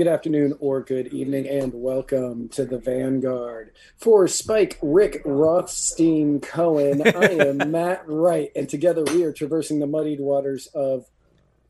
good 0.00 0.08
afternoon, 0.08 0.56
or 0.60 0.80
good 0.80 1.08
evening, 1.08 1.46
and 1.46 1.74
welcome 1.74 2.48
to 2.48 2.64
the 2.64 2.78
Vanguard. 2.78 3.70
For 3.98 4.26
Spike, 4.26 4.78
Rick 4.80 5.20
Rothstein 5.26 6.40
Cohen, 6.40 7.02
I 7.06 7.26
am 7.26 7.58
Matt 7.70 8.04
Wright, 8.06 8.50
and 8.56 8.66
together 8.66 9.04
we 9.04 9.24
are 9.24 9.32
traversing 9.34 9.78
the 9.78 9.86
muddied 9.86 10.20
waters 10.20 10.68
of 10.68 11.04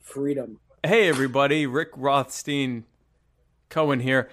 freedom. 0.01 0.61
Hey, 0.87 1.09
everybody, 1.09 1.67
Rick 1.67 1.89
Rothstein 1.97 2.85
Cohen 3.69 3.99
here. 3.99 4.31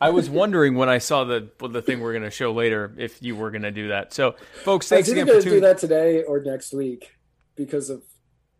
I 0.00 0.10
was 0.10 0.28
wondering 0.28 0.74
when 0.74 0.88
I 0.88 0.98
saw 0.98 1.22
the 1.22 1.48
the 1.60 1.80
thing 1.80 2.00
we're 2.00 2.14
going 2.14 2.24
to 2.24 2.32
show 2.32 2.52
later 2.52 2.92
if 2.98 3.22
you 3.22 3.36
were 3.36 3.52
going 3.52 3.62
to 3.62 3.70
do 3.70 3.86
that. 3.86 4.12
So, 4.12 4.34
folks, 4.64 4.88
thanks 4.88 5.08
I 5.08 5.12
again 5.12 5.28
for 5.28 5.40
to 5.40 5.48
do 5.48 5.60
that 5.60 5.78
today 5.78 6.24
or 6.24 6.42
next 6.42 6.72
week 6.72 7.14
because 7.54 7.88
of 7.88 8.02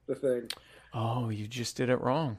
the 0.07 0.15
thing. 0.15 0.51
Oh, 0.95 1.31
you 1.31 1.49
just 1.49 1.77
did 1.77 1.89
it 1.89 2.01
wrong. 2.01 2.39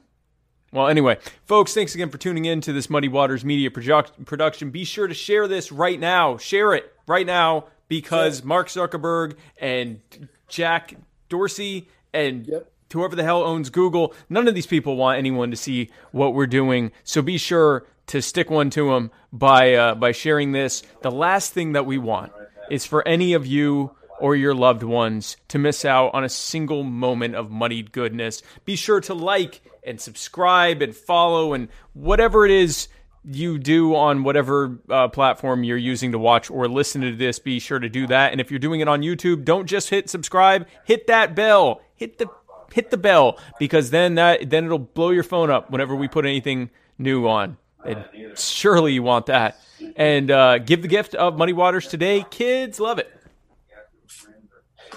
Well, 0.72 0.86
anyway, 0.88 1.18
folks, 1.46 1.74
thanks 1.74 1.94
again 1.96 2.10
for 2.10 2.18
tuning 2.18 2.44
in 2.44 2.60
to 2.60 2.72
this 2.72 2.88
Muddy 2.88 3.08
Waters 3.08 3.44
Media 3.44 3.70
produ- 3.70 4.24
production. 4.24 4.70
Be 4.70 4.84
sure 4.84 5.08
to 5.08 5.14
share 5.14 5.48
this 5.48 5.72
right 5.72 5.98
now. 5.98 6.36
Share 6.36 6.74
it 6.74 6.92
right 7.08 7.26
now 7.26 7.64
because 7.88 8.44
Mark 8.44 8.68
Zuckerberg 8.68 9.34
and 9.60 10.00
Jack 10.48 10.94
Dorsey 11.28 11.88
and 12.12 12.46
Yep. 12.46 12.70
whoever 12.92 13.16
the 13.16 13.24
hell 13.24 13.42
owns 13.42 13.68
Google, 13.70 14.14
none 14.28 14.46
of 14.46 14.54
these 14.54 14.66
people 14.66 14.96
want 14.96 15.18
anyone 15.18 15.50
to 15.50 15.56
see 15.56 15.90
what 16.12 16.34
we're 16.34 16.46
doing. 16.46 16.92
So 17.02 17.20
be 17.20 17.36
sure 17.36 17.84
to 18.06 18.22
stick 18.22 18.48
one 18.48 18.70
to 18.70 18.90
them 18.90 19.10
by 19.32 19.74
uh, 19.74 19.94
by 19.96 20.12
sharing 20.12 20.52
this. 20.52 20.84
The 21.02 21.10
last 21.10 21.52
thing 21.52 21.72
that 21.72 21.84
we 21.86 21.98
want 21.98 22.32
is 22.70 22.86
for 22.86 23.06
any 23.08 23.32
of 23.32 23.44
you 23.44 23.90
or 24.20 24.36
your 24.36 24.54
loved 24.54 24.82
ones 24.84 25.36
to 25.48 25.58
miss 25.58 25.84
out 25.84 26.12
on 26.14 26.22
a 26.22 26.28
single 26.28 26.84
moment 26.84 27.34
of 27.34 27.50
muddied 27.50 27.90
goodness. 27.90 28.42
Be 28.64 28.76
sure 28.76 29.00
to 29.02 29.14
like 29.14 29.62
and 29.84 30.00
subscribe 30.00 30.82
and 30.82 30.94
follow 30.94 31.52
and 31.52 31.68
whatever 31.92 32.44
it 32.44 32.50
is 32.50 32.88
you 33.24 33.58
do 33.58 33.94
on 33.94 34.22
whatever 34.22 34.78
uh, 34.88 35.08
platform 35.08 35.62
you're 35.62 35.76
using 35.76 36.12
to 36.12 36.18
watch 36.18 36.50
or 36.50 36.68
listen 36.68 37.02
to 37.02 37.14
this, 37.14 37.38
be 37.38 37.58
sure 37.58 37.78
to 37.78 37.88
do 37.88 38.06
that. 38.06 38.32
And 38.32 38.40
if 38.40 38.50
you're 38.50 38.58
doing 38.58 38.80
it 38.80 38.88
on 38.88 39.02
YouTube, 39.02 39.44
don't 39.44 39.66
just 39.66 39.90
hit 39.90 40.08
subscribe, 40.08 40.66
hit 40.84 41.06
that 41.08 41.34
bell, 41.34 41.82
hit 41.94 42.18
the 42.18 42.26
hit 42.72 42.90
the 42.90 42.96
bell 42.96 43.38
because 43.58 43.90
then 43.90 44.14
that 44.14 44.48
then 44.48 44.64
it'll 44.64 44.78
blow 44.78 45.10
your 45.10 45.24
phone 45.24 45.50
up 45.50 45.70
whenever 45.70 45.94
we 45.94 46.08
put 46.08 46.24
anything 46.24 46.70
new 46.98 47.28
on. 47.28 47.56
And 47.84 48.04
surely 48.36 48.92
you 48.92 49.02
want 49.02 49.26
that. 49.26 49.58
And 49.96 50.30
uh, 50.30 50.58
give 50.58 50.82
the 50.82 50.88
gift 50.88 51.14
of 51.14 51.38
Muddy 51.38 51.54
Waters 51.54 51.86
today. 51.86 52.24
Kids 52.30 52.78
love 52.78 52.98
it. 52.98 53.19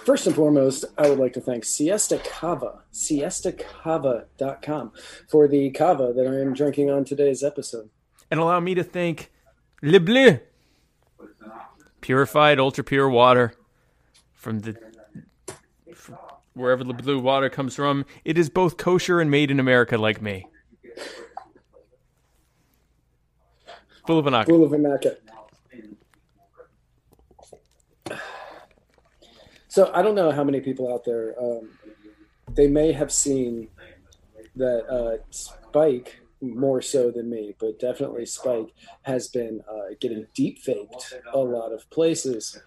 First 0.05 0.27
and 0.27 0.35
foremost, 0.35 0.83
I 0.97 1.09
would 1.09 1.17
like 1.17 1.31
to 1.33 1.41
thank 1.41 1.63
Siesta 1.63 2.17
Cava, 2.17 2.81
siestacava.com, 2.91 4.91
for 5.29 5.47
the 5.47 5.69
cava 5.71 6.11
that 6.13 6.27
I 6.27 6.41
am 6.41 6.53
drinking 6.53 6.89
on 6.89 7.05
today's 7.05 7.41
episode. 7.41 7.89
And 8.29 8.41
allow 8.41 8.59
me 8.59 8.75
to 8.75 8.83
thank 8.83 9.31
Le 9.81 10.01
Bleu, 10.01 10.39
purified, 12.01 12.59
ultra 12.59 12.83
pure 12.83 13.09
water 13.09 13.53
from 14.33 14.59
the 14.59 14.75
from 15.95 16.17
wherever 16.53 16.83
the 16.83 16.93
blue 16.93 17.19
water 17.19 17.49
comes 17.49 17.73
from. 17.73 18.05
It 18.25 18.37
is 18.37 18.49
both 18.49 18.75
kosher 18.75 19.21
and 19.21 19.31
made 19.31 19.51
in 19.51 19.59
America, 19.59 19.97
like 19.97 20.21
me. 20.21 20.47
Full 24.05 24.19
of 24.19 24.27
an 24.27 24.43
Full 24.43 24.65
of 24.65 24.73
Immaculate. 24.73 25.22
So 29.73 29.89
I 29.91 30.03
don't 30.03 30.13
know 30.13 30.29
how 30.29 30.43
many 30.43 30.61
people 30.61 30.93
out 30.93 31.03
there 31.03 31.33
um, 31.41 31.67
they 32.53 32.67
may 32.67 32.91
have 32.91 33.11
seen 33.11 33.69
that 34.55 34.85
uh, 34.87 35.17
Spike 35.31 36.19
more 36.41 36.79
so 36.79 37.09
than 37.09 37.27
me, 37.27 37.55
but 37.59 37.79
definitely 37.79 38.27
Spike 38.27 38.71
has 39.01 39.29
been 39.29 39.61
uh, 39.67 39.95
getting 39.99 40.27
deep 40.35 40.59
faked 40.59 41.15
a 41.33 41.39
lot 41.39 41.71
of 41.71 41.89
places, 41.89 42.61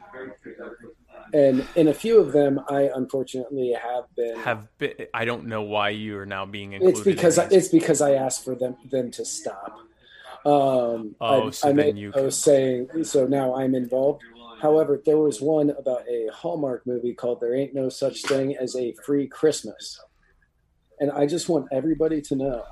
and 1.33 1.65
in 1.77 1.87
a 1.87 1.95
few 1.95 2.19
of 2.19 2.33
them, 2.33 2.59
I 2.69 2.91
unfortunately 2.93 3.73
have 3.81 4.07
been. 4.17 4.37
have 4.41 4.67
been, 4.79 4.95
I 5.15 5.25
don't 5.25 5.47
know 5.47 5.63
why 5.63 5.91
you 5.91 6.19
are 6.19 6.27
now 6.27 6.45
being 6.45 6.73
included. 6.73 6.97
it's 6.99 7.05
because 7.05 7.39
in 7.39 7.45
I, 7.45 7.49
it's 7.53 7.69
because 7.69 8.01
I 8.01 8.15
asked 8.15 8.45
for 8.45 8.57
them 8.57 8.75
them 8.91 9.13
to 9.13 9.25
stop. 9.25 9.79
Um, 10.45 11.15
Oh, 11.21 11.47
I, 11.47 11.51
so 11.51 11.69
I 11.69 11.73
then 11.73 11.77
made 11.77 11.99
you 11.99 12.11
can- 12.11 12.31
saying 12.33 13.05
so 13.05 13.27
now 13.29 13.55
I'm 13.55 13.77
involved. 13.77 14.23
However, 14.61 15.01
there 15.05 15.19
was 15.19 15.41
one 15.41 15.71
about 15.71 16.09
a 16.09 16.29
Hallmark 16.33 16.87
movie 16.87 17.15
called 17.15 17.41
"There 17.41 17.55
Ain't 17.55 17.75
No 17.75 17.89
Such 17.89 18.23
Thing 18.23 18.57
as 18.57 18.75
a 18.77 18.95
Free 19.05 19.27
Christmas," 19.29 20.01
and 21.01 21.11
I 21.11 21.27
just 21.27 21.49
want 21.49 21.67
everybody 21.73 22.21
to 22.23 22.37
know 22.37 22.65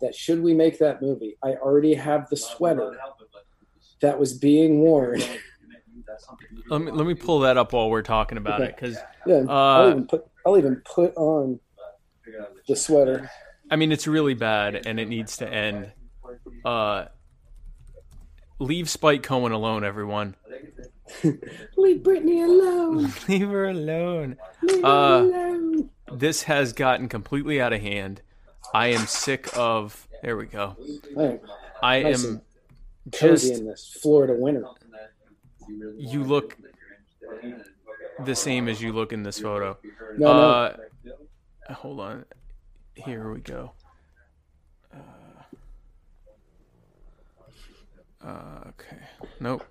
that 0.00 0.14
should 0.14 0.42
we 0.42 0.54
make 0.54 0.78
that 0.78 1.00
movie, 1.02 1.36
I 1.42 1.52
already 1.54 1.94
have 1.94 2.28
the 2.28 2.36
sweater 2.36 2.96
that 4.00 4.18
was 4.18 4.36
being 4.36 4.80
worn. 4.80 5.20
let 6.68 6.80
me 6.80 6.90
let 6.90 7.06
me 7.06 7.14
pull 7.14 7.40
that 7.40 7.56
up 7.56 7.72
while 7.72 7.90
we're 7.90 8.02
talking 8.02 8.38
about 8.38 8.60
Okay. 8.60 8.70
it 8.70 8.76
because 8.76 8.98
Yeah, 9.26 9.44
I'll 9.48 9.86
Uh, 9.86 9.90
even 9.90 10.06
put 10.06 10.24
I'll 10.46 10.58
even 10.58 10.82
put 10.84 11.14
on 11.16 11.58
the 12.68 12.76
sweater. 12.76 13.30
I 13.70 13.76
mean 13.76 13.92
it's 13.92 14.06
really 14.06 14.34
bad 14.34 14.86
and 14.86 15.00
it 15.00 15.08
needs 15.08 15.36
to 15.38 15.48
end. 15.48 15.92
Uh, 16.64 17.06
leave 18.58 18.88
Spike 18.88 19.22
Cohen 19.22 19.52
alone, 19.52 19.84
everyone. 19.84 20.36
Leave 21.76 22.02
Brittany 22.02 22.42
alone. 22.42 23.12
Leave 23.28 23.48
her 23.48 23.66
alone. 23.68 24.36
Leave 24.62 24.82
her 24.82 24.86
Uh, 24.86 25.20
alone. 25.22 25.90
This 26.12 26.44
has 26.44 26.72
gotten 26.72 27.08
completely 27.08 27.60
out 27.60 27.72
of 27.72 27.80
hand. 27.80 28.22
I 28.72 28.88
am 28.88 29.06
sick 29.06 29.48
of. 29.56 30.08
There 30.22 30.36
we 30.36 30.46
go. 30.46 30.76
Hey, 31.16 31.40
I 31.82 32.02
Nice 32.02 32.24
am 32.24 32.40
cozy 33.12 33.48
just. 33.50 33.60
in 33.60 33.66
this 33.66 33.98
Florida 34.00 34.34
winter. 34.34 34.64
You 35.98 36.24
look 36.24 36.56
the 38.24 38.34
same 38.34 38.68
as 38.68 38.80
you 38.80 38.92
look 38.92 39.12
in 39.12 39.22
this 39.22 39.38
photo. 39.40 39.76
No, 40.18 40.28
Uh, 40.28 40.76
hold 41.72 42.00
on. 42.00 42.24
Here 42.94 43.30
we 43.32 43.40
go. 43.40 43.72
Uh, 44.92 44.98
uh, 48.26 48.60
okay. 48.68 48.96
Nope. 49.40 49.64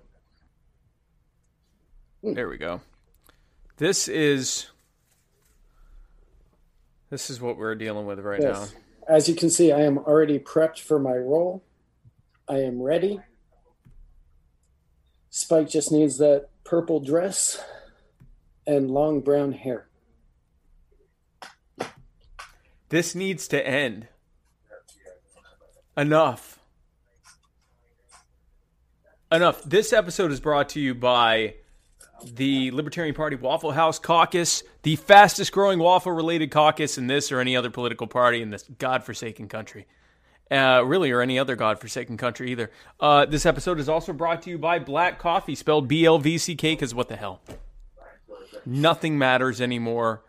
There 2.32 2.48
we 2.48 2.56
go. 2.56 2.80
This 3.76 4.08
is 4.08 4.66
this 7.10 7.28
is 7.28 7.40
what 7.40 7.58
we're 7.58 7.74
dealing 7.74 8.06
with 8.06 8.18
right 8.20 8.40
no. 8.40 8.52
now. 8.52 8.66
As 9.06 9.28
you 9.28 9.34
can 9.34 9.50
see, 9.50 9.72
I 9.72 9.82
am 9.82 9.98
already 9.98 10.38
prepped 10.38 10.80
for 10.80 10.98
my 10.98 11.16
role. 11.16 11.62
I 12.48 12.60
am 12.60 12.80
ready. 12.80 13.20
Spike 15.28 15.68
just 15.68 15.92
needs 15.92 16.16
that 16.18 16.48
purple 16.64 17.00
dress 17.00 17.62
and 18.66 18.90
long 18.90 19.20
brown 19.20 19.52
hair. 19.52 19.88
This 22.88 23.14
needs 23.14 23.46
to 23.48 23.66
end. 23.66 24.08
Enough. 25.96 26.58
Enough. 29.30 29.62
This 29.64 29.92
episode 29.92 30.32
is 30.32 30.40
brought 30.40 30.70
to 30.70 30.80
you 30.80 30.94
by 30.94 31.56
the 32.32 32.70
Libertarian 32.70 33.14
Party 33.14 33.36
Waffle 33.36 33.72
House 33.72 33.98
Caucus, 33.98 34.62
the 34.82 34.96
fastest 34.96 35.52
growing 35.52 35.78
waffle 35.78 36.12
related 36.12 36.50
caucus 36.50 36.98
in 36.98 37.06
this 37.06 37.30
or 37.30 37.40
any 37.40 37.56
other 37.56 37.70
political 37.70 38.06
party 38.06 38.42
in 38.42 38.50
this 38.50 38.64
godforsaken 38.78 39.48
country. 39.48 39.86
Uh, 40.50 40.82
really, 40.84 41.10
or 41.10 41.22
any 41.22 41.38
other 41.38 41.56
godforsaken 41.56 42.16
country 42.18 42.50
either. 42.50 42.70
Uh, 43.00 43.24
this 43.24 43.46
episode 43.46 43.80
is 43.80 43.88
also 43.88 44.12
brought 44.12 44.42
to 44.42 44.50
you 44.50 44.58
by 44.58 44.78
Black 44.78 45.18
Coffee, 45.18 45.54
spelled 45.54 45.88
B 45.88 46.04
L 46.04 46.18
V 46.18 46.36
C 46.36 46.54
K, 46.54 46.72
because 46.72 46.94
what 46.94 47.08
the 47.08 47.16
hell? 47.16 47.40
Nothing 48.66 49.16
matters 49.18 49.60
anymore. 49.60 50.22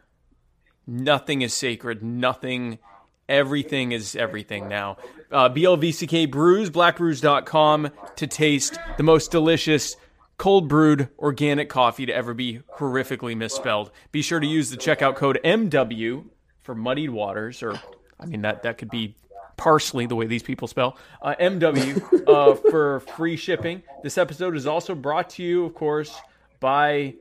Nothing 0.88 1.42
is 1.42 1.54
sacred. 1.54 2.02
Nothing. 2.02 2.80
Everything 3.28 3.92
is 3.92 4.16
everything 4.16 4.70
now. 4.70 4.98
Uh, 5.32 5.50
BLVCK 5.50 6.30
Brews, 6.30 6.70
blackbrews.com 6.70 7.90
to 8.16 8.28
taste 8.28 8.78
the 8.98 9.04
most 9.04 9.32
delicious 9.32 9.98
cold 10.38 10.68
brewed 10.68 11.10
organic 11.18 11.70
coffee 11.70 12.06
to 12.06 12.14
ever 12.14 12.34
be 12.34 12.62
horrifically 12.78 13.36
misspelled. 13.36 13.92
Be 14.12 14.22
sure 14.22 14.40
to 14.40 14.48
use 14.48 14.70
the 14.70 14.78
checkout 14.78 15.16
code 15.16 15.40
MW 15.44 16.26
for 16.62 16.76
muddied 16.76 17.10
waters, 17.10 17.64
or 17.64 17.80
I 18.20 18.26
mean, 18.26 18.42
that, 18.42 18.64
that 18.64 18.78
could 18.78 18.90
be 18.90 19.16
parsley 19.58 20.06
the 20.06 20.16
way 20.16 20.26
these 20.26 20.44
people 20.44 20.68
spell. 20.68 20.98
Uh, 21.22 21.36
MW 21.40 22.28
uh, 22.28 22.56
for 22.70 23.00
free 23.00 23.38
shipping. 23.38 23.84
This 24.04 24.18
episode 24.18 24.56
is 24.56 24.66
also 24.66 24.96
brought 24.96 25.32
to 25.32 25.44
you, 25.44 25.66
of 25.66 25.74
course, 25.74 26.16
by 26.60 27.16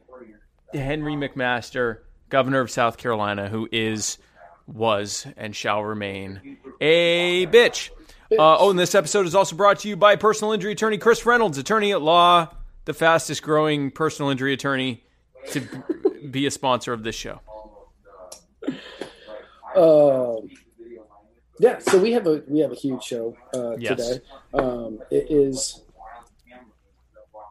Henry 0.73 1.15
McMaster, 1.15 1.99
governor 2.29 2.61
of 2.61 2.71
South 2.71 2.97
Carolina, 2.97 3.49
who 3.49 3.69
is, 3.71 4.19
was, 4.67 5.27
and 5.37 5.55
shall 5.55 5.85
remain 5.85 6.59
a 6.81 7.47
bitch. 7.47 7.91
Uh, 8.33 8.57
oh, 8.59 8.71
and 8.71 8.79
this 8.79 8.95
episode 8.95 9.27
is 9.27 9.35
also 9.35 9.55
brought 9.55 9.81
to 9.81 9.89
you 9.89 9.97
by 9.97 10.17
personal 10.17 10.53
injury 10.53 10.73
attorney 10.73 10.99
Chris 10.99 11.25
Reynolds, 11.25 11.59
attorney 11.59 11.93
at 11.93 12.03
law, 12.03 12.49
the 12.85 12.95
fastest 12.95 13.43
growing 13.43 13.91
personal 13.91 14.31
injury 14.31 14.53
attorney 14.53 15.05
to 15.51 15.61
be 16.31 16.47
a 16.47 16.51
sponsor 16.51 16.93
of 16.93 17.03
this 17.03 17.15
show. 17.15 17.41
Um, 19.77 20.49
Yeah, 21.61 21.79
so 21.79 21.99
we 21.99 22.13
have 22.13 22.27
a 22.27 22.43
we 22.49 22.61
have 22.61 22.73
a 22.73 22.75
huge 22.77 23.03
show 23.03 23.37
uh, 23.55 23.77
Yes. 23.79 23.97
today. 24.09 24.21
Um, 24.53 25.01
it 25.11 25.31
is 25.31 25.85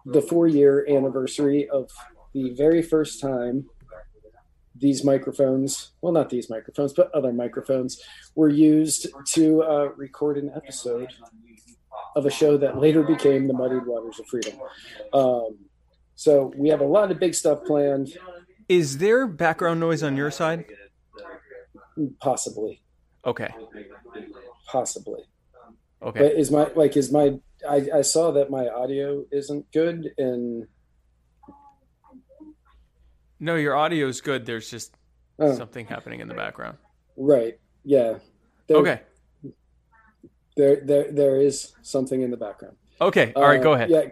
the 0.05 0.21
four 0.21 0.47
year 0.47 0.85
anniversary 0.89 1.69
of 1.69 1.89
the 2.33 2.51
very 2.51 2.81
first 2.81 3.21
time 3.21 3.69
these 4.75 5.05
microphones 5.05 5.91
well 6.01 6.11
not 6.11 6.29
these 6.29 6.49
microphones 6.49 6.91
but 6.93 7.09
other 7.13 7.31
microphones 7.31 8.01
were 8.35 8.49
used 8.49 9.07
to 9.27 9.61
uh, 9.63 9.89
record 9.95 10.35
an 10.37 10.51
episode 10.55 11.07
of 12.15 12.25
a 12.25 12.29
show 12.31 12.57
that 12.57 12.77
later 12.79 13.03
became 13.03 13.47
the 13.47 13.53
muddied 13.53 13.85
waters 13.85 14.19
of 14.19 14.25
freedom 14.27 14.53
um, 15.13 15.57
so 16.15 16.51
we 16.55 16.69
have 16.69 16.81
a 16.81 16.85
lot 16.85 17.11
of 17.11 17.19
big 17.19 17.33
stuff 17.33 17.63
planned 17.65 18.09
Is 18.69 18.97
there 18.99 19.27
background 19.27 19.79
noise 19.79 20.03
on 20.03 20.15
your 20.17 20.31
side? 20.31 20.65
possibly 22.19 22.81
Okay. 23.25 23.49
possibly 24.71 25.21
Okay. 26.01 26.19
but 26.19 26.31
is 26.33 26.51
my 26.51 26.69
like 26.75 26.97
is 26.97 27.11
my 27.11 27.37
I, 27.69 27.87
I 27.95 28.01
saw 28.01 28.31
that 28.31 28.49
my 28.49 28.67
audio 28.67 29.23
isn't 29.31 29.71
good 29.71 30.11
and 30.17 30.67
No, 33.39 33.55
your 33.55 33.75
audio 33.75 34.07
is 34.07 34.21
good. 34.21 34.45
There's 34.45 34.69
just 34.69 34.95
oh, 35.39 35.55
something 35.55 35.85
happening 35.85 36.19
in 36.21 36.27
the 36.27 36.33
background. 36.33 36.77
right 37.17 37.55
yeah 37.83 38.19
there, 38.67 38.77
Okay. 38.77 39.01
There 40.55 40.77
there 40.77 41.11
there 41.11 41.41
is 41.41 41.73
something 41.81 42.21
in 42.21 42.31
the 42.31 42.37
background 42.37 42.75
Okay. 43.01 43.33
All 43.35 43.43
right. 43.43 43.59
Uh, 43.59 43.63
Go 43.63 43.73
ahead. 43.73 43.89
yeah 43.89 44.03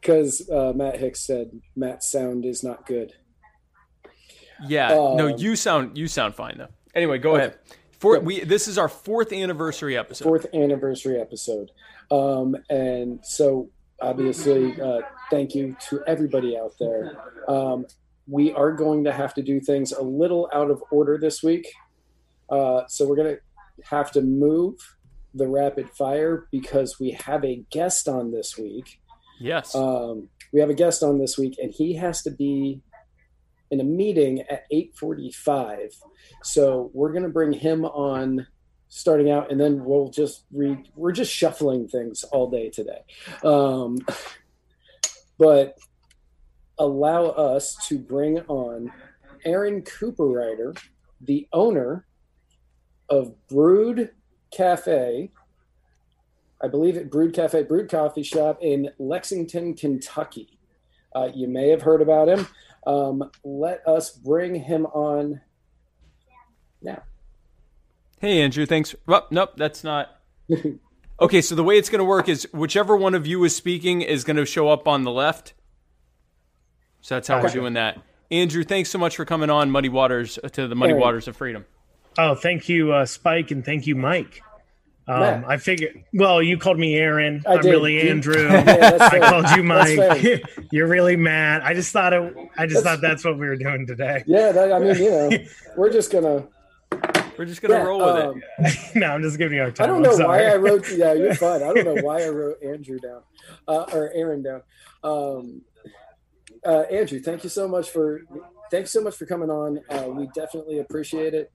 because 0.00 0.48
uh, 0.48 0.72
matt 0.74 0.96
hicks 0.98 1.20
said 1.26 1.50
matt's 1.76 2.10
sound 2.10 2.44
is 2.44 2.62
not 2.62 2.86
good 2.86 3.12
Yeah. 4.66 4.88
no, 5.14 5.28
Um, 5.28 5.34
you 5.38 5.56
sound 5.56 5.96
you 5.98 6.08
sound 6.08 6.34
fine 6.34 6.58
though. 6.58 6.68
Anyway, 6.94 7.18
go 7.18 7.32
Okay. 7.32 7.38
ahead. 7.46 7.58
For 7.98 8.18
we 8.20 8.44
this 8.44 8.68
is 8.68 8.78
our 8.78 8.88
fourth 8.88 9.32
anniversary 9.32 9.96
episode. 9.96 10.24
fourth 10.24 10.46
anniversary 10.54 11.20
episode 11.20 11.70
um 12.10 12.56
and 12.70 13.18
so 13.24 13.68
obviously 14.00 14.80
uh 14.80 15.00
thank 15.30 15.54
you 15.54 15.76
to 15.90 16.00
everybody 16.06 16.56
out 16.56 16.72
there 16.80 17.18
um 17.48 17.84
we 18.28 18.52
are 18.52 18.72
going 18.72 19.02
to 19.04 19.12
have 19.12 19.34
to 19.34 19.42
do 19.42 19.58
things 19.60 19.90
a 19.92 20.00
little 20.02 20.48
out 20.54 20.70
of 20.70 20.82
order 20.92 21.18
this 21.18 21.42
week 21.42 21.66
uh 22.50 22.82
so 22.88 23.06
we're 23.06 23.16
gonna 23.16 23.36
have 23.84 24.10
to 24.12 24.22
move 24.22 24.74
the 25.38 25.48
rapid 25.48 25.88
fire 25.90 26.46
because 26.50 26.98
we 27.00 27.10
have 27.12 27.44
a 27.44 27.64
guest 27.70 28.08
on 28.08 28.30
this 28.32 28.58
week. 28.58 29.00
Yes. 29.40 29.74
um 29.74 30.28
we 30.52 30.60
have 30.60 30.70
a 30.70 30.74
guest 30.74 31.02
on 31.02 31.18
this 31.18 31.38
week 31.38 31.56
and 31.62 31.72
he 31.72 31.94
has 31.94 32.22
to 32.22 32.30
be 32.30 32.80
in 33.70 33.80
a 33.80 33.84
meeting 33.84 34.40
at 34.50 34.64
8:45 34.72 35.94
so 36.42 36.90
we're 36.92 37.12
going 37.12 37.22
to 37.22 37.28
bring 37.28 37.52
him 37.52 37.84
on 37.84 38.46
starting 38.88 39.30
out 39.30 39.50
and 39.52 39.60
then 39.60 39.84
we'll 39.84 40.08
just 40.10 40.44
read 40.50 40.88
we're 40.96 41.12
just 41.12 41.32
shuffling 41.32 41.86
things 41.88 42.24
all 42.24 42.50
day 42.50 42.70
today. 42.70 43.02
Um, 43.44 43.98
but 45.38 45.78
allow 46.78 47.26
us 47.26 47.76
to 47.88 47.98
bring 47.98 48.40
on 48.48 48.90
aaron 49.44 49.82
cooperrider 49.82 50.76
the 51.20 51.46
owner 51.52 52.06
of 53.08 53.34
brewed 53.48 54.10
cafe 54.50 55.30
i 56.62 56.68
believe 56.68 56.96
it 56.96 57.10
brewed 57.10 57.34
cafe 57.34 57.62
brewed 57.62 57.90
coffee 57.90 58.22
shop 58.22 58.58
in 58.60 58.90
lexington 58.98 59.74
kentucky 59.74 60.58
uh, 61.14 61.28
you 61.34 61.48
may 61.48 61.68
have 61.68 61.82
heard 61.82 62.02
about 62.02 62.28
him 62.28 62.46
um, 62.86 63.30
let 63.44 63.86
us 63.86 64.10
bring 64.10 64.54
him 64.54 64.86
on 64.86 65.40
now 66.82 67.02
Hey, 68.20 68.40
Andrew. 68.40 68.66
Thanks. 68.66 68.96
Well, 69.06 69.26
nope, 69.30 69.52
that's 69.56 69.84
not. 69.84 70.20
Okay, 71.20 71.40
so 71.40 71.56
the 71.56 71.64
way 71.64 71.76
it's 71.76 71.88
going 71.88 71.98
to 71.98 72.04
work 72.04 72.28
is 72.28 72.46
whichever 72.52 72.96
one 72.96 73.12
of 73.16 73.26
you 73.26 73.42
is 73.42 73.56
speaking 73.56 74.02
is 74.02 74.22
going 74.22 74.36
to 74.36 74.46
show 74.46 74.68
up 74.68 74.86
on 74.86 75.02
the 75.02 75.10
left. 75.10 75.52
So 77.00 77.16
that's 77.16 77.26
how 77.26 77.42
we're 77.42 77.48
doing 77.48 77.72
that. 77.72 78.00
Andrew, 78.30 78.62
thanks 78.62 78.88
so 78.88 79.00
much 79.00 79.16
for 79.16 79.24
coming 79.24 79.50
on 79.50 79.68
Muddy 79.68 79.88
Waters 79.88 80.38
uh, 80.44 80.48
to 80.50 80.68
the 80.68 80.76
Muddy. 80.76 80.92
Waters 80.92 81.26
of 81.26 81.36
Freedom. 81.36 81.64
Oh, 82.18 82.34
thank 82.34 82.68
you, 82.68 82.92
uh, 82.92 83.06
Spike, 83.06 83.50
and 83.52 83.64
thank 83.64 83.86
you, 83.86 83.94
Mike. 83.94 84.42
Um, 85.06 85.44
I 85.48 85.56
figured. 85.56 86.04
Well, 86.12 86.42
you 86.42 86.58
called 86.58 86.78
me 86.78 86.96
Aaron. 86.96 87.42
I 87.46 87.54
I'm 87.54 87.62
did. 87.62 87.70
really 87.70 87.94
You- 88.02 88.10
Andrew. 88.10 88.42
Yeah, 88.48 88.98
I 89.00 89.08
fair. 89.08 89.20
called 89.20 89.46
you 89.56 89.62
Mike. 89.62 90.42
You're 90.72 90.86
really 90.88 91.16
mad. 91.16 91.62
I 91.62 91.72
just 91.72 91.92
thought 91.92 92.12
it. 92.12 92.20
I 92.20 92.66
That's- 92.66 92.70
just 92.72 92.84
thought 92.84 93.00
that's 93.00 93.24
what 93.24 93.38
we 93.38 93.46
were 93.46 93.56
doing 93.56 93.86
today. 93.86 94.22
yeah 94.26 94.52
that, 94.52 94.70
i 94.70 94.78
mean 94.78 94.94
you 94.96 95.10
know 95.10 95.30
we're 95.78 95.90
just 95.90 96.12
gonna 96.12 96.46
We're 97.38 97.46
just 97.46 97.62
going 97.62 97.72
to 97.72 97.78
yeah, 97.78 97.84
roll 97.84 98.00
with 98.04 98.24
um, 98.24 98.42
it. 98.58 98.96
no, 98.96 99.06
I'm 99.06 99.22
just 99.22 99.38
giving 99.38 99.54
you 99.56 99.62
a 99.62 99.64
hard 99.66 99.76
time. 99.76 99.84
I 99.84 99.86
don't 99.86 100.02
know 100.02 100.26
why 100.26 100.44
I 100.44 100.56
wrote. 100.56 100.90
Yeah, 100.90 101.12
you're 101.14 101.34
fine. 101.36 101.62
I 101.62 101.72
don't 101.72 101.84
know 101.84 102.02
why 102.02 102.24
I 102.24 102.28
wrote 102.28 102.56
Andrew 102.62 102.98
down 102.98 103.22
uh, 103.68 103.84
or 103.92 104.10
Aaron 104.12 104.42
down. 104.42 104.62
Um, 105.04 105.62
uh, 106.66 106.80
Andrew, 106.90 107.20
thank 107.20 107.44
you 107.44 107.50
so 107.50 107.66
much 107.68 107.90
for 107.90 108.22
thanks 108.72 108.90
so 108.90 109.00
much 109.00 109.14
for 109.16 109.24
coming 109.24 109.48
on. 109.50 109.80
Uh, 109.88 110.08
we 110.10 110.28
definitely 110.34 110.80
appreciate 110.80 111.32
it. 111.32 111.50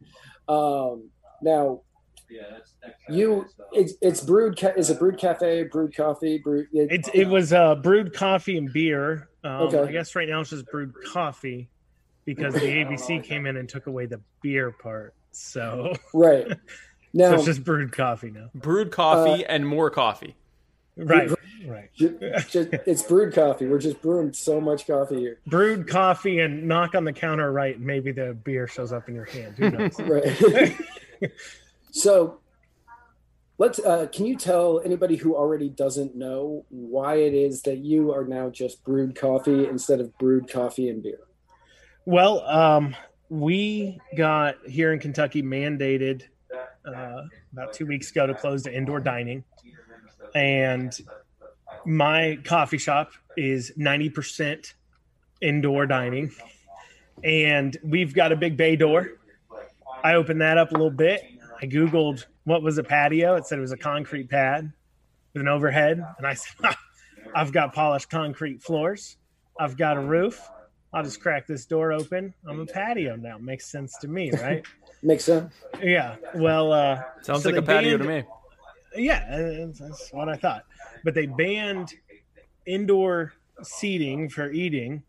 Um, 0.47 1.09
now, 1.41 1.81
yeah, 2.29 2.41
that's, 2.51 2.73
that's 2.81 2.95
you 3.09 3.45
it's 3.73 3.93
it's 4.01 4.21
brewed. 4.21 4.57
Ca- 4.57 4.73
is 4.77 4.89
it 4.89 4.99
brewed 4.99 5.17
cafe? 5.19 5.63
Brewed 5.63 5.95
coffee? 5.95 6.37
Brewed. 6.39 6.67
It, 6.73 6.91
It, 6.91 7.09
it 7.13 7.27
was 7.27 7.53
uh, 7.53 7.75
brewed 7.75 8.13
coffee 8.13 8.57
and 8.57 8.71
beer. 8.71 9.29
Um, 9.43 9.51
Okay. 9.63 9.79
I 9.81 9.91
guess 9.91 10.15
right 10.15 10.27
now 10.27 10.41
it's 10.41 10.49
just 10.49 10.65
brewed 10.67 10.93
coffee 11.11 11.69
because 12.25 12.53
the 12.53 12.59
ABC 12.61 13.23
came 13.23 13.45
in 13.45 13.57
and 13.57 13.67
took 13.67 13.87
away 13.87 14.05
the 14.05 14.21
beer 14.41 14.71
part. 14.71 15.13
So, 15.31 15.93
right 16.13 16.47
so 16.47 16.55
now. 17.13 17.33
it's 17.33 17.45
just 17.45 17.63
brewed 17.63 17.91
coffee 17.91 18.31
now. 18.31 18.49
Brewed 18.55 18.91
coffee 18.91 19.43
Uh, 19.45 19.49
and 19.49 19.67
more 19.67 19.89
coffee. 19.89 20.35
Right, 20.95 21.29
right. 21.67 21.93
ju- 21.93 22.17
ju- 22.49 22.69
it's 22.85 23.01
brewed 23.03 23.33
coffee. 23.33 23.67
We're 23.67 23.79
just 23.79 24.01
brewing 24.01 24.33
so 24.33 24.59
much 24.59 24.87
coffee 24.87 25.19
here. 25.19 25.39
Brewed 25.47 25.87
coffee 25.87 26.39
and 26.39 26.67
knock 26.67 26.95
on 26.95 27.03
the 27.03 27.13
counter 27.13 27.51
right. 27.51 27.75
and 27.75 27.85
Maybe 27.85 28.11
the 28.11 28.33
beer 28.33 28.67
shows 28.67 28.91
up 28.91 29.09
in 29.09 29.15
your 29.15 29.25
hand. 29.25 29.55
Who 29.57 29.69
knows? 29.69 29.99
Right. 29.99 30.77
so, 31.91 32.39
let's. 33.57 33.79
Uh, 33.79 34.07
can 34.11 34.25
you 34.25 34.37
tell 34.37 34.81
anybody 34.83 35.15
who 35.15 35.35
already 35.35 35.69
doesn't 35.69 36.15
know 36.15 36.65
why 36.69 37.15
it 37.15 37.33
is 37.33 37.61
that 37.63 37.77
you 37.77 38.11
are 38.13 38.25
now 38.25 38.49
just 38.49 38.83
brewed 38.83 39.15
coffee 39.15 39.67
instead 39.67 39.99
of 40.01 40.17
brewed 40.17 40.51
coffee 40.51 40.89
and 40.89 41.01
beer? 41.01 41.19
Well, 42.05 42.41
um, 42.41 42.95
we 43.29 43.99
got 44.17 44.57
here 44.67 44.91
in 44.91 44.99
Kentucky 44.99 45.41
mandated 45.41 46.23
uh, 46.85 47.21
about 47.53 47.73
two 47.73 47.85
weeks 47.85 48.11
ago 48.11 48.27
to 48.27 48.33
close 48.33 48.63
the 48.63 48.75
indoor 48.75 48.99
dining, 48.99 49.43
and 50.35 50.93
my 51.85 52.37
coffee 52.43 52.77
shop 52.77 53.11
is 53.37 53.71
ninety 53.75 54.09
percent 54.09 54.73
indoor 55.41 55.85
dining, 55.85 56.31
and 57.23 57.75
we've 57.83 58.13
got 58.13 58.31
a 58.31 58.35
big 58.35 58.57
bay 58.57 58.75
door. 58.75 59.09
I 60.03 60.15
opened 60.15 60.41
that 60.41 60.57
up 60.57 60.71
a 60.71 60.73
little 60.73 60.89
bit. 60.91 61.23
I 61.61 61.65
googled 61.65 62.25
what 62.43 62.61
was 62.61 62.77
a 62.77 62.83
patio. 62.83 63.35
It 63.35 63.45
said 63.45 63.57
it 63.57 63.61
was 63.61 63.71
a 63.71 63.77
concrete 63.77 64.29
pad 64.29 64.71
with 65.33 65.41
an 65.41 65.47
overhead, 65.47 66.03
and 66.17 66.27
I 66.27 66.33
said, 66.33 66.75
"I've 67.35 67.51
got 67.51 67.73
polished 67.73 68.09
concrete 68.09 68.61
floors. 68.61 69.17
I've 69.59 69.77
got 69.77 69.97
a 69.97 70.01
roof." 70.01 70.41
I'll 70.95 71.03
just 71.03 71.21
crack 71.21 71.47
this 71.47 71.65
door 71.65 71.91
open. 71.91 72.35
I'm 72.47 72.59
a 72.59 72.67
patio 72.67 73.15
now. 73.15 73.39
Makes 73.39 73.65
sense 73.65 73.97
to 74.01 74.07
me, 74.07 74.29
right? 74.31 74.63
Makes 75.01 75.23
sense. 75.25 75.51
yeah. 75.81 76.17
Well, 76.35 76.71
uh, 76.71 77.01
Sounds 77.23 77.41
so 77.41 77.49
like 77.49 77.57
a 77.57 77.61
they 77.61 77.73
patio 77.73 77.97
to 77.97 78.03
me. 78.03 78.23
yeah, 78.95 79.25
that's 79.79 80.09
what 80.11 80.29
I 80.29 80.35
thought. 80.35 80.65
But 81.03 81.13
they 81.13 81.25
banned 81.25 81.93
indoor 82.65 83.33
seating 83.61 84.29
for 84.29 84.51
eating, 84.51 85.03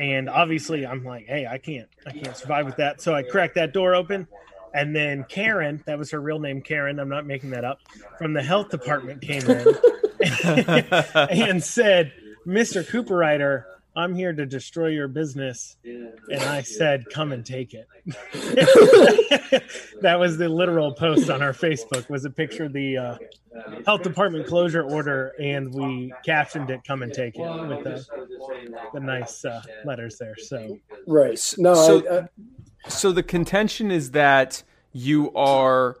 and 0.00 0.28
obviously, 0.28 0.86
I'm 0.86 1.04
like, 1.04 1.26
hey, 1.26 1.46
I 1.46 1.58
can't, 1.58 1.88
I 2.06 2.12
can't 2.12 2.36
survive 2.36 2.66
with 2.66 2.76
that. 2.76 3.00
So 3.00 3.14
I 3.14 3.22
cracked 3.22 3.54
that 3.54 3.72
door 3.72 3.94
open, 3.94 4.26
and 4.74 4.94
then 4.94 5.24
Karen, 5.28 5.82
that 5.86 5.98
was 5.98 6.10
her 6.10 6.20
real 6.20 6.38
name, 6.38 6.62
Karen. 6.62 6.98
I'm 6.98 7.08
not 7.08 7.26
making 7.26 7.50
that 7.50 7.64
up. 7.64 7.80
From 8.18 8.32
the 8.32 8.42
health 8.42 8.70
department 8.70 9.22
came 9.22 9.48
in 9.48 9.66
and 11.14 11.62
said, 11.62 12.12
"Mr. 12.46 12.84
Cooperrider, 12.84 13.64
I'm 13.96 14.14
here 14.14 14.32
to 14.32 14.44
destroy 14.46 14.88
your 14.88 15.08
business." 15.08 15.76
And 15.84 16.42
I 16.42 16.62
said, 16.62 17.04
"Come 17.10 17.32
and 17.32 17.44
take 17.44 17.74
it." 17.74 17.86
that 20.02 20.18
was 20.18 20.36
the 20.38 20.48
literal 20.48 20.92
post 20.98 21.30
on 21.30 21.42
our 21.42 21.52
Facebook. 21.52 22.08
Was 22.08 22.24
a 22.24 22.30
picture 22.30 22.64
of 22.64 22.72
the 22.72 22.96
uh, 22.98 23.18
health 23.86 24.02
department 24.02 24.46
closure 24.46 24.82
order, 24.82 25.32
and 25.40 25.72
we 25.74 26.12
captioned 26.24 26.70
it 26.70 26.80
"Come 26.86 27.02
and 27.02 27.12
take 27.12 27.36
it" 27.36 27.40
with 27.68 27.84
the, 27.84 28.06
the 28.92 29.00
nice 29.00 29.44
uh, 29.44 29.62
letters 29.84 30.18
there. 30.18 30.36
So 30.36 30.78
Right. 31.06 31.54
No. 31.58 31.74
So- 31.74 32.06
I, 32.06 32.08
uh, 32.08 32.26
So 32.88 33.10
the 33.12 33.22
contention 33.22 33.90
is 33.90 34.12
that 34.12 34.62
you 34.92 35.32
are 35.34 35.96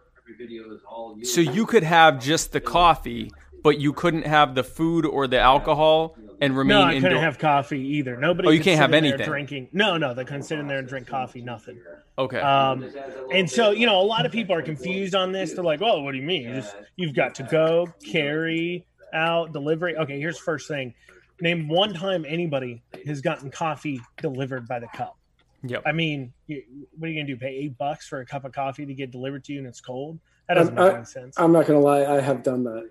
so 1.22 1.40
you 1.40 1.66
could 1.66 1.82
have 1.82 2.20
just 2.20 2.52
the 2.52 2.60
coffee, 2.60 3.30
but 3.62 3.78
you 3.80 3.92
couldn't 3.92 4.26
have 4.26 4.54
the 4.54 4.62
food 4.64 5.04
or 5.06 5.26
the 5.26 5.38
alcohol 5.40 6.16
and 6.40 6.56
remain 6.56 6.78
No, 6.78 6.82
I 6.82 6.92
indoor. 6.94 7.10
couldn't 7.10 7.22
have 7.24 7.38
coffee 7.38 7.80
either. 7.96 8.16
Nobody. 8.16 8.48
Oh, 8.48 8.50
you 8.50 8.60
can't 8.60 8.78
have 8.78 8.92
in 8.92 9.04
there 9.04 9.14
anything? 9.14 9.28
Drinking. 9.28 9.68
No, 9.72 9.96
no, 9.96 10.14
they 10.14 10.24
couldn't 10.24 10.42
sit 10.44 10.58
in 10.58 10.66
there 10.66 10.78
and 10.78 10.88
drink 10.88 11.06
coffee. 11.06 11.40
Nothing. 11.42 11.80
okay. 12.18 12.40
Um, 12.40 12.88
and 13.32 13.48
so 13.50 13.70
you 13.70 13.86
know, 13.86 14.00
a 14.00 14.02
lot 14.04 14.26
of 14.26 14.32
people 14.32 14.54
are 14.54 14.62
confused 14.62 15.14
on 15.14 15.32
this. 15.32 15.52
They're 15.54 15.64
like, 15.64 15.80
"Well, 15.80 16.02
what 16.02 16.12
do 16.12 16.18
you 16.18 16.24
mean? 16.24 16.42
You 16.42 16.54
just 16.56 16.76
you've 16.96 17.14
got 17.14 17.34
to 17.36 17.42
go, 17.44 17.88
carry 18.04 18.86
out, 19.12 19.52
delivery." 19.52 19.96
Okay, 19.96 20.18
here's 20.20 20.38
first 20.38 20.68
thing. 20.68 20.94
Name 21.40 21.68
one 21.68 21.92
time 21.92 22.24
anybody 22.26 22.82
has 23.06 23.20
gotten 23.20 23.50
coffee 23.50 24.00
delivered 24.22 24.66
by 24.66 24.78
the 24.78 24.86
cup. 24.88 25.18
yep. 25.62 25.82
I 25.84 25.92
mean, 25.92 26.32
you, 26.46 26.62
what 26.98 27.08
are 27.08 27.12
you 27.12 27.20
gonna 27.20 27.26
do? 27.26 27.36
Pay 27.36 27.48
eight 27.54 27.76
bucks 27.76 28.08
for 28.08 28.20
a 28.20 28.26
cup 28.26 28.44
of 28.46 28.52
coffee 28.52 28.86
to 28.86 28.94
get 28.94 29.10
delivered 29.10 29.44
to 29.44 29.52
you 29.52 29.58
and 29.58 29.68
it's 29.68 29.80
cold? 29.82 30.18
That 30.48 30.54
doesn't 30.54 30.78
Um, 30.78 30.84
make 30.86 30.94
any 30.96 31.04
sense. 31.04 31.34
I'm 31.38 31.52
not 31.52 31.66
gonna 31.66 31.80
lie, 31.80 32.04
I 32.06 32.20
have 32.20 32.42
done 32.42 32.64
that. 32.64 32.88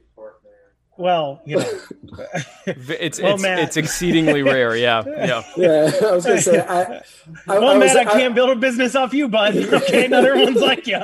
Well, 0.98 1.42
you 1.46 1.58
know, 1.58 1.80
It's 2.68 3.20
Well, 3.22 3.34
it's 3.34 3.42
Matt- 3.44 3.60
it's 3.60 3.78
exceedingly 3.78 4.42
rare. 4.44 4.76
Yeah. 4.76 5.04
Yeah. 5.06 5.44
Yeah, 5.58 5.92
I 6.08 6.12
was 6.16 6.26
gonna 6.26 6.42
say 6.42 6.60
I. 6.60 6.82
I, 6.82 7.02
well, 7.60 7.70
I 7.70 7.78
was, 7.78 7.94
Matt, 7.94 8.08
I 8.08 8.12
can't 8.12 8.34
build 8.36 8.50
a 8.50 8.56
business 8.56 8.96
off 8.96 9.14
you, 9.14 9.28
bud. 9.28 9.56
Okay, 9.74 10.06
another 10.06 10.36
one's 10.36 10.62
like 10.62 10.88
you. 10.88 11.00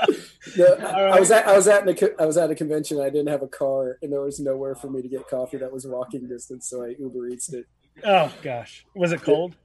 the- 0.56 0.78
All 0.96 1.04
right. 1.06 1.14
I 1.14 1.20
was 1.20 1.32
at 1.32 1.48
I 1.48 1.56
was 1.56 1.68
at 1.68 1.88
a, 1.88 2.22
I 2.22 2.26
was 2.26 2.38
at 2.38 2.50
a 2.50 2.56
convention. 2.56 3.00
I 3.02 3.10
didn't 3.10 3.28
have 3.28 3.42
a 3.42 3.48
car, 3.48 3.98
and 4.02 4.12
there 4.14 4.22
was 4.22 4.40
nowhere 4.40 4.76
for 4.76 4.90
me 4.90 5.02
to 5.02 5.08
get 5.08 5.28
coffee 5.28 5.58
that 5.58 5.72
was 5.72 5.86
walking 5.86 6.28
distance. 6.28 6.70
So 6.70 6.84
I 6.84 6.96
Uber 7.00 7.28
Eats 7.30 7.52
it. 7.54 7.66
Oh 8.04 8.32
gosh, 8.42 8.86
was 8.96 9.12
it 9.12 9.22
cold? 9.22 9.56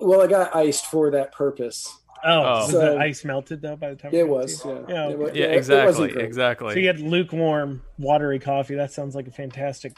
Well, 0.00 0.22
I 0.22 0.26
got 0.26 0.54
iced 0.56 0.86
for 0.86 1.10
that 1.10 1.32
purpose. 1.32 1.94
Oh, 2.24 2.30
Oh. 2.30 2.42
was 2.58 2.70
So- 2.72 2.78
the 2.78 2.96
ice 2.98 3.24
melted 3.24 3.62
though 3.62 3.76
by 3.76 3.90
the 3.90 3.96
time 3.96 4.10
It 4.14 4.28
was. 4.28 4.64
you? 4.64 4.84
Yeah. 4.88 4.94
Yeah, 4.94 5.08
It 5.10 5.18
wa- 5.18 5.26
Yeah. 5.26 5.44
it- 5.44 5.50
it 5.52 5.56
Exactly. 5.56 6.10
Exactly. 6.18 6.74
So 6.74 6.80
you 6.80 6.86
had 6.86 7.00
lukewarm, 7.00 7.82
watery 7.98 8.38
coffee. 8.38 8.74
That 8.74 8.92
sounds 8.92 9.14
like 9.14 9.26
a 9.28 9.30
fantastic 9.30 9.92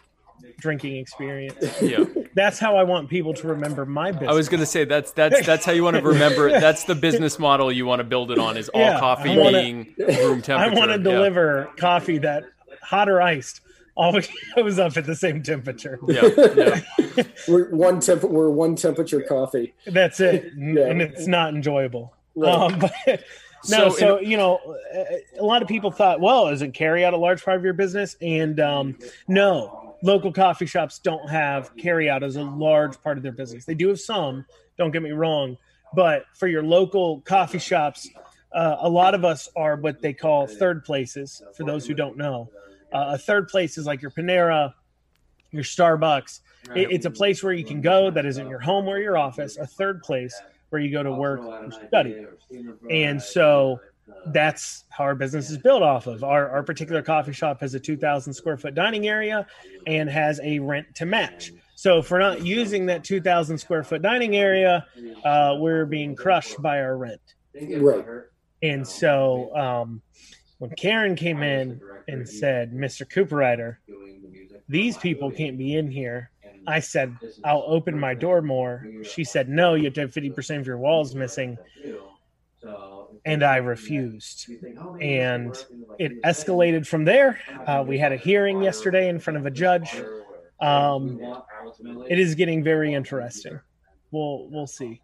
drinking 0.61 0.97
experience. 0.97 1.57
yeah. 1.83 2.05
That's 2.35 2.59
how 2.59 2.77
I 2.77 2.83
want 2.85 3.09
people 3.11 3.35
to 3.35 3.49
remember 3.49 3.85
my 3.87 4.11
business. 4.13 4.31
I 4.31 4.35
was 4.35 4.49
gonna 4.49 4.67
say 4.67 4.85
that's 4.85 5.13
that's 5.13 5.45
that's 5.47 5.65
how 5.65 5.73
you 5.73 5.85
want 5.85 5.97
to 5.97 6.03
remember 6.03 6.49
it. 6.49 6.61
That's 6.61 6.85
the 6.85 6.95
business 6.95 7.39
model 7.39 7.71
you 7.71 7.87
want 7.87 8.01
to 8.01 8.05
build 8.05 8.31
it 8.31 8.39
on 8.39 8.57
is 8.57 8.69
all 8.71 8.81
Yeah, 8.81 8.99
coffee 8.99 9.31
I 9.33 9.37
wanna- 9.37 9.63
being 9.63 9.95
room 9.99 10.43
temperature. 10.43 10.55
I 10.55 10.69
want 10.69 10.91
to 10.91 10.97
Yeah. 10.99 11.17
deliver 11.17 11.69
coffee 11.77 12.19
that 12.19 12.45
hot 12.83 13.09
or 13.09 13.21
iced 13.21 13.61
always 13.95 14.29
goes 14.57 14.79
up 14.79 14.97
at 14.97 15.07
the 15.07 15.17
same 15.17 15.43
temperature. 15.43 15.99
Yeah. 16.09 16.29
yeah. 17.17 17.23
We're 17.49 17.71
one 17.75 18.01
temp. 18.01 18.23
We're 18.25 18.51
one 18.51 18.77
temperature 18.77 19.21
coffee. 19.21 19.75
That's 19.87 20.21
it, 20.21 20.53
and 20.53 20.77
Yeah. 20.79 20.87
and 20.87 21.03
it's 21.03 21.27
not 21.27 21.55
enjoyable. 21.55 22.15
Right. 22.35 22.53
Um, 22.55 22.79
but 22.79 23.25
no, 23.69 23.91
so, 23.91 24.17
in- 24.17 24.31
you 24.31 24.37
know, 24.37 24.59
a- 24.95 25.21
a 25.41 25.45
lot 25.45 25.63
of 25.63 25.69
people 25.69 25.91
thought, 25.91 26.21
well, 26.21 26.49
isn't 26.49 26.73
carry 26.73 27.05
out 27.05 27.13
a 27.15 27.19
large 27.19 27.45
part 27.45 27.57
of 27.59 27.65
your 27.65 27.75
business? 27.75 28.17
And 28.23 28.59
um, 28.61 28.99
no, 29.29 29.97
local 30.03 30.33
coffee 30.33 30.67
shops 30.67 30.99
don't 30.99 31.29
have 31.29 31.77
carry 31.77 32.09
out 32.09 32.23
as 32.23 32.37
a 32.37 32.43
large 32.43 33.01
part 33.03 33.17
of 33.19 33.23
their 33.23 33.33
business. 33.33 33.65
They 33.65 33.75
do 33.75 33.89
have 33.89 34.01
some. 34.01 34.47
Don't 34.79 34.91
get 34.91 35.03
me 35.03 35.11
wrong, 35.13 35.59
but 35.95 36.25
for 36.35 36.49
your 36.49 36.63
local 36.63 37.21
coffee 37.21 37.59
shops, 37.59 38.09
uh, 38.55 38.77
a 38.81 38.89
lot 38.89 39.15
of 39.15 39.25
us 39.25 39.49
are 39.55 39.77
what 39.77 40.01
they 40.01 40.13
call 40.15 40.47
third 40.47 40.85
places. 40.85 41.43
For 41.55 41.65
those 41.65 41.87
who 41.87 41.95
don't 41.95 42.17
know, 42.17 42.51
uh, 42.93 43.13
a 43.15 43.19
third 43.19 43.49
place 43.49 43.79
is 43.79 43.87
like 43.87 44.03
your 44.03 44.11
Panera, 44.11 44.73
your 45.51 45.63
Starbucks. 45.65 46.41
It- 46.77 46.91
it's 46.93 47.07
a 47.07 47.11
place 47.11 47.43
where 47.43 47.53
you 47.53 47.65
can 47.65 47.81
go 47.81 48.11
that 48.11 48.25
isn't 48.27 48.49
your 48.49 48.61
home 48.61 48.87
or 48.89 48.99
your 48.99 49.17
office. 49.19 49.57
A 49.57 49.67
third 49.67 50.03
place 50.03 50.35
where 50.71 50.81
you 50.81 50.91
go 50.91 51.03
to 51.03 51.13
work 51.13 51.41
or 51.41 51.71
study. 51.89 52.27
And 52.91 53.21
so 53.21 53.81
that's 54.27 54.85
how 54.91 55.05
our 55.05 55.15
business 55.15 55.51
is 55.51 55.59
built 55.59 55.83
off 55.83 56.07
of. 56.07 56.25
Our, 56.25 56.49
our 56.49 56.63
particular 56.63 57.03
coffee 57.03 57.33
shop 57.33 57.61
has 57.61 57.75
a 57.75 57.81
2,000 57.81 58.33
square 58.33 58.57
foot 58.57 58.75
dining 58.75 59.07
area 59.07 59.47
and 59.87 60.09
has 60.09 60.41
a 60.43 60.59
rent 60.59 60.87
to 60.97 61.07
match. 61.07 61.53
So 61.75 61.99
if 61.99 62.11
we're 62.11 62.19
not 62.21 62.45
using 62.45 62.87
that 62.87 63.05
2,000 63.05 63.59
square 63.59 63.83
foot 63.83 64.03
dining 64.03 64.37
area, 64.37 64.87
uh, 65.25 65.57
we're 65.59 65.85
being 65.87 66.15
crushed 66.15 66.61
by 66.63 66.81
our 66.81 66.97
rent. 66.97 67.21
Right. 67.55 68.05
And 68.63 68.87
so 68.87 69.55
um, 69.57 70.01
when 70.59 70.71
Karen 70.71 71.17
came 71.17 71.43
in 71.43 71.81
and 72.09 72.29
said, 72.29 72.73
Mr. 72.73 73.07
Cooperrider, 73.07 73.77
these 74.69 74.97
people 74.97 75.31
can't 75.31 75.59
be 75.59 75.77
in 75.77 75.91
here. 75.91 76.31
I 76.67 76.81
said, 76.81 77.17
I'll 77.45 77.65
open 77.67 77.99
my 77.99 78.15
door 78.15 78.41
more. 78.43 78.87
She 79.03 79.25
said, 79.25 79.49
No, 79.49 79.75
you 79.75 79.85
have 79.85 79.95
to 79.95 80.01
have 80.03 80.13
50% 80.13 80.61
of 80.61 80.67
your 80.67 80.79
walls 80.79 81.15
missing. 81.15 81.59
And 83.25 83.43
I 83.43 83.57
refused. 83.57 84.51
And 85.01 85.55
it 85.99 86.23
escalated 86.23 86.87
from 86.87 87.05
there. 87.05 87.41
Uh, 87.67 87.85
we 87.87 87.99
had 87.99 88.13
a 88.13 88.17
hearing 88.17 88.63
yesterday 88.63 89.09
in 89.09 89.19
front 89.19 89.37
of 89.37 89.47
a 89.47 89.51
judge. 89.51 89.91
Um, 90.61 91.21
it 92.09 92.19
is 92.19 92.35
getting 92.37 92.63
very 92.63 92.95
interesting. 92.95 93.59
We'll 94.13 94.49
we'll 94.51 94.67
see 94.69 95.01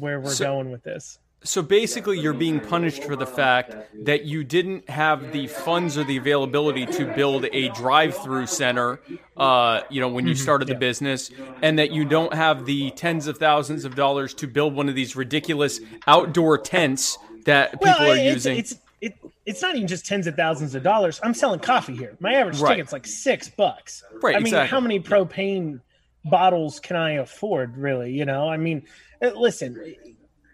where 0.00 0.20
we're 0.20 0.30
So- 0.30 0.44
going 0.44 0.70
with 0.70 0.82
this. 0.82 1.18
So 1.44 1.60
basically, 1.60 2.20
you're 2.20 2.32
being 2.32 2.60
punished 2.60 3.02
for 3.02 3.16
the 3.16 3.26
fact 3.26 3.74
that 4.04 4.24
you 4.24 4.44
didn't 4.44 4.88
have 4.88 5.32
the 5.32 5.48
funds 5.48 5.98
or 5.98 6.04
the 6.04 6.16
availability 6.16 6.86
to 6.86 7.12
build 7.14 7.46
a 7.52 7.68
drive-through 7.70 8.46
center. 8.46 9.00
Uh, 9.36 9.80
you 9.90 10.00
know, 10.00 10.08
when 10.08 10.26
you 10.26 10.36
started 10.36 10.68
the 10.68 10.74
business, 10.76 11.30
and 11.60 11.78
that 11.78 11.90
you 11.90 12.04
don't 12.04 12.32
have 12.32 12.64
the 12.64 12.90
tens 12.92 13.26
of 13.26 13.38
thousands 13.38 13.84
of 13.84 13.96
dollars 13.96 14.34
to 14.34 14.46
build 14.46 14.74
one 14.74 14.88
of 14.88 14.94
these 14.94 15.16
ridiculous 15.16 15.80
outdoor 16.06 16.58
tents 16.58 17.18
that 17.44 17.72
people 17.72 17.88
are 17.88 18.16
it's, 18.16 18.34
using. 18.34 18.56
It's 18.58 18.76
it, 19.00 19.16
it's 19.44 19.62
not 19.62 19.74
even 19.74 19.88
just 19.88 20.06
tens 20.06 20.28
of 20.28 20.36
thousands 20.36 20.76
of 20.76 20.84
dollars. 20.84 21.18
I'm 21.24 21.34
selling 21.34 21.58
coffee 21.58 21.96
here. 21.96 22.16
My 22.20 22.34
average 22.34 22.60
Right. 22.60 22.76
ticket's 22.76 22.92
like 22.92 23.06
six 23.06 23.48
bucks. 23.48 24.04
Right, 24.22 24.36
I 24.36 24.38
mean, 24.38 24.46
exactly. 24.46 24.68
how 24.68 24.80
many 24.80 25.00
propane 25.00 25.80
bottles 26.24 26.78
can 26.78 26.94
I 26.94 27.14
afford? 27.14 27.76
Really, 27.76 28.12
you 28.12 28.24
know. 28.24 28.48
I 28.48 28.58
mean, 28.58 28.84
uh, 29.20 29.30
listen. 29.34 29.96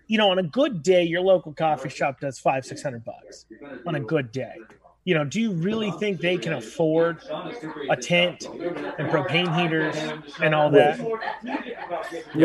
You 0.08 0.18
know, 0.18 0.30
on 0.30 0.38
a 0.38 0.42
good 0.42 0.82
day, 0.82 1.04
your 1.04 1.20
local 1.20 1.52
coffee 1.52 1.90
shop 1.90 2.20
does 2.20 2.38
five, 2.38 2.64
six 2.64 2.82
hundred 2.82 3.04
bucks. 3.04 3.46
On 3.86 3.94
a 3.94 4.00
good 4.00 4.32
day, 4.32 4.54
you 5.08 5.14
know, 5.14 5.24
do 5.24 5.40
you 5.40 5.52
really 5.52 5.90
think 5.92 6.20
they 6.20 6.36
can 6.36 6.52
afford 6.52 7.22
a 7.88 7.96
tent 7.96 8.44
and 8.44 9.08
propane 9.08 9.48
heaters 9.58 9.96
and 10.42 10.54
all 10.54 10.70
that? 10.72 11.00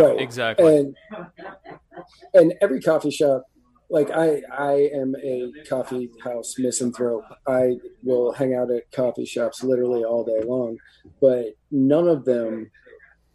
right. 0.08 0.22
exactly. 0.22 0.78
And 0.78 0.96
and 2.34 2.54
every 2.62 2.82
coffee 2.82 3.12
shop, 3.12 3.44
like 3.90 4.12
I, 4.12 4.42
I 4.58 4.90
am 4.94 5.14
a 5.22 5.52
coffee 5.68 6.10
house 6.24 6.56
misanthrope. 6.58 7.26
I 7.46 7.80
will 8.02 8.32
hang 8.32 8.56
out 8.56 8.72
at 8.72 8.90
coffee 8.92 9.26
shops 9.26 9.62
literally 9.62 10.06
all 10.06 10.24
day 10.24 10.42
long, 10.46 10.78
but 11.20 11.48
none 11.70 12.08
of 12.08 12.24
them 12.24 12.72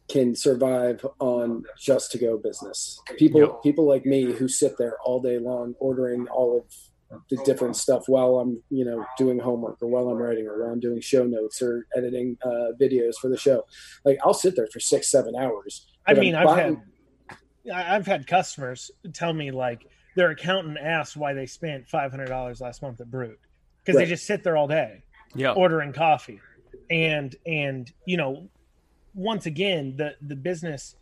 can 0.09 0.35
survive 0.35 1.05
on 1.19 1.65
just 1.79 2.11
to 2.12 2.19
go 2.19 2.38
business. 2.38 3.00
People, 3.19 3.41
Yep. 3.41 3.62
people 3.62 3.87
like 3.87 4.07
me 4.07 4.33
who 4.33 4.49
sit 4.49 4.77
there 4.79 4.97
all 5.05 5.21
day 5.21 5.38
long 5.38 5.75
ordering 5.79 6.27
all 6.29 6.57
of 6.59 7.21
the 7.31 7.37
different 7.45 7.75
stuff 7.77 8.05
while 8.09 8.37
I'm, 8.38 8.62
you 8.71 8.85
know, 8.85 9.05
doing 9.17 9.38
homework 9.38 9.83
or 9.83 9.88
while 9.88 10.09
I'm 10.09 10.19
writing 10.19 10.47
or 10.47 10.62
while 10.62 10.73
I'm 10.73 10.81
doing 10.81 11.00
show 11.00 11.25
notes 11.25 11.61
or 11.62 11.87
editing 11.97 12.37
uh, 12.43 12.73
videos 12.81 13.15
for 13.21 13.29
the 13.29 13.37
show. 13.37 13.65
Like 14.05 14.19
I'll 14.25 14.35
sit 14.35 14.57
there 14.57 14.67
for 14.73 14.81
six, 14.81 15.11
seven 15.11 15.35
hours. 15.37 15.87
I 16.07 16.15
mean, 16.15 16.35
I'm 16.35 16.47
I've 16.49 16.57
buying- 16.57 16.83
had 17.67 17.75
I- 17.75 17.97
I've 17.97 18.07
had 18.07 18.27
customers 18.27 18.91
tell 19.12 19.33
me 19.33 19.50
like 19.50 19.87
their 20.17 20.31
accountant 20.31 20.79
asked 20.79 21.17
why 21.17 21.33
they 21.35 21.47
spent 21.47 21.87
five 21.88 22.11
hundred 22.11 22.29
dollars 22.29 22.61
last 22.61 22.81
month 22.83 23.00
at 23.00 23.11
Brewed 23.11 23.37
because 23.79 23.95
Right. 23.97 24.05
they 24.05 24.11
just 24.11 24.27
sit 24.27 24.43
there 24.43 24.57
all 24.57 24.69
day 24.69 25.03
yeah. 25.35 25.53
ordering 25.53 25.93
coffee, 25.93 26.41
and 26.91 27.35
and 27.47 27.91
you 28.07 28.17
know, 28.19 28.49
once 29.19 29.47
again, 29.47 29.97
the 29.97 30.15
the 30.23 30.37
business 30.37 30.95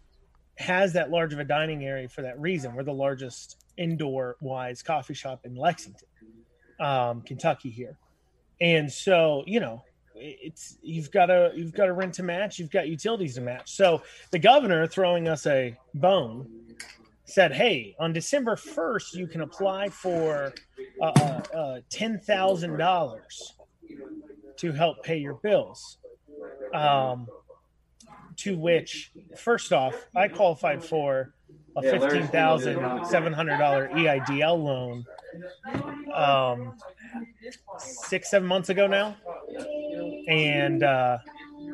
has 0.56 0.94
that 0.94 1.10
large 1.10 1.34
of 1.34 1.38
a 1.38 1.44
dining 1.44 1.84
area 1.84 2.08
for 2.08 2.22
that 2.22 2.40
reason. 2.40 2.74
We're 2.74 2.82
the 2.82 2.92
largest 2.92 3.62
indoor 3.76 4.36
wise 4.40 4.82
coffee 4.82 5.12
shop 5.12 5.42
in 5.44 5.54
Lexington, 5.54 6.08
um, 6.80 7.20
Kentucky 7.20 7.68
here, 7.68 7.98
and 8.60 8.90
so 8.90 9.44
you 9.46 9.60
know 9.60 9.84
it's 10.14 10.78
you've 10.82 11.10
got 11.10 11.26
to 11.26 11.52
you've 11.54 11.74
got 11.74 11.86
to 11.86 11.92
rent 11.92 12.14
to 12.14 12.22
match 12.22 12.58
you've 12.58 12.70
got 12.70 12.88
utilities 12.88 13.34
to 13.34 13.42
match. 13.42 13.70
So 13.72 14.02
the 14.30 14.38
governor 14.38 14.86
throwing 14.86 15.28
us 15.28 15.46
a 15.46 15.76
bone 15.92 16.48
said 17.26 17.52
hey 17.52 17.94
on 17.98 18.12
december 18.12 18.54
1st 18.54 19.14
you 19.14 19.26
can 19.26 19.40
apply 19.40 19.88
for 19.88 20.54
uh, 21.02 21.04
uh, 21.04 21.42
uh, 21.52 21.80
$10000 21.90 23.18
to 24.58 24.72
help 24.72 25.02
pay 25.02 25.18
your 25.18 25.34
bills. 25.34 25.98
Um, 26.72 27.26
to 28.36 28.56
which 28.56 29.10
first 29.36 29.72
off 29.72 29.94
i 30.14 30.28
qualified 30.28 30.84
for 30.84 31.32
a 31.76 31.82
$15700 31.82 33.92
eidl 33.92 34.62
loan 34.62 35.04
um, 36.14 36.74
six 37.78 38.30
seven 38.30 38.48
months 38.48 38.70
ago 38.70 38.86
now 38.86 39.16
and 40.28 40.82
uh, 40.82 41.18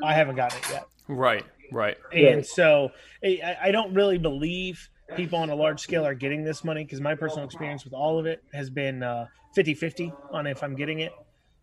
I 0.02 0.14
haven't 0.14 0.36
gotten 0.36 0.58
it 0.58 0.70
yet. 0.70 0.86
Right. 1.08 1.44
Right. 1.70 1.96
And 2.12 2.44
so 2.44 2.90
I, 3.24 3.56
I 3.62 3.70
don't 3.70 3.94
really 3.94 4.18
believe 4.18 4.88
people 5.16 5.38
on 5.38 5.50
a 5.50 5.54
large 5.54 5.80
scale 5.80 6.06
are 6.06 6.14
getting 6.14 6.44
this 6.44 6.64
money 6.64 6.84
because 6.84 7.00
my 7.00 7.14
personal 7.14 7.44
experience 7.44 7.84
with 7.84 7.94
all 7.94 8.18
of 8.18 8.26
it 8.26 8.42
has 8.52 8.68
been 8.68 9.02
uh, 9.02 9.26
50-50 9.56 10.12
on 10.32 10.46
if 10.46 10.62
I'm 10.62 10.76
getting 10.76 11.00
it. 11.00 11.12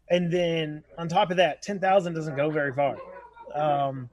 And 0.09 0.31
then 0.31 0.83
on 0.97 1.07
top 1.07 1.29
of 1.29 1.37
that, 1.37 1.61
10,000 1.61 2.13
doesn't 2.13 2.35
go 2.35 2.49
very 2.49 2.73
far. 2.73 2.97
Um, 3.55 4.09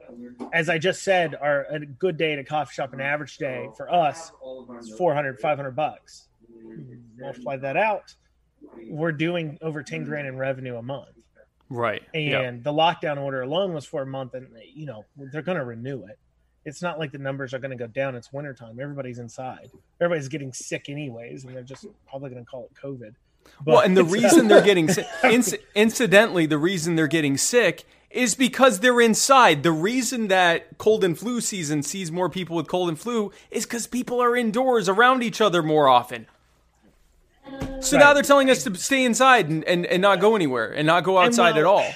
as 0.53 0.69
I 0.69 0.79
just 0.79 1.03
said, 1.03 1.35
are 1.35 1.67
a 1.71 1.81
good 1.81 2.17
day 2.17 2.33
at 2.33 2.39
a 2.39 2.45
coffee 2.45 2.75
shop, 2.75 2.93
an 2.93 3.01
average 3.01 3.37
day 3.39 3.69
for 3.77 3.93
us, 3.93 4.33
is 4.81 4.91
400, 4.97 5.39
500 5.41 5.71
bucks. 5.73 6.29
Multiply 7.19 7.57
that 7.59 7.77
out, 7.77 8.15
we're 8.89 9.13
doing 9.13 9.59
over 9.63 9.83
10 9.83 10.05
grand 10.05 10.27
in 10.27 10.37
revenue 10.37 10.77
a 10.77 10.83
month. 10.83 11.09
Right. 11.69 12.03
And 12.15 12.25
Yep. 12.59 12.63
the 12.63 12.73
lockdown 12.73 13.19
order 13.19 13.43
alone 13.43 13.73
was 13.73 13.85
for 13.85 14.03
a 14.03 14.07
month, 14.07 14.35
and 14.35 14.49
you 14.75 14.87
know 14.87 15.05
they're 15.17 15.43
going 15.43 15.59
to 15.59 15.65
renew 15.65 16.05
it. 16.05 16.19
It's 16.65 16.83
not 16.83 16.99
like 16.99 17.13
the 17.13 17.19
numbers 17.19 17.55
are 17.55 17.59
going 17.59 17.71
to 17.71 17.77
go 17.77 17.87
down. 17.87 18.15
It's 18.17 18.33
wintertime. 18.33 18.79
Everybody's 18.81 19.19
inside. 19.19 19.71
Everybody's 20.01 20.29
getting 20.29 20.53
sick 20.53 20.89
anyways, 20.89 21.45
and 21.45 21.55
they're 21.55 21.63
just 21.63 21.87
probably 22.09 22.31
going 22.31 22.45
to 22.45 22.49
call 22.51 22.65
it 22.65 22.73
COVID. 22.81 23.15
Well, 23.65 23.81
and 23.81 23.97
the 23.97 24.03
reason 24.05 24.49
they're 24.49 24.63
getting 24.65 24.89
sick, 24.89 25.07
inc- 25.23 25.59
incidentally, 25.77 26.47
the 26.47 26.59
reason 26.59 26.97
they're 26.97 27.07
getting 27.07 27.37
sick 27.37 27.85
is 28.11 28.35
because 28.35 28.81
they're 28.81 29.01
inside. 29.01 29.63
The 29.63 29.73
reason 29.73 30.29
that 30.29 30.79
cold 30.79 31.05
and 31.05 31.19
flu 31.19 31.41
season 31.41 31.83
sees 31.83 32.11
more 32.13 32.29
people 32.31 32.57
with 32.57 32.69
cold 32.69 32.89
and 32.89 32.99
flu 32.99 33.33
is 33.51 33.67
because 33.67 33.87
people 33.87 34.21
are 34.23 34.37
indoors 34.37 34.89
around 34.89 35.23
each 35.23 35.41
other 35.41 35.63
more 35.63 35.89
often. 35.89 36.27
So 37.81 37.97
now 37.99 38.13
they're 38.13 38.23
telling 38.25 38.51
us 38.51 38.65
to 38.65 38.75
stay 38.75 39.05
inside 39.05 39.49
and, 39.49 39.63
and, 39.65 39.87
and 39.87 40.03
not 40.03 40.21
go 40.21 40.35
anywhere 40.35 40.73
and 40.73 40.87
not 40.87 41.05
go 41.05 41.19
outside 41.19 41.57
at 41.57 41.65
all. 41.65 41.87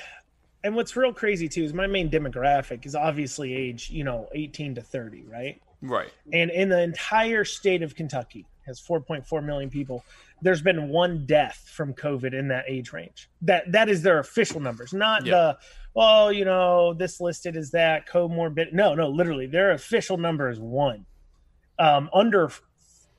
and 0.63 0.77
what's 0.77 0.95
real 0.95 1.13
crazy 1.13 1.49
too 1.49 1.65
is 1.65 1.73
my 1.75 1.87
main 1.87 2.09
demographic 2.11 2.87
is 2.87 2.95
obviously 2.95 3.55
age 3.55 3.91
you 3.91 4.05
know 4.05 4.29
18 4.35 4.75
to 4.77 4.83
30 4.83 5.23
right 5.23 5.61
Right. 5.83 6.11
and 6.33 6.51
in 6.51 6.69
the 6.69 6.81
entire 6.83 7.45
state 7.47 7.81
of 7.83 7.97
kentucky 7.97 8.45
has 8.67 8.79
4.4 8.79 9.43
million 9.43 9.71
people 9.71 10.05
there's 10.43 10.61
been 10.61 10.91
one 10.91 11.25
death 11.25 11.67
from 11.75 11.95
covid 11.95 12.35
in 12.39 12.49
that 12.49 12.67
age 12.69 12.93
range 12.93 13.31
that 13.43 13.73
that 13.73 13.89
is 13.89 14.03
their 14.03 14.19
official 14.19 14.61
numbers 14.61 14.93
not 14.93 15.25
Yeah. 15.25 15.31
the 15.33 15.59
well 15.95 16.33
you 16.33 16.45
know 16.45 16.95
this 16.95 17.21
listed 17.21 17.57
is 17.57 17.71
that 17.71 18.09
comorbid 18.09 18.73
no 18.73 18.95
no 18.95 19.09
literally 19.09 19.47
their 19.47 19.73
official 19.73 20.17
number 20.17 20.49
is 20.49 20.59
one. 20.59 21.07
Um, 21.79 22.11
under 22.13 22.51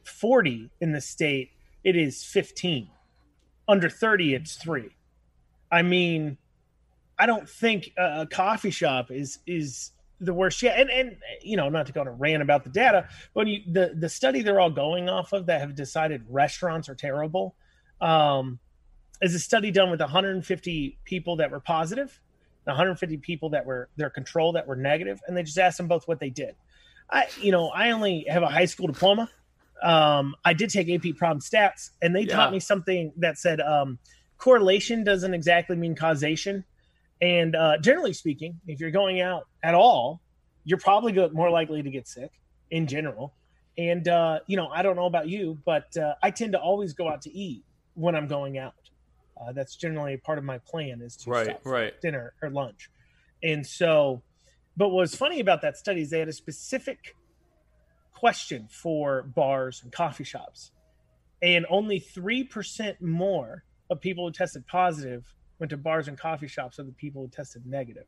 40 0.03 0.69
in 0.79 0.91
the 0.91 1.01
state 1.01 1.51
it 1.83 1.95
is 1.95 2.23
15 2.23 2.89
under 3.67 3.89
30 3.89 4.35
it's 4.35 4.55
three. 4.55 4.89
I 5.71 5.81
mean 5.81 6.37
I 7.17 7.27
don't 7.27 7.47
think 7.47 7.91
a, 7.97 8.21
a 8.21 8.25
coffee 8.25 8.71
shop 8.71 9.11
is 9.11 9.39
is 9.45 9.91
the 10.21 10.33
worst 10.33 10.61
yet. 10.61 10.79
And 10.79 10.89
and 10.89 11.17
you 11.41 11.57
know, 11.57 11.67
not 11.69 11.87
to 11.87 11.91
go 11.91 12.01
on 12.01 12.07
a 12.07 12.11
rant 12.11 12.41
about 12.41 12.63
the 12.63 12.69
data, 12.69 13.09
but 13.33 13.47
you 13.47 13.61
the 13.67 13.93
the 13.97 14.07
study 14.07 14.41
they're 14.41 14.59
all 14.59 14.69
going 14.69 15.09
off 15.09 15.33
of 15.33 15.47
that 15.47 15.59
have 15.61 15.75
decided 15.75 16.23
restaurants 16.29 16.87
are 16.87 16.95
terrible, 16.95 17.55
um, 17.99 18.59
is 19.21 19.35
a 19.35 19.39
study 19.39 19.71
done 19.71 19.91
with 19.91 19.99
150 19.99 20.99
people 21.03 21.35
that 21.37 21.51
were 21.51 21.59
positive, 21.59 22.19
150 22.65 23.17
people 23.17 23.49
that 23.51 23.65
were 23.65 23.89
their 23.97 24.09
control 24.09 24.53
that 24.53 24.67
were 24.67 24.75
negative, 24.75 25.19
and 25.27 25.35
they 25.35 25.43
just 25.43 25.57
asked 25.57 25.77
them 25.77 25.87
both 25.87 26.07
what 26.07 26.19
they 26.19 26.29
did. 26.29 26.55
I 27.09 27.27
you 27.41 27.51
know 27.51 27.69
I 27.69 27.91
only 27.91 28.25
have 28.29 28.43
a 28.43 28.49
high 28.49 28.65
school 28.65 28.87
diploma. 28.87 29.29
Um, 29.83 30.35
I 30.45 30.53
did 30.53 30.69
take 30.69 30.89
AP 30.89 31.15
Prom 31.17 31.39
Stats, 31.39 31.89
and 32.01 32.15
they 32.15 32.21
Yeah. 32.21 32.35
taught 32.35 32.51
me 32.51 32.59
something 32.59 33.13
that 33.17 33.37
said 33.37 33.59
um, 33.61 33.97
correlation 34.37 35.03
doesn't 35.03 35.33
exactly 35.33 35.75
mean 35.75 35.95
causation. 35.95 36.63
And 37.19 37.55
uh, 37.55 37.77
generally 37.79 38.13
speaking, 38.13 38.59
if 38.67 38.79
you're 38.79 38.91
going 38.91 39.21
out 39.21 39.47
at 39.63 39.73
all, 39.75 40.21
you're 40.63 40.79
probably 40.79 41.11
go- 41.11 41.29
more 41.29 41.49
likely 41.49 41.81
to 41.83 41.89
get 41.89 42.07
sick 42.07 42.31
in 42.69 42.87
general. 42.87 43.33
And 43.77 44.07
uh, 44.07 44.39
you 44.47 44.57
know, 44.57 44.67
I 44.67 44.81
don't 44.83 44.95
know 44.95 45.05
about 45.05 45.27
you, 45.29 45.57
but 45.65 45.95
uh, 45.97 46.13
I 46.21 46.29
tend 46.31 46.51
to 46.53 46.59
always 46.59 46.93
go 46.93 47.07
out 47.09 47.21
to 47.23 47.31
eat 47.31 47.63
when 47.95 48.15
I'm 48.15 48.27
going 48.27 48.57
out. 48.57 48.73
Uh, 49.41 49.51
that's 49.53 49.75
generally 49.75 50.17
part 50.17 50.37
of 50.37 50.43
my 50.43 50.59
plan 50.59 51.01
is 51.01 51.15
to 51.17 51.29
Right, 51.29 51.45
stop 51.45 51.61
right. 51.65 51.99
dinner 52.01 52.33
or 52.41 52.49
lunch. 52.49 52.89
And 53.41 53.65
so, 53.65 54.21
but 54.77 54.89
what's 54.89 55.15
funny 55.15 55.39
about 55.39 55.61
that 55.63 55.77
study 55.77 56.01
is 56.01 56.09
they 56.11 56.19
had 56.19 56.27
a 56.29 56.33
specific 56.33 57.15
question 58.13 58.67
for 58.69 59.23
bars 59.23 59.81
and 59.83 59.91
coffee 59.91 60.23
shops, 60.23 60.71
and 61.41 61.65
only 61.69 61.99
three 61.99 62.43
percent 62.43 63.01
more 63.01 63.63
of 63.89 63.99
people 63.99 64.27
who 64.27 64.31
tested 64.31 64.67
positive 64.67 65.23
went 65.59 65.71
to 65.71 65.77
bars 65.77 66.07
and 66.07 66.17
coffee 66.17 66.47
shops 66.47 66.77
than 66.77 66.85
the 66.85 66.93
people 66.93 67.23
who 67.23 67.27
tested 67.29 67.65
negative. 67.65 68.05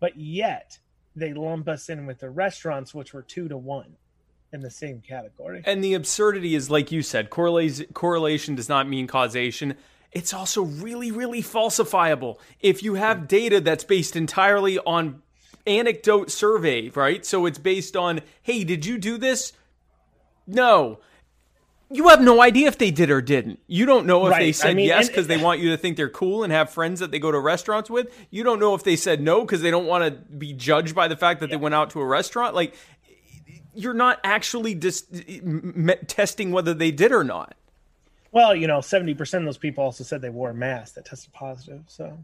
But 0.00 0.16
yet 0.18 0.78
they 1.14 1.34
lump 1.34 1.68
us 1.68 1.88
in 1.90 2.06
with 2.06 2.18
the 2.18 2.30
restaurants, 2.30 2.94
which 2.94 3.12
were 3.12 3.22
two 3.22 3.48
to 3.48 3.58
one 3.58 3.96
in 4.52 4.60
the 4.60 4.70
same 4.70 5.00
category. 5.00 5.62
And 5.64 5.84
the 5.84 5.94
absurdity 5.94 6.54
is, 6.54 6.70
like 6.70 6.90
you 6.90 7.02
said, 7.02 7.30
correlation 7.30 8.54
does 8.54 8.68
not 8.68 8.88
mean 8.88 9.06
causation. 9.06 9.74
It's 10.12 10.34
also 10.34 10.62
really, 10.62 11.12
really 11.12 11.42
falsifiable. 11.42 12.38
If 12.60 12.82
you 12.82 12.94
have 12.94 13.28
data 13.28 13.60
that's 13.60 13.84
based 13.84 14.16
entirely 14.16 14.78
on 14.78 15.22
anecdote 15.66 16.30
survey, 16.30 16.88
right? 16.90 17.24
So 17.24 17.46
it's 17.46 17.58
based 17.58 17.96
on, 17.96 18.20
hey, 18.42 18.64
did 18.64 18.84
you 18.84 18.98
do 18.98 19.18
this? 19.18 19.52
No. 20.46 20.98
You 21.92 22.08
have 22.08 22.20
no 22.20 22.40
idea 22.40 22.68
if 22.68 22.78
they 22.78 22.90
did 22.90 23.10
or 23.10 23.20
didn't. 23.20 23.60
You 23.66 23.84
don't 23.84 24.06
know 24.06 24.26
if 24.26 24.36
they 24.36 24.52
said 24.52 24.70
I 24.70 24.74
mean, 24.74 24.86
yes 24.86 25.08
because 25.08 25.26
they 25.26 25.36
want 25.36 25.60
you 25.60 25.70
to 25.70 25.76
think 25.76 25.96
they're 25.96 26.08
cool 26.08 26.44
and 26.44 26.52
have 26.52 26.70
friends 26.70 27.00
that 27.00 27.10
they 27.10 27.18
go 27.18 27.32
to 27.32 27.38
restaurants 27.38 27.90
with. 27.90 28.12
You 28.30 28.44
don't 28.44 28.60
know 28.60 28.74
if 28.74 28.84
they 28.84 28.94
said 28.96 29.20
no 29.20 29.40
because 29.40 29.60
they 29.60 29.72
don't 29.72 29.86
want 29.86 30.04
to 30.04 30.10
be 30.32 30.52
judged 30.52 30.94
by 30.94 31.08
the 31.08 31.16
fact 31.16 31.40
that 31.40 31.50
they 31.50 31.56
went 31.56 31.74
out 31.74 31.90
to 31.90 32.00
a 32.00 32.06
restaurant. 32.06 32.54
Like, 32.54 32.74
you're 33.74 33.94
not 33.94 34.20
actually 34.22 34.72
m- 35.42 35.90
testing 36.06 36.52
whether 36.52 36.74
they 36.74 36.92
did 36.92 37.12
or 37.12 37.24
not. 37.24 37.54
Well, 38.32 38.54
you 38.54 38.66
know, 38.66 38.80
seventy 38.80 39.14
percent 39.14 39.42
of 39.42 39.46
those 39.46 39.58
people 39.58 39.84
also 39.84 40.04
said 40.04 40.22
they 40.22 40.30
wore 40.30 40.50
a 40.50 40.54
mask 40.54 40.94
that 40.94 41.04
tested 41.04 41.32
positive. 41.32 41.82
So 41.88 42.16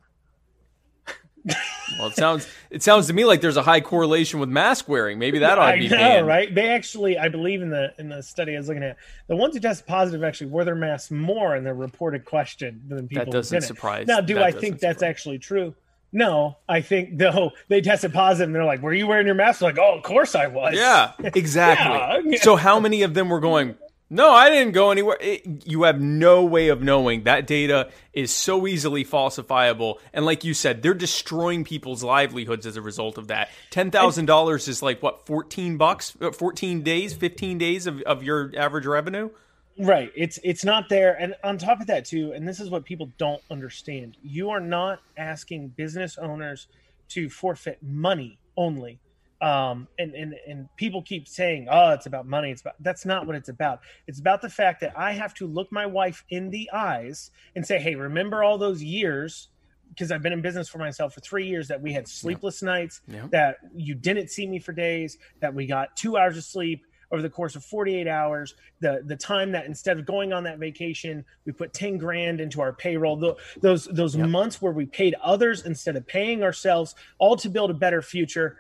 Well, 1.99 2.09
it 2.09 2.15
sounds 2.17 2.49
it 2.71 2.83
sounds 2.83 3.07
to 3.07 3.13
me 3.13 3.25
like 3.25 3.41
there's 3.41 3.57
a 3.57 3.63
high 3.63 3.81
correlation 3.81 4.41
with 4.41 4.49
mask 4.49 4.89
wearing. 4.89 5.19
Maybe 5.19 5.39
that 5.39 5.59
ought 5.59 5.67
to 5.67 5.73
I 5.75 5.79
be 5.79 5.89
know, 5.89 5.97
banned. 5.97 6.27
right? 6.27 6.53
They 6.53 6.69
actually, 6.71 7.17
I 7.19 7.29
believe 7.29 7.63
in 7.63 7.71
the 7.71 7.93
in 7.99 8.09
the 8.09 8.21
study 8.23 8.55
I 8.55 8.59
was 8.59 8.67
looking 8.69 8.83
at, 8.83 8.97
the 9.29 9.37
ones 9.37 9.55
who 9.55 9.61
tested 9.61 9.87
positive 9.87 10.25
actually 10.25 10.49
wore 10.49 10.65
their 10.65 10.75
masks 10.75 11.13
more 11.13 11.55
in 11.55 11.63
their 11.63 11.75
reported 11.75 12.25
question 12.25 12.83
than 12.89 13.07
people. 13.07 13.27
That 13.27 13.31
doesn't 13.33 13.63
surprise- 13.63 14.09
Now, 14.09 14.21
do 14.21 14.35
that 14.35 14.43
I 14.43 14.51
think 14.51 14.81
that's 14.81 14.99
surprise. 14.99 15.09
actually 15.11 15.39
true? 15.39 15.75
No, 16.13 16.57
I 16.69 16.81
think 16.81 17.19
though 17.19 17.53
they 17.69 17.81
tested 17.81 18.13
positive 18.13 18.49
and 18.49 18.55
they're 18.55 18.65
like, 18.65 18.83
"Were 18.83 18.95
you 18.95 19.07
wearing 19.07 19.27
your 19.27 19.35
mask?" 19.37 19.61
Like, 19.61 19.79
"Oh, 19.79 19.95
of 19.97 20.03
course 20.03 20.35
I 20.35 20.47
was." 20.49 20.75
Yeah, 20.75 21.13
exactly. 21.35 22.33
Yeah. 22.33 22.39
So 22.41 22.57
how 22.57 22.81
many 22.81 23.03
of 23.03 23.15
them 23.15 23.29
were 23.29 23.41
going? 23.41 23.77
No, 24.09 24.31
I 24.31 24.51
didn't 24.51 24.73
go 24.73 24.93
anywhere. 24.93 25.17
It, 25.21 25.67
you 25.67 25.83
have 25.83 26.01
no 26.01 26.45
way 26.45 26.69
of 26.69 26.81
knowing. 26.81 27.25
That 27.25 27.45
data 27.45 27.91
is 28.13 28.31
so 28.31 28.67
easily 28.69 29.05
falsifiable, 29.05 29.97
and 30.13 30.25
like 30.25 30.45
you 30.45 30.55
said, 30.55 30.81
they're 30.81 30.95
destroying 30.95 31.65
people's 31.65 32.05
livelihoods 32.05 32.67
as 32.67 32.77
a 32.77 32.83
result 32.83 33.19
of 33.19 33.29
that. 33.29 33.49
Ten 33.71 33.91
thousand 33.91 34.27
dollars 34.27 34.69
is 34.69 34.81
like 34.81 35.03
what 35.03 35.27
fourteen 35.27 35.77
bucks, 35.77 36.17
Uh, 36.21 36.31
fourteen 36.31 36.83
days, 36.83 37.15
fifteen 37.15 37.59
days 37.59 37.89
of, 37.89 38.01
of 38.03 38.23
your 38.23 38.53
average 38.57 38.87
revenue. 38.87 39.31
Right. 39.79 40.13
It's 40.15 40.39
it's 40.45 40.65
not 40.65 40.89
there. 40.89 41.21
And 41.21 41.35
on 41.43 41.59
top 41.59 41.81
of 41.81 41.89
that 41.89 42.05
too, 42.05 42.33
and 42.33 42.47
this 42.47 42.61
is 42.61 42.71
what 42.71 42.85
people 42.85 43.11
don't 43.19 43.43
understand. 43.51 44.17
You 44.23 44.51
are 44.51 44.61
not 44.61 45.01
asking 45.17 45.69
business 45.69 46.17
owners 46.17 46.69
to 47.09 47.29
forfeit 47.29 47.83
money 47.83 48.39
only. 48.57 49.01
Um 49.41 49.87
and, 49.99 50.15
and 50.15 50.35
and 50.49 50.69
people 50.77 51.03
keep 51.03 51.29
saying, 51.29 51.69
Oh, 51.71 51.91
it's 51.91 52.07
about 52.07 52.27
money. 52.27 52.51
It's 52.51 52.63
about 52.63 52.77
that's 52.81 53.05
not 53.05 53.27
what 53.27 53.37
it's 53.37 53.49
about. 53.51 53.81
It's 54.07 54.19
about 54.19 54.41
the 54.41 54.49
fact 54.49 54.81
that 54.81 54.99
I 54.99 55.13
have 55.13 55.35
to 55.35 55.47
look 55.47 55.71
my 55.71 55.85
wife 55.87 56.25
in 56.31 56.49
the 56.51 56.71
eyes 56.73 57.31
and 57.55 57.67
say, 57.67 57.79
Hey, 57.79 57.95
remember 57.95 58.43
all 58.43 58.57
those 58.59 58.83
years 58.83 59.49
because 59.91 60.11
I've 60.11 60.23
been 60.23 60.33
in 60.33 60.43
business 60.43 60.69
for 60.69 60.79
myself 60.79 61.15
for 61.15 61.21
three 61.21 61.47
years 61.47 61.69
that 61.69 61.81
we 61.81 61.93
had 61.93 62.09
sleepless 62.09 62.63
nights, 62.63 63.03
Yeah. 63.07 63.29
that 63.31 63.59
you 63.75 63.95
didn't 63.95 64.31
see 64.31 64.47
me 64.47 64.59
for 64.59 64.73
days, 64.73 65.17
that 65.41 65.55
we 65.55 65.65
got 65.67 65.97
two 65.97 66.17
hours 66.17 66.37
of 66.37 66.45
sleep 66.45 66.85
over 67.13 67.23
the 67.23 67.31
course 67.31 67.55
of 67.55 67.65
48 67.65 68.09
hours, 68.09 68.55
the 68.81 69.01
the 69.07 69.15
time 69.15 69.53
that 69.53 69.65
instead 69.67 69.97
of 69.99 70.05
going 70.05 70.33
on 70.33 70.43
that 70.45 70.59
vacation, 70.59 71.25
we 71.45 71.53
put 71.53 71.73
10 71.73 71.99
grand 71.99 72.41
into 72.41 72.61
our 72.61 72.73
payroll, 72.73 73.17
Tho- 73.17 73.37
those 73.61 73.85
those 73.85 74.17
Yep. 74.17 74.29
months 74.29 74.61
where 74.61 74.73
we 74.73 74.87
paid 74.87 75.15
others 75.23 75.65
instead 75.65 75.95
of 75.95 76.05
paying 76.07 76.43
ourselves, 76.43 76.95
all 77.19 77.37
to 77.37 77.49
build 77.49 77.71
a 77.71 77.75
better 77.75 78.03
future, 78.03 78.59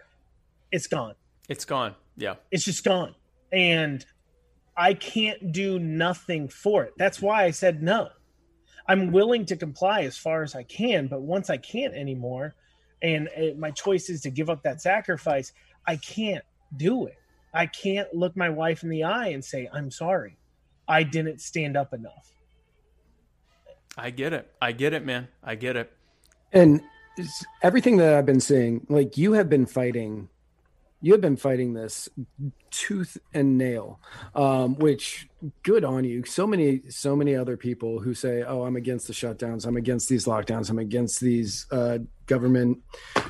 it's 0.73 0.87
gone 0.87 1.15
It's 1.49 1.65
gone. 1.65 1.95
Yeah. 2.17 2.35
it's 2.51 2.65
just 2.65 2.83
gone 2.85 3.15
and 3.53 4.05
i 4.77 4.95
can't 4.95 5.53
do 5.53 5.79
nothing 5.79 6.49
for 6.49 6.85
it 6.85 6.93
that's 6.99 7.21
why 7.23 7.45
i 7.45 7.51
said 7.51 7.83
no 7.83 8.09
i'm 8.89 9.13
willing 9.13 9.45
to 9.47 9.57
comply 9.57 10.03
as 10.03 10.17
far 10.19 10.43
as 10.43 10.55
i 10.55 10.63
can 10.63 11.07
but 11.09 11.21
once 11.23 11.51
i 11.51 11.57
can't 11.57 11.95
anymore 11.95 12.55
and 13.03 13.29
it, 13.37 13.59
my 13.59 13.71
choice 13.71 14.09
is 14.09 14.23
to 14.23 14.31
give 14.31 14.49
up 14.51 14.63
that 14.63 14.81
sacrifice 14.81 15.53
i 15.87 15.97
can't 15.97 16.45
do 16.77 17.07
it 17.07 17.17
i 17.55 17.67
can't 17.67 18.13
look 18.15 18.37
my 18.37 18.49
wife 18.51 18.83
in 18.83 18.89
the 18.89 19.05
eye 19.05 19.29
and 19.29 19.45
say 19.45 19.69
i'm 19.73 19.91
sorry 19.91 20.37
i 20.89 21.03
didn't 21.03 21.41
stand 21.41 21.77
up 21.77 21.93
enough 21.95 22.33
I 23.99 24.11
get 24.11 24.35
it. 24.35 24.53
I 24.61 24.73
get 24.73 24.93
it, 24.93 25.07
man. 25.07 25.29
I 25.43 25.55
get 25.55 25.75
it. 25.77 25.91
And 26.53 26.81
it's- 27.17 27.45
everything 27.63 27.97
that 27.97 28.13
I've 28.13 28.27
been 28.27 28.41
seeing, 28.41 28.87
like 28.91 29.17
you 29.17 29.33
have 29.33 29.49
been 29.49 29.65
fighting 29.65 30.29
you 31.07 31.13
have 31.13 31.21
been 31.21 31.37
fighting 31.37 31.73
this 31.73 32.09
tooth 32.73 33.17
and 33.33 33.57
nail, 33.57 34.01
um, 34.35 34.75
which 34.75 35.29
good 35.63 35.85
on 35.85 36.03
you. 36.03 36.25
So 36.25 36.49
many, 36.49 36.83
so 36.89 37.15
many 37.15 37.37
other 37.37 37.57
people 37.57 38.01
who 38.01 38.13
say, 38.13 38.43
"Oh, 38.43 38.65
I'm 38.65 38.75
against 38.75 39.07
the 39.07 39.13
shutdowns. 39.13 39.67
I'm 39.67 39.77
against 39.77 40.09
these 40.09 40.25
lockdowns. 40.25 40.69
I'm 40.69 40.81
against 40.81 41.21
these 41.21 41.69
uh, 41.71 41.99
government 42.27 42.83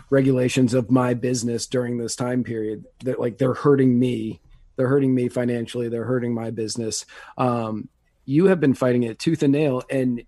regulations 0.08 0.72
of 0.72 0.90
my 0.90 1.12
business 1.12 1.66
during 1.66 1.98
this 1.98 2.16
time 2.16 2.44
period." 2.44 2.86
That 3.04 3.20
like 3.20 3.36
they're 3.36 3.52
hurting 3.52 3.98
me. 3.98 4.40
They're 4.76 4.88
hurting 4.88 5.14
me 5.14 5.28
financially. 5.28 5.90
They're 5.90 6.04
hurting 6.04 6.32
my 6.32 6.50
business. 6.52 7.04
Um, 7.36 7.90
you 8.24 8.46
have 8.46 8.58
been 8.58 8.72
fighting 8.72 9.02
it 9.02 9.18
tooth 9.18 9.42
and 9.42 9.52
nail, 9.52 9.82
and 9.90 10.22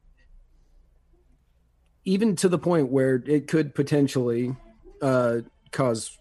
even 2.04 2.36
to 2.36 2.50
the 2.50 2.58
point 2.58 2.90
where 2.90 3.14
it 3.14 3.46
could 3.46 3.74
potentially 3.74 4.54
uh, 5.00 5.38
cause 5.70 6.18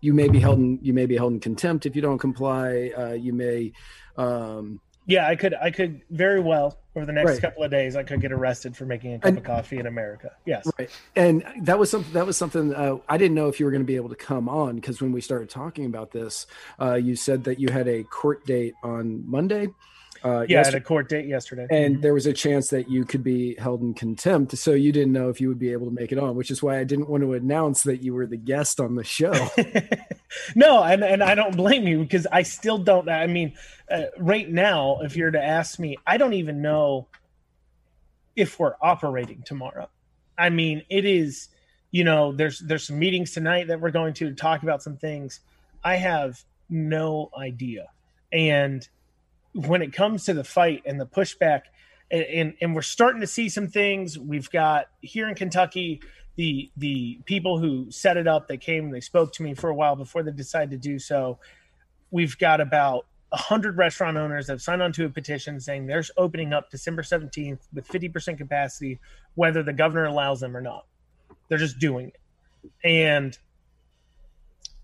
you 0.00 0.14
may 0.14 0.28
be 0.28 0.38
held 0.38 0.58
in 0.58 0.78
you 0.82 0.92
may 0.92 1.06
be 1.06 1.16
held 1.16 1.32
in 1.32 1.40
contempt 1.40 1.86
if 1.86 1.96
you 1.96 2.02
don't 2.02 2.18
comply. 2.18 2.92
Uh, 2.96 3.12
you 3.12 3.32
may. 3.32 3.72
Um, 4.16 4.80
yeah, 5.08 5.28
I 5.28 5.36
could. 5.36 5.54
I 5.54 5.70
could 5.70 6.02
very 6.10 6.40
well 6.40 6.78
over 6.96 7.06
the 7.06 7.12
next 7.12 7.30
right. 7.30 7.40
couple 7.40 7.62
of 7.62 7.70
days. 7.70 7.94
I 7.94 8.02
could 8.02 8.20
get 8.20 8.32
arrested 8.32 8.76
for 8.76 8.86
making 8.86 9.14
a 9.14 9.18
cup 9.18 9.28
and, 9.28 9.38
of 9.38 9.44
coffee 9.44 9.78
in 9.78 9.86
America. 9.86 10.32
Yes, 10.44 10.68
right. 10.78 10.90
And 11.14 11.44
that 11.62 11.78
was 11.78 11.90
something. 11.90 12.12
That 12.12 12.26
was 12.26 12.36
something. 12.36 12.74
Uh, 12.74 12.96
I 13.08 13.16
didn't 13.16 13.36
know 13.36 13.48
if 13.48 13.60
you 13.60 13.66
were 13.66 13.72
going 13.72 13.82
to 13.82 13.86
be 13.86 13.96
able 13.96 14.08
to 14.08 14.16
come 14.16 14.48
on 14.48 14.74
because 14.74 15.00
when 15.00 15.12
we 15.12 15.20
started 15.20 15.48
talking 15.48 15.86
about 15.86 16.10
this, 16.10 16.46
uh, 16.80 16.94
you 16.94 17.14
said 17.14 17.44
that 17.44 17.60
you 17.60 17.68
had 17.68 17.86
a 17.86 18.02
court 18.02 18.44
date 18.46 18.74
on 18.82 19.28
Monday. 19.30 19.68
Uh, 20.26 20.44
yeah, 20.48 20.58
at 20.58 20.74
a 20.74 20.80
court 20.80 21.08
date 21.08 21.26
yesterday, 21.26 21.68
and 21.70 21.94
mm-hmm. 21.94 22.02
there 22.02 22.12
was 22.12 22.26
a 22.26 22.32
chance 22.32 22.68
that 22.70 22.90
you 22.90 23.04
could 23.04 23.22
be 23.22 23.54
held 23.60 23.80
in 23.80 23.94
contempt. 23.94 24.58
So 24.58 24.72
you 24.72 24.90
didn't 24.90 25.12
know 25.12 25.28
if 25.28 25.40
you 25.40 25.46
would 25.46 25.58
be 25.58 25.70
able 25.70 25.86
to 25.86 25.92
make 25.92 26.10
it 26.10 26.18
on, 26.18 26.34
which 26.34 26.50
is 26.50 26.60
why 26.60 26.80
I 26.80 26.84
didn't 26.84 27.08
want 27.08 27.22
to 27.22 27.34
announce 27.34 27.84
that 27.84 28.02
you 28.02 28.12
were 28.12 28.26
the 28.26 28.36
guest 28.36 28.80
on 28.80 28.96
the 28.96 29.04
show. 29.04 29.32
no, 30.56 30.82
and 30.82 31.04
and 31.04 31.22
I 31.22 31.36
don't 31.36 31.56
blame 31.56 31.86
you 31.86 32.00
because 32.00 32.26
I 32.32 32.42
still 32.42 32.76
don't. 32.76 33.08
I 33.08 33.28
mean, 33.28 33.52
uh, 33.88 34.06
right 34.18 34.50
now, 34.50 34.98
if 35.02 35.14
you're 35.14 35.30
to 35.30 35.40
ask 35.40 35.78
me, 35.78 35.96
I 36.04 36.16
don't 36.16 36.34
even 36.34 36.60
know 36.60 37.06
if 38.34 38.58
we're 38.58 38.74
operating 38.82 39.42
tomorrow. 39.46 39.88
I 40.36 40.50
mean, 40.50 40.82
it 40.90 41.04
is. 41.04 41.50
You 41.92 42.02
know, 42.02 42.32
there's 42.32 42.58
there's 42.58 42.84
some 42.84 42.98
meetings 42.98 43.30
tonight 43.30 43.68
that 43.68 43.80
we're 43.80 43.92
going 43.92 44.14
to 44.14 44.34
talk 44.34 44.64
about 44.64 44.82
some 44.82 44.96
things. 44.96 45.38
I 45.84 45.94
have 45.94 46.42
no 46.68 47.30
idea, 47.38 47.86
and 48.32 48.86
when 49.56 49.80
it 49.82 49.92
comes 49.92 50.24
to 50.26 50.34
the 50.34 50.44
fight 50.44 50.82
and 50.84 51.00
the 51.00 51.06
pushback, 51.06 51.62
and, 52.10 52.22
and, 52.22 52.54
and 52.60 52.74
we're 52.74 52.82
starting 52.82 53.20
to 53.22 53.26
see 53.26 53.48
some 53.48 53.68
things. 53.68 54.18
We've 54.18 54.50
got 54.50 54.86
here 55.00 55.28
in 55.28 55.34
Kentucky 55.34 56.00
the 56.36 56.70
the 56.76 57.18
people 57.24 57.58
who 57.58 57.90
set 57.90 58.18
it 58.18 58.28
up. 58.28 58.46
They 58.46 58.58
came, 58.58 58.90
they 58.90 59.00
spoke 59.00 59.32
to 59.34 59.42
me 59.42 59.54
for 59.54 59.70
a 59.70 59.74
while 59.74 59.96
before 59.96 60.22
they 60.22 60.30
decided 60.30 60.70
to 60.70 60.76
do 60.76 60.98
so. 60.98 61.38
We've 62.10 62.36
got 62.38 62.60
about 62.60 63.06
hundred 63.32 63.76
restaurant 63.76 64.16
owners 64.16 64.46
have 64.48 64.62
signed 64.62 64.82
on 64.82 64.92
to 64.92 65.04
a 65.04 65.08
petition 65.10 65.58
saying 65.60 65.86
they're 65.86 66.04
opening 66.16 66.52
up 66.52 66.70
December 66.70 67.02
seventeenth 67.02 67.66
with 67.72 67.86
fifty 67.86 68.08
percent 68.08 68.38
capacity, 68.38 69.00
whether 69.34 69.62
the 69.62 69.72
governor 69.72 70.04
allows 70.04 70.40
them 70.40 70.56
or 70.56 70.60
not. 70.60 70.86
They're 71.48 71.58
just 71.58 71.78
doing 71.78 72.08
it, 72.08 72.70
and 72.84 73.36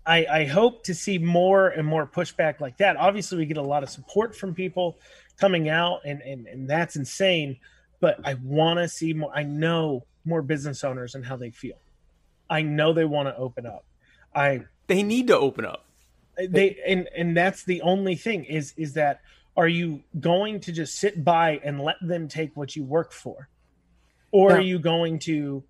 I, 0.05 0.25
I 0.25 0.45
hope 0.45 0.83
to 0.85 0.93
see 0.93 1.17
more 1.17 1.69
and 1.69 1.87
more 1.87 2.05
pushback 2.05 2.59
like 2.59 2.77
that. 2.77 2.97
Obviously, 2.97 3.37
we 3.37 3.45
get 3.45 3.57
a 3.57 3.61
lot 3.61 3.83
of 3.83 3.89
support 3.89 4.35
from 4.35 4.53
people 4.53 4.97
coming 5.37 5.69
out, 5.69 6.01
and 6.05 6.21
and, 6.21 6.47
and 6.47 6.69
that's 6.69 6.95
insane. 6.95 7.57
But 7.99 8.19
I 8.25 8.33
want 8.35 8.79
to 8.79 8.89
see 8.89 9.13
more. 9.13 9.31
I 9.33 9.43
know 9.43 10.05
more 10.25 10.41
business 10.41 10.83
owners 10.83 11.15
and 11.15 11.25
how 11.25 11.37
they 11.37 11.51
feel. 11.51 11.77
I 12.49 12.61
know 12.61 12.93
they 12.93 13.05
want 13.05 13.29
to 13.29 13.37
open 13.37 13.65
up. 13.65 13.85
I 14.35 14.65
they 14.87 15.03
need 15.03 15.27
to 15.27 15.37
open 15.37 15.65
up. 15.65 15.85
They 16.37 16.77
and 16.85 17.07
and 17.15 17.37
that's 17.37 17.63
the 17.63 17.81
only 17.81 18.15
thing 18.15 18.43
is 18.45 18.73
is 18.75 18.93
that 18.93 19.21
are 19.55 19.67
you 19.67 20.01
going 20.19 20.59
to 20.61 20.71
just 20.71 20.95
sit 20.95 21.23
by 21.23 21.61
and 21.63 21.79
let 21.79 21.95
them 22.01 22.27
take 22.27 22.57
what 22.57 22.75
you 22.75 22.83
work 22.83 23.13
for, 23.13 23.47
or 24.31 24.53
are 24.53 24.61
you 24.61 24.79
going 24.79 25.19
to 25.19 25.63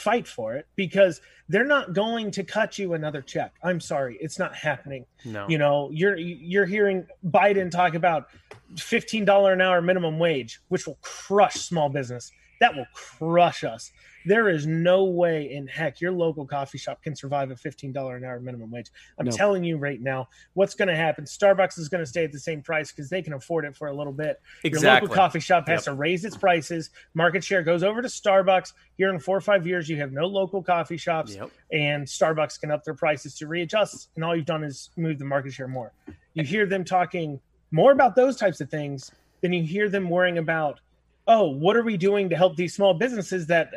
fight 0.00 0.26
for 0.26 0.54
it 0.54 0.66
because 0.76 1.20
they're 1.48 1.66
not 1.66 1.92
going 1.92 2.30
to 2.30 2.44
cut 2.44 2.78
you 2.78 2.94
another 2.94 3.20
check. 3.20 3.52
I'm 3.62 3.80
sorry, 3.80 4.16
it's 4.20 4.38
not 4.38 4.54
happening. 4.54 5.04
No. 5.24 5.48
You 5.48 5.58
know, 5.58 5.90
you're 5.92 6.16
you're 6.16 6.66
hearing 6.66 7.06
Biden 7.26 7.70
talk 7.70 7.94
about 7.94 8.28
$15 8.74 9.52
an 9.52 9.60
hour 9.60 9.82
minimum 9.82 10.18
wage, 10.18 10.60
which 10.68 10.86
will 10.86 10.98
crush 11.02 11.54
small 11.54 11.88
business. 11.88 12.32
That 12.60 12.76
will 12.76 12.86
crush 12.94 13.64
us. 13.64 13.90
There 14.26 14.50
is 14.50 14.66
no 14.66 15.04
way 15.04 15.50
in 15.52 15.66
heck 15.66 16.00
your 16.00 16.12
local 16.12 16.46
coffee 16.46 16.76
shop 16.76 17.02
can 17.02 17.16
survive 17.16 17.50
a 17.50 17.54
$15 17.54 18.16
an 18.16 18.24
hour 18.24 18.38
minimum 18.38 18.70
wage. 18.70 18.90
I'm 19.18 19.26
no. 19.26 19.32
telling 19.32 19.64
you 19.64 19.78
right 19.78 20.00
now, 20.00 20.28
what's 20.52 20.74
going 20.74 20.88
to 20.88 20.96
happen? 20.96 21.24
Starbucks 21.24 21.78
is 21.78 21.88
going 21.88 22.02
to 22.02 22.06
stay 22.06 22.24
at 22.24 22.32
the 22.32 22.38
same 22.38 22.60
price 22.60 22.92
because 22.92 23.08
they 23.08 23.22
can 23.22 23.32
afford 23.32 23.64
it 23.64 23.74
for 23.74 23.88
a 23.88 23.96
little 23.96 24.12
bit. 24.12 24.40
Exactly. 24.62 24.86
Your 24.86 25.00
local 25.00 25.14
coffee 25.14 25.40
shop 25.40 25.66
has 25.68 25.78
yep. 25.78 25.84
to 25.84 25.94
raise 25.94 26.26
its 26.26 26.36
prices. 26.36 26.90
Market 27.14 27.42
share 27.42 27.62
goes 27.62 27.82
over 27.82 28.02
to 28.02 28.08
Starbucks. 28.08 28.74
Here 28.98 29.08
in 29.08 29.18
four 29.18 29.38
or 29.38 29.40
five 29.40 29.66
years, 29.66 29.88
you 29.88 29.96
have 29.96 30.12
no 30.12 30.26
local 30.26 30.62
coffee 30.62 30.98
shops, 30.98 31.34
yep. 31.34 31.50
and 31.72 32.06
Starbucks 32.06 32.60
can 32.60 32.70
up 32.70 32.84
their 32.84 32.94
prices 32.94 33.34
to 33.36 33.46
readjust. 33.46 34.10
And 34.16 34.24
all 34.24 34.36
you've 34.36 34.44
done 34.44 34.64
is 34.64 34.90
move 34.98 35.18
the 35.18 35.24
market 35.24 35.54
share 35.54 35.68
more. 35.68 35.94
You 36.34 36.44
hear 36.44 36.66
them 36.66 36.84
talking 36.84 37.40
more 37.70 37.92
about 37.92 38.16
those 38.16 38.36
types 38.36 38.60
of 38.60 38.68
things 38.68 39.10
than 39.40 39.54
you 39.54 39.62
hear 39.62 39.88
them 39.88 40.10
worrying 40.10 40.36
about 40.36 40.80
oh, 41.26 41.50
what 41.50 41.76
are 41.76 41.82
we 41.82 41.96
doing 41.96 42.30
to 42.30 42.36
help 42.36 42.56
these 42.56 42.74
small 42.74 42.94
businesses 42.94 43.46
that 43.48 43.72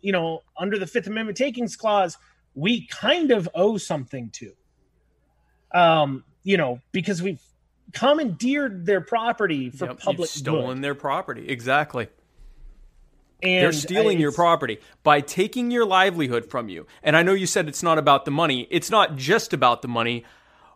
you 0.00 0.12
know, 0.12 0.42
under 0.56 0.78
the 0.78 0.86
Fifth 0.86 1.06
Amendment 1.06 1.36
takings 1.36 1.76
clause, 1.76 2.16
we 2.54 2.86
kind 2.86 3.30
of 3.30 3.48
owe 3.54 3.76
something 3.76 4.30
to. 4.30 4.52
Um, 5.74 6.24
you 6.44 6.56
know, 6.56 6.80
because 6.92 7.22
we've 7.22 7.42
commandeered 7.92 8.86
their 8.86 9.00
property 9.00 9.70
for 9.70 9.86
yep, 9.86 10.00
public 10.00 10.30
stolen 10.30 10.76
good. 10.76 10.84
their 10.84 10.94
property. 10.94 11.48
Exactly. 11.48 12.08
And 13.42 13.62
They're 13.62 13.72
stealing 13.72 14.18
your 14.18 14.32
property 14.32 14.80
by 15.04 15.20
taking 15.20 15.70
your 15.70 15.84
livelihood 15.84 16.50
from 16.50 16.68
you. 16.68 16.86
And 17.02 17.16
I 17.16 17.22
know 17.22 17.34
you 17.34 17.46
said 17.46 17.68
it's 17.68 17.82
not 17.84 17.96
about 17.96 18.24
the 18.24 18.32
money. 18.32 18.66
It's 18.70 18.90
not 18.90 19.16
just 19.16 19.52
about 19.52 19.82
the 19.82 19.88
money. 19.88 20.24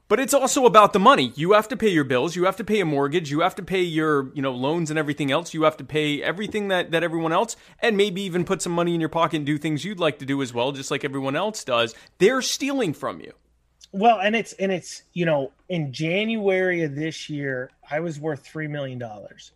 But 0.08 0.20
it's 0.20 0.34
also 0.34 0.66
about 0.66 0.92
the 0.92 0.98
money. 0.98 1.32
You 1.36 1.52
have 1.52 1.68
to 1.68 1.76
pay 1.76 1.88
your 1.88 2.04
bills. 2.04 2.36
You 2.36 2.44
have 2.44 2.56
to 2.56 2.64
pay 2.64 2.80
a 2.80 2.84
mortgage. 2.84 3.30
You 3.30 3.40
have 3.40 3.54
to 3.54 3.62
pay 3.62 3.80
your, 3.80 4.30
you 4.34 4.42
know, 4.42 4.52
loans 4.52 4.90
and 4.90 4.98
everything 4.98 5.30
else. 5.30 5.54
You 5.54 5.62
have 5.62 5.78
to 5.78 5.84
pay 5.84 6.22
everything 6.22 6.68
that, 6.68 6.90
that 6.90 7.02
everyone 7.02 7.32
else, 7.32 7.56
and 7.80 7.96
maybe 7.96 8.20
even 8.22 8.44
put 8.44 8.60
some 8.60 8.72
money 8.72 8.94
in 8.94 9.00
your 9.00 9.08
pocket 9.08 9.36
and 9.36 9.46
do 9.46 9.56
things 9.56 9.84
you'd 9.84 10.00
like 10.00 10.18
to 10.18 10.26
do 10.26 10.42
as 10.42 10.52
well, 10.52 10.72
just 10.72 10.90
like 10.90 11.02
everyone 11.02 11.34
else 11.34 11.64
does. 11.64 11.94
They're 12.18 12.42
stealing 12.42 12.92
from 12.92 13.20
you. 13.20 13.32
Well, 13.92 14.20
and 14.20 14.34
it's 14.34 14.54
and 14.54 14.72
it's 14.72 15.02
you 15.12 15.26
know 15.26 15.52
in 15.68 15.92
January 15.92 16.82
of 16.82 16.94
this 16.94 17.28
year, 17.28 17.70
I 17.90 18.00
was 18.00 18.18
worth 18.18 18.44
three 18.44 18.66
million 18.66 18.98
dollars. 18.98 19.52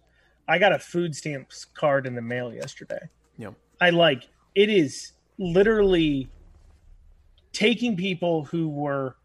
I 0.46 0.58
got 0.58 0.72
a 0.72 0.78
food 0.78 1.16
stamps 1.16 1.64
card 1.64 2.06
in 2.06 2.14
the 2.14 2.22
mail 2.22 2.52
yesterday. 2.52 3.08
Yeah, 3.38 3.50
I 3.80 3.90
like 3.90 4.28
it 4.54 4.68
is 4.68 5.12
literally 5.38 6.28
taking 7.52 7.96
people 7.96 8.44
who 8.44 8.68
were 8.68 9.16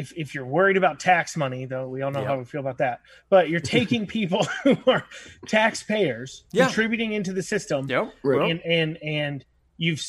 if, 0.00 0.12
if 0.16 0.34
you're 0.34 0.46
worried 0.46 0.78
about 0.78 0.98
tax 0.98 1.36
money, 1.36 1.66
though 1.66 1.86
we 1.86 2.00
all 2.00 2.10
know 2.10 2.20
yep. 2.20 2.28
how 2.28 2.38
we 2.38 2.44
feel 2.44 2.60
about 2.60 2.78
that, 2.78 3.00
but 3.28 3.50
you're 3.50 3.60
taking 3.78 4.06
people 4.06 4.44
who 4.64 4.76
are 4.86 5.04
taxpayers 5.46 6.44
yeah. 6.52 6.64
contributing 6.64 7.12
into 7.12 7.32
the 7.32 7.42
system, 7.42 7.86
yep. 7.88 8.12
Right. 8.22 8.50
and 8.50 8.60
and 8.62 8.98
and 9.02 9.44
you've 9.76 10.02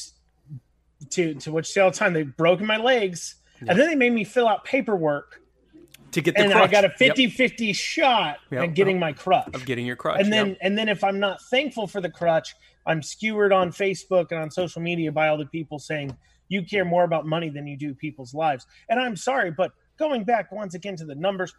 to 1.11 1.33
to 1.35 1.51
what 1.51 1.67
you 1.67 1.71
say 1.71 1.81
all 1.81 1.91
the 1.91 1.97
time, 1.97 2.13
they've 2.13 2.35
broken 2.37 2.65
my 2.65 2.77
legs, 2.77 3.35
yep. 3.59 3.71
and 3.71 3.79
then 3.79 3.87
they 3.87 3.95
made 3.95 4.13
me 4.13 4.23
fill 4.23 4.47
out 4.47 4.63
paperwork 4.63 5.41
to 6.11 6.21
get 6.21 6.35
the 6.35 6.41
and 6.41 6.51
crutch. 6.51 6.69
I 6.69 6.71
got 6.71 6.85
a 6.85 6.89
50-50 6.89 7.67
yep. 7.67 7.75
shot 7.75 8.37
yep. 8.49 8.63
at 8.63 8.73
getting 8.73 8.99
my 8.99 9.13
crutch. 9.13 9.53
Of 9.53 9.65
getting 9.65 9.85
your 9.85 9.95
crutch. 9.95 10.19
And 10.21 10.31
then 10.31 10.57
and 10.61 10.77
then 10.77 10.87
if 10.89 11.03
I'm 11.03 11.19
not 11.19 11.41
thankful 11.43 11.87
for 11.87 12.01
the 12.01 12.09
crutch, 12.09 12.55
I'm 12.85 13.01
skewered 13.01 13.51
on 13.51 13.71
Facebook 13.71 14.31
and 14.31 14.39
on 14.39 14.51
social 14.51 14.81
media 14.81 15.11
by 15.11 15.27
all 15.27 15.37
the 15.37 15.45
people 15.45 15.79
saying 15.79 16.15
you 16.51 16.63
care 16.63 16.83
more 16.83 17.05
about 17.05 17.25
money 17.25 17.49
than 17.49 17.65
you 17.65 17.77
do 17.77 17.93
people's 17.93 18.33
lives. 18.33 18.67
And 18.89 18.99
I'm 18.99 19.15
sorry, 19.15 19.51
but 19.51 19.71
going 19.97 20.23
back 20.23 20.51
once 20.51 20.73
again 20.73 20.95
to 20.95 21.05
the 21.05 21.15
numbers 21.15 21.53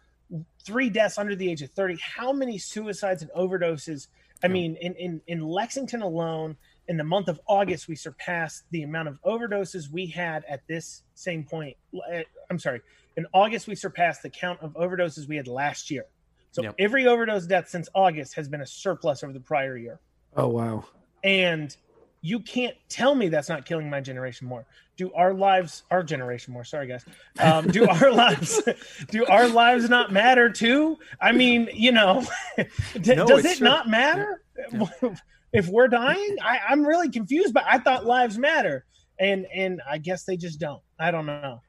three 0.63 0.89
deaths 0.89 1.17
under 1.17 1.35
the 1.35 1.49
age 1.49 1.61
of 1.61 1.69
30 1.71 1.97
how 1.97 2.31
many 2.31 2.57
suicides 2.57 3.21
and 3.21 3.31
overdoses? 3.31 4.07
I 4.43 4.47
mean 4.47 4.75
in, 4.81 4.93
in 4.95 5.21
in 5.27 5.41
lexington 5.41 6.01
alone 6.01 6.57
in 6.89 6.97
the 6.97 7.03
month 7.03 7.29
of 7.29 7.39
august 7.47 7.87
we 7.87 7.95
surpassed 7.95 8.63
the 8.71 8.83
amount 8.83 9.07
of 9.07 9.21
overdoses 9.23 9.89
we 9.89 10.07
had 10.07 10.43
at 10.49 10.67
this 10.67 11.03
same 11.15 11.43
point. 11.43 11.77
Eh, 12.11 12.23
i'm 12.49 12.59
sorry 12.59 12.81
in 13.15 13.25
august 13.33 13.67
we 13.67 13.75
surpassed 13.75 14.21
the 14.21 14.29
count 14.29 14.59
of 14.61 14.73
overdoses 14.73 15.27
we 15.27 15.35
had 15.35 15.47
last 15.47 15.89
year. 15.89 16.05
So 16.51 16.61
yep. 16.61 16.75
every 16.77 17.07
overdose 17.07 17.45
death 17.45 17.69
since 17.69 17.87
august 17.93 18.35
has 18.35 18.49
been 18.49 18.61
a 18.61 18.65
surplus 18.65 19.23
over 19.23 19.33
the 19.33 19.39
prior 19.39 19.77
year. 19.77 19.99
Oh 20.35 20.47
wow. 20.47 20.85
And 21.23 21.75
you 22.21 22.39
can't 22.39 22.75
tell 22.89 23.15
me 23.15 23.29
that's 23.29 23.49
not 23.49 23.65
killing 23.65 23.89
my 23.89 24.01
generation 24.01 24.47
more 24.47 24.65
do 24.97 25.11
our 25.13 25.33
lives 25.33 25.83
our 25.91 26.03
generation 26.03 26.53
more 26.53 26.63
sorry 26.63 26.87
guys 26.87 27.05
um, 27.39 27.67
do 27.67 27.87
our 27.87 28.11
lives 28.13 28.61
do 29.09 29.25
our 29.25 29.47
lives 29.47 29.89
not 29.89 30.11
matter 30.11 30.49
too 30.49 30.97
i 31.21 31.31
mean 31.31 31.69
you 31.73 31.91
know 31.91 32.23
d- 33.01 33.15
no, 33.15 33.25
does 33.25 33.45
it 33.45 33.57
true. 33.57 33.65
not 33.65 33.87
matter 33.87 34.43
yeah. 34.71 34.85
if 35.53 35.67
we're 35.67 35.87
dying 35.87 36.37
I, 36.41 36.59
i'm 36.69 36.85
really 36.85 37.09
confused 37.09 37.53
but 37.53 37.63
i 37.67 37.77
thought 37.79 38.05
lives 38.05 38.37
matter 38.37 38.85
and 39.19 39.45
and 39.53 39.81
i 39.89 39.97
guess 39.97 40.23
they 40.23 40.37
just 40.37 40.59
don't 40.59 40.81
i 40.99 41.11
don't 41.11 41.25
know 41.25 41.61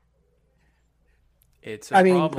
it's 1.65 1.91
a 1.91 1.97
I 1.97 2.03
mean. 2.03 2.31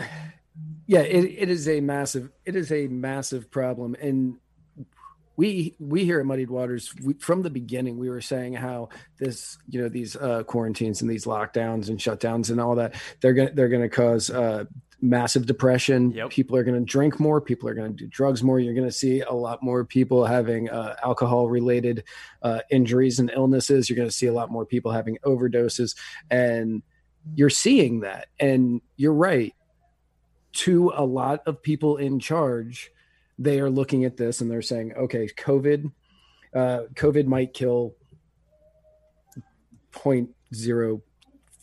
Yeah, 0.87 0.99
it, 0.99 1.23
it 1.25 1.49
is 1.49 1.67
a 1.67 1.81
massive 1.81 2.31
it 2.45 2.55
is 2.55 2.71
a 2.71 2.87
massive 2.87 3.49
problem. 3.51 3.95
And 3.99 4.37
we 5.37 5.75
we 5.79 6.05
here 6.05 6.19
at 6.19 6.25
Muddied 6.25 6.49
Waters 6.49 6.93
we, 7.03 7.13
from 7.15 7.41
the 7.41 7.49
beginning 7.49 7.97
we 7.97 8.09
were 8.09 8.21
saying 8.21 8.53
how 8.53 8.89
this 9.19 9.57
you 9.67 9.81
know 9.81 9.89
these 9.89 10.15
uh, 10.15 10.43
quarantines 10.43 11.01
and 11.01 11.09
these 11.09 11.25
lockdowns 11.25 11.89
and 11.89 11.99
shutdowns 11.99 12.49
and 12.49 12.59
all 12.59 12.75
that 12.75 12.95
they're 13.21 13.33
gonna 13.33 13.51
they're 13.53 13.69
gonna 13.69 13.89
cause 13.89 14.29
uh, 14.29 14.65
massive 15.01 15.45
depression. 15.45 16.11
Yep. 16.11 16.29
People 16.29 16.57
are 16.57 16.63
going 16.63 16.79
to 16.79 16.85
drink 16.85 17.19
more. 17.19 17.39
People 17.39 17.69
are 17.69 17.73
going 17.73 17.95
to 17.95 18.03
do 18.03 18.07
drugs 18.07 18.43
more. 18.43 18.59
You're 18.59 18.73
going 18.73 18.87
to 18.87 18.91
see 18.91 19.21
a 19.21 19.33
lot 19.33 19.61
more 19.61 19.85
people 19.85 20.25
having 20.25 20.69
uh, 20.69 20.95
alcohol 21.03 21.49
related 21.49 22.03
uh, 22.41 22.61
injuries 22.71 23.19
and 23.19 23.31
illnesses. 23.33 23.89
You're 23.89 23.97
going 23.97 24.09
to 24.09 24.15
see 24.15 24.27
a 24.27 24.33
lot 24.33 24.51
more 24.51 24.65
people 24.65 24.91
having 24.91 25.17
overdoses. 25.25 25.95
And 26.29 26.81
you're 27.35 27.49
seeing 27.49 28.01
that. 28.01 28.27
And 28.39 28.81
you're 28.97 29.13
right. 29.13 29.53
To 30.53 30.93
a 30.95 31.03
lot 31.03 31.41
of 31.45 31.61
people 31.61 31.97
in 31.97 32.19
charge, 32.19 32.91
they 33.37 33.59
are 33.59 33.69
looking 33.69 34.05
at 34.05 34.17
this 34.17 34.41
and 34.41 34.49
they're 34.49 34.61
saying, 34.61 34.93
okay, 34.93 35.27
COVID, 35.27 35.91
uh, 36.53 36.81
COVID 36.95 37.25
might 37.25 37.53
kill 37.53 37.95
0.0 39.93 41.01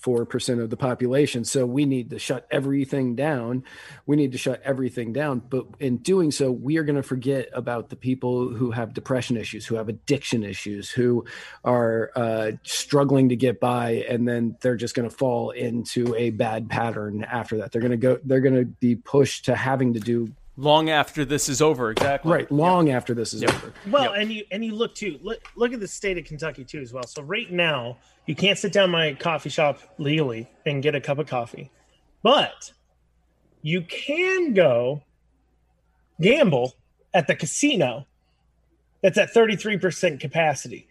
4% 0.02 0.60
of 0.60 0.68
the 0.68 0.76
population. 0.76 1.44
So 1.44 1.64
we 1.64 1.84
need 1.84 2.10
to 2.10 2.18
shut 2.18 2.46
everything 2.50 3.14
down. 3.14 3.62
We 4.04 4.16
need 4.16 4.32
to 4.32 4.38
shut 4.38 4.60
everything 4.64 5.12
down. 5.12 5.40
But 5.48 5.66
in 5.78 5.98
doing 5.98 6.32
so, 6.32 6.50
we 6.50 6.76
are 6.76 6.82
going 6.82 6.96
to 6.96 7.02
forget 7.02 7.48
about 7.52 7.88
the 7.88 7.96
people 7.96 8.48
who 8.48 8.72
have 8.72 8.94
depression 8.94 9.36
issues, 9.36 9.64
who 9.64 9.76
have 9.76 9.88
addiction 9.88 10.42
issues, 10.42 10.90
who 10.90 11.24
are 11.64 12.10
uh, 12.16 12.52
struggling 12.64 13.28
to 13.28 13.36
get 13.36 13.60
by. 13.60 14.04
And 14.08 14.26
then 14.26 14.56
they're 14.60 14.76
just 14.76 14.96
going 14.96 15.08
to 15.08 15.14
fall 15.14 15.50
into 15.50 16.14
a 16.16 16.30
bad 16.30 16.68
pattern 16.68 17.24
after 17.24 17.58
that. 17.58 17.70
They're 17.70 17.80
going 17.80 17.92
to 17.92 17.96
go, 17.96 18.18
they're 18.24 18.40
going 18.40 18.56
to 18.56 18.64
be 18.64 18.96
pushed 18.96 19.44
to 19.44 19.54
having 19.54 19.94
to 19.94 20.00
do 20.00 20.32
long 20.62 20.90
after 20.90 21.24
this 21.24 21.48
is 21.48 21.60
over 21.60 21.90
exactly. 21.90 22.32
Right 22.32 22.50
long 22.50 22.86
yep. 22.86 22.96
after 22.96 23.14
this 23.14 23.34
is 23.34 23.42
yep. 23.42 23.54
over. 23.54 23.72
Well 23.90 24.12
yep. 24.14 24.22
and 24.22 24.32
you 24.32 24.44
and 24.50 24.64
you 24.64 24.74
look 24.74 24.94
too. 24.94 25.18
Look 25.22 25.40
look 25.56 25.72
at 25.72 25.80
the 25.80 25.88
state 25.88 26.18
of 26.18 26.24
kentucky 26.24 26.64
too 26.64 26.80
as 26.80 26.92
well. 26.92 27.04
So 27.04 27.22
right 27.22 27.50
now 27.50 27.98
you 28.26 28.34
can't 28.34 28.58
sit 28.58 28.72
down 28.72 28.90
my 28.90 29.14
coffee 29.14 29.50
shop 29.50 29.80
legally 29.98 30.48
and 30.64 30.82
get 30.82 30.94
a 30.94 31.00
cup 31.00 31.18
of 31.18 31.26
coffee. 31.26 31.70
But 32.22 32.72
you 33.62 33.82
can 33.82 34.54
go 34.54 35.02
gamble 36.20 36.74
at 37.12 37.26
the 37.26 37.34
casino 37.34 38.06
that's 39.02 39.18
at 39.18 39.34
33% 39.34 40.20
capacity. 40.20 40.86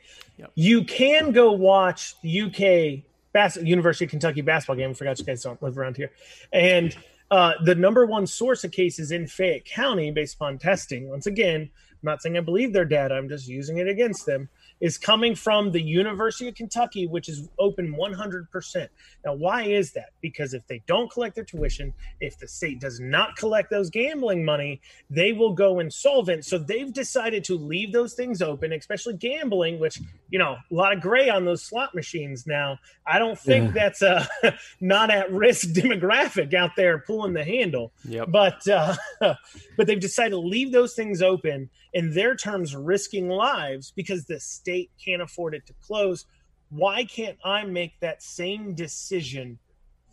You 0.55 0.83
can 0.83 1.31
go 1.31 1.51
watch 1.51 2.15
uk 2.25 3.03
Bas- 3.33 3.57
university 3.57 4.05
of 4.05 4.11
kentucky 4.11 4.41
basketball 4.41 4.75
game. 4.75 4.89
I 4.89 4.93
forgot 4.93 5.19
you 5.19 5.25
guys 5.25 5.43
don't 5.43 5.61
live 5.63 5.77
around 5.77 5.95
here. 5.95 6.11
And 6.51 6.95
uh, 7.31 7.53
the 7.63 7.75
number 7.75 8.05
one 8.05 8.27
source 8.27 8.63
of 8.63 8.71
cases 8.71 9.11
in 9.11 9.25
Fayette 9.25 9.65
County, 9.65 10.11
based 10.11 10.35
upon 10.35 10.57
testing, 10.57 11.09
once 11.09 11.25
again, 11.25 11.61
I'm 11.61 11.97
not 12.03 12.21
saying 12.21 12.37
I 12.37 12.41
believe 12.41 12.73
their 12.73 12.85
data, 12.85 13.15
I'm 13.15 13.29
just 13.29 13.47
using 13.47 13.77
it 13.77 13.87
against 13.87 14.25
them, 14.25 14.49
is 14.81 14.97
coming 14.97 15.35
from 15.35 15.71
the 15.71 15.81
University 15.81 16.47
of 16.47 16.55
Kentucky, 16.55 17.07
which 17.07 17.29
is 17.29 17.47
open 17.59 17.95
100%. 17.95 18.87
Now, 19.23 19.35
why 19.35 19.63
is 19.63 19.91
that? 19.93 20.09
Because 20.21 20.55
if 20.55 20.65
they 20.67 20.81
don't 20.87 21.09
collect 21.09 21.35
their 21.35 21.43
tuition, 21.43 21.93
if 22.19 22.37
the 22.39 22.47
state 22.47 22.81
does 22.81 22.99
not 22.99 23.35
collect 23.35 23.69
those 23.69 23.91
gambling 23.91 24.43
money, 24.43 24.81
they 25.09 25.33
will 25.33 25.53
go 25.53 25.79
insolvent. 25.79 26.45
So 26.45 26.57
they've 26.57 26.91
decided 26.91 27.43
to 27.45 27.55
leave 27.55 27.93
those 27.93 28.15
things 28.15 28.41
open, 28.41 28.73
especially 28.73 29.13
gambling, 29.13 29.79
which, 29.79 29.99
you 30.29 30.39
know, 30.39 30.57
a 30.71 30.73
lot 30.73 30.93
of 30.93 31.01
gray 31.01 31.29
on 31.29 31.45
those 31.45 31.61
slot 31.61 31.93
machines 31.93 32.47
now. 32.47 32.79
I 33.05 33.19
don't 33.19 33.37
think 33.37 33.67
yeah. 33.67 33.89
that's 33.89 34.01
a 34.01 34.27
not 34.81 35.11
at 35.11 35.31
risk 35.31 35.69
demographic 35.69 36.55
out 36.55 36.71
there 36.75 36.99
pulling 37.05 37.33
the 37.33 37.43
handle. 37.43 37.93
Yep. 38.05 38.29
But, 38.31 38.67
uh, 38.67 38.95
but 39.77 39.85
they've 39.85 39.99
decided 39.99 40.31
to 40.31 40.39
leave 40.39 40.71
those 40.71 40.95
things 40.95 41.21
open 41.21 41.69
in 41.93 42.13
their 42.13 42.35
terms 42.35 42.75
risking 42.75 43.29
lives 43.29 43.91
because 43.95 44.25
the 44.25 44.39
state 44.39 44.91
can't 45.03 45.21
afford 45.21 45.53
it 45.53 45.65
to 45.65 45.73
close 45.81 46.25
why 46.69 47.03
can't 47.03 47.37
i 47.43 47.63
make 47.63 47.99
that 47.99 48.21
same 48.23 48.73
decision 48.73 49.59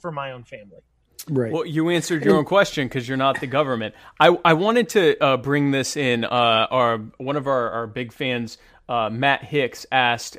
for 0.00 0.10
my 0.10 0.32
own 0.32 0.44
family 0.44 0.82
Right. 1.30 1.52
Well, 1.52 1.66
you 1.66 1.90
answered 1.90 2.24
your 2.24 2.36
own 2.36 2.44
question 2.44 2.88
because 2.88 3.08
you're 3.08 3.16
not 3.16 3.40
the 3.40 3.46
government. 3.46 3.94
I, 4.18 4.36
I 4.44 4.54
wanted 4.54 4.88
to 4.90 5.22
uh, 5.22 5.36
bring 5.36 5.70
this 5.70 5.96
in. 5.96 6.24
Uh, 6.24 6.28
our 6.70 6.98
one 7.18 7.36
of 7.36 7.46
our, 7.46 7.70
our 7.70 7.86
big 7.86 8.12
fans, 8.12 8.58
uh, 8.88 9.10
Matt 9.10 9.44
Hicks, 9.44 9.84
asked, 9.92 10.36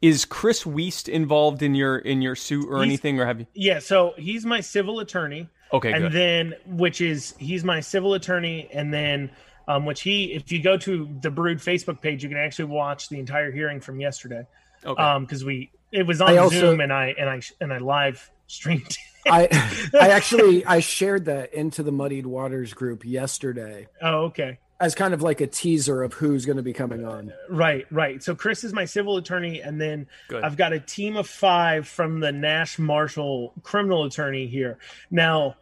"Is 0.00 0.24
Chris 0.24 0.64
Wiest 0.64 1.08
involved 1.08 1.62
in 1.62 1.74
your 1.74 1.98
in 1.98 2.22
your 2.22 2.36
suit 2.36 2.66
or 2.68 2.78
he's, 2.78 2.86
anything, 2.86 3.18
or 3.18 3.26
have 3.26 3.40
you?" 3.40 3.46
Yeah, 3.54 3.78
so 3.80 4.14
he's 4.16 4.44
my 4.44 4.60
civil 4.60 5.00
attorney. 5.00 5.48
Okay, 5.72 5.92
and 5.92 6.04
good. 6.04 6.12
then 6.12 6.54
which 6.66 7.00
is 7.00 7.34
he's 7.38 7.64
my 7.64 7.80
civil 7.80 8.14
attorney, 8.14 8.68
and 8.72 8.92
then 8.92 9.30
um, 9.70 9.84
which 9.84 10.02
he, 10.02 10.32
if 10.32 10.50
you 10.50 10.60
go 10.60 10.76
to 10.76 11.08
the 11.20 11.30
Brewed 11.30 11.58
Facebook 11.58 12.00
page, 12.00 12.24
you 12.24 12.28
can 12.28 12.38
actually 12.38 12.66
watch 12.66 13.08
the 13.08 13.18
entire 13.18 13.52
hearing 13.52 13.80
from 13.80 14.00
yesterday. 14.00 14.46
Okay. 14.84 15.00
Um, 15.00 15.24
because 15.24 15.44
we 15.44 15.70
it 15.92 16.06
was 16.06 16.20
on 16.20 16.36
also, 16.38 16.58
Zoom 16.58 16.80
and 16.80 16.92
I 16.92 17.14
and 17.18 17.28
I 17.28 17.40
and 17.60 17.72
I 17.72 17.78
live 17.78 18.30
streamed. 18.46 18.96
I 19.26 19.48
I 20.00 20.08
actually 20.08 20.64
I 20.64 20.80
shared 20.80 21.26
that 21.26 21.54
into 21.54 21.82
the 21.82 21.92
Muddied 21.92 22.26
Waters 22.26 22.74
group 22.74 23.04
yesterday. 23.04 23.86
Oh, 24.02 24.24
okay. 24.24 24.58
As 24.80 24.94
kind 24.94 25.12
of 25.12 25.22
like 25.22 25.42
a 25.42 25.46
teaser 25.46 26.02
of 26.02 26.14
who's 26.14 26.46
going 26.46 26.56
to 26.56 26.62
be 26.62 26.72
coming 26.72 27.04
on. 27.04 27.34
Right, 27.50 27.86
right. 27.90 28.22
So 28.22 28.34
Chris 28.34 28.64
is 28.64 28.72
my 28.72 28.86
civil 28.86 29.18
attorney, 29.18 29.60
and 29.60 29.78
then 29.78 30.06
Good. 30.28 30.42
I've 30.42 30.56
got 30.56 30.72
a 30.72 30.80
team 30.80 31.18
of 31.18 31.28
five 31.28 31.86
from 31.86 32.18
the 32.18 32.32
Nash 32.32 32.78
Marshall 32.78 33.52
criminal 33.62 34.04
attorney 34.04 34.46
here. 34.46 34.78
Now, 35.10 35.56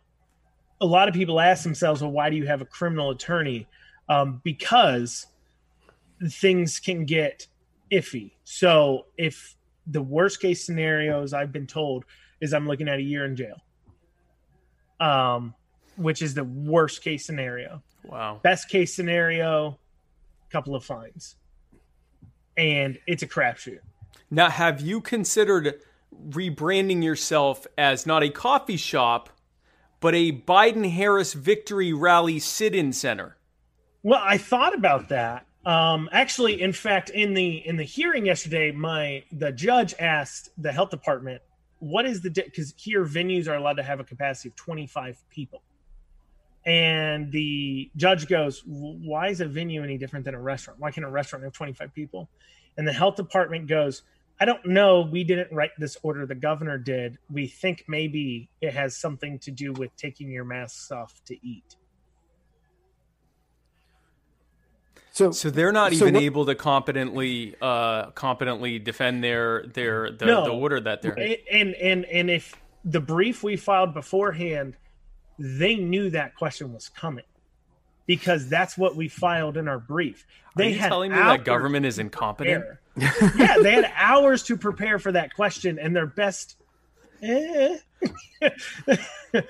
a 0.80 0.86
lot 0.86 1.08
of 1.08 1.14
people 1.14 1.40
ask 1.40 1.64
themselves, 1.64 2.00
"Well, 2.00 2.12
why 2.12 2.30
do 2.30 2.36
you 2.36 2.46
have 2.46 2.62
a 2.62 2.64
criminal 2.64 3.10
attorney?" 3.10 3.66
Um, 4.08 4.40
because 4.44 5.26
things 6.28 6.78
can 6.78 7.04
get 7.04 7.46
iffy. 7.92 8.32
So 8.44 9.06
if 9.16 9.56
the 9.86 10.02
worst 10.02 10.40
case 10.40 10.64
scenarios 10.64 11.32
I've 11.32 11.52
been 11.52 11.66
told 11.66 12.04
is 12.40 12.52
I'm 12.52 12.66
looking 12.66 12.88
at 12.88 12.98
a 12.98 13.02
year 13.02 13.24
in 13.24 13.36
jail, 13.36 13.56
um, 15.00 15.54
which 15.96 16.22
is 16.22 16.34
the 16.34 16.44
worst 16.44 17.02
case 17.02 17.24
scenario. 17.24 17.82
Wow. 18.04 18.40
Best 18.42 18.68
case 18.68 18.94
scenario, 18.94 19.78
couple 20.50 20.74
of 20.74 20.84
fines, 20.84 21.36
and 22.56 22.98
it's 23.06 23.22
a 23.22 23.26
crapshoot. 23.26 23.80
Now, 24.30 24.50
have 24.50 24.80
you 24.80 25.00
considered 25.00 25.80
rebranding 26.28 27.02
yourself 27.02 27.66
as 27.76 28.06
not 28.06 28.22
a 28.22 28.30
coffee 28.30 28.76
shop, 28.76 29.30
but 30.00 30.14
a 30.14 30.32
Biden 30.32 30.90
Harris 30.90 31.32
victory 31.32 31.92
rally 31.92 32.38
sit-in 32.38 32.92
center? 32.92 33.37
Well, 34.08 34.22
I 34.24 34.38
thought 34.38 34.74
about 34.74 35.10
that. 35.10 35.44
Um, 35.66 36.08
actually, 36.12 36.62
in 36.62 36.72
fact, 36.72 37.10
in 37.10 37.34
the 37.34 37.56
in 37.66 37.76
the 37.76 37.84
hearing 37.84 38.24
yesterday, 38.24 38.72
my 38.72 39.22
the 39.30 39.52
judge 39.52 39.94
asked 39.98 40.48
the 40.56 40.72
health 40.72 40.88
department, 40.88 41.42
"What 41.80 42.06
is 42.06 42.22
the 42.22 42.30
because 42.30 42.72
here 42.78 43.04
venues 43.04 43.48
are 43.48 43.54
allowed 43.56 43.74
to 43.74 43.82
have 43.82 44.00
a 44.00 44.04
capacity 44.04 44.48
of 44.48 44.56
twenty 44.56 44.86
five 44.86 45.22
people." 45.28 45.62
And 46.64 47.30
the 47.30 47.90
judge 47.96 48.28
goes, 48.28 48.62
Why 48.66 49.28
is 49.28 49.42
a 49.42 49.46
venue 49.46 49.84
any 49.84 49.98
different 49.98 50.24
than 50.24 50.34
a 50.34 50.40
restaurant? 50.40 50.80
Why 50.80 50.90
can 50.90 51.04
a 51.04 51.10
restaurant 51.10 51.44
have 51.44 51.52
25 51.52 51.92
people? 51.94 52.30
And 52.78 52.88
the 52.88 52.92
health 52.92 53.16
department 53.16 53.68
goes, 53.68 54.02
I 54.40 54.44
don't 54.44 54.64
know. 54.66 55.02
We 55.02 55.22
didn't 55.24 55.52
write 55.52 55.70
this 55.78 55.96
order. 56.02 56.26
The 56.26 56.34
governor 56.34 56.76
did. 56.76 57.18
We 57.30 57.46
think 57.46 57.84
maybe 57.88 58.50
it 58.60 58.74
has 58.74 58.96
something 58.96 59.38
to 59.40 59.50
do 59.50 59.72
with 59.72 59.94
taking 59.96 60.30
your 60.30 60.44
masks 60.44 60.90
off 60.90 61.22
to 61.26 61.34
eat. 61.46 61.76
So, 65.18 65.32
so 65.32 65.50
they're 65.50 65.72
not 65.72 65.92
so 65.94 66.04
even 66.04 66.14
what, 66.14 66.22
able 66.22 66.46
to 66.46 66.54
competently 66.54 67.56
uh, 67.60 68.10
competently 68.10 68.78
defend 68.78 69.24
their 69.24 69.66
their 69.66 70.12
the, 70.12 70.26
no, 70.26 70.44
the 70.44 70.52
order 70.52 70.78
that 70.80 71.02
they're 71.02 71.18
and 71.50 71.74
and 71.74 72.04
and 72.04 72.30
if 72.30 72.54
the 72.84 73.00
brief 73.00 73.42
we 73.42 73.56
filed 73.56 73.94
beforehand, 73.94 74.76
they 75.36 75.74
knew 75.74 76.10
that 76.10 76.36
question 76.36 76.72
was 76.72 76.88
coming 76.88 77.24
because 78.06 78.48
that's 78.48 78.78
what 78.78 78.94
we 78.94 79.08
filed 79.08 79.56
in 79.56 79.66
our 79.66 79.80
brief. 79.80 80.24
They 80.54 80.66
Are 80.66 80.70
you 80.70 80.78
had 80.78 80.88
telling 80.88 81.10
me 81.10 81.16
that 81.16 81.42
government 81.42 81.84
is 81.84 81.98
incompetent? 81.98 82.64
yeah, 82.96 83.56
they 83.60 83.72
had 83.72 83.90
hours 83.96 84.44
to 84.44 84.56
prepare 84.56 85.00
for 85.00 85.10
that 85.10 85.34
question, 85.34 85.80
and 85.80 85.96
their 85.96 86.06
best. 86.06 86.54
Eh. 87.22 87.78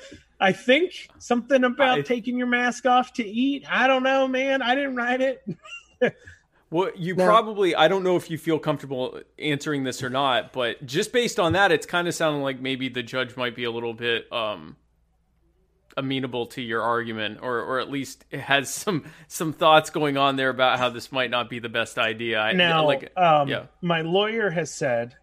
I 0.40 0.53
think 0.53 1.09
something 1.18 1.64
about 1.64 1.98
I, 1.98 2.03
taking 2.03 2.38
your 2.38 2.46
mask 2.46 2.87
off 2.87 3.12
to 3.14 3.27
eat. 3.27 3.64
I 3.68 3.87
don't 3.87 4.03
know, 4.03 4.29
man. 4.29 4.62
I 4.62 4.74
didn't 4.74 4.94
write 4.94 5.20
it. 5.20 5.44
well, 6.70 6.90
you 6.96 7.16
now, 7.16 7.27
probably, 7.27 7.74
I 7.74 7.88
don't 7.88 8.05
know 8.05 8.16
if 8.16 8.31
you 8.31 8.38
feel 8.38 8.59
comfortable 8.59 9.20
answering 9.38 9.83
this 9.83 10.03
or 10.03 10.11
not, 10.11 10.53
but 10.53 10.85
just 10.87 11.12
based 11.12 11.40
on 11.40 11.55
that, 11.55 11.72
it's 11.72 11.87
kind 11.87 12.07
of 12.07 12.14
sounding 12.14 12.42
like 12.42 12.61
maybe 12.61 12.88
the 12.88 13.03
judge 13.03 13.37
might 13.37 13.57
be 13.57 13.64
a 13.64 13.70
little 13.70 13.94
bit 13.94 14.33
um, 14.33 14.77
amenable 15.96 16.46
to 16.46 16.62
your 16.62 16.83
argument, 16.83 17.40
or 17.42 17.61
or 17.61 17.81
at 17.81 17.90
least 17.90 18.24
has 18.33 18.70
some 18.72 19.05
some 19.27 19.53
thoughts 19.53 19.90
going 19.90 20.16
on 20.16 20.37
there 20.37 20.51
about 20.51 20.79
how 20.79 20.88
this 20.88 21.11
might 21.11 21.31
not 21.31 21.51
be 21.51 21.59
the 21.59 21.68
best 21.68 21.98
idea. 21.98 22.53
Now, 22.55 22.87
like, 22.87 23.12
um, 23.16 23.48
yeah. 23.48 23.64
my 23.83 24.03
lawyer 24.03 24.51
has 24.51 24.72
said 24.72 25.16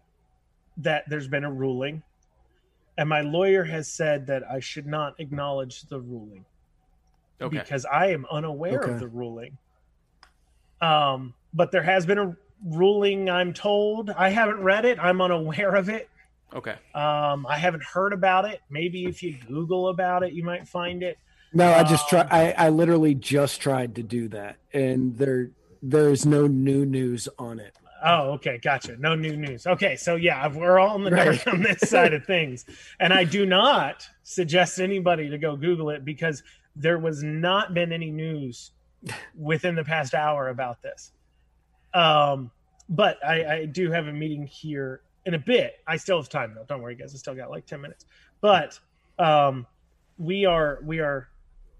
that 0.78 1.04
there's 1.08 1.26
been 1.28 1.44
a 1.44 1.50
ruling 1.50 2.02
and 2.98 3.08
my 3.08 3.20
lawyer 3.20 3.64
has 3.64 3.88
said 3.88 4.26
that 4.28 4.42
I 4.50 4.60
should 4.60 4.86
not 4.86 5.18
acknowledge 5.18 5.82
the 5.82 6.00
ruling 6.00 6.44
Okay. 7.40 7.58
because 7.58 7.84
I 7.84 8.06
am 8.10 8.26
unaware 8.30 8.80
Okay. 8.82 8.92
of 8.92 9.00
the 9.00 9.08
ruling. 9.08 9.58
Um, 10.80 11.34
but 11.52 11.70
there 11.72 11.82
has 11.82 12.06
been 12.06 12.18
a 12.18 12.36
ruling. 12.64 13.28
I'm 13.30 13.52
told. 13.52 14.10
I 14.10 14.30
haven't 14.30 14.60
read 14.60 14.84
it. 14.84 14.98
I'm 14.98 15.20
unaware 15.20 15.74
of 15.74 15.88
it. 15.88 16.08
Okay. 16.54 16.76
Um, 16.94 17.46
I 17.46 17.58
haven't 17.58 17.82
heard 17.82 18.12
about 18.12 18.44
it. 18.46 18.60
Maybe 18.70 19.04
if 19.06 19.22
you 19.22 19.36
Google 19.46 19.88
about 19.88 20.22
it, 20.22 20.32
you 20.32 20.44
might 20.44 20.66
find 20.68 21.02
it. 21.02 21.18
No, 21.52 21.72
I 21.72 21.82
just 21.84 22.08
try. 22.08 22.20
Um, 22.20 22.28
I, 22.30 22.52
I 22.52 22.68
literally 22.70 23.14
just 23.14 23.60
tried 23.60 23.94
to 23.96 24.02
do 24.02 24.28
that, 24.28 24.56
and 24.72 25.16
there 25.16 25.50
there's 25.82 26.26
no 26.26 26.46
new 26.46 26.84
news 26.84 27.28
on 27.38 27.58
it. 27.60 27.74
Oh, 28.08 28.32
okay, 28.34 28.58
gotcha. 28.62 28.96
No 28.98 29.16
new 29.16 29.36
news. 29.36 29.66
Okay, 29.66 29.96
so 29.96 30.14
yeah, 30.16 30.46
we're 30.46 30.78
all 30.78 30.94
in 30.96 31.02
the 31.02 31.10
dark 31.10 31.26
Right. 31.26 31.48
on 31.48 31.60
this 31.62 31.80
side 31.90 32.14
of 32.14 32.24
things, 32.24 32.64
and 33.00 33.12
I 33.12 33.24
do 33.24 33.44
not 33.44 34.06
suggest 34.22 34.78
anybody 34.80 35.28
to 35.28 35.38
go 35.38 35.56
Google 35.56 35.90
it 35.90 36.04
because 36.04 36.42
there 36.76 36.98
was 36.98 37.22
not 37.24 37.74
been 37.74 37.92
any 37.92 38.10
news 38.12 38.70
within 39.36 39.74
the 39.74 39.82
past 39.84 40.14
hour 40.14 40.50
about 40.50 40.82
this. 40.82 41.12
Um, 41.94 42.50
but 42.88 43.18
I, 43.26 43.44
I 43.54 43.64
do 43.64 43.90
have 43.90 44.06
a 44.06 44.12
meeting 44.12 44.46
here 44.46 45.00
in 45.24 45.34
a 45.34 45.38
bit. 45.38 45.80
I 45.86 45.96
still 45.96 46.18
have 46.18 46.28
time 46.28 46.54
though. 46.54 46.64
Don't 46.68 46.82
worry, 46.82 46.94
guys. 46.94 47.12
I 47.14 47.18
still 47.18 47.34
got 47.34 47.50
like 47.50 47.66
ten 47.66 47.80
minutes. 47.80 48.04
But 48.40 48.78
um, 49.18 49.66
we 50.18 50.44
are 50.44 50.78
we 50.84 51.00
are 51.00 51.28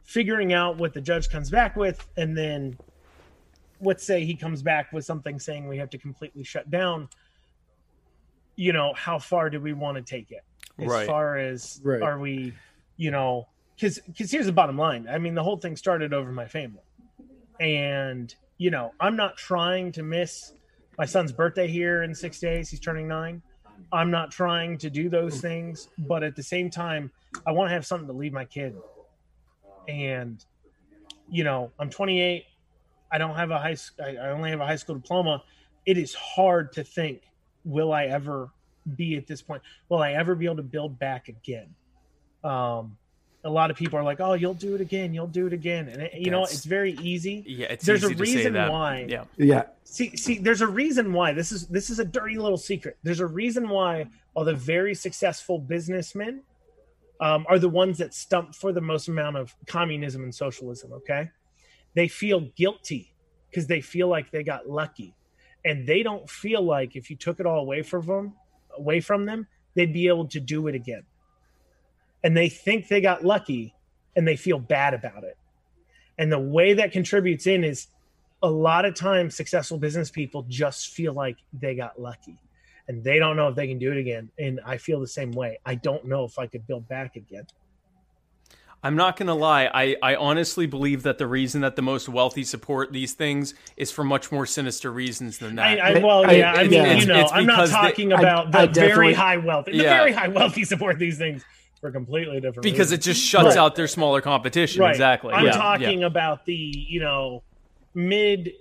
figuring 0.04 0.52
out 0.52 0.76
what 0.78 0.92
the 0.92 1.00
judge 1.00 1.28
comes 1.28 1.50
back 1.50 1.76
with, 1.76 2.08
and 2.16 2.36
then 2.36 2.76
let's 3.80 4.04
say 4.06 4.24
he 4.24 4.36
comes 4.36 4.62
back 4.62 4.92
with 4.92 5.04
something 5.04 5.38
saying 5.38 5.68
we 5.68 5.78
have 5.78 5.90
to 5.90 5.98
completely 5.98 6.44
shut 6.44 6.70
down 6.70 7.08
you 8.56 8.72
know 8.72 8.94
how 8.94 9.18
far 9.18 9.50
do 9.50 9.60
we 9.60 9.72
want 9.72 9.96
to 9.96 10.02
take 10.02 10.30
it? 10.30 10.42
As 10.78 10.88
Right. 10.88 11.06
far 11.06 11.36
as 11.36 11.80
Right. 11.84 12.02
are 12.02 12.18
we 12.18 12.54
you 12.96 13.10
know 13.10 13.48
because 13.76 13.98
because 14.06 14.30
here's 14.30 14.46
the 14.46 14.52
bottom 14.52 14.78
line. 14.78 15.06
I 15.08 15.18
mean 15.18 15.34
the 15.34 15.42
whole 15.42 15.58
thing 15.58 15.76
started 15.76 16.12
over 16.12 16.32
my 16.32 16.46
family. 16.48 16.82
And 17.60 18.34
you 18.58 18.70
know 18.70 18.92
i'm 18.98 19.16
not 19.16 19.36
trying 19.36 19.92
to 19.92 20.02
miss 20.02 20.52
my 20.98 21.04
son's 21.04 21.32
birthday 21.32 21.68
here 21.68 22.02
in 22.02 22.14
six 22.14 22.40
days. 22.40 22.70
He's 22.70 22.80
turning 22.80 23.06
nine. 23.06 23.42
I'm 23.92 24.10
not 24.10 24.30
trying 24.30 24.78
to 24.78 24.90
do 24.90 25.08
those 25.10 25.40
things 25.40 25.88
but 25.98 26.22
at 26.22 26.34
the 26.36 26.42
same 26.42 26.70
time 26.70 27.12
i 27.46 27.52
want 27.52 27.68
to 27.68 27.74
have 27.74 27.86
something 27.86 28.08
to 28.08 28.14
leave 28.14 28.32
my 28.32 28.46
kid. 28.46 28.74
And 29.86 30.42
you 31.28 31.44
know 31.44 31.72
i'm 31.78 31.90
28 31.90 32.44
i 33.16 33.18
don't 33.18 33.34
have 33.34 33.50
a 33.50 33.58
high 33.58 33.76
I 33.98 34.28
only 34.28 34.50
have 34.50 34.60
a 34.60 34.66
high 34.66 34.76
school 34.76 34.96
diploma. 34.96 35.42
It 35.86 35.96
is 35.96 36.12
hard 36.14 36.72
to 36.74 36.84
think 36.84 37.22
will 37.64 37.92
i 37.92 38.04
ever 38.04 38.50
be 38.94 39.16
at 39.16 39.26
this 39.26 39.40
point? 39.40 39.62
Will 39.88 40.02
i 40.02 40.12
ever 40.12 40.34
be 40.34 40.44
able 40.44 40.56
to 40.56 40.62
build 40.62 40.98
back 40.98 41.28
again? 41.28 41.74
Um 42.44 42.98
a 43.44 43.50
lot 43.50 43.70
of 43.70 43.76
people 43.76 43.98
are 43.98 44.02
like 44.02 44.20
oh 44.20 44.34
you'll 44.34 44.60
do 44.68 44.74
it 44.74 44.80
again 44.82 45.14
you'll 45.14 45.26
do 45.26 45.46
it 45.46 45.54
again. 45.54 45.88
And 45.88 46.02
it, 46.02 46.14
you 46.14 46.30
know 46.30 46.42
it's 46.44 46.64
very 46.64 46.92
easy. 47.00 47.42
Yeah, 47.46 47.68
it's 47.70 47.86
There's 47.86 48.04
a 48.04 48.10
easy 48.10 48.14
to 48.16 48.26
say 48.26 48.36
reason 48.36 48.52
that. 48.52 48.70
why. 48.70 49.06
Yeah. 49.08 49.24
Yeah, 49.38 49.62
see 49.84 50.14
see 50.16 50.38
there's 50.38 50.60
a 50.60 50.66
reason 50.66 51.14
why. 51.14 51.32
This 51.32 51.52
is 51.52 51.66
this 51.68 51.88
is 51.88 51.98
a 51.98 52.04
dirty 52.04 52.36
little 52.36 52.58
secret. 52.58 52.98
There's 53.02 53.20
a 53.20 53.26
reason 53.26 53.68
why 53.70 54.06
all 54.34 54.44
the 54.44 54.54
very 54.54 54.94
successful 54.94 55.58
businessmen 55.58 56.42
um, 57.20 57.46
are 57.48 57.58
the 57.58 57.68
ones 57.70 57.96
that 57.98 58.12
stump 58.12 58.54
for 58.54 58.72
the 58.72 58.80
most 58.82 59.08
amount 59.08 59.36
of 59.38 59.54
communism 59.66 60.22
and 60.22 60.34
socialism 60.34 60.92
okay 60.92 61.30
they 61.96 62.06
feel 62.08 62.40
guilty 62.56 63.12
because 63.48 63.66
they 63.66 63.80
feel 63.80 64.06
like 64.06 64.30
they 64.30 64.44
got 64.44 64.68
lucky. 64.68 65.16
And 65.64 65.84
they 65.84 66.04
don't 66.04 66.30
feel 66.30 66.62
like 66.62 66.94
if 66.94 67.10
you 67.10 67.16
took 67.16 67.40
it 67.40 67.46
all 67.46 67.58
away 67.58 67.82
from 67.82 68.06
them 68.06 68.34
away 68.76 69.00
from 69.00 69.24
them 69.24 69.48
they'd 69.74 69.92
be 69.92 70.06
able 70.06 70.28
to 70.28 70.38
do 70.38 70.68
it 70.68 70.74
again. 70.74 71.02
And 72.22 72.36
they 72.36 72.48
think 72.48 72.88
they 72.88 73.00
got 73.00 73.24
lucky 73.24 73.74
and 74.14 74.28
they 74.28 74.36
feel 74.36 74.58
bad 74.58 74.94
about 74.94 75.24
it. 75.24 75.36
And 76.18 76.30
the 76.30 76.38
way 76.38 76.74
that 76.74 76.92
contributes 76.92 77.46
in 77.46 77.64
is 77.64 77.88
a 78.42 78.50
lot 78.50 78.84
of 78.84 78.94
times 78.94 79.34
successful 79.34 79.78
business 79.78 80.10
people 80.10 80.44
just 80.48 80.88
feel 80.88 81.14
like 81.14 81.36
they 81.52 81.74
got 81.74 82.00
lucky 82.00 82.38
and 82.88 83.02
they 83.02 83.18
don't 83.18 83.36
know 83.36 83.48
if 83.48 83.54
they 83.54 83.66
can 83.66 83.78
do 83.78 83.90
it 83.90 83.98
again. 83.98 84.30
And 84.38 84.60
i 84.64 84.76
feel 84.76 85.00
the 85.00 85.08
same 85.08 85.32
way. 85.32 85.58
I 85.64 85.74
don't 85.76 86.04
know 86.04 86.24
if 86.24 86.38
i 86.38 86.46
could 86.46 86.66
build 86.66 86.86
back 86.88 87.16
again 87.16 87.46
I'm 88.86 88.94
not 88.96 89.16
going 89.16 89.26
to 89.26 89.34
lie. 89.34 89.68
I, 89.72 89.96
I 90.02 90.14
honestly 90.14 90.66
believe 90.66 91.02
that 91.02 91.18
the 91.18 91.26
reason 91.26 91.60
that 91.62 91.74
the 91.76 91.82
most 91.82 92.08
wealthy 92.08 92.44
support 92.44 92.92
these 92.92 93.14
things 93.14 93.54
is 93.76 93.90
for 93.90 94.04
much 94.04 94.30
more 94.30 94.46
sinister 94.46 94.92
reasons 94.92 95.38
than 95.38 95.56
that. 95.56 95.80
I, 95.80 95.94
I, 95.94 95.98
well 96.02 96.24
I- 96.24 96.32
yeah 96.32 96.52
i 96.52 96.62
mean 96.64 96.72
yeah. 96.72 96.92
you 96.94 97.06
know 97.06 97.20
It's 97.20 97.32
i'm 97.32 97.46
not 97.46 97.56
because 97.56 97.70
they- 97.70 97.76
talking 97.76 98.12
about 98.12 98.54
I 98.54 98.66
the 98.66 98.72
definitely- 98.72 98.94
very 98.94 99.12
high 99.14 99.36
wealthy 99.38 99.72
the 99.72 99.78
Yeah. 99.84 99.96
very 99.98 100.12
high 100.12 100.28
wealthy 100.28 100.64
support 100.64 100.98
these 100.98 101.18
things 101.18 101.44
for 101.80 101.90
completely 101.90 102.36
different 102.40 102.64
reasons. 102.64 102.72
because 102.72 102.92
it 102.92 103.02
just 103.02 103.20
shuts 103.22 103.44
Right. 103.48 103.56
out 103.58 103.74
their 103.76 103.86
smaller 103.88 104.20
competition. 104.20 104.80
Right. 104.82 104.90
Exactly. 104.90 105.32
I'm 105.34 105.44
yeah. 105.46 105.50
talking 105.52 106.04
about 106.04 106.46
the, 106.46 106.54
you 106.54 107.00
know, 107.00 107.42
mid 107.94 108.52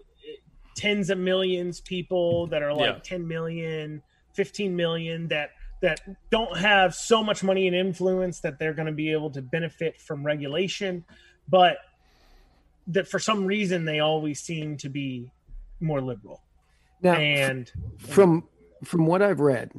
tens 0.75 1.09
of 1.09 1.17
millions 1.17 1.79
people 1.81 2.47
that 2.47 2.61
are 2.61 2.73
like 2.73 2.95
Yeah. 2.95 2.99
10 3.03 3.27
million, 3.27 4.01
15 4.33 4.75
million 4.75 5.27
that 5.29 5.51
that 5.85 6.01
don't 6.31 6.57
have 6.57 6.95
so 6.95 7.23
much 7.23 7.43
money 7.43 7.67
and 7.67 7.75
influence 7.75 8.39
that 8.39 8.57
they're 8.57 8.73
going 8.73 8.87
to 8.87 8.91
be 8.91 9.11
able 9.11 9.29
to 9.29 9.39
benefit 9.39 10.01
from 10.01 10.25
regulation, 10.25 11.05
but 11.47 11.77
that 12.87 13.07
for 13.07 13.19
some 13.19 13.45
reason 13.45 13.85
they 13.85 13.99
always 13.99 14.41
seem 14.41 14.77
to 14.77 14.89
be 14.89 15.31
more 15.79 16.01
liberal. 16.01 16.41
now 17.03 17.13
And 17.13 17.71
from 17.99 18.45
from 18.83 19.05
what 19.05 19.21
I've 19.21 19.39
read, 19.39 19.71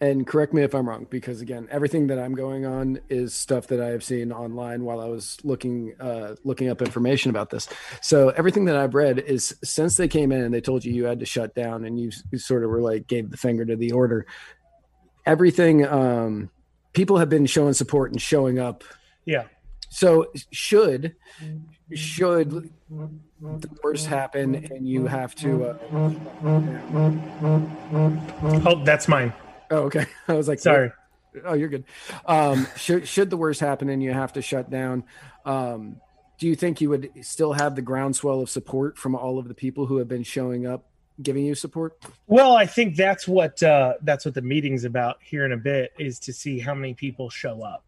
and 0.00 0.26
correct 0.26 0.52
me 0.52 0.62
if 0.62 0.74
I'm 0.74 0.86
wrong, 0.86 1.06
because 1.08 1.40
again, 1.40 1.66
everything 1.70 2.08
that 2.08 2.18
I'm 2.18 2.34
going 2.34 2.66
on 2.66 3.00
is 3.08 3.34
stuff 3.34 3.66
that 3.68 3.80
I 3.80 3.86
have 3.86 4.04
seen 4.04 4.32
online 4.32 4.84
while 4.84 5.00
I 5.00 5.06
was 5.06 5.38
looking 5.44 5.94
uh, 5.98 6.36
looking 6.44 6.68
up 6.68 6.82
information 6.82 7.30
about 7.30 7.48
this. 7.48 7.70
So 8.02 8.28
everything 8.30 8.66
that 8.66 8.76
I've 8.76 8.94
read 8.94 9.18
is 9.18 9.56
since 9.64 9.96
they 9.96 10.08
came 10.08 10.30
in 10.30 10.42
and 10.42 10.52
they 10.52 10.60
told 10.60 10.84
you 10.84 10.92
you 10.92 11.06
had 11.06 11.20
to 11.20 11.26
shut 11.26 11.54
down, 11.54 11.86
and 11.86 11.98
you, 11.98 12.10
you 12.30 12.38
sort 12.38 12.64
of 12.64 12.70
were 12.70 12.82
like 12.82 13.06
gave 13.06 13.30
the 13.30 13.38
finger 13.38 13.64
to 13.64 13.76
the 13.76 13.92
order. 13.92 14.26
Everything 15.26 15.86
um, 15.86 16.50
people 16.92 17.18
have 17.18 17.28
been 17.28 17.46
showing 17.46 17.72
support 17.74 18.12
and 18.12 18.20
showing 18.20 18.58
up. 18.58 18.84
yeah, 19.24 19.44
So 19.88 20.30
should 20.50 21.16
should 21.92 22.70
the 23.40 23.68
worst 23.82 24.06
happen 24.06 24.54
and 24.54 24.88
you 24.88 25.06
have 25.06 25.34
to 25.36 25.64
uh, 25.66 25.78
oh, 28.64 28.82
that's 28.84 29.06
mine. 29.06 29.32
oh 29.70 29.82
okay 29.82 30.06
i 30.28 30.32
was 30.32 30.48
like 30.48 30.58
Sorry. 30.60 30.90
Oh, 31.44 31.54
you're 31.54 31.68
good. 31.68 31.84
Um, 32.26 32.68
should 32.76 33.08
should 33.08 33.28
the 33.28 33.36
worst 33.36 33.58
happen 33.60 33.88
and 33.88 34.00
you 34.00 34.12
have 34.12 34.32
to 34.34 34.42
shut 34.42 34.70
down, 34.70 35.02
um, 35.44 35.96
do 36.38 36.46
you 36.46 36.54
think 36.54 36.80
you 36.80 36.90
would 36.90 37.10
still 37.22 37.52
have 37.52 37.74
the 37.74 37.82
groundswell 37.82 38.40
of 38.40 38.48
support 38.48 38.96
from 38.96 39.16
all 39.16 39.40
of 39.40 39.48
the 39.48 39.54
people 39.54 39.86
who 39.86 39.96
have 39.96 40.06
been 40.06 40.22
showing 40.22 40.64
up, 40.64 40.86
giving 41.22 41.44
you 41.44 41.54
support? 41.54 41.96
Well, 42.26 42.56
I 42.56 42.66
think 42.66 42.96
that's 42.96 43.28
what 43.28 43.62
uh, 43.62 43.94
that's 44.02 44.24
what 44.24 44.34
the 44.34 44.42
meeting's 44.42 44.84
about 44.84 45.18
here 45.22 45.44
in 45.44 45.52
a 45.52 45.56
bit 45.56 45.92
is 45.98 46.18
to 46.20 46.32
see 46.32 46.58
how 46.58 46.74
many 46.74 46.94
people 46.94 47.30
show 47.30 47.62
up. 47.62 47.84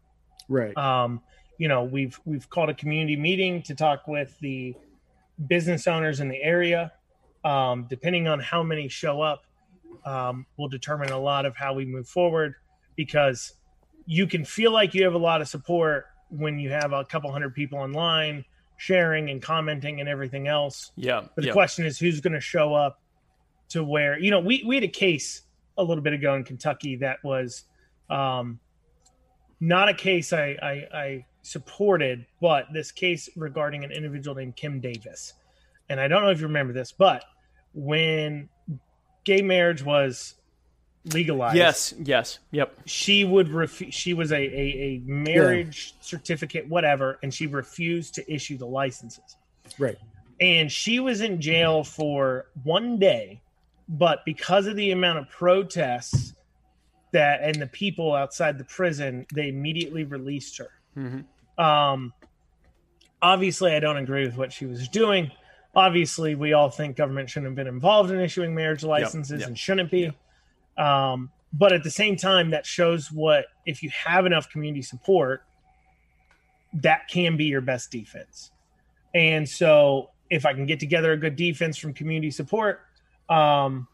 Right. 0.47 0.75
Um, 0.77 1.21
you 1.57 1.67
know, 1.67 1.83
we've 1.83 2.19
we've 2.25 2.49
called 2.49 2.69
a 2.69 2.73
community 2.73 3.15
meeting 3.15 3.61
to 3.63 3.75
talk 3.75 4.07
with 4.07 4.37
the 4.39 4.75
business 5.47 5.87
owners 5.87 6.19
in 6.19 6.29
the 6.29 6.41
area. 6.41 6.91
Um, 7.43 7.85
depending 7.89 8.27
on 8.27 8.39
how 8.39 8.63
many 8.63 8.87
show 8.87 9.21
up, 9.21 9.45
um, 10.05 10.45
will 10.57 10.67
determine 10.67 11.11
a 11.11 11.19
lot 11.19 11.45
of 11.45 11.55
how 11.55 11.73
we 11.73 11.85
move 11.85 12.07
forward. 12.07 12.55
Because 12.95 13.53
you 14.05 14.25
can 14.25 14.43
feel 14.43 14.71
like 14.71 14.93
you 14.93 15.03
have 15.03 15.13
a 15.13 15.19
lot 15.19 15.41
of 15.41 15.47
support 15.47 16.05
when 16.29 16.59
you 16.59 16.71
have 16.71 16.93
a 16.93 17.05
couple 17.05 17.31
hundred 17.31 17.53
people 17.53 17.77
online 17.77 18.43
sharing 18.77 19.29
and 19.29 19.41
commenting 19.41 19.99
and 19.99 20.07
everything 20.07 20.47
else. 20.47 20.91
Yeah. 20.95 21.21
But 21.35 21.41
the 21.41 21.47
yeah. 21.47 21.53
question 21.53 21.85
is 21.85 21.97
who's 21.97 22.21
going 22.21 22.33
to 22.33 22.39
show 22.39 22.73
up 22.73 23.01
to 23.69 23.83
where, 23.83 24.17
you 24.19 24.31
know, 24.31 24.39
we, 24.39 24.63
we 24.65 24.75
had 24.75 24.83
a 24.83 24.87
case 24.89 25.41
a 25.77 25.83
little 25.83 26.03
bit 26.03 26.13
ago 26.13 26.35
in 26.35 26.43
Kentucky 26.43 26.95
that 26.97 27.17
was 27.23 27.63
um, 28.09 28.59
not 29.59 29.89
a 29.89 29.93
case 29.93 30.33
I, 30.33 30.55
I, 30.61 30.97
I 30.97 31.25
supported, 31.41 32.25
but 32.41 32.65
this 32.73 32.91
case 32.91 33.29
regarding 33.35 33.83
an 33.83 33.91
individual 33.91 34.35
named 34.35 34.55
Kim 34.55 34.79
Davis. 34.79 35.33
And 35.89 35.99
I 35.99 36.07
don't 36.07 36.23
know 36.23 36.29
if 36.29 36.39
you 36.39 36.47
remember 36.47 36.73
this, 36.73 36.91
but 36.91 37.23
when 37.73 38.49
gay 39.23 39.41
marriage 39.41 39.83
was 39.83 40.35
legalized, 41.13 41.55
Yes. 41.55 41.93
Yes. 42.03 42.39
Yep. 42.51 42.75
she 42.85 43.23
would 43.23 43.49
ref- 43.49 43.91
she 43.93 44.13
was 44.13 44.31
a, 44.31 44.35
a, 44.35 44.39
a 44.39 45.01
marriage 45.05 45.95
certificate, 46.01 46.67
whatever, 46.67 47.19
and 47.23 47.33
she 47.33 47.47
refused 47.47 48.15
to 48.15 48.33
issue 48.33 48.57
the 48.57 48.65
licenses 48.65 49.37
Right. 49.79 49.97
and 50.41 50.71
she 50.71 50.99
was 50.99 51.21
in 51.21 51.39
jail 51.39 51.83
for 51.83 52.47
one 52.63 52.99
day 52.99 53.41
but 53.89 54.25
because 54.25 54.67
of 54.67 54.75
the 54.75 54.91
amount 54.91 55.19
of 55.19 55.29
protests 55.29 56.33
that 57.13 57.41
and 57.41 57.55
the 57.55 57.67
people 57.67 58.13
outside 58.13 58.57
the 58.57 58.65
prison 58.65 59.25
they 59.33 59.49
immediately 59.49 60.03
released 60.03 60.57
her. 60.57 60.69
Hmm 60.93 61.19
um 61.57 62.13
obviously 63.19 63.73
i 63.73 63.79
don't 63.79 63.97
agree 63.97 64.23
with 64.23 64.37
what 64.37 64.53
she 64.53 64.65
was 64.65 64.87
doing. 64.89 65.31
Obviously 65.75 66.35
we 66.35 66.53
all 66.53 66.69
think 66.69 66.95
government 66.95 67.29
shouldn't 67.29 67.47
have 67.47 67.55
been 67.55 67.67
involved 67.67 68.11
in 68.11 68.19
issuing 68.19 68.53
marriage 68.53 68.83
licenses 68.83 69.39
yep. 69.39 69.47
and 69.47 69.57
shouldn't 69.57 69.89
be. 69.89 70.11
Um 70.77 71.31
but 71.53 71.73
at 71.73 71.83
the 71.83 71.91
same 71.91 72.17
time, 72.17 72.51
that 72.51 72.65
shows 72.65 73.11
what 73.11 73.45
if 73.65 73.81
you 73.81 73.89
have 74.05 74.25
enough 74.25 74.49
community 74.49 74.81
support, 74.81 75.43
that 76.73 77.07
can 77.07 77.37
be 77.37 77.45
your 77.45 77.61
best 77.61 77.91
defense. 77.91 78.51
And 79.13 79.47
so, 79.47 80.11
if 80.29 80.45
I 80.45 80.53
can 80.53 80.65
get 80.65 80.79
together 80.79 81.13
a 81.13 81.17
good 81.17 81.35
defense 81.35 81.77
from 81.77 81.93
community 81.93 82.31
support, 82.31 82.81
um, 83.29 83.87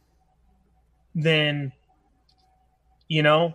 then 1.15 1.71
you 3.07 3.21
know, 3.21 3.53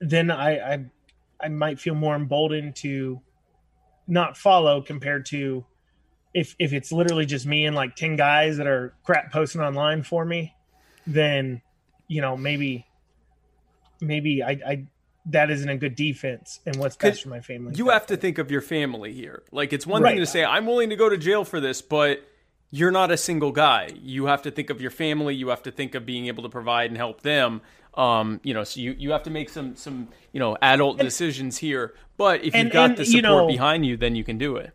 then 0.00 0.30
I, 0.30 0.74
I 0.74 0.84
I 1.40 1.48
might 1.48 1.78
feel 1.78 1.94
more 1.94 2.16
emboldened 2.16 2.76
to 2.76 3.20
not 4.08 4.36
follow 4.36 4.80
compared 4.82 5.26
to 5.26 5.64
if 6.34 6.54
if 6.58 6.72
it's 6.72 6.92
literally 6.92 7.26
just 7.26 7.46
me 7.46 7.64
and 7.64 7.74
like 7.74 7.96
10 7.96 8.16
guys 8.16 8.58
that 8.58 8.66
are 8.66 8.94
crap 9.04 9.32
posting 9.32 9.60
online 9.60 10.02
for 10.02 10.24
me 10.24 10.54
then 11.06 11.60
you 12.08 12.20
know 12.20 12.36
maybe 12.36 12.86
maybe 14.00 14.42
i 14.42 14.50
i 14.66 14.86
that 15.26 15.50
isn't 15.50 15.68
a 15.68 15.76
good 15.76 15.96
defense 15.96 16.60
and 16.66 16.76
what's 16.76 16.94
best 16.96 17.22
for 17.22 17.30
my 17.30 17.40
family 17.40 17.74
you 17.74 17.88
have 17.88 18.06
to 18.06 18.16
think 18.16 18.38
of 18.38 18.50
your 18.50 18.60
family 18.60 19.12
here 19.12 19.42
like 19.50 19.72
it's 19.72 19.86
one 19.86 20.02
right. 20.02 20.12
thing 20.12 20.20
to 20.20 20.26
say 20.26 20.44
i'm 20.44 20.66
willing 20.66 20.90
to 20.90 20.96
go 20.96 21.08
to 21.08 21.16
jail 21.16 21.44
for 21.44 21.58
this 21.58 21.82
but 21.82 22.20
you're 22.70 22.90
not 22.90 23.10
a 23.10 23.16
single 23.16 23.52
guy 23.52 23.90
you 24.00 24.26
have 24.26 24.42
to 24.42 24.50
think 24.50 24.70
of 24.70 24.80
your 24.80 24.90
family 24.90 25.34
you 25.34 25.48
have 25.48 25.62
to 25.62 25.70
think 25.70 25.94
of 25.94 26.04
being 26.04 26.26
able 26.26 26.42
to 26.42 26.48
provide 26.48 26.90
and 26.90 26.96
help 26.96 27.22
them 27.22 27.60
um, 27.96 28.40
you 28.42 28.52
know, 28.52 28.62
so 28.64 28.80
you, 28.80 28.94
you 28.98 29.10
have 29.12 29.22
to 29.22 29.30
make 29.30 29.48
some 29.48 29.74
some 29.74 30.08
you 30.32 30.40
know 30.40 30.56
adult 30.60 30.98
and, 30.98 31.06
decisions 31.06 31.56
here. 31.58 31.94
But 32.16 32.44
if 32.44 32.54
you've 32.54 32.72
got 32.72 32.90
and, 32.90 32.98
the 32.98 33.04
support 33.04 33.16
you 33.16 33.22
know, 33.22 33.46
behind 33.46 33.86
you, 33.86 33.96
then 33.96 34.14
you 34.14 34.24
can 34.24 34.38
do 34.38 34.56
it. 34.56 34.72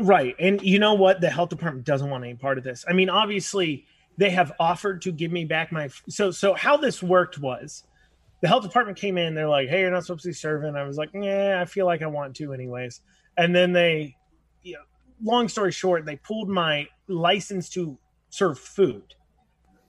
Right, 0.00 0.34
and 0.38 0.60
you 0.62 0.78
know 0.78 0.94
what? 0.94 1.20
The 1.20 1.30
health 1.30 1.50
department 1.50 1.84
doesn't 1.84 2.08
want 2.08 2.24
any 2.24 2.34
part 2.34 2.58
of 2.58 2.64
this. 2.64 2.84
I 2.88 2.94
mean, 2.94 3.10
obviously, 3.10 3.86
they 4.16 4.30
have 4.30 4.52
offered 4.58 5.02
to 5.02 5.12
give 5.12 5.30
me 5.30 5.44
back 5.44 5.70
my. 5.70 5.90
So 6.08 6.30
so 6.30 6.54
how 6.54 6.78
this 6.78 7.02
worked 7.02 7.38
was, 7.38 7.84
the 8.40 8.48
health 8.48 8.62
department 8.62 8.96
came 8.96 9.18
in. 9.18 9.34
They're 9.34 9.48
like, 9.48 9.68
"Hey, 9.68 9.80
you're 9.80 9.90
not 9.90 10.04
supposed 10.04 10.22
to 10.22 10.30
be 10.30 10.34
serving." 10.34 10.74
I 10.74 10.84
was 10.84 10.96
like, 10.96 11.10
"Yeah, 11.12 11.58
I 11.60 11.66
feel 11.66 11.84
like 11.84 12.00
I 12.00 12.06
want 12.06 12.36
to, 12.36 12.54
anyways." 12.54 13.02
And 13.36 13.54
then 13.54 13.72
they, 13.72 14.16
you 14.62 14.74
know, 14.74 14.82
long 15.22 15.48
story 15.48 15.72
short, 15.72 16.04
they 16.04 16.16
pulled 16.16 16.48
my 16.48 16.88
license 17.08 17.68
to 17.70 17.98
serve 18.30 18.58
food 18.58 19.14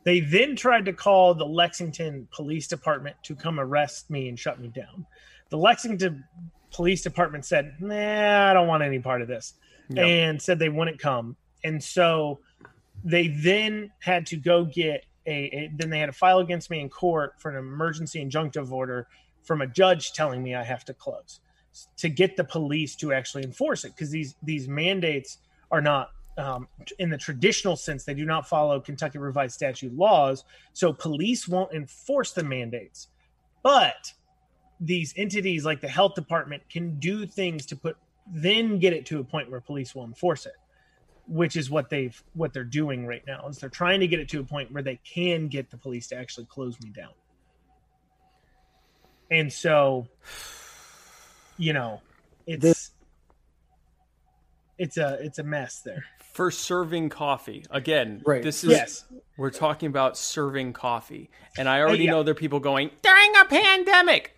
they 0.03 0.19
then 0.19 0.55
tried 0.55 0.85
to 0.85 0.93
call 0.93 1.33
the 1.33 1.45
Lexington 1.45 2.27
Police 2.31 2.67
Department 2.67 3.15
to 3.23 3.35
come 3.35 3.59
arrest 3.59 4.09
me 4.09 4.27
and 4.29 4.37
shut 4.37 4.59
me 4.59 4.67
down. 4.67 5.05
The 5.49 5.57
Lexington 5.57 6.23
Police 6.71 7.01
Department 7.01 7.45
said, 7.45 7.75
"Nah, 7.79 8.49
I 8.49 8.53
don't 8.53 8.67
want 8.67 8.83
any 8.83 8.99
part 8.99 9.21
of 9.21 9.27
this," 9.27 9.53
yep. 9.89 10.05
and 10.05 10.41
said 10.41 10.59
they 10.59 10.69
wouldn't 10.69 10.99
come. 10.99 11.37
And 11.63 11.81
so 11.81 12.39
they 13.03 13.29
then 13.29 13.91
had 13.99 14.25
to 14.27 14.37
go 14.37 14.65
get 14.65 15.05
a, 15.25 15.31
a, 15.31 15.71
then 15.77 15.89
they 15.89 15.99
had 15.99 16.07
to 16.07 16.13
file 16.13 16.39
against 16.39 16.69
me 16.69 16.81
in 16.81 16.89
court 16.89 17.35
for 17.39 17.49
an 17.49 17.57
emergency 17.57 18.23
injunctive 18.23 18.71
order 18.71 19.07
from 19.43 19.61
a 19.61 19.67
judge 19.67 20.11
telling 20.13 20.43
me 20.43 20.55
I 20.55 20.63
have 20.63 20.83
to 20.85 20.93
close 20.93 21.39
to 21.97 22.09
get 22.09 22.37
the 22.37 22.43
police 22.43 22.95
to 22.97 23.13
actually 23.13 23.43
enforce 23.43 23.83
it 23.83 23.93
because 23.95 24.11
these 24.11 24.35
these 24.43 24.67
mandates 24.67 25.39
are 25.71 25.81
not 25.81 26.09
um, 26.37 26.67
in 26.97 27.09
the 27.09 27.17
traditional 27.17 27.75
sense, 27.75 28.05
they 28.05 28.13
do 28.13 28.25
not 28.25 28.47
follow 28.47 28.79
Kentucky 28.79 29.19
revised 29.19 29.53
statute 29.53 29.95
laws. 29.95 30.43
So 30.73 30.91
police 30.91 31.47
won't 31.47 31.73
enforce 31.73 32.31
the 32.31 32.43
mandates. 32.43 33.07
But 33.61 34.13
these 34.79 35.13
entities 35.15 35.63
like 35.65 35.81
the 35.81 35.87
health 35.87 36.15
department 36.15 36.63
can 36.69 36.99
do 36.99 37.25
things 37.25 37.65
to 37.67 37.75
put 37.75 37.95
then 38.27 38.79
get 38.79 38.93
it 38.93 39.05
to 39.05 39.19
a 39.19 39.23
point 39.23 39.49
where 39.49 39.61
police 39.61 39.93
will 39.93 40.03
enforce 40.03 40.45
it 40.45 40.55
which 41.27 41.55
is 41.55 41.69
what 41.69 41.89
they've 41.89 42.21
what 42.33 42.53
they're 42.53 42.63
doing 42.63 43.05
right 43.05 43.23
now 43.25 43.47
is 43.47 43.57
they're 43.59 43.69
trying 43.69 43.99
to 43.99 44.07
get 44.07 44.19
it 44.19 44.27
to 44.27 44.39
a 44.39 44.43
point 44.43 44.71
where 44.71 44.83
they 44.83 44.99
can 45.05 45.47
get 45.47 45.69
the 45.69 45.77
police 45.77 46.07
to 46.07 46.15
actually 46.17 46.45
close 46.45 46.79
me 46.81 46.89
down 46.89 47.11
and 49.31 49.51
so 49.51 50.07
you 51.57 51.73
know 51.73 52.01
it's 52.47 52.61
this, 52.61 52.91
it's 54.77 54.97
a 54.97 55.17
it's 55.21 55.39
a 55.39 55.43
mess 55.43 55.81
there 55.81 56.03
for 56.33 56.49
serving 56.49 57.09
coffee. 57.09 57.63
Again, 57.69 58.21
right. 58.25 58.41
this 58.41 58.63
is 58.63 58.71
yes. 58.71 59.05
we're 59.37 59.51
talking 59.51 59.87
about 59.87 60.17
serving 60.17 60.73
coffee. 60.73 61.29
And 61.57 61.69
I 61.69 61.79
already 61.79 62.03
uh, 62.03 62.05
yeah. 62.05 62.11
know 62.11 62.23
there 62.23 62.31
are 62.31 62.35
people 62.35 62.59
going, 62.59 62.89
during 63.03 63.31
a 63.39 63.45
pandemic. 63.45 64.35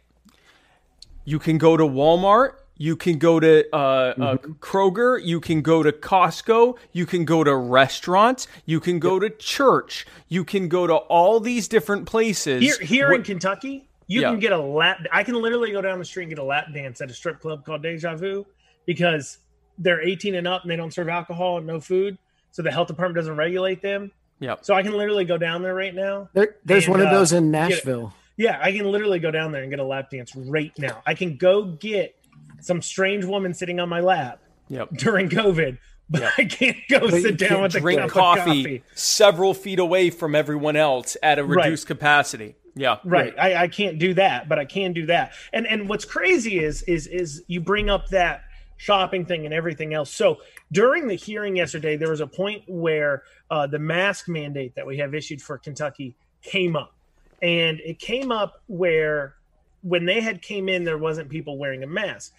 You 1.24 1.40
can 1.40 1.58
go 1.58 1.78
to 1.78 1.84
Walmart, 1.84 2.56
you 2.78 2.98
can 2.98 3.18
go 3.18 3.40
to 3.40 3.66
uh, 3.74 3.78
uh 3.78 4.14
mm-hmm. 4.14 4.22
uh, 4.22 4.36
Kroger, 4.60 5.26
you 5.26 5.40
can 5.40 5.62
go 5.62 5.82
to 5.82 5.92
Costco, 5.92 6.78
you 6.92 7.06
can 7.06 7.24
go 7.24 7.44
to 7.44 7.56
restaurants, 7.56 8.48
you 8.66 8.80
can 8.80 9.00
go 9.00 9.20
yep. 9.20 9.40
to 9.40 9.44
church, 9.44 10.06
you 10.28 10.44
can 10.44 10.68
go 10.68 10.86
to 10.86 10.96
all 10.96 11.40
these 11.40 11.70
different 11.70 12.06
places. 12.06 12.62
Here, 12.62 12.86
here 12.86 13.14
in 13.14 13.24
Kentucky, 13.24 13.88
you 14.08 14.22
yeah. 14.22 14.30
can 14.30 14.40
get 14.40 14.52
a 14.52 14.58
lap. 14.58 15.06
I 15.12 15.24
can 15.24 15.36
literally 15.36 15.72
go 15.72 15.82
down 15.82 16.00
the 16.00 16.06
street 16.06 16.24
and 16.24 16.32
get 16.32 16.40
a 16.40 16.44
lap 16.44 16.68
dance 16.74 17.02
at 17.02 17.10
a 17.10 17.14
strip 17.14 17.40
club 17.40 17.66
called 17.66 17.82
Deja 17.82 18.16
Vu 18.16 18.46
because 18.86 19.40
they're 19.78 20.02
18 20.02 20.36
and 20.36 20.48
up 20.48 20.62
and 20.62 20.72
they 20.72 20.76
don't 20.76 20.94
serve 20.94 21.10
alcohol 21.10 21.58
and 21.58 21.68
no 21.68 21.80
food, 21.80 22.18
so 22.52 22.62
the 22.62 22.72
health 22.72 22.88
department 22.88 23.16
doesn't 23.16 23.36
regulate 23.36 23.82
them. 23.82 24.12
Yeah. 24.40 24.56
So 24.62 24.74
I 24.74 24.84
can 24.84 24.94
literally 24.94 25.26
go 25.26 25.38
down 25.38 25.62
there 25.62 25.76
right 25.76 25.96
now. 25.96 26.30
There, 26.34 26.56
there's 26.66 26.86
and, 26.86 26.92
one 26.92 27.02
of 27.02 27.10
those 27.10 27.34
uh, 27.34 27.38
in 27.38 27.52
Nashville. 27.52 28.14
Yeah, 28.38 28.60
I 28.62 28.72
can 28.74 28.92
literally 28.92 29.20
go 29.20 29.32
down 29.32 29.52
there 29.52 29.62
and 29.62 29.72
get 29.72 29.80
a 29.80 29.86
lap 29.86 30.10
dance 30.10 30.36
right 30.36 30.72
now. 30.78 31.02
I 31.06 31.14
can 31.14 31.38
go 31.38 31.64
get 31.64 32.16
some 32.60 32.82
strange 32.82 33.24
woman 33.24 33.54
sitting 33.54 33.80
on 33.80 33.88
my 33.88 34.02
lap 34.02 34.42
yep. 34.68 34.90
during 34.92 35.30
COVID, 35.30 35.78
but 36.10 36.22
yep. 36.22 36.32
I 36.38 36.46
can't 36.46 36.78
go 36.90 37.00
but 37.00 37.22
sit 37.22 37.38
down 37.38 37.62
with 37.62 37.72
drink 37.74 38.02
the 38.02 38.10
coffee, 38.10 38.64
coffee, 38.64 38.84
several 38.94 39.54
feet 39.54 39.80
away 39.80 40.10
from 40.10 40.36
everyone 40.36 40.76
else 40.76 41.16
at 41.24 41.40
a 41.40 41.46
reduced 41.46 41.86
right. 41.86 41.98
capacity. 41.98 42.56
Yeah, 42.76 42.98
right. 43.06 43.36
right. 43.38 43.56
I, 43.56 43.64
I 43.64 43.68
can't 43.68 43.98
do 43.98 44.14
that, 44.16 44.50
but 44.50 44.60
I 44.60 44.66
can 44.66 44.92
do 44.92 45.06
that. 45.06 45.34
And 45.54 45.66
and 45.66 45.88
what's 45.88 46.06
crazy 46.06 46.60
is 46.60 46.82
is 46.84 47.08
is 47.08 47.44
you 47.48 47.62
bring 47.62 47.90
up 47.90 48.10
that 48.10 48.44
shopping 48.78 49.26
thing 49.26 49.46
and 49.46 49.54
everything 49.54 49.94
else. 49.94 50.14
So 50.14 50.40
during 50.74 51.08
the 51.08 51.16
hearing 51.16 51.56
yesterday, 51.56 51.96
there 51.96 52.10
was 52.10 52.20
a 52.20 52.28
point 52.28 52.64
where 52.68 53.24
uh, 53.50 53.68
the 53.68 53.80
mask 53.80 54.28
mandate 54.28 54.76
that 54.76 54.86
we 54.86 54.98
have 54.98 55.16
issued 55.16 55.42
for 55.42 55.58
Kentucky 55.58 56.16
came 56.42 56.76
up, 56.76 56.94
and 57.42 57.80
it 57.80 58.00
came 58.00 58.32
up 58.32 58.62
where 58.68 59.36
when 59.82 60.04
they 60.06 60.20
had 60.20 60.42
came 60.42 60.68
in, 60.68 60.84
there 60.84 60.98
wasn't 60.98 61.30
people 61.30 61.58
wearing 61.58 61.84
a 61.84 61.88
mask, 61.88 62.34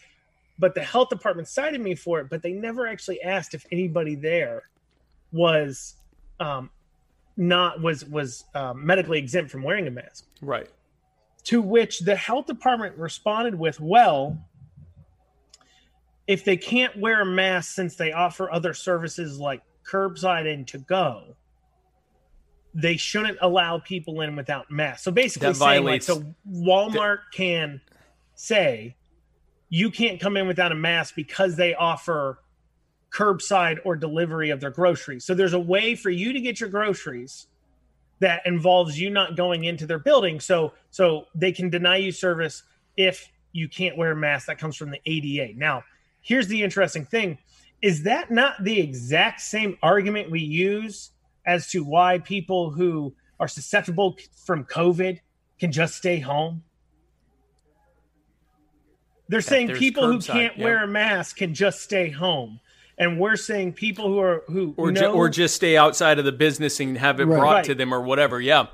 but 0.58 0.74
the 0.74 0.82
health 0.82 1.08
department 1.08 1.48
cited 1.48 1.80
me 1.80 1.94
for 1.94 2.20
it, 2.20 2.28
but 2.28 2.42
they 2.42 2.52
never 2.52 2.86
actually 2.86 3.22
asked 3.22 3.54
if 3.54 3.64
anybody 3.72 4.16
there 4.16 4.64
was 5.32 5.94
um, 6.40 6.68
not 7.36 7.80
was 7.80 8.04
was 8.04 8.44
um, 8.54 8.84
medically 8.84 9.18
exempt 9.18 9.50
from 9.50 9.62
wearing 9.62 9.86
a 9.86 9.90
mask. 9.90 10.24
Right. 10.40 10.68
To 11.44 11.62
which 11.62 12.00
the 12.00 12.16
health 12.16 12.46
department 12.46 12.96
responded 12.96 13.54
with, 13.58 13.80
"Well." 13.80 14.38
if 16.26 16.44
they 16.44 16.56
can't 16.56 16.98
wear 16.98 17.20
a 17.20 17.26
mask 17.26 17.72
since 17.72 17.96
they 17.96 18.12
offer 18.12 18.50
other 18.50 18.74
services 18.74 19.38
like 19.38 19.62
curbside 19.88 20.52
and 20.52 20.66
to 20.68 20.78
go, 20.78 21.36
they 22.74 22.96
shouldn't 22.96 23.38
allow 23.40 23.78
people 23.78 24.20
in 24.20 24.36
without 24.36 24.70
masks. 24.70 25.04
So 25.04 25.10
basically, 25.10 25.48
that 25.48 25.56
saying 25.56 25.84
like, 25.84 26.02
so 26.02 26.24
Walmart 26.50 27.18
the- 27.30 27.36
can 27.36 27.80
say 28.34 28.96
you 29.68 29.90
can't 29.90 30.20
come 30.20 30.36
in 30.36 30.46
without 30.46 30.72
a 30.72 30.74
mask 30.76 31.14
because 31.14 31.56
they 31.56 31.74
offer 31.74 32.40
curbside 33.16 33.78
or 33.84 33.96
delivery 33.96 34.50
of 34.50 34.60
their 34.60 34.70
groceries. 34.70 35.24
So 35.24 35.34
there's 35.34 35.54
a 35.54 35.60
way 35.60 35.94
for 35.94 36.10
you 36.10 36.32
to 36.32 36.40
get 36.40 36.60
your 36.60 36.68
groceries 36.68 37.46
that 38.18 38.42
involves 38.46 38.98
you 38.98 39.10
not 39.10 39.36
going 39.36 39.64
into 39.64 39.86
their 39.86 39.98
building. 39.98 40.40
So 40.40 40.72
so 40.90 41.26
they 41.34 41.52
can 41.52 41.70
deny 41.70 41.96
you 41.96 42.12
service 42.12 42.62
if 42.96 43.30
you 43.52 43.68
can't 43.68 43.96
wear 43.96 44.12
a 44.12 44.16
mask. 44.16 44.46
That 44.46 44.58
comes 44.58 44.76
from 44.76 44.90
the 44.90 45.00
ADA. 45.06 45.58
Now 45.58 45.84
here's 46.26 46.48
the 46.48 46.62
interesting 46.62 47.04
thing 47.04 47.38
is 47.82 48.02
that 48.02 48.30
not 48.30 48.62
the 48.64 48.80
exact 48.80 49.40
same 49.40 49.78
argument 49.82 50.30
we 50.30 50.40
use 50.40 51.10
as 51.46 51.68
to 51.68 51.84
why 51.84 52.18
people 52.18 52.70
who 52.70 53.14
are 53.38 53.48
susceptible 53.48 54.16
from 54.44 54.64
covid 54.64 55.20
can 55.60 55.70
just 55.70 55.94
stay 55.94 56.18
home 56.18 56.62
they're 59.28 59.40
saying 59.40 59.68
people 59.74 60.06
who 60.06 60.20
can't 60.20 60.58
wear 60.58 60.84
a 60.84 60.88
mask 60.88 61.36
can 61.36 61.54
just 61.54 61.80
stay 61.80 62.10
home 62.10 62.58
and 62.98 63.20
we're 63.20 63.36
saying 63.36 63.72
people 63.72 64.08
who 64.08 64.18
are 64.18 64.44
who 64.46 64.74
or, 64.76 64.90
know, 64.90 65.00
ju- 65.00 65.08
or 65.08 65.28
just 65.28 65.54
stay 65.54 65.76
outside 65.76 66.18
of 66.18 66.24
the 66.24 66.32
business 66.32 66.80
and 66.80 66.96
have 66.98 67.20
it 67.20 67.24
right. 67.24 67.38
brought 67.38 67.52
right. 67.52 67.64
to 67.64 67.74
them 67.74 67.92
or 67.92 68.00
whatever 68.00 68.40
yeah 68.40 68.66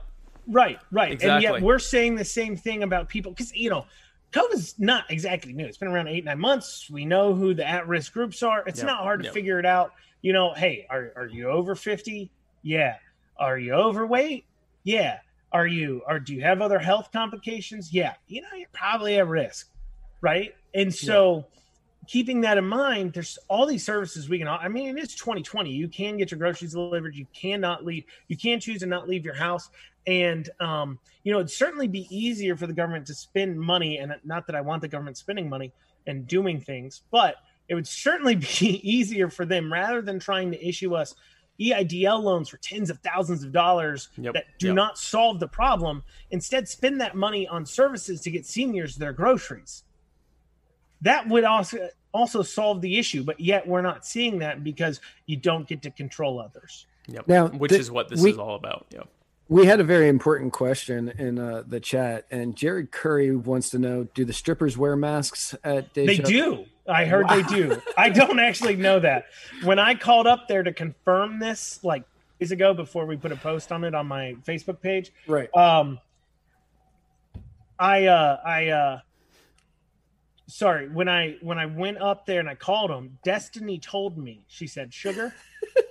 right 0.48 0.78
right 0.90 1.12
exactly. 1.12 1.46
and 1.46 1.54
yet 1.56 1.62
we're 1.62 1.78
saying 1.78 2.14
the 2.14 2.24
same 2.24 2.56
thing 2.56 2.82
about 2.82 3.08
people 3.08 3.32
because 3.32 3.54
you 3.54 3.70
know 3.70 3.86
COVID's 4.32 4.74
not 4.78 5.04
exactly 5.10 5.52
new. 5.52 5.66
It's 5.66 5.76
been 5.76 5.88
around 5.88 6.08
eight, 6.08 6.24
nine 6.24 6.38
months. 6.38 6.88
We 6.90 7.04
know 7.04 7.34
who 7.34 7.52
the 7.52 7.68
at 7.68 7.86
risk 7.86 8.14
groups 8.14 8.42
are. 8.42 8.64
It's 8.66 8.82
not 8.82 9.02
hard 9.02 9.22
to 9.24 9.30
figure 9.30 9.58
it 9.58 9.66
out. 9.66 9.92
You 10.22 10.32
know, 10.32 10.54
hey, 10.54 10.86
are, 10.88 11.12
are 11.16 11.26
you 11.26 11.50
over 11.50 11.74
50? 11.74 12.30
Yeah. 12.62 12.96
Are 13.36 13.58
you 13.58 13.74
overweight? 13.74 14.46
Yeah. 14.84 15.18
Are 15.52 15.66
you, 15.66 16.00
or 16.08 16.18
do 16.18 16.34
you 16.34 16.40
have 16.42 16.62
other 16.62 16.78
health 16.78 17.10
complications? 17.12 17.92
Yeah. 17.92 18.14
You 18.26 18.40
know, 18.40 18.48
you're 18.56 18.68
probably 18.72 19.16
at 19.18 19.28
risk. 19.28 19.68
Right. 20.22 20.54
And 20.72 20.94
so, 20.94 21.46
keeping 22.06 22.40
that 22.42 22.58
in 22.58 22.66
mind, 22.66 23.12
there's 23.12 23.38
all 23.48 23.66
these 23.66 23.84
services 23.84 24.28
we 24.28 24.38
can. 24.38 24.48
I 24.48 24.68
mean, 24.68 24.98
it's 24.98 25.14
2020. 25.14 25.70
You 25.70 25.88
can 25.88 26.16
get 26.16 26.30
your 26.30 26.38
groceries 26.38 26.72
delivered. 26.72 27.14
You 27.14 27.26
cannot 27.32 27.84
leave. 27.84 28.04
You 28.28 28.36
can 28.36 28.60
choose 28.60 28.80
to 28.80 28.86
not 28.86 29.08
leave 29.08 29.24
your 29.24 29.34
house. 29.34 29.70
And 30.06 30.48
um, 30.60 30.98
you 31.22 31.32
know, 31.32 31.38
it'd 31.38 31.50
certainly 31.50 31.86
be 31.86 32.06
easier 32.10 32.56
for 32.56 32.66
the 32.66 32.72
government 32.72 33.06
to 33.06 33.14
spend 33.14 33.58
money, 33.58 33.98
and 33.98 34.14
not 34.24 34.46
that 34.46 34.56
I 34.56 34.60
want 34.60 34.82
the 34.82 34.88
government 34.88 35.16
spending 35.16 35.48
money 35.48 35.72
and 36.06 36.26
doing 36.26 36.60
things, 36.60 37.02
but 37.10 37.36
it 37.68 37.74
would 37.74 37.86
certainly 37.86 38.34
be 38.60 38.80
easier 38.82 39.28
for 39.30 39.44
them 39.44 39.72
rather 39.72 40.02
than 40.02 40.18
trying 40.18 40.50
to 40.50 40.66
issue 40.66 40.94
us 40.94 41.14
EIDL 41.60 42.22
loans 42.22 42.48
for 42.48 42.56
tens 42.56 42.90
of 42.90 42.98
thousands 43.00 43.44
of 43.44 43.52
dollars 43.52 44.08
Yep, 44.16 44.34
that 44.34 44.44
do 44.58 44.68
yep. 44.68 44.74
not 44.76 44.98
solve 44.98 45.38
the 45.38 45.46
problem. 45.46 46.02
Instead, 46.30 46.68
spend 46.68 47.00
that 47.00 47.14
money 47.14 47.46
on 47.46 47.64
services 47.64 48.20
to 48.22 48.30
get 48.30 48.46
seniors 48.46 48.96
their 48.96 49.12
groceries. 49.12 49.84
That 51.02 51.28
would 51.28 51.44
also 51.44 51.88
also 52.12 52.42
solve 52.42 52.80
the 52.80 52.98
issue, 52.98 53.22
but 53.24 53.40
yet 53.40 53.66
we're 53.66 53.80
not 53.82 54.04
seeing 54.06 54.38
that 54.40 54.62
because 54.62 55.00
you 55.26 55.36
don't 55.36 55.66
get 55.66 55.82
to 55.82 55.90
control 55.90 56.38
others. 56.40 56.86
Yep. 57.08 57.26
Now, 57.28 57.48
which 57.48 57.70
the- 57.70 57.78
is 57.78 57.90
what 57.90 58.08
this 58.08 58.20
we- 58.20 58.30
is 58.32 58.38
all 58.38 58.54
about. 58.54 58.86
Yep. 58.90 59.08
We 59.48 59.66
had 59.66 59.80
a 59.80 59.84
very 59.84 60.08
important 60.08 60.52
question 60.52 61.10
in 61.18 61.38
uh, 61.38 61.64
the 61.66 61.78
chat, 61.80 62.26
and 62.30 62.56
Jared 62.56 62.90
Curry 62.90 63.34
wants 63.36 63.68
to 63.70 63.78
know: 63.78 64.04
Do 64.14 64.24
the 64.24 64.32
strippers 64.32 64.78
wear 64.78 64.96
masks 64.96 65.54
at 65.64 65.92
They 65.92 66.16
do. 66.16 66.64
I 66.88 67.04
heard 67.04 67.28
they 67.28 67.42
do. 67.42 67.80
I 67.98 68.08
don't 68.08 68.38
actually 68.38 68.76
know 68.76 68.98
that. 69.00 69.26
When 69.62 69.78
I 69.78 69.94
called 69.94 70.26
up 70.26 70.48
there 70.48 70.62
to 70.62 70.72
confirm 70.72 71.38
this, 71.38 71.82
like 71.84 72.04
days 72.40 72.50
ago, 72.50 72.72
before 72.72 73.04
we 73.04 73.16
put 73.16 73.30
a 73.30 73.36
post 73.36 73.72
on 73.72 73.84
it 73.84 73.94
on 73.94 74.06
my 74.06 74.36
Facebook 74.46 74.80
page, 74.80 75.12
Right. 75.28 75.54
um, 75.54 76.00
I, 77.78 78.06
uh, 78.06 78.40
I, 78.44 78.68
uh, 78.68 79.00
sorry, 80.52 80.88
when 80.88 81.08
I 81.08 81.36
when 81.40 81.58
I 81.58 81.66
went 81.66 81.98
up 81.98 82.26
there 82.26 82.40
and 82.40 82.48
I 82.48 82.54
called 82.54 82.90
them, 82.90 83.18
Destiny 83.24 83.78
told 83.78 84.18
me. 84.18 84.44
She 84.48 84.66
said, 84.66 84.92
"Sugar, 84.92 85.34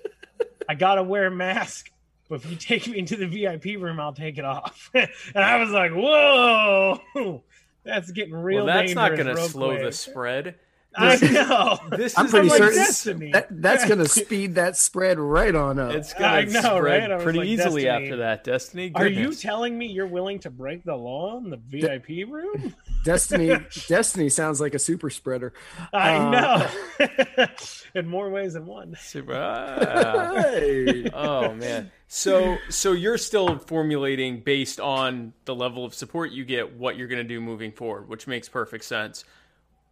I 0.69 0.75
gotta 0.75 1.03
wear 1.03 1.27
a 1.27 1.31
mask." 1.31 1.91
But 2.29 2.43
if 2.43 2.49
you 2.49 2.55
take 2.55 2.87
me 2.87 2.97
into 2.97 3.17
the 3.17 3.27
VIP 3.27 3.81
room, 3.81 3.99
I'll 3.99 4.13
take 4.13 4.37
it 4.37 4.45
off. 4.45 4.89
and 4.93 5.09
I 5.35 5.57
was 5.57 5.71
like, 5.71 5.91
"Whoa, 5.91 7.43
that's 7.83 8.11
getting 8.11 8.35
real." 8.35 8.65
Well, 8.65 8.73
that's 8.73 8.93
not 8.93 9.11
going 9.11 9.25
to 9.27 9.33
real 9.33 9.49
slow 9.49 9.73
the 9.73 9.79
quick. 9.79 9.93
spread. 9.93 10.55
I 10.95 11.17
know. 11.17 11.79
This 11.97 12.17
I'm 12.17 12.25
is 12.25 12.31
pretty 12.31 12.49
like 12.49 12.57
certain 12.57 12.77
Destiny. 12.77 13.31
that, 13.31 13.47
that's 13.49 13.85
going 13.85 13.99
to 13.99 14.07
speed 14.07 14.55
that 14.55 14.75
spread 14.75 15.19
right 15.19 15.53
on 15.53 15.79
up. 15.79 15.93
It's 15.93 16.13
going 16.13 16.47
to 16.47 16.53
know, 16.53 16.79
right? 16.79 17.03
spread 17.03 17.11
I 17.11 17.23
pretty 17.23 17.39
like, 17.39 17.47
easily 17.47 17.83
Destiny. 17.83 18.05
after 18.05 18.17
that. 18.17 18.43
Destiny. 18.43 18.91
Are 18.95 19.07
you 19.07 19.33
telling 19.33 19.77
me 19.77 19.87
you're 19.87 20.07
willing 20.07 20.39
to 20.39 20.49
break 20.49 20.83
the 20.83 20.95
law 20.95 21.37
in 21.37 21.49
the 21.49 21.57
VIP 21.57 22.29
room? 22.29 22.75
Destiny. 23.03 23.55
Destiny 23.87 24.29
sounds 24.29 24.61
like 24.61 24.73
a 24.75 24.79
super 24.79 25.09
spreader. 25.09 25.53
I 25.93 26.15
Uh, 26.15 26.69
know. 26.99 27.45
in 27.95 28.07
more 28.07 28.29
ways 28.29 28.53
than 28.53 28.65
one. 28.65 28.95
Super. 28.99 29.33
ah. 29.35 30.31
Hey. 30.33 31.09
oh 31.13 31.53
man. 31.53 31.91
So 32.07 32.57
so 32.69 32.91
you're 32.91 33.17
still 33.17 33.57
formulating 33.59 34.41
based 34.41 34.79
on 34.79 35.33
the 35.45 35.55
level 35.55 35.85
of 35.85 35.93
support 35.93 36.31
you 36.31 36.45
get 36.45 36.75
what 36.75 36.97
you're 36.97 37.07
going 37.07 37.21
to 37.21 37.27
do 37.27 37.41
moving 37.41 37.71
forward, 37.71 38.07
which 38.09 38.27
makes 38.27 38.49
perfect 38.49 38.83
sense. 38.83 39.23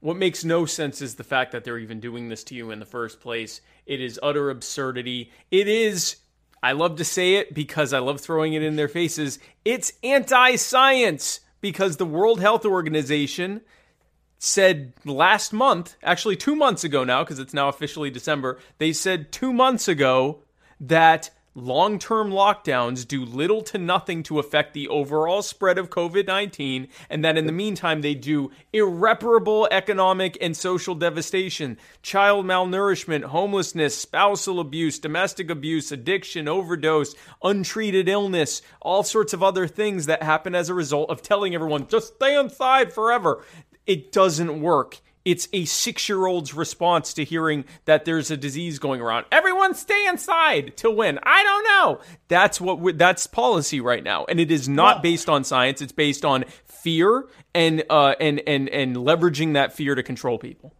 What 0.01 0.15
makes 0.15 0.45
no 0.45 0.65
sense 0.65 1.01
is 1.01 1.15
the 1.15 1.23
fact 1.25 1.51
that 1.51 1.63
they're 1.65 1.77
even 1.77 1.99
doing 1.99 2.29
this 2.29 2.43
to 2.45 2.55
you 2.55 2.71
in 2.71 2.79
the 2.79 2.85
first 2.85 3.19
place. 3.19 3.59
It 3.85 3.99
is 3.99 4.19
utter 4.23 4.49
absurdity. 4.49 5.31
It 5.51 5.67
is 5.67 6.17
I 6.61 6.73
love 6.73 6.97
to 6.97 7.05
say 7.05 7.35
it 7.35 7.53
because 7.53 7.93
I 7.93 7.99
love 7.99 8.19
throwing 8.21 8.53
it 8.53 8.63
in 8.63 8.75
their 8.75 8.87
faces. 8.89 9.39
It's 9.63 9.93
anti-science 10.03 11.39
because 11.61 11.97
the 11.97 12.05
World 12.05 12.39
Health 12.39 12.65
Organization 12.65 13.61
said 14.37 14.93
last 15.05 15.51
month, 15.51 15.95
actually 16.01 16.35
2 16.35 16.55
months 16.55 16.83
ago 16.83 17.03
now 17.03 17.23
because 17.23 17.39
it's 17.39 17.53
now 17.53 17.67
officially 17.67 18.09
December, 18.09 18.57
they 18.77 18.93
said 18.93 19.31
2 19.31 19.51
months 19.51 19.87
ago 19.87 20.43
that 20.79 21.29
long 21.55 21.99
term 21.99 22.29
lockdowns 22.29 23.07
do 23.07 23.25
little 23.25 23.61
to 23.63 23.77
nothing 23.77 24.23
to 24.23 24.39
affect 24.39 24.73
the 24.73 24.87
overall 24.87 25.41
spread 25.41 25.77
of 25.77 25.89
COVID 25.89 26.27
19, 26.27 26.87
and 27.09 27.23
that 27.23 27.37
in 27.37 27.45
the 27.45 27.51
meantime, 27.51 28.01
they 28.01 28.15
do 28.15 28.51
irreparable 28.73 29.67
economic 29.71 30.37
and 30.41 30.55
social 30.55 30.95
devastation, 30.95 31.77
child 32.01 32.45
malnourishment, 32.45 33.23
homelessness, 33.25 33.97
spousal 33.97 34.59
abuse, 34.59 34.99
domestic 34.99 35.49
abuse, 35.49 35.91
addiction, 35.91 36.47
overdose, 36.47 37.15
untreated 37.43 38.07
illness, 38.07 38.61
all 38.81 39.03
sorts 39.03 39.33
of 39.33 39.43
other 39.43 39.67
things 39.67 40.05
that 40.05 40.23
happen 40.23 40.55
as 40.55 40.69
a 40.69 40.73
result 40.73 41.09
of 41.09 41.21
telling 41.21 41.55
everyone, 41.55 41.87
just 41.87 42.15
stay 42.15 42.39
inside 42.39 42.93
forever. 42.93 43.43
It 43.85 44.11
doesn't 44.11 44.61
work. 44.61 44.99
It's 45.25 45.47
a 45.53 45.65
six 45.65 46.07
year 46.09 46.25
old's 46.25 46.53
response 46.53 47.13
to 47.15 47.23
hearing 47.23 47.65
that 47.85 48.05
there's 48.05 48.31
a 48.31 48.37
disease 48.37 48.79
going 48.79 49.01
around. 49.01 49.25
Everyone 49.31 49.73
stay 49.75 50.07
inside 50.07 50.77
till 50.77 50.95
when? 50.95 51.19
I 51.23 51.43
don't 51.43 51.63
know. 51.67 51.99
That's 52.29 52.59
what 52.61 52.97
that's 52.97 53.27
policy 53.27 53.81
right 53.81 54.03
now, 54.03 54.25
and 54.25 54.39
it 54.39 54.49
is 54.51 54.67
not 54.69 54.97
Well- 54.97 55.01
based 55.03 55.29
on 55.29 55.43
science. 55.43 55.81
It's 55.81 55.91
based 55.91 56.23
on 56.25 56.45
fear 56.65 57.25
and 57.53 57.83
uh, 57.89 58.15
and 58.19 58.41
and 58.47 58.69
and 58.69 58.95
leveraging 58.95 59.53
that 59.53 59.73
fear 59.73 59.93
to 59.95 60.03
control 60.03 60.37
people. 60.39 60.73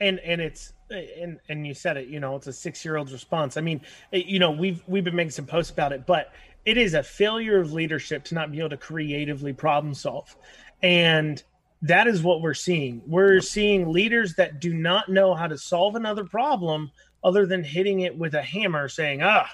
and 0.00 0.18
and 0.20 0.40
it's 0.40 0.72
and 0.90 1.38
and 1.48 1.66
you 1.66 1.74
said 1.74 1.96
it 1.96 2.08
you 2.08 2.20
know 2.20 2.36
it's 2.36 2.46
a 2.46 2.52
six 2.52 2.84
year 2.84 2.96
old's 2.96 3.12
response 3.12 3.56
i 3.56 3.60
mean 3.60 3.80
you 4.12 4.38
know 4.38 4.50
we've 4.52 4.82
we've 4.86 5.02
been 5.04 5.16
making 5.16 5.30
some 5.32 5.46
posts 5.46 5.72
about 5.72 5.90
it 5.90 6.06
but 6.06 6.32
it 6.64 6.76
is 6.76 6.94
a 6.94 7.02
failure 7.02 7.58
of 7.58 7.72
leadership 7.72 8.22
to 8.22 8.34
not 8.34 8.52
be 8.52 8.58
able 8.60 8.68
to 8.68 8.76
creatively 8.76 9.52
problem 9.52 9.94
solve 9.94 10.36
and 10.82 11.42
that 11.82 12.06
is 12.06 12.22
what 12.22 12.40
we're 12.40 12.54
seeing 12.54 13.02
we're 13.06 13.40
seeing 13.40 13.92
leaders 13.92 14.34
that 14.36 14.60
do 14.60 14.72
not 14.72 15.08
know 15.08 15.34
how 15.34 15.46
to 15.46 15.58
solve 15.58 15.94
another 15.94 16.24
problem 16.24 16.90
other 17.22 17.44
than 17.46 17.62
hitting 17.62 18.00
it 18.00 18.16
with 18.16 18.34
a 18.34 18.42
hammer 18.42 18.88
saying 18.88 19.20
ah 19.22 19.48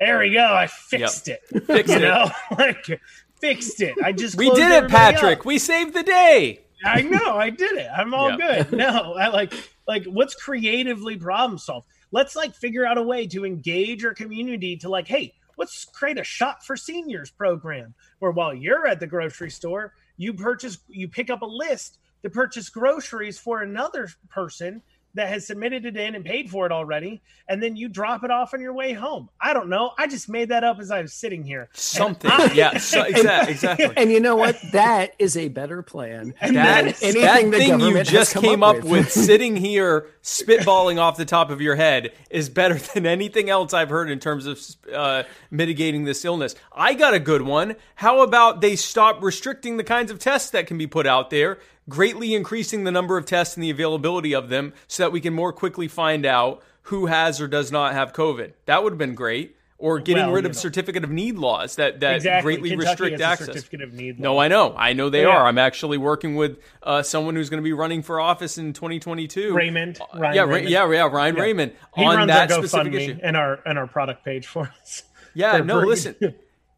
there 0.00 0.18
we 0.18 0.32
go 0.32 0.44
i 0.44 0.66
fixed 0.66 1.28
it 1.28 1.40
Fix 1.66 1.90
you 1.90 1.96
it. 1.96 2.00
know 2.00 2.30
like 2.58 3.00
fixed 3.40 3.80
it 3.80 3.94
i 4.02 4.12
just 4.12 4.36
We 4.36 4.50
did 4.50 4.70
it, 4.70 4.72
everybody 4.72 5.14
up. 5.16 5.20
Patrick. 5.20 5.44
We 5.44 5.58
saved 5.58 5.94
the 5.94 6.02
day. 6.02 6.60
I 6.84 7.02
know, 7.02 7.36
I 7.36 7.50
did 7.50 7.72
it. 7.72 7.88
I'm 7.94 8.14
all 8.14 8.30
Yeah. 8.30 8.62
good. 8.64 8.72
No, 8.78 9.12
I 9.14 9.28
like 9.28 9.52
like 9.86 10.04
what's 10.06 10.34
creatively 10.34 11.16
problem 11.16 11.58
solve. 11.58 11.84
Let's 12.10 12.34
like 12.34 12.54
figure 12.54 12.86
out 12.86 12.96
a 12.96 13.02
way 13.02 13.26
to 13.28 13.44
engage 13.44 14.02
our 14.04 14.14
community 14.14 14.76
to 14.78 14.88
like, 14.88 15.06
hey, 15.06 15.34
let's 15.58 15.84
create 15.84 16.18
a 16.18 16.24
shop 16.24 16.62
for 16.62 16.76
seniors 16.78 17.30
program 17.30 17.94
where 18.20 18.30
while 18.30 18.54
you're 18.54 18.86
at 18.86 18.98
the 18.98 19.06
grocery 19.06 19.50
store, 19.50 19.92
you 20.20 20.34
purchase 20.34 20.78
you 20.88 21.08
pick 21.08 21.30
up 21.30 21.40
a 21.40 21.46
list 21.46 21.98
to 22.22 22.28
purchase 22.28 22.68
groceries 22.68 23.38
for 23.38 23.62
another 23.62 24.08
person 24.28 24.82
that 25.14 25.28
has 25.28 25.46
submitted 25.46 25.84
it 25.86 25.96
in 25.96 26.14
and 26.14 26.24
paid 26.24 26.50
for 26.50 26.66
it 26.66 26.72
already, 26.72 27.20
and 27.48 27.62
then 27.62 27.76
you 27.76 27.88
drop 27.88 28.22
it 28.24 28.30
off 28.30 28.54
on 28.54 28.60
your 28.60 28.72
way 28.72 28.92
home. 28.92 29.28
I 29.40 29.52
don't 29.54 29.68
know. 29.68 29.90
I 29.98 30.06
just 30.06 30.28
made 30.28 30.50
that 30.50 30.62
up 30.64 30.78
as 30.78 30.90
I 30.90 31.02
was 31.02 31.12
sitting 31.12 31.42
here. 31.42 31.68
Something. 31.72 32.30
I- 32.30 32.52
yeah. 32.54 32.78
So, 32.78 33.02
exactly. 33.08 33.52
Exactly. 33.52 33.90
And 33.96 34.10
you 34.12 34.20
know 34.20 34.36
what? 34.36 34.56
That 34.72 35.12
is 35.18 35.36
a 35.36 35.48
better 35.48 35.82
plan 35.82 36.34
And 36.40 36.56
that 36.56 36.84
That, 36.84 36.86
is- 36.86 37.02
anything 37.02 37.50
that 37.50 37.58
the 37.58 37.58
thing 37.58 37.70
you 37.72 37.78
government 37.78 37.96
has 37.96 38.10
just 38.10 38.36
came 38.36 38.62
up 38.62 38.76
up, 38.76 38.82
with. 38.84 38.90
with, 39.06 39.12
sitting 39.30 39.56
here 39.56 40.06
spitballing 40.22 40.98
off 40.98 41.16
the 41.16 41.24
top 41.24 41.50
of 41.50 41.60
your 41.60 41.74
head 41.74 42.12
is 42.30 42.48
better 42.48 42.74
than 42.94 43.06
anything 43.06 43.50
else 43.50 43.74
I've 43.74 43.88
heard 43.88 44.10
in 44.10 44.20
terms 44.20 44.46
of 44.46 44.60
uh, 44.94 45.22
mitigating 45.50 46.04
this 46.04 46.24
illness. 46.24 46.54
I 46.72 46.94
got 46.94 47.14
a 47.14 47.18
good 47.20 47.42
one. 47.42 47.76
How 47.96 48.22
about 48.22 48.60
they 48.60 48.76
stop 48.76 49.22
restricting 49.22 49.76
the 49.76 49.84
kinds 49.84 50.10
of 50.10 50.18
tests 50.18 50.50
that 50.50 50.66
can 50.66 50.78
be 50.78 50.86
put 50.86 51.06
out 51.06 51.30
there, 51.30 51.58
greatly 51.90 52.34
increasing 52.34 52.84
the 52.84 52.90
number 52.90 53.18
of 53.18 53.26
tests 53.26 53.54
and 53.56 53.62
the 53.62 53.68
availability 53.70 54.34
of 54.34 54.48
them 54.48 54.72
so 54.88 55.02
that 55.02 55.10
we 55.12 55.20
can 55.20 55.34
more 55.34 55.52
quickly 55.52 55.88
find 55.88 56.24
out 56.24 56.62
who 56.84 57.04
has 57.06 57.38
or 57.40 57.46
does 57.48 57.70
not 57.70 57.92
have 57.92 58.14
COVID? 58.14 58.52
That 58.64 58.82
would 58.82 58.92
have 58.94 58.98
been 58.98 59.14
great. 59.14 59.56
Or 59.82 59.98
getting 59.98 60.24
Well, 60.26 60.34
rid 60.34 60.44
of 60.44 60.52
know. 60.52 60.58
certificate 60.58 61.04
of 61.04 61.10
need 61.10 61.38
laws 61.38 61.76
that, 61.76 62.00
that 62.00 62.16
exactly. 62.16 62.42
greatly 62.52 62.68
Kentucky 62.76 62.90
restrict 62.90 63.20
access. 63.22 63.46
certificate 63.46 63.80
of 63.80 63.94
need. 63.94 64.20
No. 64.20 64.36
I 64.38 64.48
know. 64.48 64.74
I 64.76 64.92
know 64.92 65.08
they 65.08 65.22
Yeah. 65.22 65.28
are. 65.28 65.46
I'm 65.46 65.56
actually 65.56 65.96
working 65.96 66.36
with 66.36 66.58
uh, 66.82 67.02
someone 67.02 67.34
who's 67.34 67.48
going 67.48 67.62
to 67.62 67.64
be 67.64 67.72
running 67.72 68.02
for 68.02 68.20
office 68.20 68.58
in 68.58 68.74
2022. 68.74 69.54
Raymond. 69.54 69.98
Uh, 69.98 70.18
Ryan 70.18 70.34
yeah, 70.34 70.42
Ra- 70.42 70.48
Raymond. 70.48 70.68
yeah, 70.70 70.90
yeah, 70.92 71.06
Ryan 71.10 71.34
Yeah. 71.36 71.42
Raymond 71.42 71.72
He 71.96 72.04
on 72.04 72.14
runs 72.16 72.28
that 72.28 72.52
our 72.52 72.58
specific 72.58 72.92
GoFundMe 72.92 73.00
issue. 73.00 73.18
and 73.22 73.36
our 73.38 73.60
and 73.64 73.78
our 73.78 73.86
product 73.86 74.22
page 74.22 74.46
for 74.46 74.70
us. 74.82 75.02
Yeah, 75.32 75.56
for- 75.58 75.64
no, 75.64 75.78
listen, 75.78 76.14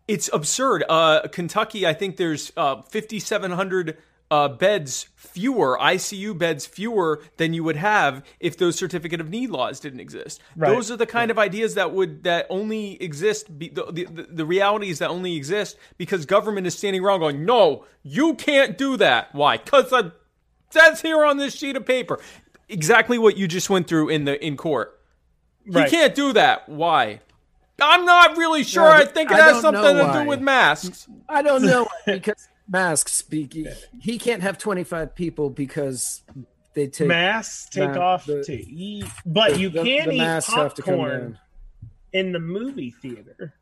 it's 0.07 0.31
absurd. 0.33 0.85
Uh, 0.89 1.27
Kentucky, 1.27 1.85
I 1.85 1.95
think 1.95 2.19
there's 2.19 2.53
uh, 2.57 2.83
5,700 2.83 3.97
uh, 4.33 4.49
beds 4.49 5.09
fewer, 5.15 5.77
ICU 5.79 6.37
beds 6.37 6.65
fewer 6.65 7.23
than 7.37 7.53
you 7.53 7.63
would 7.63 7.77
have 7.77 8.25
if 8.41 8.57
those 8.57 8.77
certificate 8.77 9.21
of 9.21 9.29
need 9.29 9.51
laws 9.51 9.79
didn't 9.79 10.01
exist. 10.01 10.41
Right. 10.57 10.71
Those 10.71 10.91
are 10.91 10.97
the 10.97 11.07
kind 11.07 11.31
of 11.31 11.39
ideas 11.39 11.75
that 11.75 11.93
would 11.93 12.25
that 12.25 12.47
only 12.49 13.01
exist. 13.03 13.59
Be, 13.59 13.69
the, 13.69 13.85
the 13.93 14.27
the 14.31 14.47
realities 14.47 15.01
that 15.01 15.11
only 15.11 15.37
exist 15.37 15.77
because 15.99 16.25
government 16.25 16.67
is 16.67 16.77
standing 16.77 17.05
around 17.05 17.21
going, 17.21 17.45
no, 17.45 17.85
you 18.03 18.35
can't 18.35 18.79
do 18.79 18.97
that. 18.97 19.35
Why? 19.35 19.59
Because 19.59 19.93
that's 20.71 21.03
here 21.03 21.27
on 21.27 21.37
this 21.37 21.55
sheet 21.55 21.77
of 21.77 21.85
paper 21.85 22.19
exactly 22.71 23.19
what 23.19 23.37
you 23.37 23.47
just 23.47 23.69
went 23.69 23.87
through 23.87 24.09
in 24.09 24.25
the 24.25 24.43
in 24.43 24.57
court. 24.57 24.99
Right. 25.67 25.85
You 25.85 25.91
can't 25.91 26.15
do 26.15 26.33
that. 26.33 26.71
Why? 26.71 27.21
I'm 27.83 28.07
not 28.07 28.39
really 28.39 28.65
sure. 28.65 28.85
No, 28.85 28.91
I 28.91 29.05
think 29.05 29.31
it 29.31 29.37
I 29.37 29.53
has 29.53 29.61
something 29.61 29.83
to 29.83 30.21
do 30.23 30.27
with 30.27 30.41
masks. 30.41 31.07
I 31.29 31.43
don't 31.43 31.63
know 31.63 31.87
because 32.07 32.49
masks. 32.73 33.23
Be, 33.23 33.49
he 34.01 34.19
can't 34.19 34.43
have 34.43 34.59
25 34.59 35.15
people 35.15 35.51
because 35.51 36.23
they 36.75 36.87
take 36.89 37.07
Masks 37.09 37.69
take 37.69 37.91
Ma- 37.91 37.99
off 38.01 38.25
the- 38.27 38.43
to 38.45 38.53
eat, 38.55 39.05
but 39.27 39.59
you 39.59 39.69
the, 39.69 39.83
can 39.85 40.09
the 40.09 40.15
eat 40.15 40.19
masks 40.19 40.53
have 40.55 40.75
to 40.75 40.83
come 40.83 40.95
popcorn. 40.99 41.39
in 42.13 42.33
the 42.33 42.41
movie 42.41 42.91
theater. 42.91 43.55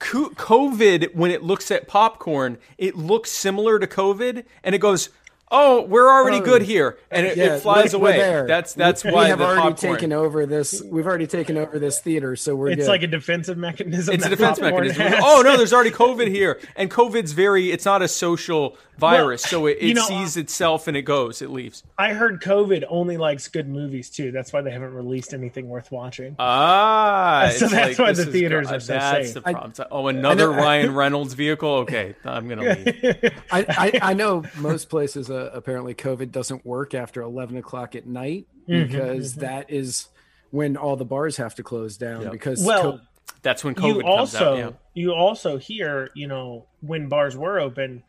COVID, 0.00 1.14
when 1.14 1.30
it 1.30 1.42
looks 1.44 1.70
at 1.70 1.86
popcorn, 1.86 2.58
it 2.78 2.96
looks 2.96 3.30
similar 3.30 3.78
to 3.78 3.86
COVID, 3.86 4.44
and 4.64 4.74
it 4.74 4.78
goes, 4.78 5.10
"Oh, 5.52 5.82
we're 5.82 6.10
already 6.10 6.38
Oh. 6.38 6.40
good 6.40 6.62
here," 6.62 6.96
and 7.10 7.26
it, 7.26 7.36
Yeah, 7.36 7.54
it 7.56 7.60
flies 7.60 7.92
we're- 7.92 8.02
we're 8.02 8.08
away. 8.08 8.18
there. 8.18 8.46
That's 8.48 8.74
that's 8.74 9.04
we 9.04 9.12
why 9.12 9.28
have 9.28 9.38
the 9.38 9.44
already 9.44 9.60
popcorn. 9.60 9.94
taken 9.94 10.12
over 10.12 10.46
this. 10.46 10.82
We've 10.82 11.06
already 11.06 11.26
taken 11.28 11.56
over 11.58 11.78
this 11.78 12.00
theater, 12.00 12.34
so 12.34 12.56
we're 12.56 12.70
It's 12.70 12.82
good. 12.82 12.88
like 12.88 13.02
a 13.02 13.06
defensive 13.06 13.56
mechanism. 13.58 14.14
It's 14.14 14.26
a 14.26 14.30
defense 14.30 14.60
mechanism. 14.60 15.00
has. 15.06 15.20
Oh 15.22 15.42
no, 15.44 15.56
there's 15.56 15.72
already 15.72 15.90
COVID 15.92 16.26
here, 16.28 16.58
and 16.74 16.90
COVID's 16.90 17.32
very. 17.32 17.70
It's 17.70 17.84
not 17.84 18.02
a 18.02 18.08
social 18.08 18.76
virus, 18.98 19.42
so 19.42 19.66
it, 19.66 19.78
it 19.80 19.88
you 19.88 19.94
know, 19.94 20.02
sees 20.06 20.36
itself 20.36 20.86
and 20.88 20.96
it 20.96 21.02
goes, 21.02 21.42
it 21.42 21.50
leaves. 21.50 21.82
I 21.98 22.12
heard 22.14 22.40
COVID 22.40 22.84
only 22.88 23.16
likes 23.16 23.48
good 23.48 23.68
movies 23.68 24.08
too. 24.10 24.30
That's 24.32 24.52
why 24.52 24.62
they 24.62 24.70
haven't 24.70 24.94
released 24.94 25.34
anything 25.34 25.68
worth 25.68 25.90
watching. 25.92 26.36
Ah, 26.38 27.50
So 27.56 27.66
it's 27.66 27.74
that's 27.74 27.98
why 27.98 28.12
the 28.12 28.26
theaters 28.26 28.68
go- 28.68 28.76
are 28.76 28.80
so 28.80 28.92
That's 28.94 29.26
safe. 29.26 29.34
the 29.34 29.40
problem. 29.42 29.70
It's 29.70 29.78
like, 29.78 29.88
oh, 29.90 30.06
another 30.08 30.50
Ryan 30.50 30.94
Reynolds 30.94 31.34
vehicle. 31.34 31.68
Okay, 31.78 32.14
I'm 32.24 32.48
gonna 32.48 32.62
leave. 32.84 33.32
I, 33.50 33.64
I, 33.68 34.10
I 34.10 34.14
know 34.14 34.44
most 34.56 34.88
places 34.88 35.30
uh, 35.30 35.41
apparently 35.52 35.94
COVID 35.94 36.30
doesn't 36.30 36.64
work 36.64 36.94
after 36.94 37.22
11 37.22 37.56
o'clock 37.56 37.94
at 37.94 38.06
night 38.06 38.46
Mm-hmm, 38.68 38.92
because 38.92 39.34
that 39.36 39.70
is 39.70 40.08
when 40.50 40.76
all 40.76 40.96
the 40.96 41.04
bars 41.04 41.36
have 41.38 41.54
to 41.56 41.62
close 41.62 41.96
down 41.96 42.30
because 42.30 42.64
well, 42.64 42.98
co- 42.98 43.00
That's 43.42 43.64
when 43.64 43.74
COVID 43.74 43.86
you 43.86 43.94
comes 44.02 44.06
also 44.06 44.52
out. 44.52 44.58
Yeah. 44.58 44.70
you 44.94 45.12
also 45.14 45.58
hear 45.58 46.10
you 46.14 46.28
know 46.28 46.66
when 46.80 47.08
bars 47.08 47.36
were 47.36 47.58
open, 47.58 48.04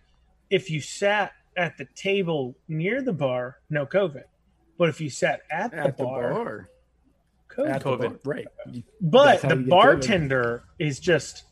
if 0.49 0.69
you 0.69 0.79
sat 0.79 1.31
at 1.57 1.77
the 1.77 1.85
table 1.95 2.55
near 2.67 3.01
the 3.01 3.13
bar, 3.13 3.57
no 3.69 3.85
COVID. 3.85 4.23
But 4.77 4.89
if 4.89 5.01
you 5.01 5.09
sat 5.09 5.41
at 5.49 5.71
the, 5.71 5.77
at 5.77 5.97
the 5.97 6.03
bar, 6.03 6.33
bar, 6.33 6.69
COVID. 7.49 7.69
at 7.69 7.83
the 7.83 7.89
COVID. 7.89 7.99
bar, 7.99 8.19
right? 8.23 8.47
But 9.01 9.41
the 9.41 9.49
you 9.49 9.55
get 9.55 9.69
bartender 9.69 10.63
is 10.77 10.99
just 10.99 11.45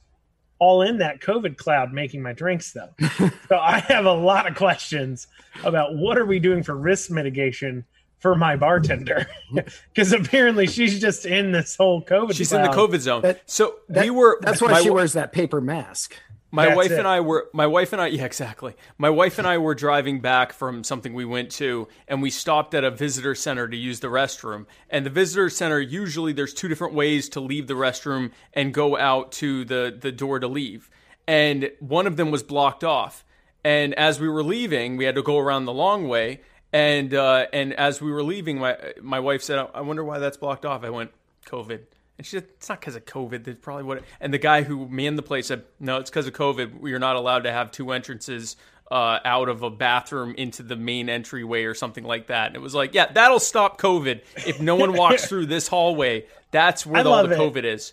all 0.61 0.83
in 0.83 0.99
that 0.99 1.19
COVID 1.19 1.57
cloud 1.57 1.91
making 1.91 2.21
my 2.21 2.33
drinks 2.33 2.71
though. 2.71 2.89
so 3.49 3.57
I 3.57 3.79
have 3.79 4.05
a 4.05 4.13
lot 4.13 4.47
of 4.47 4.55
questions 4.55 5.25
about 5.63 5.95
what 5.95 6.19
are 6.19 6.25
we 6.25 6.37
doing 6.37 6.61
for 6.61 6.75
risk 6.77 7.09
mitigation 7.09 7.83
for 8.19 8.35
my 8.35 8.55
bartender? 8.55 9.27
Mm-hmm. 9.51 9.67
Because 9.93 10.13
apparently 10.13 10.67
she's 10.67 11.01
just 11.01 11.25
in 11.25 11.51
this 11.51 11.75
whole 11.75 12.05
COVID. 12.05 12.35
She's 12.35 12.53
in 12.53 12.61
the. 12.61 12.69
COVID 12.69 12.99
zone. 12.99 13.23
That- 13.23 13.41
so 13.47 13.75
That- 13.89 14.03
we 14.03 14.11
were. 14.11 14.37
That's 14.41 14.61
why 14.61 14.71
my 14.71 14.81
she 14.81 14.91
wears 14.91 15.13
that 15.13 15.33
paper 15.33 15.59
mask. 15.59 16.15
My 16.53 16.65
That's 16.65 16.77
wife 16.77 16.91
it. 16.91 16.99
and 16.99 17.07
I 17.07 17.21
were 17.21 17.49
my 17.53 17.65
wife 17.65 17.93
and 17.93 18.01
I 18.01 18.07
yeah 18.07 18.25
exactly. 18.25 18.75
My 18.97 19.09
wife 19.09 19.39
and 19.39 19.47
I 19.47 19.57
were 19.57 19.73
driving 19.73 20.19
back 20.19 20.51
from 20.51 20.83
something 20.83 21.13
we 21.13 21.23
went 21.23 21.49
to 21.51 21.87
and 22.09 22.21
we 22.21 22.29
stopped 22.29 22.73
at 22.73 22.83
a 22.83 22.91
visitor 22.91 23.35
center 23.35 23.67
to 23.69 23.77
use 23.77 24.01
the 24.01 24.09
restroom. 24.09 24.65
And 24.89 25.05
the 25.05 25.09
visitor 25.09 25.49
center 25.49 25.79
usually 25.79 26.33
there's 26.33 26.53
two 26.53 26.67
different 26.67 26.93
ways 26.93 27.29
to 27.29 27.39
leave 27.39 27.67
the 27.67 27.75
restroom 27.75 28.31
and 28.53 28.73
go 28.73 28.97
out 28.97 29.31
to 29.33 29.63
the 29.63 29.95
the 29.97 30.11
door 30.11 30.39
to 30.39 30.47
leave. 30.47 30.89
And 31.25 31.71
one 31.79 32.05
of 32.05 32.17
them 32.17 32.31
was 32.31 32.43
blocked 32.43 32.83
off. 32.83 33.23
And 33.63 33.93
as 33.93 34.19
we 34.19 34.27
were 34.27 34.43
leaving, 34.43 34.97
we 34.97 35.05
had 35.05 35.15
to 35.15 35.23
go 35.23 35.37
around 35.37 35.65
the 35.65 35.73
long 35.73 36.07
way. 36.07 36.41
And 36.73 37.13
uh, 37.13 37.45
and 37.53 37.73
as 37.73 38.01
we 38.01 38.11
were 38.11 38.23
leaving, 38.23 38.59
my 38.59 38.77
my 39.01 39.19
wife 39.19 39.43
said, 39.43 39.65
"I 39.73 39.81
wonder 39.81 40.03
why 40.03 40.19
that's 40.19 40.37
blocked 40.37 40.65
off." 40.65 40.83
I 40.83 40.89
went, 40.89 41.11
"COVID." 41.45 41.81
And 42.21 42.25
she 42.27 42.37
said, 42.37 42.49
it's 42.55 42.69
not 42.69 42.79
because 42.79 42.95
of 42.95 43.03
COVID. 43.05 43.45
That's 43.45 43.57
probably 43.59 43.83
what. 43.83 44.03
And 44.19 44.31
the 44.31 44.37
guy 44.37 44.61
who 44.61 44.87
manned 44.87 45.17
the 45.17 45.23
place 45.23 45.47
said, 45.47 45.63
no, 45.79 45.97
it's 45.97 46.11
because 46.11 46.27
of 46.27 46.33
COVID. 46.33 46.79
We 46.79 46.93
are 46.93 46.99
not 46.99 47.15
allowed 47.15 47.45
to 47.45 47.51
have 47.51 47.71
two 47.71 47.91
entrances 47.91 48.57
uh, 48.91 49.17
out 49.25 49.49
of 49.49 49.63
a 49.63 49.71
bathroom 49.71 50.35
into 50.37 50.61
the 50.61 50.75
main 50.75 51.09
entryway 51.09 51.63
or 51.63 51.73
something 51.73 52.03
like 52.03 52.27
that. 52.27 52.45
And 52.45 52.55
it 52.55 52.59
was 52.59 52.75
like, 52.75 52.93
yeah, 52.93 53.11
that'll 53.11 53.39
stop 53.39 53.81
COVID. 53.81 54.21
If 54.45 54.61
no 54.61 54.75
one 54.75 54.93
walks 54.93 55.25
through 55.25 55.47
this 55.47 55.67
hallway, 55.67 56.27
that's 56.51 56.85
where 56.85 57.03
the, 57.03 57.09
all 57.09 57.27
the 57.27 57.33
it. 57.33 57.39
COVID 57.39 57.63
is. 57.63 57.91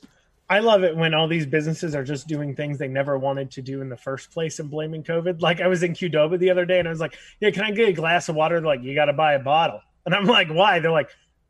I 0.50 0.58
love 0.58 0.84
it 0.84 0.94
when 0.94 1.14
all 1.14 1.26
these 1.26 1.46
businesses 1.46 1.94
are 1.94 2.04
just 2.04 2.28
doing 2.28 2.54
things 2.54 2.76
they 2.76 2.86
never 2.86 3.16
wanted 3.16 3.50
to 3.52 3.62
do 3.62 3.80
in 3.80 3.88
the 3.88 3.96
first 3.96 4.30
place 4.30 4.58
and 4.58 4.70
blaming 4.70 5.04
COVID. 5.04 5.40
Like 5.40 5.62
I 5.62 5.68
was 5.68 5.82
in 5.82 5.94
Qdoba 5.94 6.38
the 6.38 6.50
other 6.50 6.66
day 6.66 6.80
and 6.80 6.86
I 6.86 6.90
was 6.90 7.00
like, 7.00 7.16
"Yeah, 7.40 7.50
can 7.50 7.64
I 7.64 7.70
get 7.70 7.88
a 7.88 7.92
glass 7.94 8.28
of 8.28 8.36
water?" 8.36 8.60
They're 8.60 8.66
like, 8.66 8.82
"You 8.82 8.94
got 8.94 9.06
to 9.06 9.14
buy 9.14 9.32
a 9.32 9.38
bottle." 9.38 9.80
And 10.04 10.14
I'm 10.14 10.26
like, 10.26 10.48
"Why?" 10.48 10.80
They're 10.80 10.90
like, 10.90 11.08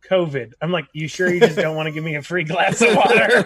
"COVID." 0.09 0.53
I'm 0.61 0.73
like, 0.73 0.87
"You 0.93 1.09
sure 1.09 1.33
you 1.33 1.41
just 1.41 1.57
don't 1.57 1.77
want 1.77 1.87
to 1.87 1.93
give 1.93 2.05
me 2.05 2.17
a 2.17 2.23
free 2.23 2.45
glass 2.45 2.81
of 2.83 2.95
water?" 2.95 3.43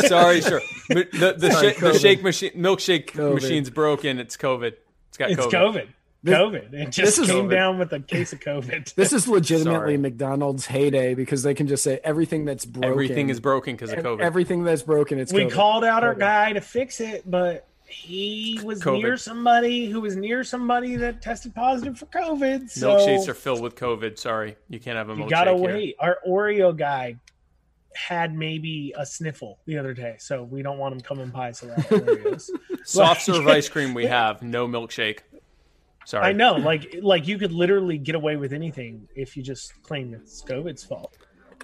Sorry, 0.06 0.40
sure. 0.40 0.60
The, 0.88 1.08
the, 1.12 1.34
the, 1.38 1.50
Sorry, 1.50 1.68
shake, 1.68 1.80
the 1.80 1.98
shake 1.98 2.22
machine, 2.22 2.52
milkshake 2.52 3.10
COVID. 3.10 3.34
machine's 3.34 3.70
broken. 3.70 4.18
It's 4.18 4.36
COVID. 4.36 4.74
It's 5.08 5.18
got 5.18 5.30
it's 5.30 5.46
COVID. 5.46 5.50
COVID. 5.52 5.88
COVID. 6.24 6.72
It 6.74 6.86
just 6.86 6.96
this 6.96 7.18
is 7.18 7.28
came 7.28 7.46
COVID. 7.46 7.50
down 7.50 7.78
with 7.78 7.92
a 7.92 8.00
case 8.00 8.32
of 8.32 8.40
COVID. 8.40 8.94
This 8.94 9.12
is 9.12 9.28
legitimately 9.28 9.72
Sorry. 9.74 9.96
McDonald's 9.96 10.66
heyday 10.66 11.14
because 11.14 11.42
they 11.42 11.54
can 11.54 11.66
just 11.68 11.84
say 11.84 12.00
everything 12.02 12.44
that's 12.44 12.64
broken. 12.64 12.90
Everything 12.90 13.30
is 13.30 13.40
broken 13.40 13.76
because 13.76 13.92
of 13.92 13.98
COVID. 13.98 14.20
Everything 14.20 14.64
that's 14.64 14.82
broken, 14.82 15.18
it's 15.18 15.32
we 15.32 15.44
COVID. 15.44 15.52
called 15.52 15.84
out 15.84 16.02
our 16.02 16.14
guy 16.14 16.52
to 16.52 16.60
fix 16.60 17.00
it, 17.00 17.22
but 17.30 17.66
he 17.88 18.60
was 18.64 18.82
COVID. 18.82 19.02
near 19.02 19.16
somebody 19.16 19.86
who 19.90 20.00
was 20.00 20.16
near 20.16 20.42
somebody 20.44 20.96
that 20.96 21.22
tested 21.22 21.54
positive 21.54 21.98
for 21.98 22.06
COVID. 22.06 22.68
So 22.70 22.96
Milkshakes 22.96 23.28
are 23.28 23.34
filled 23.34 23.62
with 23.62 23.76
COVID. 23.76 24.18
Sorry, 24.18 24.56
you 24.68 24.80
can't 24.80 24.96
have 24.96 25.08
a 25.08 25.14
milkshake. 25.14 25.24
you 25.24 25.30
gotta 25.30 25.54
here. 25.56 25.64
wait. 25.64 25.96
Our 25.98 26.18
Oreo 26.26 26.76
guy 26.76 27.16
had 27.94 28.34
maybe 28.34 28.92
a 28.96 29.06
sniffle 29.06 29.58
the 29.66 29.78
other 29.78 29.94
day, 29.94 30.16
so 30.18 30.42
we 30.42 30.62
don't 30.62 30.78
want 30.78 30.94
him 30.94 31.00
coming 31.00 31.28
by 31.28 31.52
so 31.52 31.66
that 31.66 31.78
Oreos. 31.78 32.50
Soft 32.84 33.22
serve 33.22 33.46
ice 33.46 33.68
cream 33.68 33.94
we 33.94 34.06
have, 34.06 34.42
no 34.42 34.66
milkshake. 34.66 35.20
Sorry. 36.04 36.26
I 36.26 36.32
know, 36.32 36.54
like 36.54 36.96
like 37.02 37.26
you 37.26 37.38
could 37.38 37.52
literally 37.52 37.98
get 37.98 38.14
away 38.14 38.36
with 38.36 38.52
anything 38.52 39.08
if 39.16 39.36
you 39.36 39.42
just 39.42 39.82
claim 39.82 40.14
it's 40.14 40.42
COVID's 40.42 40.84
fault. 40.84 41.16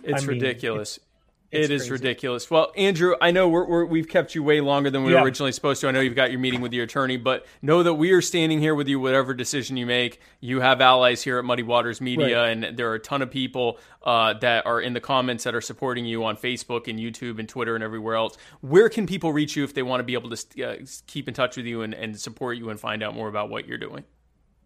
It's 0.03 0.23
I 0.23 0.27
mean, 0.27 0.41
ridiculous. 0.41 0.97
it's 0.97 1.07
It 1.53 1.71
is 1.71 1.83
crazy. 1.83 1.93
ridiculous. 1.93 2.51
Well, 2.51 2.73
Andrew, 2.77 3.15
I 3.21 3.31
know 3.31 3.47
we're, 3.47 3.67
we're, 3.67 3.85
we've 3.85 4.09
kept 4.09 4.35
you 4.35 4.43
way 4.43 4.63
longer 4.63 4.91
than 4.91 5.05
we 5.05 5.13
Yeah. 5.13 5.21
were 5.21 5.27
originally 5.27 5.53
supposed 5.53 5.83
to. 5.83 5.89
I 5.89 5.91
know 5.91 6.01
you've 6.01 6.15
got 6.15 6.31
your 6.31 6.41
meeting 6.41 6.63
with 6.63 6.73
your 6.73 6.85
attorney, 6.85 7.19
but 7.19 7.45
know 7.61 7.83
that 7.83 7.93
we 7.95 8.13
are 8.13 8.23
standing 8.23 8.59
here 8.59 8.75
with 8.75 8.89
you, 8.89 8.99
whatever 8.99 9.35
decision 9.35 9.77
you 9.77 9.85
make. 9.85 10.19
You 10.41 10.61
have 10.61 10.81
allies 10.81 11.23
here 11.23 11.39
at 11.39 11.45
Muddy 11.45 11.63
Waters 11.63 12.01
Media, 12.01 12.45
and 12.45 12.77
there 12.79 12.91
are 12.91 12.95
a 12.95 12.99
ton 12.99 13.21
of 13.21 13.31
people 13.31 13.79
uh, 14.03 14.33
that 14.39 14.65
are 14.65 14.81
in 14.81 14.95
the 14.95 15.01
comments 15.01 15.45
that 15.45 15.55
are 15.55 15.61
supporting 15.61 16.07
you 16.07 16.25
on 16.25 16.39
Facebook 16.39 16.89
and 16.89 16.99
YouTube 16.99 17.39
and 17.39 17.47
Twitter 17.49 17.75
and 17.75 17.85
everywhere 17.85 18.15
else. 18.15 18.39
Where 18.63 18.89
can 18.89 19.07
people 19.07 19.33
reach 19.33 19.55
you 19.55 19.63
if 19.63 19.75
they 19.75 19.83
want 19.83 20.01
to 20.01 20.05
be 20.05 20.15
able 20.15 20.31
to 20.31 20.63
uh, 20.65 20.77
keep 21.07 21.29
in 21.29 21.35
touch 21.35 21.59
with 21.59 21.67
you 21.67 21.83
and, 21.83 21.93
and 21.93 22.19
support 22.19 22.57
you 22.57 22.71
and 22.71 22.81
find 22.81 23.03
out 23.03 23.15
more 23.15 23.29
about 23.29 23.51
what 23.51 23.69
you're 23.69 23.77
doing? 23.77 24.05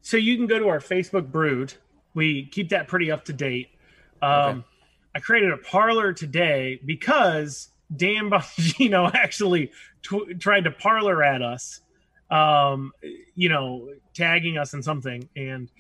So 0.03 0.17
you 0.17 0.37
can 0.37 0.47
go 0.47 0.61
to 0.61 0.69
our 0.69 0.79
Facebook 0.79 1.33
Brewed. 1.33 1.75
We 2.15 2.47
keep 2.47 2.69
that 2.69 2.87
pretty 2.87 3.11
up 3.11 3.25
to 3.25 3.33
date. 3.33 3.71
Um, 4.23 4.31
Okay. 4.31 4.63
I 5.17 5.21
created 5.21 5.51
a 5.51 5.57
Parler 5.57 6.13
today 6.13 6.79
because 6.85 7.71
Dan 7.97 8.29
Bongino 8.29 9.11
actually 9.15 9.73
tw- 10.03 10.39
tried 10.39 10.65
to 10.65 10.71
Parler 10.71 11.25
at 11.25 11.41
us, 11.41 11.81
um, 12.31 12.93
you 13.35 13.49
know, 13.49 13.89
tagging 14.13 14.59
us 14.59 14.75
in 14.75 14.83
something, 14.83 15.27
and 15.35 15.71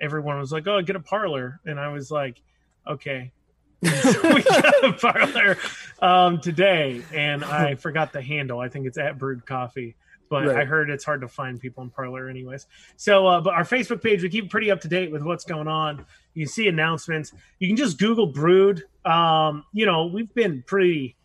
everyone 0.00 0.38
was 0.38 0.50
like, 0.50 0.66
"Oh, 0.66 0.80
get 0.80 0.96
a 0.96 1.00
Parler," 1.00 1.60
and 1.66 1.78
I 1.78 1.88
was 1.88 2.10
like, 2.10 2.40
"Okay." 2.88 3.32
so 3.84 4.34
we 4.34 4.42
got 4.42 4.84
a 4.84 4.94
Parler 4.94 5.58
um, 6.00 6.40
today, 6.40 7.02
and 7.12 7.44
I 7.44 7.74
forgot 7.86 8.14
the 8.14 8.22
handle. 8.22 8.60
I 8.60 8.70
think 8.70 8.86
it's 8.86 8.96
at 8.96 9.18
Brewed 9.18 9.44
Coffee, 9.44 9.94
but 10.30 10.46
Right. 10.46 10.56
I 10.56 10.64
heard 10.64 10.88
it's 10.88 11.04
hard 11.04 11.20
to 11.20 11.28
find 11.28 11.60
people 11.60 11.82
in 11.82 11.90
Parler, 11.90 12.30
anyways. 12.30 12.66
So, 12.96 13.26
uh, 13.26 13.42
but 13.42 13.52
our 13.52 13.64
Facebook 13.64 14.02
page, 14.02 14.22
we 14.22 14.30
keep 14.30 14.48
pretty 14.50 14.70
up 14.70 14.80
to 14.80 14.88
date 14.88 15.12
with 15.12 15.22
what's 15.22 15.44
going 15.44 15.68
on. 15.68 16.06
You 16.36 16.44
can 16.44 16.52
see 16.52 16.68
announcements. 16.68 17.32
You 17.58 17.66
can 17.66 17.76
just 17.76 17.98
Google 17.98 18.26
Brewed. 18.26 18.84
Um, 19.06 19.64
you 19.72 19.86
know, 19.86 20.06
we've 20.06 20.32
been 20.34 20.62
pretty, 20.66 21.16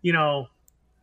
you 0.00 0.12
know, 0.14 0.48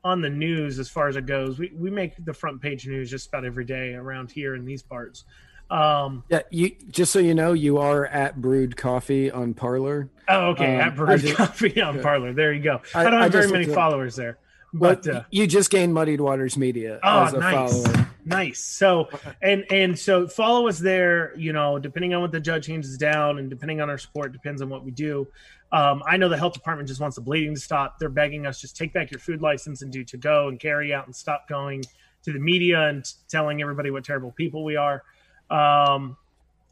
on 0.03 0.21
the 0.21 0.29
news 0.29 0.79
as 0.79 0.89
far 0.89 1.07
as 1.07 1.15
it 1.15 1.27
goes. 1.27 1.59
We 1.59 1.71
we 1.77 1.89
make 1.91 2.13
the 2.25 2.33
front 2.33 2.59
page 2.61 2.87
news 2.87 3.09
just 3.09 3.27
about 3.27 3.45
every 3.45 3.63
day 3.65 3.93
around 3.93 4.31
here 4.31 4.55
in 4.55 4.65
these 4.65 4.81
parts. 4.81 5.25
Um, 5.69 6.23
Yeah, 6.29 6.41
you 6.49 6.71
just 6.89 7.11
so 7.11 7.19
you 7.19 7.33
know, 7.35 7.53
you 7.53 7.77
are 7.77 8.05
at 8.07 8.41
Brewed 8.41 8.75
Coffee 8.77 9.29
on 9.31 9.53
Parler. 9.53 10.09
oh, 10.27 10.47
okay, 10.49 10.75
Um, 10.75 10.81
at 10.81 10.87
I 10.87 10.89
Brewed 10.89 11.21
just- 11.21 11.35
Coffee 11.35 11.81
on 11.81 12.01
Parler. 12.01 12.33
There 12.33 12.51
you 12.51 12.61
go. 12.63 12.81
I, 12.95 13.01
I- 13.01 13.03
don't 13.03 13.13
I 13.13 13.23
have 13.23 13.31
very 13.31 13.45
many 13.47 13.59
looked 13.65 13.69
it 13.69 13.71
up. 13.71 13.75
followers 13.75 14.15
there, 14.15 14.37
But 14.73 15.03
but 15.03 15.15
uh, 15.15 15.23
you 15.29 15.45
just 15.47 15.69
gained 15.69 15.93
Muddied 15.93 16.19
Waters 16.21 16.57
Media 16.57 16.99
Oh, 17.03 17.23
as 17.25 17.33
a 17.33 17.39
nice. 17.39 17.83
follower. 17.83 18.04
Nice. 18.25 18.59
So 18.63 19.07
and 19.43 19.65
and 19.71 19.97
so 19.97 20.27
follow 20.27 20.67
us 20.67 20.79
there. 20.79 21.37
You 21.37 21.53
know, 21.53 21.77
depending 21.77 22.15
on 22.15 22.21
what 22.21 22.31
the 22.31 22.39
judge 22.39 22.65
hands 22.65 22.97
down, 22.97 23.37
and 23.37 23.49
depending 23.51 23.81
on 23.81 23.89
our 23.89 23.99
support, 23.99 24.33
depends 24.33 24.63
on 24.63 24.69
what 24.69 24.83
we 24.83 24.89
do. 24.89 25.27
Um, 25.71 26.01
I 26.07 26.17
know 26.17 26.27
the 26.27 26.37
health 26.37 26.53
department 26.53 26.87
just 26.87 26.99
wants 26.99 27.15
the 27.15 27.21
bleeding 27.21 27.53
to 27.53 27.59
stop. 27.59 27.99
They're 27.99 28.09
begging 28.09 28.47
us 28.47 28.59
just 28.59 28.75
take 28.75 28.93
back 28.93 29.11
your 29.11 29.19
food 29.19 29.41
license 29.41 29.83
and 29.83 29.91
do 29.91 30.03
to 30.05 30.17
go 30.17 30.47
and 30.47 30.59
carry 30.59 30.91
out 30.91 31.05
and 31.05 31.15
stop 31.15 31.47
going 31.47 31.83
to 32.23 32.33
the 32.33 32.39
media 32.39 32.87
and 32.87 33.05
telling 33.27 33.61
everybody 33.61 33.91
what 33.91 34.03
terrible 34.03 34.31
people 34.31 34.63
we 34.63 34.75
are. 34.75 35.03
Um, 35.51 36.17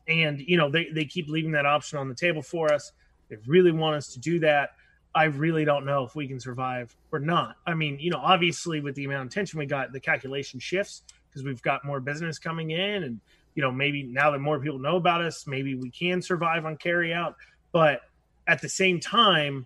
and 0.08 0.42
you 0.42 0.58
know 0.58 0.72
they 0.72 0.90
they 0.92 1.06
keep 1.06 1.30
leaving 1.30 1.52
that 1.52 1.68
option 1.68 2.00
on 2.00 2.10
the 2.10 2.16
table 2.16 2.42
for 2.42 2.74
us. 2.74 2.94
They 3.30 3.38
really 3.46 3.72
want 3.72 3.96
us 3.96 4.12
to 4.14 4.20
do 4.20 4.40
that. 4.40 4.72
I 5.14 5.26
really 5.26 5.66
don't 5.66 5.86
know 5.86 6.04
if 6.04 6.16
we 6.16 6.28
can 6.28 6.40
survive 6.40 6.96
or 7.12 7.20
not. 7.20 7.58
I 7.68 7.76
mean, 7.76 8.00
you 8.00 8.10
know, 8.10 8.18
obviously 8.18 8.80
with 8.82 8.96
the 8.96 9.06
amount 9.06 9.28
of 9.28 9.34
tension 9.34 9.60
we 9.60 9.68
got, 9.68 9.92
the 9.92 10.00
calculation 10.00 10.60
shifts 10.60 11.04
because 11.34 11.44
we've 11.46 11.62
got 11.62 11.84
more 11.86 12.00
business 12.00 12.38
coming 12.40 12.72
in, 12.72 13.04
and 13.04 13.20
you 13.56 13.62
know, 13.64 13.72
maybe 13.72 14.04
now 14.04 14.32
that 14.32 14.40
more 14.40 14.60
people 14.60 14.80
know 14.80 14.96
about 14.98 15.22
us, 15.22 15.46
maybe 15.48 15.76
we 15.76 15.90
can 15.90 16.22
survive 16.22 16.66
on 16.66 16.78
carry 16.78 17.14
out. 17.14 17.36
But 17.72 18.02
at 18.48 18.62
the 18.62 18.70
same 18.70 19.00
time, 19.00 19.66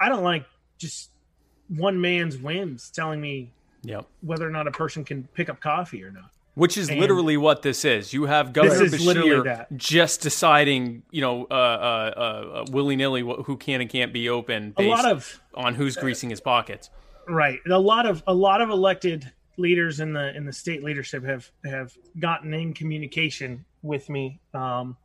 I 0.00 0.08
don't 0.08 0.22
like 0.24 0.44
just 0.78 1.10
one 1.68 2.00
man's 2.00 2.36
whims 2.36 2.90
telling 2.90 3.20
me 3.20 3.52
Yep. 3.84 4.06
whether 4.20 4.46
or 4.46 4.50
not 4.50 4.66
a 4.68 4.70
person 4.70 5.04
can 5.04 5.24
pick 5.34 5.48
up 5.48 5.60
coffee 5.60 6.02
or 6.04 6.10
not. 6.12 6.30
Which 6.54 6.76
is 6.76 6.90
And- 6.90 7.00
literally 7.00 7.36
what 7.38 7.62
this 7.62 7.82
is. 7.84 8.12
You 8.12 8.24
have 8.24 8.52
Governor 8.52 8.84
Beshear 8.86 9.66
just 9.76 10.20
deciding, 10.20 11.02
you 11.10 11.22
know, 11.22 11.46
uh, 11.50 11.54
uh, 11.54 12.20
uh, 12.20 12.64
willy 12.70 12.94
nilly 12.94 13.22
who 13.22 13.56
can 13.56 13.80
and 13.80 13.88
can't 13.88 14.12
be 14.12 14.28
open 14.28 14.74
A 14.76 14.82
lot 14.82 15.06
of 15.06 15.40
on 15.54 15.74
who's 15.74 15.96
greasing 15.96 16.28
his 16.30 16.40
pockets. 16.42 16.90
right, 17.26 17.58
a 17.70 17.78
lot 17.78 18.04
of 18.04 18.22
a 18.26 18.34
lot 18.34 18.60
of 18.60 18.68
elected 18.68 19.32
leaders 19.56 20.00
in 20.00 20.12
the 20.12 20.34
in 20.36 20.44
the 20.44 20.52
state 20.52 20.82
leadership 20.82 21.24
have 21.24 21.50
have 21.64 21.92
gotten 22.18 22.52
in 22.54 22.72
communication 22.74 23.64
with 23.82 24.08
me, 24.08 24.40
um, 24.54 24.96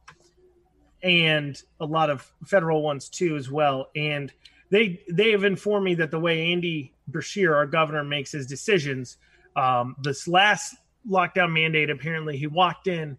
and 1.04 1.62
a 1.80 1.86
lot 1.86 2.10
of 2.10 2.32
federal 2.45 2.82
ones 2.82 3.10
too 3.10 3.36
as 3.36 3.50
well. 3.52 3.88
And 3.95 4.32
they 4.70 5.02
they 5.10 5.32
have 5.32 5.43
informed 5.43 5.86
me 5.86 5.95
that 5.95 6.12
the 6.12 6.20
way 6.20 6.52
Andy 6.52 6.93
Beshear, 7.12 7.56
our 7.56 7.66
governor, 7.66 8.04
makes 8.04 8.32
his 8.32 8.48
decisions, 8.48 9.18
um, 9.56 9.95
this 10.02 10.28
last 10.28 10.76
lockdown 11.10 11.52
mandate, 11.54 11.89
apparently 11.89 12.38
he 12.38 12.48
walked 12.48 12.88
in 12.88 13.18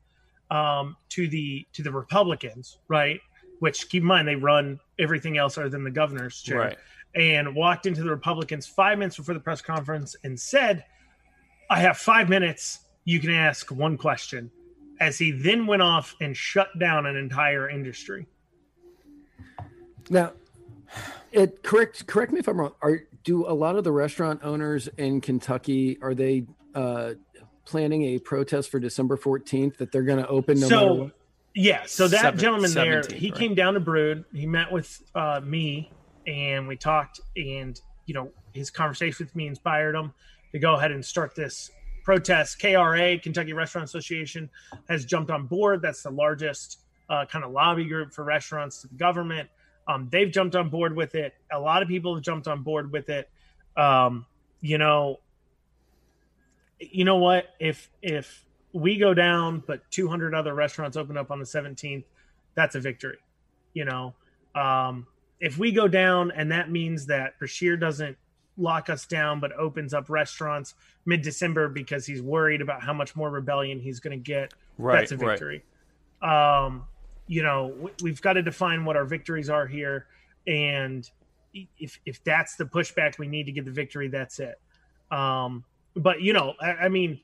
um, 0.51 0.97
to 1.11 1.29
the 1.29 1.67
to 1.73 1.83
the 1.83 1.93
Republicans, 1.93 2.79
right? 2.89 3.21
Which 3.61 3.89
keep 3.89 4.03
in 4.03 4.07
mind 4.07 4.29
they 4.29 4.37
run 4.37 4.79
everything 4.99 5.39
else 5.39 5.57
other 5.59 5.69
than 5.69 5.85
the 5.85 5.91
governor's 5.91 6.41
chair, 6.43 6.59
Right. 6.59 6.79
and 7.15 7.55
walked 7.55 7.87
into 7.87 8.03
the 8.03 8.11
Republicans 8.11 8.67
five 8.67 8.99
minutes 8.99 9.17
before 9.17 9.35
the 9.35 9.41
press 9.41 9.61
conference 9.63 10.17
and 10.25 10.39
said, 10.39 10.85
"I 11.71 11.81
have 11.81 11.99
five 11.99 12.29
minutes. 12.29 12.81
You 13.05 13.21
can 13.21 13.31
ask 13.31 13.71
one 13.71 13.97
question." 13.97 14.51
As 15.01 15.17
he 15.17 15.31
then 15.31 15.67
went 15.69 15.81
off 15.81 16.17
and 16.21 16.37
shut 16.37 16.77
down 16.81 17.07
an 17.07 17.17
entire 17.17 17.71
industry. 17.71 18.27
Now, 20.11 20.33
it 21.31 21.63
correct 21.63 22.07
correct 22.07 22.33
me 22.33 22.41
if 22.41 22.49
I'm 22.49 22.59
wrong. 22.59 22.73
Are 22.83 23.03
do 23.25 23.47
a 23.47 23.53
lot 23.53 23.77
of 23.77 23.85
the 23.85 23.93
restaurant 23.93 24.41
owners 24.43 24.89
in 24.97 25.21
Kentucky 25.21 25.99
are 26.01 26.15
they 26.15 26.47
uh, 26.75 27.13
planning 27.67 28.05
a 28.15 28.19
protest 28.19 28.71
for 28.71 28.81
December 28.81 29.19
14th 29.19 29.77
that 29.77 29.93
they're 29.93 30.03
going 30.03 30.19
to 30.23 30.29
open 30.29 30.59
no 30.59 30.69
matter 30.69 30.77
so 30.77 30.95
what? 30.95 31.13
yeah 31.55 31.83
so 31.85 32.09
that 32.09 32.21
Seven- 32.23 32.41
gentleman 32.41 32.73
there 32.73 33.03
he 33.13 33.31
right? 33.31 33.39
came 33.39 33.55
down 33.55 33.75
to 33.75 33.81
Brewed 33.81 34.25
he 34.33 34.47
met 34.47 34.73
with 34.73 35.03
uh, 35.15 35.41
me 35.45 35.93
and 36.27 36.67
we 36.67 36.77
talked 36.77 37.21
and 37.37 37.79
you 38.07 38.15
know 38.15 38.31
his 38.55 38.71
conversation 38.71 39.27
with 39.27 39.37
me 39.37 39.47
inspired 39.47 39.95
him 39.95 40.13
to 40.53 40.59
go 40.59 40.75
ahead 40.75 40.91
and 40.93 41.05
start 41.05 41.35
this 41.35 41.71
protest. 42.05 42.59
Kra 42.59 43.23
kentucky 43.23 43.53
restaurant 43.53 43.87
association 43.87 44.49
has 44.89 45.05
jumped 45.05 45.31
on 45.31 45.47
board. 45.47 45.83
That's 45.83 46.03
the 46.03 46.11
largest 46.11 46.81
uh, 47.09 47.25
kind 47.27 47.45
of 47.45 47.53
lobby 47.53 47.85
group 47.85 48.13
for 48.13 48.25
restaurants 48.25 48.83
to 48.83 48.89
the 48.89 48.95
government. 48.95 49.49
Um, 49.87 50.09
they've 50.11 50.31
jumped 50.31 50.55
on 50.55 50.69
board 50.69 50.95
with 50.95 51.15
it. 51.15 51.35
A 51.53 51.59
lot 51.59 51.83
of 51.83 51.89
people 51.89 52.15
have 52.15 52.23
jumped 52.23 52.47
on 52.49 52.63
board 52.63 52.93
with 52.93 53.09
it. 53.09 53.31
Um, 53.77 54.27
you 54.61 54.79
know 54.79 55.21
you 56.81 57.05
know 57.05 57.17
what? 57.17 57.47
If 57.59 57.91
if 58.03 58.45
we 58.73 58.99
go 58.99 59.15
down 59.15 59.63
but 59.67 59.89
200 59.91 60.35
other 60.35 60.55
restaurants 60.55 60.97
open 60.97 61.17
up 61.17 61.31
on 61.31 61.39
the 61.39 61.45
17th 61.47 62.05
that's 62.55 62.75
a 62.75 62.81
victory 62.81 63.17
you 63.79 63.85
know? 63.85 64.15
Um, 64.55 65.07
if 65.41 65.57
we 65.57 65.73
go 65.73 65.87
down 65.87 66.33
and 66.33 66.51
that 66.51 66.71
means 66.71 67.07
that 67.07 67.39
Beshear 67.41 67.79
doesn't 67.79 68.17
lock 68.59 68.91
us 68.91 69.07
down 69.07 69.41
but 69.41 69.53
opens 69.53 69.95
up 69.95 70.11
restaurants 70.11 70.75
mid-december 71.07 71.69
because 71.69 72.05
he's 72.05 72.21
worried 72.21 72.61
about 72.61 72.83
how 72.83 72.93
much 72.93 73.15
more 73.17 73.31
rebellion 73.31 73.79
he's 73.79 74.01
going 74.01 74.17
to 74.19 74.23
get 74.23 74.53
Right. 74.77 74.99
that's 74.99 75.13
a 75.13 75.17
right. 75.17 75.31
victory 75.39 75.65
um, 76.23 76.85
you 77.27 77.43
know 77.43 77.73
we, 77.79 77.91
we've 78.03 78.21
got 78.21 78.35
to 78.35 78.43
define 78.43 78.85
what 78.85 78.97
our 78.97 79.05
victories 79.05 79.49
are 79.49 79.67
here 79.67 80.07
and 80.47 81.09
if 81.79 81.99
if 82.05 82.23
that's 82.25 82.57
the 82.57 82.65
pushback 82.65 83.19
we 83.19 83.27
need 83.27 83.47
to 83.47 83.53
get 83.53 83.65
the 83.65 83.71
victory 83.71 84.09
that's 84.09 84.39
it 84.39 84.61
um, 85.11 85.65
but 85.97 86.21
you 86.23 86.33
know, 86.33 86.55
I, 86.61 86.71
I 86.71 86.89
mean, 86.89 87.21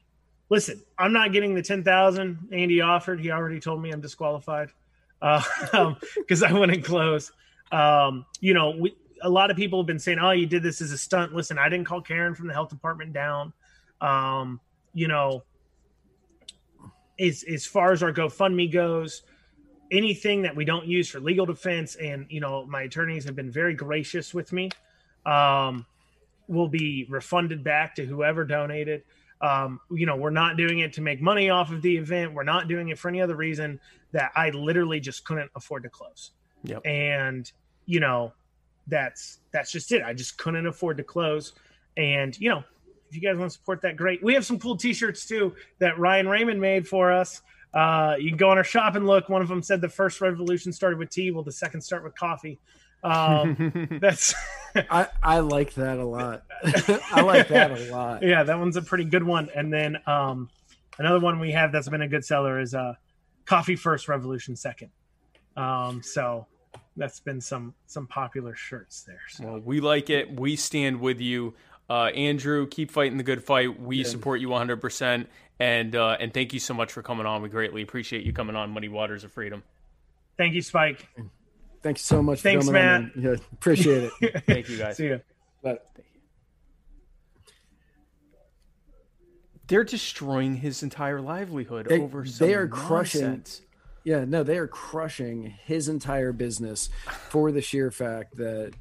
listen, 0.49 0.83
I'm 0.99 1.13
not 1.13 1.33
getting 1.33 1.55
the 1.55 1.63
ten 1.63 1.85
thousand 1.85 2.49
Andy 2.53 2.81
offered. 2.81 3.21
He 3.21 3.31
already 3.31 3.61
told 3.61 3.81
me 3.83 3.91
I'm 3.91 4.01
disqualified 4.01 4.71
because 5.21 6.43
I 6.43 6.53
wouldn't 6.53 6.85
close. 6.85 7.33
Um, 7.73 8.27
you 8.41 8.55
know, 8.55 8.71
we, 8.71 8.95
a 9.25 9.29
lot 9.29 9.51
of 9.51 9.57
people 9.57 9.81
have 9.81 9.87
been 9.87 9.99
saying, 9.99 10.19
"Oh, 10.19 10.31
you 10.31 10.47
did 10.47 10.63
this 10.63 10.81
as 10.81 10.93
a 10.93 10.99
stunt." 10.99 11.35
Listen, 11.35 11.59
I 11.59 11.69
didn't 11.69 11.87
call 11.87 12.01
Karen 12.01 12.35
from 12.35 12.47
the 12.47 12.53
health 12.53 12.69
department 12.69 13.13
down. 13.13 13.53
Um, 14.01 14.61
you 14.93 15.09
know, 15.09 15.43
as 17.19 17.43
as 17.45 17.67
far 17.67 17.93
as 17.93 18.03
our 18.03 18.13
GoFundMe 18.13 18.71
goes, 18.71 19.23
anything 19.91 20.43
that 20.43 20.55
we 20.55 20.65
don't 20.65 20.87
use 20.87 21.09
for 21.09 21.21
legal 21.21 21.47
defense, 21.47 21.97
and 21.97 22.27
you 22.29 22.41
know, 22.41 22.67
my 22.67 22.83
attorneys 22.83 23.25
have 23.25 23.35
been 23.35 23.51
very 23.51 23.75
gracious 23.75 24.35
with 24.35 24.53
me. 24.53 24.71
Um, 25.27 25.87
will 26.47 26.69
be 26.69 27.07
refunded 27.09 27.65
back 27.65 27.95
to 27.97 28.05
whoever 28.05 28.45
donated. 28.45 29.03
Um, 29.41 29.81
you 29.91 30.05
know, 30.05 30.17
we're 30.17 30.31
not 30.31 30.57
doing 30.59 30.81
it 30.81 30.93
to 30.95 31.01
make 31.01 31.21
money 31.21 31.49
off 31.49 31.73
of 31.73 31.81
the 31.81 31.97
event. 31.97 32.35
We're 32.35 32.45
not 32.45 32.69
doing 32.69 32.91
it 32.91 32.99
for 32.99 33.09
any 33.09 33.23
other 33.23 33.37
reason 33.37 33.81
that 34.13 34.31
I 34.37 34.51
literally 34.51 35.01
just 35.01 35.25
couldn't 35.25 35.51
afford 35.57 35.83
to 35.85 35.89
close. 35.89 36.33
Yep. 36.65 36.87
And 36.87 37.51
you 37.87 38.01
know, 38.01 38.33
that's 38.87 39.41
that's 39.53 39.71
just 39.71 39.93
it. 39.93 40.03
I 40.03 40.13
just 40.13 40.39
couldn't 40.39 40.67
afford 40.67 40.97
to 40.99 41.05
close. 41.05 41.53
And 41.97 42.39
you 42.39 42.49
know, 42.49 42.65
if 43.09 43.15
you 43.15 43.21
guys 43.21 43.39
want 43.39 43.51
to 43.51 43.59
support 43.59 43.83
that, 43.83 43.97
great. 43.97 44.23
We 44.23 44.35
have 44.35 44.45
some 44.45 44.59
cool 44.59 44.77
T-shirts 44.77 45.27
too 45.27 45.55
that 45.79 45.99
Ryan 45.99 46.29
Raymond 46.29 46.61
made 46.61 46.87
for 46.87 47.13
us. 47.13 47.43
Uh, 47.73 48.15
you 48.19 48.29
can 48.31 48.37
go 48.37 48.51
on 48.51 48.59
our 48.59 48.65
shop 48.65 48.95
and 48.95 49.07
look. 49.07 49.29
One 49.29 49.43
of 49.43 49.49
them 49.49 49.63
said 49.63 49.81
the 49.81 49.89
first 49.89 50.21
revolution 50.21 50.73
started 50.73 50.99
with 50.99 51.11
tea. 51.11 51.31
Well, 51.31 51.43
the 51.43 51.53
second 51.53 51.81
start 51.81 52.05
with 52.05 52.15
coffee. 52.15 52.61
Um, 53.03 53.89
that's 54.01 54.35
I, 54.75 55.09
I 55.23 55.41
like 55.41 55.75
that 55.75 55.99
a 55.99 56.05
lot. 56.05 56.45
I 57.13 57.21
like 57.23 57.49
that 57.49 57.71
a 57.73 57.93
lot. 57.93 58.23
yeah, 58.23 58.43
that 58.43 58.59
one's 58.59 58.77
a 58.77 58.83
pretty 58.83 59.05
good 59.05 59.23
one. 59.23 59.51
And 59.55 59.73
then 59.73 59.99
um, 60.07 60.49
another 60.99 61.21
one 61.21 61.39
we 61.39 61.53
have 61.53 61.73
that's 61.73 61.89
been 61.89 62.03
a 62.03 62.09
good 62.09 62.25
seller 62.25 62.59
is 62.61 62.75
uh, 62.75 62.95
coffee 63.45 63.77
first, 63.77 64.09
revolution 64.09 64.57
second. 64.57 64.91
Um, 65.57 66.03
so 66.03 66.47
that's 66.97 67.21
been 67.21 67.41
some 67.41 67.75
some 67.87 68.07
popular 68.07 68.55
shirts 68.55 69.03
there. 69.03 69.21
So. 69.29 69.45
Well, 69.45 69.61
we 69.61 69.81
like 69.81 70.11
it. 70.11 70.39
We 70.39 70.57
stand 70.57 71.01
with 71.01 71.21
you. 71.21 71.55
Uh, 71.91 72.05
Andrew, 72.07 72.67
keep 72.67 72.91
fighting 72.91 73.19
the 73.19 73.25
good 73.25 73.43
fight. 73.45 73.79
We 73.81 74.05
support 74.05 74.41
you 74.41 74.49
100%. 74.49 75.27
And 75.61 75.95
uh, 75.95 76.17
and 76.19 76.33
thank 76.35 76.53
you 76.53 76.59
so 76.61 76.75
much 76.75 76.91
for 76.93 77.03
coming 77.03 77.27
on. 77.27 77.43
We 77.43 77.49
greatly 77.49 77.83
appreciate 77.83 78.25
you 78.25 78.33
coming 78.33 78.57
on 78.57 78.71
Muddy 78.71 78.89
Waters 78.89 79.23
of 79.23 79.33
Freedom. 79.33 79.63
Thank 80.37 80.55
you, 80.55 80.63
Spike. 80.63 81.07
Thanks 81.83 82.03
so 82.03 82.23
much 82.23 82.39
for 82.39 82.43
Thanks, 82.43 82.67
coming 82.67 82.83
Matt. 82.83 83.11
Yeah, 83.17 83.35
appreciate 83.53 84.11
it. 84.21 84.45
Thank 84.47 84.69
you 84.69 84.79
guys. 84.79 84.97
See 84.97 85.05
you. 85.07 85.21
But 85.63 85.87
They're 89.67 89.85
destroying 89.85 90.57
his 90.57 90.83
entire 90.83 91.21
livelihood 91.21 91.87
They- 91.89 92.01
over 92.01 92.25
some 92.27 92.47
they 92.49 92.55
are 92.55 92.69
crushing- 92.69 93.23
nonsense. 93.23 93.63
Yeah, 94.05 94.25
no, 94.27 94.43
they 94.43 94.59
are 94.59 94.67
crushing 94.69 95.55
his 95.65 95.89
entire 95.89 96.33
business 96.33 96.91
for 97.31 97.51
the 97.51 97.63
sheer 97.63 97.91
fact 97.91 98.37
that 98.37 98.73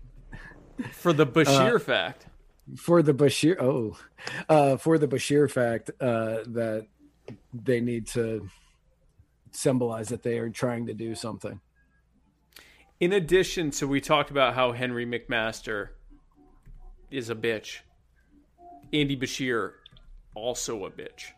for 0.92 1.14
the 1.14 1.24
Uh, 1.26 1.26
Beshear 1.32 1.82
fact. 1.82 2.28
for 2.76 3.02
the 3.02 3.14
Beshear 3.14 3.58
oh 3.62 3.98
uh 4.50 4.76
for 4.78 4.98
the 4.98 5.08
Beshear 5.08 5.50
fact 5.50 5.92
uh 6.02 6.40
that 6.48 6.88
they 7.54 7.80
need 7.80 8.08
to 8.08 8.50
symbolize 9.52 10.10
that 10.10 10.24
they 10.24 10.40
are 10.40 10.50
trying 10.50 10.88
to 10.88 10.94
do 10.94 11.16
something. 11.16 11.62
In 13.00 13.14
addition, 13.14 13.72
so 13.72 13.86
we 13.88 14.02
talked 14.02 14.30
about 14.32 14.56
how 14.56 14.72
Henry 14.72 15.06
McMaster 15.06 15.90
is 17.12 17.30
a 17.30 17.36
bitch. 17.36 17.80
Andy 18.92 19.16
Beshear, 19.18 19.74
also 20.36 20.86
a 20.86 20.92
bitch. 20.92 21.32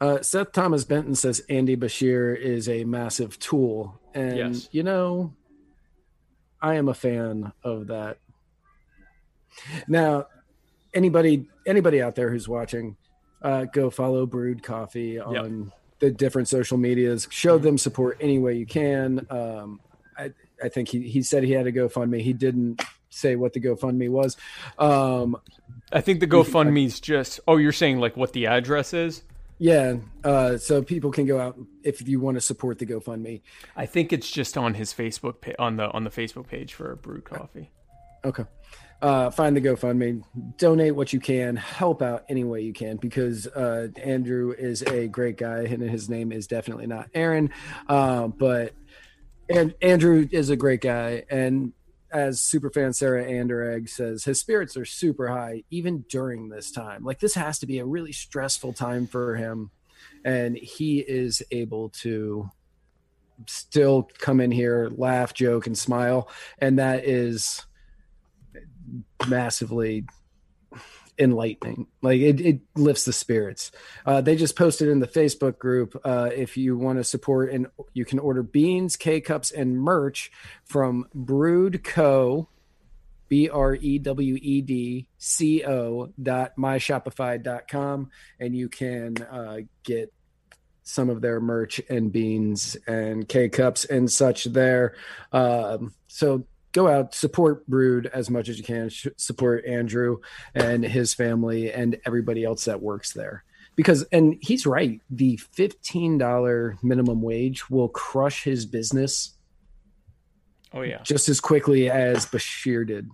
Uh, 0.00 0.22
Seth 0.22 0.52
Thomas 0.52 0.84
Benton 0.84 1.14
says 1.14 1.40
Andy 1.50 1.76
Beshear 1.76 2.34
is 2.36 2.68
a 2.68 2.84
massive 2.84 3.38
tool, 3.38 4.00
and 4.14 4.36
Yes. 4.38 4.68
you 4.72 4.82
know, 4.82 5.34
I 6.62 6.76
am 6.76 6.88
a 6.88 6.94
fan 6.94 7.52
of 7.62 7.88
that. 7.88 8.18
Now, 9.88 10.26
anybody 10.94 11.46
anybody 11.66 12.00
out 12.00 12.14
there 12.14 12.30
who's 12.30 12.48
watching, 12.48 12.96
uh, 13.42 13.64
go 13.66 13.90
follow 13.90 14.26
Brewed 14.26 14.62
Coffee 14.62 15.18
on 15.18 15.72
the 15.98 16.10
different 16.10 16.48
social 16.48 16.78
medias. 16.78 17.28
Show 17.30 17.58
them 17.58 17.76
support 17.76 18.16
any 18.20 18.38
way 18.38 18.54
you 18.56 18.66
can. 18.66 19.26
Um, 19.28 19.80
I 20.16 20.32
I 20.62 20.68
think 20.68 20.88
he 20.88 21.02
he 21.02 21.22
said 21.22 21.42
he 21.42 21.52
had 21.52 21.66
a 21.66 21.72
GoFundMe. 21.72 22.20
He 22.20 22.32
didn't 22.32 22.82
say 23.10 23.36
what 23.36 23.52
the 23.52 23.60
GoFundMe 23.60 24.08
was. 24.08 24.36
Um, 24.78 25.36
I 25.92 26.00
think 26.00 26.20
the 26.20 26.26
GoFundMe's 26.26 27.00
just. 27.00 27.40
Oh, 27.48 27.56
you're 27.56 27.72
saying 27.72 27.98
like 27.98 28.16
what 28.16 28.32
the 28.32 28.46
address 28.46 28.94
is? 28.94 29.22
Yeah, 29.60 29.96
uh, 30.24 30.56
so 30.56 30.82
people 30.82 31.12
can 31.12 31.26
go 31.26 31.38
out 31.38 31.58
if 31.84 32.08
you 32.08 32.18
want 32.18 32.38
to 32.38 32.40
support 32.40 32.78
the 32.78 32.86
GoFundMe. 32.86 33.42
I 33.76 33.84
think 33.84 34.10
it's 34.10 34.30
just 34.30 34.56
on 34.56 34.72
his 34.72 34.94
Facebook 34.94 35.42
pa- 35.42 35.52
on 35.58 35.76
the 35.76 35.90
on 35.90 36.02
the 36.02 36.10
Facebook 36.10 36.48
page 36.48 36.72
for 36.72 36.96
Brewed 36.96 37.24
Coffee. 37.24 37.70
Okay. 38.24 38.44
Uh, 39.02 39.30
find 39.30 39.54
the 39.54 39.60
GoFundMe, 39.60 40.22
donate 40.56 40.96
what 40.96 41.12
you 41.12 41.20
can, 41.20 41.56
help 41.56 42.00
out 42.00 42.24
any 42.30 42.42
way 42.42 42.62
you 42.62 42.72
can 42.72 42.96
because 42.96 43.46
uh, 43.48 43.88
Andrew 44.02 44.54
is 44.58 44.82
a 44.82 45.08
great 45.08 45.36
guy 45.36 45.60
and 45.60 45.82
his 45.82 46.08
name 46.08 46.32
is 46.32 46.46
definitely 46.46 46.86
not 46.86 47.10
Aaron. 47.14 47.50
Uh, 47.86 48.28
but 48.28 48.72
and 49.50 49.74
Andrew 49.82 50.26
is 50.30 50.48
a 50.48 50.56
great 50.56 50.80
guy 50.80 51.24
and 51.30 51.74
as 52.12 52.40
superfan 52.40 52.94
Sarah 52.94 53.24
Anderegg 53.24 53.88
says, 53.88 54.24
his 54.24 54.40
spirits 54.40 54.76
are 54.76 54.84
super 54.84 55.28
high 55.28 55.62
even 55.70 56.04
during 56.08 56.48
this 56.48 56.70
time. 56.70 57.04
Like 57.04 57.20
this 57.20 57.34
has 57.34 57.58
to 57.60 57.66
be 57.66 57.78
a 57.78 57.84
really 57.84 58.12
stressful 58.12 58.72
time 58.72 59.06
for 59.06 59.36
him, 59.36 59.70
and 60.24 60.56
he 60.56 61.00
is 61.00 61.42
able 61.50 61.90
to 61.90 62.50
still 63.46 64.08
come 64.18 64.40
in 64.40 64.50
here, 64.50 64.90
laugh, 64.94 65.32
joke, 65.32 65.66
and 65.66 65.76
smile, 65.78 66.28
and 66.58 66.78
that 66.78 67.04
is 67.04 67.64
massively 69.28 70.04
enlightening. 71.18 71.86
Like 72.02 72.20
it, 72.20 72.40
it 72.40 72.60
lifts 72.76 73.04
the 73.04 73.12
spirits. 73.12 73.72
Uh, 74.04 74.20
they 74.20 74.36
just 74.36 74.56
posted 74.56 74.88
in 74.88 75.00
the 75.00 75.06
Facebook 75.06 75.58
group. 75.58 76.00
Uh, 76.04 76.30
if 76.34 76.56
you 76.56 76.76
want 76.76 76.98
to 76.98 77.04
support 77.04 77.52
and 77.52 77.66
you 77.92 78.04
can 78.04 78.18
order 78.18 78.42
beans, 78.42 78.96
K 78.96 79.20
cups, 79.20 79.50
and 79.50 79.76
merch 79.76 80.30
from 80.64 81.06
Brewed 81.14 81.84
Co. 81.84 82.48
B 83.28 83.48
R 83.48 83.76
E 83.76 84.00
W 84.00 84.36
E 84.42 84.60
D 84.60 85.06
C 85.16 85.64
O 85.64 86.12
dot 86.20 86.56
myshopify 86.58 87.40
dot 87.40 87.68
com, 87.68 88.10
and 88.40 88.56
you 88.56 88.68
can 88.68 89.16
uh, 89.18 89.58
get 89.84 90.12
some 90.82 91.08
of 91.08 91.20
their 91.20 91.38
merch 91.38 91.80
and 91.88 92.10
beans 92.10 92.76
and 92.88 93.28
K 93.28 93.48
cups 93.48 93.84
and 93.84 94.10
such 94.10 94.46
there. 94.46 94.96
Um, 95.30 95.94
so 96.08 96.44
go 96.72 96.88
out 96.88 97.14
support 97.14 97.66
Brewed 97.66 98.06
as 98.06 98.30
much 98.30 98.48
as 98.48 98.58
you 98.58 98.64
can. 98.64 98.90
Support 99.16 99.64
Andrew 99.66 100.18
and 100.54 100.84
his 100.84 101.14
family 101.14 101.72
and 101.72 101.98
everybody 102.06 102.44
else 102.44 102.64
that 102.66 102.82
works 102.82 103.12
there. 103.12 103.44
Because 103.76 104.02
and 104.12 104.36
he's 104.40 104.66
right, 104.66 105.00
the 105.10 105.36
fifteen 105.36 106.18
dollar 106.18 106.76
minimum 106.82 107.22
wage 107.22 107.70
will 107.70 107.88
crush 107.88 108.44
his 108.44 108.66
business. 108.66 109.36
Oh 110.72 110.82
yeah, 110.82 111.02
just 111.02 111.28
as 111.28 111.40
quickly 111.40 111.90
as 111.90 112.26
Beshear 112.26 112.86
did, 112.86 113.08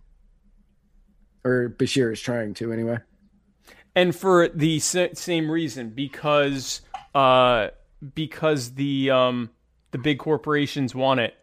or 1.45 1.75
Beshear 1.79 2.13
is 2.13 2.21
trying 2.21 2.55
to 2.55 2.73
anyway. 2.73 2.99
And 3.95 4.15
for 4.15 4.49
the 4.49 4.79
same 4.81 5.51
reason, 5.51 5.91
because 5.91 6.81
uh, 7.15 7.69
because 8.15 8.75
the 8.75 9.11
um, 9.11 9.51
the 9.93 9.99
big 9.99 10.19
corporations 10.19 10.95
want 10.95 11.21
it. 11.21 11.35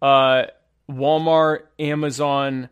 Uh, 0.00 0.44
Walmart, 0.90 1.64
Amazon, 1.78 2.68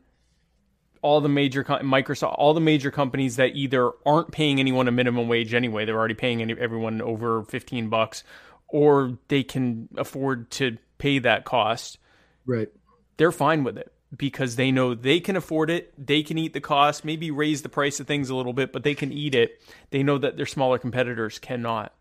all 1.03 1.21
the 1.21 1.29
major 1.29 1.63
Microsoft, 1.65 2.35
all 2.39 2.55
the 2.55 2.61
major 2.61 2.91
companies 2.91 3.37
that 3.37 3.55
either 3.55 3.93
aren't 4.05 4.33
paying 4.33 4.59
anyone 4.59 4.89
a 4.89 4.93
minimum 4.93 5.29
wage 5.29 5.55
anyway, 5.55 5.85
they're 5.85 5.99
already 5.99 6.15
paying 6.15 6.43
any, 6.43 6.55
everyone 6.59 7.03
over 7.03 7.45
15 7.45 7.89
bucks 7.89 8.25
or 8.69 9.19
they 9.29 9.43
can 9.43 9.89
afford 9.97 10.51
to 10.51 10.79
pay 10.99 11.19
that 11.21 11.45
cost. 11.45 11.99
Right. 12.47 12.69
They're 13.17 13.33
fine 13.33 13.65
with 13.65 13.79
it 13.79 13.93
because 14.17 14.57
they 14.57 14.71
know 14.71 14.95
they 14.95 15.21
can 15.21 15.37
afford 15.37 15.71
it, 15.71 15.93
they 16.05 16.23
can 16.23 16.39
eat 16.39 16.53
the 16.53 16.61
cost, 16.61 17.05
maybe 17.05 17.31
raise 17.31 17.63
the 17.63 17.69
price 17.69 18.01
of 18.01 18.07
things 18.07 18.31
a 18.31 18.35
little 18.35 18.53
bit, 18.53 18.73
but 18.73 18.83
they 18.83 18.95
can 18.95 19.13
eat 19.13 19.35
it. 19.35 19.61
They 19.91 20.03
know 20.03 20.19
that 20.19 20.37
their 20.37 20.47
smaller 20.47 20.79
competitors 20.79 21.39
cannot. 21.39 21.93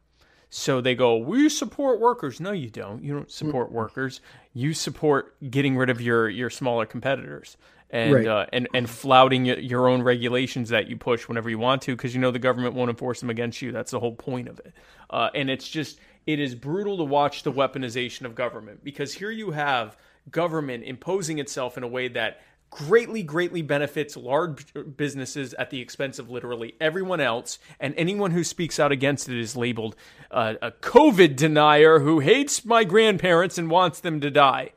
So 0.50 0.80
they 0.82 0.96
go, 0.96 1.18
we 1.18 1.50
support 1.50 2.00
workers. 2.00 2.40
No, 2.40 2.52
you 2.52 2.70
don't. 2.70 3.04
You 3.04 3.14
don't 3.14 3.32
support 3.32 3.72
workers. 3.72 4.22
You 4.54 4.74
support 4.74 5.36
getting 5.50 5.76
rid 5.76 5.90
of 5.90 6.00
your 6.02 6.30
your 6.30 6.50
smaller 6.50 6.86
competitors 6.86 7.58
and 7.90 8.14
right. 8.14 8.28
uh, 8.28 8.46
and 8.52 8.68
and 8.74 8.90
flouting 8.90 9.46
your 9.46 9.88
own 9.88 10.02
regulations 10.02 10.70
that 10.70 10.88
you 10.88 10.98
push 10.98 11.28
whenever 11.28 11.50
you 11.50 11.60
want 11.60 11.82
to 11.84 11.96
because 11.96 12.14
you 12.16 12.22
know 12.22 12.32
the 12.32 12.40
government 12.40 12.76
won't 12.76 12.90
enforce 12.90 13.20
them 13.20 13.30
against 13.30 13.62
you. 13.62 13.72
That's 13.72 13.92
the 13.92 14.00
whole 14.00 14.16
point 14.16 14.48
of 14.48 14.60
it. 14.60 14.74
Uh, 15.10 15.30
and 15.34 15.50
it's 15.50 15.68
just 15.68 16.00
it 16.26 16.40
is 16.40 16.56
brutal 16.56 16.98
to 16.98 17.04
watch 17.04 17.44
the 17.44 17.52
weaponization 17.52 18.26
of 18.26 18.36
government 18.36 18.84
because 18.84 19.14
here 19.14 19.32
you 19.32 19.52
have 19.52 19.98
government 20.32 20.84
imposing 20.84 21.40
itself 21.40 21.78
in 21.78 21.84
a 21.84 21.88
way 21.88 22.08
that 22.08 22.42
greatly, 22.76 23.24
greatly 23.24 23.62
benefits 23.62 24.18
large 24.18 24.66
businesses 24.98 25.54
at 25.54 25.70
the 25.70 25.80
expense 25.80 26.20
of 26.20 26.30
literally 26.30 26.76
everyone 26.82 27.22
else. 27.22 27.58
And 27.80 27.96
anyone 27.96 28.32
who 28.32 28.44
speaks 28.44 28.80
out 28.82 28.92
against 28.92 29.30
it 29.30 29.40
is 29.40 29.56
labeled 29.56 29.96
uh, 30.30 30.56
a 30.62 30.72
COVID 30.72 31.38
denier 31.38 32.00
who 32.00 32.20
hates 32.20 32.66
my 32.66 32.84
grandparents 32.84 33.58
and 33.58 33.70
wants 33.70 34.02
them 34.02 34.20
to 34.20 34.30
die. 34.30 34.72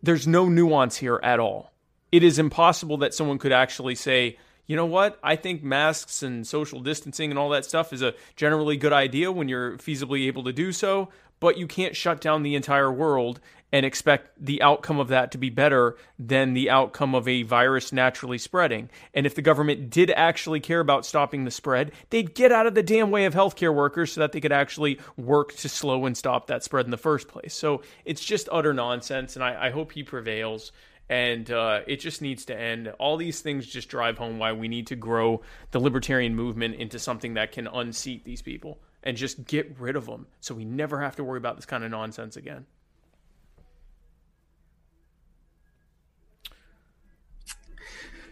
There's 0.00 0.28
no 0.28 0.48
nuance 0.48 0.98
here 0.98 1.18
at 1.24 1.40
all. 1.40 1.72
It 2.12 2.22
is 2.22 2.38
impossible 2.38 2.98
that 2.98 3.14
someone 3.14 3.38
could 3.38 3.52
actually 3.52 3.96
say, 3.96 4.38
you 4.66 4.76
know 4.76 4.86
what? 4.86 5.18
I 5.24 5.34
think 5.34 5.64
masks 5.64 6.22
and 6.22 6.46
social 6.46 6.78
distancing 6.78 7.30
and 7.30 7.38
all 7.38 7.50
that 7.50 7.64
stuff 7.64 7.92
is 7.92 8.00
a 8.00 8.14
generally 8.36 8.76
good 8.76 8.92
idea 8.92 9.32
when 9.32 9.48
you're 9.48 9.76
feasibly 9.78 10.28
able 10.28 10.44
to 10.44 10.52
do 10.52 10.70
so, 10.70 11.08
but 11.40 11.58
you 11.58 11.66
can't 11.66 11.96
shut 11.96 12.20
down 12.20 12.44
the 12.44 12.54
entire 12.54 12.92
world 12.92 13.40
and 13.74 13.84
expect 13.84 14.30
the 14.38 14.62
outcome 14.62 15.00
of 15.00 15.08
that 15.08 15.32
to 15.32 15.36
be 15.36 15.50
better 15.50 15.96
than 16.16 16.54
the 16.54 16.70
outcome 16.70 17.12
of 17.12 17.26
a 17.26 17.42
virus 17.42 17.92
naturally 17.92 18.38
spreading. 18.38 18.88
And 19.12 19.26
if 19.26 19.34
the 19.34 19.42
government 19.42 19.90
did 19.90 20.12
actually 20.12 20.60
care 20.60 20.78
about 20.78 21.04
stopping 21.04 21.44
the 21.44 21.50
spread, 21.50 21.90
they'd 22.10 22.36
get 22.36 22.52
out 22.52 22.68
of 22.68 22.76
the 22.76 22.84
damn 22.84 23.10
way 23.10 23.24
of 23.24 23.34
healthcare 23.34 23.74
workers 23.74 24.12
so 24.12 24.20
that 24.20 24.30
they 24.30 24.40
could 24.40 24.52
actually 24.52 25.00
work 25.16 25.56
to 25.56 25.68
slow 25.68 26.06
and 26.06 26.16
stop 26.16 26.46
that 26.46 26.62
spread 26.62 26.84
in 26.84 26.92
the 26.92 26.96
first 26.96 27.26
place. 27.26 27.52
So 27.52 27.82
it's 28.04 28.24
just 28.24 28.48
utter 28.52 28.72
nonsense, 28.72 29.34
and 29.34 29.44
I, 29.44 29.66
I 29.66 29.70
hope 29.70 29.90
he 29.90 30.04
prevails. 30.04 30.70
And 31.08 31.50
uh, 31.50 31.80
it 31.88 31.96
just 31.96 32.22
needs 32.22 32.44
to 32.44 32.56
end. 32.56 32.92
All 33.00 33.16
these 33.16 33.40
things 33.40 33.66
just 33.66 33.88
drive 33.88 34.18
home 34.18 34.38
why 34.38 34.52
we 34.52 34.68
need 34.68 34.86
to 34.86 34.96
grow 34.96 35.42
the 35.72 35.80
libertarian 35.80 36.36
movement 36.36 36.76
into 36.76 37.00
something 37.00 37.34
that 37.34 37.50
can 37.50 37.66
unseat 37.66 38.24
these 38.24 38.40
people 38.40 38.78
and 39.02 39.16
just 39.16 39.44
get 39.44 39.76
rid 39.80 39.96
of 39.96 40.06
them 40.06 40.28
so 40.38 40.54
we 40.54 40.64
never 40.64 41.00
have 41.00 41.16
to 41.16 41.24
worry 41.24 41.38
about 41.38 41.56
this 41.56 41.66
kind 41.66 41.82
of 41.82 41.90
nonsense 41.90 42.36
again. 42.36 42.66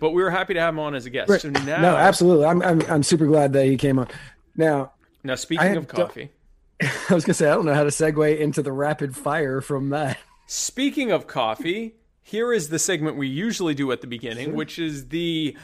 But 0.03 0.15
we 0.15 0.23
were 0.25 0.31
happy 0.31 0.55
to 0.55 0.61
have 0.61 0.75
him 0.75 0.81
on 0.81 0.97
as 0.97 1.07
a 1.07 1.11
guest. 1.11 1.31
Right. 1.31 1.41
So 1.41 1.51
now, 1.51 1.81
no, 1.81 1.97
absolutely. 1.97 2.45
I'm, 2.45 2.61
I'm 2.61 2.83
I'm 2.91 3.03
super 3.05 3.25
glad 3.25 3.53
that 3.53 3.67
he 3.67 3.77
came 3.77 4.01
on. 4.01 4.09
Now, 4.57 4.91
now 5.23 5.37
speaking 5.37 5.77
of 5.77 5.87
coffee, 5.87 6.33
I 6.83 7.15
was 7.15 7.25
gonna 7.25 7.35
say 7.35 7.49
I 7.49 7.55
don't 7.55 7.67
know 7.67 7.75
how 7.75 7.85
to 7.85 7.91
segue 7.91 8.37
into 8.41 8.63
the 8.63 8.73
rapid 8.73 9.15
fire 9.15 9.61
from 9.61 9.91
that. 9.91 10.19
Speaking 10.49 11.13
of 11.13 11.29
coffee, 11.29 11.95
here 12.21 12.53
is 12.53 12.69
the 12.69 12.81
segment 12.81 13.17
we 13.17 13.29
usually 13.29 13.75
do 13.75 13.93
at 13.93 14.01
the 14.01 14.09
beginning, 14.09 14.47
sure. 14.47 14.55
which 14.55 14.77
is 14.77 15.11
the 15.11 15.57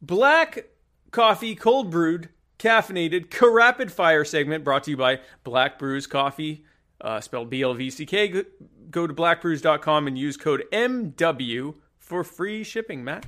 black 0.00 0.66
coffee 1.10 1.56
cold 1.56 1.90
brewed 1.90 2.28
caffeinated 2.60 3.26
rapid 3.42 3.90
fire 3.90 4.24
segment 4.24 4.62
brought 4.62 4.84
to 4.84 4.92
you 4.92 4.96
by 4.96 5.18
Black 5.42 5.80
Brews 5.80 6.06
Coffee, 6.06 6.64
uh, 7.00 7.20
spelled 7.20 7.50
B 7.50 7.62
L 7.62 7.74
V 7.74 7.90
C 7.90 8.06
K. 8.06 8.44
Go 8.88 9.08
to 9.08 9.12
blackbrews.com 9.12 10.06
and 10.06 10.16
use 10.16 10.36
code 10.36 10.62
MW 10.72 11.74
for 11.98 12.22
free 12.22 12.62
shipping, 12.62 13.02
Matt. 13.02 13.26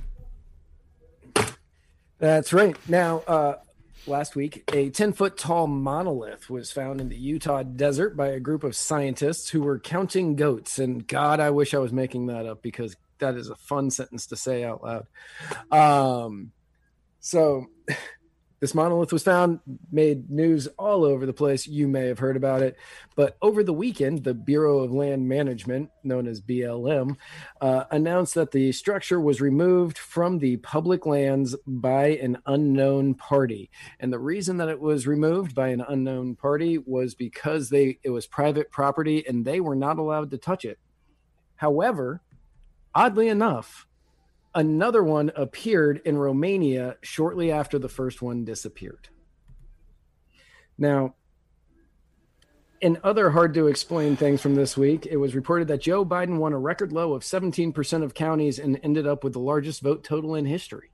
That's 2.19 2.51
right. 2.51 2.75
Now, 2.89 3.19
uh, 3.27 3.55
last 4.07 4.35
week, 4.35 4.63
a 4.73 4.89
10 4.89 5.13
foot 5.13 5.37
tall 5.37 5.67
monolith 5.67 6.49
was 6.49 6.71
found 6.71 6.99
in 6.99 7.09
the 7.09 7.17
Utah 7.17 7.63
desert 7.63 8.17
by 8.17 8.27
a 8.27 8.39
group 8.39 8.63
of 8.63 8.75
scientists 8.75 9.49
who 9.49 9.61
were 9.61 9.79
counting 9.79 10.35
goats. 10.35 10.79
And 10.79 11.07
God, 11.07 11.39
I 11.39 11.51
wish 11.51 11.73
I 11.73 11.79
was 11.79 11.93
making 11.93 12.27
that 12.27 12.45
up 12.45 12.61
because 12.61 12.95
that 13.19 13.35
is 13.35 13.49
a 13.49 13.55
fun 13.55 13.91
sentence 13.91 14.27
to 14.27 14.35
say 14.35 14.63
out 14.63 14.83
loud. 14.83 15.07
Um, 15.71 16.51
so 17.19 17.67
this 18.59 18.73
monolith 18.73 19.13
was 19.13 19.23
found, 19.23 19.59
made 19.91 20.31
news 20.31 20.67
all 20.79 21.03
over 21.03 21.25
the 21.25 21.33
place. 21.33 21.67
You 21.67 21.87
may 21.87 22.07
have 22.07 22.17
heard 22.17 22.35
about 22.35 22.63
it. 22.63 22.75
But 23.15 23.37
over 23.41 23.63
the 23.63 23.73
weekend, 23.73 24.23
the 24.23 24.33
Bureau 24.33 24.79
of 24.79 24.91
Land 24.91 25.27
Management, 25.27 25.91
known 26.03 26.27
as 26.27 26.41
BLM, 26.41 27.17
uh, 27.61 27.83
announced 27.91 28.33
that 28.33 28.51
the 28.51 28.71
structure 28.71 29.19
was 29.19 29.41
removed 29.41 29.99
from 29.99 30.39
the 30.39 30.57
public 30.57 31.05
lands 31.05 31.55
by 31.67 32.07
an 32.17 32.39
unknown 32.47 33.13
party. 33.13 33.69
And 33.99 34.11
the 34.11 34.19
reason 34.19 34.57
that 34.57 34.69
it 34.69 34.79
was 34.79 35.05
removed 35.05 35.53
by 35.53 35.69
an 35.69 35.83
unknown 35.87 36.35
party 36.35 36.79
was 36.79 37.13
because 37.13 37.69
they 37.69 37.99
it 38.03 38.09
was 38.09 38.25
private 38.25 38.71
property 38.71 39.23
and 39.27 39.45
they 39.45 39.59
were 39.59 39.75
not 39.75 39.99
allowed 39.99 40.31
to 40.31 40.37
touch 40.37 40.65
it. 40.65 40.79
However, 41.55 42.21
oddly 42.95 43.27
enough, 43.27 43.87
Another 44.57 45.03
one 45.03 45.31
appeared 45.35 46.01
in 46.03 46.17
Romania 46.17 46.95
shortly 47.03 47.51
after 47.51 47.77
the 47.77 47.87
first 47.87 48.23
one 48.23 48.43
disappeared. 48.43 49.07
Now, 50.79 51.13
in 52.81 52.97
other 53.03 53.29
hard 53.29 53.53
to 53.53 53.67
explain 53.67 54.15
things 54.15 54.41
from 54.41 54.55
this 54.55 54.75
week, 54.75 55.05
it 55.05 55.17
was 55.17 55.35
reported 55.35 55.67
that 55.67 55.81
Joe 55.81 56.03
Biden 56.03 56.39
won 56.39 56.53
a 56.53 56.57
record 56.57 56.91
low 56.91 57.13
of 57.13 57.21
17% 57.21 58.01
of 58.01 58.15
counties 58.15 58.57
and 58.57 58.79
ended 58.81 59.05
up 59.05 59.23
with 59.23 59.33
the 59.33 59.39
largest 59.39 59.81
vote 59.81 60.03
total 60.03 60.33
in 60.33 60.45
history. 60.45 60.89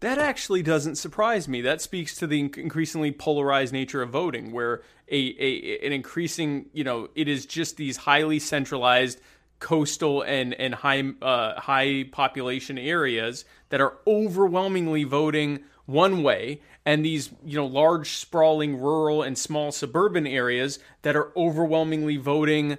That 0.00 0.18
actually 0.18 0.64
doesn't 0.64 0.96
surprise 0.96 1.46
me. 1.46 1.60
That 1.60 1.80
speaks 1.80 2.16
to 2.16 2.26
the 2.26 2.40
increasingly 2.40 3.12
polarized 3.12 3.72
nature 3.72 4.02
of 4.02 4.10
voting, 4.10 4.50
where 4.50 4.82
a, 5.08 5.36
a 5.38 5.86
an 5.86 5.92
increasing, 5.92 6.66
you 6.72 6.82
know, 6.82 7.10
it 7.14 7.28
is 7.28 7.46
just 7.46 7.76
these 7.76 7.96
highly 7.98 8.40
centralized 8.40 9.20
coastal 9.62 10.22
and 10.22 10.54
and 10.54 10.74
high 10.76 11.04
uh, 11.22 11.60
high 11.60 12.04
population 12.12 12.78
areas 12.78 13.46
that 13.70 13.80
are 13.80 13.98
overwhelmingly 14.06 15.04
voting 15.04 15.64
one 15.86 16.22
way 16.22 16.60
and 16.84 17.04
these 17.04 17.30
you 17.44 17.56
know 17.56 17.66
large 17.66 18.10
sprawling 18.10 18.76
rural 18.78 19.22
and 19.22 19.38
small 19.38 19.72
suburban 19.72 20.26
areas 20.26 20.80
that 21.02 21.16
are 21.16 21.32
overwhelmingly 21.36 22.18
voting 22.18 22.78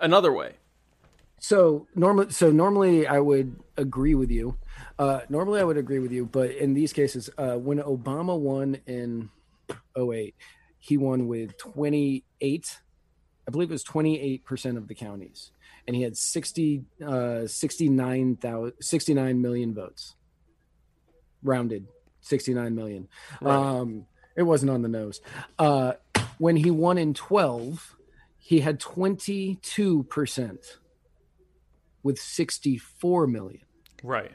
another 0.00 0.32
way 0.32 0.54
So 1.40 1.88
normally, 1.94 2.32
so 2.32 2.52
normally 2.52 3.06
I 3.06 3.20
would 3.20 3.60
agree 3.76 4.14
with 4.14 4.30
you. 4.30 4.58
Uh, 4.98 5.22
normally 5.28 5.60
I 5.60 5.64
would 5.64 5.78
agree 5.78 5.98
with 5.98 6.12
you, 6.12 6.26
but 6.26 6.52
in 6.52 6.74
these 6.74 6.92
cases, 6.92 7.30
uh, 7.38 7.56
when 7.56 7.80
Obama 7.80 8.38
won 8.38 8.78
in 8.86 9.30
08, 9.96 10.34
he 10.78 10.96
won 10.96 11.28
with 11.28 11.58
28, 11.58 12.80
I 13.48 13.50
believe 13.50 13.70
it 13.70 13.74
was 13.74 13.84
28% 13.84 14.76
of 14.76 14.88
the 14.88 14.94
counties, 14.94 15.50
and 15.86 15.96
he 15.96 16.02
had 16.02 16.16
60, 16.16 16.84
uh, 17.04 17.46
69, 17.46 18.38
69 18.80 19.42
million 19.42 19.74
votes, 19.74 20.14
rounded 21.42 21.86
69 22.20 22.74
million. 22.74 23.08
Right. 23.40 23.54
Um, 23.54 24.06
it 24.36 24.42
wasn't 24.42 24.70
on 24.70 24.82
the 24.82 24.88
nose. 24.88 25.20
Uh, 25.58 25.94
when 26.38 26.56
he 26.56 26.70
won 26.70 26.98
in 26.98 27.14
12, 27.14 27.96
he 28.38 28.60
had 28.60 28.80
22% 28.80 30.58
with 32.02 32.18
64 32.18 33.26
million. 33.26 33.62
Right. 34.02 34.32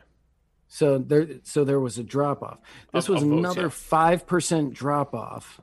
So 0.69 0.97
there, 0.97 1.27
so 1.43 1.63
there 1.63 1.79
was 1.79 1.97
a 1.97 2.03
drop 2.03 2.43
off. 2.43 2.59
This 2.93 3.05
Of- 3.07 3.15
was 3.15 3.23
of 3.23 3.29
votes, 3.29 3.39
another 3.39 3.61
yeah. 3.63 3.69
five 3.69 4.27
percent 4.27 4.73
drop 4.73 5.13
off, 5.13 5.61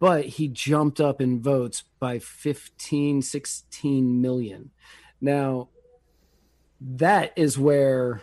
but 0.00 0.24
he 0.24 0.48
jumped 0.48 1.00
up 1.00 1.20
in 1.20 1.40
votes 1.40 1.84
by 2.00 2.18
15, 2.18 3.22
16 3.22 4.20
million. 4.20 4.70
Now, 5.20 5.68
that 6.80 7.34
is 7.36 7.58
where, 7.58 8.22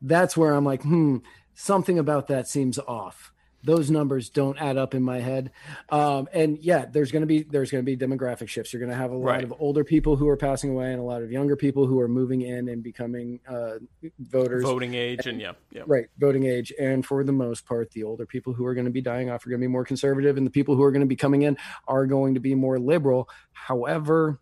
that's 0.00 0.36
where 0.36 0.54
I'm 0.54 0.64
like, 0.64 0.82
hmm, 0.84 1.18
something 1.54 1.98
about 1.98 2.28
that 2.28 2.46
seems 2.46 2.78
off. 2.78 3.29
Those 3.62 3.90
numbers 3.90 4.30
don't 4.30 4.56
add 4.58 4.78
up 4.78 4.94
in 4.94 5.02
my 5.02 5.18
head. 5.20 5.50
Um, 5.90 6.28
and 6.32 6.56
yeah, 6.62 6.86
there's 6.86 7.12
going 7.12 7.20
to 7.20 7.26
be 7.26 7.42
there's 7.42 7.70
going 7.70 7.84
to 7.84 7.86
be 7.86 7.96
demographic 7.96 8.48
shifts. 8.48 8.72
You're 8.72 8.80
going 8.80 8.90
to 8.90 8.96
have 8.96 9.10
a 9.10 9.16
lot 9.16 9.26
Right. 9.26 9.44
of 9.44 9.52
older 9.58 9.84
people 9.84 10.16
who 10.16 10.28
are 10.28 10.36
passing 10.36 10.70
away 10.70 10.90
and 10.92 10.98
a 10.98 11.02
lot 11.04 11.22
of 11.22 11.30
younger 11.30 11.56
people 11.56 11.86
who 11.86 12.00
are 12.00 12.08
moving 12.08 12.40
in 12.40 12.68
and 12.68 12.82
becoming 12.82 13.38
uh, 13.46 13.72
voters 14.18 14.64
Voting 14.64 14.94
age 14.94 15.26
and 15.26 15.40
yeah, 15.40 15.52
yeah. 15.72 15.82
right 15.86 16.06
voting 16.18 16.46
age 16.46 16.72
and 16.80 17.04
for 17.04 17.22
the 17.22 17.32
most 17.32 17.66
part 17.66 17.90
the 17.90 18.02
older 18.02 18.24
people 18.24 18.52
who 18.54 18.64
are 18.64 18.72
going 18.74 18.86
to 18.86 18.90
be 18.90 19.02
dying 19.02 19.30
off 19.30 19.44
are 19.46 19.50
going 19.50 19.60
to 19.60 19.64
be 19.64 19.70
more 19.70 19.84
conservative 19.84 20.36
and 20.38 20.46
the 20.46 20.50
people 20.50 20.74
who 20.74 20.82
are 20.82 20.90
going 20.90 21.00
to 21.02 21.06
be 21.06 21.16
coming 21.16 21.42
in 21.42 21.56
are 21.86 22.06
going 22.06 22.34
to 22.34 22.40
be 22.40 22.54
more 22.54 22.78
liberal 22.78 23.28
however 23.52 24.40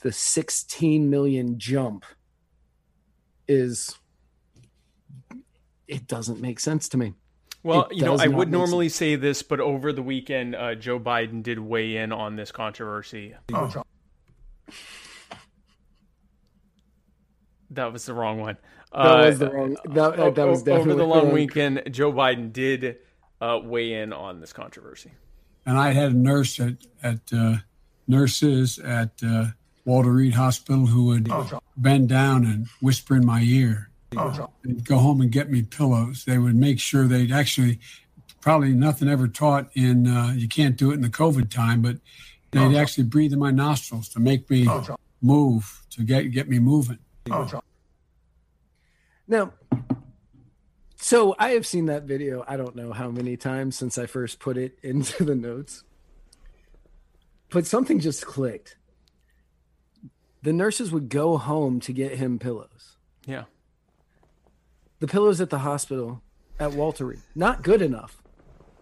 the 0.00 0.12
16 0.12 1.08
million 1.10 1.58
jump 1.58 2.04
is 3.48 3.98
it 5.88 6.06
doesn't 6.06 6.40
make 6.40 6.58
sense 6.60 6.88
to 6.88 6.96
me 6.96 7.14
Well, 7.62 7.86
It 7.90 7.96
you 7.98 8.04
know, 8.04 8.16
I 8.16 8.26
would 8.28 8.48
make 8.48 8.52
normally 8.58 8.88
say 8.88 9.16
this, 9.16 9.42
but 9.42 9.60
over 9.60 9.92
the 9.92 10.02
weekend, 10.02 10.54
uh, 10.54 10.74
Joe 10.74 10.98
Biden 11.00 11.42
did 11.42 11.58
weigh 11.58 11.96
in 11.96 12.12
on 12.12 12.36
this 12.36 12.52
controversy. 12.52 13.34
Oh. 13.52 13.82
That 17.70 17.92
was 17.92 18.04
the 18.06 18.14
wrong 18.14 18.40
one. 18.40 18.56
that 18.92 18.98
Uh, 18.98 19.26
was 19.26 19.38
the 19.38 19.50
wrong 19.50 19.76
that, 19.86 20.18
o- 20.18 20.30
that 20.30 20.46
was 20.46 20.62
definitely 20.62 20.92
over 20.92 21.00
the 21.02 21.06
long 21.06 21.24
wrong. 21.24 21.32
weekend. 21.32 21.82
Joe 21.90 22.12
Biden 22.12 22.52
did 22.52 22.98
uh, 23.40 23.58
weigh 23.62 23.94
in 23.94 24.12
on 24.12 24.40
this 24.40 24.52
controversy. 24.52 25.12
and 25.66 25.76
I 25.78 25.92
had 25.92 26.12
a 26.12 26.16
nurse 26.16 26.60
at 26.60 26.76
at 27.02 27.20
uh, 27.32 27.56
nurses 28.06 28.78
at 28.78 29.20
uh, 29.26 29.46
Walter 29.84 30.12
Reed 30.12 30.34
Hospital 30.34 30.86
who 30.86 31.06
would 31.06 31.28
bend 31.76 32.08
down 32.08 32.44
and 32.44 32.68
whisper 32.80 33.16
in 33.16 33.24
my 33.26 33.40
ear. 33.42 33.90
They'd 34.62 34.84
go 34.84 34.98
home 34.98 35.20
and 35.20 35.30
get 35.30 35.50
me 35.50 35.62
pillows. 35.62 36.24
They 36.24 36.38
would 36.38 36.54
make 36.54 36.80
sure 36.80 37.06
they'd 37.06 37.32
actually 37.32 37.80
probably 38.40 38.72
nothing 38.72 39.08
ever 39.08 39.26
taught 39.26 39.70
in 39.74 40.06
uh, 40.06 40.32
you 40.36 40.46
can't 40.48 40.76
do 40.76 40.90
it 40.90 40.94
in 40.94 41.00
the 41.00 41.08
COVID 41.08 41.50
time, 41.50 41.80
but 41.80 41.96
they'd 42.50 42.76
actually 42.76 43.04
breathe 43.04 43.32
in 43.32 43.38
my 43.38 43.50
nostrils 43.50 44.08
to 44.10 44.20
make 44.20 44.48
me 44.50 44.68
move 45.22 45.82
to 45.90 46.02
get 46.02 46.30
get 46.30 46.48
me 46.48 46.58
moving. 46.58 46.98
Now, 49.26 49.54
so 50.96 51.34
I 51.38 51.50
have 51.50 51.66
seen 51.66 51.86
that 51.86 52.04
video. 52.04 52.44
I 52.46 52.56
don't 52.56 52.76
know 52.76 52.92
how 52.92 53.10
many 53.10 53.36
times 53.36 53.76
since 53.76 53.96
I 53.96 54.06
first 54.06 54.38
put 54.38 54.56
it 54.56 54.78
into 54.82 55.24
the 55.24 55.34
notes, 55.34 55.84
but 57.50 57.66
something 57.66 58.00
just 58.00 58.26
clicked. 58.26 58.76
The 60.42 60.52
nurses 60.52 60.92
would 60.92 61.08
go 61.08 61.38
home 61.38 61.80
to 61.80 61.92
get 61.94 62.12
him 62.12 62.38
pillows. 62.38 62.96
Yeah. 63.26 63.44
The 65.04 65.12
pillows 65.12 65.38
at 65.38 65.50
the 65.50 65.58
hospital 65.58 66.22
at 66.58 66.72
Walter 66.72 67.04
Reed, 67.04 67.20
not 67.34 67.62
good 67.62 67.82
enough. 67.82 68.22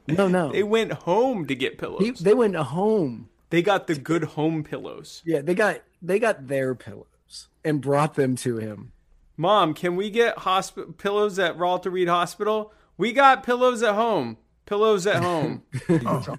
No, 0.06 0.28
no. 0.28 0.52
They 0.52 0.62
went 0.62 0.92
home 0.92 1.46
to 1.46 1.54
get 1.56 1.78
pillows. 1.78 2.00
He, 2.00 2.12
they 2.12 2.32
went 2.32 2.54
home. 2.54 3.28
they 3.50 3.60
got 3.60 3.88
the 3.88 3.96
good 3.96 4.22
home 4.22 4.62
pillows. 4.62 5.24
Yeah, 5.26 5.40
they 5.40 5.56
got 5.56 5.80
they 6.00 6.20
got 6.20 6.46
their 6.46 6.76
pillows 6.76 7.48
and 7.64 7.80
brought 7.80 8.14
them 8.14 8.36
to 8.36 8.58
him. 8.58 8.92
Mom, 9.36 9.74
can 9.74 9.96
we 9.96 10.10
get 10.10 10.36
hosp- 10.36 10.96
pillows 10.96 11.40
at 11.40 11.58
Walter 11.58 11.90
Reed 11.90 12.06
Hospital? 12.06 12.72
We 12.96 13.12
got 13.12 13.42
pillows 13.42 13.82
at 13.82 13.96
home. 13.96 14.36
Pillows 14.64 15.08
at 15.08 15.24
home. 15.24 15.64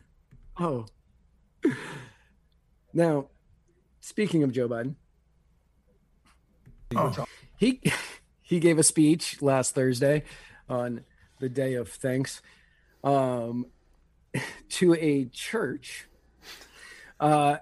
Oh. 0.56 0.86
Now, 2.94 3.28
speaking 4.00 4.44
of 4.44 4.54
Joe 4.54 4.70
Biden, 4.70 4.96
oh. 6.96 7.26
he 7.58 7.82
he 8.44 8.60
gave 8.60 8.78
a 8.78 8.84
speech 8.84 9.42
last 9.42 9.74
Thursday 9.74 10.24
on 10.70 11.04
the 11.40 11.50
day 11.50 11.74
of 11.74 11.90
thanks 11.90 12.42
um, 13.04 13.66
to 14.70 14.94
a 14.94 15.26
church. 15.26 16.08
Uh, 17.20 17.58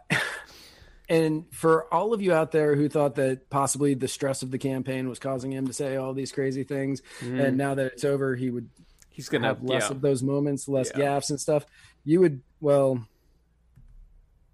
and 1.09 1.45
for 1.51 1.91
all 1.93 2.13
of 2.13 2.21
you 2.21 2.33
out 2.33 2.51
there 2.51 2.75
who 2.75 2.89
thought 2.89 3.15
that 3.15 3.49
possibly 3.49 3.93
the 3.93 4.07
stress 4.07 4.41
of 4.41 4.51
the 4.51 4.57
campaign 4.57 5.07
was 5.07 5.19
causing 5.19 5.51
him 5.51 5.67
to 5.67 5.73
say 5.73 5.95
all 5.95 6.13
these 6.13 6.31
crazy 6.31 6.63
things, 6.63 7.01
and 7.21 7.57
now 7.57 7.75
that 7.75 7.85
it's 7.87 8.03
over, 8.03 8.35
he 8.35 8.49
would 8.49 8.69
He's 9.13 9.27
gonna 9.27 9.45
have 9.47 9.61
less 9.61 9.83
yeah. 9.83 9.91
of 9.91 10.01
those 10.01 10.23
moments, 10.23 10.67
less 10.69 10.89
Yeah. 10.95 11.05
gaffes 11.05 11.29
and 11.29 11.39
stuff. 11.39 11.65
You 12.05 12.21
would 12.21 12.41
well, 12.61 13.05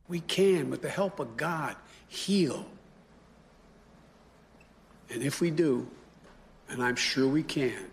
We 0.07 0.19
can, 0.21 0.69
with 0.69 0.81
the 0.81 0.89
help 0.89 1.19
of 1.19 1.37
God, 1.37 1.75
heal. 2.07 2.65
And 5.09 5.21
if 5.21 5.39
we 5.39 5.51
do, 5.51 5.87
and 6.69 6.81
I'm 6.83 6.95
sure 6.95 7.27
we 7.27 7.43
can, 7.43 7.85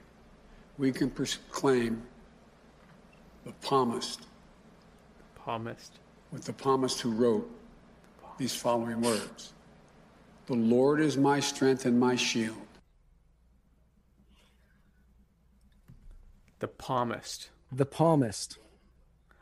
we 0.79 0.93
can 0.93 1.11
proclaim 1.11 2.03
the 3.45 3.53
palmist, 3.62 4.20
The 4.20 5.41
Palmist. 5.41 5.99
with 6.33 6.45
the 6.45 6.53
palmist 6.53 7.01
who 7.01 7.11
wrote 7.11 7.49
these 8.39 8.55
following 8.57 9.01
words 9.01 9.53
The 10.47 10.55
Lord 10.55 11.01
is 11.01 11.16
my 11.16 11.41
strength 11.41 11.85
and 11.87 11.99
my 12.01 12.16
shield. 12.16 12.57
The 16.61 16.68
palmist. 16.68 17.51
the 17.70 17.87
palmist. 17.87 18.59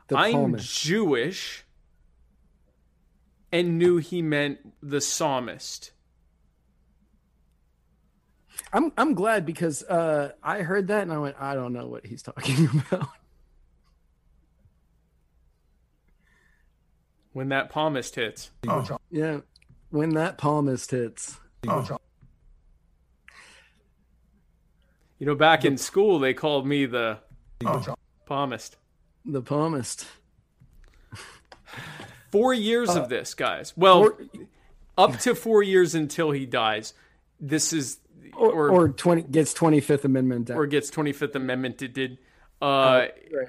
The 0.08 0.16
I'm 0.18 0.32
palmist. 0.32 0.82
Jewish 0.82 1.64
and 3.52 3.78
knew 3.78 3.98
he 3.98 4.20
meant 4.22 4.58
the 4.82 5.00
psalmist. 5.00 5.92
I'm 8.72 8.92
I'm 8.96 9.14
glad 9.14 9.46
because 9.46 9.82
uh, 9.84 10.32
I 10.42 10.58
heard 10.58 10.88
that 10.88 11.02
and 11.02 11.12
I 11.12 11.18
went, 11.18 11.36
I 11.38 11.54
don't 11.54 11.72
know 11.72 11.86
what 11.86 12.06
he's 12.06 12.22
talking 12.22 12.82
about. 12.90 13.08
When 17.32 17.48
that 17.48 17.70
palmist 17.70 18.16
hits. 18.16 18.50
yeah, 19.10 19.40
when 19.90 20.10
that 20.10 20.36
palmist 20.36 20.90
hits. 20.90 21.38
You 25.18 25.26
know, 25.26 25.34
back 25.34 25.64
in 25.64 25.78
school 25.78 26.18
they 26.18 26.34
called 26.34 26.66
me 26.66 26.86
the 26.86 27.18
palmist. 28.26 28.76
The 29.24 29.40
palmist. 29.40 30.06
Four 32.30 32.54
years 32.54 32.90
of 32.90 33.08
this, 33.08 33.34
guys. 33.34 33.72
Well, 33.76 34.16
up 34.96 35.18
to 35.20 35.34
four 35.34 35.62
years 35.62 35.94
until 35.94 36.30
he 36.30 36.46
dies. 36.46 36.94
This 37.38 37.72
is 37.72 37.98
Or, 38.34 38.52
or 38.52 38.70
or, 38.70 38.88
twenty 38.88 39.22
gets 39.22 39.52
twenty 39.54 39.80
fifth 39.80 40.04
amendment. 40.04 40.50
or 40.50 40.66
gets 40.66 40.90
Twenty 40.90 41.12
Fifth 41.12 41.34
Amendment. 41.36 41.82
It 41.82 41.94
did. 41.94 42.18
Uh, 42.60 43.06
right. 43.32 43.48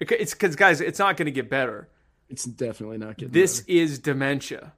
it's 0.00 0.32
because 0.32 0.56
guys, 0.56 0.80
it's 0.80 0.98
not 0.98 1.16
going 1.16 1.26
to 1.26 1.32
get 1.32 1.50
better. 1.50 1.88
It's 2.28 2.44
definitely 2.44 2.98
not 2.98 3.18
getting 3.18 3.32
This 3.32 3.60
better. 3.60 3.72
This 3.72 3.90
is 3.92 3.98
dementia. 3.98 4.72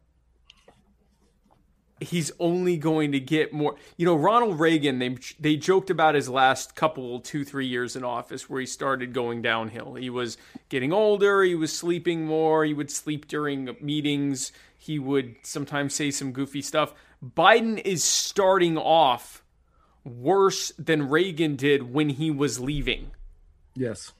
He's 2.00 2.32
only 2.40 2.76
going 2.76 3.12
to 3.12 3.20
get 3.20 3.52
more. 3.52 3.76
You 3.96 4.04
know, 4.04 4.16
Ronald 4.16 4.58
Reagan. 4.58 4.98
They 4.98 5.16
they 5.38 5.56
joked 5.56 5.90
about 5.90 6.16
his 6.16 6.28
last 6.28 6.74
couple, 6.74 7.20
two, 7.20 7.44
three 7.44 7.66
years 7.66 7.94
in 7.94 8.02
office, 8.02 8.50
where 8.50 8.60
he 8.60 8.66
started 8.66 9.12
going 9.12 9.42
downhill. 9.42 9.94
He 9.94 10.10
was 10.10 10.36
getting 10.68 10.92
older. 10.92 11.42
He 11.42 11.54
was 11.54 11.72
sleeping 11.72 12.26
more. 12.26 12.64
He 12.64 12.74
would 12.74 12.90
sleep 12.90 13.28
during 13.28 13.76
meetings. 13.80 14.52
He 14.84 14.98
would 14.98 15.36
sometimes 15.44 15.94
say 15.94 16.10
some 16.10 16.32
goofy 16.32 16.60
stuff. 16.60 16.92
Biden 17.24 17.80
is 17.86 18.04
starting 18.04 18.76
off 18.76 19.42
worse 20.04 20.72
than 20.78 21.08
Reagan 21.08 21.56
did 21.56 21.94
when 21.94 22.10
he 22.10 22.30
was 22.30 22.60
leaving. 22.60 23.12
Yes. 23.74 24.12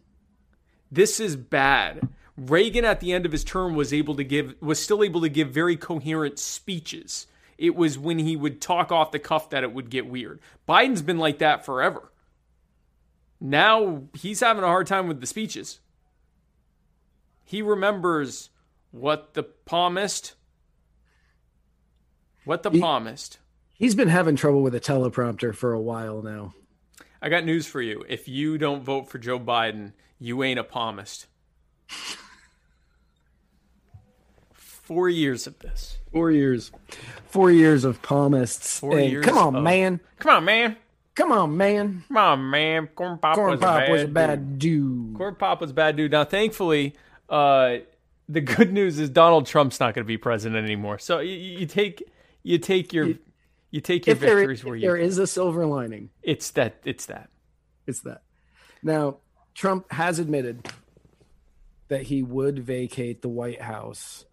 This 0.90 1.20
is 1.20 1.36
bad. 1.36 2.08
Reagan 2.38 2.86
at 2.86 3.00
the 3.00 3.12
end 3.12 3.26
of 3.26 3.32
his 3.32 3.44
term 3.44 3.74
was 3.74 3.92
able 3.92 4.16
to 4.16 4.24
give 4.24 4.54
was 4.62 4.82
still 4.82 5.04
able 5.04 5.20
to 5.20 5.28
give 5.28 5.50
very 5.50 5.76
coherent 5.76 6.38
speeches. 6.38 7.26
It 7.58 7.76
was 7.76 7.98
when 7.98 8.18
he 8.18 8.34
would 8.34 8.62
talk 8.62 8.90
off 8.90 9.12
the 9.12 9.18
cuff 9.18 9.50
that 9.50 9.64
it 9.64 9.74
would 9.74 9.90
get 9.90 10.06
weird. 10.06 10.40
Biden's 10.66 11.02
been 11.02 11.18
like 11.18 11.40
that 11.40 11.66
forever. 11.66 12.10
Now 13.38 14.04
he's 14.14 14.40
having 14.40 14.64
a 14.64 14.68
hard 14.68 14.86
time 14.86 15.08
with 15.08 15.20
the 15.20 15.26
speeches. 15.26 15.80
He 17.44 17.60
remembers 17.60 18.48
what 18.92 19.34
the 19.34 19.42
palmist 19.42 20.36
what 22.44 22.62
the 22.62 22.70
He- 22.70 22.80
palmist. 22.80 23.38
He's 23.76 23.94
been 23.94 24.08
having 24.08 24.36
trouble 24.36 24.62
with 24.62 24.74
a 24.74 24.80
teleprompter 24.80 25.54
for 25.54 25.72
a 25.72 25.80
while 25.80 26.22
now. 26.22 26.54
I 27.20 27.28
got 27.28 27.44
news 27.44 27.66
for 27.66 27.80
you. 27.82 28.04
If 28.08 28.28
you 28.28 28.56
don't 28.58 28.82
vote 28.84 29.08
for 29.08 29.18
Joe 29.18 29.40
Biden, 29.40 29.92
you 30.18 30.42
ain't 30.44 30.58
a 30.60 30.64
palmist. 30.64 31.26
Four 34.52 35.08
years 35.08 35.46
of 35.46 35.58
this. 35.60 35.98
Four 36.12 36.30
years. 36.30 36.70
Four 37.26 37.50
years 37.50 37.84
of 37.84 38.02
palmists. 38.02 38.78
Four 38.78 38.98
And 38.98 39.10
years 39.10 39.24
come 39.24 39.38
on, 39.38 39.56
of- 39.56 39.62
man. 39.62 40.00
Come 40.18 40.36
on, 40.36 40.44
man. 40.44 40.76
Come 41.14 41.32
on, 41.32 41.56
man. 41.56 42.04
Come 42.08 42.16
on, 42.16 42.50
man. 42.50 42.88
Corn 42.88 43.18
Pop, 43.18 43.36
Corn 43.36 43.52
was, 43.52 43.60
Pop 43.60 43.88
a 43.88 43.90
was 43.90 44.02
a 44.02 44.04
dude. 44.06 44.14
bad 44.14 44.58
dude. 44.58 45.16
Corn 45.16 45.34
Pop 45.36 45.60
was 45.60 45.70
a 45.70 45.74
bad 45.74 45.96
dude. 45.96 46.10
Now, 46.12 46.24
thankfully, 46.24 46.94
uh, 47.28 47.76
the 48.28 48.40
good 48.40 48.72
news 48.72 48.98
is 48.98 49.10
Donald 49.10 49.46
Trump's 49.46 49.78
not 49.80 49.94
going 49.94 50.04
to 50.04 50.08
be 50.08 50.18
president 50.18 50.62
anymore. 50.64 50.98
So 50.98 51.20
you, 51.20 51.34
you 51.34 51.66
take 51.66 52.02
you 52.44 52.58
take 52.58 52.92
your 52.92 53.08
you 53.72 53.80
take 53.80 54.06
your 54.06 54.14
there, 54.14 54.36
victories 54.36 54.60
if 54.60 54.64
where 54.66 54.78
there 54.78 54.96
you. 54.96 55.02
is 55.04 55.18
a 55.18 55.26
silver 55.26 55.66
lining, 55.66 56.10
It's 56.22 56.52
that. 56.52 56.76
It's 56.84 57.06
that. 57.06 57.30
it's 57.88 58.00
that. 58.02 58.22
Now, 58.84 59.16
Trump 59.54 59.90
has 59.90 60.20
admitted 60.20 60.68
that 61.88 62.02
he 62.02 62.22
would 62.22 62.58
vacate 62.60 63.20
the 63.22 63.28
White 63.28 63.60
House 63.60 64.24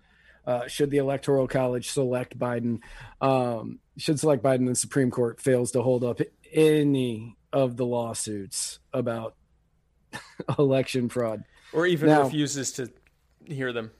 uh, 0.45 0.67
should 0.67 0.89
the 0.89 0.97
Electoral 0.97 1.47
College 1.47 1.89
select 1.89 2.37
Biden. 2.37 2.79
Um, 3.21 3.79
should 3.97 4.19
select 4.19 4.41
Biden, 4.43 4.55
and 4.57 4.69
the 4.69 4.75
Supreme 4.75 5.11
Court 5.11 5.39
fails 5.39 5.71
to 5.71 5.81
hold 5.81 6.03
up 6.03 6.19
any 6.51 7.37
of 7.53 7.77
the 7.77 7.85
lawsuits 7.85 8.79
about 8.93 9.35
election 10.59 11.09
fraud. 11.09 11.43
Or 11.73 11.85
even 11.85 12.09
Now- 12.09 12.23
refuses 12.23 12.71
to 12.73 12.89
hear 13.45 13.71
them. 13.71 13.91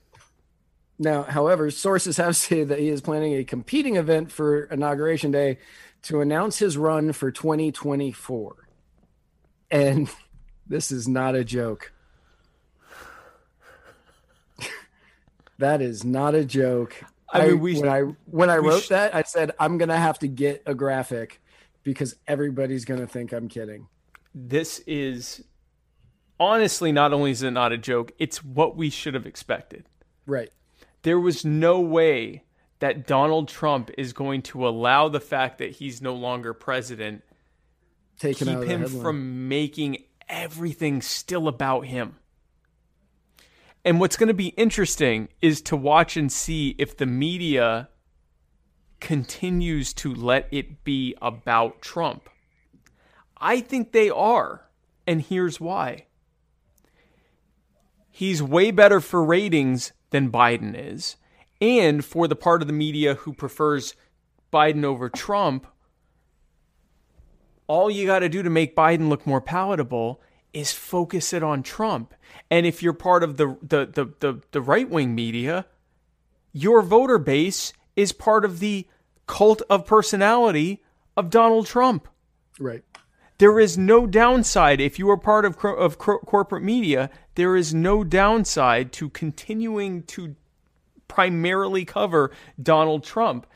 Now, 1.01 1.23
however, 1.23 1.71
sources 1.71 2.17
have 2.17 2.35
said 2.37 2.69
that 2.69 2.77
he 2.79 2.89
is 2.89 3.01
planning 3.01 3.33
a 3.33 3.43
competing 3.43 3.95
event 3.95 4.31
for 4.31 4.65
Inauguration 4.65 5.31
Day 5.31 5.57
to 6.03 6.21
announce 6.21 6.59
his 6.59 6.77
run 6.77 7.11
for 7.11 7.31
2024. 7.31 8.55
And 9.71 10.09
this 10.67 10.91
is 10.91 11.07
not 11.07 11.33
a 11.35 11.43
joke. 11.43 11.91
that 15.57 15.81
is 15.81 16.03
not 16.05 16.35
a 16.35 16.45
joke. 16.45 17.03
I 17.33 17.47
mean, 17.47 17.59
we- 17.61 17.79
when 17.79 17.89
I 17.89 18.01
when 18.25 18.49
I 18.51 18.57
wrote 18.57 18.83
sh- 18.83 18.89
that, 18.89 19.15
I 19.15 19.23
said 19.23 19.53
I'm 19.59 19.77
gonna 19.79 19.97
have 19.97 20.19
to 20.19 20.27
get 20.27 20.61
a 20.65 20.75
graphic 20.75 21.41
because 21.81 22.15
everybody's 22.27 22.85
gonna 22.85 23.07
think 23.07 23.31
I'm 23.31 23.47
kidding. 23.47 23.87
This 24.35 24.79
is 24.85 25.43
honestly 26.39 26.91
not 26.91 27.11
only 27.13 27.31
is 27.31 27.41
it 27.41 27.51
not 27.51 27.71
a 27.71 27.77
joke, 27.77 28.11
it's 28.19 28.43
what 28.43 28.75
we 28.75 28.89
should 28.89 29.13
have 29.13 29.25
expected. 29.25 29.85
Right. 30.25 30.51
There 31.03 31.19
was 31.19 31.45
no 31.45 31.79
way 31.79 32.43
that 32.79 33.05
Donald 33.05 33.47
Trump 33.47 33.91
is 33.97 34.13
going 34.13 34.41
to 34.41 34.67
allow 34.67 35.07
the 35.07 35.19
fact 35.19 35.59
that 35.59 35.71
he's 35.71 36.01
no 36.01 36.15
longer 36.15 36.53
president 36.53 37.23
Taken 38.17 38.47
keep 38.47 38.67
him 38.67 38.87
from 38.87 39.47
making 39.47 40.03
everything 40.27 41.01
still 41.01 41.47
about 41.47 41.85
him. 41.85 42.17
And 43.83 43.99
what's 43.99 44.15
going 44.15 44.27
to 44.27 44.33
be 44.33 44.49
interesting 44.49 45.29
is 45.41 45.61
to 45.63 45.75
watch 45.75 46.17
and 46.17 46.31
see 46.31 46.75
if 46.77 46.97
the 46.97 47.07
media 47.07 47.89
continues 48.99 49.93
to 49.95 50.13
let 50.13 50.47
it 50.51 50.83
be 50.83 51.15
about 51.21 51.81
Trump. 51.81 52.29
I 53.37 53.59
think 53.59 53.91
they 53.91 54.09
are. 54.09 54.69
And 55.07 55.21
here's 55.21 55.59
why. 55.59 56.05
He's 58.11 58.43
way 58.43 58.69
better 58.69 58.99
for 58.99 59.23
ratings 59.23 59.93
than 60.11 60.31
Biden 60.31 60.75
is. 60.77 61.17
And 61.59 62.03
for 62.05 62.27
the 62.27 62.35
part 62.35 62.61
of 62.61 62.67
the 62.67 62.73
media 62.73 63.15
who 63.15 63.33
prefers 63.33 63.95
Biden 64.53 64.83
over 64.83 65.09
Trump, 65.09 65.67
all 67.67 67.89
you 67.89 68.05
got 68.05 68.19
to 68.19 68.29
do 68.29 68.43
to 68.43 68.49
make 68.49 68.75
Biden 68.75 69.09
look 69.09 69.25
more 69.25 69.41
palatable 69.41 70.21
is 70.53 70.71
focus 70.73 71.33
it 71.33 71.43
on 71.43 71.63
Trump. 71.63 72.13
And 72.49 72.65
if 72.65 72.83
you're 72.83 72.93
part 72.93 73.23
of 73.23 73.37
the 73.37 73.57
the 73.61 73.85
the 73.85 74.13
the, 74.19 74.41
the 74.51 74.61
right 74.61 74.89
wing 74.89 75.15
media, 75.15 75.65
your 76.51 76.81
voter 76.81 77.17
base 77.17 77.73
is 77.95 78.11
part 78.11 78.43
of 78.43 78.59
the 78.59 78.87
cult 79.27 79.61
of 79.69 79.85
personality 79.85 80.83
of 81.15 81.29
Donald 81.29 81.67
Trump. 81.67 82.07
right. 82.59 82.83
There 83.41 83.59
is 83.59 83.75
no 83.75 84.05
downside 84.05 84.79
if 84.79 84.99
you 84.99 85.09
are 85.09 85.17
part 85.17 85.45
of 85.45 85.57
of 85.65 85.97
cor- 85.97 86.19
corporate 86.19 86.61
media. 86.61 87.09
There 87.33 87.55
is 87.55 87.73
no 87.73 88.03
downside 88.03 88.91
to 88.91 89.09
continuing 89.09 90.03
to 90.03 90.35
primarily 91.07 91.83
cover 91.83 92.29
Donald 92.61 93.03
Trump. 93.03 93.47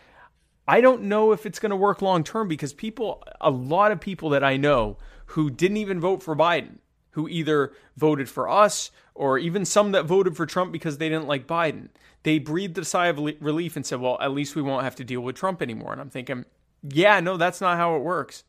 I 0.67 0.81
don't 0.81 1.03
know 1.03 1.33
if 1.33 1.45
it's 1.45 1.59
going 1.59 1.69
to 1.69 1.75
work 1.75 2.01
long 2.01 2.23
term 2.23 2.47
because 2.47 2.73
people, 2.73 3.23
a 3.39 3.51
lot 3.51 3.91
of 3.91 3.99
people 4.01 4.29
that 4.29 4.43
I 4.43 4.57
know 4.57 4.97
who 5.27 5.51
didn't 5.51 5.77
even 5.77 5.99
vote 5.99 6.23
for 6.23 6.35
Biden, 6.35 6.79
who 7.11 7.29
either 7.29 7.71
voted 7.95 8.27
for 8.27 8.49
us 8.49 8.89
or 9.13 9.37
even 9.37 9.65
some 9.65 9.91
that 9.91 10.05
voted 10.05 10.35
for 10.35 10.47
Trump 10.47 10.71
because 10.71 10.97
they 10.97 11.09
didn't 11.09 11.27
like 11.27 11.45
Biden, 11.45 11.89
they 12.23 12.39
breathed 12.39 12.79
a 12.79 12.85
sigh 12.85 13.05
of 13.05 13.19
relief 13.19 13.75
and 13.75 13.85
said, 13.85 14.01
well, 14.01 14.17
at 14.19 14.31
least 14.31 14.55
we 14.55 14.63
won't 14.63 14.83
have 14.83 14.95
to 14.95 15.03
deal 15.03 15.21
with 15.21 15.35
Trump 15.35 15.61
anymore. 15.61 15.91
And 15.91 16.01
I'm 16.01 16.09
thinking, 16.09 16.45
yeah, 16.81 17.19
no, 17.19 17.37
that's 17.37 17.61
not 17.61 17.77
how 17.77 17.95
it 17.97 18.01
works. 18.01 18.45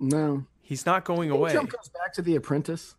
No. 0.00 0.46
He's 0.62 0.86
not 0.86 1.04
going 1.04 1.30
away. 1.30 1.52
Trump 1.52 1.70
goes 1.70 1.88
back 1.90 2.12
to 2.14 2.22
The 2.22 2.36
Apprentice. 2.36 2.94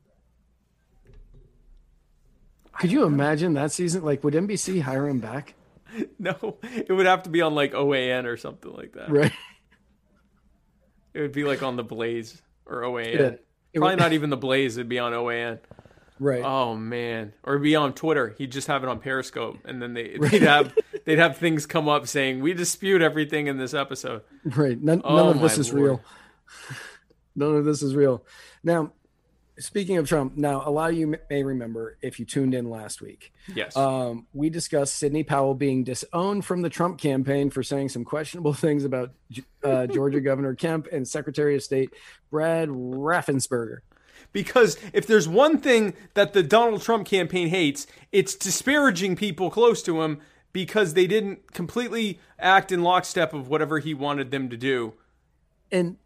Could 2.79 2.91
you 2.91 3.03
imagine 3.03 3.53
that 3.53 3.71
season? 3.71 4.03
Like, 4.03 4.23
would 4.23 4.33
NBC 4.33 4.81
hire 4.81 5.07
him 5.07 5.19
back? 5.19 5.53
No, 6.17 6.55
it 6.63 6.89
would 6.89 7.05
have 7.05 7.23
to 7.23 7.29
be 7.29 7.41
on 7.41 7.53
like 7.53 7.73
OAN 7.73 8.23
or 8.25 8.37
something 8.37 8.71
like 8.71 8.93
that. 8.93 9.09
Right. 9.11 9.33
It 11.13 11.19
would 11.19 11.33
be 11.33 11.43
like 11.43 11.61
on 11.63 11.75
the 11.75 11.83
Blaze 11.83 12.41
or 12.65 12.83
OAN. 12.83 13.07
Yeah. 13.13 13.19
It 13.19 13.43
Probably 13.75 13.95
would- 13.95 13.99
not 13.99 14.13
even 14.13 14.29
the 14.29 14.37
Blaze. 14.37 14.77
It'd 14.77 14.87
be 14.87 14.99
on 14.99 15.11
OAN. 15.11 15.59
Right. 16.17 16.41
Oh 16.45 16.77
man, 16.77 17.33
or 17.43 17.55
it'd 17.55 17.63
be 17.63 17.75
on 17.75 17.91
Twitter. 17.91 18.33
He'd 18.37 18.53
just 18.53 18.67
have 18.67 18.83
it 18.83 18.89
on 18.89 18.99
Periscope, 18.99 19.57
and 19.65 19.81
then 19.81 19.93
they 19.93 20.15
they'd 20.17 20.43
have 20.43 20.73
they'd 21.05 21.19
have 21.19 21.35
things 21.35 21.65
come 21.65 21.89
up 21.89 22.07
saying 22.07 22.39
we 22.39 22.53
dispute 22.53 23.01
everything 23.01 23.47
in 23.47 23.57
this 23.57 23.73
episode. 23.73 24.21
right. 24.45 24.81
None, 24.81 25.01
Oh, 25.03 25.15
none 25.17 25.27
of 25.35 25.41
this 25.41 25.57
is 25.57 25.73
Lord. 25.73 25.83
real. 25.83 26.01
None 27.35 27.55
of 27.55 27.65
this 27.65 27.81
is 27.81 27.95
real. 27.95 28.23
Now, 28.63 28.91
speaking 29.59 29.97
of 29.97 30.07
Trump, 30.07 30.35
now 30.37 30.63
a 30.65 30.71
lot 30.71 30.89
of 30.91 30.97
you 30.97 31.15
may 31.29 31.43
remember 31.43 31.97
if 32.01 32.19
you 32.19 32.25
tuned 32.25 32.53
in 32.53 32.69
last 32.69 33.01
week, 33.01 33.31
Yes. 33.53 33.75
um, 33.77 34.25
we 34.33 34.49
discussed 34.49 34.95
Sidney 34.97 35.23
Powell 35.23 35.53
being 35.53 35.83
disowned 35.83 36.45
from 36.45 36.61
the 36.61 36.69
Trump 36.69 36.97
campaign 36.99 37.49
for 37.49 37.61
saying 37.63 37.89
some 37.89 38.03
questionable 38.03 38.53
things 38.65 38.83
about 38.83 39.11
uh, 39.63 39.87
Georgia 39.87 40.19
Governor 40.29 40.55
Kemp 40.55 40.87
and 40.91 41.07
Secretary 41.07 41.55
of 41.55 41.63
State 41.63 41.93
Brad 42.29 42.69
Raffensperger. 42.69 43.79
Because 44.33 44.77
if 44.93 45.07
there's 45.07 45.27
one 45.27 45.57
thing 45.59 45.93
that 46.13 46.33
the 46.33 46.43
Donald 46.43 46.81
Trump 46.81 47.05
campaign 47.07 47.49
hates, 47.49 47.85
it's 48.11 48.35
disparaging 48.35 49.15
people 49.15 49.49
close 49.49 49.81
to 49.83 50.01
him 50.01 50.19
because 50.53 50.93
they 50.93 51.07
didn't 51.07 51.53
completely 51.53 52.19
act 52.39 52.71
in 52.71 52.83
lockstep 52.83 53.33
of 53.33 53.47
whatever 53.49 53.79
he 53.79 53.93
wanted 53.93 54.31
them 54.31 54.49
to 54.49 54.57
do. 54.57 54.93
and 55.71 55.97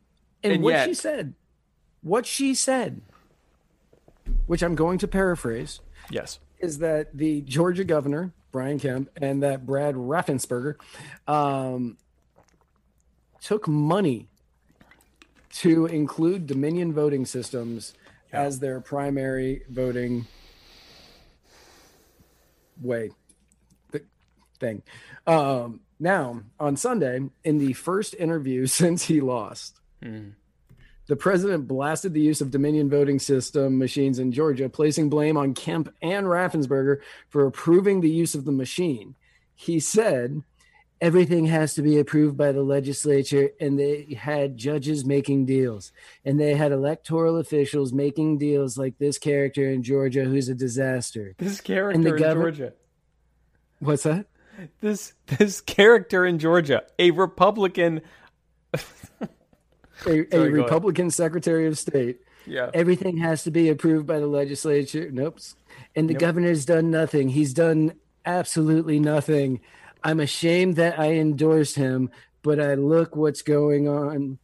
and, 0.46 0.54
And 0.54 0.64
what 0.64 0.72
yet- 0.72 0.88
she 0.88 0.94
said 0.94 1.34
what 2.02 2.26
she 2.26 2.54
said 2.54 3.02
which 4.46 4.62
i'm 4.62 4.76
going 4.76 4.98
to 5.00 5.08
paraphrase 5.08 5.80
Yes. 6.12 6.40
is 6.60 6.78
that 6.80 7.18
the 7.18 7.42
georgia 7.42 7.84
governor 7.84 8.32
brian 8.52 8.80
kemp 8.80 9.10
and 9.18 9.42
that 9.44 9.66
brad 9.66 9.96
raffensperger 9.96 10.76
um, 11.28 11.98
took 13.42 13.68
money 13.68 14.28
to 15.54 15.88
include 15.88 16.46
dominion 16.48 16.94
voting 16.94 17.26
systems 17.26 17.94
as 18.32 18.60
their 18.60 18.80
primary 18.82 19.64
voting 19.70 20.28
way 22.82 23.10
th- 23.92 24.04
thing 24.60 24.84
um, 25.26 25.80
now 26.00 26.42
on 26.60 26.76
sunday 26.76 27.20
in 27.44 27.58
the 27.58 27.74
first 27.74 28.14
interview 28.20 28.68
since 28.82 29.04
he 29.06 29.22
lost 29.22 29.80
the 31.08 31.16
president 31.16 31.68
blasted 31.68 32.14
the 32.14 32.22
use 32.22 32.42
of 32.42 32.52
Dominion 32.52 32.90
voting 32.90 33.20
system 33.20 33.78
machines 33.78 34.18
in 34.20 34.32
Georgia, 34.32 34.70
placing 34.70 35.10
blame 35.10 35.38
on 35.38 35.54
Kemp 35.54 35.90
and 36.02 36.26
Raffensperger 36.28 36.98
for 37.30 37.46
approving 37.46 38.02
the 38.02 38.10
use 38.10 38.34
of 38.36 38.46
the 38.46 38.52
machine. 38.52 39.16
He 39.54 39.80
said, 39.80 40.42
everything 41.02 41.46
has 41.46 41.74
to 41.76 41.82
be 41.82 42.00
approved 42.00 42.38
by 42.38 42.52
the 42.52 42.64
legislature 42.64 43.50
and 43.60 43.78
they 43.78 44.18
had 44.18 44.56
judges 44.58 45.04
making 45.06 45.46
deals 45.46 45.92
and 46.24 46.40
they 46.40 46.56
had 46.56 46.72
electoral 46.72 47.36
officials 47.38 47.92
making 47.92 48.38
deals 48.38 48.78
like 48.78 48.98
this 48.98 49.18
character 49.18 49.70
in 49.70 49.84
georgia 49.84 50.24
who's 50.24 50.48
a 50.48 50.56
disaster 50.56 51.36
This 51.38 51.60
character 51.60 52.00
in 52.16 52.24
gov- 52.24 52.34
Georgia. 52.36 52.74
what's 53.80 54.04
that 54.04 54.26
This 54.80 55.14
this 55.28 55.60
character 55.60 56.26
in 56.26 56.40
Georgia, 56.40 56.84
a 56.98 57.12
Republican. 57.12 58.00
a, 60.00 60.00
a 60.00 60.04
Sorry, 60.04 60.28
ahead. 60.32 60.52
republican 60.54 61.12
secretary 61.12 61.68
of 61.68 61.78
state. 61.78 62.22
Yeah. 62.48 62.70
everything 62.76 63.18
has 63.18 63.44
to 63.46 63.52
be 63.52 63.70
approved 63.70 64.06
by 64.06 64.20
the 64.20 64.28
legislature. 64.28 65.10
Nope. 65.12 65.40
And 65.96 66.08
the 66.08 66.14
governor's 66.14 66.64
done 66.64 66.92
nothing. 66.92 67.30
He's 67.30 67.56
done 67.56 67.94
absolutely 68.24 69.00
nothing. 69.00 69.62
I'm 70.04 70.20
ashamed 70.20 70.76
that 70.76 71.00
i 71.00 71.14
endorsed 71.14 71.76
him 71.76 72.12
but 72.44 72.60
i 72.60 72.76
look 72.76 73.16
what's 73.16 73.42
going 73.42 73.88
on. 73.88 74.38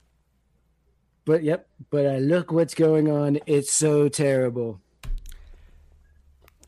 But 1.26 1.44
yep 1.44 1.68
but 1.92 2.08
i 2.08 2.18
look 2.18 2.52
what's 2.52 2.74
going 2.74 3.12
on. 3.12 3.40
It's 3.46 3.72
so 3.72 4.10
terrible. 4.10 4.82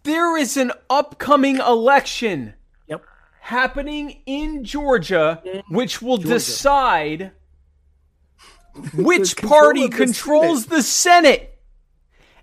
There 0.04 0.38
is 0.38 0.58
an 0.58 0.72
upcoming 0.90 1.58
election 1.58 2.54
yep. 2.88 3.04
happening 3.40 4.22
in 4.26 4.66
Georgia, 4.66 5.42
which 5.70 6.02
will 6.02 6.18
Georgia. 6.18 6.34
decide 6.34 7.32
which 8.94 9.36
control 9.36 9.62
party 9.62 9.84
of 9.86 9.92
the 9.92 9.98
controls 9.98 10.66
the 10.68 10.84
Senate. 10.84 11.60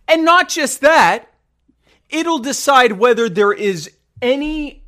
And 0.07 0.24
not 0.24 0.48
just 0.48 0.81
that, 0.81 1.32
it'll 2.09 2.39
decide 2.39 2.93
whether 2.93 3.28
there 3.28 3.52
is 3.52 3.90
any 4.20 4.85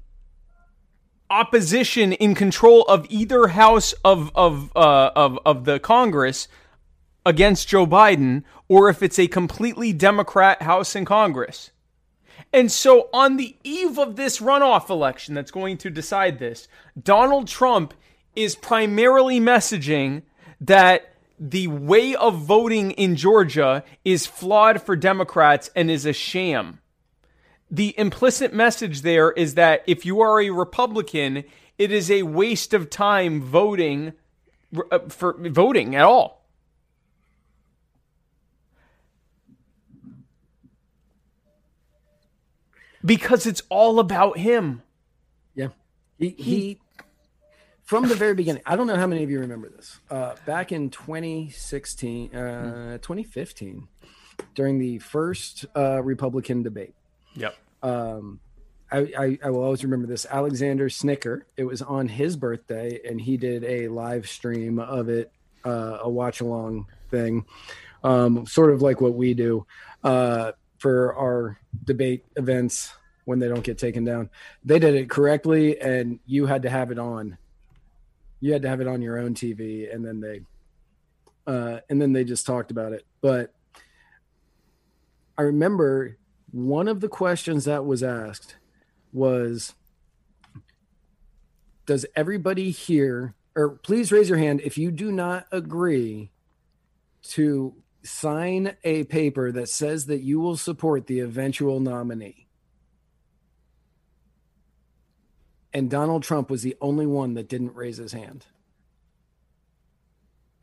opposition 1.31 2.12
in 2.12 2.35
control 2.35 2.82
of 2.82 3.06
either 3.09 3.48
house 3.48 3.94
of 4.05 4.31
of 4.35 4.70
uh, 4.77 5.10
of 5.16 5.39
of 5.47 5.64
the 5.64 5.81
Congress 5.81 6.48
against 7.24 7.69
Joe 7.69 7.86
Biden, 7.86 8.43
or 8.69 8.89
if 8.89 9.02
it's 9.02 9.19
a 9.19 9.28
completely 9.28 9.93
Democrat 9.93 10.62
House 10.62 10.94
in 10.94 11.05
Congress. 11.05 11.70
And 12.52 12.70
so, 12.70 13.09
on 13.12 13.36
the 13.36 13.56
eve 13.64 13.98
of 13.98 14.16
this 14.16 14.40
runoff 14.40 14.90
election 14.90 15.35
that's 15.35 15.51
going 15.51 15.78
to 15.78 15.90
decide 15.90 16.39
this, 16.39 16.69
Donald 17.01 17.48
Trump 17.48 17.94
is 18.35 18.55
primarily 18.55 19.40
messaging 19.40 20.23
that 20.60 21.11
the 21.44 21.66
way 21.66 22.14
of 22.14 22.36
voting 22.39 22.93
in 22.93 23.16
Georgia 23.16 23.82
is 24.05 24.28
flawed 24.28 24.81
for 24.81 24.94
Democrats 24.94 25.70
and 25.74 25.90
is 25.90 26.06
a 26.06 26.12
sham. 26.12 26.78
The 27.69 27.98
implicit 27.98 28.55
message 28.55 29.02
there 29.02 29.32
is 29.32 29.56
that 29.56 29.82
if 29.89 30.06
you 30.06 30.20
are 30.20 30.40
a 30.40 30.51
Republican, 30.51 31.43
it 31.78 31.90
is 31.90 32.12
a 32.12 32.23
waste 32.23 32.73
of 32.73 32.90
time 32.90 33.43
voting 33.43 34.12
uh, 34.93 35.01
for 35.09 35.36
voting 35.48 35.97
at 35.97 36.05
all. 36.05 36.47
Because 43.05 43.47
it's 43.47 43.62
all 43.69 43.98
about 43.98 44.39
him. 44.39 44.82
Yeah. 45.56 45.69
He, 46.20 46.36
he 46.39 46.78
from 47.93 48.09
the 48.09 48.14
very 48.14 48.32
beginning, 48.32 48.62
I 48.64 48.74
don't 48.74 48.86
know 48.86 48.97
how 48.97 49.06
many 49.06 49.23
of 49.23 49.31
you 49.31 49.40
remember 49.40 49.69
this. 49.69 50.01
Uh, 50.10 50.35
back 50.47 50.73
in 50.73 50.89
2016, 50.89 52.35
uh, 52.35 52.97
2015, 53.02 53.86
during 54.55 54.78
the 54.78 54.98
first 54.98 55.66
uh, 55.77 56.02
Republican 56.02 56.62
debate, 56.62 56.94
Yep. 57.35 57.55
um, 57.82 58.40
I, 58.90 59.12
I, 59.19 59.39
I 59.44 59.51
will 59.51 59.62
always 59.62 59.85
remember 59.85 60.06
this. 60.06 60.24
Alexander 60.24 60.89
Snicker, 60.89 61.44
it 61.59 61.64
was 61.64 61.82
on 61.82 62.09
his 62.09 62.35
birthday, 62.39 62.98
and 63.06 63.20
he 63.20 63.36
did 63.36 63.62
a 63.62 63.89
live 63.89 64.27
stream 64.27 64.78
of 64.78 65.10
it, 65.10 65.31
uh, 65.62 65.98
a 66.01 66.09
watch 66.09 66.40
along 66.40 66.86
thing, 67.10 67.44
um, 68.02 68.47
sort 68.47 68.73
of 68.73 68.81
like 68.81 69.02
what 69.02 69.12
we 69.12 69.35
do 69.35 69.66
uh, 70.02 70.52
for 70.78 71.14
our 71.14 71.59
debate 71.85 72.24
events 72.36 72.94
when 73.27 73.39
they 73.39 73.48
don't 73.48 73.64
get 73.64 73.77
taken 73.77 74.02
down. 74.02 74.31
They 74.64 74.78
did 74.78 74.94
it 74.94 75.10
correctly, 75.10 75.78
and 75.78 76.20
you 76.24 76.47
had 76.47 76.62
to 76.62 76.70
have 76.70 76.90
it 76.90 76.98
on. 76.98 77.36
You 78.43 78.52
had 78.52 78.62
to 78.62 78.69
have 78.69 78.81
it 78.81 78.89
on 78.89 79.01
your 79.01 79.19
own 79.19 79.35
TV, 79.35 79.94
and 79.94 80.05
then 80.05 80.20
they, 80.20 80.40
uh, 81.47 81.78
and 81.89 82.02
then 82.02 82.12
they 82.12 82.24
just 82.24 82.44
talked 82.44 82.73
about 82.73 82.93
it. 82.93 83.06
But 83.20 83.55
I 85.39 85.43
remember 85.43 86.19
one 86.51 86.89
of 86.89 87.01
the 87.01 87.09
questions 87.09 87.66
that 87.66 87.86
was 87.86 88.02
asked 88.02 88.56
was 89.12 89.74
does 91.86 92.05
everybody 92.16 92.70
here 92.70 93.35
or 93.55 93.70
please 93.70 94.10
raise 94.10 94.28
your 94.28 94.39
hand 94.39 94.60
if 94.62 94.77
you 94.78 94.90
do 94.90 95.12
not 95.12 95.47
agree 95.52 96.31
to 97.23 97.74
sign 98.02 98.77
a 98.85 99.05
paper 99.05 99.52
that 99.52 99.69
says 99.69 100.06
that 100.06 100.23
you 100.23 100.40
will 100.40 100.56
support 100.56 101.06
the 101.06 101.20
eventual 101.20 101.81
nominee 101.81 102.41
and 105.72 105.90
donald 105.90 106.22
trump 106.22 106.50
was 106.50 106.62
the 106.62 106.76
only 106.80 107.06
one 107.06 107.34
that 107.34 107.48
didn't 107.48 107.74
raise 107.74 107.96
his 107.96 108.12
hand 108.12 108.46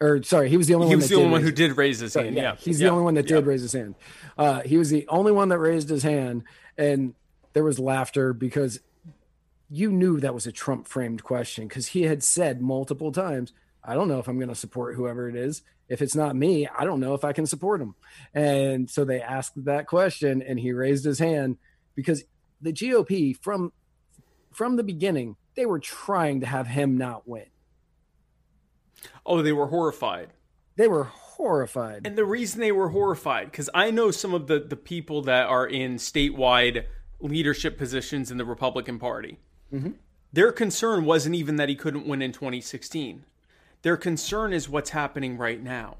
or 0.02 0.24
sorry 0.24 0.50
he 0.50 0.58
was 0.58 0.68
the 0.68 0.74
only 0.76 0.88
He 0.88 0.92
one 0.96 0.98
was 1.00 1.10
that 1.10 1.16
the 1.16 1.22
only 1.22 1.32
one 1.32 1.42
who 1.44 1.52
did 1.52 1.76
raise 1.78 2.00
his 2.00 2.14
Sorry, 2.14 2.26
hand. 2.28 2.38
yeah, 2.38 2.44
Yeah. 2.44 2.56
he's 2.56 2.80
Yeah. 2.80 2.88
the 2.88 2.92
only 2.94 3.04
one 3.04 3.14
that 3.16 3.30
Yeah. 3.30 3.38
did 3.38 3.46
raise 3.48 3.62
his 3.62 3.74
hand. 3.74 3.96
Uh, 4.38 4.62
he 4.62 4.78
was 4.78 4.90
the 4.90 5.06
only 5.10 5.32
one 5.34 5.50
that 5.50 5.60
raised 5.60 5.90
his 5.90 6.04
hand, 6.04 6.44
and 6.78 7.14
there 7.54 7.66
was 7.66 7.80
laughter 7.80 8.32
because 8.32 8.80
you 9.70 9.92
knew 9.92 10.20
that 10.22 10.34
was 10.34 10.48
a 10.48 10.52
Trump 10.54 10.88
framed 10.88 11.24
question 11.24 11.68
because 11.68 11.88
he 11.88 12.04
had 12.04 12.24
said 12.24 12.62
multiple 12.62 13.12
times, 13.12 13.52
"I 13.84 13.94
don't 13.94 14.08
know 14.08 14.20
if 14.20 14.28
I'm 14.30 14.38
going 14.38 14.48
to 14.50 14.56
support 14.56 14.96
whoever 14.96 15.28
it 15.28 15.36
is. 15.36 15.64
If 15.90 16.02
it's 16.02 16.16
not 16.16 16.34
me, 16.36 16.66
I 16.68 16.86
don't 16.86 17.00
know 17.02 17.14
if 17.14 17.26
I 17.26 17.34
can 17.34 17.46
support 17.46 17.82
him." 17.82 17.96
And 18.34 18.90
so 18.90 19.04
they 19.04 19.22
asked 19.22 19.66
that 19.66 19.86
question, 19.86 20.42
and 20.42 20.60
he 20.62 20.72
raised 20.72 21.04
his 21.04 21.20
hand 21.20 21.58
because 21.94 22.24
the 22.62 22.72
GOP 22.72 23.34
from 23.34 23.74
from 24.60 24.76
the 24.76 24.84
beginning 24.84 25.38
they 25.56 25.66
were 25.66 25.80
trying 25.80 26.42
to 26.42 26.46
have 26.46 26.68
him 26.68 26.98
not 26.98 27.26
win. 27.26 27.46
Oh, 29.26 29.42
they 29.42 29.54
were 29.54 29.68
horrified. 29.68 30.34
They 30.76 30.90
were 30.90 31.06
horrified. 31.06 32.06
And 32.06 32.18
the 32.18 32.26
reason 32.26 32.60
they 32.60 32.74
were 32.74 32.90
horrified, 32.90 33.50
because 33.52 33.70
I 33.74 33.90
know 33.90 34.12
some 34.12 34.34
of 34.34 34.48
the, 34.48 34.60
the 34.60 34.76
people 34.76 35.22
that 35.22 35.48
are 35.48 35.66
in 35.66 35.96
statewide 35.96 36.84
leadership 37.22 37.78
positions 37.78 38.32
in 38.32 38.38
the 38.38 38.44
Republican 38.44 39.00
Party. 39.00 39.40
Mm-hmm. 39.74 39.92
Their 40.34 40.52
concern 40.52 41.06
wasn't 41.06 41.36
even 41.36 41.56
that 41.56 41.70
he 41.70 41.76
couldn't 41.76 42.06
win 42.06 42.22
in 42.22 42.34
2016. 42.34 43.24
Their 43.84 43.96
concern 43.96 44.52
is 44.52 44.68
what's 44.68 44.90
happening 44.90 45.38
right 45.38 45.64
now, 45.64 46.00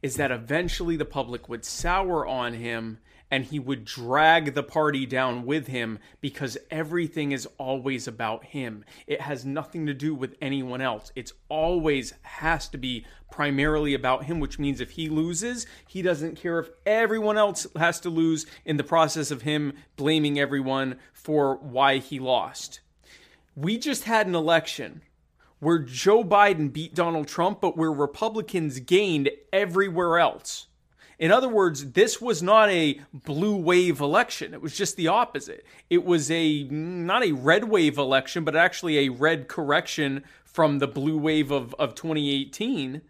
is 0.00 0.14
that 0.14 0.30
eventually 0.30 0.94
the 0.94 1.04
public 1.04 1.48
would 1.48 1.64
sour 1.64 2.24
on 2.24 2.54
him 2.54 2.98
and 3.30 3.44
he 3.44 3.58
would 3.58 3.84
drag 3.84 4.54
the 4.54 4.62
party 4.62 5.04
down 5.04 5.44
with 5.44 5.66
him 5.66 5.98
because 6.20 6.56
everything 6.70 7.32
is 7.32 7.46
always 7.58 8.06
about 8.06 8.44
him. 8.44 8.84
It 9.06 9.20
has 9.20 9.44
nothing 9.44 9.86
to 9.86 9.94
do 9.94 10.14
with 10.14 10.36
anyone 10.40 10.80
else. 10.80 11.10
It's 11.16 11.32
always 11.48 12.14
has 12.22 12.68
to 12.68 12.78
be 12.78 13.04
primarily 13.30 13.94
about 13.94 14.24
him, 14.24 14.38
which 14.38 14.58
means 14.58 14.80
if 14.80 14.92
he 14.92 15.08
loses, 15.08 15.66
he 15.88 16.02
doesn't 16.02 16.36
care 16.36 16.60
if 16.60 16.70
everyone 16.84 17.36
else 17.36 17.66
has 17.76 17.98
to 18.00 18.10
lose 18.10 18.46
in 18.64 18.76
the 18.76 18.84
process 18.84 19.30
of 19.30 19.42
him 19.42 19.72
blaming 19.96 20.38
everyone 20.38 20.96
for 21.12 21.56
why 21.56 21.98
he 21.98 22.20
lost. 22.20 22.80
We 23.56 23.78
just 23.78 24.04
had 24.04 24.26
an 24.26 24.34
election 24.34 25.02
where 25.58 25.78
Joe 25.78 26.22
Biden 26.22 26.72
beat 26.72 26.94
Donald 26.94 27.26
Trump, 27.26 27.60
but 27.60 27.76
where 27.76 27.92
Republicans 27.92 28.78
gained 28.78 29.30
everywhere 29.52 30.18
else. 30.18 30.66
In 31.18 31.30
other 31.32 31.48
words, 31.48 31.92
this 31.92 32.20
was 32.20 32.42
not 32.42 32.68
a 32.68 33.00
blue 33.12 33.56
wave 33.56 34.00
election. 34.00 34.52
It 34.52 34.60
was 34.60 34.76
just 34.76 34.96
the 34.96 35.08
opposite. 35.08 35.64
It 35.88 36.04
was 36.04 36.30
a 36.30 36.64
not 36.64 37.24
a 37.24 37.32
red 37.32 37.64
wave 37.64 37.96
election, 37.96 38.44
but 38.44 38.54
actually 38.54 38.98
a 38.98 39.08
red 39.08 39.48
correction 39.48 40.24
from 40.44 40.78
the 40.78 40.86
blue 40.86 41.16
wave 41.16 41.50
of, 41.50 41.74
of 41.78 41.94
2018, 41.94 43.00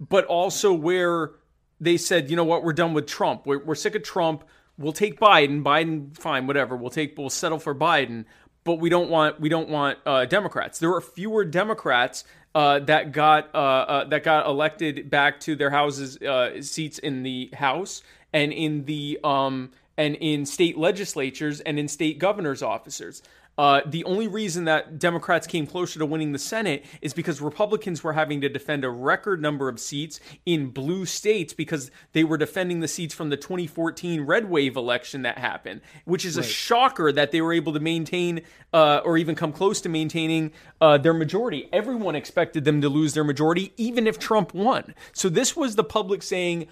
but 0.00 0.24
also 0.26 0.72
where 0.72 1.32
they 1.80 1.96
said, 1.96 2.30
you 2.30 2.36
know 2.36 2.44
what, 2.44 2.64
we're 2.64 2.72
done 2.72 2.92
with 2.92 3.06
Trump. 3.06 3.46
We're, 3.46 3.62
we're 3.64 3.74
sick 3.74 3.94
of 3.94 4.02
Trump. 4.02 4.44
We'll 4.76 4.92
take 4.92 5.20
Biden. 5.20 5.62
Biden, 5.62 6.16
fine, 6.16 6.48
whatever. 6.48 6.76
We'll 6.76 6.90
take. 6.90 7.16
We'll 7.16 7.30
settle 7.30 7.60
for 7.60 7.74
Biden. 7.74 8.24
But 8.64 8.76
we 8.76 8.88
don't 8.88 9.10
want. 9.10 9.40
We 9.40 9.48
don't 9.48 9.68
want 9.68 9.98
uh, 10.04 10.24
Democrats. 10.24 10.78
There 10.78 10.92
are 10.92 11.00
fewer 11.00 11.44
Democrats 11.44 12.24
uh, 12.54 12.78
that 12.80 13.12
got 13.12 13.52
uh, 13.54 13.58
uh, 13.58 14.04
that 14.04 14.22
got 14.22 14.46
elected 14.46 15.10
back 15.10 15.40
to 15.40 15.56
their 15.56 15.70
houses 15.70 16.16
uh, 16.18 16.62
seats 16.62 16.98
in 16.98 17.22
the 17.22 17.50
House 17.54 18.02
and 18.32 18.52
in 18.52 18.84
the 18.84 19.18
um, 19.24 19.70
and 19.96 20.16
in 20.16 20.46
state 20.46 20.78
legislatures 20.78 21.60
and 21.60 21.78
in 21.78 21.88
state 21.88 22.18
governors' 22.18 22.62
officers 22.62 23.22
Uh, 23.56 23.80
the 23.86 24.04
only 24.04 24.26
reason 24.26 24.64
that 24.64 24.98
Democrats 24.98 25.46
came 25.46 25.66
closer 25.66 25.98
to 25.98 26.06
winning 26.06 26.32
the 26.32 26.38
Senate 26.38 26.84
is 27.00 27.14
because 27.14 27.40
Republicans 27.40 28.02
were 28.02 28.12
having 28.12 28.40
to 28.40 28.48
defend 28.48 28.84
a 28.84 28.90
record 28.90 29.40
number 29.40 29.68
of 29.68 29.78
seats 29.78 30.20
in 30.44 30.70
blue 30.70 31.06
states 31.06 31.52
because 31.52 31.90
they 32.12 32.24
were 32.24 32.36
defending 32.36 32.80
the 32.80 32.88
seats 32.88 33.14
from 33.14 33.30
the 33.30 33.36
2014 33.36 34.22
red 34.22 34.50
wave 34.50 34.76
election 34.76 35.22
that 35.22 35.38
happened, 35.38 35.80
which 36.04 36.24
is 36.24 36.36
a 36.36 36.42
shocker 36.42 37.12
that 37.12 37.30
they 37.30 37.40
were 37.40 37.52
able 37.52 37.72
to 37.72 37.80
maintain 37.80 38.42
uh, 38.72 39.00
or 39.04 39.16
even 39.16 39.34
come 39.34 39.52
close 39.52 39.80
to 39.80 39.88
maintaining 39.88 40.52
uh, 40.80 40.98
their 40.98 41.14
majority. 41.14 41.68
Everyone 41.72 42.14
expected 42.14 42.64
them 42.64 42.80
to 42.80 42.88
lose 42.88 43.14
their 43.14 43.24
majority, 43.24 43.72
even 43.76 44.06
if 44.06 44.18
Trump 44.18 44.52
won. 44.52 44.94
So 45.12 45.28
this 45.28 45.56
was 45.56 45.76
the 45.76 45.84
public 45.84 46.22
saying, 46.22 46.66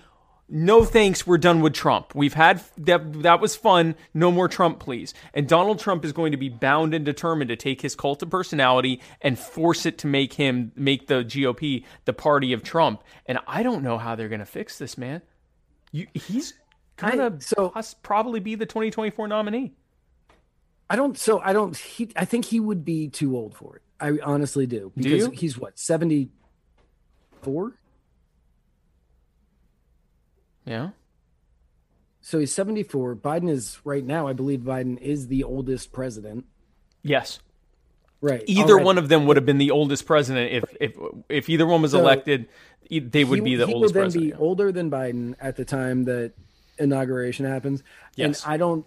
no 0.55 0.85
thanks 0.85 1.27
we're 1.27 1.39
done 1.39 1.61
with 1.63 1.73
trump 1.73 2.15
we've 2.15 2.35
had 2.35 2.63
that 2.77 3.23
that 3.23 3.41
was 3.41 3.57
fun 3.57 3.95
no 4.13 4.31
more 4.31 4.49
trump 4.49 4.79
please 4.79 5.15
and 5.33 5.49
donald 5.49 5.79
trump 5.81 6.05
is 6.05 6.13
going 6.13 6.31
to 6.33 6.37
be 6.37 6.51
bound 6.51 6.93
and 6.93 7.05
determined 7.07 7.49
to 7.49 7.57
take 7.57 7.81
his 7.81 7.97
cult 7.97 8.23
of 8.23 8.29
personality 8.29 9.01
and 9.23 9.39
force 9.39 9.87
it 9.87 9.97
to 9.97 10.07
make 10.07 10.35
him 10.35 10.71
make 10.77 11.07
the 11.07 11.25
gop 11.25 11.85
the 12.05 12.13
party 12.13 12.53
of 12.53 12.63
trump 12.63 13.03
and 13.27 13.39
i 13.47 13.63
don't 13.63 13.83
know 13.83 13.97
how 13.97 14.15
they're 14.15 14.29
going 14.29 14.39
to 14.39 14.47
fix 14.47 14.77
this 14.79 14.99
man 14.99 15.23
you, 15.91 16.07
he's 16.13 16.53
gonna 16.97 17.35
I- 17.35 17.39
so- 17.39 17.73
probably 18.03 18.39
be 18.41 18.55
the 18.55 18.67
2024 18.67 19.27
nominee 19.29 19.73
I 20.91 20.97
don't. 20.97 21.17
So 21.17 21.41
I 21.41 21.55
don't. 21.55 21.75
He, 21.75 22.11
I 22.17 22.27
think 22.27 22.45
he 22.45 22.61
would 22.61 22.85
be 22.85 23.09
too 23.09 23.35
old 23.35 23.55
for 23.57 23.77
it. 23.77 23.83
I 23.99 24.19
honestly 24.23 24.67
do 24.67 24.93
because 24.95 25.23
you? 25.25 25.31
he's 25.31 25.57
what 25.57 25.79
seventy 25.79 26.29
four. 27.41 27.73
Yeah 30.65 30.91
So 32.21 32.39
he's 32.39 32.55
seventy 32.55 32.83
four. 32.83 33.17
Biden 33.17 33.49
is 33.51 33.81
right 33.85 34.05
now. 34.05 34.27
I 34.29 34.33
believe 34.33 34.61
Biden 34.61 34.99
is 35.01 35.27
the 35.29 35.45
oldest 35.45 35.93
president. 35.93 36.45
yes 37.03 37.41
Right. 38.21 38.45
either 38.47 38.75
already. 38.75 38.85
one 38.85 38.99
of 38.99 39.09
them 39.09 39.27
would 39.27 39.37
have 39.37 39.45
been 39.47 39.59
the 39.59 39.73
oldest 39.73 40.07
president 40.07 40.53
if 40.53 40.65
if 40.81 40.97
if 41.29 41.49
either 41.51 41.67
one 41.67 41.83
was 41.83 41.91
So, 41.91 41.99
elected 41.99 42.49
they 42.89 43.25
would 43.25 43.41
he, 43.41 43.45
be 43.45 43.57
the 43.57 43.67
he 43.67 43.75
oldest 43.75 43.95
will 43.95 44.01
then 44.01 44.11
president 44.11 44.33
be 44.35 44.39
older 44.39 44.71
than 44.71 44.91
Biden 44.91 45.35
at 45.41 45.57
the 45.57 45.65
time 45.65 46.05
that 46.05 46.33
inauguration 46.79 47.47
happens. 47.47 47.83
Yes. 48.15 48.45
And 48.45 48.53
I 48.55 48.57
don't 48.59 48.87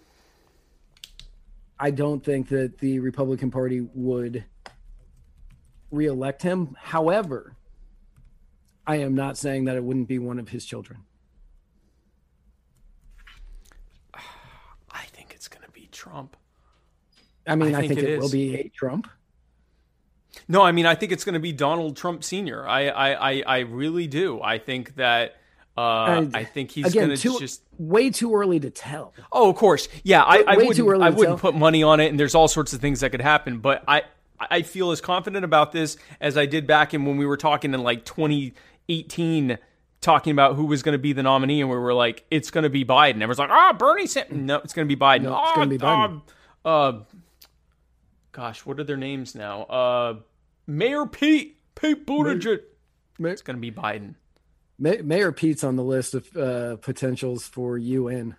I 1.77 1.91
don't 1.91 2.23
think 2.23 2.47
that 2.49 2.77
the 2.77 2.99
Republican 2.99 3.51
Party 3.51 3.81
would 3.93 4.45
reelect 5.91 6.41
him. 6.41 6.77
However, 6.79 7.57
I 8.87 8.97
am 8.97 9.15
not 9.15 9.37
saying 9.37 9.65
that 9.65 9.75
it 9.75 9.83
wouldn't 9.83 10.07
be 10.07 10.19
one 10.19 10.39
of 10.39 10.47
his 10.49 10.63
children. 10.65 11.01
i 14.91 15.03
think 15.11 15.33
it's 15.33 15.47
going 15.49 15.65
to 15.65 15.71
be 15.71 15.87
trump 16.09 16.37
I 17.47 17.55
mean, 17.55 17.75
I 17.75 17.79
I 17.79 17.81
think 17.81 17.99
think, 17.99 18.07
it 18.07 18.13
it, 18.13 18.19
will 18.19 18.29
be 18.29 18.55
a 18.55 18.69
Trump. 18.69 19.07
No, 20.47 20.61
I 20.61 20.71
mean 20.71 20.85
I 20.85 20.95
think 20.95 21.11
it's 21.11 21.23
going 21.23 21.33
to 21.33 21.39
be 21.39 21.53
Donald 21.53 21.95
Trump 21.95 22.23
Senior. 22.23 22.67
I 22.67 22.87
I 22.87 23.31
I, 23.31 23.43
I 23.45 23.59
really 23.59 24.07
do. 24.07 24.41
I 24.41 24.57
think 24.57 24.95
that 24.95 25.35
uh, 25.77 26.25
I- 26.33 26.43
think 26.45 26.71
he's 26.71 26.93
going 26.93 27.09
to 27.09 27.17
too, 27.17 27.37
just. 27.39 27.61
way 27.77 28.09
too 28.09 28.33
early 28.35 28.59
to 28.61 28.69
tell. 28.69 29.13
Oh, 29.31 29.49
of 29.49 29.57
course, 29.57 29.89
yeah. 30.03 30.23
I, 30.23 30.37
I 30.47 30.51
way 30.51 30.67
wouldn't. 30.67 30.75
too 30.77 30.89
early 30.89 31.03
I 31.05 31.09
wouldn't 31.09 31.39
put 31.39 31.53
money 31.53 31.83
on 31.83 31.99
it, 31.99 32.07
and 32.07 32.19
there's 32.19 32.33
all 32.33 32.47
sorts 32.47 32.73
of 32.73 32.79
things 32.79 33.01
that 33.01 33.11
could 33.11 33.21
happen. 33.21 33.59
But 33.59 33.83
I 33.87 34.03
I 34.39 34.61
feel 34.61 34.91
as 34.91 35.01
confident 35.01 35.43
about 35.45 35.71
this 35.71 35.97
as 36.21 36.37
I 36.37 36.45
did 36.45 36.65
back 36.65 36.93
in 36.93 37.05
when 37.05 37.17
we 37.17 37.25
were 37.25 37.37
talking 37.37 37.73
in 37.73 37.83
like 37.83 38.05
2018. 38.05 39.57
Talking 40.05 40.33
about 40.33 40.55
who 40.55 40.65
was 40.67 40.83
going 40.83 40.93
to 40.93 40.99
be 40.99 41.13
the 41.13 41.23
nominee, 41.23 41.61
and 41.61 41.69
we 41.69 41.75
were 41.77 41.91
like, 41.93 42.25
"It's 42.29 42.51
going 42.51 42.63
to 42.63 42.69
be 42.69 42.85
Biden." 42.85 43.15
Everyone's 43.15 43.39
like, 43.39 43.49
"Ah, 43.49 43.73
Bernie 43.73 44.05
Sanders." 44.05 44.37
No, 44.37 44.57
it's 44.57 44.71
going 44.71 44.87
to 44.87 44.95
be 44.95 44.99
Biden. 44.99 45.23
No, 45.23 45.31
it's 45.31 45.41
"Ah, 45.51 45.55
gonna 45.55 45.67
be 45.67 45.77
Biden. 45.79 46.21
uh, 46.63 46.67
uh, 46.69 47.03
gosh, 48.31 48.67
what 48.67 48.79
are 48.79 48.83
their 48.83 48.97
names 48.97 49.33
now? 49.33 49.63
Uh, 49.63 50.19
Mayor 50.67 51.07
Pete, 51.07 51.57
Pete 51.73 52.05
Buttigieg. 52.05 52.59
It's 53.17 53.41
going 53.41 53.57
to 53.57 53.59
be 53.61 53.71
Biden. 53.71 54.13
Ma- 54.77 55.01
Mayor 55.03 55.31
Pete's 55.31 55.63
on 55.63 55.75
the 55.75 55.83
list 55.83 56.13
of 56.13 56.37
uh, 56.37 56.75
potentials 56.75 57.47
for 57.47 57.75
UN. 57.75 58.35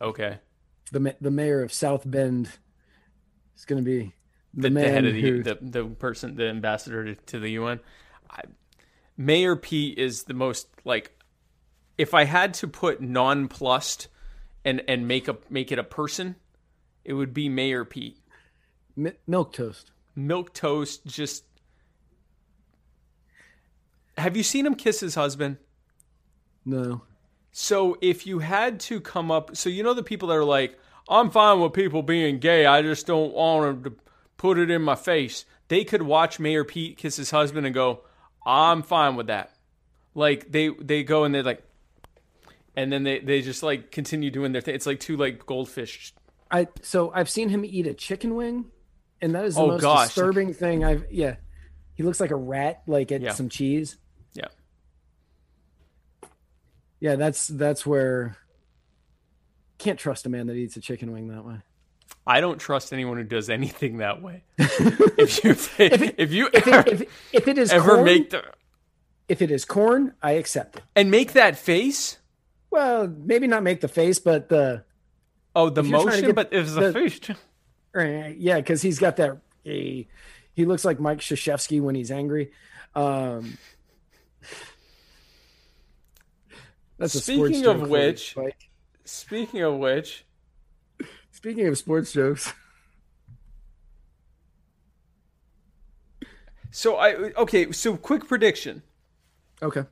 Okay. 0.00 0.38
The 0.90 1.16
the 1.20 1.30
mayor 1.30 1.62
of 1.62 1.70
South 1.70 2.02
Bend 2.10 2.48
is 3.56 3.64
going 3.66 3.84
to 3.84 3.90
be 3.90 4.14
the, 4.54 4.68
The, 4.68 4.74
the 4.74 4.80
head 4.88 5.04
of 5.04 5.12
the, 5.12 5.20
who 5.20 5.42
the 5.42 5.58
the 5.60 5.84
person, 5.84 6.36
the 6.36 6.48
ambassador 6.48 7.04
to, 7.04 7.14
to 7.14 7.38
the 7.38 7.50
UN. 7.50 7.80
I, 8.30 8.42
Mayor 9.16 9.56
Pete 9.56 9.98
is 9.98 10.24
the 10.24 10.34
most 10.34 10.68
like. 10.84 11.10
If 11.96 12.12
I 12.12 12.24
had 12.24 12.54
to 12.54 12.68
put 12.68 13.00
nonplussed 13.00 14.08
and 14.64 14.82
and 14.88 15.06
make 15.06 15.28
a 15.28 15.36
make 15.48 15.70
it 15.70 15.78
a 15.78 15.84
person, 15.84 16.36
it 17.04 17.14
would 17.14 17.32
be 17.32 17.48
Mayor 17.48 17.84
Pete. 17.84 18.18
Mi- 18.96 19.12
milk 19.26 19.52
toast. 19.52 19.90
Milk 20.16 20.52
toast, 20.54 21.06
just. 21.06 21.44
Have 24.16 24.36
you 24.36 24.42
seen 24.42 24.64
him 24.64 24.74
kiss 24.74 25.00
his 25.00 25.16
husband? 25.16 25.56
No. 26.64 27.02
So 27.50 27.98
if 28.00 28.26
you 28.26 28.40
had 28.40 28.80
to 28.80 29.00
come 29.00 29.30
up, 29.30 29.56
so 29.56 29.68
you 29.68 29.82
know 29.82 29.94
the 29.94 30.02
people 30.02 30.28
that 30.28 30.34
are 30.34 30.44
like, 30.44 30.78
I'm 31.08 31.30
fine 31.30 31.60
with 31.60 31.72
people 31.72 32.02
being 32.02 32.38
gay. 32.38 32.66
I 32.66 32.82
just 32.82 33.06
don't 33.06 33.32
want 33.32 33.82
them 33.82 33.92
to 33.92 34.00
put 34.36 34.58
it 34.58 34.70
in 34.70 34.82
my 34.82 34.94
face. 34.94 35.44
They 35.68 35.84
could 35.84 36.02
watch 36.02 36.40
Mayor 36.40 36.64
Pete 36.64 36.96
kiss 36.96 37.16
his 37.16 37.30
husband 37.30 37.66
and 37.66 37.74
go, 37.74 38.00
I'm 38.46 38.82
fine 38.82 39.16
with 39.16 39.28
that. 39.28 39.50
Like 40.14 40.50
they 40.52 40.68
they 40.68 41.02
go 41.02 41.24
and 41.24 41.34
they're 41.34 41.42
like, 41.42 41.62
and 42.76 42.92
then 42.92 43.02
they 43.02 43.18
they 43.20 43.40
just 43.42 43.62
like 43.62 43.90
continue 43.90 44.30
doing 44.30 44.52
their 44.52 44.60
thing. 44.62 44.74
It's 44.74 44.86
like 44.86 45.00
two 45.00 45.16
like 45.16 45.44
goldfish. 45.46 46.14
I 46.50 46.68
so 46.82 47.10
I've 47.14 47.30
seen 47.30 47.48
him 47.48 47.64
eat 47.64 47.86
a 47.86 47.94
chicken 47.94 48.34
wing, 48.36 48.66
and 49.20 49.34
that 49.34 49.44
is 49.44 49.54
the 49.56 49.62
Oh, 49.62 49.66
most 49.68 49.80
gosh. 49.80 50.06
disturbing 50.08 50.52
thing 50.54 50.84
I've. 50.84 51.06
Yeah, 51.10 51.36
he 51.94 52.02
looks 52.02 52.20
like 52.20 52.30
a 52.30 52.36
rat, 52.36 52.82
like 52.86 53.10
at 53.12 53.20
Yeah. 53.22 53.32
some 53.32 53.48
cheese. 53.48 53.96
Yeah. 54.34 54.48
Yeah, 57.00 57.16
that's 57.16 57.48
that's 57.48 57.84
where 57.84 58.36
can't 59.78 59.98
trust 59.98 60.26
a 60.26 60.28
man 60.28 60.46
that 60.46 60.54
eats 60.54 60.76
a 60.76 60.80
chicken 60.80 61.12
wing 61.12 61.28
that 61.28 61.44
way. 61.44 61.56
I 62.26 62.40
don't 62.40 62.58
trust 62.58 62.92
anyone 62.92 63.16
who 63.18 63.24
does 63.24 63.50
anything 63.50 63.98
that 63.98 64.22
way. 64.22 64.44
if 64.58 65.44
you 65.44 65.50
if, 65.78 66.32
you 66.32 66.48
If 66.52 66.66
ever, 66.66 66.88
it, 66.88 67.00
if, 67.02 67.30
if 67.32 67.48
it 67.48 67.58
is 67.58 67.70
ever 67.70 67.94
corn, 67.96 68.04
make 68.04 68.30
the 68.30 68.44
if 69.28 69.42
it 69.42 69.50
is 69.50 69.64
corn, 69.64 70.14
I 70.22 70.32
accept 70.32 70.76
it. 70.76 70.82
and 70.96 71.10
make 71.10 71.32
that 71.32 71.58
face. 71.58 72.18
Well, 72.70 73.06
maybe 73.08 73.46
not 73.46 73.62
make 73.62 73.80
the 73.80 73.88
face, 73.88 74.18
but 74.18 74.48
the 74.48 74.84
Oh, 75.56 75.70
the 75.70 75.82
If 75.82 75.86
you're 75.88 76.02
trying 76.02 76.16
to 76.16 76.20
motion, 76.22 76.34
but 76.34 76.52
if 76.52 76.74
the 76.74 76.80
the- 76.80 76.92
face. 76.92 77.20
Right, 77.96 78.36
yeah, 78.36 78.56
because 78.56 78.82
he's 78.82 78.98
got 78.98 79.14
that. 79.18 79.38
He, 79.62 80.08
he 80.52 80.64
looks 80.64 80.84
like 80.84 80.98
Mike 80.98 81.20
Krzyzewski 81.20 81.80
when 81.80 81.94
he's 81.94 82.10
angry. 82.10 82.50
Um, 82.96 83.56
that's 86.98 87.22
Speaking 87.22 87.66
of 87.66 87.88
which-. 87.88 88.36
Speaking 89.04 89.62
of 89.62 89.76
which, 89.76 90.24
speaking 91.44 91.66
of 91.66 91.76
sports 91.76 92.10
jokes, 92.10 92.54
so 96.70 96.96
I 96.96 97.12
okay. 97.36 97.70
So 97.70 97.98
quick 97.98 98.26
prediction: 98.26 98.82
okay, 99.62 99.84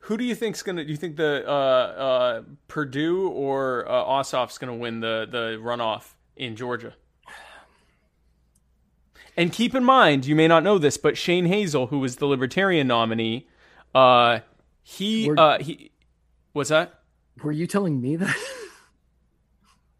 Who 0.00 0.18
do 0.18 0.24
you 0.24 0.34
think's 0.34 0.62
gonna? 0.62 0.84
Do 0.84 0.90
you 0.90 0.98
think 0.98 1.16
the 1.16 1.42
uh, 1.48 1.50
uh, 1.50 2.42
Perdue 2.68 3.30
or 3.30 3.88
uh, 3.88 3.92
Ossoff's 4.04 4.58
gonna 4.58 4.76
win 4.76 5.00
the 5.00 5.26
the 5.30 5.58
runoff 5.58 6.12
in 6.36 6.54
Georgia? 6.54 6.92
And 9.38 9.50
keep 9.50 9.74
in 9.74 9.84
mind, 9.84 10.26
you 10.26 10.36
may 10.36 10.48
not 10.48 10.62
know 10.62 10.76
this, 10.76 10.98
but 10.98 11.16
Shane 11.16 11.46
Hazel, 11.46 11.86
who 11.86 12.00
was 12.00 12.16
the 12.16 12.26
Libertarian 12.26 12.88
nominee, 12.88 13.48
uh, 13.94 14.40
he 14.82 15.28
We're- 15.28 15.38
uh, 15.38 15.58
he 15.62 15.92
what's 16.52 16.68
that? 16.68 16.92
were 17.42 17.52
you 17.52 17.66
telling 17.66 18.02
me 18.02 18.16
that? 18.16 18.36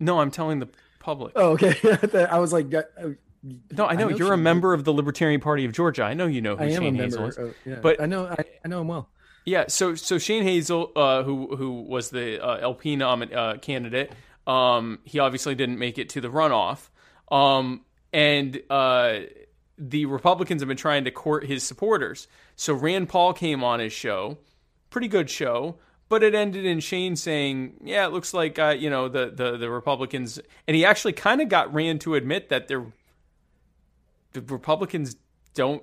No, 0.00 0.20
I'm 0.20 0.30
telling 0.30 0.58
the 0.60 0.68
public. 1.00 1.32
oh, 1.36 1.50
okay. 1.52 1.74
I 2.30 2.38
was 2.38 2.52
like, 2.52 2.72
uh, 2.72 2.82
no, 3.70 3.86
I 3.86 3.94
know, 3.94 4.08
know 4.08 4.16
you're 4.16 4.32
a 4.32 4.36
member 4.38 4.74
of 4.74 4.84
the 4.84 4.92
Libertarian 4.92 5.40
Party 5.40 5.64
of 5.64 5.72
Georgia. 5.72 6.02
I 6.02 6.14
know 6.14 6.26
you 6.26 6.40
know 6.40 6.56
who 6.56 6.64
I 6.64 6.74
Shane. 6.74 6.94
Hazel 6.94 7.26
is. 7.26 7.38
Yeah, 7.64 7.76
But- 7.80 8.00
I 8.00 8.06
know, 8.06 8.26
I, 8.26 8.44
I 8.64 8.68
know 8.68 8.80
him 8.80 8.88
well. 8.88 9.08
Yeah, 9.44 9.64
so 9.68 9.94
so 9.94 10.18
Shane 10.18 10.42
Hazel, 10.42 10.92
uh, 10.94 11.22
who 11.22 11.56
who 11.56 11.80
was 11.80 12.10
the 12.10 12.44
uh, 12.44 12.58
LP 12.58 12.96
nomin- 12.96 13.34
uh, 13.34 13.56
candidate, 13.56 14.12
um, 14.46 14.98
he 15.04 15.20
obviously 15.20 15.54
didn't 15.54 15.78
make 15.78 15.96
it 15.96 16.10
to 16.10 16.20
the 16.20 16.28
runoff, 16.28 16.90
um, 17.32 17.80
and 18.12 18.60
uh, 18.68 19.20
the 19.78 20.04
Republicans 20.04 20.60
have 20.60 20.68
been 20.68 20.76
trying 20.76 21.04
to 21.04 21.10
court 21.10 21.46
his 21.46 21.62
supporters. 21.62 22.28
So 22.56 22.74
Rand 22.74 23.08
Paul 23.08 23.32
came 23.32 23.64
on 23.64 23.80
his 23.80 23.92
show, 23.92 24.36
pretty 24.90 25.08
good 25.08 25.30
show, 25.30 25.76
but 26.08 26.22
it 26.22 26.34
ended 26.34 26.64
in 26.64 26.80
Shane 26.80 27.16
saying, 27.16 27.74
"Yeah, 27.84 28.06
it 28.06 28.12
looks 28.12 28.32
like 28.32 28.58
uh, 28.58 28.74
you 28.78 28.90
know 28.90 29.08
the 29.08 29.30
the 29.34 29.56
the 29.56 29.70
Republicans," 29.70 30.40
and 30.66 30.76
he 30.76 30.84
actually 30.84 31.12
kind 31.12 31.40
of 31.40 31.48
got 31.48 31.72
Rand 31.72 32.00
to 32.02 32.14
admit 32.14 32.48
that 32.48 32.68
they're 32.68 32.86
the 34.32 34.40
Republicans 34.40 35.16
don't 35.54 35.82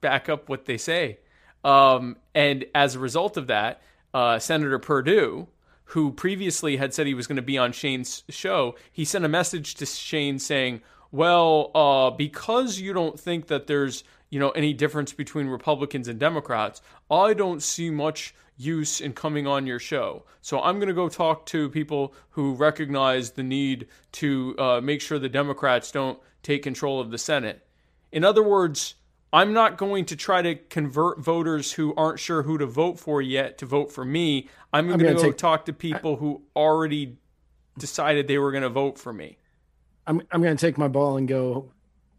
back 0.00 0.28
up 0.28 0.48
what 0.48 0.66
they 0.66 0.76
say. 0.76 1.18
Um, 1.62 2.16
and 2.34 2.66
as 2.74 2.94
a 2.94 2.98
result 2.98 3.36
of 3.36 3.46
that, 3.46 3.82
uh, 4.12 4.38
Senator 4.38 4.78
Perdue, 4.78 5.48
who 5.86 6.12
previously 6.12 6.76
had 6.76 6.92
said 6.92 7.06
he 7.06 7.14
was 7.14 7.26
going 7.26 7.36
to 7.36 7.42
be 7.42 7.56
on 7.56 7.72
Shane's 7.72 8.22
show, 8.28 8.74
he 8.92 9.04
sent 9.04 9.24
a 9.24 9.28
message 9.28 9.74
to 9.76 9.86
Shane 9.86 10.38
saying, 10.38 10.82
"Well, 11.10 11.70
uh, 11.74 12.10
because 12.10 12.78
you 12.78 12.92
don't 12.92 13.18
think 13.18 13.48
that 13.48 13.66
there's 13.66 14.04
you 14.30 14.38
know 14.38 14.50
any 14.50 14.72
difference 14.72 15.12
between 15.12 15.46
Republicans 15.46 16.08
and 16.08 16.18
Democrats, 16.20 16.80
I 17.10 17.34
don't 17.34 17.62
see 17.62 17.90
much 17.90 18.34
use 18.56 19.00
in 19.00 19.12
coming 19.12 19.46
on 19.46 19.66
your 19.66 19.78
show. 19.78 20.24
So 20.40 20.60
I'm 20.60 20.76
going 20.76 20.88
to 20.88 20.94
go 20.94 21.08
talk 21.08 21.46
to 21.46 21.68
people 21.70 22.14
who 22.30 22.54
recognize 22.54 23.32
the 23.32 23.42
need 23.42 23.88
to 24.12 24.54
uh, 24.58 24.80
make 24.80 25.00
sure 25.00 25.18
the 25.18 25.28
Democrats 25.28 25.90
don't 25.90 26.18
take 26.42 26.62
control 26.62 27.00
of 27.00 27.10
the 27.10 27.18
Senate. 27.18 27.66
In 28.12 28.24
other 28.24 28.42
words." 28.42 28.94
I'm 29.32 29.52
not 29.52 29.78
going 29.78 30.04
to 30.04 30.16
try 30.16 30.42
to 30.42 30.54
convert 30.54 31.18
voters 31.18 31.72
who 31.72 31.92
aren't 31.96 32.20
sure 32.20 32.44
who 32.44 32.56
to 32.58 32.66
vote 32.66 33.00
for 33.00 33.20
yet 33.20 33.58
to 33.58 33.66
vote 33.66 33.90
for 33.90 34.04
me. 34.04 34.48
I'm, 34.72 34.88
I'm 34.92 34.96
going 34.96 35.12
to 35.12 35.20
go 35.20 35.28
take- 35.30 35.38
talk 35.38 35.64
to 35.64 35.72
people 35.72 36.14
who 36.14 36.42
already 36.54 37.18
decided 37.76 38.28
they 38.28 38.38
were 38.38 38.52
going 38.52 38.62
to 38.62 38.68
vote 38.68 38.96
for 38.96 39.12
me. 39.12 39.38
I'm 40.06 40.22
I'm 40.30 40.42
going 40.42 40.56
to 40.56 40.66
take 40.66 40.78
my 40.78 40.88
ball 40.88 41.16
and 41.16 41.26
go 41.26 41.72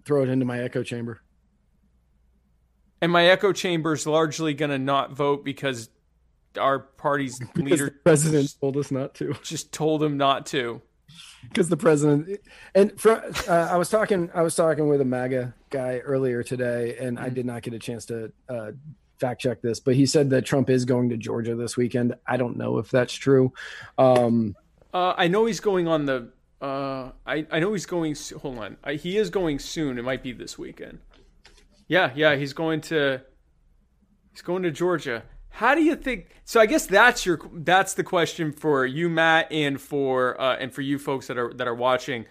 throw 0.05 0.23
it 0.23 0.29
into 0.29 0.45
my 0.45 0.59
echo 0.59 0.83
chamber. 0.83 1.21
And 3.01 3.11
my 3.11 3.27
echo 3.27 3.53
chamber 3.53 3.93
is 3.93 4.07
largely 4.07 4.53
going 4.53 4.71
to 4.71 4.79
not 4.79 5.11
vote 5.11 5.45
because 5.45 5.89
our 6.57 6.79
party's 6.79 7.39
Because 7.53 7.61
leader 7.71 7.99
president 8.03 8.53
told 8.59 8.77
us 8.77 8.91
not 8.91 9.13
to. 9.15 9.33
just 9.43 9.71
told 9.71 10.01
him 10.03 10.17
not 10.17 10.45
to. 10.47 10.81
because 11.43 11.69
the 11.69 11.77
president 11.77 12.39
and 12.73 12.99
for, 12.99 13.23
uh, 13.47 13.69
I 13.71 13.77
was 13.77 13.89
talking 13.89 14.29
I 14.33 14.41
was 14.41 14.55
talking 14.55 14.87
with 14.87 15.01
a 15.01 15.05
MAGA 15.05 15.53
guy 15.69 15.99
earlier 15.99 16.43
today, 16.43 16.97
and 16.99 17.19
I 17.19 17.29
did 17.29 17.45
not 17.45 17.61
get 17.61 17.73
a 17.73 17.79
chance 17.79 18.05
to 18.07 18.31
uh, 18.49 18.71
fact 19.19 19.41
check 19.41 19.61
this, 19.61 19.79
but 19.79 19.95
he 19.95 20.05
said 20.05 20.29
that 20.31 20.43
Trump 20.45 20.69
is 20.69 20.83
going 20.85 21.09
to 21.09 21.17
Georgia 21.17 21.55
this 21.55 21.77
weekend. 21.77 22.15
I 22.27 22.37
don't 22.37 22.57
know 22.57 22.79
if 22.79 22.89
that's 22.91 23.13
true. 23.13 23.53
Um, 23.97 24.55
Uh, 24.93 25.13
I 25.17 25.27
know 25.27 25.45
he's 25.45 25.59
going 25.59 25.87
on 25.87 26.05
the. 26.05 26.29
Uh, 26.61 27.11
I 27.27 27.45
I 27.51 27.59
know 27.59 27.73
he's 27.73 27.85
going. 27.85 28.15
Hold 28.41 28.57
on, 28.59 28.77
I, 28.83 28.93
he 28.95 29.17
is 29.17 29.29
going 29.29 29.59
soon. 29.59 29.97
It 29.99 30.03
might 30.03 30.23
be 30.23 30.31
this 30.33 30.57
weekend. 30.57 30.99
Yeah, 31.87 32.11
yeah, 32.15 32.35
he's 32.35 32.53
going 32.53 32.81
to. 32.81 33.21
He's 34.31 34.41
going 34.41 34.63
to 34.63 34.71
Georgia. 34.71 35.23
How 35.55 35.73
do 35.73 35.81
you 35.81 35.95
think? 35.95 36.31
So 36.43 36.59
I 36.59 36.65
guess 36.65 36.85
that's 36.85 37.25
your 37.25 37.39
that's 37.53 37.93
the 37.93 38.03
question 38.03 38.51
for 38.51 38.85
you, 38.85 39.07
Matt, 39.07 39.49
and 39.53 39.79
for 39.79 40.39
uh, 40.39 40.57
and 40.57 40.73
for 40.73 40.81
you 40.81 40.99
folks 40.99 41.27
that 41.27 41.37
are 41.37 41.53
that 41.53 41.65
are 41.65 41.73
watching. 41.73 42.25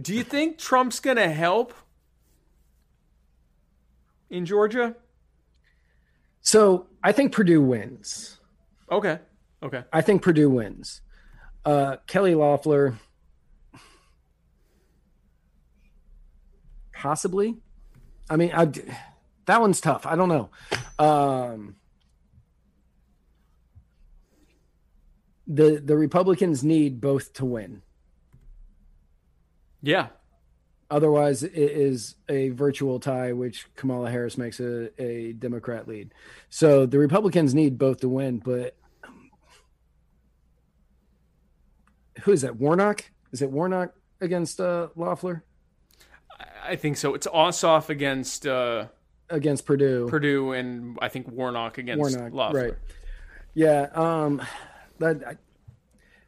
Do 0.00 0.14
you 0.14 0.22
think 0.22 0.56
Trump's 0.58 1.00
going 1.00 1.16
to 1.16 1.28
help 1.28 1.74
in 4.30 4.46
Georgia? 4.46 4.94
so 6.42 6.86
I 7.02 7.10
think 7.10 7.32
Perdue 7.32 7.60
wins. 7.60 8.38
Okay, 8.88 9.18
okay. 9.60 9.82
I 9.92 10.00
think 10.00 10.22
Perdue 10.22 10.50
wins. 10.50 11.00
Uh, 11.64 11.96
Kelly 12.06 12.36
Loeffler, 12.36 12.98
possibly. 16.92 17.56
I 18.30 18.36
mean, 18.36 18.52
I, 18.54 18.70
that 19.46 19.60
one's 19.60 19.80
tough. 19.80 20.06
I 20.06 20.14
don't 20.14 20.28
know. 20.28 20.50
Um, 21.00 21.76
the 25.46 25.80
the 25.84 25.96
Republicans 25.96 26.62
need 26.64 27.00
both 27.00 27.32
to 27.34 27.44
win. 27.44 27.82
Yeah, 29.82 30.08
Otherwise, 30.90 31.42
it 31.42 31.52
is 31.54 32.14
a 32.28 32.50
virtual 32.50 33.00
tie, 33.00 33.32
which 33.32 33.66
Kamala 33.74 34.10
Harris 34.10 34.38
makes 34.38 34.60
a, 34.60 34.90
a 35.02 35.32
Democrat 35.32 35.88
lead. 35.88 36.12
So 36.50 36.86
the 36.86 36.98
Republicans 36.98 37.54
need 37.54 37.78
both 37.78 38.00
to 38.00 38.08
win, 38.08 38.38
but 38.38 38.76
who 42.22 42.32
is 42.32 42.42
that? 42.42 42.56
Warnock? 42.56 43.04
Is 43.32 43.42
it 43.42 43.50
Warnock 43.50 43.92
against 44.20 44.60
uh, 44.60 44.88
Loeffler 44.94 45.44
I- 46.62 46.76
think 46.76 46.96
so. 46.96 47.14
It's 47.14 47.26
Ossoff 47.26 47.88
against 47.88 48.46
uh, 48.46 48.86
against 49.30 49.66
Perdue? 49.66 50.06
Perdue, 50.08 50.52
and 50.52 50.98
I 51.02 51.08
think 51.08 51.28
Warnock 51.28 51.78
against 51.78 51.98
Warnock, 52.00 52.32
Loeffler. 52.32 52.62
right? 52.62 52.74
Yeah. 53.54 53.88
Um, 53.94 54.42
that. 54.98 55.22
I, 55.26 55.30
uh, 55.30 55.34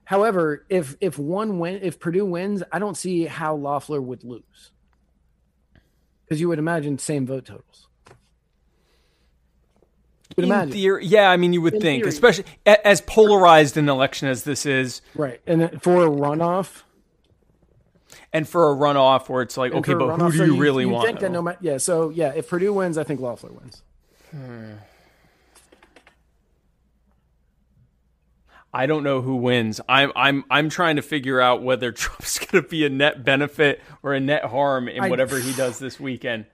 however, 0.04 0.64
if 0.68 0.96
if 1.00 1.18
one 1.18 1.58
win, 1.58 1.80
if 1.82 1.98
Perdue 1.98 2.26
wins, 2.26 2.62
I 2.72 2.78
don't 2.78 2.96
see 2.96 3.24
how 3.24 3.54
Loeffler 3.56 4.00
would 4.00 4.24
lose, 4.24 4.72
because 6.24 6.40
you 6.40 6.48
would 6.48 6.58
imagine 6.58 6.98
same 6.98 7.26
vote 7.26 7.44
totals. 7.46 7.88
You 10.30 10.42
would 10.42 10.44
In 10.46 10.50
imagine. 10.52 10.72
theory, 10.72 11.06
yeah, 11.06 11.30
I 11.30 11.36
mean, 11.36 11.52
you 11.52 11.62
would 11.62 11.74
In 11.74 11.80
think, 11.80 12.02
theory. 12.02 12.08
especially 12.10 12.44
as 12.66 13.00
polarized 13.00 13.76
an 13.76 13.88
election 13.88 14.28
as 14.28 14.42
this 14.44 14.66
is, 14.66 15.00
Right. 15.14 15.40
And 15.46 15.80
for 15.82 16.04
a 16.04 16.10
runoff, 16.10 16.82
and 18.32 18.46
for 18.46 18.70
a 18.70 18.74
runoff 18.74 19.28
where 19.28 19.40
it's 19.42 19.56
like, 19.56 19.72
okay, 19.72 19.92
for 19.92 19.98
a 19.98 20.06
but 20.08 20.16
who 20.16 20.22
runoff, 20.24 20.32
do 20.32 20.38
so 20.38 20.44
you 20.44 20.56
really 20.56 20.82
you 20.84 20.90
want? 20.90 21.06
Think 21.06 21.20
that 21.20 21.30
no 21.30 21.40
matter, 21.42 21.58
yeah. 21.62 21.78
So 21.78 22.10
yeah, 22.10 22.32
if 22.34 22.48
Perdue 22.48 22.72
wins, 22.72 22.98
I 22.98 23.04
think 23.04 23.20
Loeffler 23.20 23.52
wins. 23.52 23.82
Hmm. 24.32 24.72
I 28.72 28.86
don't 28.86 29.04
know 29.04 29.22
who 29.22 29.36
wins. 29.36 29.80
I'm 29.88 30.12
I'm 30.14 30.44
I'm 30.50 30.68
trying 30.68 30.96
to 30.96 31.02
figure 31.02 31.40
out 31.40 31.62
whether 31.62 31.92
Trump's 31.92 32.38
going 32.38 32.62
to 32.62 32.68
be 32.68 32.84
a 32.84 32.90
net 32.90 33.24
benefit 33.24 33.82
or 34.02 34.14
a 34.14 34.20
net 34.20 34.44
harm 34.44 34.88
in 34.88 35.04
I- 35.04 35.08
whatever 35.08 35.38
he 35.38 35.52
does 35.54 35.78
this 35.78 35.98
weekend. 35.98 36.46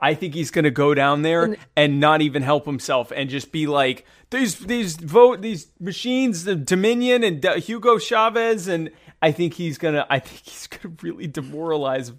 I 0.00 0.14
think 0.14 0.34
he's 0.34 0.52
going 0.52 0.64
to 0.64 0.70
go 0.70 0.94
down 0.94 1.22
there 1.22 1.56
and, 1.76 1.98
not 1.98 2.22
even 2.22 2.42
help 2.42 2.66
himself 2.66 3.10
and 3.10 3.28
just 3.28 3.50
be 3.50 3.66
like 3.66 4.06
these 4.30 4.58
these 4.60 4.96
vote 4.96 5.40
these 5.40 5.72
machines, 5.80 6.44
the 6.44 6.54
Dominion 6.54 7.24
and 7.24 7.40
D- 7.40 7.58
Hugo 7.60 7.98
Chavez, 7.98 8.68
and 8.68 8.90
I 9.20 9.32
think 9.32 9.54
he's 9.54 9.76
gonna 9.76 10.06
I 10.08 10.20
think 10.20 10.42
he's 10.44 10.66
gonna 10.68 10.94
really 11.02 11.26
demoralize 11.26 12.12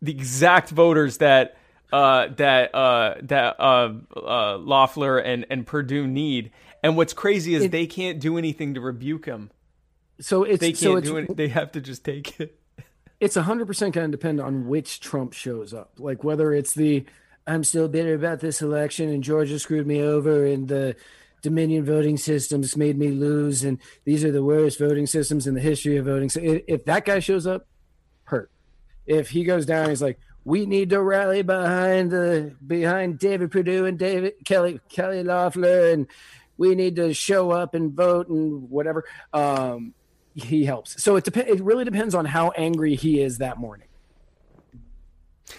the 0.00 0.12
exact 0.12 0.70
voters 0.70 1.16
that 1.18 1.56
uh, 1.92 2.28
that 2.36 2.74
uh, 2.74 3.14
that 3.22 3.56
uh, 3.58 3.92
uh, 4.16 4.56
Loeffler 4.58 5.18
and 5.18 5.46
and 5.50 5.66
Perdue 5.66 6.06
need. 6.06 6.52
And 6.84 6.96
what's 6.96 7.14
crazy 7.14 7.54
is 7.54 7.64
It- 7.64 7.70
they 7.72 7.86
can't 7.86 8.20
do 8.20 8.36
anything 8.38 8.74
to 8.74 8.80
rebuke 8.80 9.24
him. 9.24 9.50
So 10.20 10.44
it's 10.44 10.60
They 10.60 10.72
can't 10.72 10.98
it's 10.98 11.08
do 11.08 11.16
it. 11.16 11.36
They 11.36 11.48
have 11.48 11.72
to 11.72 11.80
just 11.80 12.04
take 12.04 12.38
it. 12.38 12.60
it's 13.18 13.34
hundred 13.36 13.66
percent 13.66 13.94
going 13.94 14.10
to 14.10 14.16
depend 14.16 14.40
on 14.40 14.68
which 14.68 15.00
Trump 15.00 15.32
shows 15.32 15.72
up. 15.74 15.94
Like 15.98 16.22
whether 16.22 16.52
it's 16.52 16.74
the 16.74 17.04
I'm 17.46 17.64
still 17.64 17.88
bitter 17.88 18.14
about 18.14 18.40
this 18.40 18.62
election 18.62 19.08
and 19.08 19.24
Georgia 19.24 19.58
screwed 19.58 19.86
me 19.86 20.00
over 20.02 20.44
and 20.46 20.68
the 20.68 20.94
Dominion 21.42 21.84
voting 21.84 22.16
systems 22.16 22.76
made 22.76 22.96
me 22.98 23.08
lose 23.08 23.64
and 23.64 23.78
these 24.04 24.24
are 24.24 24.30
the 24.30 24.44
worst 24.44 24.78
voting 24.78 25.06
systems 25.06 25.46
in 25.46 25.54
the 25.54 25.60
history 25.60 25.96
of 25.96 26.04
voting. 26.06 26.28
So 26.28 26.40
if, 26.40 26.62
if 26.68 26.84
that 26.84 27.04
guy 27.04 27.18
shows 27.18 27.46
up, 27.46 27.66
hurt. 28.24 28.50
If 29.06 29.30
he 29.30 29.44
goes 29.44 29.66
down, 29.66 29.88
he's 29.90 30.00
like, 30.00 30.18
we 30.44 30.64
need 30.66 30.90
to 30.90 31.02
rally 31.02 31.42
behind 31.42 32.10
the 32.10 32.54
behind 32.66 33.18
David 33.18 33.50
Perdue 33.50 33.86
and 33.86 33.98
David 33.98 34.34
Kelly 34.44 34.80
Kelly 34.90 35.22
Loeffler 35.24 35.90
and 35.90 36.06
we 36.56 36.74
need 36.74 36.96
to 36.96 37.14
show 37.14 37.50
up 37.50 37.74
and 37.74 37.92
vote 37.92 38.28
and 38.28 38.70
whatever. 38.70 39.04
Um, 39.32 39.94
he 40.34 40.64
helps. 40.64 41.02
So 41.02 41.16
it 41.16 41.24
depends. 41.24 41.50
It 41.50 41.60
really 41.60 41.84
depends 41.84 42.14
on 42.14 42.24
how 42.24 42.50
angry 42.50 42.94
he 42.94 43.20
is 43.20 43.38
that 43.38 43.58
morning. 43.58 43.88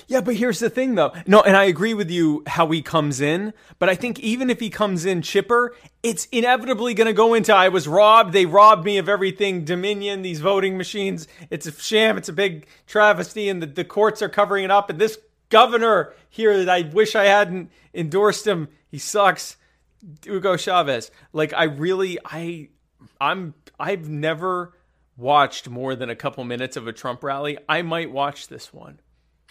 Yeah, 0.08 0.22
but 0.22 0.36
here's 0.36 0.60
the 0.60 0.70
thing, 0.70 0.96
though. 0.96 1.14
No, 1.26 1.42
and 1.42 1.56
I 1.56 1.66
agree 1.66 1.94
with 1.94 2.12
you 2.12 2.44
how 2.48 2.70
he 2.70 2.82
comes 2.82 3.22
in. 3.22 3.54
But 3.80 3.90
I 3.90 3.96
think 3.96 4.20
even 4.20 4.50
if 4.50 4.60
he 4.60 4.70
comes 4.70 5.06
in 5.06 5.22
chipper, 5.22 5.76
it's 6.04 6.26
inevitably 6.32 6.94
going 6.94 7.08
to 7.08 7.14
go 7.14 7.34
into 7.34 7.54
I 7.54 7.70
was 7.70 7.88
robbed. 7.88 8.34
They 8.34 8.46
robbed 8.46 8.86
me 8.86 8.98
of 8.98 9.08
everything. 9.10 9.64
Dominion, 9.64 10.22
these 10.22 10.42
voting 10.42 10.78
machines. 10.78 11.28
It's 11.50 11.66
a 11.66 11.72
sham. 11.72 12.18
It's 12.18 12.30
a 12.30 12.34
big 12.34 12.68
travesty, 12.88 13.50
and 13.50 13.62
the, 13.62 13.68
the 13.68 13.86
courts 13.86 14.22
are 14.22 14.30
covering 14.30 14.66
it 14.66 14.72
up. 14.72 14.90
And 14.90 15.00
this 15.00 15.18
governor 15.50 16.14
here 16.30 16.58
that 16.58 16.70
I 16.70 16.82
wish 16.90 17.16
I 17.16 17.26
hadn't 17.26 17.72
endorsed 17.94 18.46
him. 18.46 18.68
He 18.90 18.98
sucks. 18.98 19.58
Hugo 20.24 20.58
Chavez. 20.58 21.12
Like 21.34 21.54
I 21.54 21.64
really, 21.66 22.18
I, 22.26 22.70
I'm, 23.20 23.54
I've 23.80 24.08
never 24.10 24.74
watched 25.18 25.70
more 25.70 25.96
than 25.96 26.10
a 26.10 26.16
couple 26.16 26.44
minutes 26.44 26.76
of 26.78 26.88
a 26.88 26.94
Trump 26.94 27.24
rally. 27.24 27.58
I 27.70 27.82
might 27.82 28.12
watch 28.12 28.48
this 28.48 28.74
one. 28.74 29.00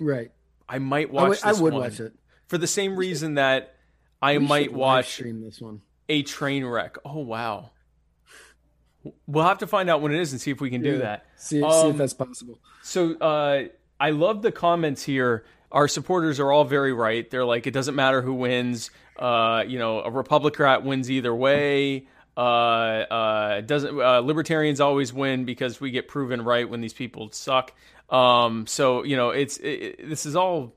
Right. 0.00 0.30
I 0.68 0.78
might 0.78 1.08
I 1.08 1.12
watch. 1.12 1.38
I 1.44 1.52
would 1.52 1.74
watch 1.74 2.00
it. 2.00 2.14
for 2.48 2.58
the 2.58 2.66
same 2.66 2.96
reason 2.96 3.34
that 3.34 3.76
I 4.22 4.38
We 4.38 4.46
might 4.46 4.72
watch 4.72 5.12
stream 5.12 5.42
this 5.42 5.60
one. 5.60 5.82
a 6.08 6.22
train 6.22 6.64
wreck. 6.64 6.96
Oh 7.04 7.18
wow! 7.20 7.70
We'll 9.26 9.44
have 9.44 9.58
to 9.58 9.66
find 9.66 9.90
out 9.90 10.00
when 10.00 10.12
it 10.14 10.20
is 10.20 10.32
and 10.32 10.40
see 10.40 10.50
if 10.50 10.60
we 10.60 10.70
can 10.70 10.80
do 10.82 10.98
that. 10.98 11.26
See, 11.36 11.60
see 11.60 11.64
Um, 11.64 11.90
if 11.90 11.96
that's 11.98 12.14
possible. 12.14 12.58
So 12.82 13.14
uh, 13.18 13.64
I 14.00 14.10
love 14.10 14.40
the 14.40 14.50
comments 14.52 15.02
here. 15.02 15.44
Our 15.74 15.88
supporters 15.88 16.38
are 16.38 16.52
all 16.52 16.64
very 16.64 16.92
right. 16.92 17.28
They're 17.28 17.44
like, 17.44 17.66
it 17.66 17.72
doesn't 17.72 17.96
matter 17.96 18.22
who 18.22 18.32
wins. 18.32 18.92
Uh, 19.18 19.64
you 19.66 19.76
know, 19.76 20.02
a 20.02 20.10
Republican 20.10 20.84
wins 20.84 21.10
either 21.10 21.34
way. 21.34 22.06
Uh, 22.36 22.40
uh, 22.40 23.60
doesn't 23.60 24.00
uh, 24.00 24.20
libertarians 24.20 24.80
always 24.80 25.12
win 25.12 25.44
because 25.44 25.80
we 25.80 25.90
get 25.90 26.06
proven 26.06 26.42
right 26.42 26.70
when 26.70 26.80
these 26.80 26.92
people 26.92 27.30
suck. 27.32 27.72
Um, 28.08 28.68
so 28.68 29.02
you 29.02 29.16
know, 29.16 29.30
it's 29.30 29.58
it, 29.58 30.08
this 30.08 30.26
is 30.26 30.36
all. 30.36 30.74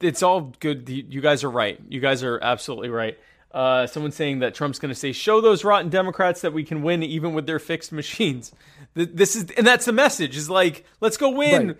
It's 0.00 0.22
all 0.22 0.52
good. 0.60 0.86
You 0.88 1.04
you 1.08 1.20
guys 1.22 1.44
are 1.44 1.50
right. 1.50 1.80
You 1.88 2.00
guys 2.00 2.22
are 2.22 2.38
absolutely 2.42 2.90
right. 2.90 3.18
Uh, 3.52 3.86
someone 3.86 4.12
saying 4.12 4.40
that 4.40 4.54
Trump's 4.54 4.78
going 4.78 4.92
to 4.92 4.98
say, 4.98 5.12
"Show 5.12 5.40
those 5.40 5.64
rotten 5.64 5.90
Democrats 5.90 6.42
that 6.42 6.52
we 6.52 6.64
can 6.64 6.82
win 6.82 7.02
even 7.02 7.32
with 7.32 7.46
their 7.46 7.58
fixed 7.58 7.92
machines." 7.92 8.52
This 8.94 9.36
is, 9.36 9.50
and 9.52 9.66
that's 9.66 9.86
the 9.86 9.92
message. 9.92 10.36
Is 10.36 10.50
like, 10.50 10.84
let's 11.00 11.16
go 11.16 11.30
win 11.30 11.68
Right. 11.68 11.76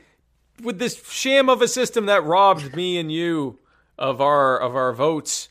With 0.62 0.78
this 0.78 1.02
sham 1.10 1.48
of 1.48 1.60
a 1.60 1.68
system 1.68 2.06
that 2.06 2.24
robbed 2.24 2.74
me 2.74 2.98
and 2.98 3.10
you 3.12 3.58
of 3.98 4.20
our 4.20 4.58
of 4.58 4.74
our 4.74 4.92
votes. 4.92 5.48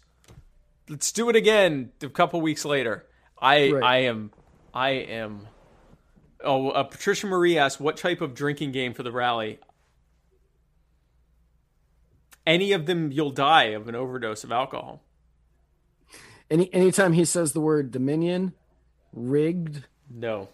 Let's 0.90 1.12
do 1.12 1.30
it 1.30 1.36
again 1.36 1.92
a 2.02 2.10
couple 2.10 2.42
weeks 2.42 2.66
later. 2.66 3.06
I 3.40 3.72
Right. 3.72 3.84
I 3.84 3.98
am 3.98 4.32
I 4.74 4.90
am. 4.90 5.48
Oh, 6.44 6.70
uh, 6.70 6.84
Patricia 6.84 7.28
Marie 7.28 7.58
asked, 7.58 7.80
"What 7.80 7.98
type 7.98 8.22
of 8.22 8.34
drinking 8.34 8.72
game 8.72 8.94
for 8.94 9.04
the 9.04 9.12
rally?" 9.12 9.60
Any 12.48 12.72
of 12.72 12.88
them, 12.88 13.12
you'll 13.12 13.32
die 13.32 13.66
of 13.66 13.88
an 13.88 13.96
overdose 13.96 14.44
of 14.44 14.52
alcohol. 14.52 15.04
Any 16.50 16.74
anytime 16.74 17.14
he 17.14 17.24
says 17.26 17.54
the 17.54 17.62
word 17.62 17.92
Dominion, 17.92 18.54
rigged, 19.14 19.86
No, 20.10 20.50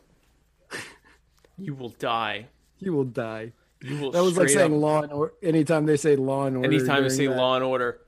you 1.57 1.73
will 1.73 1.89
die. 1.89 2.47
you 2.79 2.93
will 2.93 3.05
die. 3.05 3.53
You 3.81 3.97
will. 4.01 4.11
That 4.11 4.23
was 4.23 4.37
like 4.37 4.49
saying 4.49 4.73
up- 4.73 4.79
law 4.81 5.01
and 5.03 5.11
order. 5.11 5.33
Anytime 5.43 5.85
they 5.85 5.97
say 5.97 6.15
law 6.15 6.45
and 6.45 6.57
order, 6.57 6.67
Anytime 6.69 6.97
during 6.97 7.09
say 7.11 7.27
that. 7.27 7.37
law 7.37 7.55
and 7.55 7.63
order, 7.63 7.99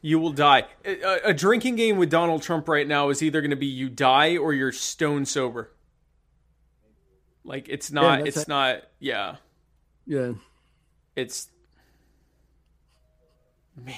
you 0.00 0.18
will 0.18 0.32
die. 0.32 0.64
A, 0.84 1.30
a- 1.30 1.34
drinking 1.34 1.76
game 1.76 1.96
with 1.96 2.10
Donald 2.10 2.42
Trump 2.42 2.68
right 2.68 2.86
now 2.86 3.08
is 3.10 3.22
either 3.22 3.40
going 3.40 3.50
to 3.50 3.56
be 3.56 3.66
you 3.66 3.88
die 3.88 4.36
or 4.36 4.52
you're 4.52 4.72
stone 4.72 5.24
sober. 5.26 5.70
Like 7.44 7.68
it's 7.68 7.92
not. 7.92 8.24
that's 8.24 8.36
it's 8.36 8.46
it. 8.46 8.48
not. 8.48 8.82
Yeah. 8.98 9.36
yeah, 10.06 10.32
It's 11.14 11.48
man, 13.76 13.94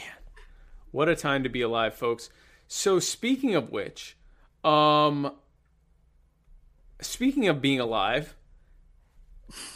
what 0.90 1.09
a 1.09 1.16
time 1.16 1.43
to 1.43 1.48
be 1.48 1.61
alive, 1.62 1.94
folks. 1.94 2.28
So 2.69 2.98
speaking 2.98 3.55
of 3.55 3.70
which, 3.70 4.16
um 4.65 5.32
speaking 7.01 7.47
of 7.48 7.61
being 7.62 7.78
alive, 7.81 8.35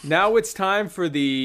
now 0.02 0.34
it's 0.36 0.52
time 0.52 0.88
for 0.88 1.09
the 1.09 1.36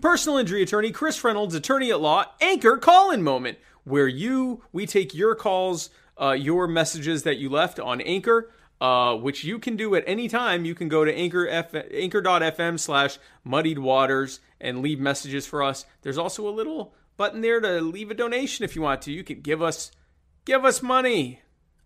personal 0.00 0.38
injury 0.38 0.62
attorney 0.62 0.90
Chris 0.90 1.22
Reynolds, 1.22 1.54
attorney 1.54 1.90
at 1.90 2.00
law, 2.00 2.24
anchor 2.40 2.78
call-in 2.78 3.22
moment, 3.22 3.58
where 3.84 4.08
you 4.08 4.64
we 4.72 4.86
take 4.86 5.14
your 5.14 5.34
calls, 5.34 5.90
uh, 6.20 6.32
your 6.32 6.66
messages 6.66 7.22
that 7.24 7.36
you 7.38 7.50
left 7.50 7.80
on 7.80 8.00
Anchor. 8.00 8.50
Uh, 8.80 9.14
which 9.14 9.44
you 9.44 9.58
can 9.60 9.76
do 9.76 9.94
at 9.94 10.02
any 10.08 10.28
time. 10.28 10.64
You 10.64 10.74
can 10.74 10.88
go 10.88 11.04
to 11.04 11.14
anchor 11.14 11.46
F- 11.46 11.72
anchor.fm 11.72 12.80
slash 12.80 13.16
muddied 13.44 13.78
waters 13.78 14.40
and 14.60 14.82
leave 14.82 14.98
messages 14.98 15.46
for 15.46 15.62
us. 15.62 15.86
There's 16.00 16.18
also 16.18 16.48
a 16.48 16.50
little 16.50 16.92
button 17.16 17.42
there 17.42 17.60
to 17.60 17.80
leave 17.80 18.10
a 18.10 18.14
donation 18.14 18.64
if 18.64 18.74
you 18.74 18.82
want 18.82 19.02
to. 19.02 19.12
You 19.12 19.22
can 19.22 19.40
give 19.40 19.62
us 19.62 19.92
give 20.44 20.64
us 20.64 20.82
money 20.82 21.42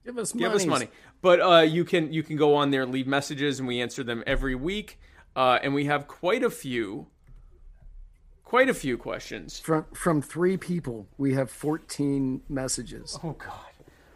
give 0.06 0.18
us 0.18 0.32
give 0.32 0.52
us 0.52 0.64
money. 0.64 0.88
But 1.22 1.40
uh, 1.40 1.60
you 1.62 1.84
can 1.84 2.12
you 2.12 2.22
can 2.22 2.36
go 2.36 2.54
on 2.54 2.70
there 2.70 2.82
and 2.82 2.92
leave 2.92 3.06
messages, 3.06 3.58
and 3.58 3.66
we 3.66 3.80
answer 3.80 4.04
them 4.04 4.22
every 4.26 4.54
week. 4.54 4.98
Uh, 5.34 5.58
and 5.62 5.74
we 5.74 5.84
have 5.86 6.06
quite 6.08 6.42
a 6.42 6.50
few, 6.50 7.08
quite 8.44 8.68
a 8.68 8.74
few 8.74 8.96
questions. 8.96 9.58
From 9.58 9.86
from 9.92 10.22
three 10.22 10.56
people, 10.56 11.08
we 11.18 11.34
have 11.34 11.50
fourteen 11.50 12.42
messages. 12.48 13.18
Oh 13.22 13.32
God, 13.32 13.52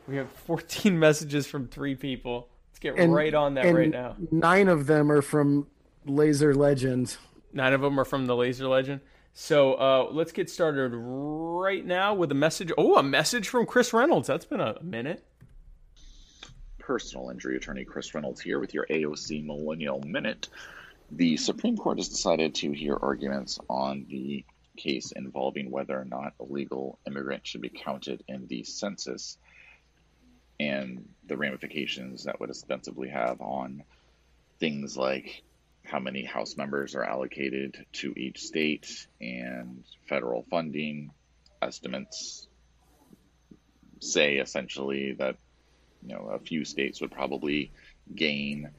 we 0.09 0.17
have 0.17 0.31
14 0.31 0.99
messages 0.99 1.47
from 1.47 1.69
three 1.69 1.95
people. 1.95 2.49
Let's 2.71 2.79
get 2.81 2.97
And- 2.97 3.15
right 3.15 3.35
on 3.35 3.55
that 3.55 3.67
and 3.67 3.77
right 3.77 3.91
now. 3.91 4.17
Nine 4.31 4.69
of 4.69 4.87
them 4.87 5.11
are 5.13 5.23
from 5.23 5.67
Laser 6.07 6.55
Legend. 6.55 7.17
Nine 7.53 7.73
of 7.73 7.81
them 7.81 7.99
are 7.99 8.05
from 8.05 8.27
the 8.27 8.37
Laser 8.37 8.67
Legend. 8.69 9.01
So 9.33 9.75
uh, 9.75 10.09
let's 10.11 10.33
get 10.33 10.51
started 10.51 10.93
right 10.95 11.85
now 11.85 12.15
with 12.15 12.31
a 12.33 12.35
message. 12.35 12.73
Oh, 12.77 12.97
a 12.97 13.03
message 13.03 13.49
from 13.49 13.67
Chris 13.67 13.93
Reynolds. 13.93 14.27
That's 14.29 14.45
been 14.45 14.61
a 14.61 14.81
minute. 14.83 15.25
Personal 16.91 17.31
injury 17.31 17.57
attorney 17.57 17.85
Chris 17.85 18.13
Reynolds 18.17 18.41
here 18.41 18.59
with 18.59 18.75
your 18.75 18.85
AOC 18.91 19.47
Millennial 19.47 20.01
Minute. 20.01 20.49
The 21.13 21.37
Supreme 21.37 21.77
Court 21.77 21.99
has 21.99 22.09
decided 22.09 22.57
to 22.57 22.73
hear 22.73 22.99
arguments 23.01 23.61
on 23.69 24.07
the 24.11 24.45
case 24.77 25.13
involving 25.13 25.71
whether 25.71 25.97
or 25.97 26.05
not 26.05 26.35
illegal 26.41 26.99
immigrants 27.07 27.49
should 27.49 27.61
be 27.61 27.69
counted 27.69 28.25
in 28.27 28.49
the 28.49 28.65
census 28.65 29.39
and 30.59 31.09
the 31.29 31.37
ramifications 31.37 32.25
that 32.25 32.41
would 32.41 32.51
ostensibly 32.51 33.09
have 33.09 33.41
on 33.41 33.85
things 34.59 34.97
like 34.97 35.45
how 35.85 36.01
many 36.01 36.25
House 36.25 36.57
members 36.57 36.97
are 36.97 37.05
allocated 37.05 37.87
to 37.93 38.13
each 38.17 38.41
state 38.41 39.07
and 39.21 39.85
federal 40.09 40.45
funding 40.51 41.13
estimates 41.63 42.49
say 44.01 44.39
essentially 44.39 45.13
that 45.13 45.37
you 46.03 46.15
know, 46.15 46.31
a 46.33 46.39
few 46.39 46.65
states 46.65 47.01
would 47.01 47.11
probably 47.11 47.73
gain 48.15 48.71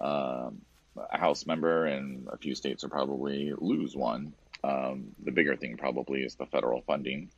um, 0.00 0.62
a 0.96 1.18
House 1.18 1.46
member, 1.46 1.86
and 1.86 2.28
a 2.28 2.36
few 2.36 2.54
states 2.54 2.82
would 2.82 2.92
probably 2.92 3.52
lose 3.56 3.94
one. 3.94 4.32
Um, 4.64 5.08
the 5.24 5.32
bigger 5.32 5.56
thing 5.56 5.76
probably 5.76 6.22
is 6.22 6.34
the 6.34 6.46
federal 6.46 6.82
funding. 6.82 7.30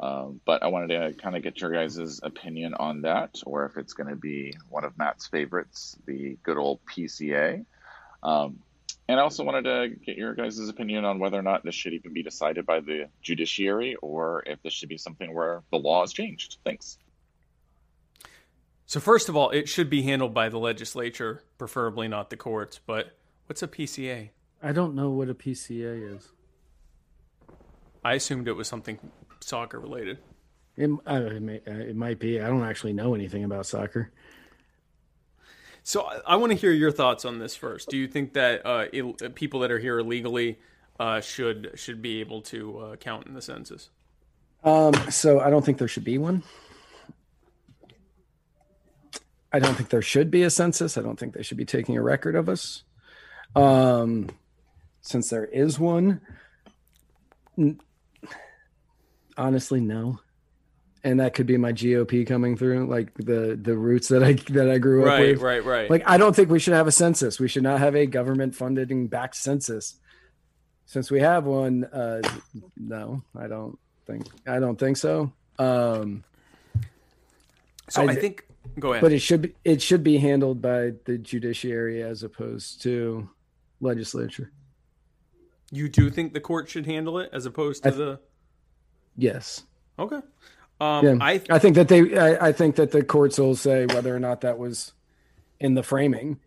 Um, 0.00 0.40
but 0.46 0.62
I 0.62 0.68
wanted 0.68 0.88
to 0.88 1.22
kind 1.22 1.36
of 1.36 1.42
get 1.42 1.60
your 1.60 1.70
guys' 1.70 2.20
opinion 2.22 2.74
on 2.74 3.02
that, 3.02 3.40
or 3.44 3.66
if 3.66 3.76
it's 3.76 3.92
going 3.92 4.08
to 4.08 4.16
be 4.16 4.54
one 4.70 4.84
of 4.84 4.96
Matt's 4.96 5.26
favorites, 5.26 5.96
the 6.06 6.38
good 6.42 6.56
old 6.56 6.80
PCA. 6.86 7.66
Um, 8.22 8.60
and 9.08 9.20
I 9.20 9.22
also 9.22 9.44
wanted 9.44 9.64
to 9.64 9.88
get 10.06 10.16
your 10.16 10.34
guys' 10.34 10.68
opinion 10.68 11.04
on 11.04 11.18
whether 11.18 11.38
or 11.38 11.42
not 11.42 11.64
this 11.64 11.74
should 11.74 11.92
even 11.92 12.14
be 12.14 12.22
decided 12.22 12.64
by 12.64 12.80
the 12.80 13.08
judiciary, 13.20 13.96
or 13.96 14.42
if 14.46 14.62
this 14.62 14.72
should 14.72 14.88
be 14.88 14.96
something 14.96 15.34
where 15.34 15.62
the 15.70 15.78
law 15.78 16.02
is 16.02 16.12
changed. 16.12 16.58
Thanks. 16.64 16.96
So 18.90 18.98
first 18.98 19.28
of 19.28 19.36
all, 19.36 19.50
it 19.50 19.68
should 19.68 19.88
be 19.88 20.02
handled 20.02 20.34
by 20.34 20.48
the 20.48 20.58
legislature, 20.58 21.44
preferably 21.58 22.08
not 22.08 22.28
the 22.28 22.36
courts. 22.36 22.80
But 22.84 23.16
what's 23.46 23.62
a 23.62 23.68
PCA? 23.68 24.30
I 24.60 24.72
don't 24.72 24.96
know 24.96 25.10
what 25.10 25.28
a 25.28 25.34
PCA 25.34 26.16
is. 26.16 26.28
I 28.04 28.14
assumed 28.14 28.48
it 28.48 28.54
was 28.54 28.66
something 28.66 28.98
soccer 29.38 29.78
related. 29.78 30.18
It, 30.76 30.90
uh, 31.06 31.20
it, 31.22 31.40
may, 31.40 31.58
uh, 31.58 31.70
it 31.70 31.94
might 31.94 32.18
be. 32.18 32.40
I 32.40 32.48
don't 32.48 32.64
actually 32.64 32.92
know 32.92 33.14
anything 33.14 33.44
about 33.44 33.64
soccer. 33.64 34.10
So 35.84 36.02
I, 36.02 36.18
I 36.26 36.34
want 36.34 36.50
to 36.50 36.58
hear 36.58 36.72
your 36.72 36.90
thoughts 36.90 37.24
on 37.24 37.38
this 37.38 37.54
first. 37.54 37.90
Do 37.90 37.96
you 37.96 38.08
think 38.08 38.32
that 38.32 38.66
uh, 38.66 38.86
Ill, 38.92 39.12
people 39.36 39.60
that 39.60 39.70
are 39.70 39.78
here 39.78 40.00
illegally 40.00 40.58
uh, 40.98 41.20
should 41.20 41.74
should 41.76 42.02
be 42.02 42.18
able 42.18 42.42
to 42.42 42.78
uh, 42.78 42.96
count 42.96 43.28
in 43.28 43.34
the 43.34 43.42
census? 43.42 43.90
Um, 44.64 44.94
so 45.12 45.38
I 45.38 45.48
don't 45.48 45.64
think 45.64 45.78
there 45.78 45.86
should 45.86 46.02
be 46.02 46.18
one. 46.18 46.42
I 49.52 49.58
don't 49.58 49.74
think 49.74 49.88
there 49.88 50.02
should 50.02 50.30
be 50.30 50.42
a 50.44 50.50
census. 50.50 50.96
I 50.96 51.02
don't 51.02 51.18
think 51.18 51.34
they 51.34 51.42
should 51.42 51.56
be 51.56 51.64
taking 51.64 51.96
a 51.96 52.02
record 52.02 52.36
of 52.36 52.48
us. 52.48 52.84
Um, 53.56 54.28
since 55.00 55.28
there 55.30 55.44
is 55.46 55.78
one, 55.78 56.20
n- 57.58 57.80
honestly, 59.36 59.80
no. 59.80 60.20
And 61.02 61.18
that 61.20 61.32
could 61.34 61.46
be 61.46 61.56
my 61.56 61.72
GOP 61.72 62.26
coming 62.26 62.56
through, 62.58 62.86
like 62.86 63.14
the 63.14 63.58
the 63.60 63.74
roots 63.76 64.08
that 64.08 64.22
I 64.22 64.34
that 64.52 64.68
I 64.70 64.76
grew 64.78 65.02
up 65.02 65.08
Right, 65.08 65.30
with. 65.32 65.40
right, 65.40 65.64
right. 65.64 65.90
Like 65.90 66.02
I 66.06 66.18
don't 66.18 66.36
think 66.36 66.50
we 66.50 66.58
should 66.58 66.74
have 66.74 66.86
a 66.86 66.92
census. 66.92 67.40
We 67.40 67.48
should 67.48 67.62
not 67.62 67.78
have 67.80 67.96
a 67.96 68.04
government 68.04 68.54
funded 68.54 68.90
and 68.90 69.08
backed 69.08 69.36
census. 69.36 69.96
Since 70.84 71.10
we 71.10 71.20
have 71.20 71.44
one, 71.46 71.84
uh, 71.84 72.20
no, 72.76 73.22
I 73.34 73.46
don't 73.46 73.78
think 74.06 74.26
I 74.46 74.58
don't 74.58 74.78
think 74.78 74.98
so. 74.98 75.32
Um, 75.58 76.22
so 77.88 78.02
I, 78.02 78.12
I- 78.12 78.14
think. 78.16 78.44
Go 78.78 78.92
ahead. 78.92 79.02
but 79.02 79.12
it 79.12 79.18
should 79.20 79.42
be 79.42 79.54
it 79.64 79.82
should 79.82 80.02
be 80.02 80.18
handled 80.18 80.62
by 80.62 80.92
the 81.04 81.18
judiciary 81.18 82.02
as 82.02 82.22
opposed 82.22 82.82
to 82.82 83.28
legislature. 83.80 84.52
you 85.72 85.88
do 85.88 86.10
think 86.10 86.32
the 86.34 86.40
court 86.40 86.68
should 86.68 86.86
handle 86.86 87.18
it 87.18 87.30
as 87.32 87.46
opposed 87.46 87.82
to 87.82 87.88
I- 87.88 87.92
the 87.92 88.20
Yes. 89.16 89.64
okay. 89.98 90.20
Um, 90.80 91.04
Yeah. 91.04 91.16
I 91.20 91.42
I 91.50 91.58
think 91.58 91.74
that 91.76 91.88
they 91.88 92.16
I, 92.18 92.48
I 92.48 92.52
think 92.52 92.76
that 92.76 92.90
the 92.90 93.02
courts 93.04 93.38
will 93.38 93.56
say 93.56 93.86
whether 93.86 94.14
or 94.14 94.20
not 94.20 94.40
that 94.42 94.58
was 94.58 94.92
in 95.58 95.74
the 95.74 95.82
framing, 95.82 96.40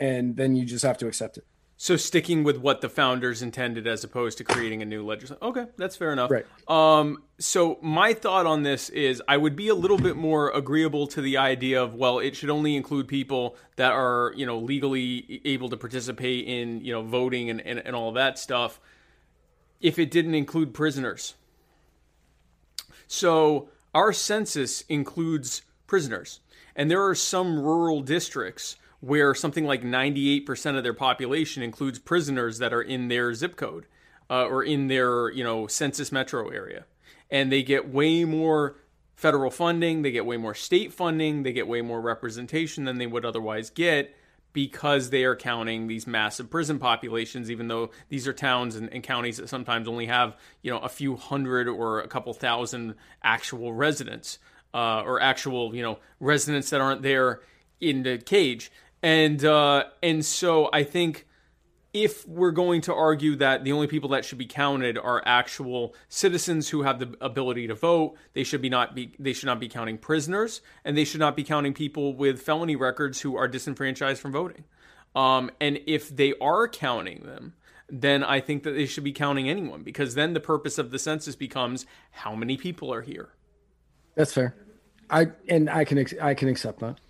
and 0.00 0.36
then 0.36 0.56
you 0.56 0.64
just 0.64 0.84
have 0.84 0.98
to 0.98 1.06
accept 1.06 1.38
it. 1.38 1.44
So 1.82 1.96
sticking 1.96 2.44
with 2.44 2.58
what 2.58 2.82
the 2.82 2.90
founders 2.90 3.40
intended 3.40 3.86
as 3.86 4.04
opposed 4.04 4.36
to 4.36 4.44
creating 4.44 4.82
a 4.82 4.84
new 4.84 5.02
legislation. 5.02 5.42
Okay, 5.42 5.64
that's 5.78 5.96
fair 5.96 6.12
enough. 6.12 6.30
Right. 6.30 6.44
Um, 6.68 7.22
so 7.38 7.78
my 7.80 8.12
thought 8.12 8.44
on 8.44 8.64
this 8.64 8.90
is 8.90 9.22
I 9.26 9.38
would 9.38 9.56
be 9.56 9.68
a 9.68 9.74
little 9.74 9.96
bit 9.96 10.14
more 10.14 10.50
agreeable 10.50 11.06
to 11.06 11.22
the 11.22 11.38
idea 11.38 11.82
of 11.82 11.94
well, 11.94 12.18
it 12.18 12.36
should 12.36 12.50
only 12.50 12.76
include 12.76 13.08
people 13.08 13.56
that 13.76 13.92
are 13.92 14.34
you 14.36 14.44
know 14.44 14.58
legally 14.58 15.40
able 15.46 15.70
to 15.70 15.78
participate 15.78 16.46
in 16.46 16.84
you 16.84 16.92
know 16.92 17.00
voting 17.00 17.48
and, 17.48 17.62
and, 17.62 17.78
and 17.78 17.96
all 17.96 18.12
that 18.12 18.38
stuff. 18.38 18.78
If 19.80 19.98
it 19.98 20.10
didn't 20.10 20.34
include 20.34 20.74
prisoners, 20.74 21.34
so 23.06 23.70
our 23.94 24.12
census 24.12 24.82
includes 24.82 25.62
prisoners, 25.86 26.40
and 26.76 26.90
there 26.90 27.02
are 27.06 27.14
some 27.14 27.58
rural 27.58 28.02
districts 28.02 28.76
where 29.00 29.34
something 29.34 29.64
like 29.64 29.82
98% 29.82 30.76
of 30.76 30.82
their 30.82 30.94
population 30.94 31.62
includes 31.62 31.98
prisoners 31.98 32.58
that 32.58 32.72
are 32.72 32.82
in 32.82 33.08
their 33.08 33.34
zip 33.34 33.56
code 33.56 33.86
uh, 34.28 34.44
or 34.44 34.62
in 34.62 34.86
their 34.88 35.30
you 35.30 35.42
know 35.42 35.66
census 35.66 36.12
metro 36.12 36.48
area, 36.48 36.84
and 37.30 37.50
they 37.50 37.62
get 37.62 37.88
way 37.88 38.24
more 38.24 38.76
federal 39.16 39.50
funding, 39.50 40.02
they 40.02 40.10
get 40.10 40.24
way 40.24 40.36
more 40.36 40.54
state 40.54 40.92
funding, 40.92 41.42
they 41.42 41.52
get 41.52 41.68
way 41.68 41.82
more 41.82 42.00
representation 42.00 42.84
than 42.84 42.98
they 42.98 43.06
would 43.06 43.24
otherwise 43.24 43.68
get 43.68 44.16
because 44.52 45.10
they 45.10 45.24
are 45.24 45.36
counting 45.36 45.86
these 45.86 46.06
massive 46.06 46.50
prison 46.50 46.78
populations, 46.78 47.50
even 47.50 47.68
though 47.68 47.90
these 48.08 48.26
are 48.26 48.32
towns 48.32 48.76
and, 48.76 48.92
and, 48.92 49.02
counties 49.02 49.36
that 49.36 49.48
sometimes 49.48 49.86
only 49.86 50.06
have, 50.06 50.36
you 50.62 50.70
know, 50.70 50.78
a 50.78 50.88
few 50.88 51.16
hundred 51.16 51.68
or 51.68 52.00
a 52.00 52.08
couple 52.08 52.32
thousand 52.32 52.94
actual 53.22 53.72
residents 53.72 54.38
uh, 54.74 55.02
or 55.02 55.20
actual, 55.20 55.74
you 55.74 55.82
know, 55.82 55.98
residents 56.18 56.70
that 56.70 56.80
aren't 56.80 57.02
there 57.02 57.40
in 57.80 58.02
the 58.02 58.18
cage. 58.18 58.72
And 59.02 59.44
uh, 59.44 59.84
and 60.02 60.24
so 60.24 60.68
I 60.72 60.84
think 60.84 61.26
if 61.92 62.26
we're 62.28 62.52
going 62.52 62.80
to 62.82 62.94
argue 62.94 63.34
that 63.36 63.64
the 63.64 63.72
only 63.72 63.86
people 63.86 64.10
that 64.10 64.24
should 64.24 64.38
be 64.38 64.46
counted 64.46 64.96
are 64.96 65.22
actual 65.26 65.94
citizens 66.08 66.68
who 66.68 66.82
have 66.82 67.00
the 67.00 67.16
ability 67.20 67.66
to 67.66 67.74
vote, 67.74 68.14
they 68.32 68.44
should 68.44 68.62
be 68.62 68.68
not 68.68 68.94
be 68.94 69.12
they 69.18 69.32
should 69.32 69.46
not 69.46 69.58
be 69.58 69.68
counting 69.68 69.98
prisoners, 69.98 70.60
and 70.84 70.96
they 70.96 71.04
should 71.04 71.20
not 71.20 71.34
be 71.34 71.42
counting 71.42 71.72
people 71.72 72.14
with 72.14 72.40
felony 72.42 72.76
records 72.76 73.20
who 73.20 73.36
are 73.36 73.48
disenfranchised 73.48 74.20
from 74.20 74.32
voting. 74.32 74.64
Um, 75.16 75.50
and 75.60 75.80
if 75.86 76.14
they 76.14 76.34
are 76.40 76.68
counting 76.68 77.24
them, 77.24 77.54
then 77.88 78.22
I 78.22 78.40
think 78.40 78.62
that 78.62 78.72
they 78.72 78.86
should 78.86 79.02
be 79.02 79.12
counting 79.12 79.48
anyone 79.48 79.82
because 79.82 80.14
then 80.14 80.34
the 80.34 80.40
purpose 80.40 80.78
of 80.78 80.92
the 80.92 80.98
census 80.98 81.34
becomes 81.34 81.86
how 82.12 82.36
many 82.36 82.56
people 82.56 82.92
are 82.92 83.02
here. 83.02 83.30
That's 84.14 84.32
fair. 84.32 84.54
I 85.08 85.28
and 85.48 85.68
I 85.68 85.84
can 85.84 86.06
I 86.20 86.34
can 86.34 86.48
accept 86.48 86.78
that. 86.80 87.00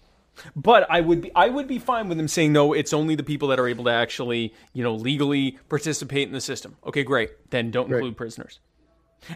But 0.57 0.91
I 0.91 1.01
would 1.01 1.21
be 1.23 1.31
I 1.35 1.49
would 1.49 1.67
be 1.67 1.79
fine 1.79 2.09
with 2.09 2.19
them 2.19 2.29
saying 2.29 2.53
no. 2.53 2.73
It's 2.73 2.93
only 2.93 3.15
the 3.15 3.23
people 3.23 3.49
that 3.49 3.61
are 3.61 3.69
able 3.69 3.85
to 3.85 3.91
actually 3.91 4.55
you 4.73 4.83
know 4.83 4.95
legally 4.95 5.59
participate 5.69 6.29
in 6.29 6.33
the 6.33 6.41
system. 6.41 6.77
Okay, 6.87 7.03
great. 7.03 7.31
Then 7.51 7.71
don't 7.71 7.93
include 7.93 8.17
prisoners. 8.17 8.61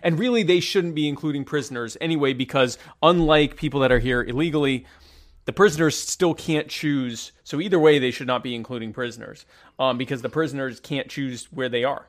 And 0.03 0.19
really, 0.19 0.43
they 0.43 0.61
shouldn't 0.61 0.95
be 0.95 1.09
including 1.09 1.45
prisoners 1.45 1.97
anyway, 2.01 2.33
because 2.33 2.79
unlike 3.03 3.57
people 3.57 3.81
that 3.81 3.93
are 3.93 3.99
here 3.99 4.23
illegally, 4.23 4.87
the 5.45 5.53
prisoners 5.53 5.97
still 5.97 6.35
can't 6.35 6.69
choose. 6.69 7.33
So 7.45 7.61
either 7.61 7.79
way, 7.79 7.99
they 7.99 8.11
should 8.11 8.27
not 8.27 8.43
be 8.43 8.55
including 8.55 8.93
prisoners, 8.93 9.45
um, 9.79 9.99
because 9.99 10.23
the 10.23 10.31
prisoners 10.31 10.81
can't 10.81 11.09
choose 11.09 11.53
where 11.53 11.69
they 11.69 11.85
are. 11.85 12.09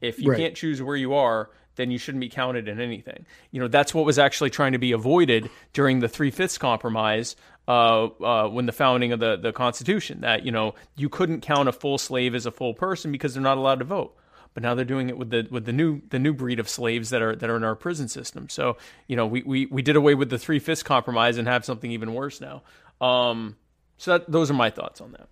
If 0.00 0.20
you 0.20 0.30
right. 0.30 0.38
can't 0.38 0.54
choose 0.54 0.82
where 0.82 0.96
you 0.96 1.14
are, 1.14 1.50
then 1.78 1.90
you 1.90 1.96
shouldn't 1.96 2.20
be 2.20 2.28
counted 2.28 2.68
in 2.68 2.78
anything. 2.80 3.24
You 3.50 3.60
know, 3.60 3.68
that's 3.68 3.94
what 3.94 4.04
was 4.04 4.18
actually 4.18 4.50
trying 4.50 4.72
to 4.72 4.78
be 4.78 4.92
avoided 4.92 5.48
during 5.72 6.00
the 6.00 6.08
three 6.08 6.30
fifths 6.30 6.58
compromise 6.58 7.36
uh, 7.66 8.06
uh, 8.06 8.48
when 8.48 8.66
the 8.66 8.72
founding 8.72 9.12
of 9.12 9.20
the, 9.20 9.36
the 9.36 9.52
Constitution, 9.52 10.20
that, 10.20 10.44
you 10.44 10.52
know, 10.52 10.74
you 10.96 11.08
couldn't 11.08 11.40
count 11.40 11.68
a 11.68 11.72
full 11.72 11.96
slave 11.96 12.34
as 12.34 12.44
a 12.44 12.50
full 12.50 12.74
person 12.74 13.10
because 13.12 13.32
they're 13.32 13.42
not 13.42 13.56
allowed 13.56 13.78
to 13.78 13.84
vote. 13.86 14.14
But 14.54 14.62
now 14.62 14.74
they're 14.74 14.84
doing 14.84 15.08
it 15.08 15.16
with 15.16 15.30
the 15.30 15.46
with 15.50 15.66
the 15.66 15.72
new 15.72 16.02
the 16.08 16.18
new 16.18 16.32
breed 16.32 16.58
of 16.58 16.68
slaves 16.68 17.10
that 17.10 17.22
are 17.22 17.36
that 17.36 17.48
are 17.48 17.56
in 17.56 17.62
our 17.62 17.76
prison 17.76 18.08
system. 18.08 18.48
So 18.48 18.76
you 19.06 19.14
know 19.14 19.24
we 19.24 19.42
we, 19.42 19.66
we 19.66 19.82
did 19.82 19.94
away 19.94 20.16
with 20.16 20.30
the 20.30 20.38
three 20.38 20.58
fifths 20.58 20.82
compromise 20.82 21.36
and 21.36 21.46
have 21.46 21.64
something 21.64 21.92
even 21.92 22.12
worse 22.12 22.40
now. 22.40 22.62
Um, 23.00 23.56
so 23.98 24.12
that, 24.12 24.28
those 24.28 24.50
are 24.50 24.54
my 24.54 24.70
thoughts 24.70 25.00
on 25.00 25.12
that. 25.12 25.28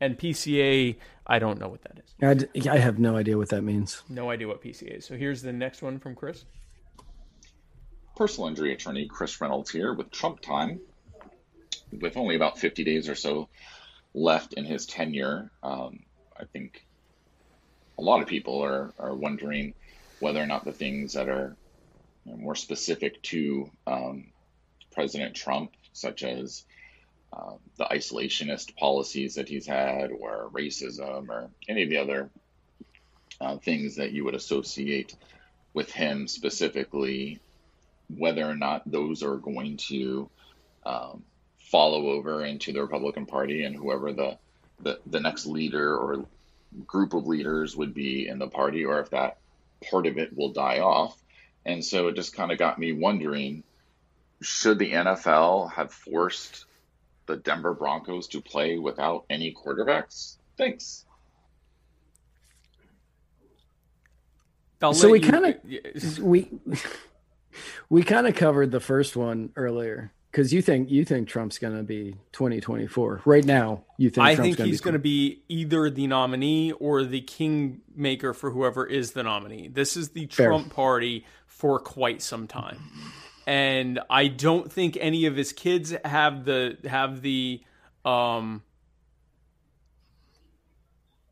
And 0.00 0.18
PCA, 0.18 0.96
I 1.26 1.38
don't 1.38 1.60
know 1.60 1.68
what 1.68 1.82
that 1.82 1.98
is. 1.98 2.66
I, 2.66 2.70
I 2.70 2.78
have 2.78 2.98
no 2.98 3.16
idea 3.16 3.36
what 3.36 3.50
that 3.50 3.62
means. 3.62 4.02
No 4.08 4.30
idea 4.30 4.48
what 4.48 4.62
PCA 4.62 4.98
is. 4.98 5.04
So 5.04 5.16
here's 5.16 5.42
the 5.42 5.52
next 5.52 5.82
one 5.82 5.98
from 5.98 6.14
Chris. 6.14 6.44
Personal 8.16 8.48
injury 8.48 8.72
attorney 8.72 9.06
Chris 9.06 9.40
Reynolds 9.40 9.70
here 9.70 9.92
with 9.92 10.10
Trump 10.10 10.40
time. 10.40 10.80
With 12.00 12.16
only 12.16 12.36
about 12.36 12.58
50 12.58 12.84
days 12.84 13.08
or 13.08 13.14
so 13.14 13.48
left 14.14 14.54
in 14.54 14.64
his 14.64 14.86
tenure, 14.86 15.50
um, 15.62 16.00
I 16.38 16.44
think 16.44 16.86
a 17.98 18.02
lot 18.02 18.22
of 18.22 18.28
people 18.28 18.62
are, 18.64 18.92
are 18.98 19.14
wondering 19.14 19.74
whether 20.20 20.40
or 20.40 20.46
not 20.46 20.64
the 20.64 20.72
things 20.72 21.14
that 21.14 21.28
are 21.28 21.56
more 22.24 22.54
specific 22.54 23.20
to 23.22 23.70
um, 23.86 24.26
President 24.92 25.34
Trump, 25.34 25.72
such 25.92 26.22
as 26.22 26.64
uh, 27.32 27.52
the 27.78 27.84
isolationist 27.84 28.76
policies 28.76 29.36
that 29.36 29.48
he's 29.48 29.66
had, 29.66 30.10
or 30.10 30.50
racism, 30.52 31.28
or 31.28 31.50
any 31.68 31.84
of 31.84 31.88
the 31.88 31.98
other 31.98 32.30
uh, 33.40 33.56
things 33.58 33.96
that 33.96 34.12
you 34.12 34.24
would 34.24 34.34
associate 34.34 35.14
with 35.72 35.90
him 35.92 36.26
specifically, 36.26 37.38
whether 38.08 38.44
or 38.44 38.56
not 38.56 38.82
those 38.90 39.22
are 39.22 39.36
going 39.36 39.76
to 39.76 40.28
um, 40.84 41.22
follow 41.58 42.10
over 42.10 42.44
into 42.44 42.72
the 42.72 42.82
Republican 42.82 43.26
Party 43.26 43.64
and 43.64 43.76
whoever 43.76 44.12
the, 44.12 44.36
the, 44.80 44.98
the 45.06 45.20
next 45.20 45.46
leader 45.46 45.96
or 45.96 46.24
group 46.86 47.14
of 47.14 47.26
leaders 47.26 47.76
would 47.76 47.94
be 47.94 48.26
in 48.26 48.38
the 48.38 48.48
party, 48.48 48.84
or 48.84 49.00
if 49.00 49.10
that 49.10 49.38
part 49.88 50.06
of 50.06 50.18
it 50.18 50.36
will 50.36 50.52
die 50.52 50.80
off. 50.80 51.16
And 51.64 51.84
so 51.84 52.08
it 52.08 52.16
just 52.16 52.34
kind 52.34 52.50
of 52.50 52.58
got 52.58 52.78
me 52.78 52.92
wondering 52.92 53.62
should 54.42 54.78
the 54.78 54.92
NFL 54.92 55.72
have 55.72 55.92
forced 55.92 56.64
the 57.30 57.36
Denver 57.36 57.74
Broncos 57.74 58.26
to 58.28 58.40
play 58.40 58.78
without 58.78 59.24
any 59.30 59.54
quarterbacks? 59.54 60.36
Thanks. 60.58 61.04
I'll 64.82 64.94
so 64.94 65.10
we 65.10 65.20
kind 65.20 65.46
of 65.46 66.18
we 66.20 66.50
we 67.90 68.02
kind 68.02 68.26
of 68.26 68.34
covered 68.34 68.70
the 68.70 68.80
first 68.80 69.14
one 69.14 69.50
earlier 69.56 70.12
because 70.30 70.52
you 70.52 70.62
think 70.62 70.90
you 70.90 71.04
think 71.04 71.28
Trump's 71.28 71.58
going 71.58 71.76
to 71.76 71.82
be 71.82 72.16
2024 72.32 73.22
right 73.24 73.44
now. 73.44 73.84
You 73.98 74.10
think 74.10 74.26
I 74.26 74.34
Trump's 74.34 74.46
think 74.46 74.58
gonna 74.58 74.68
he's 74.68 74.80
going 74.80 74.94
to 74.94 74.98
be 74.98 75.42
either 75.48 75.90
the 75.90 76.06
nominee 76.06 76.72
or 76.72 77.04
the 77.04 77.20
kingmaker 77.20 78.32
for 78.32 78.50
whoever 78.50 78.86
is 78.86 79.12
the 79.12 79.22
nominee. 79.22 79.68
This 79.68 79.96
is 79.96 80.10
the 80.10 80.26
Trump 80.26 80.68
Fair. 80.68 80.74
party 80.74 81.26
for 81.46 81.78
quite 81.78 82.22
some 82.22 82.46
time 82.46 82.78
and 83.50 83.98
I 84.08 84.28
don't 84.28 84.72
think 84.72 84.96
any 85.00 85.26
of 85.26 85.34
his 85.34 85.52
kids 85.52 85.92
have 86.04 86.44
the 86.44 86.78
have 86.84 87.20
the 87.20 87.60
um 88.04 88.62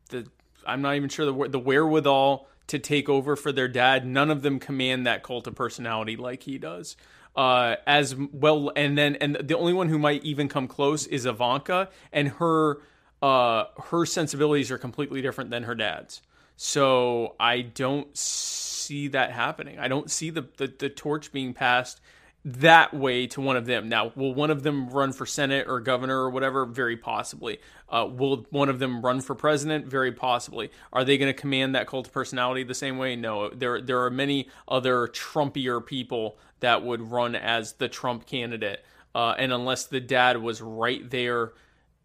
the 0.09 0.27
I'm 0.67 0.81
not 0.81 0.95
even 0.95 1.07
sure 1.07 1.25
the 1.25 1.47
the 1.47 1.59
wherewithal 1.59 2.45
to 2.67 2.77
take 2.77 3.07
over 3.07 3.37
for 3.37 3.53
their 3.53 3.69
dad. 3.69 4.05
None 4.05 4.29
of 4.29 4.41
them 4.41 4.59
command 4.59 5.07
that 5.07 5.23
cult 5.23 5.47
of 5.47 5.55
personality 5.55 6.17
like 6.17 6.43
he 6.43 6.57
does. 6.57 6.97
Uh, 7.37 7.77
as 7.87 8.17
well, 8.33 8.73
and 8.75 8.97
then 8.97 9.15
and 9.15 9.37
the 9.41 9.57
only 9.57 9.71
one 9.71 9.87
who 9.87 9.97
might 9.97 10.21
even 10.25 10.49
come 10.49 10.67
close 10.67 11.07
is 11.07 11.25
Ivanka, 11.25 11.87
and 12.11 12.27
her 12.27 12.81
uh, 13.21 13.63
her 13.91 14.05
sensibilities 14.05 14.69
are 14.71 14.77
completely 14.77 15.21
different 15.21 15.51
than 15.51 15.63
her 15.63 15.75
dad's. 15.75 16.21
So 16.61 17.37
I 17.39 17.61
don't 17.61 18.17
see 18.17 19.07
that 19.07 19.31
happening. 19.31 19.79
I 19.79 19.87
don't 19.87 20.11
see 20.11 20.29
the, 20.29 20.45
the, 20.57 20.67
the 20.67 20.89
torch 20.89 21.31
being 21.31 21.53
passed 21.53 22.01
that 22.43 22.93
way 22.93 23.27
to 23.27 23.39
one 23.39 23.55
of 23.55 23.65
them. 23.65 23.87
Now, 23.87 24.11
will 24.13 24.33
one 24.33 24.49
of 24.49 24.61
them 24.61 24.89
run 24.89 25.13
for 25.13 25.25
Senate 25.25 25.67
or 25.69 25.79
governor 25.79 26.17
or 26.17 26.29
whatever? 26.29 26.65
Very 26.65 26.97
possibly. 26.97 27.61
Uh, 27.87 28.09
will 28.11 28.45
one 28.49 28.67
of 28.67 28.77
them 28.77 29.01
run 29.01 29.21
for 29.21 29.35
president? 29.35 29.87
Very 29.87 30.11
possibly. 30.11 30.69
Are 30.91 31.05
they 31.05 31.17
going 31.17 31.33
to 31.33 31.41
command 31.41 31.75
that 31.75 31.87
cult 31.87 32.07
of 32.07 32.13
personality 32.13 32.63
the 32.63 32.73
same 32.73 32.97
way? 32.97 33.15
No. 33.15 33.49
There, 33.51 33.79
there 33.79 34.03
are 34.03 34.11
many 34.11 34.49
other 34.67 35.07
Trumpier 35.07 35.85
people 35.85 36.37
that 36.59 36.83
would 36.83 37.09
run 37.09 37.35
as 37.37 37.71
the 37.71 37.87
Trump 37.87 38.25
candidate. 38.25 38.83
Uh, 39.15 39.33
and 39.37 39.53
unless 39.53 39.85
the 39.85 40.01
dad 40.01 40.35
was 40.41 40.61
right 40.61 41.09
there 41.09 41.53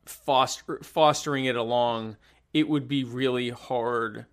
foster, 0.06 0.78
fostering 0.84 1.46
it 1.46 1.56
along, 1.56 2.16
it 2.52 2.68
would 2.68 2.86
be 2.86 3.02
really 3.02 3.50
hard 3.50 4.26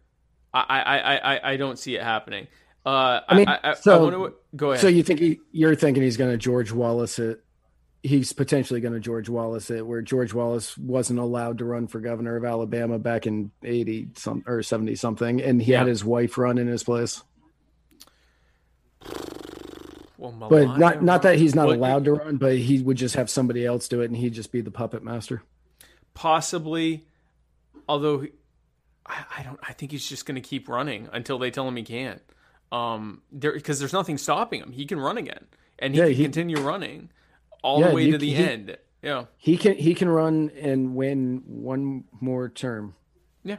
I, 0.53 0.81
I, 0.81 1.17
I, 1.17 1.51
I 1.53 1.57
don't 1.57 1.79
see 1.79 1.95
it 1.95 2.01
happening. 2.01 2.47
Uh, 2.85 3.21
I 3.27 3.35
mean, 3.35 3.47
I, 3.47 3.59
I, 3.63 3.73
so 3.75 4.07
I 4.07 4.09
to, 4.09 4.33
go 4.55 4.71
ahead. 4.71 4.81
So 4.81 4.87
you 4.87 5.03
think 5.03 5.19
he, 5.19 5.39
you're 5.51 5.75
thinking 5.75 6.03
he's 6.03 6.17
going 6.17 6.31
to 6.31 6.37
George 6.37 6.71
Wallace 6.71 7.19
it? 7.19 7.43
He's 8.03 8.33
potentially 8.33 8.81
going 8.81 8.95
to 8.95 8.99
George 8.99 9.29
Wallace 9.29 9.69
it, 9.69 9.85
where 9.85 10.01
George 10.01 10.33
Wallace 10.33 10.75
wasn't 10.77 11.19
allowed 11.19 11.59
to 11.59 11.65
run 11.65 11.87
for 11.87 11.99
governor 11.99 12.35
of 12.35 12.43
Alabama 12.43 12.97
back 12.97 13.27
in 13.27 13.51
eighty 13.63 14.09
some 14.15 14.43
or 14.47 14.63
seventy 14.63 14.95
something, 14.95 15.39
and 15.39 15.61
he 15.61 15.73
yeah. 15.73 15.79
had 15.79 15.87
his 15.87 16.03
wife 16.03 16.37
run 16.39 16.57
in 16.57 16.65
his 16.65 16.83
place. 16.83 17.21
Well, 20.17 20.31
but 20.31 20.77
not 20.79 21.03
not 21.03 21.21
that 21.21 21.37
he's 21.37 21.53
not 21.53 21.69
allowed 21.69 22.05
to 22.05 22.13
run, 22.13 22.37
but 22.37 22.57
he 22.57 22.81
would 22.81 22.97
just 22.97 23.15
have 23.15 23.29
somebody 23.29 23.65
else 23.65 23.87
do 23.87 24.01
it, 24.01 24.05
and 24.05 24.17
he'd 24.17 24.33
just 24.33 24.51
be 24.51 24.61
the 24.61 24.71
puppet 24.71 25.03
master. 25.03 25.43
Possibly, 26.15 27.05
although 27.87 28.25
I, 29.11 29.39
I 29.39 29.43
don't. 29.43 29.59
I 29.61 29.73
think 29.73 29.91
he's 29.91 30.07
just 30.07 30.25
going 30.25 30.35
to 30.35 30.41
keep 30.41 30.69
running 30.69 31.09
until 31.11 31.37
they 31.37 31.51
tell 31.51 31.67
him 31.67 31.75
he 31.75 31.83
can't. 31.83 32.21
Um, 32.71 33.21
there 33.31 33.51
because 33.51 33.79
there's 33.79 33.93
nothing 33.93 34.17
stopping 34.17 34.61
him. 34.61 34.71
He 34.71 34.85
can 34.85 34.99
run 34.99 35.17
again, 35.17 35.45
and 35.79 35.93
he 35.93 35.99
yeah, 35.99 36.07
can 36.07 36.15
he, 36.15 36.23
continue 36.23 36.59
running 36.59 37.09
all 37.61 37.81
yeah, 37.81 37.89
the 37.89 37.95
way 37.95 38.05
you, 38.05 38.11
to 38.13 38.17
the 38.17 38.33
he, 38.33 38.43
end. 38.43 38.77
Yeah, 39.01 39.25
he 39.37 39.57
can. 39.57 39.75
He 39.75 39.93
can 39.93 40.07
run 40.07 40.51
and 40.59 40.95
win 40.95 41.43
one 41.45 42.05
more 42.21 42.47
term. 42.47 42.95
Yeah, 43.43 43.57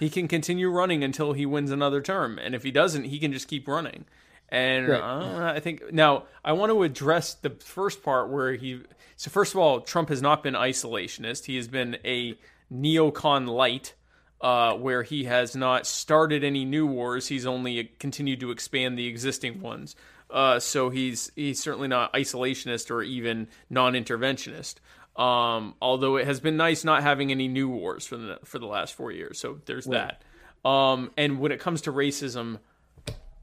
he 0.00 0.10
can 0.10 0.26
continue 0.26 0.68
running 0.68 1.04
until 1.04 1.32
he 1.32 1.46
wins 1.46 1.70
another 1.70 2.00
term, 2.00 2.38
and 2.38 2.54
if 2.54 2.64
he 2.64 2.72
doesn't, 2.72 3.04
he 3.04 3.20
can 3.20 3.32
just 3.32 3.46
keep 3.46 3.68
running. 3.68 4.04
And 4.48 4.88
right. 4.88 5.00
uh, 5.00 5.52
I 5.54 5.60
think 5.60 5.92
now 5.92 6.24
I 6.44 6.52
want 6.52 6.72
to 6.72 6.82
address 6.82 7.34
the 7.34 7.50
first 7.50 8.02
part 8.02 8.30
where 8.30 8.54
he. 8.54 8.82
So 9.14 9.30
first 9.30 9.54
of 9.54 9.60
all, 9.60 9.82
Trump 9.82 10.08
has 10.08 10.20
not 10.20 10.42
been 10.42 10.54
isolationist. 10.54 11.44
He 11.44 11.54
has 11.54 11.68
been 11.68 11.98
a 12.04 12.36
neocon 12.72 13.46
light, 13.46 13.94
uh, 14.40 14.74
where 14.74 15.02
he 15.02 15.24
has 15.24 15.54
not 15.54 15.86
started 15.86 16.44
any 16.44 16.64
new 16.64 16.86
wars. 16.86 17.28
He's 17.28 17.46
only 17.46 17.92
continued 17.98 18.40
to 18.40 18.50
expand 18.50 18.98
the 18.98 19.06
existing 19.06 19.60
ones. 19.60 19.96
Uh, 20.30 20.60
so 20.60 20.90
he's 20.90 21.30
he's 21.34 21.60
certainly 21.60 21.88
not 21.88 22.12
isolationist 22.12 22.90
or 22.90 23.02
even 23.02 23.48
non-interventionist. 23.68 24.76
Um, 25.16 25.74
although 25.82 26.16
it 26.16 26.26
has 26.26 26.40
been 26.40 26.56
nice 26.56 26.84
not 26.84 27.02
having 27.02 27.30
any 27.30 27.48
new 27.48 27.68
wars 27.68 28.06
for 28.06 28.16
the 28.16 28.38
for 28.44 28.58
the 28.58 28.66
last 28.66 28.94
four 28.94 29.10
years. 29.10 29.38
So 29.38 29.60
there's 29.66 29.86
right. 29.86 30.16
that. 30.64 30.68
Um, 30.68 31.10
and 31.16 31.40
when 31.40 31.52
it 31.52 31.60
comes 31.60 31.82
to 31.82 31.92
racism, 31.92 32.58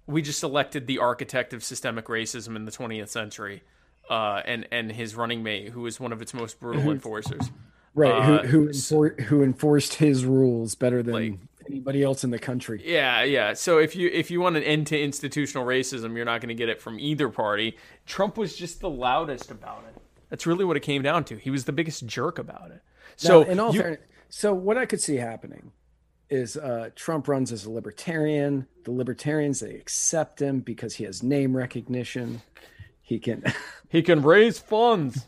we 0.06 0.22
just 0.22 0.44
elected 0.44 0.88
the 0.88 1.00
architect 1.00 1.54
of 1.54 1.64
systemic 1.64 2.06
racism 2.06 2.56
in 2.56 2.66
the 2.66 2.72
20th 2.72 3.10
century, 3.10 3.64
uh, 4.10 4.42
and 4.46 4.68
and 4.72 4.92
his 4.92 5.16
running 5.16 5.44
mate, 5.44 5.70
who 5.70 5.86
is 5.86 6.00
one 6.00 6.14
of 6.14 6.22
its 6.22 6.34
most 6.34 6.60
brutal 6.60 6.90
enforcers. 6.92 7.52
Right, 7.98 8.12
uh, 8.12 8.44
who 8.44 8.48
who, 8.48 8.70
enfor- 8.70 9.20
who 9.22 9.44
enforced 9.44 9.96
his 9.96 10.24
rules 10.24 10.76
better 10.76 11.02
than 11.02 11.14
like, 11.14 11.40
anybody 11.68 12.04
else 12.04 12.24
in 12.24 12.30
the 12.30 12.38
country. 12.38 12.82
Yeah, 12.86 13.24
yeah. 13.24 13.54
So 13.54 13.80
if 13.80 13.96
you 13.96 14.08
if 14.14 14.30
you 14.30 14.40
want 14.40 14.56
an 14.56 14.64
end 14.64 14.86
to 14.88 15.02
institutional 15.02 15.66
racism, 15.66 16.16
you're 16.16 16.26
not 16.26 16.40
going 16.40 16.50
to 16.50 16.56
get 16.56 16.70
it 16.70 16.80
from 16.80 17.00
either 17.00 17.28
party. 17.30 17.76
Trump 18.06 18.38
was 18.38 18.56
just 18.56 18.82
the 18.82 18.90
loudest 18.90 19.50
about 19.50 19.84
it. 19.90 20.00
That's 20.30 20.46
really 20.46 20.64
what 20.64 20.78
it 20.78 20.82
came 20.82 21.02
down 21.02 21.24
to. 21.26 21.38
He 21.38 21.50
was 21.50 21.66
the 21.66 21.72
biggest 21.72 22.06
jerk 22.06 22.38
about 22.38 22.70
it. 22.72 22.82
So 23.16 23.42
now, 23.42 23.50
in 23.50 23.60
all 23.60 23.74
you, 23.74 23.82
fairness, 23.82 24.02
so 24.30 24.54
what 24.54 24.78
I 24.78 24.86
could 24.86 25.02
see 25.02 25.16
happening 25.16 25.72
is 26.30 26.58
uh, 26.58 26.90
Trump 26.96 27.28
runs 27.28 27.52
as 27.52 27.66
a 27.66 27.72
libertarian. 27.72 28.68
The 28.84 28.92
libertarians 28.92 29.62
they 29.62 29.74
accept 29.74 30.42
him 30.42 30.60
because 30.60 30.96
he 30.96 31.04
has 31.06 31.24
name 31.24 31.58
recognition. 31.58 32.42
He 33.02 33.20
can 33.20 33.44
he 33.90 34.02
can 34.02 34.22
raise 34.22 34.60
funds. 34.60 35.26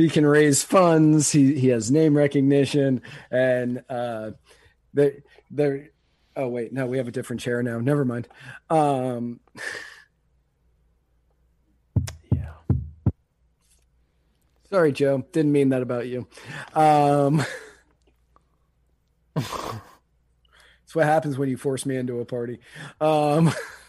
He 0.00 0.08
can 0.08 0.26
raise 0.26 0.62
funds. 0.62 1.32
He 1.32 1.58
he 1.58 1.68
has 1.68 1.90
name 1.90 2.16
recognition, 2.16 3.02
and 3.30 3.82
uh, 3.88 4.32
they 4.94 5.22
they're. 5.50 5.88
Oh 6.36 6.48
wait, 6.48 6.72
no, 6.72 6.86
we 6.86 6.98
have 6.98 7.08
a 7.08 7.12
different 7.12 7.40
chair 7.40 7.62
now. 7.62 7.80
Never 7.80 8.04
mind. 8.04 8.28
Um, 8.70 9.40
yeah. 12.32 12.52
Sorry, 14.70 14.92
Joe. 14.92 15.24
Didn't 15.32 15.52
mean 15.52 15.70
that 15.70 15.82
about 15.82 16.06
you. 16.06 16.28
Um, 16.74 17.44
It's 20.90 20.94
what 20.96 21.06
happens 21.06 21.38
when 21.38 21.48
you 21.48 21.56
force 21.56 21.86
me 21.86 21.94
into 21.94 22.18
a 22.18 22.24
party. 22.24 22.58
Um, 23.00 23.52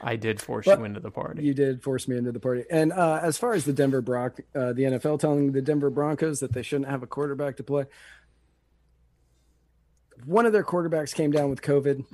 I 0.00 0.16
did 0.16 0.40
force 0.40 0.66
you 0.66 0.84
into 0.84 1.00
the 1.00 1.10
party. 1.10 1.44
You 1.44 1.54
did 1.54 1.82
force 1.82 2.08
me 2.08 2.16
into 2.16 2.32
the 2.32 2.40
party. 2.40 2.64
And 2.70 2.92
uh, 2.92 3.20
as 3.22 3.38
far 3.38 3.54
as 3.54 3.64
the 3.64 3.72
Denver 3.72 4.00
Bronc, 4.00 4.40
uh, 4.54 4.72
the 4.72 4.82
NFL 4.82 5.20
telling 5.20 5.52
the 5.52 5.62
Denver 5.62 5.90
Broncos 5.90 6.40
that 6.40 6.52
they 6.52 6.62
shouldn't 6.62 6.90
have 6.90 7.02
a 7.02 7.06
quarterback 7.06 7.56
to 7.58 7.62
play. 7.62 7.86
One 10.24 10.46
of 10.46 10.52
their 10.52 10.64
quarterbacks 10.64 11.14
came 11.14 11.32
down 11.32 11.50
with 11.50 11.60
COVID, 11.60 12.04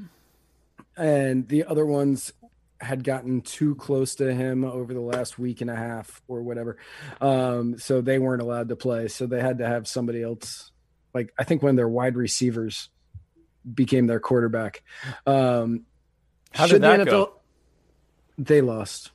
and 0.96 1.48
the 1.48 1.64
other 1.64 1.86
ones 1.86 2.32
had 2.80 3.04
gotten 3.04 3.42
too 3.42 3.74
close 3.74 4.14
to 4.16 4.32
him 4.32 4.64
over 4.64 4.94
the 4.94 5.00
last 5.00 5.38
week 5.38 5.60
and 5.60 5.70
a 5.70 5.76
half 5.76 6.22
or 6.28 6.42
whatever. 6.42 6.78
Um, 7.20 7.78
so 7.78 8.00
they 8.00 8.18
weren't 8.18 8.42
allowed 8.42 8.70
to 8.70 8.76
play. 8.76 9.08
So 9.08 9.26
they 9.26 9.40
had 9.40 9.58
to 9.58 9.66
have 9.66 9.86
somebody 9.86 10.22
else. 10.22 10.72
Like 11.12 11.32
I 11.38 11.44
think 11.44 11.62
when 11.62 11.76
their 11.76 11.88
wide 11.88 12.16
receivers 12.16 12.88
became 13.72 14.06
their 14.06 14.20
quarterback. 14.20 14.82
Um, 15.26 15.84
How 16.52 16.66
did 16.66 16.82
that 16.82 17.00
NFL, 17.00 17.06
go? 17.06 17.39
They 18.38 18.60
lost. 18.60 19.10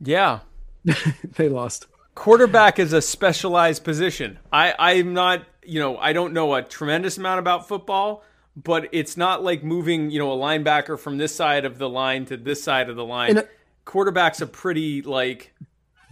Yeah, 0.00 0.40
they 1.36 1.48
lost. 1.48 1.86
Quarterback 2.14 2.78
is 2.78 2.92
a 2.92 3.02
specialized 3.02 3.84
position. 3.84 4.38
I 4.52 4.74
I'm 4.78 5.14
not 5.14 5.44
you 5.64 5.80
know 5.80 5.96
I 5.98 6.12
don't 6.12 6.32
know 6.32 6.54
a 6.54 6.62
tremendous 6.62 7.18
amount 7.18 7.40
about 7.40 7.68
football, 7.68 8.24
but 8.56 8.88
it's 8.92 9.16
not 9.16 9.42
like 9.42 9.62
moving 9.62 10.10
you 10.10 10.18
know 10.18 10.32
a 10.32 10.36
linebacker 10.36 10.98
from 10.98 11.18
this 11.18 11.34
side 11.34 11.64
of 11.64 11.78
the 11.78 11.88
line 11.88 12.24
to 12.26 12.36
this 12.36 12.62
side 12.62 12.88
of 12.88 12.96
the 12.96 13.04
line. 13.04 13.38
A, 13.38 13.44
Quarterback's 13.84 14.40
a 14.40 14.46
pretty 14.46 15.02
like 15.02 15.54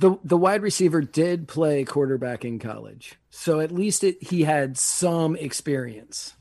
the 0.01 0.19
the 0.25 0.37
wide 0.37 0.63
receiver 0.63 1.01
did 1.01 1.49
play 1.49 1.85
quarterback 1.85 2.45
in 2.45 2.59
college, 2.59 3.17
so 3.31 3.61
at 3.61 3.71
least 3.71 4.03
it, 4.03 4.23
he 4.23 4.45
had 4.45 4.79
some 4.79 5.37
experience. 5.37 6.35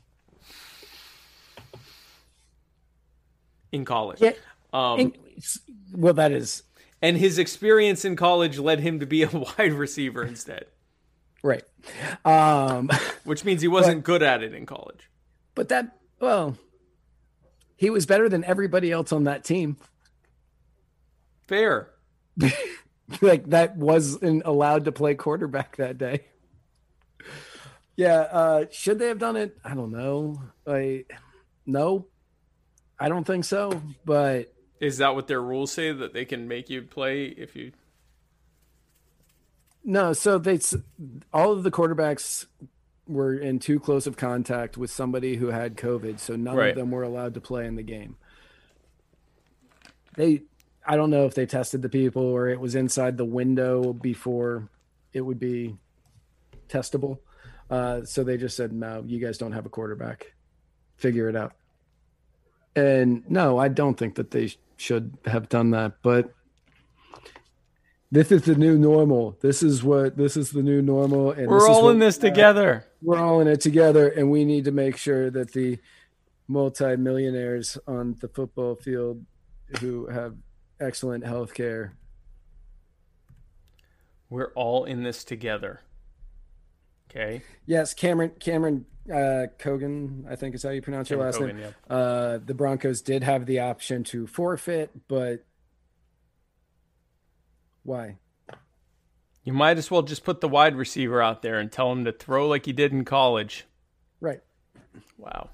in 3.76 3.84
college. 3.84 4.20
Yeah. 4.20 4.32
Um, 4.72 5.00
in, 5.00 5.14
well, 5.92 6.14
that 6.14 6.32
is. 6.32 6.62
And 7.02 7.16
his 7.16 7.38
experience 7.38 8.04
in 8.04 8.16
college 8.16 8.58
led 8.58 8.80
him 8.80 9.00
to 9.00 9.06
be 9.06 9.22
a 9.22 9.30
wide 9.58 9.72
receiver 9.72 10.24
instead. 10.24 10.66
Right. 11.42 11.64
Um, 12.24 12.90
Which 13.24 13.44
means 13.44 13.62
he 13.62 13.68
wasn't 13.68 13.98
but, 13.98 14.04
good 14.04 14.22
at 14.22 14.42
it 14.42 14.54
in 14.54 14.66
college. 14.66 15.10
But 15.54 15.68
that, 15.68 15.98
well, 16.20 16.56
he 17.76 17.90
was 17.90 18.06
better 18.06 18.28
than 18.28 18.44
everybody 18.44 18.90
else 18.90 19.12
on 19.12 19.24
that 19.24 19.44
team. 19.44 19.76
Fair. 21.46 21.90
like 23.20 23.50
that 23.50 23.76
wasn't 23.76 24.42
allowed 24.44 24.84
to 24.86 24.92
play 24.92 25.14
quarterback 25.14 25.76
that 25.76 25.98
day. 25.98 26.24
Yeah, 27.96 28.20
uh, 28.20 28.64
should 28.70 28.98
they 28.98 29.08
have 29.08 29.18
done 29.18 29.36
it? 29.36 29.56
I 29.64 29.74
don't 29.74 29.90
know. 29.90 30.42
I 30.66 31.04
no, 31.64 32.06
I 32.98 33.08
don't 33.08 33.26
think 33.26 33.44
so, 33.44 33.80
but 34.04 34.52
is 34.80 34.98
that 34.98 35.14
what 35.14 35.26
their 35.26 35.40
rules 35.40 35.72
say 35.72 35.92
that 35.92 36.12
they 36.12 36.24
can 36.24 36.48
make 36.48 36.68
you 36.68 36.82
play 36.82 37.26
if 37.26 37.56
you? 37.56 37.72
No, 39.84 40.12
so 40.12 40.38
they 40.38 40.58
all 41.32 41.52
of 41.52 41.62
the 41.62 41.70
quarterbacks 41.70 42.46
were 43.06 43.34
in 43.34 43.58
too 43.58 43.78
close 43.78 44.06
of 44.06 44.16
contact 44.16 44.76
with 44.76 44.90
somebody 44.90 45.36
who 45.36 45.46
had 45.46 45.76
COVID, 45.76 46.18
so 46.18 46.34
none 46.34 46.56
right. 46.56 46.70
of 46.70 46.76
them 46.76 46.90
were 46.90 47.04
allowed 47.04 47.34
to 47.34 47.40
play 47.40 47.66
in 47.66 47.76
the 47.76 47.82
game. 47.82 48.16
They, 50.16 50.42
I 50.84 50.96
don't 50.96 51.10
know 51.10 51.24
if 51.24 51.34
they 51.34 51.46
tested 51.46 51.82
the 51.82 51.88
people 51.88 52.22
or 52.22 52.48
it 52.48 52.58
was 52.58 52.74
inside 52.74 53.16
the 53.16 53.24
window 53.24 53.92
before 53.92 54.68
it 55.12 55.20
would 55.20 55.38
be 55.38 55.76
testable. 56.68 57.18
Uh, 57.70 58.04
so 58.04 58.24
they 58.24 58.36
just 58.36 58.56
said, 58.56 58.72
"No, 58.72 59.04
you 59.06 59.20
guys 59.20 59.38
don't 59.38 59.52
have 59.52 59.66
a 59.66 59.70
quarterback. 59.70 60.32
Figure 60.96 61.28
it 61.28 61.36
out." 61.36 61.52
And 62.74 63.28
no, 63.30 63.58
I 63.58 63.68
don't 63.68 63.96
think 63.96 64.16
that 64.16 64.30
they 64.30 64.52
should 64.76 65.16
have 65.26 65.48
done 65.48 65.70
that. 65.70 65.94
But 66.02 66.32
this 68.10 68.30
is 68.30 68.42
the 68.42 68.54
new 68.54 68.78
normal. 68.78 69.36
This 69.40 69.62
is 69.62 69.82
what 69.82 70.16
this 70.16 70.36
is 70.36 70.50
the 70.50 70.62
new 70.62 70.80
normal, 70.82 71.32
and 71.32 71.48
we're 71.48 71.68
all 71.68 71.90
in 71.90 71.98
this 71.98 72.18
together. 72.18 72.86
We're 73.02 73.18
all 73.18 73.40
in 73.40 73.48
it 73.48 73.60
together, 73.60 74.08
and 74.08 74.30
we 74.30 74.44
need 74.44 74.64
to 74.64 74.72
make 74.72 74.96
sure 74.96 75.30
that 75.30 75.52
the 75.52 75.78
multi-millionaires 76.48 77.76
on 77.88 78.16
the 78.20 78.28
football 78.28 78.76
field 78.76 79.24
who 79.80 80.06
have 80.06 80.36
excellent 80.80 81.26
health 81.26 81.52
care. 81.54 81.96
We're 84.30 84.52
all 84.54 84.84
in 84.84 85.02
this 85.02 85.24
together. 85.24 85.80
Okay. 87.10 87.42
Yes, 87.66 87.94
Cameron 87.94 88.32
Cameron 88.40 88.86
uh, 89.12 89.46
Cogan, 89.58 90.26
I 90.28 90.36
think 90.36 90.54
is 90.54 90.62
how 90.62 90.70
you 90.70 90.82
pronounce 90.82 91.10
your 91.10 91.20
last 91.20 91.40
name. 91.40 91.58
Yeah. 91.58 91.70
Uh, 91.94 92.38
the 92.44 92.54
Broncos 92.54 93.02
did 93.02 93.22
have 93.22 93.46
the 93.46 93.60
option 93.60 94.04
to 94.04 94.26
forfeit, 94.26 94.90
but 95.08 95.44
why? 97.82 98.16
You 99.44 99.52
might 99.52 99.78
as 99.78 99.90
well 99.90 100.02
just 100.02 100.24
put 100.24 100.40
the 100.40 100.48
wide 100.48 100.74
receiver 100.74 101.22
out 101.22 101.42
there 101.42 101.58
and 101.58 101.70
tell 101.70 101.92
him 101.92 102.04
to 102.04 102.12
throw 102.12 102.48
like 102.48 102.66
he 102.66 102.72
did 102.72 102.92
in 102.92 103.04
college. 103.04 103.64
Right. 104.20 104.40
Wow. 105.18 105.50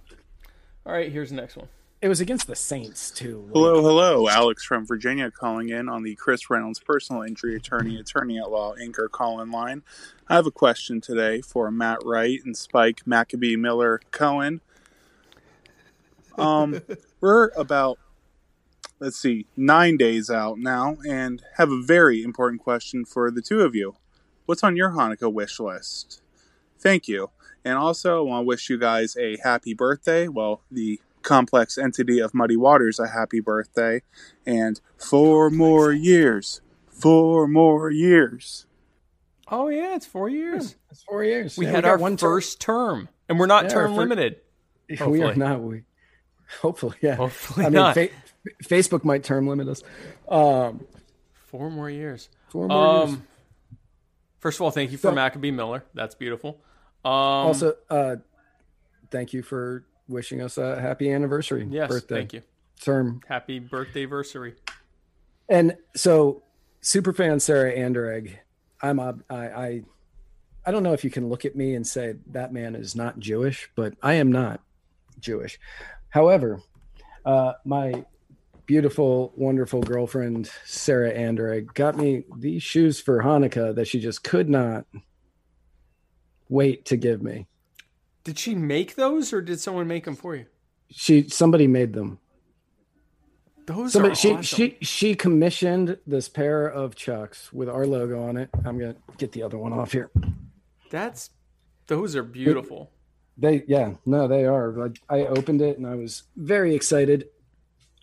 All 0.87 0.93
right, 0.93 1.13
here's 1.13 1.31
the 1.31 1.37
next 1.37 1.57
one. 1.57 1.69
It 2.03 2.09
was 2.09 2.21
against 2.21 2.49
the 2.49 2.57
Saints 2.57 3.13
too. 3.13 3.45
Like... 3.47 3.53
Hello, 3.53 3.81
hello. 3.81 4.29
Alex 4.29 4.65
from 4.65 4.85
Virginia 4.85 5.31
calling 5.31 5.69
in 5.69 5.89
on 5.89 6.03
the 6.03 6.17
Chris 6.17 6.51
Reynolds 6.51 6.81
personal 6.81 7.23
injury 7.23 7.55
attorney, 7.55 7.97
attorney 7.97 8.39
at 8.39 8.51
law, 8.51 8.75
anchor 8.75 9.09
call 9.09 9.41
in 9.41 9.53
line. 9.53 9.83
I 10.29 10.35
have 10.35 10.47
a 10.47 10.51
question 10.51 11.01
today 11.01 11.43
for 11.43 11.71
Matt 11.71 12.01
Wright 12.05 12.41
and 12.45 12.57
Spike 12.57 13.03
Maccabee 13.07 13.55
Miller 13.55 14.01
Cohen. 14.11 14.61
Um, 16.37 16.83
we're 17.21 17.51
about 17.57 18.01
let's 18.99 19.19
see, 19.19 19.47
nine 19.57 19.97
days 19.97 20.29
out 20.29 20.59
now, 20.59 20.97
and 21.09 21.41
have 21.57 21.71
a 21.71 21.83
very 21.83 22.25
important 22.25 22.63
question 22.63 23.05
for 23.05 23.31
the 23.31 23.43
two 23.43 23.61
of 23.61 23.77
you. 23.77 23.95
What's 24.47 24.65
on 24.65 24.77
your 24.77 24.91
Hanukkah 24.91 25.33
wish 25.33 25.61
list? 25.61 26.21
Thank 26.81 27.07
you. 27.07 27.31
And 27.65 27.79
also, 27.79 28.19
I 28.19 28.29
want 28.29 28.43
to 28.43 28.47
wish 28.49 28.69
you 28.69 28.77
guys 28.77 29.17
a 29.17 29.37
happy 29.45 29.73
birthday. 29.73 30.27
Well, 30.27 30.63
the 30.69 31.01
complex 31.23 31.79
entity 31.79 32.21
of 32.21 32.35
Muddy 32.35 32.57
Waters 32.57 32.99
a 32.99 33.09
happy 33.09 33.41
birthday 33.41 34.03
and 34.47 34.81
four 34.97 35.51
more 35.51 35.93
years. 35.93 36.61
Four 36.91 37.49
more 37.49 37.91
years. 37.91 38.67
Oh 39.49 39.69
yeah, 39.69 39.95
it's 39.97 40.07
four 40.07 40.29
years. 40.29 40.71
Yeah, 40.71 40.91
it's 40.91 41.03
four 41.03 41.25
years. 41.25 41.57
We 41.57 41.67
yeah, 41.67 41.73
had 41.73 41.85
we 41.85 41.91
our 41.91 41.99
one 41.99 42.17
first 42.17 42.61
term. 42.61 43.07
term. 43.07 43.09
and 43.29 43.39
we're 43.39 43.47
not 43.47 43.65
yeah, 43.65 43.71
term 43.71 43.97
limited. 43.97 44.37
Hopefully. 44.91 45.21
We 45.21 45.25
are 45.25 45.35
not. 45.35 45.61
We 45.61 45.83
hopefully, 46.61 46.97
yeah. 47.01 47.17
Hopefully 47.17 47.67
I 47.67 47.69
not. 47.69 47.97
Mean, 47.97 48.09
fa- 48.09 48.15
Facebook 48.65 49.05
might 49.05 49.25
term 49.25 49.47
limit 49.47 49.69
us. 49.69 49.83
Um, 50.29 50.87
four 51.33 51.71
more 51.71 51.91
years. 51.91 52.29
Four 52.49 52.69
more 52.69 53.03
um, 53.03 53.09
years. 53.09 53.21
First 54.41 54.59
of 54.59 54.63
all, 54.63 54.71
thank 54.71 54.91
you 54.91 54.99
for 54.99 55.09
so, 55.09 55.15
Maccabee 55.15 55.51
Miller. 55.51 55.85
That's 55.95 56.15
beautiful. 56.15 56.61
Um, 57.05 57.13
also, 57.13 57.75
uh, 57.91 58.17
thank 59.11 59.33
you 59.33 59.43
for 59.43 59.85
wishing 60.13 60.41
us 60.41 60.59
a 60.59 60.81
happy 60.81 61.11
anniversary. 61.11 61.67
Yes, 61.71 61.89
birthday, 61.89 62.15
thank 62.15 62.33
you. 62.35 62.43
Term. 62.81 63.21
Happy 63.29 63.59
birthday 63.59 64.01
anniversary. 64.03 64.55
And 65.49 65.77
so, 65.95 66.43
superfan 66.83 67.41
Sarah 67.41 67.75
Anderegg, 67.75 68.37
I'm 68.81 69.01
ob- 69.01 69.25
I, 69.29 69.37
I 69.37 69.83
I 70.65 70.71
don't 70.71 70.83
know 70.83 70.93
if 70.93 71.03
you 71.05 71.11
can 71.11 71.29
look 71.29 71.45
at 71.45 71.57
me 71.57 71.75
and 71.75 71.87
say 71.87 72.15
that 72.29 72.53
man 72.53 72.77
is 72.77 72.95
not 72.95 73.19
Jewish, 73.19 73.69
but 73.75 73.95
I 74.03 74.15
am 74.15 74.31
not 74.31 74.61
Jewish. 75.19 75.59
However, 76.09 76.61
uh, 77.25 77.55
my 77.65 78.05
beautiful, 78.67 79.33
wonderful 79.37 79.83
girlfriend 79.83 80.51
Sarah 80.65 81.13
Anderegg 81.13 81.75
got 81.75 81.97
me 81.97 82.25
these 82.39 82.63
shoes 82.63 83.01
for 83.01 83.23
Hanukkah 83.23 83.75
that 83.75 83.89
she 83.89 83.99
just 83.99 84.23
could 84.23 84.49
not 84.49 84.87
wait 86.49 86.85
to 86.87 86.97
give 86.97 87.23
me. 87.23 87.47
Did 88.25 88.39
she 88.39 88.55
make 88.55 88.95
those, 88.95 89.33
or 89.33 89.41
did 89.41 89.61
someone 89.61 89.89
make 89.89 90.05
them 90.05 90.15
for 90.17 90.37
you? 90.37 90.47
She 90.91 91.29
somebody 91.29 91.67
made 91.67 91.93
them. 91.93 92.19
Those 93.67 93.93
Somebody, 93.93 94.13
are 94.13 94.17
she 94.17 94.33
awesome. 94.33 94.43
she 94.43 94.77
she 94.81 95.15
commissioned 95.15 95.99
this 96.07 96.29
pair 96.29 96.67
of 96.67 96.97
chucks 96.97 97.53
with 97.53 97.69
our 97.69 97.87
logo 97.87 98.23
on 98.23 98.37
it. 98.37 98.51
I'm 98.65 98.79
gonna 98.79 98.97
get 99.19 99.33
the 99.33 99.43
other 99.43 99.57
one 99.57 99.73
off 99.73 99.93
here. 99.93 100.11
That's 100.91 101.31
those 101.87 102.17
are 102.17 102.25
beautiful. 102.25 102.91
They 103.39 103.63
yeah 103.67 103.95
no 104.05 104.27
they 104.27 104.45
are. 104.45 104.91
I, 105.09 105.21
I 105.21 105.27
opened 105.27 105.63
it 105.63 105.79
and 105.79 105.87
I 105.87 105.95
was 105.95 106.25
very 106.37 106.75
excited. 106.75 107.29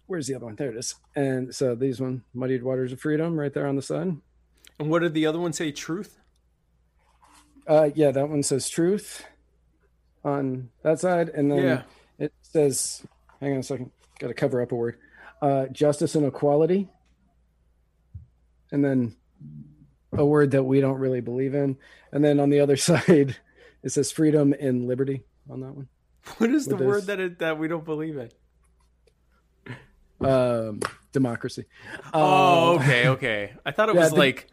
Where's 0.07 0.27
the 0.27 0.35
other 0.35 0.45
one? 0.45 0.55
There 0.55 0.71
it 0.71 0.77
is. 0.77 0.95
And 1.15 1.53
so 1.53 1.75
these 1.75 1.99
one, 2.01 2.23
Muddied 2.33 2.63
Waters 2.63 2.91
of 2.91 2.99
Freedom, 2.99 3.39
right 3.39 3.53
there 3.53 3.67
on 3.67 3.75
the 3.75 3.81
side. 3.81 4.15
And 4.79 4.89
what 4.89 5.03
did 5.03 5.13
the 5.13 5.27
other 5.27 5.39
one 5.39 5.53
say? 5.53 5.71
Truth. 5.71 6.17
Uh, 7.67 7.89
yeah, 7.93 8.09
that 8.09 8.27
one 8.29 8.41
says 8.41 8.69
truth 8.69 9.23
on 10.23 10.69
that 10.83 10.99
side, 10.99 11.29
and 11.29 11.51
then 11.51 11.63
Yeah. 11.63 11.81
it 12.17 12.33
says, 12.41 13.05
hang 13.39 13.53
on 13.53 13.59
a 13.59 13.63
second, 13.63 13.91
got 14.19 14.27
to 14.27 14.33
cover 14.33 14.61
up 14.61 14.71
a 14.71 14.75
word, 14.75 14.97
uh, 15.41 15.67
justice 15.67 16.15
and 16.15 16.25
equality, 16.25 16.89
and 18.71 18.83
then 18.83 19.15
a 20.13 20.25
word 20.25 20.51
that 20.51 20.63
we 20.63 20.81
don't 20.81 20.99
really 20.99 21.21
believe 21.21 21.53
in, 21.55 21.77
and 22.11 22.23
then 22.23 22.39
on 22.39 22.49
the 22.49 22.59
other 22.59 22.75
side, 22.89 23.37
it 23.83 23.89
says 23.91 24.11
freedom 24.11 24.53
and 24.59 24.87
liberty 24.87 25.23
on 25.49 25.61
that 25.61 25.73
one. 25.73 25.87
What 26.37 26.49
is 26.49 26.65
the 26.67 26.75
word 26.75 27.05
that 27.05 27.19
it, 27.19 27.39
that 27.39 27.57
we 27.57 27.67
don't 27.67 27.85
believe 27.85 28.17
in? 28.17 28.29
Um, 30.21 30.81
democracy. 31.13 31.65
Oh, 32.13 32.73
Um, 32.75 32.79
okay, 32.81 33.07
okay. 33.15 33.53
I 33.65 33.71
thought 33.71 33.89
it 33.89 33.95
Yeah, 33.95 34.01
was 34.01 34.11
the- 34.11 34.17
like, 34.17 34.47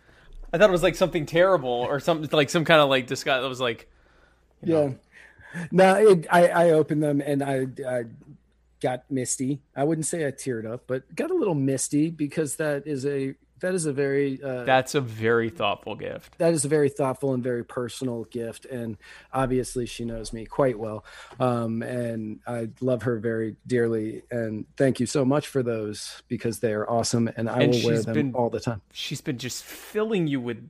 I 0.52 0.58
thought 0.58 0.68
it 0.70 0.72
was 0.72 0.82
like 0.84 0.94
something 0.94 1.26
terrible 1.26 1.68
or 1.70 1.98
something 1.98 2.30
like 2.32 2.50
some 2.50 2.64
kind 2.64 2.80
of 2.80 2.88
like 2.88 3.08
disguise. 3.08 3.42
That 3.42 3.48
was 3.48 3.60
like, 3.60 3.90
you 4.62 4.72
know. 4.72 4.98
No, 5.70 5.94
it, 6.10 6.26
I 6.30 6.48
I 6.48 6.70
opened 6.70 7.02
them 7.02 7.20
and 7.20 7.42
I 7.42 7.66
I 7.88 8.04
got 8.80 9.10
misty. 9.10 9.60
I 9.74 9.84
wouldn't 9.84 10.06
say 10.06 10.26
I 10.26 10.30
teared 10.30 10.66
up, 10.70 10.84
but 10.86 11.14
got 11.14 11.30
a 11.30 11.34
little 11.34 11.54
misty 11.54 12.10
because 12.10 12.56
that 12.56 12.86
is 12.86 13.06
a 13.06 13.34
that 13.60 13.74
is 13.74 13.86
a 13.86 13.92
very 13.92 14.38
uh, 14.42 14.64
that's 14.64 14.94
a 14.94 15.00
very 15.00 15.48
thoughtful 15.48 15.94
gift. 15.94 16.36
that 16.36 16.52
is 16.52 16.66
a 16.66 16.68
very 16.68 16.90
thoughtful 16.90 17.32
and 17.32 17.42
very 17.42 17.64
personal 17.64 18.24
gift, 18.24 18.66
and 18.66 18.98
obviously 19.32 19.86
she 19.86 20.04
knows 20.04 20.30
me 20.34 20.44
quite 20.44 20.78
well, 20.78 21.06
um, 21.40 21.80
and 21.82 22.40
I 22.46 22.68
love 22.82 23.04
her 23.04 23.18
very 23.18 23.56
dearly. 23.66 24.24
And 24.30 24.66
thank 24.76 25.00
you 25.00 25.06
so 25.06 25.24
much 25.24 25.46
for 25.46 25.62
those 25.62 26.22
because 26.28 26.58
they 26.60 26.74
are 26.74 26.88
awesome, 26.88 27.30
and 27.34 27.48
I 27.48 27.62
And 27.62 27.72
will 27.72 27.84
wear 27.86 28.02
them 28.02 28.12
been- 28.14 28.34
all 28.34 28.50
the 28.50 28.60
time. 28.60 28.82
She's 28.92 29.22
been 29.22 29.38
just 29.38 29.64
filling 29.64 30.26
you 30.26 30.38
with 30.38 30.68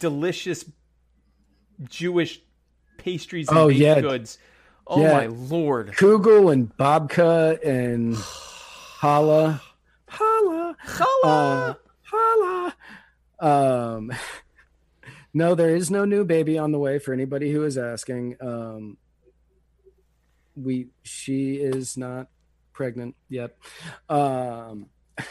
delicious 0.00 0.64
Jewish 1.88 2.40
pastries 2.98 3.48
and 3.48 3.58
Oh, 3.58 3.68
baked 3.68 3.80
yeah. 3.80 4.00
goods. 4.00 4.38
Oh 4.86 5.02
Yeah. 5.02 5.12
my 5.12 5.26
lord! 5.26 5.92
Kugel 5.92 6.52
and 6.52 6.74
babka 6.76 7.58
and 7.64 8.14
challah, 8.14 9.60
challah, 10.08 10.74
challah, 10.86 11.76
challah. 12.10 12.72
Um, 13.40 14.12
no, 15.34 15.54
there 15.54 15.74
is 15.74 15.90
no 15.90 16.04
new 16.04 16.24
baby 16.24 16.58
on 16.58 16.72
the 16.72 16.78
way 16.78 16.98
for 16.98 17.12
anybody 17.12 17.52
who 17.52 17.64
is 17.64 17.76
asking. 17.76 18.36
Um, 18.40 18.96
we 20.54 20.88
she 21.02 21.54
is 21.56 21.96
not 21.96 22.28
pregnant 22.72 23.16
yet. 23.28 23.56
Um, 24.08 24.86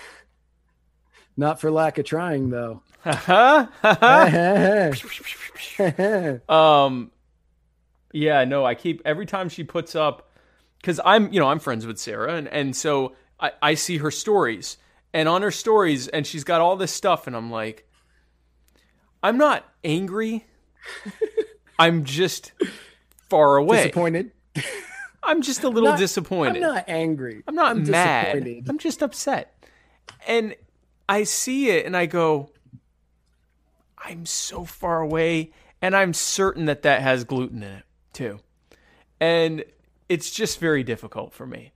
not 1.37 1.61
for 1.61 1.71
lack 1.71 1.97
of 1.97 2.05
trying 2.05 2.49
though. 2.49 2.81
um, 6.49 7.11
yeah, 8.15 8.45
no, 8.45 8.65
I 8.65 8.75
keep 8.75 9.01
every 9.03 9.25
time 9.25 9.49
she 9.49 9.63
puts 9.65 9.93
up 9.93 10.31
because 10.79 11.01
I'm, 11.03 11.33
you 11.33 11.39
know, 11.39 11.49
I'm 11.49 11.59
friends 11.59 11.85
with 11.85 11.97
Sarah, 11.99 12.35
and 12.35 12.47
and 12.47 12.75
so 12.75 13.13
I, 13.39 13.51
I 13.61 13.73
see 13.73 13.97
her 13.97 14.09
stories, 14.09 14.77
and 15.13 15.27
on 15.27 15.41
her 15.41 15.51
stories, 15.51 16.07
and 16.07 16.25
she's 16.25 16.45
got 16.45 16.61
all 16.61 16.77
this 16.77 16.93
stuff, 16.93 17.27
and 17.27 17.35
I'm 17.35 17.51
like, 17.51 17.87
I'm 19.21 19.37
not 19.37 19.65
angry, 19.83 20.45
I'm 21.79 22.05
just 22.05 22.53
far 23.29 23.57
away. 23.57 23.83
Disappointed. 23.83 24.31
I'm 25.23 25.41
just 25.41 25.63
a 25.63 25.69
little 25.69 25.89
Not- 25.89 25.99
disappointed. 25.99 26.63
I'm 26.63 26.73
not 26.75 26.85
angry. 26.87 27.43
I'm 27.47 27.55
not 27.55 27.71
I'm 27.71 27.89
mad. 27.89 28.33
disappointed. 28.35 28.69
I'm 28.69 28.77
just 28.77 29.01
upset. 29.01 29.67
And 30.27 30.55
I 31.09 31.23
see 31.23 31.69
it 31.71 31.87
and 31.87 31.97
I 31.97 32.05
go, 32.05 32.51
I'm 33.97 34.27
so 34.27 34.65
far 34.65 35.01
away. 35.01 35.51
And 35.81 35.95
I'm 35.95 36.13
certain 36.13 36.65
that 36.65 36.83
that 36.83 37.01
has 37.01 37.23
gluten 37.23 37.63
in 37.63 37.71
it 37.71 37.83
too. 38.15 38.39
And 39.19 39.63
it's 40.09 40.31
just 40.31 40.59
very 40.59 40.83
difficult 40.83 41.33
for 41.33 41.45
me. 41.45 41.73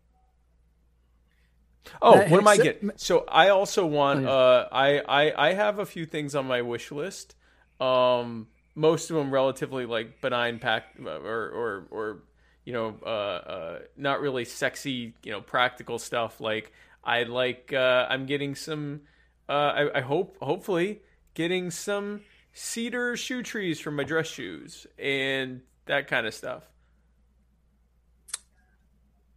Oh, 2.02 2.18
That- 2.18 2.30
what 2.30 2.40
am 2.40 2.48
I 2.48 2.58
getting? 2.58 2.92
So 2.98 3.26
I 3.28 3.50
also 3.50 3.86
want. 3.86 4.26
Oh. 4.26 4.30
Uh, 4.30 4.68
I, 4.72 5.00
I 5.00 5.50
I 5.50 5.54
have 5.54 5.80
a 5.80 5.86
few 5.86 6.06
things 6.06 6.36
on 6.36 6.46
my 6.46 6.62
wish 6.62 6.92
list. 6.92 7.36
Um, 7.80 8.48
most 8.76 9.10
of 9.10 9.16
them 9.16 9.32
relatively 9.32 9.86
like 9.86 10.22
benign 10.22 10.60
pack 10.60 10.96
or 11.04 11.16
or 11.16 11.88
or 11.92 12.24
you 12.66 12.74
know 12.74 12.96
uh, 13.04 13.10
uh 13.10 13.80
not 13.98 14.22
really 14.22 14.46
sexy 14.46 15.14
you 15.24 15.32
know 15.32 15.42
practical 15.42 15.98
stuff. 16.00 16.40
Like 16.40 16.72
I 17.04 17.24
like 17.24 17.74
uh, 17.74 18.08
I'm 18.10 18.26
getting 18.26 18.56
some. 18.56 19.02
Uh, 19.48 19.52
I, 19.94 19.98
I 19.98 20.02
hope 20.02 20.38
hopefully 20.42 21.02
getting 21.34 21.72
some 21.72 22.22
cedar 22.54 23.18
shoe 23.18 23.42
trees 23.42 23.80
for 23.80 23.90
my 23.90 24.04
dress 24.04 24.28
shoes 24.28 24.86
and 25.00 25.62
that 25.90 26.08
kind 26.08 26.26
of 26.28 26.34
stuff. 26.34 26.64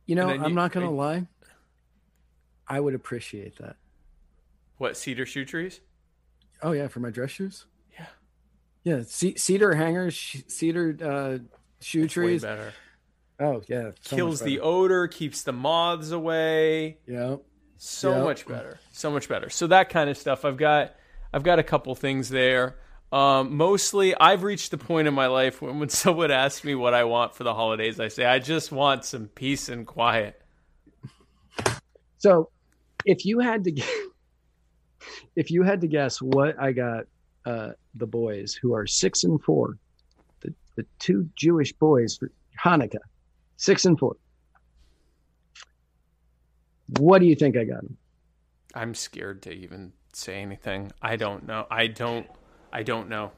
You 0.07 0.15
know, 0.17 0.29
I'm 0.29 0.45
you- 0.45 0.55
not 0.55 0.73
gonna 0.73 0.91
lie. 0.91 1.27
I 2.69 2.81
would 2.81 2.95
appreciate 2.95 3.57
that. 3.59 3.77
What 4.79 4.97
cedar 4.97 5.27
shoe 5.27 5.45
trees? 5.45 5.81
Oh 6.63 6.73
yeah, 6.73 6.89
for 6.89 7.01
my 7.01 7.11
dress 7.11 7.31
shoes. 7.31 7.67
Yeah. 7.93 8.07
Yeah, 8.85 9.03
ce- 9.03 9.37
cedar 9.39 9.75
hangers, 9.75 10.15
sh- 10.15 10.43
cedar 10.47 10.97
uh, 11.03 11.39
shoe 11.81 12.09
trees. 12.09 12.43
better. 12.43 12.73
Oh 13.41 13.63
yeah, 13.69 13.91
so 14.01 14.17
Kills 14.17 14.41
the 14.41 14.61
odor, 14.61 15.09
keeps 15.09 15.43
the 15.43 15.53
moths 15.53 16.11
away. 16.11 16.99
Yeah. 17.07 17.37
So 17.79 18.11
Yep. 18.17 18.25
much 18.25 18.47
better. 18.47 18.79
So 18.93 19.11
much 19.11 19.29
better. 19.29 19.51
So 19.51 19.67
that 19.69 19.89
kind 19.89 20.09
of 20.11 20.17
stuff. 20.17 20.45
I've 20.45 20.57
got 20.57 20.95
I've 21.33 21.43
got 21.43 21.59
a 21.59 21.63
couple 21.65 21.95
things 21.95 22.29
there. 22.29 22.77
Um, 23.13 23.59
mostly 23.59 24.17
I've 24.17 24.43
reached 24.43 24.71
the 24.71 24.79
point 24.79 25.07
in 25.07 25.13
my 25.13 25.27
life 25.27 25.61
when 25.61 25.79
when 25.79 25.89
someone 25.91 26.31
asks 26.31 26.65
me 26.65 26.75
what 26.75 26.95
I 26.95 27.05
want 27.05 27.35
for 27.35 27.45
the 27.45 27.55
holidays, 27.55 28.01
I 28.01 28.09
say 28.09 28.25
I 28.25 28.39
just 28.39 28.73
want 28.73 29.05
some 29.05 29.29
peace 29.29 29.69
and 29.69 29.87
quiet. 29.87 30.41
So, 32.17 32.49
if 33.05 33.27
you 33.27 33.41
had 33.41 33.65
to, 33.65 33.83
if 35.37 35.51
you 35.51 35.63
had 35.63 35.81
to 35.83 35.89
guess 35.89 36.23
what 36.23 36.59
I 36.59 36.73
got, 36.73 37.05
uh, 37.45 37.71
the 37.97 38.07
boys 38.07 38.55
who 38.55 38.75
are 38.75 38.87
six 38.87 39.25
and 39.25 39.43
four, 39.43 39.77
the 40.41 40.55
the 40.77 40.87
two 40.99 41.29
Jewish 41.37 41.73
boys 41.75 42.17
for 42.17 42.31
Hanukkah, 42.59 43.01
six 43.59 43.85
and 43.85 43.99
four. 43.99 44.17
What 46.99 47.19
do 47.19 47.27
you 47.27 47.35
think 47.35 47.57
I 47.57 47.65
got 47.65 47.83
them? 47.83 47.97
I'm 48.75 48.95
scared 48.95 49.43
to 49.43 49.53
even 49.53 49.93
say 50.15 50.41
anything. 50.41 50.93
I 51.03 51.17
don't 51.17 51.47
know. 51.47 51.67
I 51.71 51.89
don't 51.89 52.27
I 52.73 52.83
don't 52.83 53.09
know. 53.09 53.33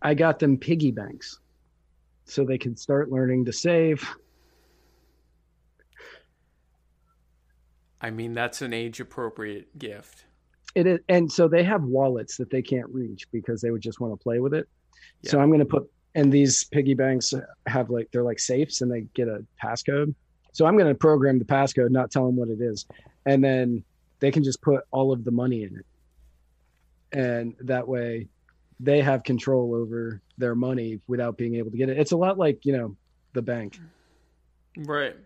I 0.00 0.14
got 0.14 0.38
them 0.38 0.56
piggy 0.56 0.90
banks, 0.90 1.38
so 2.24 2.44
they 2.44 2.58
can 2.58 2.76
start 2.76 3.10
learning 3.10 3.44
to 3.44 3.52
save. 3.52 4.06
I 8.00 8.10
mean 8.10 8.34
that's 8.34 8.62
an 8.62 8.72
age 8.72 9.00
appropriate 9.00 9.78
gift. 9.78 10.24
It 10.74 10.86
is, 10.86 10.98
and 11.08 11.30
so 11.30 11.46
they 11.46 11.62
have 11.62 11.84
wallets 11.84 12.36
that 12.38 12.50
they 12.50 12.62
can't 12.62 12.88
reach 12.88 13.30
because 13.30 13.60
they 13.60 13.70
would 13.70 13.82
just 13.82 14.00
want 14.00 14.12
to 14.12 14.22
play 14.22 14.40
with 14.40 14.54
it. 14.54 14.68
So 15.24 15.40
I'm 15.40 15.48
going 15.48 15.60
to 15.60 15.64
put, 15.66 15.90
and 16.14 16.32
these 16.32 16.64
piggy 16.64 16.94
banks 16.94 17.32
have 17.66 17.90
like 17.90 18.10
they're 18.12 18.24
like 18.24 18.40
safes 18.40 18.80
and 18.80 18.90
they 18.90 19.02
get 19.14 19.28
a 19.28 19.44
passcode. 19.62 20.14
So 20.52 20.66
I'm 20.66 20.76
going 20.76 20.88
to 20.88 20.94
program 20.94 21.38
the 21.38 21.44
passcode, 21.44 21.90
not 21.90 22.10
tell 22.10 22.26
them 22.26 22.36
what 22.36 22.48
it 22.48 22.60
is, 22.60 22.86
and 23.26 23.42
then 23.42 23.84
they 24.20 24.30
can 24.30 24.42
just 24.42 24.60
put 24.62 24.84
all 24.90 25.12
of 25.12 25.24
the 25.24 25.30
money 25.30 25.62
in 25.62 25.76
it, 25.76 25.86
and 27.16 27.54
that 27.60 27.86
way 27.86 28.28
they 28.80 29.00
have 29.00 29.22
control 29.22 29.74
over 29.74 30.20
their 30.38 30.54
money 30.54 31.00
without 31.06 31.36
being 31.38 31.54
able 31.56 31.70
to 31.70 31.76
get 31.76 31.88
it. 31.88 31.98
It's 31.98 32.12
a 32.12 32.16
lot 32.16 32.38
like 32.38 32.64
you 32.64 32.76
know 32.76 32.96
the 33.32 33.42
bank. 33.42 33.78
Right. 34.76 35.16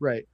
Right. 0.00 0.26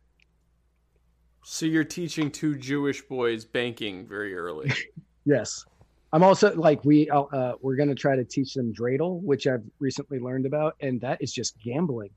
So 1.43 1.67
you're 1.67 1.85
teaching 1.85 2.31
two 2.31 2.57
Jewish 2.57 3.03
boys 3.03 3.45
banking 3.45 4.07
very 4.07 4.35
early. 4.35 4.73
Yes. 5.27 5.65
I'm 6.13 6.23
also 6.23 6.55
like 6.55 6.85
we 6.85 7.09
uh, 7.09 7.23
uh, 7.23 7.55
we're 7.63 7.77
gonna 7.77 7.95
try 7.95 8.15
to 8.15 8.25
teach 8.25 8.53
them 8.53 8.75
dreidel, 8.75 9.23
which 9.23 9.47
I've 9.47 9.65
recently 9.79 10.19
learned 10.19 10.45
about, 10.45 10.77
and 10.81 11.01
that 11.01 11.23
is 11.23 11.33
just 11.33 11.59
gambling. 11.63 12.11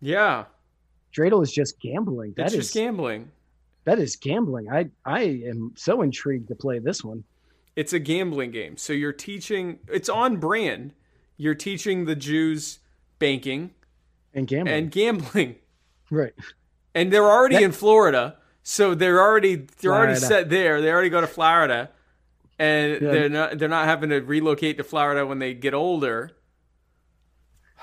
yeah. 0.00 0.44
Dreidel 1.16 1.42
is 1.42 1.52
just 1.52 1.80
gambling. 1.80 2.30
That 2.36 2.42
That's 2.44 2.54
is 2.54 2.58
just 2.66 2.74
gambling. 2.74 3.30
that 3.84 3.98
is 4.00 4.16
gambling. 4.16 4.70
I 4.70 4.90
I 5.04 5.22
am 5.46 5.72
so 5.76 6.02
intrigued 6.02 6.48
to 6.48 6.54
play 6.56 6.78
this 6.80 7.02
one. 7.04 7.22
It's 7.80 7.92
a 7.94 7.98
gambling 7.98 8.50
game. 8.50 8.76
So 8.76 8.92
you're 8.92 9.12
teaching 9.12 9.78
it's 9.88 10.08
on 10.10 10.36
brand. 10.36 10.92
You're 11.38 11.54
teaching 11.54 12.04
the 12.04 12.14
Jews 12.14 12.80
banking 13.18 13.70
And 14.34 14.46
gambling. 14.46 14.74
and 14.76 14.90
gambling. 14.90 15.54
right. 16.10 16.34
And 16.94 17.10
they're 17.12 17.24
already 17.30 17.54
That- 17.56 17.62
in 17.62 17.72
Florida. 17.72 18.36
So 18.62 18.94
they're 18.94 19.20
already 19.20 19.54
they're 19.80 19.94
already 19.94 20.16
set 20.16 20.50
there. 20.50 20.82
They 20.82 20.90
already 20.92 21.08
go 21.08 21.20
to 21.22 21.26
Florida. 21.26 21.90
And 22.58 22.92
Yeah. 23.00 23.10
they're 23.12 23.28
not 23.30 23.58
they're 23.58 23.68
not 23.78 23.86
having 23.86 24.10
to 24.10 24.18
relocate 24.20 24.76
to 24.76 24.84
Florida 24.84 25.24
when 25.26 25.38
they 25.38 25.54
get 25.54 25.72
older. 25.72 26.32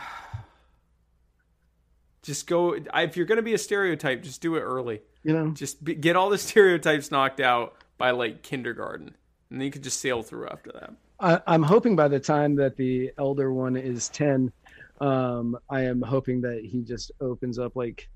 Just 2.22 2.46
go 2.48 2.74
if 2.94 3.18
you're 3.18 3.26
going 3.26 3.38
to 3.38 3.42
be 3.42 3.54
a 3.54 3.58
stereotype, 3.58 4.22
just 4.22 4.42
do 4.42 4.56
it 4.56 4.62
early. 4.62 5.02
You 5.24 5.34
know. 5.34 5.52
Just 5.52 5.84
be, 5.84 5.96
get 5.96 6.16
all 6.16 6.30
the 6.30 6.38
stereotypes 6.50 7.10
knocked 7.10 7.40
out 7.40 7.76
by 7.98 8.12
like 8.12 8.44
kindergarten. 8.44 9.16
And 9.50 9.60
then 9.60 9.66
you 9.66 9.72
can 9.72 9.82
just 9.82 10.00
sail 10.02 10.24
through 10.24 10.48
after 10.50 10.72
that. 10.74 10.94
I, 11.20 11.42
I'm 11.48 11.64
hoping 11.64 11.96
by 11.96 12.08
the 12.08 12.20
time 12.20 12.56
that 12.56 12.76
the 12.76 13.12
elder 13.18 13.52
one 13.54 13.76
is 13.78 14.10
ten, 14.10 14.52
um, 15.02 15.58
I 15.70 15.82
am 15.82 16.02
hoping 16.02 16.42
that 16.42 16.64
he 16.64 16.82
just 16.82 17.12
opens 17.22 17.58
up 17.60 17.76
like 17.76 18.10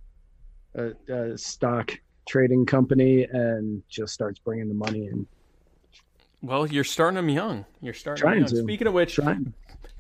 a, 0.76 0.92
a 1.12 1.38
stock 1.38 1.92
trading 2.28 2.66
company 2.66 3.24
and 3.24 3.82
just 3.90 4.14
starts 4.14 4.40
bringing 4.40 4.68
the 4.68 4.74
money 4.74 5.08
in. 5.08 5.26
Well, 6.42 6.66
you're 6.68 6.84
starting 6.84 7.16
them 7.16 7.30
young. 7.30 7.66
You're 7.82 7.94
starting 7.94 8.22
Trying 8.22 8.40
them 8.40 8.48
young. 8.48 8.56
to. 8.58 8.64
Speaking 8.64 8.88
of 8.88 8.94
which, 8.94 9.16
Trying. 9.16 9.54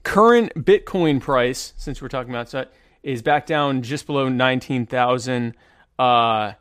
current 0.03 0.53
Bitcoin 0.55 1.21
price, 1.21 1.73
since 1.77 2.01
we're 2.01 2.07
talking 2.07 2.31
about 2.31 2.51
that, 2.51 2.73
is 3.03 3.21
back 3.21 3.45
down 3.45 3.81
just 3.83 4.05
below 4.05 4.27
nineteen 4.29 4.85
thousand, 4.85 5.55
uh, 5.97 6.53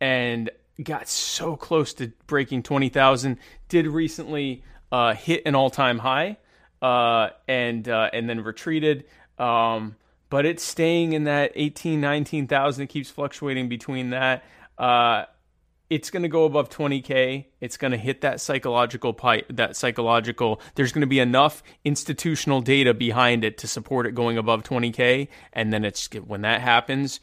and 0.00 0.50
got 0.82 1.08
so 1.08 1.56
close 1.56 1.94
to 1.94 2.12
breaking 2.26 2.62
twenty 2.62 2.88
thousand. 2.88 3.38
Did 3.68 3.86
recently 3.86 4.62
uh, 4.90 5.14
hit 5.14 5.42
an 5.46 5.54
all 5.54 5.70
time 5.70 5.98
high, 5.98 6.36
uh, 6.80 7.30
and 7.48 7.88
uh, 7.88 8.10
and 8.12 8.28
then 8.28 8.42
retreated. 8.42 9.04
Um, 9.38 9.96
but 10.32 10.46
it's 10.46 10.62
staying 10.62 11.12
in 11.12 11.24
that 11.24 11.52
18, 11.56 12.00
19,000. 12.00 12.84
It 12.84 12.86
keeps 12.86 13.10
fluctuating 13.10 13.68
between 13.68 14.10
that. 14.10 14.42
Uh, 14.78 15.26
it's 15.90 16.08
going 16.08 16.22
to 16.22 16.28
go 16.28 16.46
above 16.46 16.70
20k 16.70 17.44
it's 17.60 17.76
going 17.76 17.90
to 17.90 17.98
hit 17.98 18.22
that 18.22 18.40
psychological 18.40 19.12
pipe 19.12 19.44
that 19.50 19.76
psychological 19.76 20.58
there's 20.74 20.90
going 20.90 21.02
to 21.02 21.06
be 21.06 21.18
enough 21.18 21.62
institutional 21.84 22.62
data 22.62 22.94
behind 22.94 23.44
it 23.44 23.58
to 23.58 23.68
support 23.68 24.06
it 24.06 24.14
going 24.14 24.38
above 24.38 24.62
20k 24.62 25.28
and 25.52 25.70
then 25.70 25.84
it's 25.84 26.08
when 26.26 26.40
that 26.40 26.62
happens 26.62 27.20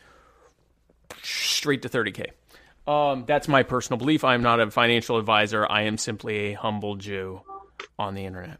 straight 1.24 1.82
to 1.82 1.90
30k 1.90 2.28
um, 2.90 3.24
that's 3.28 3.48
my 3.48 3.64
personal 3.64 3.98
belief 3.98 4.24
i'm 4.24 4.42
not 4.42 4.60
a 4.60 4.70
financial 4.72 5.18
advisor 5.18 5.66
i 5.70 5.84
am 5.84 5.98
simply 5.98 6.38
a 6.38 6.54
humble 6.54 6.96
jew 6.96 7.42
on 7.98 8.16
the 8.16 8.26
internet 8.26 8.58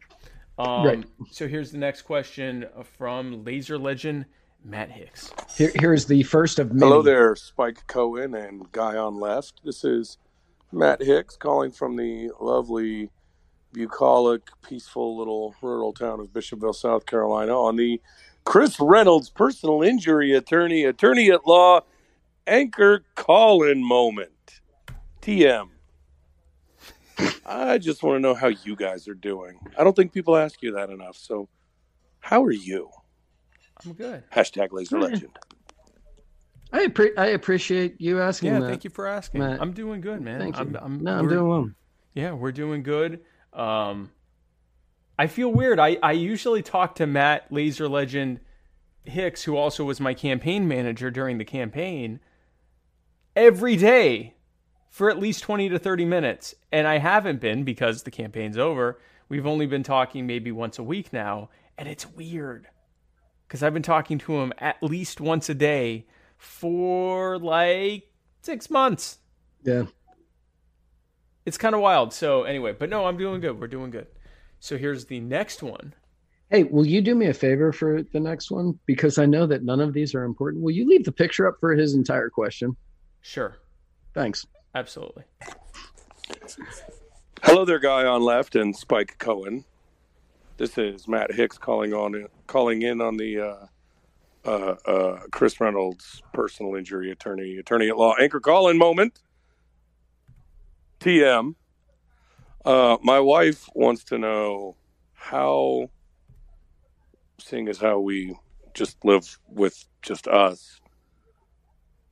um, 0.58 0.84
Right. 0.86 1.04
so 1.30 1.48
here's 1.48 1.72
the 1.72 1.78
next 1.78 2.02
question 2.02 2.66
from 2.98 3.44
laser 3.44 3.78
legend 3.78 4.26
matt 4.64 4.90
hicks 4.90 5.32
Here, 5.56 5.72
here's 5.74 6.06
the 6.06 6.22
first 6.22 6.58
of 6.58 6.72
many. 6.72 6.86
Hello 6.90 7.02
there, 7.02 7.34
Spike 7.34 7.86
Cohen 7.86 8.34
and 8.34 8.70
Guy 8.72 8.96
on 8.96 9.18
Left. 9.18 9.62
This 9.64 9.84
is 9.84 10.18
Matt 10.70 11.02
Hicks 11.02 11.36
calling 11.36 11.70
from 11.72 11.96
the 11.96 12.30
lovely, 12.40 13.08
bucolic, 13.72 14.42
peaceful 14.62 15.16
little 15.18 15.54
rural 15.62 15.92
town 15.94 16.20
of 16.20 16.28
Bishopville, 16.28 16.74
South 16.74 17.06
Carolina, 17.06 17.58
on 17.58 17.76
the 17.76 18.00
Chris 18.44 18.78
Reynolds 18.78 19.30
personal 19.30 19.82
injury 19.82 20.32
attorney, 20.34 20.84
attorney 20.84 21.30
at 21.30 21.46
law, 21.46 21.80
anchor 22.50 23.04
call 23.14 23.62
in 23.62 23.82
moment. 23.86 24.60
TM. 25.22 25.68
I 27.44 27.78
just 27.78 28.02
want 28.02 28.16
to 28.16 28.20
know 28.20 28.34
how 28.34 28.48
you 28.48 28.74
guys 28.76 29.06
are 29.08 29.14
doing. 29.14 29.58
I 29.78 29.84
don't 29.84 29.94
think 29.94 30.12
people 30.12 30.36
ask 30.36 30.62
you 30.62 30.72
that 30.72 30.88
enough. 30.90 31.16
So, 31.16 31.48
how 32.20 32.42
are 32.44 32.52
you? 32.52 32.90
i'm 33.84 33.94
good 33.94 34.22
Hashtag 34.30 34.68
laser 34.72 35.00
legend. 35.00 35.30
I 36.70 36.86
appre- 36.86 37.16
I 37.18 37.28
appreciate 37.28 37.98
you 37.98 38.20
asking. 38.20 38.52
yeah 38.52 38.60
that. 38.60 38.68
thank 38.68 38.84
you 38.84 38.90
for 38.90 39.06
asking 39.06 39.40
Matt. 39.40 39.58
i'm 39.58 39.72
doing 39.72 40.02
good 40.02 40.20
man 40.20 40.38
Thank 40.38 40.56
you. 40.56 40.60
I'm, 40.62 40.76
I'm, 40.76 41.00
no, 41.02 41.18
I'm 41.18 41.28
doing 41.28 41.48
well. 41.48 41.70
Yeah, 42.12 42.32
we're 42.32 42.52
doing 42.52 42.82
good. 42.82 43.20
Um, 43.54 44.10
I 45.18 45.28
feel 45.28 45.50
weird. 45.50 45.78
I, 45.80 45.96
I 46.02 46.12
usually 46.12 46.60
talk 46.62 46.96
to 46.96 47.06
Matt 47.06 47.46
Laser 47.50 47.88
Legend 47.88 48.40
Hicks, 49.04 49.44
who 49.44 49.56
also 49.56 49.84
was 49.84 49.98
my 50.00 50.12
campaign 50.12 50.68
manager 50.68 51.10
during 51.10 51.38
the 51.38 51.44
campaign, 51.44 52.20
every 53.36 53.76
day 53.76 54.34
for 54.90 55.08
at 55.10 55.18
least 55.18 55.42
20 55.42 55.68
to 55.70 55.78
30 55.78 56.04
minutes. 56.04 56.54
And 56.72 56.86
I 56.86 56.98
haven't 56.98 57.40
been 57.40 57.64
because 57.64 58.02
the 58.02 58.10
campaign's 58.10 58.58
over. 58.58 59.00
We've 59.28 59.46
only 59.46 59.66
been 59.66 59.82
talking 59.82 60.26
maybe 60.26 60.50
once 60.52 60.78
a 60.78 60.82
week 60.82 61.12
now. 61.12 61.50
And 61.78 61.88
it's 61.88 62.06
weird 62.10 62.66
because 63.46 63.62
I've 63.62 63.72
been 63.74 63.82
talking 63.82 64.18
to 64.18 64.36
him 64.40 64.52
at 64.58 64.82
least 64.82 65.20
once 65.20 65.48
a 65.48 65.54
day 65.54 66.06
for 66.36 67.38
like 67.38 68.04
six 68.42 68.70
months 68.70 69.18
Yeah. 69.62 69.84
it's 71.46 71.58
kind 71.58 71.74
of 71.74 71.80
wild. 71.80 72.12
So 72.12 72.44
anyway, 72.44 72.72
but 72.78 72.90
no, 72.90 73.06
I'm 73.06 73.16
doing 73.16 73.40
good. 73.40 73.58
We're 73.60 73.66
doing 73.68 73.90
good. 73.90 74.06
So 74.60 74.76
here's 74.76 75.04
the 75.06 75.20
next 75.20 75.62
one. 75.62 75.94
Hey, 76.50 76.64
will 76.64 76.86
you 76.86 77.00
do 77.00 77.14
me 77.14 77.26
a 77.26 77.34
favor 77.34 77.72
for 77.72 78.02
the 78.02 78.20
next 78.20 78.50
one? 78.50 78.78
Because 78.86 79.18
I 79.18 79.26
know 79.26 79.46
that 79.46 79.62
none 79.62 79.80
of 79.80 79.92
these 79.92 80.14
are 80.14 80.24
important. 80.24 80.62
Will 80.64 80.72
you 80.72 80.86
leave 80.88 81.04
the 81.04 81.12
picture 81.12 81.46
up 81.46 81.56
for 81.60 81.72
his 81.74 81.94
entire 81.94 82.28
question? 82.28 82.76
Sure, 83.22 83.58
Thanks. 84.14 84.46
absolutely. 84.74 85.24
Hello 87.42 87.64
there, 87.64 87.78
guy 87.78 88.04
on 88.04 88.22
left 88.22 88.56
and 88.56 88.76
Spike 88.76 89.16
Cohen. 89.18 89.64
This 90.56 90.76
is 90.78 91.08
Matt 91.08 91.32
Hicks 91.32 91.58
calling 91.58 91.92
on 91.94 92.26
calling 92.46 92.82
in 92.82 93.00
on 93.00 93.16
the 93.16 93.40
uh, 93.40 93.66
uh, 94.44 94.74
uh, 94.86 95.20
Chris 95.30 95.60
Reynolds 95.60 96.22
personal 96.32 96.74
injury 96.74 97.10
attorney, 97.10 97.56
attorney 97.58 97.88
at 97.88 97.96
law, 97.96 98.14
anchor 98.20 98.40
call 98.40 98.68
in 98.68 98.78
moment. 98.78 99.20
TM. 101.00 101.54
Uh, 102.64 102.98
my 103.02 103.18
wife 103.20 103.68
wants 103.74 104.04
to 104.04 104.18
know 104.18 104.76
how, 105.14 105.88
seeing 107.38 107.68
as 107.68 107.78
how 107.78 107.98
we 107.98 108.36
just 108.74 109.02
live 109.04 109.38
with 109.48 109.86
just 110.02 110.28
us, 110.28 110.79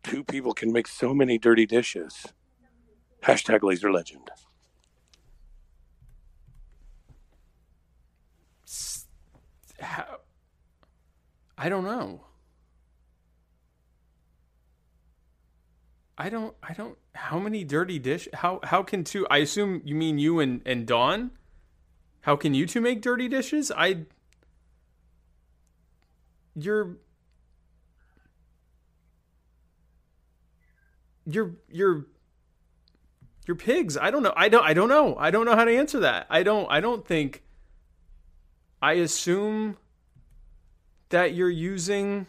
two 0.02 0.24
people 0.24 0.54
can 0.54 0.72
make 0.72 0.86
so 0.86 1.14
many 1.14 1.38
dirty 1.38 1.66
dishes. 1.66 2.26
Hashtag 3.22 3.62
laser 3.62 3.92
legend. 3.92 4.30
How, 9.80 10.18
I 11.56 11.68
don't 11.68 11.84
know. 11.84 12.24
I 16.16 16.28
don't. 16.28 16.54
I 16.62 16.74
don't. 16.74 16.98
How 17.14 17.38
many 17.38 17.62
dirty 17.62 17.98
dish? 18.00 18.28
How 18.34 18.58
how 18.64 18.82
can 18.82 19.04
two? 19.04 19.26
I 19.30 19.38
assume 19.38 19.82
you 19.84 19.94
mean 19.94 20.18
you 20.18 20.40
and 20.40 20.62
and 20.66 20.84
Dawn. 20.84 21.30
How 22.22 22.34
can 22.34 22.54
you 22.54 22.66
two 22.66 22.80
make 22.80 23.02
dirty 23.02 23.28
dishes? 23.28 23.70
I. 23.70 24.06
You're. 26.56 26.96
You're 31.30 31.52
you're. 31.70 32.06
You're 33.46 33.56
pigs. 33.56 33.96
I 33.96 34.10
don't 34.10 34.22
know. 34.22 34.32
I 34.36 34.48
don't. 34.48 34.64
I 34.64 34.74
don't 34.74 34.88
know. 34.88 35.16
I 35.16 35.30
don't 35.30 35.44
know 35.44 35.56
how 35.56 35.64
to 35.64 35.76
answer 35.76 36.00
that. 36.00 36.26
I 36.30 36.42
don't. 36.42 36.70
I 36.70 36.80
don't 36.80 37.06
think. 37.06 37.42
I 38.80 38.94
assume 38.94 39.76
that 41.10 41.34
you're 41.34 41.50
using 41.50 42.26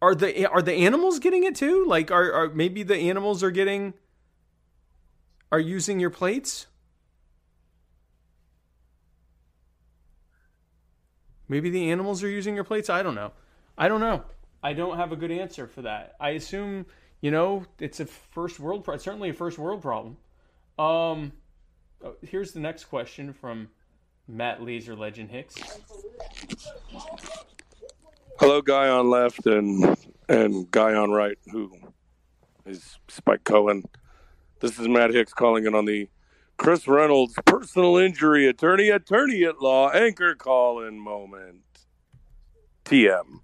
Are 0.00 0.14
the 0.14 0.46
are 0.46 0.62
the 0.62 0.74
animals 0.74 1.18
getting 1.18 1.44
it 1.44 1.56
too? 1.56 1.84
Like 1.84 2.10
are 2.10 2.32
are 2.32 2.48
maybe 2.50 2.84
the 2.84 3.10
animals 3.10 3.42
are 3.42 3.50
getting 3.50 3.94
are 5.50 5.58
using 5.58 5.98
your 5.98 6.10
plates? 6.10 6.66
Maybe 11.48 11.70
the 11.70 11.90
animals 11.90 12.22
are 12.22 12.28
using 12.28 12.54
your 12.54 12.64
plates? 12.64 12.88
I 12.88 13.02
don't 13.02 13.14
know. 13.14 13.32
I 13.78 13.86
don't 13.86 14.00
know. 14.00 14.24
I 14.60 14.72
don't 14.72 14.96
have 14.96 15.12
a 15.12 15.16
good 15.16 15.30
answer 15.30 15.68
for 15.68 15.82
that. 15.82 16.16
I 16.18 16.30
assume, 16.30 16.86
you 17.20 17.30
know, 17.30 17.64
it's 17.78 18.00
a 18.00 18.06
first 18.06 18.58
world 18.58 18.82
pro- 18.82 18.96
certainly 18.96 19.30
a 19.30 19.32
first 19.32 19.56
world 19.56 19.80
problem. 19.80 20.16
Um, 20.80 21.32
oh, 22.02 22.16
here's 22.22 22.52
the 22.52 22.58
next 22.58 22.86
question 22.86 23.32
from 23.32 23.68
Matt 24.26 24.64
Laser 24.64 24.96
Legend 24.96 25.30
Hicks. 25.30 25.54
Hello, 28.40 28.60
guy 28.60 28.88
on 28.88 29.10
left 29.10 29.46
and 29.46 29.96
and 30.28 30.68
guy 30.72 30.94
on 30.94 31.12
right, 31.12 31.38
who 31.52 31.70
is 32.66 32.98
Spike 33.06 33.44
Cohen. 33.44 33.84
This 34.58 34.78
is 34.80 34.88
Matt 34.88 35.14
Hicks 35.14 35.32
calling 35.32 35.66
in 35.66 35.76
on 35.76 35.84
the 35.84 36.08
Chris 36.56 36.88
Reynolds 36.88 37.34
personal 37.46 37.96
injury 37.96 38.48
attorney, 38.48 38.90
attorney 38.90 39.44
at 39.44 39.62
law, 39.62 39.90
anchor 39.90 40.34
call 40.34 40.82
in 40.82 40.98
moment. 40.98 41.62
TM. 42.84 43.40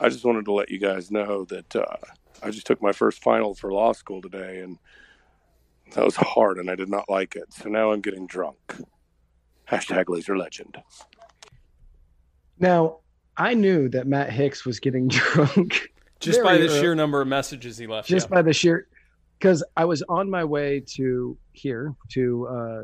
I 0.00 0.08
just 0.08 0.24
wanted 0.24 0.46
to 0.46 0.52
let 0.52 0.70
you 0.70 0.78
guys 0.78 1.10
know 1.10 1.44
that 1.46 1.76
uh, 1.76 1.96
I 2.42 2.50
just 2.50 2.66
took 2.66 2.82
my 2.82 2.92
first 2.92 3.22
final 3.22 3.54
for 3.54 3.72
law 3.72 3.92
school 3.92 4.22
today, 4.22 4.60
and 4.60 4.78
that 5.94 6.04
was 6.04 6.16
hard, 6.16 6.58
and 6.58 6.70
I 6.70 6.74
did 6.74 6.88
not 6.88 7.04
like 7.08 7.36
it. 7.36 7.52
So 7.52 7.68
now 7.68 7.92
I'm 7.92 8.00
getting 8.00 8.26
drunk. 8.26 8.56
Hashtag 9.68 10.04
laser 10.08 10.36
legend. 10.36 10.78
Now, 12.58 12.98
I 13.36 13.54
knew 13.54 13.88
that 13.90 14.06
Matt 14.06 14.30
Hicks 14.30 14.64
was 14.64 14.80
getting 14.80 15.08
drunk. 15.08 15.90
Just 16.18 16.42
by 16.42 16.58
the 16.58 16.68
very 16.68 16.80
sheer 16.80 16.94
number 16.94 17.20
of 17.20 17.28
messages 17.28 17.78
he 17.78 17.86
left. 17.86 18.08
just 18.08 18.26
yeah. 18.26 18.36
by 18.36 18.42
the 18.42 18.52
sheer 18.52 18.88
because 19.38 19.64
I 19.76 19.86
was 19.86 20.02
on 20.02 20.28
my 20.28 20.44
way 20.44 20.80
to 20.96 21.36
here 21.52 21.94
to 22.10 22.46
uh 22.46 22.82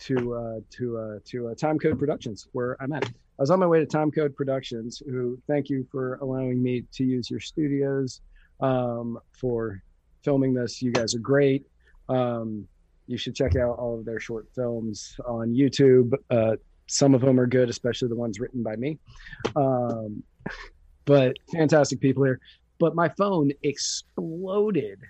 to 0.00 0.34
uh 0.34 0.60
to 0.70 0.98
uh 0.98 1.18
to 1.24 1.48
uh, 1.48 1.54
Time 1.54 1.78
Code 1.78 1.98
Productions 1.98 2.48
where 2.52 2.76
I'm 2.80 2.92
at. 2.92 3.04
I 3.04 3.42
was 3.42 3.50
on 3.50 3.58
my 3.58 3.66
way 3.66 3.80
to 3.80 3.86
Time 3.86 4.10
Code 4.10 4.36
Productions, 4.36 5.02
who 5.06 5.38
thank 5.46 5.68
you 5.68 5.86
for 5.90 6.16
allowing 6.16 6.62
me 6.62 6.84
to 6.92 7.04
use 7.04 7.30
your 7.30 7.40
studios 7.40 8.20
um 8.60 9.18
for 9.32 9.82
filming 10.22 10.54
this. 10.54 10.80
You 10.82 10.92
guys 10.92 11.14
are 11.14 11.20
great. 11.20 11.66
Um 12.08 12.66
you 13.06 13.18
should 13.18 13.34
check 13.34 13.56
out 13.56 13.78
all 13.78 13.98
of 13.98 14.04
their 14.04 14.20
short 14.20 14.48
films 14.54 15.16
on 15.26 15.54
YouTube. 15.54 16.14
Uh 16.30 16.56
some 16.86 17.14
of 17.14 17.22
them 17.22 17.40
are 17.40 17.46
good, 17.46 17.68
especially 17.70 18.08
the 18.08 18.16
ones 18.16 18.40
written 18.40 18.62
by 18.62 18.76
me. 18.76 18.98
Um 19.56 20.22
but 21.04 21.36
fantastic 21.52 22.00
people 22.00 22.24
here. 22.24 22.40
But 22.78 22.94
my 22.94 23.08
phone 23.10 23.52
exploded 23.62 25.00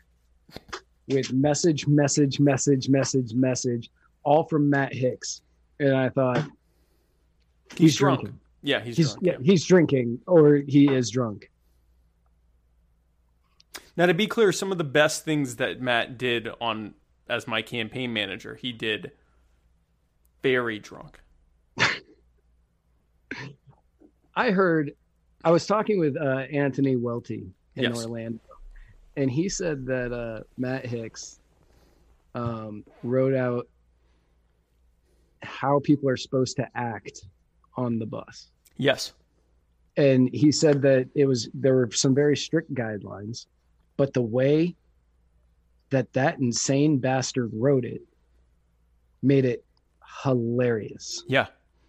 with 1.09 1.33
message, 1.33 1.87
message, 1.87 2.41
message, 2.41 2.89
message, 2.89 3.35
message, 3.35 3.91
all 4.25 4.45
from 4.45 4.69
Matt 4.71 4.93
Hicks. 4.95 5.43
And 5.81 5.95
I 5.97 6.09
thought 6.09 6.39
he's, 7.71 7.79
He's 7.79 7.97
drunk. 7.97 8.21
drinking. 8.23 8.41
Yeah, 8.63 8.81
he's, 8.81 8.97
He's, 8.97 9.09
drunk. 9.13 9.21
yeah, 9.23 9.37
he's 9.43 9.65
drinking 9.65 10.21
or 10.27 10.57
he 10.57 10.89
is 10.89 11.11
drunk. 11.11 11.51
Now, 13.97 14.07
to 14.07 14.15
be 14.15 14.27
clear, 14.27 14.51
some 14.53 14.73
of 14.73 14.79
the 14.79 14.85
best 14.85 15.25
things 15.25 15.57
that 15.57 15.81
Matt 15.81 16.19
did 16.19 16.49
on 16.61 16.95
as 17.29 17.47
my 17.47 17.63
campaign 17.63 18.13
manager, 18.13 18.55
he 18.57 18.73
did 18.73 19.13
very 20.43 20.79
drunk. 20.79 21.21
I 24.37 24.51
heard 24.51 24.93
I 25.45 25.51
was 25.51 25.67
talking 25.67 25.99
with 25.99 26.17
uh, 26.17 26.39
Anthony 26.53 26.97
Welty 26.97 27.47
in 27.77 27.83
Yes. 27.85 28.05
Orlando, 28.05 28.41
and 29.17 29.31
he 29.31 29.49
said 29.49 29.87
that 29.87 30.13
uh, 30.13 30.43
Matt 30.57 30.87
Hicks 30.87 31.39
um, 32.35 32.85
wrote 33.03 33.35
out 33.35 33.69
how 35.45 35.81
people 35.81 36.09
are 36.09 36.17
supposed 36.17 36.57
to 36.57 36.69
act 36.75 37.23
on 37.77 37.99
the 37.99 38.07
bus. 38.07 38.51
Yes. 38.77 39.13
and 39.97 40.29
he 40.33 40.51
said 40.51 40.83
that 40.83 41.09
it 41.15 41.27
was 41.27 41.49
there 41.55 41.75
were 41.75 41.91
some 41.93 42.15
very 42.15 42.37
strict 42.37 42.75
guidelines 42.75 43.47
but 43.97 44.13
the 44.13 44.23
way 44.23 44.75
that 45.91 46.13
that 46.15 46.39
insane 46.41 46.99
bastard 46.99 47.51
wrote 47.55 47.85
it 47.85 48.03
made 49.23 49.45
it 49.45 49.65
hilarious 50.23 51.23
Yeah. 51.29 51.47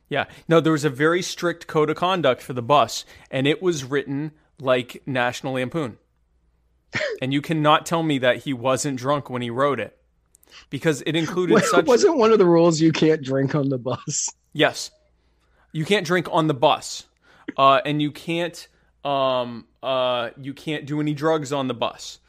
Yeah. 0.07 0.26
No, 0.48 0.60
there 0.60 0.72
was 0.73 0.86
a 0.86 0.90
very 0.91 1.23
strict 1.23 1.65
code 1.65 1.90
of 1.90 1.95
conduct 1.98 2.44
for 2.44 2.53
the 2.53 2.61
bus, 2.61 3.06
and 3.32 3.48
it 3.48 3.60
was 3.60 3.84
written 3.84 4.32
like 4.60 5.02
National 5.07 5.53
Lampoon. 5.53 5.98
and 7.22 7.34
you 7.34 7.41
cannot 7.41 7.88
tell 7.88 8.03
me 8.03 8.19
that 8.19 8.44
he 8.44 8.53
wasn't 8.53 8.99
drunk 8.99 9.32
when 9.32 9.41
he 9.41 9.49
wrote 9.49 9.80
it. 9.80 9.98
Because 10.70 11.02
it 11.06 11.16
included 11.16 11.64
such 11.66 11.86
wasn't 11.86 12.18
one 12.18 12.32
of 12.32 12.40
the 12.40 12.46
rules 12.46 12.80
you 12.80 12.92
can't 12.92 13.22
drink 13.22 13.56
on 13.56 13.70
the 13.70 13.78
bus 13.78 14.30
Yes. 14.56 14.90
You 15.74 15.84
can't 15.84 16.06
drink 16.06 16.30
on 16.32 16.48
the 16.48 16.54
bus. 16.54 17.06
Uh, 17.58 17.82
and 17.86 18.02
you 18.02 18.10
can't 18.10 18.68
um, 19.04 19.68
uh, 19.84 20.30
you 20.42 20.54
can't 20.54 20.86
do 20.86 21.00
any 21.00 21.14
drugs 21.14 21.52
on 21.52 21.68
the 21.68 21.74
bus. 21.74 22.20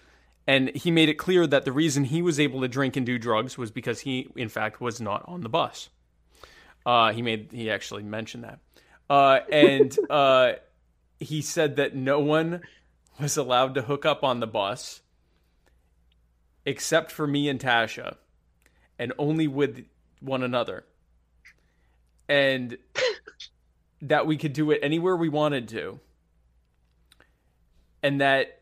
And 0.46 0.74
he 0.76 0.90
made 0.90 1.08
it 1.08 1.14
clear 1.14 1.46
that 1.46 1.64
the 1.64 1.72
reason 1.72 2.04
he 2.04 2.20
was 2.20 2.38
able 2.38 2.60
to 2.60 2.68
drink 2.68 2.96
and 2.96 3.06
do 3.06 3.18
drugs 3.18 3.56
was 3.56 3.70
because 3.70 4.00
he, 4.00 4.28
in 4.36 4.48
fact, 4.48 4.80
was 4.80 5.00
not 5.00 5.24
on 5.26 5.40
the 5.40 5.48
bus. 5.48 5.88
Uh, 6.84 7.12
he 7.12 7.22
made 7.22 7.50
he 7.50 7.70
actually 7.70 8.02
mentioned 8.02 8.44
that, 8.44 8.58
uh, 9.10 9.40
and 9.50 9.96
uh, 10.10 10.52
he 11.18 11.42
said 11.42 11.76
that 11.76 11.96
no 11.96 12.20
one 12.20 12.60
was 13.20 13.36
allowed 13.36 13.74
to 13.74 13.82
hook 13.82 14.04
up 14.04 14.22
on 14.22 14.40
the 14.40 14.46
bus 14.46 15.00
except 16.66 17.10
for 17.10 17.26
me 17.26 17.48
and 17.48 17.58
Tasha, 17.58 18.16
and 18.98 19.12
only 19.18 19.46
with 19.46 19.86
one 20.20 20.42
another, 20.42 20.84
and 22.28 22.76
that 24.02 24.26
we 24.26 24.36
could 24.36 24.52
do 24.52 24.70
it 24.72 24.80
anywhere 24.82 25.16
we 25.16 25.28
wanted 25.28 25.68
to, 25.68 26.00
and 28.02 28.20
that 28.20 28.60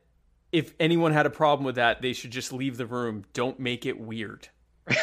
if 0.53 0.73
anyone 0.79 1.13
had 1.13 1.27
a 1.27 1.31
problem 1.31 1.67
with 1.67 1.75
that, 1.75 2.01
they 2.01 2.13
should 2.13 2.31
just 2.31 2.53
leave 2.53 2.77
the 2.77 2.87
room. 2.87 3.25
Don't 3.33 3.59
make 3.59 3.85
it 3.87 3.99
weird. 3.99 4.49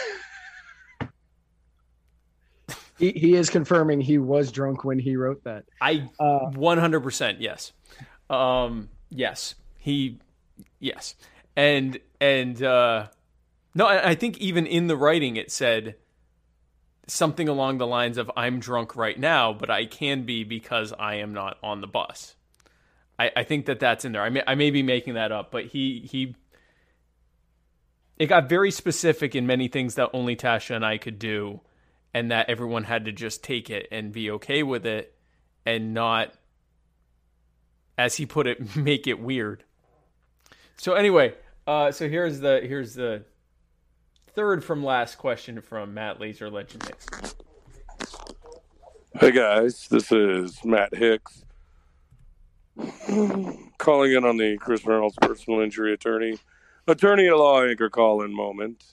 he, 2.98 3.12
he 3.12 3.36
is 3.36 3.50
confirming 3.50 4.00
he 4.00 4.18
was 4.18 4.50
drunk 4.52 4.86
when 4.86 4.98
he 4.98 5.18
wrote 5.18 5.44
that 5.44 5.66
I 5.82 6.10
Uh, 6.20 6.52
100% 6.52 7.38
yes. 7.40 7.74
Um 8.30 8.88
yes. 9.10 9.56
He 9.78 10.20
yes. 10.80 11.16
And 11.56 12.00
and 12.20 12.62
uh 12.62 13.08
no, 13.74 13.88
I 13.88 14.16
think 14.16 14.38
even 14.40 14.66
in 14.66 14.88
the 14.88 14.98
writing 14.98 15.38
it 15.38 15.52
said 15.52 15.96
something 17.08 17.48
along 17.50 17.78
the 17.78 17.88
lines 17.88 18.18
of 18.18 18.32
I'm 18.36 18.60
drunk 18.60 18.96
right 18.96 19.20
now, 19.20 19.54
but 19.54 19.70
I 19.70 19.86
can 19.86 20.24
be 20.24 20.44
because 20.44 20.94
I 20.98 21.16
am 21.16 21.34
not 21.34 21.58
on 21.64 21.82
the 21.82 21.88
bus. 21.88 22.36
I, 23.20 23.32
I 23.36 23.44
think 23.44 23.66
that 23.66 23.80
that's 23.80 24.06
in 24.06 24.14
there. 24.14 24.24
I 24.24 24.30
may, 24.30 24.44
I 24.48 24.56
may 24.56 24.72
be 24.72 24.84
making 24.84 25.14
that 25.16 25.32
up, 25.32 25.52
but 25.52 25.66
he 25.66 26.08
he 26.10 26.36
it 28.18 28.28
got 28.28 28.48
very 28.50 28.72
specific 28.72 29.36
in 29.36 29.48
many 29.48 29.68
things 29.68 29.96
that 29.96 30.10
only 30.14 30.36
Tasha 30.36 30.76
and 30.76 30.86
I 30.86 30.98
could 30.98 31.20
do, 31.20 31.62
and 32.14 32.32
that 32.32 32.50
everyone 32.50 32.84
had 32.84 33.06
to 33.06 33.12
just 33.12 33.44
take 33.44 33.70
it 33.70 33.88
and 33.92 34.12
be 34.12 34.30
okay 34.32 34.64
with 34.64 34.86
it, 34.86 35.16
and 35.66 35.94
not, 35.94 36.34
as 37.98 38.16
he 38.16 38.26
put 38.26 38.48
it, 38.48 38.76
make 38.76 39.08
it 39.08 39.20
weird. 39.20 39.64
So 40.78 40.94
anyway, 40.94 41.34
uh, 41.68 41.92
so 41.92 42.10
here's 42.10 42.40
the 42.40 42.62
here's 42.64 42.94
the 42.94 43.24
third 44.34 44.64
from 44.64 44.84
last 44.84 45.18
question 45.18 45.62
from 45.62 45.94
Matt 45.94 46.20
Laser 46.20 46.50
Legend 46.50 46.84
Hicks. 46.84 47.36
Hey 49.20 49.32
guys, 49.32 49.88
this 49.90 50.12
is 50.12 50.64
Matt 50.64 50.96
Hicks 50.96 51.44
calling 53.78 54.14
in 54.14 54.24
on 54.26 54.38
the 54.38 54.58
Chris 54.58 54.86
Reynolds 54.86 55.18
personal 55.22 55.62
injury 55.62 55.94
attorney, 55.94 56.38
attorney 56.88 57.28
at 57.28 57.36
law 57.36 57.64
anchor 57.64 57.90
call 57.90 58.24
in 58.24 58.34
moment. 58.34 58.84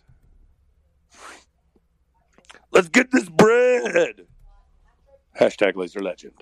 Let's 2.71 2.89
get 2.89 3.11
this 3.11 3.29
bread. 3.29 4.27
Hashtag 5.39 5.77
laser 5.77 6.03
legend. 6.03 6.35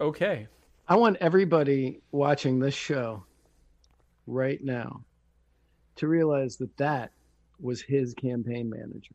Okay. 0.00 0.46
I 0.88 0.96
want 0.96 1.18
everybody 1.20 2.00
watching 2.10 2.58
this 2.58 2.74
show 2.74 3.24
right 4.26 4.62
now 4.62 5.04
to 5.96 6.08
realize 6.08 6.56
that 6.56 6.76
that 6.78 7.12
was 7.60 7.82
his 7.82 8.14
campaign 8.14 8.70
manager. 8.70 9.14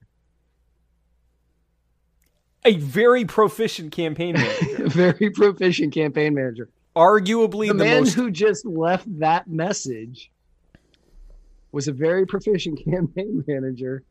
A 2.64 2.78
very 2.78 3.26
proficient 3.26 3.92
campaign 3.92 4.34
manager. 4.34 4.88
Very 4.90 5.30
proficient 5.30 5.94
campaign 5.94 6.34
manager. 6.34 6.70
Arguably 6.96 7.68
The, 7.68 7.74
the, 7.74 7.84
man 7.84 8.04
most 8.04 8.14
who 8.16 8.32
just 8.32 8.66
left 8.66 9.06
that 9.20 9.48
message 9.48 10.32
was 11.72 11.88
a 11.88 11.92
very 11.92 12.26
proficient 12.26 12.84
campaign 12.90 13.44
manager. 13.46 14.04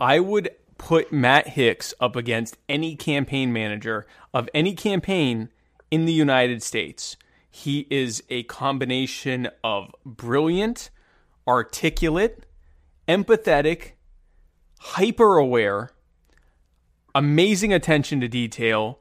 I 0.00 0.20
would 0.20 0.50
put 0.78 1.12
Matt 1.12 1.48
Hicks 1.48 1.94
up 2.00 2.16
against 2.16 2.56
any 2.68 2.96
campaign 2.96 3.52
manager 3.52 4.06
of 4.32 4.48
any 4.54 4.74
campaign 4.74 5.50
in 5.90 6.04
the 6.04 6.12
United 6.12 6.62
States. 6.62 7.16
He 7.50 7.86
is 7.90 8.22
a 8.28 8.42
combination 8.44 9.48
of 9.64 9.90
brilliant, 10.04 10.90
articulate, 11.48 12.44
empathetic, 13.08 13.92
hyper 14.78 15.38
aware, 15.38 15.90
amazing 17.14 17.72
attention 17.72 18.20
to 18.20 18.28
detail, 18.28 18.98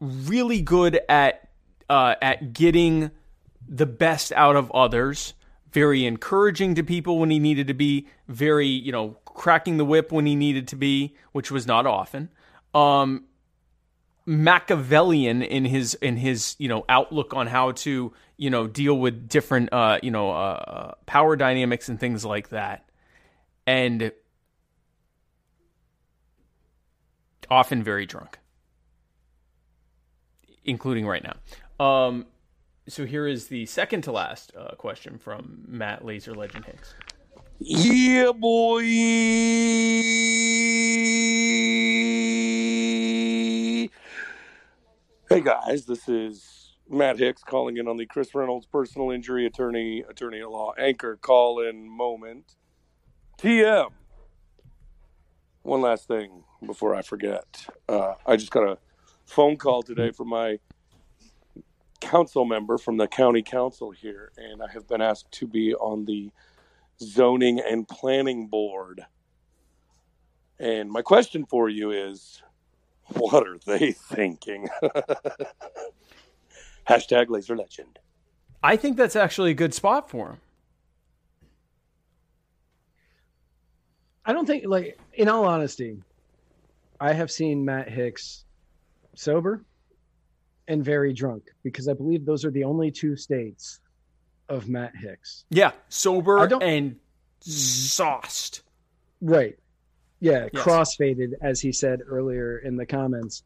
really 0.00 0.60
good 0.60 1.00
at 1.08 1.48
uh, 1.88 2.14
at 2.20 2.52
getting 2.52 3.10
the 3.68 3.86
best 3.86 4.32
out 4.32 4.56
of 4.56 4.70
others, 4.72 5.34
very 5.72 6.04
encouraging 6.04 6.74
to 6.74 6.82
people 6.82 7.18
when 7.18 7.30
he 7.30 7.38
needed 7.38 7.66
to 7.66 7.74
be, 7.74 8.08
very, 8.28 8.66
you 8.66 8.90
know, 8.90 9.16
cracking 9.34 9.76
the 9.76 9.84
whip 9.84 10.10
when 10.12 10.24
he 10.24 10.34
needed 10.34 10.66
to 10.68 10.76
be, 10.76 11.14
which 11.32 11.50
was 11.50 11.66
not 11.66 11.86
often. 11.86 12.30
Um, 12.72 13.24
Machiavellian 14.26 15.42
in 15.42 15.66
his 15.66 15.94
in 15.94 16.16
his 16.16 16.56
you 16.58 16.68
know 16.68 16.84
outlook 16.88 17.34
on 17.34 17.46
how 17.46 17.72
to 17.72 18.12
you 18.38 18.48
know 18.50 18.66
deal 18.66 18.98
with 18.98 19.28
different 19.28 19.70
uh, 19.70 19.98
you 20.02 20.10
know 20.10 20.30
uh, 20.30 20.94
power 21.04 21.36
dynamics 21.36 21.90
and 21.90 22.00
things 22.00 22.24
like 22.24 22.48
that, 22.48 22.88
and 23.66 24.12
often 27.50 27.82
very 27.82 28.06
drunk, 28.06 28.38
including 30.64 31.06
right 31.06 31.22
now. 31.22 31.84
Um, 31.84 32.26
so 32.88 33.04
here 33.04 33.26
is 33.26 33.48
the 33.48 33.66
second 33.66 34.02
to 34.02 34.12
last 34.12 34.52
uh, 34.56 34.74
question 34.76 35.18
from 35.18 35.64
Matt 35.66 36.02
Laser 36.04 36.34
Legend 36.34 36.64
Hicks. 36.64 36.94
Yeah, 37.60 38.32
boy. 38.32 38.82
Hey 45.28 45.40
guys, 45.40 45.86
this 45.86 46.08
is 46.08 46.74
Matt 46.90 47.18
Hicks 47.18 47.42
calling 47.42 47.76
in 47.78 47.88
on 47.88 47.96
the 47.96 48.06
Chris 48.06 48.34
Reynolds 48.34 48.66
personal 48.66 49.10
injury 49.10 49.46
attorney, 49.46 50.04
attorney 50.08 50.40
at 50.40 50.50
law 50.50 50.74
anchor 50.78 51.16
call 51.16 51.60
in 51.60 51.88
moment. 51.88 52.56
TM. 53.38 53.90
One 55.62 55.80
last 55.80 56.08
thing 56.08 56.44
before 56.66 56.94
I 56.94 57.02
forget. 57.02 57.66
Uh, 57.88 58.14
I 58.26 58.36
just 58.36 58.50
got 58.50 58.68
a 58.68 58.78
phone 59.26 59.56
call 59.56 59.82
today 59.82 60.10
from 60.10 60.28
my 60.28 60.58
council 62.00 62.44
member 62.44 62.78
from 62.78 62.96
the 62.98 63.08
county 63.08 63.42
council 63.42 63.90
here, 63.90 64.32
and 64.36 64.62
I 64.62 64.70
have 64.72 64.86
been 64.86 65.00
asked 65.00 65.32
to 65.32 65.46
be 65.46 65.74
on 65.74 66.04
the 66.04 66.30
zoning 67.00 67.60
and 67.60 67.88
planning 67.88 68.48
board. 68.48 69.04
And 70.58 70.90
my 70.90 71.02
question 71.02 71.44
for 71.46 71.68
you 71.68 71.90
is 71.90 72.42
what 73.08 73.46
are 73.46 73.58
they 73.66 73.92
thinking? 73.92 74.68
Hashtag 76.88 77.30
laser 77.30 77.56
legend. 77.56 77.98
I 78.62 78.76
think 78.76 78.96
that's 78.96 79.16
actually 79.16 79.50
a 79.50 79.54
good 79.54 79.74
spot 79.74 80.08
for 80.08 80.30
him. 80.30 80.40
I 84.26 84.32
don't 84.32 84.46
think, 84.46 84.64
like, 84.66 84.98
in 85.12 85.28
all 85.28 85.44
honesty, 85.44 85.98
I 86.98 87.12
have 87.12 87.30
seen 87.30 87.64
Matt 87.64 87.90
Hicks 87.90 88.44
sober 89.14 89.64
and 90.66 90.82
very 90.82 91.12
drunk 91.12 91.50
because 91.62 91.88
I 91.88 91.92
believe 91.92 92.24
those 92.24 92.44
are 92.44 92.50
the 92.50 92.64
only 92.64 92.90
two 92.90 93.16
states 93.16 93.80
of 94.48 94.68
Matt 94.68 94.96
Hicks. 94.96 95.44
Yeah, 95.50 95.72
sober 95.88 96.46
and 96.62 96.96
sauced. 97.40 98.62
Right. 99.20 99.58
Yeah, 100.20 100.48
Yes. 100.52 100.62
crossfaded, 100.64 101.32
as 101.42 101.60
he 101.60 101.72
said 101.72 102.00
earlier 102.06 102.58
in 102.58 102.76
the 102.76 102.86
comments. 102.86 103.42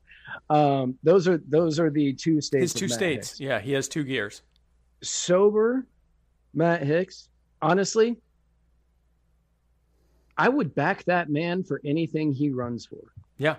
Um, 0.51 0.99
those 1.03 1.27
are 1.27 1.39
those 1.39 1.81
are 1.81 1.91
the 1.91 2.13
two 2.13 2.41
states. 2.41 2.73
His 2.73 2.75
two 2.75 2.89
states. 2.89 3.31
Hicks. 3.31 3.41
Yeah, 3.41 3.61
he 3.61 3.73
has 3.73 3.89
two 3.89 4.05
gears. 4.05 4.43
Sober, 5.03 5.87
Matt 6.55 6.83
Hicks. 6.83 7.29
Honestly, 7.61 8.17
I 10.37 10.49
would 10.49 10.75
back 10.75 11.05
that 11.05 11.29
man 11.31 11.65
for 11.65 11.81
anything 11.85 12.33
he 12.33 12.51
runs 12.51 12.87
for. 12.87 13.13
Yeah. 13.39 13.57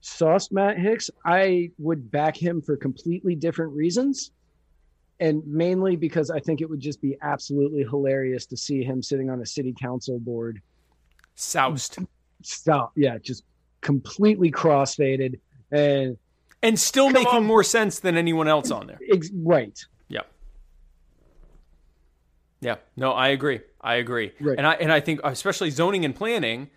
Sauced 0.00 0.50
Matt 0.50 0.78
Hicks, 0.78 1.10
I 1.24 1.70
would 1.78 2.10
back 2.10 2.36
him 2.36 2.60
for 2.60 2.76
completely 2.76 3.36
different 3.36 3.72
reasons. 3.72 4.32
And 5.22 5.46
mainly 5.46 5.94
because 5.94 6.30
I 6.30 6.40
think 6.40 6.60
it 6.60 6.68
would 6.68 6.80
just 6.80 7.00
be 7.00 7.16
absolutely 7.22 7.84
hilarious 7.84 8.44
to 8.46 8.56
see 8.56 8.82
him 8.82 9.00
sitting 9.02 9.30
on 9.30 9.40
a 9.40 9.46
city 9.46 9.72
council 9.80 10.18
board. 10.18 10.60
Soused. 11.36 11.98
Stop. 12.42 12.92
Yeah, 12.96 13.18
just 13.18 13.44
completely 13.82 14.50
crossfaded 14.50 15.38
and 15.70 16.16
And 16.60 16.78
still 16.78 17.08
making 17.10 17.36
on. 17.36 17.44
more 17.44 17.62
sense 17.62 18.00
than 18.00 18.16
anyone 18.16 18.48
else 18.48 18.70
on 18.72 18.88
there. 18.88 18.98
ex- 19.12 19.30
right. 19.32 19.78
Yeah. 20.08 20.22
Yeah. 22.60 22.76
No, 22.96 23.12
I 23.12 23.28
agree. 23.28 23.60
I 23.80 23.94
agree. 23.96 24.32
Right. 24.40 24.58
And 24.58 24.66
I 24.66 24.74
and 24.74 24.92
I 24.92 25.00
think 25.00 25.20
especially 25.24 25.70
zoning 25.70 26.04
and 26.04 26.14
planning, 26.14 26.68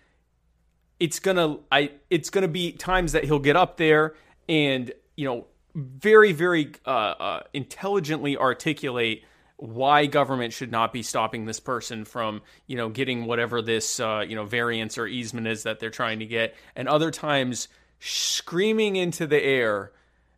it's 1.00 1.18
gonna 1.18 1.58
I 1.70 1.92
it's 2.10 2.30
gonna 2.30 2.48
be 2.48 2.72
times 2.72 3.12
that 3.12 3.24
he'll 3.24 3.38
get 3.40 3.56
up 3.56 3.76
there 3.76 4.14
and 4.48 4.92
you 5.16 5.24
know 5.26 5.46
very 5.76 6.32
very 6.32 6.72
uh, 6.86 6.88
uh, 6.88 7.40
intelligently 7.52 8.36
articulate 8.36 9.22
why 9.58 10.06
government 10.06 10.52
should 10.52 10.70
not 10.70 10.92
be 10.92 11.02
stopping 11.02 11.44
this 11.44 11.60
person 11.60 12.04
from 12.04 12.42
you 12.66 12.76
know 12.76 12.88
getting 12.88 13.26
whatever 13.26 13.62
this 13.62 14.00
uh, 14.00 14.24
you 14.26 14.34
know 14.34 14.44
variance 14.44 14.98
or 14.98 15.06
easement 15.06 15.46
is 15.46 15.64
that 15.64 15.78
they're 15.78 15.90
trying 15.90 16.18
to 16.18 16.26
get, 16.26 16.54
and 16.74 16.88
other 16.88 17.10
times 17.10 17.68
screaming 18.00 18.96
into 18.96 19.26
the 19.26 19.42
air 19.42 19.92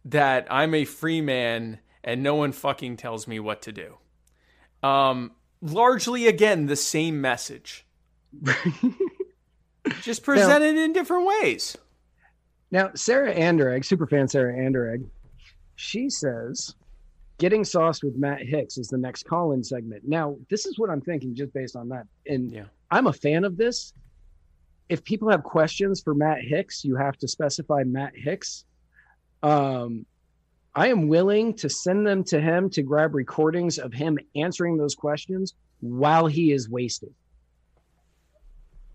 that 0.05 0.47
I'm 0.51 0.75
a 0.75 0.85
free 0.85 1.21
man 1.21 1.81
and 2.05 2.23
no 2.23 2.35
one 2.35 2.53
fucking 2.53 2.97
tells 2.97 3.27
me 3.27 3.41
what 3.41 3.63
to 3.63 3.73
do. 3.73 3.97
Um, 4.83 5.33
largely 5.61 6.27
again 6.27 6.67
the 6.67 6.77
same 6.77 7.21
message, 7.21 7.87
just 10.03 10.23
presented 10.23 10.77
in 10.77 10.93
different 10.93 11.27
ways. 11.27 11.77
Now, 12.71 12.91
Sarah 12.95 13.35
Anderegg, 13.35 13.81
superfan 13.81 14.31
Sarah 14.31 14.55
Anderegg, 14.55 15.09
she 15.79 16.11
says 16.11 16.75
getting 17.39 17.65
sauced 17.65 18.03
with 18.03 18.17
Matt 18.17 18.43
Hicks 18.43 18.79
is 18.79 18.89
the 18.89 18.99
next 18.99 19.23
call-in 19.25 19.63
segment. 19.63 20.03
Now, 20.05 20.37
this 20.51 20.67
is 20.67 20.77
what 20.77 20.91
I'm 20.91 21.01
thinking 21.01 21.37
just 21.37 21.53
based 21.53 21.77
on 21.77 21.89
that. 21.91 22.05
And 22.27 22.51
Yeah. 22.51 22.65
I'm 22.91 23.07
a 23.07 23.13
fan 23.13 23.45
of 23.45 23.57
this. 23.57 23.93
If 24.89 25.05
people 25.05 25.31
have 25.31 25.45
questions 25.45 26.01
for 26.03 26.15
Matt 26.15 26.43
Hicks, 26.43 26.85
you 26.85 26.97
have 26.97 27.17
to 27.19 27.29
specify 27.29 27.85
Matt 27.85 28.13
Hicks. 28.17 28.65
Um, 29.45 30.05
I 30.75 30.89
am 30.89 31.07
willing 31.07 31.55
to 31.55 31.69
send 31.69 32.05
them 32.05 32.25
to 32.25 32.41
him 32.41 32.71
to 32.71 32.83
grab 32.83 33.15
recordings 33.15 33.79
of 33.79 33.93
him 33.93 34.19
answering 34.35 34.77
those 34.77 34.97
questions 34.97 35.55
while 35.81 36.27
he 36.27 36.51
is 36.51 36.69
wasted 36.69 37.15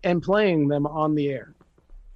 and 0.02 0.22
playing 0.22 0.68
them 0.68 0.86
on 0.86 1.14
the 1.14 1.30
air. 1.30 1.54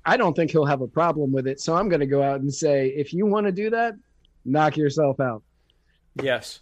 I 0.05 0.19
don't 0.19 0.35
think 0.35 0.51
he'll 0.51 0.67
have 0.67 0.83
a 0.83 0.89
problem 0.89 1.33
with 1.33 1.47
it. 1.47 1.59
So 1.61 1.75
I'm 1.75 1.89
going 1.89 2.01
to 2.01 2.07
go 2.07 2.23
out 2.23 2.41
and 2.41 2.53
say, 2.53 2.89
if 2.89 3.15
you 3.15 3.25
want 3.25 3.47
to 3.47 3.53
do 3.53 3.71
that, 3.71 3.95
knock 4.49 4.77
yourself 4.77 5.21
out. 5.21 5.43
Yes. 6.23 6.61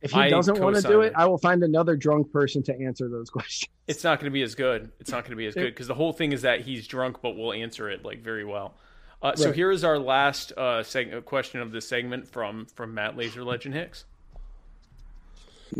If 0.00 0.12
he 0.12 0.20
I 0.20 0.28
doesn't 0.30 0.60
want 0.60 0.76
to 0.76 0.82
do 0.82 1.00
it. 1.00 1.08
it, 1.08 1.12
I 1.16 1.26
will 1.26 1.38
find 1.38 1.62
another 1.64 1.96
drunk 1.96 2.30
person 2.32 2.62
to 2.64 2.80
answer 2.80 3.08
those 3.08 3.30
questions. 3.36 3.70
It's 3.88 4.04
not 4.04 4.20
going 4.20 4.30
to 4.30 4.34
be 4.34 4.42
as 4.42 4.54
good. 4.54 4.92
It's 5.00 5.10
not 5.10 5.24
going 5.24 5.30
to 5.32 5.36
be 5.36 5.46
as 5.46 5.54
good 5.54 5.74
because 5.74 5.88
the 5.88 5.94
whole 5.94 6.12
thing 6.12 6.32
is 6.32 6.42
that 6.42 6.60
he's 6.60 6.86
drunk, 6.86 7.16
but 7.22 7.36
we'll 7.36 7.52
answer 7.52 7.90
it 7.90 8.04
like 8.04 8.22
very 8.22 8.44
well. 8.44 8.74
Uh, 9.20 9.34
so 9.34 9.46
Right. 9.46 9.54
here 9.56 9.72
is 9.72 9.82
our 9.82 9.98
last 9.98 10.52
uh, 10.56 10.82
seg- 10.82 11.24
question 11.24 11.60
of 11.60 11.72
this 11.72 11.88
segment 11.88 12.28
from 12.28 12.66
from 12.66 12.94
Matt 12.94 13.16
Laser 13.16 13.42
Legend 13.42 13.74
Hicks. 13.74 14.04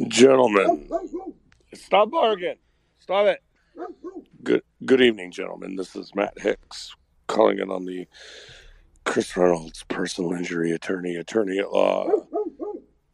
Gentlemen, 0.08 0.88
stop 1.74 2.10
barking. 2.10 2.56
Stop 2.98 3.26
it. 3.26 3.40
Good 4.42 4.62
good 4.84 5.00
evening, 5.00 5.30
gentlemen. 5.30 5.76
This 5.76 5.94
is 5.96 6.12
Matt 6.14 6.34
Hicks 6.38 6.94
calling 7.26 7.58
in 7.60 7.70
on 7.70 7.84
the 7.84 8.06
Chris 9.08 9.34
Reynolds 9.38 9.84
personal 9.88 10.34
injury 10.34 10.72
attorney, 10.72 11.16
attorney 11.16 11.58
at 11.58 11.72
law. 11.72 12.10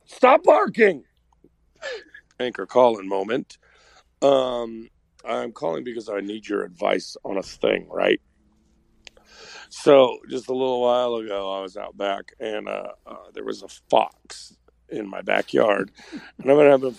Stop 0.07 0.43
barking. 0.43 1.05
Anchor 2.41 2.67
call 2.67 2.99
in 2.99 3.09
moment. 3.09 3.59
Um, 4.21 4.89
I'm 5.25 5.53
calling 5.53 5.85
because 5.85 6.09
I 6.09 6.19
need 6.19 6.49
your 6.49 6.65
advice 6.65 7.17
on 7.25 7.39
a 7.39 7.43
thing, 7.45 7.87
right? 7.89 8.21
So, 9.69 10.19
just 10.29 10.49
a 10.49 10.53
little 10.53 10.83
while 10.83 11.15
ago, 11.15 11.53
I 11.57 11.61
was 11.61 11.77
out 11.77 11.97
back 11.97 12.33
and 12.41 12.69
uh, 12.69 12.89
uh, 13.07 13.31
there 13.33 13.45
was 13.45 13.63
a 13.63 13.69
fox 13.89 14.57
in 14.89 15.09
my 15.09 15.23
backyard, 15.23 15.93
and 16.13 16.51
I've 16.51 16.57
been 16.57 16.71
having 16.71 16.97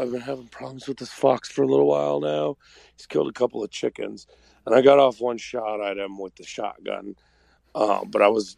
I've 0.00 0.12
been 0.12 0.20
having 0.20 0.46
problems 0.48 0.86
with 0.86 0.98
this 0.98 1.12
fox 1.12 1.50
for 1.50 1.62
a 1.62 1.66
little 1.66 1.88
while 1.88 2.20
now. 2.20 2.56
He's 2.96 3.06
killed 3.06 3.28
a 3.28 3.32
couple 3.32 3.64
of 3.64 3.70
chickens, 3.72 4.28
and 4.64 4.74
I 4.74 4.82
got 4.82 5.00
off 5.00 5.20
one 5.20 5.36
shot 5.36 5.80
at 5.80 5.98
him 5.98 6.16
with 6.16 6.36
the 6.36 6.44
shotgun, 6.44 7.16
uh, 7.76 8.04
but 8.04 8.22
I 8.22 8.28
was 8.28 8.56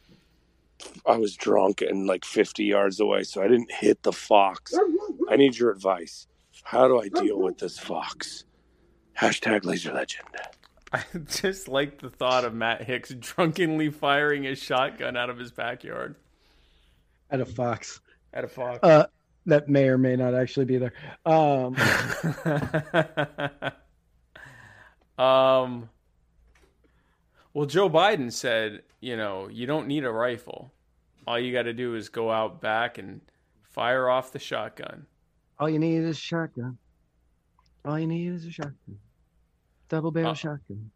I 1.04 1.16
was 1.16 1.34
drunk 1.36 1.82
and 1.82 2.06
like 2.06 2.24
50 2.24 2.64
yards 2.64 3.00
away, 3.00 3.24
so 3.24 3.42
I 3.42 3.48
didn't 3.48 3.72
hit 3.72 4.02
the 4.04 4.12
fox. 4.12 4.72
I 5.28 5.36
need 5.36 5.58
your 5.58 5.70
advice. 5.72 6.28
How 6.62 6.86
do 6.86 7.00
I 7.00 7.08
deal 7.08 7.38
with 7.38 7.58
this 7.58 7.78
fox? 7.78 8.44
Hashtag 9.18 9.64
Laser 9.64 9.92
Legend. 9.92 10.28
I 10.92 11.02
just 11.26 11.66
like 11.68 11.98
the 11.98 12.08
thought 12.08 12.44
of 12.44 12.54
Matt 12.54 12.84
Hicks 12.84 13.12
drunkenly 13.18 13.90
firing 13.90 14.46
a 14.46 14.54
shotgun 14.54 15.16
out 15.16 15.28
of 15.30 15.36
his 15.36 15.50
backyard 15.50 16.14
At 17.30 17.40
a 17.40 17.44
fox. 17.46 18.00
at 18.32 18.44
a 18.44 18.48
fox. 18.48 18.78
Uh, 18.82 19.06
that 19.46 19.68
may 19.68 19.88
or 19.88 19.98
may 19.98 20.14
not 20.14 20.34
actually 20.34 20.66
be 20.66 20.78
there. 20.78 20.92
Um, 21.26 21.76
um, 25.24 25.88
well, 27.58 27.66
Joe 27.66 27.90
Biden 27.90 28.32
said, 28.32 28.82
you 29.00 29.16
know, 29.16 29.48
you 29.48 29.66
don't 29.66 29.88
need 29.88 30.04
a 30.04 30.12
rifle. 30.12 30.72
All 31.26 31.40
you 31.40 31.52
got 31.52 31.62
to 31.62 31.72
do 31.72 31.96
is 31.96 32.08
go 32.08 32.30
out 32.30 32.60
back 32.60 32.98
and 32.98 33.20
Fire 33.62 34.08
off 34.08 34.30
the 34.30 34.38
shotgun. 34.38 35.06
All 35.58 35.68
you 35.68 35.80
need 35.80 35.96
is 35.96 36.16
a 36.16 36.20
shotgun. 36.20 36.78
All 37.84 37.98
you 37.98 38.06
need 38.06 38.28
is 38.28 38.44
a 38.46 38.52
shotgun. 38.52 38.98
Double 39.88 40.12
barrel 40.12 40.30
Uh, 40.30 40.34
shotgun. 40.34 40.92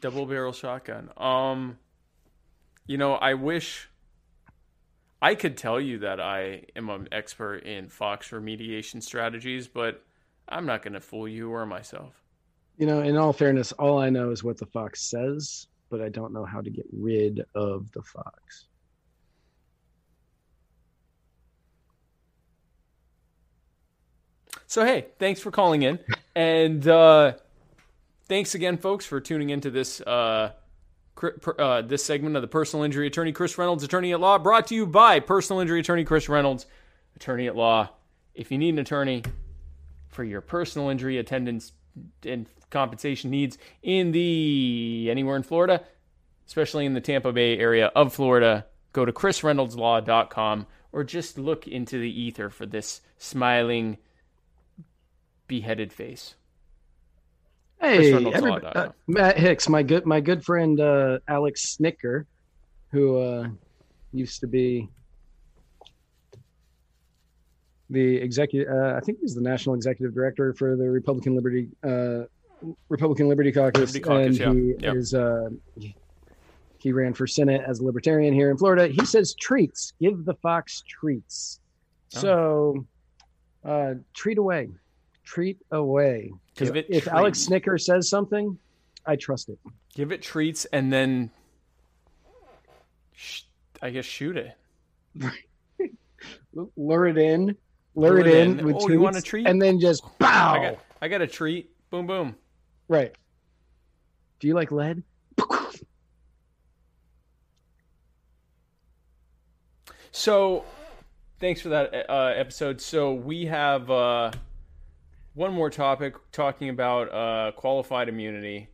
Double 0.00 0.26
barrel 0.26 0.52
shotgun. 0.52 1.08
Um, 1.16 1.78
you 2.86 2.98
know, 2.98 3.14
I 3.14 3.32
wish 3.32 3.88
I 5.22 5.34
could 5.34 5.56
tell 5.56 5.80
you 5.80 6.00
that 6.00 6.20
I 6.20 6.64
am 6.76 6.90
an 6.90 7.08
expert 7.12 7.64
in 7.64 7.88
Fox 7.88 8.28
remediation 8.28 9.02
strategies, 9.02 9.68
but 9.68 10.04
I'm 10.50 10.66
not 10.66 10.82
going 10.82 10.94
to 10.94 11.00
fool 11.00 11.26
you 11.26 11.50
or 11.50 11.64
myself. 11.64 12.22
You 12.76 12.86
know, 12.86 13.00
in 13.00 13.16
all 13.16 13.32
fairness, 13.32 13.72
all 13.72 13.98
I 13.98 14.10
know 14.10 14.32
is 14.32 14.44
what 14.44 14.58
the 14.58 14.66
fox 14.66 15.00
says, 15.00 15.66
but 15.90 16.00
I 16.00 16.08
don't 16.08 16.32
know 16.32 16.44
how 16.44 16.60
to 16.60 16.70
get 16.70 16.86
rid 16.92 17.44
of 17.54 17.90
the 17.92 18.02
fox. 18.02 18.66
So 24.66 24.84
hey, 24.84 25.06
thanks 25.18 25.40
for 25.40 25.50
calling 25.50 25.82
in, 25.82 26.00
and 26.34 26.86
uh, 26.88 27.34
thanks 28.26 28.54
again, 28.56 28.76
folks, 28.76 29.06
for 29.06 29.20
tuning 29.20 29.50
into 29.50 29.70
this 29.70 30.00
uh, 30.00 30.52
uh, 31.58 31.82
this 31.82 32.04
segment 32.04 32.34
of 32.34 32.42
the 32.42 32.48
Personal 32.48 32.84
Injury 32.84 33.06
Attorney 33.06 33.32
Chris 33.32 33.56
Reynolds, 33.56 33.84
Attorney 33.84 34.12
at 34.12 34.20
Law, 34.20 34.38
brought 34.38 34.66
to 34.68 34.74
you 34.74 34.86
by 34.86 35.20
Personal 35.20 35.60
Injury 35.60 35.80
Attorney 35.80 36.04
Chris 36.04 36.28
Reynolds, 36.28 36.66
Attorney 37.14 37.46
at 37.46 37.54
Law. 37.54 37.90
If 38.34 38.50
you 38.50 38.58
need 38.58 38.70
an 38.70 38.80
attorney 38.80 39.22
for 40.08 40.24
your 40.24 40.40
personal 40.40 40.88
injury 40.88 41.18
attendance 41.18 41.72
and 42.24 42.46
compensation 42.74 43.30
needs 43.30 43.56
in 43.82 44.12
the 44.12 45.08
anywhere 45.10 45.36
in 45.36 45.42
Florida, 45.42 45.82
especially 46.46 46.84
in 46.84 46.92
the 46.92 47.00
Tampa 47.00 47.32
Bay 47.32 47.58
area 47.58 47.86
of 47.94 48.12
Florida, 48.12 48.66
go 48.92 49.06
to 49.06 49.12
chrisreynoldslaw.com 49.12 50.66
or 50.92 51.04
just 51.04 51.38
look 51.38 51.66
into 51.66 51.98
the 51.98 52.20
ether 52.20 52.50
for 52.50 52.66
this 52.66 53.00
smiling 53.16 53.96
beheaded 55.46 55.92
face. 55.92 56.34
Hey, 57.80 58.12
uh. 58.12 58.90
Matt 59.06 59.38
Hicks, 59.38 59.68
my 59.68 59.82
good 59.82 60.06
my 60.06 60.20
good 60.20 60.44
friend 60.44 60.80
uh, 60.80 61.18
Alex 61.28 61.76
Snitker, 61.76 62.24
who 62.90 63.18
uh, 63.18 63.48
used 64.12 64.40
to 64.40 64.46
be 64.46 64.88
the 67.90 68.16
executive. 68.16 68.72
Uh, 68.72 68.94
I 68.96 69.00
think 69.00 69.18
he's 69.20 69.34
the 69.34 69.42
national 69.42 69.74
executive 69.74 70.14
director 70.14 70.54
for 70.54 70.76
the 70.76 70.88
Republican 70.90 71.34
Liberty 71.34 71.68
uh, 71.82 72.22
Republican 72.88 73.28
Liberty 73.28 73.52
Caucus, 73.52 73.94
Liberty 73.94 74.00
Caucus, 74.00 74.40
and 74.40 74.56
yeah. 74.68 74.74
he 74.74 74.84
Yep. 74.86 74.96
is. 74.96 75.14
Uh, 75.14 75.48
he 76.78 76.92
ran 76.92 77.14
for 77.14 77.26
Senate 77.26 77.62
as 77.66 77.80
a 77.80 77.84
libertarian 77.84 78.34
here 78.34 78.50
in 78.50 78.58
Florida. 78.58 78.88
He 78.88 79.06
says 79.06 79.34
treats, 79.34 79.94
give 80.00 80.24
the 80.26 80.34
fox 80.34 80.82
treats. 80.86 81.60
Oh. 82.16 82.20
So, 82.20 82.86
uh, 83.64 83.94
treat 84.12 84.36
away, 84.36 84.68
treat 85.24 85.58
away. 85.70 86.30
Give 86.56 86.76
it 86.76 86.86
if 86.90 87.08
Alex. 87.08 87.46
Snitker 87.46 87.80
says 87.80 88.08
something, 88.10 88.58
I 89.06 89.16
trust 89.16 89.48
it. 89.48 89.58
Give 89.94 90.12
it 90.12 90.20
treats 90.22 90.66
and 90.66 90.92
then, 90.92 91.30
sh- 93.14 93.42
I 93.80 93.88
guess, 93.90 94.04
shoot 94.04 94.36
it. 94.36 94.52
Lure 96.76 97.06
it 97.08 97.18
in, 97.18 97.56
lure, 97.94 98.18
it 98.20 98.26
in. 98.28 98.64
with 98.64 98.76
Oh, 98.78 98.88
you 98.88 99.00
want 99.00 99.16
a 99.16 99.20
treats, 99.20 99.28
treat? 99.30 99.46
And 99.48 99.60
then 99.60 99.80
just 99.80 100.02
bow. 100.18 100.52
I 100.54 100.58
got, 100.70 100.78
I 101.02 101.08
got 101.08 101.20
a 101.22 101.26
treat. 101.26 101.70
Boom, 101.90 102.06
boom. 102.06 102.36
Right. 102.88 103.14
Do 104.40 104.46
you 104.46 104.54
like 104.54 104.70
lead? 104.70 105.02
So, 110.16 110.64
thanks 111.40 111.60
for 111.60 111.70
that 111.70 112.08
uh, 112.08 112.32
episode. 112.36 112.80
So 112.80 113.14
we 113.14 113.46
have 113.46 113.90
uh, 113.90 114.30
one 115.34 115.52
more 115.52 115.70
topic 115.70 116.14
talking 116.30 116.68
about 116.68 117.12
uh, 117.12 117.50
qualified 117.56 118.08
immunity, 118.08 118.68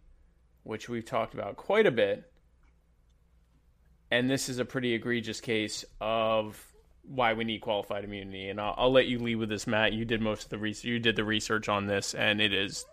which 0.65 0.91
we've 0.91 1.05
talked 1.05 1.33
about 1.33 1.57
quite 1.57 1.87
a 1.87 1.91
bit. 1.91 2.31
And 4.11 4.29
this 4.29 4.51
is 4.51 4.59
a 4.59 4.67
pretty 4.67 4.93
egregious 4.93 5.41
case 5.41 5.83
of 5.99 6.63
why 7.05 7.33
we 7.33 7.45
need 7.45 7.61
qualified 7.61 8.05
immunity. 8.05 8.51
And 8.51 8.61
I'll, 8.61 8.75
I'll 8.77 8.93
let 8.93 9.07
you 9.07 9.19
lead 9.19 9.37
with 9.37 9.49
this, 9.49 9.67
Matt. 9.67 9.95
You 9.95 10.05
did 10.05 10.21
most 10.21 10.45
of 10.45 10.51
the 10.51 10.59
research. 10.59 10.85
You 10.85 10.99
did 10.99 11.17
the 11.17 11.25
research 11.25 11.71
on 11.71 11.87
this, 11.87 12.15
and 12.15 12.41
it 12.41 12.53
is 12.53 12.85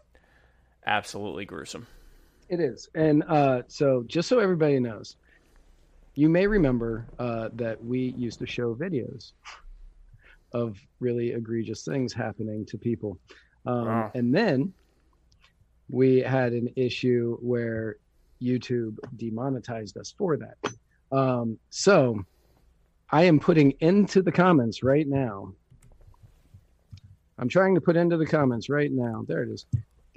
absolutely 0.88 1.46
gruesome. 1.46 1.86
It 2.50 2.60
is. 2.60 2.90
And 2.96 3.24
uh, 3.28 3.64
so, 3.68 4.04
just 4.08 4.30
so 4.30 4.40
everybody 4.40 4.80
knows, 4.80 5.18
you 6.16 6.30
may 6.30 6.48
remember 6.48 7.06
uh, 7.20 7.50
that 7.54 7.84
we 7.84 8.16
used 8.18 8.40
to 8.40 8.48
show 8.48 8.74
videos 8.74 9.34
of 10.54 10.80
really 11.00 11.34
egregious 11.34 11.84
things 11.84 12.14
happening 12.14 12.66
to 12.66 12.78
people. 12.78 13.20
Um, 13.66 13.86
Wow. 13.86 14.12
And 14.16 14.34
then 14.34 14.74
we 15.90 16.20
had 16.20 16.54
an 16.54 16.70
issue 16.76 17.38
where 17.42 17.98
YouTube 18.42 18.98
demonetized 19.18 19.98
us 19.98 20.14
for 20.18 20.38
that. 20.38 20.58
Um, 21.12 21.58
so 21.70 22.26
I 23.12 23.24
am 23.24 23.40
putting 23.40 23.72
into 23.80 24.22
the 24.22 24.32
comments 24.32 24.84
right 24.84 25.08
now. 25.08 25.54
I'm 27.40 27.50
trying 27.50 27.76
to 27.76 27.82
put 27.82 27.96
into 27.96 28.18
the 28.18 28.26
comments 28.26 28.70
right 28.70 28.92
now. 28.92 29.24
There 29.28 29.44
it 29.44 29.50
is. 29.50 29.66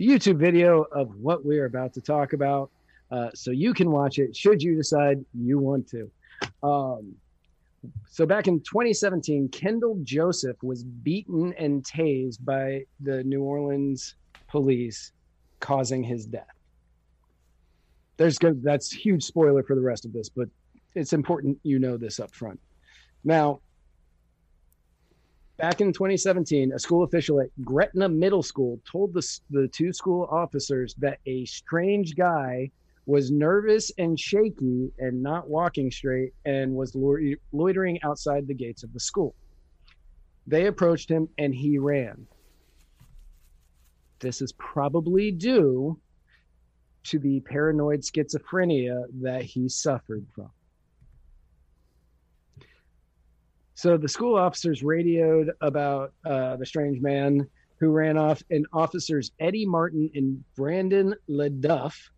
The 0.01 0.09
YouTube 0.09 0.39
video 0.39 0.86
of 0.93 1.14
what 1.16 1.44
we're 1.44 1.66
about 1.66 1.93
to 1.93 2.01
talk 2.01 2.32
about. 2.32 2.70
Uh, 3.10 3.28
so 3.35 3.51
you 3.51 3.74
can 3.74 3.90
watch 3.90 4.18
it 4.18 4.35
should 4.35 4.62
you 4.62 4.74
decide 4.74 5.22
you 5.35 5.59
want 5.59 5.90
to. 5.90 6.10
Um, 6.62 7.14
so 8.09 8.24
back 8.24 8.48
in 8.48 8.60
2017, 8.60 9.51
Kendall 9.51 9.98
Joseph 10.02 10.56
was 10.62 10.85
beaten 10.85 11.52
and 11.59 11.85
tased 11.85 12.43
by 12.43 12.86
the 13.01 13.22
New 13.24 13.43
Orleans 13.43 14.14
police, 14.48 15.12
causing 15.60 16.02
his 16.02 16.24
death. 16.24 16.56
There's 18.16 18.39
good. 18.39 18.62
That's 18.62 18.90
huge 18.90 19.22
spoiler 19.22 19.62
for 19.62 19.77
the 19.77 19.82
rest 19.82 20.06
of 20.06 20.14
this, 20.14 20.31
but 20.31 20.48
it's 20.94 21.12
important 21.12 21.59
you 21.62 21.78
know 21.78 21.98
this 21.98 22.20
up 22.20 22.35
front. 22.35 22.59
Now, 23.22 23.60
back 25.61 25.82
in 25.82 25.93
2017, 25.93 26.73
a 26.73 26.78
school 26.78 27.05
official 27.05 27.41
at 27.41 27.49
Gretna 27.62 28.09
Middle 28.09 28.43
School 28.43 28.81
told 28.91 29.12
the, 29.12 29.39
the 29.51 29.69
two 29.69 29.93
school 29.93 30.27
officers 30.31 30.95
that 30.99 31.19
a 31.27 31.45
strange 31.45 32.16
guy 32.16 32.70
was 33.05 33.31
nervous 33.31 33.91
and 33.99 34.19
shaky 34.19 34.91
and 34.99 35.23
not 35.23 35.51
walking 35.51 35.91
straight 35.91 36.32
and 36.47 36.73
was 36.73 36.95
loi- 36.95 37.35
loitering 37.53 37.99
outside 38.03 38.47
the 38.47 38.55
gates 38.55 38.82
of 38.82 38.93
the 38.95 39.01
school. 39.01 39.35
They 40.47 40.66
approached 40.66 41.11
him 41.11 41.28
and 41.37 41.55
he 41.55 41.78
ran. 41.78 42.27
This 44.20 44.41
is 44.41 44.53
probably 44.53 45.31
due 45.31 45.99
to 47.05 47.19
the 47.19 47.41
paranoid 47.41 48.01
schizophrenia 48.01 49.05
that 49.23 49.43
he 49.43 49.69
suffered 49.69 50.27
from. 50.35 50.51
So 53.81 53.97
the 53.97 54.11
school 54.11 54.36
officers 54.36 54.82
radioed 54.82 55.52
about 55.62 56.12
uh, 56.27 56.57
the 56.57 56.66
strange 56.66 57.01
man 57.01 57.48
who 57.78 57.89
ran 57.89 58.19
off, 58.19 58.43
and 58.51 58.66
officers 58.74 59.32
Eddie 59.40 59.65
Martin 59.65 60.11
and 60.15 60.44
Brandon 60.55 61.15
LeDuff 61.31 62.11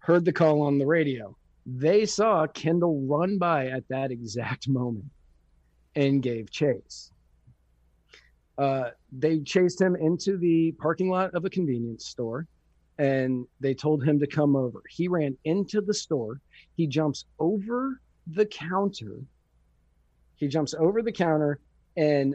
heard 0.00 0.26
the 0.26 0.32
call 0.34 0.60
on 0.60 0.76
the 0.76 0.84
radio. 0.84 1.34
They 1.64 2.04
saw 2.04 2.46
Kendall 2.48 3.00
run 3.06 3.38
by 3.38 3.68
at 3.68 3.88
that 3.88 4.10
exact 4.10 4.68
moment 4.68 5.06
and 5.96 6.22
gave 6.22 6.50
chase. 6.50 7.12
Uh, 8.58 8.90
they 9.10 9.40
chased 9.40 9.80
him 9.80 9.96
into 9.96 10.36
the 10.36 10.72
parking 10.72 11.08
lot 11.08 11.32
of 11.32 11.46
a 11.46 11.50
convenience 11.50 12.08
store 12.08 12.46
and 12.98 13.46
they 13.58 13.72
told 13.72 14.04
him 14.04 14.20
to 14.20 14.26
come 14.26 14.54
over. 14.54 14.82
He 14.90 15.08
ran 15.08 15.34
into 15.44 15.80
the 15.80 15.94
store. 15.94 16.42
He 16.76 16.86
jumps 16.86 17.24
over 17.38 18.02
the 18.26 18.44
counter. 18.44 19.16
He 20.40 20.48
jumps 20.48 20.74
over 20.74 21.02
the 21.02 21.12
counter 21.12 21.60
and 21.96 22.34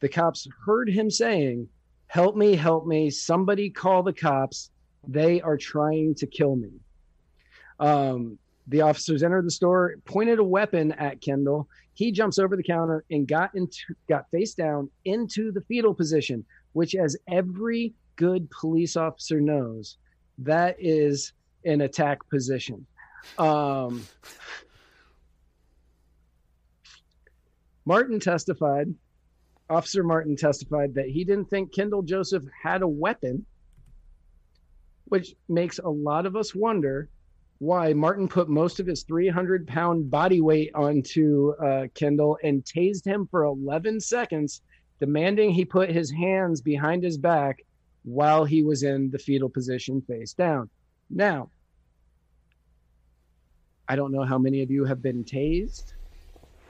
the 0.00 0.08
cops 0.08 0.48
heard 0.64 0.88
him 0.88 1.10
saying, 1.10 1.68
Help 2.08 2.36
me, 2.36 2.56
help 2.56 2.86
me. 2.86 3.10
Somebody 3.10 3.68
call 3.68 4.02
the 4.02 4.12
cops. 4.12 4.70
They 5.06 5.40
are 5.42 5.56
trying 5.56 6.14
to 6.16 6.26
kill 6.26 6.56
me. 6.56 6.70
Um, 7.78 8.38
the 8.68 8.80
officers 8.80 9.22
entered 9.22 9.44
the 9.44 9.50
store, 9.50 9.96
pointed 10.04 10.38
a 10.38 10.44
weapon 10.44 10.92
at 10.92 11.20
Kendall. 11.20 11.68
He 11.94 12.12
jumps 12.12 12.38
over 12.38 12.56
the 12.56 12.62
counter 12.62 13.04
and 13.10 13.28
got 13.28 13.54
into 13.54 13.94
got 14.08 14.30
face 14.30 14.54
down 14.54 14.88
into 15.04 15.52
the 15.52 15.60
fetal 15.62 15.94
position, 15.94 16.44
which, 16.72 16.94
as 16.94 17.16
every 17.28 17.92
good 18.16 18.48
police 18.50 18.96
officer 18.96 19.40
knows, 19.40 19.98
that 20.38 20.76
is 20.78 21.32
an 21.64 21.82
attack 21.82 22.18
position. 22.30 22.86
Um, 23.38 24.06
Martin 27.86 28.18
testified, 28.18 28.92
Officer 29.70 30.02
Martin 30.02 30.36
testified 30.36 30.94
that 30.94 31.08
he 31.08 31.24
didn't 31.24 31.48
think 31.48 31.72
Kendall 31.72 32.02
Joseph 32.02 32.42
had 32.62 32.82
a 32.82 32.88
weapon, 32.88 33.46
which 35.06 35.34
makes 35.48 35.78
a 35.78 35.88
lot 35.88 36.26
of 36.26 36.36
us 36.36 36.54
wonder 36.54 37.08
why 37.58 37.92
Martin 37.92 38.28
put 38.28 38.48
most 38.48 38.80
of 38.80 38.86
his 38.86 39.04
300 39.04 39.66
pound 39.66 40.10
body 40.10 40.40
weight 40.40 40.70
onto 40.74 41.52
uh, 41.62 41.86
Kendall 41.94 42.38
and 42.42 42.64
tased 42.64 43.06
him 43.06 43.26
for 43.30 43.44
11 43.44 44.00
seconds, 44.00 44.62
demanding 45.00 45.50
he 45.50 45.64
put 45.64 45.88
his 45.88 46.10
hands 46.10 46.60
behind 46.60 47.02
his 47.02 47.16
back 47.16 47.60
while 48.02 48.44
he 48.44 48.62
was 48.62 48.82
in 48.82 49.10
the 49.10 49.18
fetal 49.18 49.48
position 49.48 50.02
face 50.02 50.34
down. 50.34 50.68
Now, 51.08 51.50
I 53.88 53.94
don't 53.94 54.12
know 54.12 54.24
how 54.24 54.38
many 54.38 54.62
of 54.62 54.70
you 54.70 54.84
have 54.84 55.00
been 55.00 55.24
tased. 55.24 55.92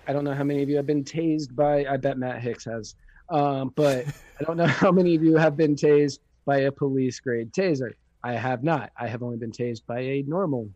I 0.06 0.12
don't 0.12 0.24
know 0.24 0.34
how 0.34 0.44
many 0.44 0.62
of 0.62 0.68
you 0.68 0.76
have 0.76 0.86
been 0.86 1.04
tased 1.04 1.54
by, 1.54 1.84
I 1.84 1.96
bet 1.96 2.18
Matt 2.18 2.40
Hicks 2.40 2.64
has, 2.64 2.94
um, 3.28 3.72
but 3.74 4.06
I 4.40 4.44
don't 4.44 4.56
know 4.56 4.66
how 4.82 4.92
many 4.92 5.14
of 5.14 5.22
you 5.22 5.36
have 5.36 5.56
been 5.56 5.74
tased 5.74 6.20
by 6.44 6.58
a 6.58 6.72
police 6.72 7.18
grade 7.20 7.52
taser. 7.52 7.92
I 8.22 8.32
have 8.32 8.64
not. 8.64 8.90
I 8.98 9.08
have 9.08 9.22
only 9.22 9.36
been 9.36 9.52
tased 9.52 9.86
by 9.86 10.00
a 10.00 10.22
normal 10.22 10.68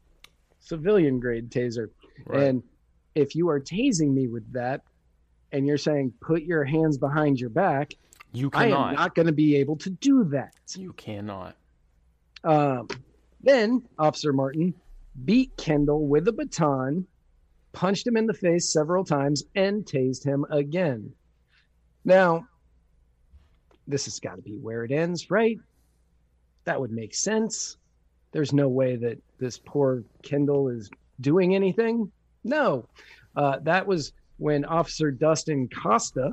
civilian 0.61 1.19
grade 1.20 1.51
taser. 1.51 1.89
Right. 2.27 2.44
And 2.44 2.62
if 3.15 3.35
you 3.35 3.48
are 3.48 3.61
tasing 3.61 4.12
me 4.12 4.28
with 4.28 4.52
that 4.52 4.82
and 5.52 5.66
you're 5.66 5.78
saying 5.78 6.12
put 6.20 6.43
your 6.43 6.65
hands 6.65 6.98
behind 6.98 7.40
your 7.40 7.51
back, 7.51 7.94
You 8.32 8.51
I 8.52 8.66
am 8.66 8.94
not 8.94 9.15
going 9.15 9.27
to 9.27 9.32
be 9.32 9.57
able 9.57 9.77
to 9.77 9.90
do 9.90 10.24
that. 10.24 10.55
You 10.77 10.93
cannot. 10.93 11.57
Um, 12.44 12.89
then 13.43 13.82
Officer 13.98 14.32
Martin 14.32 14.74
beat 15.24 15.57
Kendall 15.57 16.07
with 16.07 16.28
a 16.28 16.32
baton, 16.32 17.07
punched 17.73 18.07
him 18.07 18.17
in 18.17 18.27
the 18.27 18.35
face 18.35 18.73
several 18.73 19.05
times, 19.05 19.45
and 19.55 19.85
tased 19.85 20.25
him 20.25 20.45
again. 20.51 21.13
Now, 22.05 22.47
this 23.87 24.05
has 24.07 24.21
got 24.21 24.37
to 24.37 24.43
be 24.43 24.57
where 24.57 24.85
it 24.85 24.93
ends, 24.93 25.31
right? 25.31 25.59
That 26.65 26.81
would 26.81 26.93
make 26.93 27.15
sense. 27.15 27.77
There's 28.33 28.53
no 28.53 28.69
way 28.69 28.97
that 28.97 29.19
this 29.39 29.59
poor 29.59 30.05
Kendall 30.23 30.69
is 30.69 30.91
doing 31.21 31.55
anything. 31.55 32.11
No, 32.45 32.89
uh, 33.37 33.59
that 33.61 33.87
was 33.87 34.13
when 34.39 34.65
Officer 34.65 35.11
Dustin 35.11 35.69
Costa, 35.69 36.33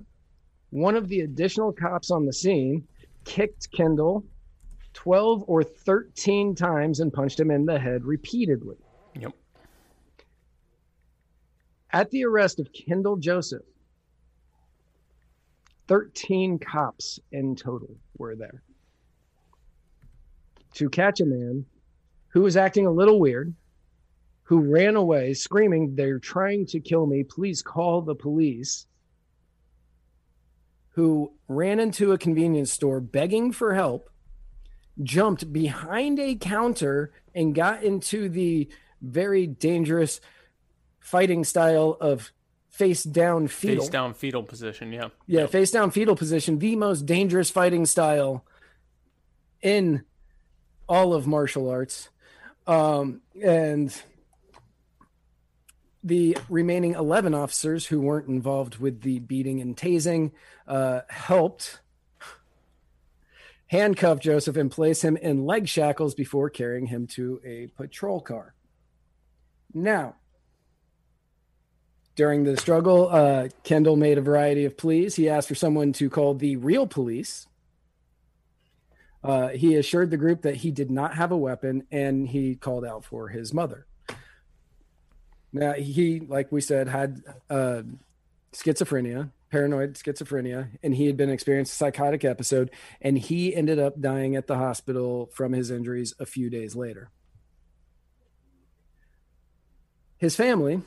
one 0.70 0.96
of 0.96 1.08
the 1.10 1.22
additional 1.22 1.72
cops 1.72 2.12
on 2.12 2.26
the 2.26 2.34
scene, 2.34 2.88
kicked 3.26 3.72
Kendall 3.72 4.24
12 4.94 5.44
or 5.48 5.64
13 5.64 6.56
times 6.56 7.02
and 7.02 7.14
punched 7.14 7.40
him 7.40 7.52
in 7.52 7.66
the 7.66 7.78
head 7.78 8.04
repeatedly. 8.04 8.78
Yep. 9.20 9.34
At 11.98 12.12
the 12.12 12.26
arrest 12.26 12.60
of 12.60 12.72
Kendall 12.72 13.16
Joseph, 13.18 13.64
13 15.88 16.60
cops 16.60 17.20
in 17.32 17.56
total 17.56 17.90
were 18.20 18.36
there 18.36 18.62
to 20.76 20.92
catch 20.92 21.22
a 21.22 21.26
man 21.26 21.66
who 22.28 22.42
was 22.42 22.56
acting 22.56 22.86
a 22.86 22.92
little 22.92 23.20
weird, 23.20 23.52
who 24.44 24.60
ran 24.60 24.96
away 24.96 25.34
screaming, 25.34 25.96
They're 25.96 26.20
trying 26.20 26.68
to 26.68 26.80
kill 26.80 27.08
me. 27.08 27.24
Please 27.24 27.64
call 27.64 28.04
the 28.04 28.14
police. 28.14 28.86
Who 30.90 31.34
ran 31.48 31.80
into 31.80 32.12
a 32.12 32.20
convenience 32.20 32.72
store 32.72 33.00
begging 33.00 33.52
for 33.52 33.74
help, 33.74 34.12
jumped 35.02 35.52
behind 35.52 36.20
a 36.20 36.36
counter, 36.36 37.12
and 37.34 37.56
got 37.56 37.82
into 37.82 38.30
the 38.30 38.70
very 39.02 39.48
dangerous 39.48 40.22
fighting 41.08 41.46
style 41.46 41.96
of 42.02 42.34
face 42.68 43.02
down 43.02 43.48
fetal. 43.48 43.86
Face 43.86 43.90
down 43.90 44.14
fetal 44.14 44.44
position. 44.44 44.92
Yeah. 44.92 45.08
Yeah, 45.26 45.46
face 45.46 45.72
down 45.72 45.92
fetal 45.92 46.18
position, 46.18 46.60
the 46.60 46.76
most 46.76 47.06
dangerous 47.06 47.50
fighting 47.50 47.86
style 47.86 48.44
in 49.62 50.04
all 50.90 51.14
of 51.14 51.26
martial 51.26 51.70
arts. 51.70 52.10
Um, 52.68 53.22
and 53.42 53.96
the 56.04 56.38
remaining 56.50 56.94
11 56.94 57.34
officers 57.34 57.86
who 57.86 58.02
weren't 58.02 58.28
involved 58.28 58.80
with 58.80 59.02
the 59.02 59.20
beating 59.20 59.62
and 59.62 59.78
tasing 59.78 60.34
uh, 60.68 61.02
helped 61.08 61.80
handcuff 63.68 64.20
Joseph 64.20 64.58
and 64.58 64.70
place 64.70 65.06
him 65.06 65.16
in 65.16 65.46
leg 65.46 65.70
shackles 65.70 66.16
before 66.16 66.50
carrying 66.50 66.88
him 66.88 67.08
to 67.08 67.40
a 67.46 67.68
patrol 67.78 68.20
car. 68.20 68.54
Now, 69.74 70.16
during 72.18 72.44
the 72.44 72.58
struggle, 72.58 73.08
uh, 73.10 73.48
Kendall 73.64 73.96
made 73.96 74.18
a 74.18 74.22
variety 74.22 74.66
of 74.66 74.76
pleas. 74.76 75.16
He 75.16 75.30
asked 75.30 75.48
for 75.48 75.56
someone 75.56 75.94
to 75.94 76.10
call 76.10 76.34
the 76.34 76.58
real 76.58 76.88
police. 76.88 77.48
Uh, 79.24 79.50
he 79.50 79.76
assured 79.76 80.10
the 80.10 80.18
group 80.18 80.42
that 80.42 80.56
he 80.56 80.72
did 80.72 80.90
not 80.90 81.14
have 81.14 81.32
a 81.32 81.38
weapon 81.38 81.84
and 81.92 82.28
he 82.28 82.56
called 82.56 82.84
out 82.84 83.06
for 83.06 83.30
his 83.30 83.54
mother. 83.54 83.86
Now, 85.54 85.74
he, 85.74 86.20
like 86.20 86.52
we 86.52 86.60
said, 86.60 86.88
had 86.88 87.22
uh, 87.52 87.84
schizophrenia, 88.52 89.32
paranoid 89.52 89.94
schizophrenia, 89.94 90.70
and 90.82 90.96
he 90.96 91.06
had 91.06 91.18
been 91.18 91.30
experiencing 91.30 91.72
a 91.72 91.78
psychotic 91.78 92.26
episode, 92.26 92.72
and 93.00 93.18
he 93.18 93.56
ended 93.56 93.78
up 93.78 94.02
dying 94.02 94.36
at 94.36 94.48
the 94.48 94.58
hospital 94.58 95.30
from 95.34 95.54
his 95.54 95.70
injuries 95.70 96.16
a 96.20 96.26
few 96.26 96.50
days 96.50 96.76
later. 96.76 97.12
His 100.18 100.36
family 100.36 100.82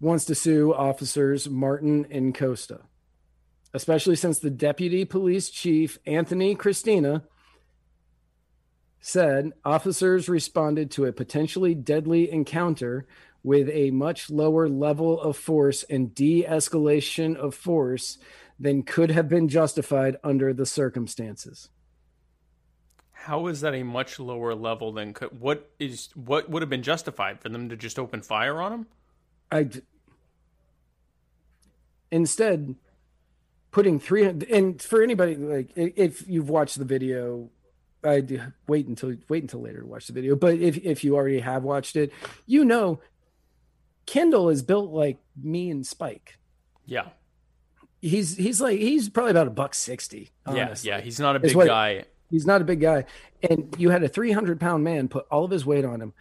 wants 0.00 0.24
to 0.26 0.34
sue 0.34 0.74
officers 0.74 1.48
Martin 1.48 2.06
and 2.10 2.34
Costa, 2.34 2.80
especially 3.72 4.16
since 4.16 4.38
the 4.38 4.50
deputy 4.50 5.04
police 5.04 5.50
chief, 5.50 5.98
Anthony 6.06 6.54
Christiana, 6.54 7.24
said 9.00 9.52
officers 9.64 10.28
responded 10.28 10.90
to 10.90 11.04
a 11.04 11.12
potentially 11.12 11.74
deadly 11.74 12.30
encounter 12.30 13.06
with 13.42 13.68
a 13.68 13.92
much 13.92 14.28
lower 14.28 14.68
level 14.68 15.20
of 15.20 15.36
force 15.36 15.84
and 15.84 16.12
de 16.14 16.42
escalation 16.42 17.36
of 17.36 17.54
force 17.54 18.18
than 18.58 18.82
could 18.82 19.10
have 19.10 19.28
been 19.28 19.48
justified 19.48 20.16
under 20.24 20.52
the 20.52 20.66
circumstances. 20.66 21.68
How 23.12 23.46
is 23.46 23.60
that 23.60 23.74
a 23.74 23.82
much 23.82 24.18
lower 24.18 24.54
level 24.54 24.92
than 24.92 25.14
could, 25.14 25.40
what 25.40 25.70
is 25.78 26.08
what 26.14 26.48
would 26.48 26.62
have 26.62 26.68
been 26.68 26.82
justified 26.82 27.40
for 27.40 27.48
them 27.48 27.68
to 27.68 27.76
just 27.76 27.98
open 27.98 28.22
fire 28.22 28.60
on 28.60 28.72
him? 28.72 28.86
I 29.50 29.68
instead 32.10 32.74
putting 33.70 33.98
300 34.00 34.48
and 34.50 34.80
for 34.80 35.02
anybody 35.02 35.34
like 35.36 35.70
if 35.76 36.26
you've 36.28 36.48
watched 36.48 36.78
the 36.78 36.84
video 36.84 37.50
I 38.04 38.20
do 38.20 38.40
wait 38.68 38.86
until 38.86 39.14
wait 39.28 39.42
until 39.42 39.60
later 39.62 39.80
to 39.80 39.86
watch 39.86 40.06
the 40.06 40.12
video 40.12 40.36
but 40.36 40.54
if 40.54 40.78
if 40.78 41.04
you 41.04 41.16
already 41.16 41.40
have 41.40 41.62
watched 41.62 41.96
it 41.96 42.12
you 42.46 42.64
know 42.64 43.00
Kendall 44.06 44.48
is 44.50 44.62
built 44.62 44.92
like 44.92 45.18
me 45.40 45.68
and 45.70 45.86
Spike 45.86 46.38
Yeah. 46.86 47.08
he's 48.00 48.36
he's 48.36 48.60
like 48.60 48.78
he's 48.78 49.08
probably 49.08 49.32
about 49.32 49.48
a 49.48 49.50
buck 49.50 49.74
60 49.74 50.30
Yeah. 50.46 50.66
honestly. 50.66 50.88
Yeah. 50.88 51.00
He's 51.00 51.18
not 51.20 51.36
a 51.36 51.40
big 51.40 51.54
guy. 51.54 52.04
He's 52.30 52.46
not 52.46 52.60
a 52.60 52.64
big 52.64 52.80
guy. 52.80 53.04
And 53.48 53.74
you 53.78 53.90
had 53.90 54.02
a 54.02 54.08
300 54.08 54.58
pound 54.58 54.82
man 54.84 55.08
put 55.08 55.26
all 55.30 55.44
of 55.44 55.50
his 55.50 55.64
weight 55.66 55.84
on 55.84 56.00
him, 56.00 56.12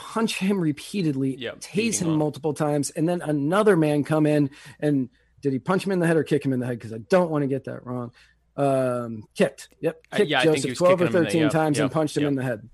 punch 0.00 0.38
him 0.38 0.58
repeatedly, 0.58 1.36
Yeah, 1.36 1.52
tase 1.60 2.00
him 2.00 2.16
multiple 2.16 2.54
times, 2.54 2.88
and 2.90 3.06
then 3.06 3.20
another 3.20 3.76
man 3.76 4.02
come 4.02 4.24
in 4.24 4.48
and 4.80 5.10
did 5.42 5.52
he 5.52 5.58
punch 5.58 5.84
him 5.84 5.92
in 5.92 5.98
the 6.00 6.06
head 6.06 6.16
or 6.16 6.24
kick 6.24 6.44
him 6.44 6.52
in 6.54 6.60
the 6.60 6.66
head? 6.66 6.78
Because 6.78 6.92
I 6.94 6.98
don't 6.98 7.30
want 7.30 7.42
to 7.42 7.48
get 7.48 7.64
that 7.64 7.84
wrong. 7.84 8.12
Um, 8.56 9.24
kicked. 9.34 9.68
Yep. 9.80 10.02
Uh, 10.10 10.16
Kicked 10.16 10.30
yeah, 10.30 10.42
think 10.42 10.56
he 10.56 10.62
Joseph 10.62 10.78
12 10.78 10.92
or 10.92 10.96
kicking 10.96 11.06
him 11.12 11.16
in 11.16 11.22
the- 11.22 11.28
13 11.30 11.42
yep, 11.42 11.52
times 11.52 11.78
and 11.78 11.84
yep, 11.86 11.92
punched 11.92 12.16
him 12.16 12.26
in 12.26 12.34
the 12.34 12.42
head. 12.42 12.68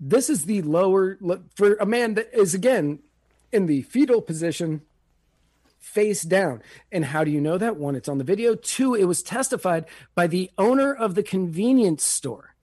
This 0.00 0.28
is 0.30 0.44
the 0.44 0.62
lower 0.62 1.18
for 1.54 1.74
a 1.76 1.86
man 1.86 2.14
that 2.14 2.32
is 2.34 2.54
again 2.54 2.98
in 3.52 3.66
the 3.66 3.82
fetal 3.82 4.20
position 4.20 4.82
face 5.78 6.22
down. 6.22 6.62
And 6.92 7.04
how 7.04 7.24
do 7.24 7.30
you 7.30 7.40
know 7.40 7.56
that? 7.58 7.76
One, 7.76 7.94
it's 7.94 8.08
on 8.08 8.18
the 8.18 8.24
video. 8.24 8.54
Two, 8.54 8.94
it 8.94 9.04
was 9.04 9.22
testified 9.22 9.86
by 10.14 10.26
the 10.26 10.50
owner 10.58 10.92
of 10.92 11.14
the 11.14 11.22
convenience 11.22 12.02
store 12.04 12.54
Yep. 12.54 12.55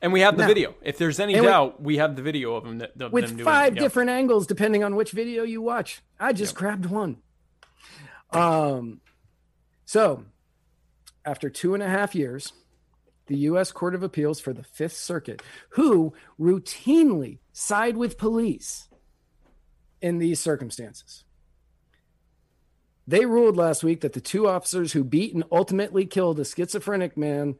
And 0.00 0.12
we 0.12 0.20
have 0.20 0.36
the 0.36 0.42
Now- 0.42 0.48
video. 0.48 0.74
If 0.82 0.98
there's 0.98 1.18
any 1.18 1.34
and 1.34 1.44
doubt, 1.44 1.82
we 1.82 1.96
have 1.96 2.14
the 2.16 2.22
video 2.22 2.54
of 2.54 2.64
him. 2.64 2.78
That, 2.78 2.92
of 2.92 2.98
them 2.98 3.12
with 3.12 3.28
doing 3.28 3.44
five 3.44 3.72
it. 3.72 3.76
Yep. 3.76 3.82
different 3.82 4.10
angles 4.10 4.46
depending 4.46 4.84
on 4.84 4.94
which 4.96 5.10
video 5.12 5.42
you 5.42 5.60
watch. 5.62 6.02
I 6.20 6.32
just 6.32 6.54
grabbed 6.54 6.86
one. 6.86 7.18
Um, 8.30 9.00
so 9.84 10.24
after 11.24 11.48
two 11.50 11.74
and 11.74 11.82
a 11.82 11.88
half 11.88 12.14
years, 12.14 12.52
the 13.26 13.36
U.S. 13.38 13.72
Court 13.72 13.94
of 13.94 14.02
Appeals 14.02 14.40
for 14.40 14.52
the 14.52 14.62
Fifth 14.62 14.96
Circuit, 14.96 15.42
who 15.70 16.14
routinely 16.40 17.38
side 17.52 17.96
with 17.96 18.18
police 18.18 18.88
in 20.00 20.18
these 20.18 20.40
circumstances, 20.40 21.24
they 23.06 23.24
ruled 23.26 23.56
last 23.56 23.82
week 23.82 24.02
that 24.02 24.12
the 24.12 24.20
two 24.20 24.46
officers 24.46 24.92
who 24.92 25.02
beat 25.04 25.34
and 25.34 25.44
ultimately 25.50 26.04
killed 26.06 26.38
a 26.38 26.44
schizophrenic 26.44 27.16
man 27.16 27.56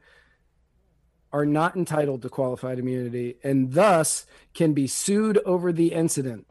are 1.33 1.47
not 1.47 1.77
entitled 1.77 2.23
to 2.23 2.29
qualified 2.29 2.79
immunity 2.79 3.37
and 3.45 3.73
thus 3.73 4.27
can 4.55 4.73
be 4.73 4.87
sued 4.87 5.39
over 5.45 5.73
the 5.73 5.93
incident. 5.93 6.47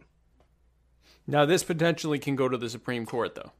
Now, 1.25 1.45
this 1.45 1.63
potentially 1.63 2.19
can 2.19 2.35
go 2.35 2.47
to 2.47 2.57
the 2.57 2.69
Supreme 2.69 3.05
Court, 3.05 3.35
though. 3.35 3.51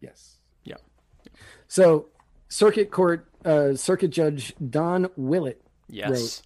Yes. 0.00 0.36
Yeah. 0.64 0.76
So, 1.68 2.06
Circuit 2.48 2.90
Court 2.90 3.26
uh, 3.44 3.74
Circuit 3.74 4.08
Judge 4.08 4.54
Don 4.58 5.08
Willett 5.16 5.62
Yes. 5.90 6.42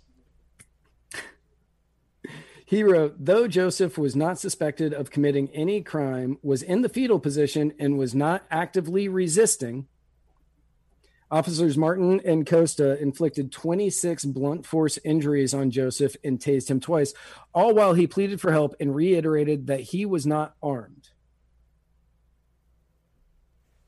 He 2.67 2.83
wrote, 2.83 3.17
though 3.19 3.47
Joseph 3.47 3.99
was 3.99 4.17
not 4.17 4.39
suspected 4.39 4.95
of 4.95 5.11
committing 5.11 5.51
any 5.53 5.83
crime, 5.83 6.39
was 6.43 6.63
in 6.63 6.81
the 6.81 6.89
fetal 6.89 7.21
position, 7.21 7.75
and 7.79 7.99
was 7.99 8.15
not 8.15 8.45
actively 8.51 9.07
resisting, 9.07 9.87
officers 11.31 11.77
Martin 11.77 12.21
and 12.25 12.47
Costa 12.47 13.01
inflicted 13.01 13.51
26 13.53 14.25
blunt 14.27 14.67
force 14.67 14.99
injuries 15.05 15.55
on 15.55 15.71
Joseph 15.71 16.17
and 16.23 16.39
tased 16.39 16.71
him 16.71 16.81
twice, 16.81 17.15
all 17.53 17.75
while 17.75 17.95
he 17.95 18.07
pleaded 18.07 18.41
for 18.41 18.53
help 18.53 18.75
and 18.81 18.95
reiterated 18.95 19.67
that 19.67 19.81
he 19.81 20.07
was 20.07 20.27
not 20.27 20.55
armed. 20.63 21.11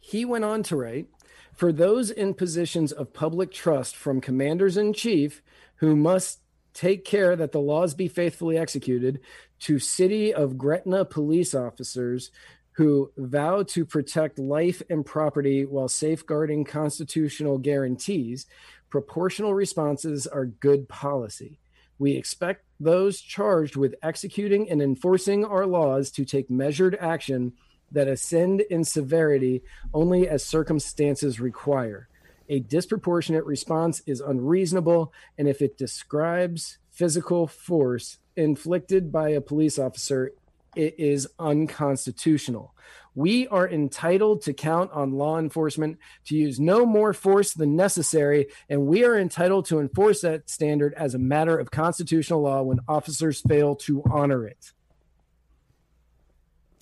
He 0.00 0.24
went 0.24 0.44
on 0.44 0.62
to 0.64 0.76
write, 0.76 1.08
for 1.52 1.72
those 1.72 2.10
in 2.10 2.34
positions 2.34 2.92
of 2.92 3.12
public 3.12 3.52
trust 3.52 3.96
from 3.96 4.20
commanders 4.20 4.76
in 4.76 4.92
chief 4.92 5.42
who 5.76 5.96
must 5.96 6.40
take 6.74 7.04
care 7.04 7.34
that 7.34 7.52
the 7.52 7.60
laws 7.60 7.94
be 7.94 8.06
faithfully 8.06 8.58
executed, 8.58 9.18
to 9.58 9.78
city 9.78 10.32
of 10.32 10.58
Gretna 10.58 11.06
police 11.06 11.54
officers 11.54 12.30
who 12.76 13.10
vow 13.16 13.62
to 13.62 13.86
protect 13.86 14.38
life 14.38 14.82
and 14.90 15.04
property 15.04 15.64
while 15.64 15.88
safeguarding 15.88 16.62
constitutional 16.62 17.56
guarantees, 17.56 18.44
proportional 18.90 19.54
responses 19.54 20.26
are 20.26 20.44
good 20.44 20.86
policy. 20.86 21.58
We 21.98 22.12
expect 22.12 22.64
those 22.78 23.22
charged 23.22 23.76
with 23.76 23.94
executing 24.02 24.68
and 24.68 24.82
enforcing 24.82 25.42
our 25.42 25.64
laws 25.64 26.10
to 26.12 26.26
take 26.26 26.50
measured 26.50 26.98
action 27.00 27.54
that 27.92 28.08
ascend 28.08 28.60
in 28.60 28.84
severity 28.84 29.62
only 29.94 30.28
as 30.28 30.44
circumstances 30.44 31.40
require. 31.40 32.08
A 32.50 32.60
disproportionate 32.60 33.46
response 33.46 34.02
is 34.06 34.20
unreasonable, 34.20 35.14
and 35.38 35.48
if 35.48 35.62
it 35.62 35.78
describes 35.78 36.76
physical 36.90 37.46
force 37.46 38.18
inflicted 38.36 39.10
by 39.10 39.30
a 39.30 39.40
police 39.40 39.78
officer, 39.78 40.32
it 40.76 40.98
is 40.98 41.28
unconstitutional. 41.38 42.74
We 43.14 43.48
are 43.48 43.66
entitled 43.66 44.42
to 44.42 44.52
count 44.52 44.92
on 44.92 45.12
law 45.12 45.38
enforcement 45.38 45.98
to 46.26 46.36
use 46.36 46.60
no 46.60 46.84
more 46.84 47.14
force 47.14 47.54
than 47.54 47.74
necessary, 47.74 48.48
and 48.68 48.86
we 48.86 49.04
are 49.04 49.18
entitled 49.18 49.64
to 49.66 49.80
enforce 49.80 50.20
that 50.20 50.50
standard 50.50 50.92
as 50.94 51.14
a 51.14 51.18
matter 51.18 51.56
of 51.58 51.70
constitutional 51.70 52.42
law 52.42 52.62
when 52.62 52.80
officers 52.86 53.40
fail 53.40 53.74
to 53.76 54.02
honor 54.10 54.46
it. 54.46 54.72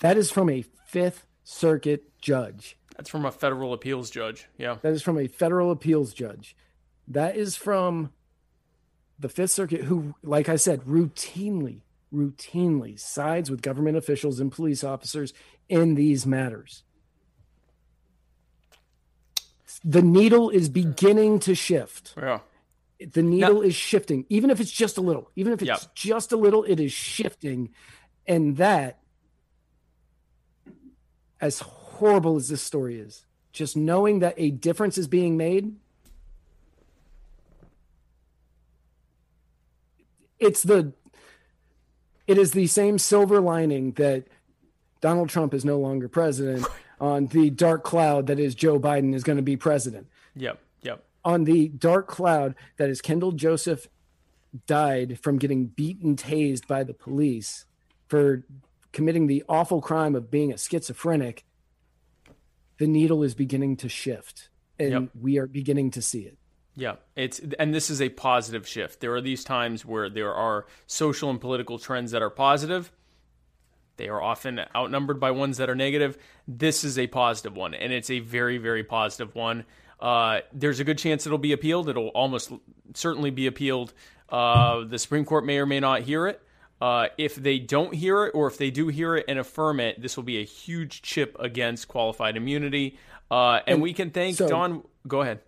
That 0.01 0.16
is 0.16 0.33
from 0.33 0.51
a 0.51 0.65
Fifth 0.87 1.25
Circuit 1.45 2.03
judge. 2.21 2.77
That's 2.97 3.09
from 3.09 3.25
a 3.25 3.31
federal 3.31 3.73
appeals 3.73 4.11
judge. 4.11 4.49
Yeah. 4.59 4.79
That 4.83 4.93
is 4.93 5.03
from 5.03 5.19
a 5.19 5.29
federal 5.29 5.71
appeals 5.71 6.12
judge. 6.12 6.57
That 7.07 7.37
is 7.37 7.55
from 7.55 8.12
the 9.21 9.29
Fifth 9.29 9.53
Circuit, 9.53 9.83
who, 9.83 10.15
like 10.23 10.49
I 10.49 10.57
said, 10.57 10.83
routinely, 10.83 11.83
routinely 12.15 12.99
sides 12.99 13.51
with 13.51 13.62
government 13.62 13.97
officials 13.97 14.41
and 14.41 14.53
police 14.53 14.85
officers 14.85 15.32
in 15.69 15.95
these 15.95 16.24
matters. 16.27 16.85
The 19.85 20.03
needle 20.03 20.49
is 20.51 20.69
beginning 20.69 21.41
to 21.41 21.55
shift. 21.55 22.15
Yeah. 22.16 22.41
The 23.12 23.23
needle 23.23 23.61
is 23.61 23.74
shifting, 23.74 24.24
even 24.31 24.51
if 24.51 24.61
it's 24.61 24.70
just 24.70 24.97
a 24.97 25.03
little. 25.03 25.31
Even 25.36 25.53
if 25.53 25.61
it's 25.61 25.69
Yep. 25.69 25.95
just 25.95 26.32
a 26.32 26.36
little, 26.36 26.65
it 26.65 26.81
is 26.81 26.93
shifting. 26.93 27.70
And 28.27 28.57
that, 28.57 29.01
as 31.41 31.59
horrible 31.61 32.36
as 32.36 32.49
this 32.49 32.62
story 32.62 32.99
is, 32.99 33.27
just 33.53 33.77
knowing 33.77 34.20
that 34.20 34.35
a 34.39 34.51
difference 34.51 34.97
is 34.97 35.07
being 35.07 35.36
made, 35.36 35.77
it's 40.39 40.62
the 40.62 40.95
it 42.27 42.39
is 42.39 42.53
the 42.53 42.67
same 42.67 42.99
silver 42.99 43.41
lining 43.41 43.93
that 43.93 44.27
Donald 45.01 45.29
Trump 45.29 45.53
is 45.55 45.65
no 45.65 45.79
longer 45.79 46.09
president 46.09 46.67
on 47.01 47.27
the 47.27 47.51
dark 47.51 47.85
cloud 47.85 48.27
that 48.29 48.39
is 48.39 48.55
Joe 48.55 48.79
Biden 48.81 49.15
is 49.15 49.23
going 49.25 49.37
to 49.37 49.43
be 49.43 49.57
president. 49.57 50.07
Yep. 50.35 50.59
Yep. 50.83 51.05
On 51.25 51.45
the 51.45 51.69
dark 51.69 52.07
cloud 52.09 52.55
that 52.79 52.89
is 52.89 53.01
Kendall 53.03 53.33
Joseph 53.33 53.89
died 54.67 55.19
from 55.21 55.39
getting 55.39 55.67
beaten 55.67 56.17
tased 56.17 56.67
by 56.67 56.85
the 56.85 56.95
police 56.95 57.67
for 58.09 58.45
committing 58.93 59.27
the 59.27 59.43
awful 59.49 59.81
crime 59.81 60.15
of 60.15 60.31
being 60.31 60.53
a 60.53 60.57
schizophrenic, 60.59 61.45
the 62.79 62.87
needle 62.87 63.23
is 63.23 63.35
beginning 63.35 63.77
to 63.79 63.89
shift 63.89 64.49
and 64.79 64.91
Yep. 64.91 65.09
we 65.21 65.39
are 65.39 65.47
beginning 65.47 65.91
to 65.93 66.03
see 66.03 66.21
it. 66.21 66.39
Yeah, 66.77 66.97
it's 67.15 67.41
and 67.59 67.73
this 67.73 67.89
is 67.89 68.03
a 68.03 68.09
positive 68.09 68.67
shift. 68.67 69.01
There 69.01 69.15
are 69.15 69.21
these 69.21 69.45
times 69.45 69.85
where 69.85 70.11
there 70.11 70.35
are 70.35 70.67
social 70.87 71.31
and 71.31 71.41
political 71.41 71.79
trends 71.79 72.11
that 72.11 72.21
are 72.23 72.31
positive. 72.31 72.91
They 73.97 74.09
are 74.09 74.21
often 74.21 74.61
outnumbered 74.75 75.21
by 75.21 75.31
ones 75.31 75.59
that 75.59 75.71
are 75.71 75.77
negative. 75.77 76.19
This 76.49 76.83
is 76.83 76.99
a 76.99 77.07
positive 77.07 77.55
one, 77.57 77.75
and 77.75 77.93
it's 77.93 78.11
a 78.11 78.19
very, 78.19 78.59
very 78.59 78.83
positive 78.83 79.35
one. 79.37 79.65
Uh, 80.01 80.41
there's 80.53 80.81
a 80.81 80.85
good 80.85 80.99
chance 80.99 81.27
it'll 81.27 81.39
be 81.39 81.53
appealed. 81.53 81.89
It'll 81.89 82.09
almost 82.09 82.51
certainly 82.95 83.31
be 83.31 83.47
appealed. 83.47 83.93
Uh, 84.29 84.83
the 84.85 84.99
Supreme 84.99 85.25
Court 85.25 85.47
may 85.47 85.59
or 85.59 85.67
may 85.67 85.79
not 85.79 86.03
hear 86.03 86.27
it. 86.27 86.43
Uh, 86.81 87.07
if 87.17 87.37
they 87.37 87.61
don't 87.61 87.95
hear 87.95 88.25
it, 88.25 88.33
or 88.35 88.49
if 88.49 88.59
they 88.59 88.71
do 88.73 88.89
hear 88.89 89.15
it 89.15 89.27
and 89.29 89.39
affirm 89.39 89.79
it, 89.79 90.03
this 90.03 90.17
will 90.17 90.25
be 90.25 90.41
a 90.41 90.45
huge 90.45 91.03
chip 91.03 91.37
against 91.39 91.87
qualified 91.87 92.37
immunity. 92.37 92.99
Uh, 93.31 93.61
and, 93.67 93.75
And 93.75 93.83
we 93.83 93.93
can 93.95 94.11
thank 94.11 94.37
so- 94.37 94.49
Don. 94.49 94.83
Go 95.07 95.21
ahead. 95.21 95.39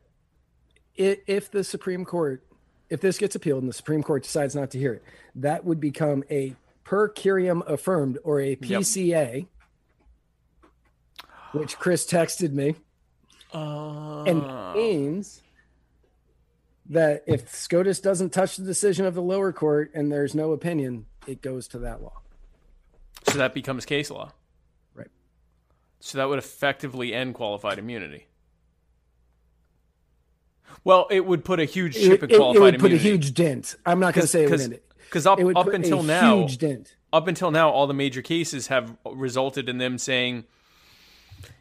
If 0.97 1.51
the 1.51 1.65
Supreme 1.65 2.05
Court, 2.05 2.43
if 2.91 3.01
this 3.01 3.19
gets 3.19 3.35
appealed 3.35 3.63
and 3.63 3.69
the 3.69 3.75
Supreme 3.75 4.03
Court 4.03 4.23
decides 4.23 4.55
not 4.55 4.71
to 4.73 4.79
hear 4.79 4.95
it, 4.95 5.03
that 5.35 5.65
would 5.65 5.81
become 5.81 6.25
a 6.31 6.55
per 6.85 7.09
curiam 7.09 7.69
affirmed 7.69 8.19
or 8.23 8.41
a 8.41 8.57
PCA, 8.57 9.47
which 11.53 11.79
Chris 11.79 12.07
texted 12.07 12.53
me, 12.53 12.77
Uh, 13.53 14.23
and 14.25 14.75
means 14.75 15.43
that 16.89 17.25
if 17.27 17.53
SCOTUS 17.53 18.01
doesn't 18.01 18.31
touch 18.31 18.57
the 18.57 18.65
decision 18.65 19.07
of 19.07 19.15
the 19.15 19.23
lower 19.23 19.53
court 19.53 19.91
and 19.95 20.13
there's 20.13 20.35
no 20.35 20.53
opinion, 20.53 21.07
it 21.27 21.43
goes 21.43 21.67
to 21.69 21.79
that 21.81 22.03
law. 22.03 22.21
So 23.29 23.39
that 23.39 23.55
becomes 23.55 23.85
case 23.85 24.11
law. 24.11 24.33
Right. 24.95 25.11
So 25.99 26.19
that 26.19 26.29
would 26.29 26.39
effectively 26.39 27.13
end 27.13 27.35
qualified 27.35 27.79
immunity. 27.79 28.26
Well, 30.85 31.07
it 31.11 31.27
would 31.27 31.45
put 31.45 31.59
a 31.61 31.65
huge 31.65 31.97
It, 31.97 32.01
chip 32.03 32.23
it- 32.23 32.31
in 32.31 32.35
it 32.35 32.39
qualified 32.39 32.61
would 32.63 32.81
put 32.81 32.93
a 32.93 32.97
huge 32.97 33.35
dent. 33.35 33.77
I'm 33.85 33.99
not 34.01 34.15
going 34.15 34.23
to 34.23 34.29
say 34.29 34.45
it 34.45 34.51
would 34.51 34.61
end 34.61 34.73
it. 34.75 34.83
Because 35.05 35.27
up, 35.27 35.39
It 35.39 35.45
would 35.45 35.57
up 35.57 35.67
put 35.67 35.73
a 35.75 35.77
until 35.77 36.03
now, 36.03 36.39
huge 36.39 36.59
dent. 36.59 36.97
up 37.13 37.29
until 37.29 37.51
now, 37.51 37.71
all 37.71 37.87
the 37.87 37.95
major 37.95 38.23
cases 38.23 38.67
have 38.67 38.97
resulted 39.05 39.69
in 39.69 39.79
them 39.79 39.99
saying, 39.99 40.45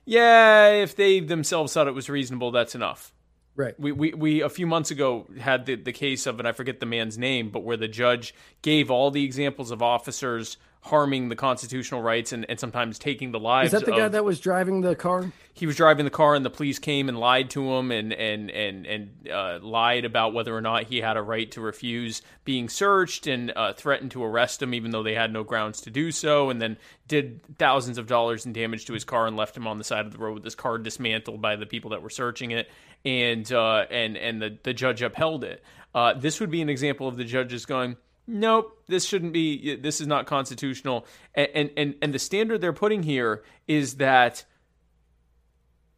"Yeah, 0.05 0.69
if 0.71 0.95
they 0.95 1.19
themselves 1.19 1.73
thought 1.73 1.87
it 1.87 1.93
was 1.93 2.09
reasonable, 2.09 2.51
that's 2.51 2.75
enough." 2.75 3.11
Right. 3.55 3.79
We, 3.79 3.91
we, 3.91 4.13
we 4.13 4.41
a 4.41 4.49
few 4.49 4.67
months 4.67 4.91
ago 4.91 5.27
had 5.39 5.65
the, 5.65 5.75
the 5.75 5.93
case 5.93 6.25
of, 6.25 6.39
and 6.39 6.47
I 6.47 6.51
forget 6.51 6.79
the 6.79 6.85
man's 6.85 7.17
name, 7.17 7.49
but 7.49 7.63
where 7.63 7.77
the 7.77 7.87
judge 7.87 8.35
gave 8.61 8.91
all 8.91 9.11
the 9.11 9.23
examples 9.23 9.71
of 9.71 9.81
officers 9.81 10.57
harming 10.81 11.29
the 11.29 11.35
constitutional 11.35 12.01
rights 12.01 12.31
and, 12.31 12.45
and 12.47 12.59
sometimes 12.59 12.99
taking 12.99 13.31
the 13.31 13.39
lives 13.39 13.73
Is 13.73 13.79
that 13.79 13.85
the 13.85 13.97
guy 13.97 14.07
that 14.07 14.23
was 14.23 14.39
driving 14.39 14.81
the 14.81 14.95
car? 14.95 15.31
he 15.55 15.65
was 15.65 15.77
driving 15.77 16.03
the 16.03 16.11
car 16.11 16.35
and 16.35 16.45
the 16.45 16.49
police 16.49 16.77
came 16.79 17.07
and 17.09 17.17
lied 17.17 17.49
to 17.49 17.73
him 17.73 17.89
and 17.89 18.13
and 18.13 18.51
and 18.51 18.85
and 18.85 19.29
uh, 19.31 19.57
lied 19.61 20.05
about 20.05 20.33
whether 20.33 20.55
or 20.55 20.61
not 20.61 20.83
he 20.83 20.97
had 20.99 21.15
a 21.17 21.21
right 21.21 21.49
to 21.51 21.61
refuse 21.61 22.21
being 22.43 22.69
searched 22.69 23.25
and 23.25 23.51
uh, 23.55 23.73
threatened 23.73 24.11
to 24.11 24.23
arrest 24.23 24.61
him 24.61 24.73
even 24.73 24.91
though 24.91 25.01
they 25.01 25.15
had 25.15 25.31
no 25.33 25.43
grounds 25.43 25.81
to 25.81 25.89
do 25.89 26.11
so 26.11 26.49
and 26.49 26.61
then 26.61 26.77
did 27.07 27.39
thousands 27.57 27.97
of 27.97 28.05
dollars 28.05 28.45
in 28.45 28.53
damage 28.53 28.85
to 28.85 28.93
his 28.93 29.05
car 29.05 29.25
and 29.25 29.37
left 29.37 29.55
him 29.57 29.65
on 29.65 29.77
the 29.77 29.83
side 29.83 30.05
of 30.05 30.11
the 30.11 30.17
road 30.19 30.35
with 30.35 30.43
his 30.43 30.55
car 30.55 30.77
dismantled 30.77 31.41
by 31.41 31.55
the 31.55 31.65
people 31.65 31.91
that 31.91 32.01
were 32.01 32.09
searching 32.09 32.51
it 32.51 32.69
and 33.05 33.49
uh, 33.53 33.85
and 33.89 34.17
and 34.17 34.41
the 34.41 34.57
the 34.63 34.73
judge 34.73 35.01
upheld 35.01 35.43
it. 35.43 35.63
Uh, 35.93 36.13
this 36.13 36.39
would 36.39 36.51
be 36.51 36.61
an 36.61 36.69
example 36.69 37.07
of 37.07 37.15
the 37.15 37.23
judges 37.23 37.65
going. 37.65 37.95
Nope, 38.27 38.83
this 38.87 39.05
shouldn't 39.05 39.33
be. 39.33 39.75
This 39.75 40.01
is 40.01 40.07
not 40.07 40.25
constitutional, 40.25 41.05
and 41.35 41.69
and 41.77 41.95
and, 42.01 42.13
the 42.13 42.19
standard 42.19 42.59
they're 42.59 42.73
putting 42.73 43.03
here 43.03 43.43
is 43.67 43.97
that 43.97 44.45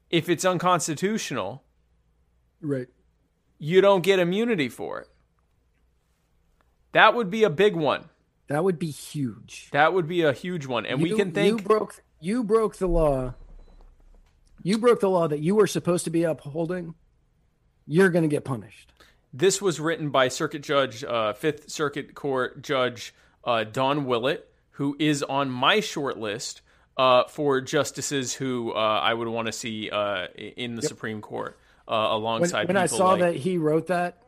if 0.09 0.27
it's 0.27 0.43
unconstitutional, 0.43 1.63
Right. 2.61 2.88
you 3.57 3.79
don't 3.79 4.03
get 4.03 4.19
immunity 4.19 4.67
for 4.67 4.99
it. 4.99 5.07
That 6.91 7.13
would 7.13 7.29
be 7.29 7.43
a 7.43 7.49
big 7.49 7.75
one. 7.75 8.09
That 8.47 8.63
would 8.63 8.79
be 8.79 8.91
huge. 8.91 9.69
That 9.71 9.93
would 9.93 10.07
be 10.07 10.21
a 10.21 10.34
huge 10.34 10.65
one. 10.65 10.85
And 10.85 11.01
we 11.01 11.11
can 11.15 11.31
thank 11.31 11.61
you 11.61 11.65
broke 11.65 12.03
you 12.19 12.43
broke 12.43 12.75
the 12.77 12.88
law. 12.88 13.35
You 14.63 14.77
broke 14.77 14.99
the 14.99 15.09
law 15.09 15.27
that 15.27 15.39
you 15.39 15.55
were 15.55 15.67
supposed 15.67 16.03
to 16.05 16.09
be 16.09 16.23
upholding. 16.23 16.95
You're 17.85 18.09
going 18.09 18.23
to 18.23 18.29
get 18.29 18.43
punished. 18.43 18.91
this 19.34 19.61
was 19.61 19.79
written 19.79 20.09
by 20.09 20.27
Circuit 20.27 20.61
Judge, 20.61 21.03
uh, 21.03 21.34
Fifth 21.34 21.69
Circuit 21.69 22.15
Court 22.15 22.61
Judge 22.61 23.13
uh, 23.43 23.63
Don 23.63 24.05
Willett, 24.05 24.49
who 24.71 24.95
is 24.99 25.23
on 25.23 25.49
my 25.49 25.79
short 25.79 26.17
list 26.17 26.61
uh, 26.97 27.25
for 27.25 27.61
justices 27.61 28.34
who 28.34 28.73
uh, 28.73 28.75
I 28.75 29.13
would 29.13 29.27
want 29.27 29.45
to 29.47 29.51
see 29.51 29.89
uh, 29.89 30.27
in 30.35 30.75
the 30.75 30.81
Supreme 30.81 31.21
Court 31.21 31.57
uh, 31.88 31.91
When, 31.91 32.11
alongside 32.11 32.67
when 32.67 32.77
I 32.77 32.88
saw 32.88 33.11
like 33.11 33.19
that 33.19 33.35
he 33.35 33.57
wrote 33.57 33.88
that, 33.88 34.21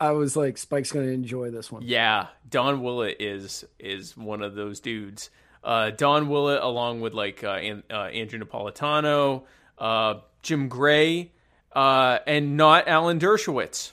I 0.00 0.12
was 0.12 0.36
like, 0.36 0.56
Spike's 0.58 0.92
going 0.92 1.06
to 1.06 1.12
enjoy 1.12 1.50
this 1.50 1.72
one. 1.72 1.82
Yeah, 1.84 2.28
Don 2.48 2.82
Willett 2.82 3.16
is 3.20 3.64
is 3.78 4.16
one 4.16 4.42
of 4.42 4.54
those 4.54 4.80
dudes. 4.80 5.30
Uh, 5.66 5.90
Don 5.90 6.28
Willett, 6.28 6.62
along 6.62 7.00
with 7.00 7.12
like 7.12 7.42
uh, 7.42 7.50
An- 7.54 7.82
uh, 7.90 8.04
Andrew 8.04 8.38
Napolitano, 8.38 9.42
uh, 9.78 10.20
Jim 10.40 10.68
Gray, 10.68 11.32
uh, 11.72 12.20
and 12.24 12.56
not 12.56 12.86
Alan 12.86 13.18
Dershowitz. 13.18 13.90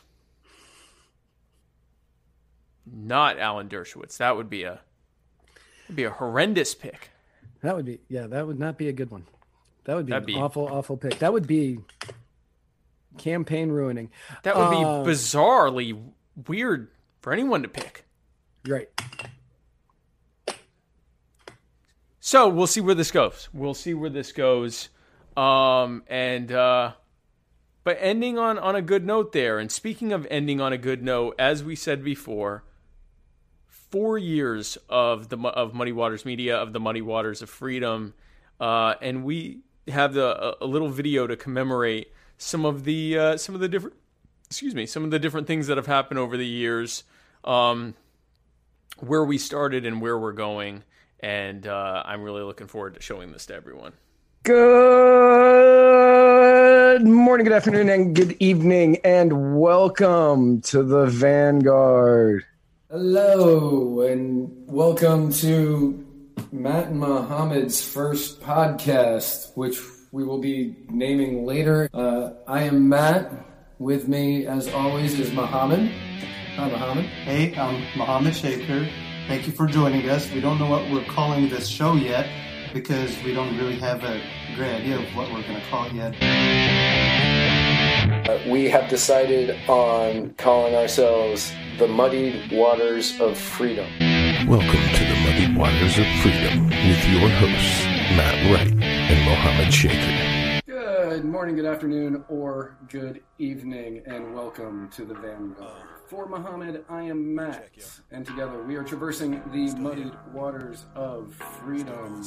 Not 2.86 3.40
Alan 3.40 3.70
Dershowitz. 3.70 4.18
That 4.18 4.36
would 4.36 4.50
be 4.50 4.64
a 4.64 4.82
would 5.88 5.95
be 5.95 6.04
a 6.04 6.12
horrendous 6.12 6.76
pick. 6.76 7.10
That 7.62 7.76
would 7.76 7.86
be 7.86 8.00
yeah. 8.10 8.28
That 8.28 8.45
would 8.45 8.60
not 8.60 8.78
be 8.78 8.88
a 8.90 8.94
good 8.94 9.10
one. 9.10 9.26
That 9.86 9.95
would 9.95 10.06
be 10.06 10.12
That'd 10.12 10.28
an 10.30 10.36
be- 10.36 10.40
awful, 10.40 10.68
awful 10.68 10.95
pick. 10.98 11.20
That 11.20 11.34
would 11.34 11.48
be 11.48 11.80
campaign 13.18 13.70
ruining. 13.70 14.12
That 14.44 14.56
would 14.58 14.70
be 14.70 14.78
Uh, 14.84 15.04
bizarrely 15.04 16.00
weird 16.48 16.90
for 17.22 17.34
anyone 17.34 17.64
to 17.64 17.68
pick. 17.70 18.06
Right. 18.68 18.90
So 22.26 22.48
we'll 22.48 22.68
see 22.68 22.80
where 22.80 22.95
this 22.95 23.12
goes. 23.12 23.50
We'll 23.52 23.74
see 23.74 23.94
where 23.94 24.10
this 24.10 24.32
goes. 24.32 24.88
Um, 25.36 26.04
and 26.08 26.50
uh, 26.54 26.94
but 27.84 27.98
ending 28.00 28.38
on 28.40 28.58
on 28.58 28.78
a 28.78 28.82
good 28.82 29.06
note 29.06 29.34
there. 29.34 29.60
And 29.60 29.70
speaking 29.70 30.14
of 30.14 30.26
ending 30.32 30.62
on 30.62 30.72
a 30.72 30.78
good 30.78 31.04
note, 31.04 31.36
as 31.38 31.66
we 31.66 31.76
said 31.76 32.02
before, 32.02 32.64
four 33.68 34.18
years 34.18 34.78
of 34.88 35.28
the 35.28 35.38
of 35.38 35.74
Muddy 35.74 35.91
Waters 35.91 36.24
Media 36.24 36.56
of 36.56 36.72
the 36.72 36.80
Muddy 36.80 37.02
Waters 37.02 37.41
of 37.41 37.50
Freedom, 37.50 38.14
uh, 38.58 38.95
and 39.02 39.26
we 39.26 39.60
have 39.90 40.14
the 40.14 40.62
a, 40.62 40.64
a 40.64 40.66
little 40.66 40.88
video 40.88 41.28
to 41.28 41.36
commemorate 41.36 42.14
some 42.38 42.64
of 42.64 42.86
the 42.86 43.18
uh, 43.18 43.38
some 43.38 43.54
of 43.54 43.60
the 43.60 43.68
different 43.68 43.98
excuse 44.45 44.74
me 44.74 44.86
some 44.86 45.04
of 45.04 45.12
the 45.12 45.20
different 45.20 45.45
things 45.45 45.68
that 45.68 45.76
have 45.76 45.88
happened 45.88 46.20
over 46.20 46.38
the 46.38 46.48
years. 46.48 47.04
Um, 47.44 47.95
where 49.00 49.26
we 49.26 49.38
started 49.38 49.86
and 49.86 50.00
where 50.00 50.18
we're 50.18 50.32
going. 50.32 50.84
And 51.19 51.65
uh, 51.68 52.03
I'm 52.06 52.22
really 52.22 52.44
looking 52.44 52.68
forward 52.68 52.95
to 52.95 53.02
showing 53.02 53.31
this 53.31 53.45
to 53.48 53.56
everyone. 53.56 53.94
Good 54.44 54.53
morning, 57.06 57.45
good 57.45 57.53
afternoon, 57.53 57.90
and 57.90 58.14
good 58.14 58.35
evening, 58.40 58.98
and 59.03 59.60
welcome 59.60 60.61
to 60.64 60.84
the 60.84 61.06
Vanguard. 61.06 62.45
Hello, 62.91 64.02
and 64.02 64.52
welcome 64.68 65.31
to 65.34 66.06
Matt 66.52 66.88
and 66.88 66.99
Mohammed's 66.99 67.81
first 67.81 68.41
podcast, 68.41 69.56
which 69.56 69.80
we 70.11 70.23
will 70.23 70.40
be 70.40 70.76
naming 70.90 71.45
later. 71.45 71.90
Uh, 71.94 72.31
I 72.48 72.64
am 72.64 72.90
Matt. 72.90 73.31
With 73.80 74.07
me, 74.07 74.45
as 74.45 74.69
always, 74.69 75.19
is 75.19 75.34
Muhammad. 75.34 75.91
Hi, 76.56 76.69
Mohammed. 76.69 77.06
Hey, 77.06 77.56
I'm 77.56 77.81
Mohammed 77.98 78.35
Shaker. 78.35 78.88
Thank 79.28 79.48
you 79.48 79.54
for 79.54 79.68
joining 79.68 80.10
us. 80.10 80.30
We 80.32 80.41
don't 80.41 80.60
know 80.60 80.70
what 80.70 80.91
we're 80.91 81.06
calling 81.06 81.48
this 81.48 81.66
show 81.66 81.94
yet 81.94 82.30
because 82.74 83.16
we 83.24 83.34
don't 83.34 83.58
really 83.58 83.78
have 83.78 84.04
a 84.04 84.22
great 84.54 84.82
idea 84.82 85.00
of 85.00 85.06
what 85.16 85.32
we're 85.32 85.44
going 85.44 85.56
to 85.56 85.66
call 85.70 85.86
it 85.86 85.94
yet. 85.94 86.14
Uh, 88.30 88.38
we 88.50 88.70
have 88.70 88.90
decided 88.90 89.58
on 89.70 90.34
calling 90.34 90.76
ourselves 90.76 91.54
the 91.80 91.88
Muddied 91.88 92.52
Waters 92.52 93.18
of 93.22 93.38
Freedom. 93.38 93.88
Welcome 94.45 94.68
to 94.68 95.06
the 95.06 95.16
Muddy 95.24 95.56
Waters 95.58 95.98
of 95.98 96.06
Freedom 96.22 96.68
with 96.68 97.08
your 97.08 97.30
hosts, 97.30 97.86
Matt 98.18 98.52
Wright 98.52 98.74
and 98.84 99.26
Mohammed 99.26 99.74
Shaker. 99.74 100.62
Good 100.66 101.24
morning, 101.24 101.56
good 101.56 101.66
afternoon, 101.66 102.26
or 102.28 102.76
good 102.90 103.24
evening, 103.38 104.04
and 104.06 104.34
welcome 104.36 104.90
to 104.90 105.06
the 105.06 105.14
Vanguard. 105.14 105.93
For 106.14 106.27
Muhammad, 106.27 106.85
I 106.90 107.02
am 107.02 107.34
Matt, 107.34 107.72
and 108.11 108.23
together 108.23 108.61
we 108.61 108.76
are 108.76 108.84
traversing 108.84 109.41
the 109.52 109.73
muddied 109.80 110.11
waters 110.31 110.85
of 110.94 111.34
freedom. 111.34 112.23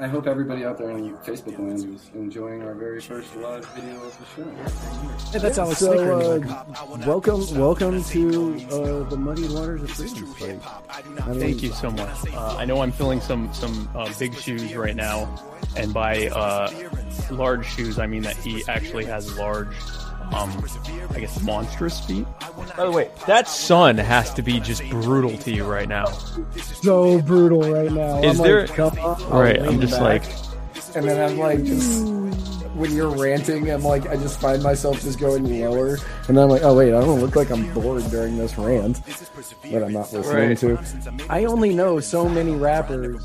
I 0.00 0.08
hope 0.08 0.26
everybody 0.26 0.64
out 0.64 0.78
there 0.78 0.90
on 0.90 1.16
Facebook 1.18 1.56
land 1.56 1.94
is 1.94 2.10
enjoying 2.14 2.62
our 2.62 2.74
very 2.74 3.00
first 3.00 3.36
live 3.36 3.64
video 3.66 4.02
of 4.02 4.18
the 4.18 4.24
show. 4.34 5.30
Hey, 5.30 5.38
that's 5.38 5.58
Alex 5.58 5.78
so, 5.78 5.92
uh, 5.92 6.64
welcome, 7.06 7.46
welcome 7.56 8.02
to 8.02 8.66
uh, 8.72 9.08
the 9.08 9.16
muddied 9.16 9.52
waters 9.52 9.84
of 9.84 9.90
freedom. 9.92 10.34
Spike. 10.34 10.60
I 11.24 11.28
mean, 11.28 11.38
Thank 11.38 11.62
you 11.62 11.70
so 11.70 11.92
much. 11.92 12.34
Uh, 12.34 12.56
I 12.58 12.64
know 12.64 12.80
I'm 12.80 12.90
filling 12.90 13.20
some 13.20 13.54
some 13.54 13.88
uh, 13.94 14.12
big 14.18 14.34
shoes 14.34 14.74
right 14.74 14.96
now, 14.96 15.32
and 15.76 15.94
by 15.94 16.26
uh, 16.30 16.68
large 17.30 17.64
shoes 17.64 18.00
I 18.00 18.08
mean 18.08 18.22
that 18.22 18.36
he 18.38 18.64
actually 18.66 19.04
has 19.04 19.38
large, 19.38 19.68
um, 20.32 20.64
I 21.10 21.20
guess 21.20 21.40
monstrous 21.42 22.00
feet. 22.00 22.26
By 22.76 22.84
the 22.84 22.90
way, 22.90 23.10
that 23.26 23.48
sun 23.48 23.98
has 23.98 24.32
to 24.34 24.42
be 24.42 24.60
just 24.60 24.88
brutal 24.90 25.36
to 25.38 25.50
you 25.52 25.64
right 25.64 25.88
now. 25.88 26.06
so 26.82 27.20
brutal 27.22 27.60
right 27.72 27.90
now. 27.92 28.22
Is 28.22 28.38
I'm 28.40 28.44
there- 28.46 28.66
like, 28.66 28.74
come 28.74 28.94
Right, 29.30 29.60
I'm 29.60 29.80
just 29.80 29.92
back. 29.94 30.00
like, 30.02 30.24
and 30.96 31.06
then 31.08 31.30
I'm 31.30 31.38
like, 31.38 31.62
just 31.64 32.04
when 32.74 32.90
you're 32.92 33.10
ranting, 33.10 33.70
I'm 33.70 33.84
like, 33.84 34.06
I 34.08 34.16
just 34.16 34.40
find 34.40 34.60
myself 34.62 35.00
just 35.02 35.20
going 35.20 35.44
lower, 35.60 35.98
and 36.28 36.38
I'm 36.38 36.48
like, 36.48 36.62
oh 36.62 36.74
wait, 36.76 36.88
I 36.92 37.00
don't 37.00 37.20
look 37.20 37.36
like 37.36 37.50
I'm 37.50 37.72
bored 37.72 38.02
during 38.10 38.36
this 38.36 38.56
rant 38.58 39.00
that 39.04 39.82
I'm 39.84 39.92
not 39.92 40.12
listening 40.12 40.48
Right. 40.48 40.58
to. 40.58 41.26
I 41.30 41.44
only 41.44 41.72
know 41.74 42.00
so 42.00 42.28
many 42.28 42.52
rappers, 42.52 43.24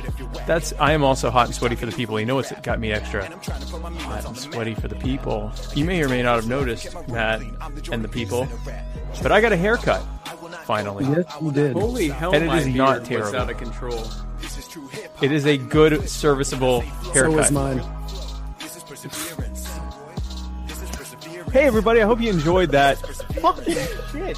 That's 0.47 0.73
I 0.79 0.93
am 0.93 1.03
also 1.03 1.29
hot 1.29 1.47
and 1.47 1.55
sweaty 1.55 1.75
for 1.75 1.85
the 1.85 1.91
people. 1.91 2.19
You 2.19 2.25
know 2.25 2.35
what's 2.35 2.51
got 2.61 2.79
me 2.79 2.91
extra 2.91 3.23
hot 3.25 4.25
and 4.25 4.37
sweaty 4.37 4.75
for 4.75 4.87
the 4.87 4.95
people. 4.95 5.51
You 5.75 5.85
may 5.85 6.01
or 6.03 6.09
may 6.09 6.23
not 6.23 6.35
have 6.37 6.47
noticed, 6.47 6.95
Matt 7.07 7.41
and 7.91 8.03
the 8.03 8.09
people, 8.09 8.47
but 9.21 9.31
I 9.31 9.41
got 9.41 9.51
a 9.51 9.57
haircut 9.57 10.03
finally. 10.63 11.05
Yes, 11.05 11.25
you 11.41 11.51
did. 11.51 11.73
Holy 11.73 12.09
hell, 12.09 12.33
and 12.33 12.45
it 12.45 12.53
is 12.53 12.67
not 12.67 13.05
terrible. 13.05 13.39
out 13.39 13.49
of 13.49 13.57
control. 13.57 14.07
It 15.21 15.31
is 15.31 15.45
a 15.45 15.57
good, 15.57 16.09
serviceable 16.09 16.81
haircut. 16.81 17.03
So 17.03 17.13
haircut. 17.13 17.35
was 17.35 17.51
mine. 17.51 17.79
Hey 21.51 21.65
everybody, 21.65 22.01
I 22.01 22.05
hope 22.05 22.21
you 22.21 22.29
enjoyed 22.29 22.71
that. 22.71 22.97
Fucking 22.97 23.75
shit. 24.11 24.37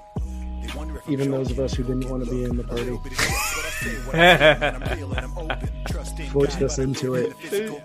Even 1.11 1.31
those 1.31 1.51
of 1.51 1.59
us 1.59 1.73
who 1.73 1.83
didn't 1.83 2.09
want 2.09 2.23
to 2.23 2.29
be 2.31 2.43
in 2.43 2.55
the 2.57 2.63
party 2.63 2.97
forced 6.31 6.61
us 6.61 6.77
into 6.79 7.15
it. 7.15 7.33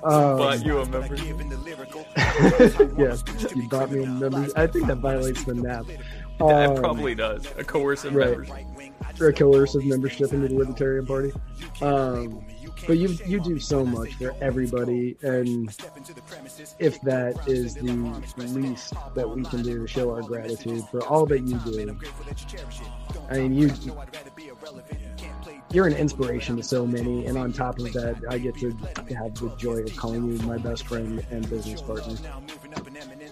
Um, 0.05 0.39
but 0.39 0.65
you 0.65 0.79
a 0.79 0.87
member. 0.87 1.17
yeah, 1.17 3.17
you 3.55 3.69
brought 3.69 3.91
me 3.91 4.05
a 4.05 4.07
member. 4.07 4.47
I 4.57 4.67
think 4.67 4.87
that 4.87 4.99
violates 4.99 5.45
the 5.45 5.55
NAP. 5.55 5.87
That 6.39 6.69
Um, 6.69 6.77
probably 6.77 7.15
does. 7.15 7.47
A 7.57 7.65
coercive 7.65 8.15
right. 8.15 8.29
membership. 8.39 8.67
for 9.17 9.29
a 9.29 9.33
coercive 9.33 9.87
membership 9.87 10.35
into 10.35 10.49
the 10.49 10.55
Libertarian 10.55 11.07
Party. 11.07 11.33
Um, 11.81 12.45
but 12.87 12.99
you 12.99 13.17
you 13.27 13.41
do 13.41 13.59
so 13.59 13.85
much 13.85 14.15
for 14.15 14.35
everybody, 14.41 15.17
and 15.23 15.69
if 16.79 17.01
that 17.03 17.49
is 17.49 17.75
the 17.75 17.83
least 18.37 18.95
that 19.15 19.29
we 19.29 19.43
can 19.45 19.63
do 19.63 19.81
to 19.81 19.87
show 19.87 20.15
our 20.15 20.23
gratitude 20.23 20.85
for 20.91 21.05
all 21.07 21.27
that 21.27 21.41
you 21.41 21.59
do, 21.59 21.97
I 23.31 23.39
mean 23.39 23.55
you 23.55 23.71
you're 25.73 25.87
an 25.87 25.95
inspiration 25.95 26.57
to 26.57 26.63
so 26.63 26.87
many, 26.87 27.27
and 27.27 27.37
on 27.37 27.53
top 27.53 27.79
of 27.79 27.93
that, 27.93 28.23
I 28.29 28.39
get 28.39 28.57
to 28.59 28.71
have 29.15 29.35
the 29.35 29.55
joy 29.59 29.79
of 29.79 29.97
calling 29.97 30.25
you 30.25 30.39
my 30.47 30.59
best 30.59 30.87
friend 30.87 31.25
and 31.31 31.49
business 31.51 31.83
partner. 31.83 32.17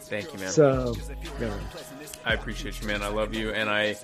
Thank 0.02 0.32
you, 0.32 0.38
man. 0.38 0.50
So, 0.50 0.94
yeah. 1.40 1.54
I 2.26 2.32
appreciate 2.34 2.80
you, 2.80 2.86
man. 2.86 3.02
I 3.02 3.08
love 3.08 3.34
you, 3.34 3.50
and 3.50 3.68
I 3.68 3.96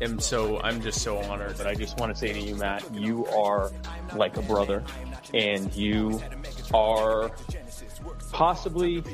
am 0.00 0.18
so 0.20 0.60
I'm 0.60 0.80
just 0.80 1.02
so 1.02 1.18
honored 1.18 1.56
that 1.56 1.66
I 1.66 1.74
just 1.74 1.98
want 1.98 2.12
to 2.12 2.18
say 2.18 2.32
to 2.32 2.40
you, 2.40 2.54
Matt, 2.56 2.82
you 2.94 3.26
are 3.26 3.70
like 4.16 4.36
a 4.36 4.42
brother, 4.42 4.82
and 5.34 5.74
you 5.74 6.22
are 6.72 7.30
possibly 8.30 9.04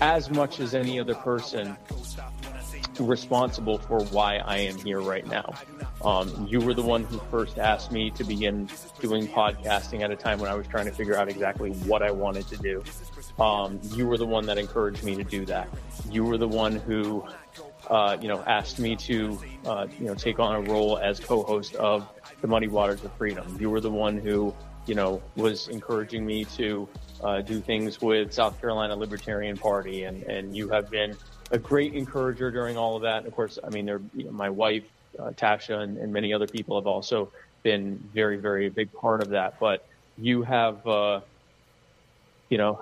as 0.00 0.30
much 0.30 0.60
as 0.60 0.74
any 0.74 0.98
other 0.98 1.14
person 1.14 1.76
responsible 2.98 3.78
for 3.78 4.04
why 4.06 4.36
I 4.36 4.58
am 4.58 4.76
here 4.78 5.00
right 5.00 5.26
now. 5.26 5.54
Um, 6.04 6.46
you 6.48 6.60
were 6.60 6.74
the 6.74 6.82
one 6.82 7.04
who 7.04 7.18
first 7.30 7.58
asked 7.58 7.92
me 7.92 8.10
to 8.12 8.24
begin 8.24 8.68
doing 9.00 9.28
podcasting 9.28 10.00
at 10.02 10.10
a 10.10 10.16
time 10.16 10.40
when 10.40 10.50
I 10.50 10.54
was 10.54 10.66
trying 10.66 10.86
to 10.86 10.92
figure 10.92 11.16
out 11.16 11.28
exactly 11.28 11.70
what 11.70 12.02
I 12.02 12.10
wanted 12.10 12.46
to 12.48 12.56
do. 12.56 12.82
Um, 13.38 13.80
you 13.94 14.06
were 14.06 14.18
the 14.18 14.26
one 14.26 14.46
that 14.46 14.58
encouraged 14.58 15.02
me 15.04 15.16
to 15.16 15.24
do 15.24 15.44
that. 15.46 15.68
You 16.10 16.24
were 16.24 16.38
the 16.38 16.48
one 16.48 16.76
who, 16.76 17.26
uh, 17.88 18.16
you 18.20 18.28
know, 18.28 18.42
asked 18.46 18.78
me 18.78 18.96
to, 18.96 19.40
uh, 19.66 19.86
you 19.98 20.06
know, 20.06 20.14
take 20.14 20.38
on 20.38 20.54
a 20.54 20.60
role 20.70 20.98
as 20.98 21.18
co-host 21.18 21.74
of 21.76 22.06
the 22.40 22.46
Muddy 22.46 22.68
Waters 22.68 23.02
of 23.04 23.12
Freedom. 23.14 23.56
You 23.58 23.70
were 23.70 23.80
the 23.80 23.90
one 23.90 24.18
who, 24.18 24.54
you 24.86 24.94
know, 24.94 25.22
was 25.36 25.68
encouraging 25.68 26.26
me 26.26 26.44
to 26.56 26.88
uh, 27.22 27.40
do 27.40 27.60
things 27.60 28.00
with 28.00 28.32
South 28.32 28.60
Carolina 28.60 28.96
Libertarian 28.96 29.56
Party, 29.56 30.04
and 30.04 30.22
and 30.24 30.56
you 30.56 30.68
have 30.68 30.90
been 30.90 31.16
a 31.52 31.58
great 31.58 31.94
encourager 31.94 32.50
during 32.50 32.76
all 32.76 32.96
of 32.96 33.02
that. 33.02 33.18
And 33.18 33.26
of 33.26 33.34
course, 33.34 33.58
I 33.62 33.70
mean, 33.70 33.86
there, 33.86 34.00
you 34.14 34.24
know, 34.24 34.32
my 34.32 34.50
wife, 34.50 34.84
uh, 35.18 35.30
Tasha, 35.30 35.80
and, 35.80 35.98
and, 35.98 36.12
many 36.12 36.32
other 36.32 36.46
people 36.46 36.76
have 36.80 36.86
also 36.86 37.30
been 37.62 37.96
very, 38.12 38.38
very 38.38 38.70
big 38.70 38.92
part 38.92 39.20
of 39.20 39.28
that. 39.30 39.60
But 39.60 39.86
you 40.16 40.42
have, 40.42 40.86
uh, 40.86 41.20
you 42.48 42.58
know, 42.58 42.80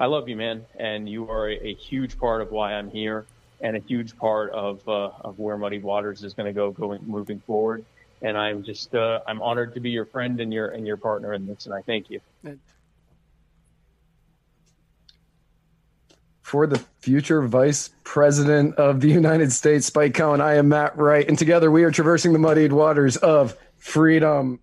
I 0.00 0.06
love 0.06 0.30
you, 0.30 0.34
man, 0.34 0.64
and 0.78 1.06
you 1.06 1.30
are 1.30 1.50
a, 1.50 1.74
huge 1.74 2.18
part 2.18 2.40
of 2.40 2.50
why 2.50 2.72
I'm 2.72 2.90
here, 2.90 3.26
and 3.60 3.76
a 3.76 3.80
huge 3.80 4.16
part 4.16 4.50
of 4.52 4.88
uh, 4.88 5.10
of 5.20 5.38
where 5.38 5.58
Muddy 5.58 5.78
Waters 5.78 6.24
is 6.24 6.32
going 6.32 6.46
to 6.46 6.54
go 6.54 6.70
going 6.70 7.02
moving 7.06 7.40
forward. 7.40 7.84
And 8.22 8.36
I'm 8.36 8.62
just 8.62 8.94
uh, 8.94 9.20
I'm 9.26 9.42
honored 9.42 9.74
to 9.74 9.80
be 9.80 9.90
your 9.90 10.06
friend 10.06 10.40
and 10.40 10.52
your 10.54 10.68
and 10.68 10.86
your 10.86 10.96
partner 10.96 11.34
in 11.34 11.46
this, 11.46 11.66
and 11.66 11.74
I 11.74 11.82
thank 11.82 12.08
you. 12.08 12.20
for 16.50 16.66
the 16.66 16.84
future 16.98 17.42
Vice 17.42 17.90
President 18.02 18.74
of 18.74 19.00
the 19.00 19.06
United 19.08 19.52
States, 19.52 19.86
Spike 19.86 20.14
Cohen. 20.14 20.40
I 20.40 20.54
am 20.54 20.68
Matt 20.68 20.98
Wright, 20.98 21.28
and 21.28 21.38
together 21.38 21.70
we 21.70 21.84
are 21.84 21.92
traversing 21.92 22.32
the 22.32 22.40
muddied 22.40 22.72
waters 22.72 23.16
of 23.18 23.56
freedom. 23.76 24.58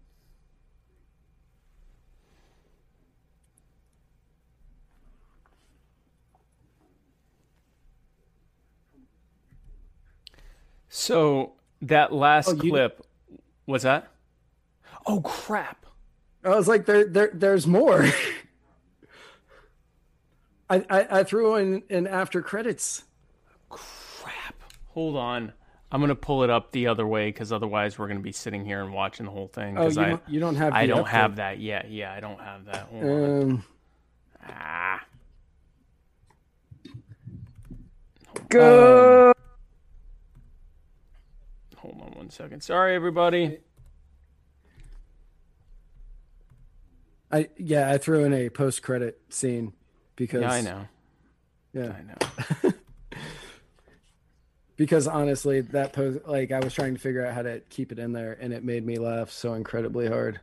So 10.98 11.54
that 11.84 12.12
last 12.12 12.50
oh, 12.50 12.54
you... 12.54 12.72
clip 12.72 13.06
was 13.68 13.84
that? 13.84 14.12
Oh 15.06 15.22
crap! 15.22 15.86
I 16.44 16.50
was 16.50 16.68
like, 16.68 16.88
there, 16.88 17.06
there, 17.06 17.30
there's 17.32 17.68
more. 17.68 18.08
I, 20.72 20.84
I, 20.90 21.20
I 21.20 21.24
threw 21.24 21.56
in 21.56 21.84
an 21.92 22.08
after 22.08 22.42
credits. 22.42 23.04
Crap. 23.70 24.56
Hold 24.88 25.18
on. 25.18 25.54
I'm 25.92 26.02
gonna 26.02 26.16
pull 26.16 26.44
it 26.44 26.50
up 26.50 26.72
the 26.72 26.88
other 26.88 27.06
way 27.06 27.30
because 27.30 27.54
otherwise 27.54 28.00
we're 28.00 28.08
gonna 28.08 28.20
be 28.20 28.32
sitting 28.32 28.66
here 28.66 28.82
and 28.82 28.92
watching 28.92 29.28
the 29.28 29.32
whole 29.32 29.50
thing. 29.50 29.78
Oh, 29.78 29.90
you, 29.90 30.02
I, 30.02 30.10
don't, 30.10 30.24
you 30.28 30.40
don't 30.40 30.56
have. 30.56 30.74
I 30.74 30.88
don't 30.88 31.08
have 31.08 31.36
that 31.36 31.60
yet. 31.60 31.92
Yeah, 31.92 32.12
I 32.12 32.20
don't 32.20 32.42
have 32.42 32.66
that. 32.66 32.88
Hold 32.92 33.04
um, 33.04 33.64
ah. 34.50 35.06
Go. 38.50 39.28
Um, 39.28 39.30
on 39.30 39.37
one 42.18 42.30
second. 42.30 42.62
Sorry, 42.62 42.96
everybody. 42.96 43.60
I 47.32 47.50
yeah, 47.58 47.92
I 47.92 47.98
threw 47.98 48.24
in 48.24 48.34
a 48.34 48.50
post 48.50 48.82
credit 48.82 49.22
scene 49.30 49.74
because 50.16 50.42
yeah, 50.42 50.52
I 50.52 50.62
know. 50.62 50.88
Yeah, 51.74 51.94
I 51.94 52.02
know. 52.02 52.74
because 54.78 55.08
honestly, 55.08 55.62
that 55.62 55.94
post 55.94 56.20
like 56.26 56.52
I 56.52 56.60
was 56.60 56.74
trying 56.74 56.96
to 56.96 57.00
figure 57.00 57.26
out 57.26 57.34
how 57.34 57.44
to 57.44 57.60
keep 57.70 57.92
it 57.92 58.00
in 58.00 58.14
there, 58.14 58.38
and 58.40 58.54
it 58.54 58.64
made 58.64 58.86
me 58.86 58.98
laugh 58.98 59.30
so 59.30 59.54
incredibly 59.54 60.08
hard. 60.08 60.40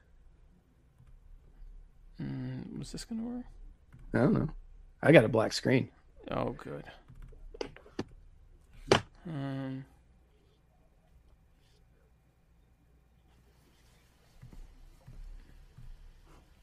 Mm, 2.23 2.79
was 2.79 2.93
this 2.93 3.05
gonna 3.05 3.23
work? 3.23 3.45
I 4.13 4.19
don't 4.19 4.35
know. 4.35 4.49
I 5.03 5.11
got 5.11 5.25
a 5.25 5.29
black 5.29 5.53
screen. 5.53 5.89
Oh, 6.31 6.51
good. 6.51 6.85
Um. 9.27 9.85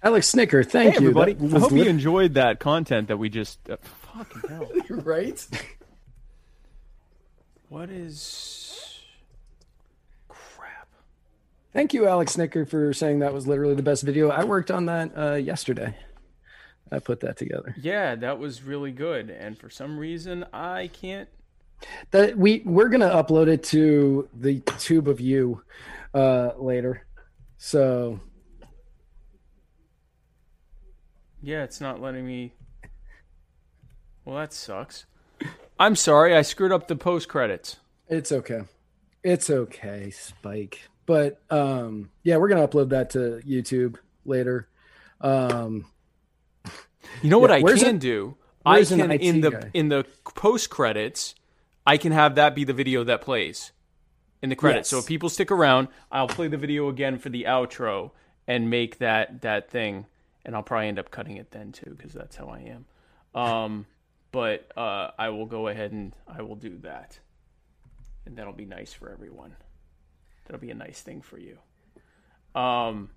Alex 0.03 0.31
Snitker, 0.31 0.67
thank 0.67 0.95
hey, 0.95 1.01
you, 1.01 1.09
everybody. 1.09 1.33
I 1.33 1.59
hope 1.59 1.71
lit- 1.71 1.85
you 1.85 1.89
enjoyed 1.89 2.33
that 2.33 2.59
content 2.59 3.07
that 3.09 3.17
we 3.17 3.30
just. 3.30 3.59
Uh, 3.69 3.77
fucking 3.81 4.49
hell! 4.49 4.67
right? 4.89 5.47
What 7.69 7.89
is 7.91 8.99
crap? 10.27 10.88
Thank 11.71 11.93
you, 11.93 12.07
Alex 12.07 12.35
Snitker, 12.35 12.67
for 12.67 12.93
saying 12.93 13.19
that 13.19 13.31
was 13.31 13.47
literally 13.47 13.75
the 13.75 13.83
best 13.83 14.01
video. 14.01 14.30
I 14.30 14.43
worked 14.43 14.71
on 14.71 14.88
that 14.88 15.15
uh, 15.15 15.35
yesterday. 15.35 15.95
I 16.91 16.97
put 16.97 17.19
that 17.19 17.38
together. 17.38 17.75
Yeah, 17.80 18.15
that 18.15 18.39
was 18.39 18.63
really 18.63 18.91
good, 18.91 19.30
and 19.30 19.57
for 19.57 19.69
some 19.69 19.99
reason 19.99 20.45
I 20.51 20.89
can't. 20.91 21.30
That 22.09 22.38
we 22.38 22.63
we're 22.65 22.89
gonna 22.89 23.09
upload 23.09 23.47
it 23.49 23.63
to 23.65 24.27
the 24.33 24.61
tube 24.80 25.07
of 25.07 25.21
you 25.21 25.61
uh, 26.15 26.51
later, 26.57 27.05
so 27.57 28.19
Yeah, 31.41 31.63
it's 31.63 31.81
not 31.81 32.01
letting 32.01 32.25
me. 32.25 32.53
Well, 34.25 34.37
that 34.37 34.53
sucks. 34.53 35.05
I'm 35.79 35.95
sorry, 35.95 36.35
I 36.35 36.43
screwed 36.43 36.71
up 36.71 36.87
the 36.87 36.95
post 36.95 37.27
credits. 37.27 37.77
It's 38.07 38.31
okay. 38.31 38.61
It's 39.23 39.49
okay, 39.49 40.11
Spike. 40.11 40.81
But 41.05 41.41
um 41.49 42.11
yeah, 42.23 42.37
we're 42.37 42.49
gonna 42.49 42.67
upload 42.67 42.89
that 42.89 43.11
to 43.11 43.41
YouTube 43.45 43.97
later. 44.25 44.67
Um 45.19 45.85
You 47.21 47.29
know 47.29 47.39
what 47.39 47.51
I 47.51 47.61
can 47.61 47.97
do? 47.97 48.37
I 48.63 48.83
can 48.83 49.11
in 49.11 49.41
the 49.41 49.51
guy? 49.51 49.71
in 49.73 49.89
the 49.89 50.05
post 50.35 50.69
credits, 50.69 51.33
I 51.85 51.97
can 51.97 52.11
have 52.11 52.35
that 52.35 52.53
be 52.53 52.63
the 52.63 52.73
video 52.73 53.03
that 53.05 53.21
plays 53.21 53.71
in 54.43 54.49
the 54.49 54.55
credits. 54.55 54.85
Yes. 54.85 54.89
So 54.89 54.99
if 54.99 55.07
people 55.07 55.29
stick 55.29 55.51
around, 55.51 55.87
I'll 56.11 56.27
play 56.27 56.47
the 56.47 56.57
video 56.57 56.89
again 56.89 57.17
for 57.17 57.29
the 57.29 57.45
outro 57.45 58.11
and 58.47 58.69
make 58.69 58.99
that 58.99 59.41
that 59.41 59.71
thing 59.71 60.05
and 60.45 60.55
I'll 60.55 60.63
probably 60.63 60.87
end 60.87 60.99
up 60.99 61.11
cutting 61.11 61.37
it 61.37 61.51
then 61.51 61.71
too 61.71 61.93
because 61.95 62.13
that's 62.13 62.35
how 62.35 62.47
I 62.47 62.59
am. 62.59 62.85
Um, 63.39 63.85
but 64.31 64.71
uh, 64.77 65.11
I 65.17 65.29
will 65.29 65.45
go 65.45 65.67
ahead 65.67 65.91
and 65.91 66.15
I 66.27 66.41
will 66.41 66.55
do 66.55 66.77
that, 66.79 67.19
and 68.25 68.37
that'll 68.37 68.53
be 68.53 68.65
nice 68.65 68.93
for 68.93 69.11
everyone. 69.11 69.55
That'll 70.45 70.61
be 70.61 70.71
a 70.71 70.75
nice 70.75 71.01
thing 71.01 71.21
for 71.21 71.37
you. 71.37 71.57
Um, 72.59 73.09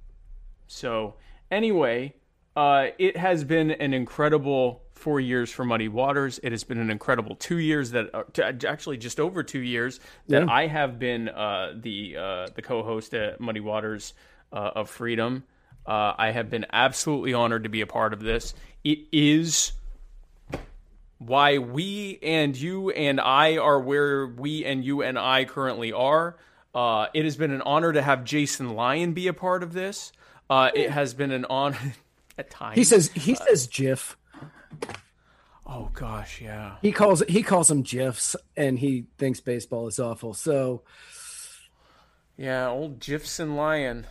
so 0.66 1.14
anyway, 1.50 2.14
uh, 2.56 2.88
it 2.98 3.16
has 3.16 3.44
been 3.44 3.72
an 3.72 3.92
incredible 3.92 4.82
four 4.92 5.20
years 5.20 5.50
for 5.50 5.64
Muddy 5.64 5.88
Waters. 5.88 6.38
It 6.42 6.52
has 6.52 6.64
been 6.64 6.78
an 6.78 6.90
incredible 6.90 7.36
two 7.36 7.58
years 7.58 7.90
that, 7.90 8.14
uh, 8.14 8.22
actually 8.66 8.96
just 8.96 9.18
over 9.18 9.42
two 9.42 9.60
years 9.60 10.00
that 10.28 10.44
yeah. 10.44 10.52
I 10.52 10.66
have 10.66 10.98
been 10.98 11.28
uh, 11.28 11.74
the 11.76 12.16
uh, 12.16 12.46
the 12.54 12.62
co-host 12.62 13.14
at 13.14 13.40
Muddy 13.40 13.60
Waters 13.60 14.14
uh, 14.52 14.70
of 14.76 14.88
Freedom. 14.88 15.44
Uh, 15.86 16.14
I 16.16 16.30
have 16.30 16.50
been 16.50 16.66
absolutely 16.72 17.34
honored 17.34 17.64
to 17.64 17.68
be 17.68 17.80
a 17.80 17.86
part 17.86 18.12
of 18.12 18.20
this. 18.20 18.54
It 18.82 19.00
is 19.12 19.72
why 21.18 21.58
we 21.58 22.18
and 22.22 22.56
you 22.56 22.90
and 22.90 23.20
I 23.20 23.56
are 23.56 23.80
where 23.80 24.26
we 24.26 24.64
and 24.64 24.84
you 24.84 25.02
and 25.02 25.18
I 25.18 25.44
currently 25.44 25.92
are. 25.92 26.36
Uh, 26.74 27.06
it 27.14 27.24
has 27.24 27.36
been 27.36 27.52
an 27.52 27.62
honor 27.62 27.92
to 27.92 28.02
have 28.02 28.24
Jason 28.24 28.70
Lyon 28.70 29.12
be 29.12 29.28
a 29.28 29.32
part 29.32 29.62
of 29.62 29.72
this. 29.72 30.12
Uh, 30.50 30.70
it 30.74 30.90
has 30.90 31.14
been 31.14 31.30
an 31.30 31.44
honor 31.48 31.94
at 32.38 32.50
times. 32.50 32.76
He 32.76 32.84
says 32.84 33.10
he 33.14 33.34
says 33.34 33.66
GIF. 33.66 34.16
Oh 35.66 35.90
gosh, 35.94 36.40
yeah. 36.40 36.76
He 36.82 36.92
calls 36.92 37.22
he 37.28 37.42
calls 37.42 37.68
them 37.68 37.82
GIFs, 37.82 38.36
and 38.56 38.78
he 38.78 39.06
thinks 39.18 39.40
baseball 39.40 39.86
is 39.86 39.98
awful. 39.98 40.34
So, 40.34 40.82
yeah, 42.36 42.68
old 42.68 43.00
GIFs 43.00 43.38
and 43.38 43.56
Lyon. 43.56 44.06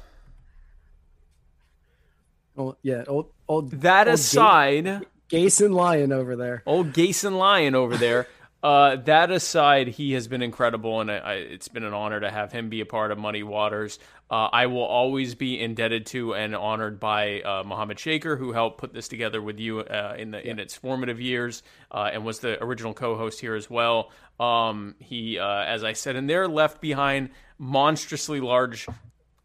Oh, 2.57 2.75
yeah, 2.82 3.03
old 3.07 3.32
old. 3.48 3.72
That 3.72 4.07
old 4.07 4.15
aside, 4.15 4.85
Ga- 4.85 5.01
Gason 5.30 5.73
Lion 5.73 6.11
over 6.11 6.35
there. 6.35 6.64
Old 6.65 6.93
Gason 6.93 7.38
Lion 7.38 7.75
over 7.75 7.98
there. 7.98 8.27
Uh, 8.64 8.95
that 8.95 9.30
aside, 9.30 9.90
he 9.90 10.14
has 10.14 10.30
been 10.30 10.41
incredible, 10.41 11.01
and 11.01 11.11
I, 11.11 11.17
I, 11.17 11.33
it's 11.33 11.67
been 11.67 11.83
an 11.83 11.93
honor 11.93 12.22
to 12.22 12.32
have 12.32 12.53
him 12.53 12.69
be 12.69 12.80
a 12.80 12.85
part 12.85 13.11
of 13.11 13.17
Muddy 13.17 13.43
Waters. 13.43 13.99
Uh, 14.32 14.48
I 14.53 14.67
will 14.67 14.85
always 14.85 15.35
be 15.35 15.59
indebted 15.59 16.06
to 16.07 16.33
and 16.33 16.56
honored 16.56 16.98
by 16.98 17.41
uh, 17.41 17.64
Mohammed 17.65 17.99
Shaker, 17.99 18.38
who 18.38 18.53
helped 18.53 18.77
put 18.77 18.93
this 18.93 19.09
together 19.09 19.41
with 19.41 19.59
you 19.59 19.82
uh, 19.82 20.15
in 20.17 20.32
the 20.32 20.49
in 20.49 20.59
its 20.59 20.75
formative 20.75 21.19
years, 21.19 21.61
uh, 21.91 22.11
and 22.14 22.23
was 22.23 22.40
the 22.40 22.64
original 22.64 22.93
co-host 22.93 23.41
here 23.41 23.53
as 23.53 23.69
well. 23.69 24.11
Um, 24.40 24.95
he, 24.99 25.38
uh, 25.38 25.45
as 25.45 25.83
I 25.83 25.91
said 25.91 26.15
in 26.15 26.27
there, 26.27 26.48
left 26.48 26.80
behind 26.80 27.32
monstrously 27.57 28.40
large 28.40 28.88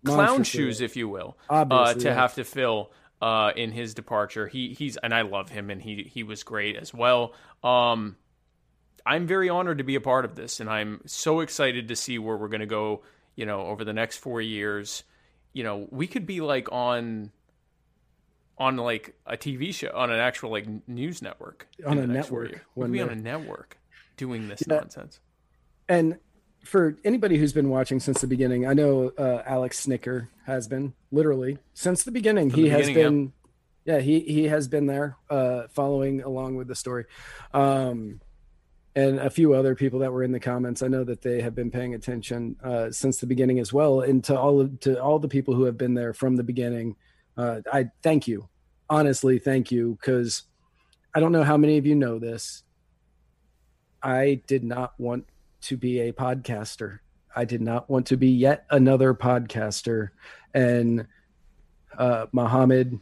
clown 0.04 0.44
shoes, 0.44 0.80
if 0.80 0.96
you 0.96 1.08
will, 1.08 1.36
uh, 1.48 1.94
to 1.94 2.00
yeah. 2.00 2.14
have 2.14 2.34
to 2.34 2.44
fill 2.44 2.92
uh, 3.20 3.52
in 3.56 3.72
his 3.72 3.94
departure. 3.94 4.46
He 4.46 4.74
he's 4.74 4.96
and 4.96 5.14
I 5.14 5.22
love 5.22 5.48
him, 5.50 5.70
and 5.70 5.82
he 5.82 6.02
he 6.04 6.22
was 6.22 6.42
great 6.42 6.76
as 6.76 6.94
well. 6.94 7.34
Um, 7.62 8.16
I'm 9.04 9.26
very 9.26 9.48
honored 9.48 9.78
to 9.78 9.84
be 9.84 9.94
a 9.94 10.00
part 10.00 10.24
of 10.24 10.34
this, 10.34 10.60
and 10.60 10.68
I'm 10.68 11.00
so 11.06 11.40
excited 11.40 11.88
to 11.88 11.96
see 11.96 12.18
where 12.18 12.36
we're 12.36 12.48
going 12.48 12.60
to 12.60 12.66
go. 12.66 13.02
You 13.36 13.46
know, 13.46 13.62
over 13.62 13.84
the 13.84 13.92
next 13.92 14.18
four 14.18 14.40
years, 14.40 15.04
you 15.52 15.62
know, 15.62 15.86
we 15.90 16.06
could 16.06 16.26
be 16.26 16.40
like 16.40 16.70
on 16.72 17.30
on 18.58 18.76
like 18.76 19.14
a 19.26 19.36
TV 19.36 19.72
show 19.72 19.90
on 19.94 20.10
an 20.10 20.18
actual 20.18 20.50
like 20.50 20.66
news 20.88 21.22
network 21.22 21.68
On 21.86 21.96
a 21.96 22.00
the 22.02 22.06
next 22.08 22.28
four 22.28 22.42
network 22.42 22.50
years. 22.56 22.66
We 22.74 22.80
one 22.80 22.88
could 22.88 22.92
be 22.92 23.00
on 23.00 23.10
a 23.10 23.14
network 23.14 23.78
doing 24.16 24.48
this 24.48 24.64
Yeah. 24.66 24.76
nonsense. 24.78 25.20
And 25.88 26.18
for 26.68 26.98
anybody 27.02 27.38
who's 27.38 27.54
been 27.54 27.70
watching 27.70 27.98
since 27.98 28.20
the 28.20 28.26
beginning, 28.26 28.66
I 28.66 28.74
know 28.74 29.10
uh, 29.16 29.42
Alex 29.46 29.86
Snitker 29.86 30.28
has 30.44 30.68
been 30.68 30.92
literally 31.10 31.56
since 31.72 32.04
the 32.04 32.10
beginning. 32.10 32.50
From 32.50 32.60
he 32.60 32.64
the 32.64 32.76
has 32.76 32.86
beginning, 32.88 33.32
been, 33.84 33.94
yeah. 33.94 34.00
he 34.00 34.20
he 34.20 34.44
has 34.44 34.68
been 34.68 34.84
there, 34.84 35.16
uh, 35.30 35.68
following 35.70 36.22
along 36.22 36.56
with 36.56 36.68
the 36.68 36.74
story, 36.74 37.06
um, 37.54 38.20
and 38.94 39.18
a 39.18 39.30
few 39.30 39.54
other 39.54 39.74
people 39.74 40.00
that 40.00 40.12
were 40.12 40.22
in 40.22 40.30
the 40.30 40.40
comments. 40.40 40.82
I 40.82 40.88
know 40.88 41.04
that 41.04 41.22
they 41.22 41.40
have 41.40 41.54
been 41.54 41.70
paying 41.70 41.94
attention 41.94 42.56
uh, 42.62 42.90
since 42.90 43.16
the 43.16 43.26
beginning 43.26 43.60
as 43.60 43.72
well, 43.72 44.02
and 44.02 44.22
to 44.24 44.38
all 44.38 44.60
of, 44.60 44.78
to 44.80 45.02
all 45.02 45.18
the 45.18 45.28
people 45.28 45.54
who 45.54 45.64
have 45.64 45.78
been 45.78 45.94
there 45.94 46.12
from 46.12 46.36
the 46.36 46.44
beginning. 46.44 46.96
Uh, 47.34 47.62
I 47.72 47.90
thank 48.02 48.28
you, 48.28 48.46
honestly, 48.90 49.38
thank 49.38 49.72
you, 49.72 49.96
because 49.98 50.42
I 51.14 51.20
don't 51.20 51.32
know 51.32 51.44
how 51.44 51.56
many 51.56 51.78
of 51.78 51.86
you 51.86 51.94
know 51.94 52.18
this. 52.18 52.62
I 54.02 54.42
did 54.46 54.64
not 54.64 54.92
want 55.00 55.24
to 55.62 55.76
be 55.76 56.00
a 56.00 56.12
podcaster. 56.12 57.00
I 57.34 57.44
did 57.44 57.60
not 57.60 57.88
want 57.88 58.06
to 58.08 58.16
be 58.16 58.30
yet 58.30 58.64
another 58.70 59.14
podcaster. 59.14 60.08
And 60.54 61.06
uh, 61.96 62.26
Muhammad 62.32 63.00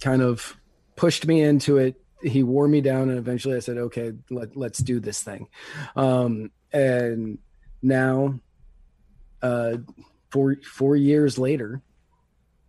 kind 0.00 0.22
of 0.22 0.56
pushed 0.96 1.26
me 1.26 1.42
into 1.42 1.78
it. 1.78 2.00
He 2.22 2.42
wore 2.42 2.68
me 2.68 2.80
down, 2.80 3.08
and 3.08 3.18
eventually 3.18 3.56
I 3.56 3.60
said, 3.60 3.78
okay, 3.78 4.12
let, 4.30 4.56
let's 4.56 4.78
do 4.78 5.00
this 5.00 5.22
thing. 5.22 5.48
Um, 5.96 6.50
and 6.72 7.38
now, 7.82 8.38
uh, 9.42 9.78
four, 10.30 10.56
four 10.62 10.96
years 10.96 11.38
later, 11.38 11.82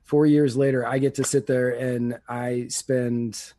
four 0.04 0.26
years 0.26 0.58
later, 0.58 0.86
I 0.86 0.98
get 0.98 1.16
to 1.16 1.24
sit 1.24 1.48
there 1.48 1.70
and 1.70 2.20
I 2.28 2.68
spend 2.70 3.54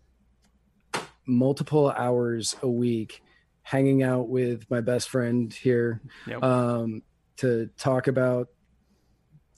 multiple 1.27 1.91
hours 1.91 2.55
a 2.63 2.69
week 2.69 3.23
hanging 3.65 4.03
out 4.03 4.29
with 4.29 4.71
my 4.71 4.81
best 4.81 5.09
friend 5.09 5.53
here 5.53 6.01
Yep. 6.29 6.43
um, 6.45 7.03
to 7.39 7.69
talk 7.77 8.07
about 8.07 8.49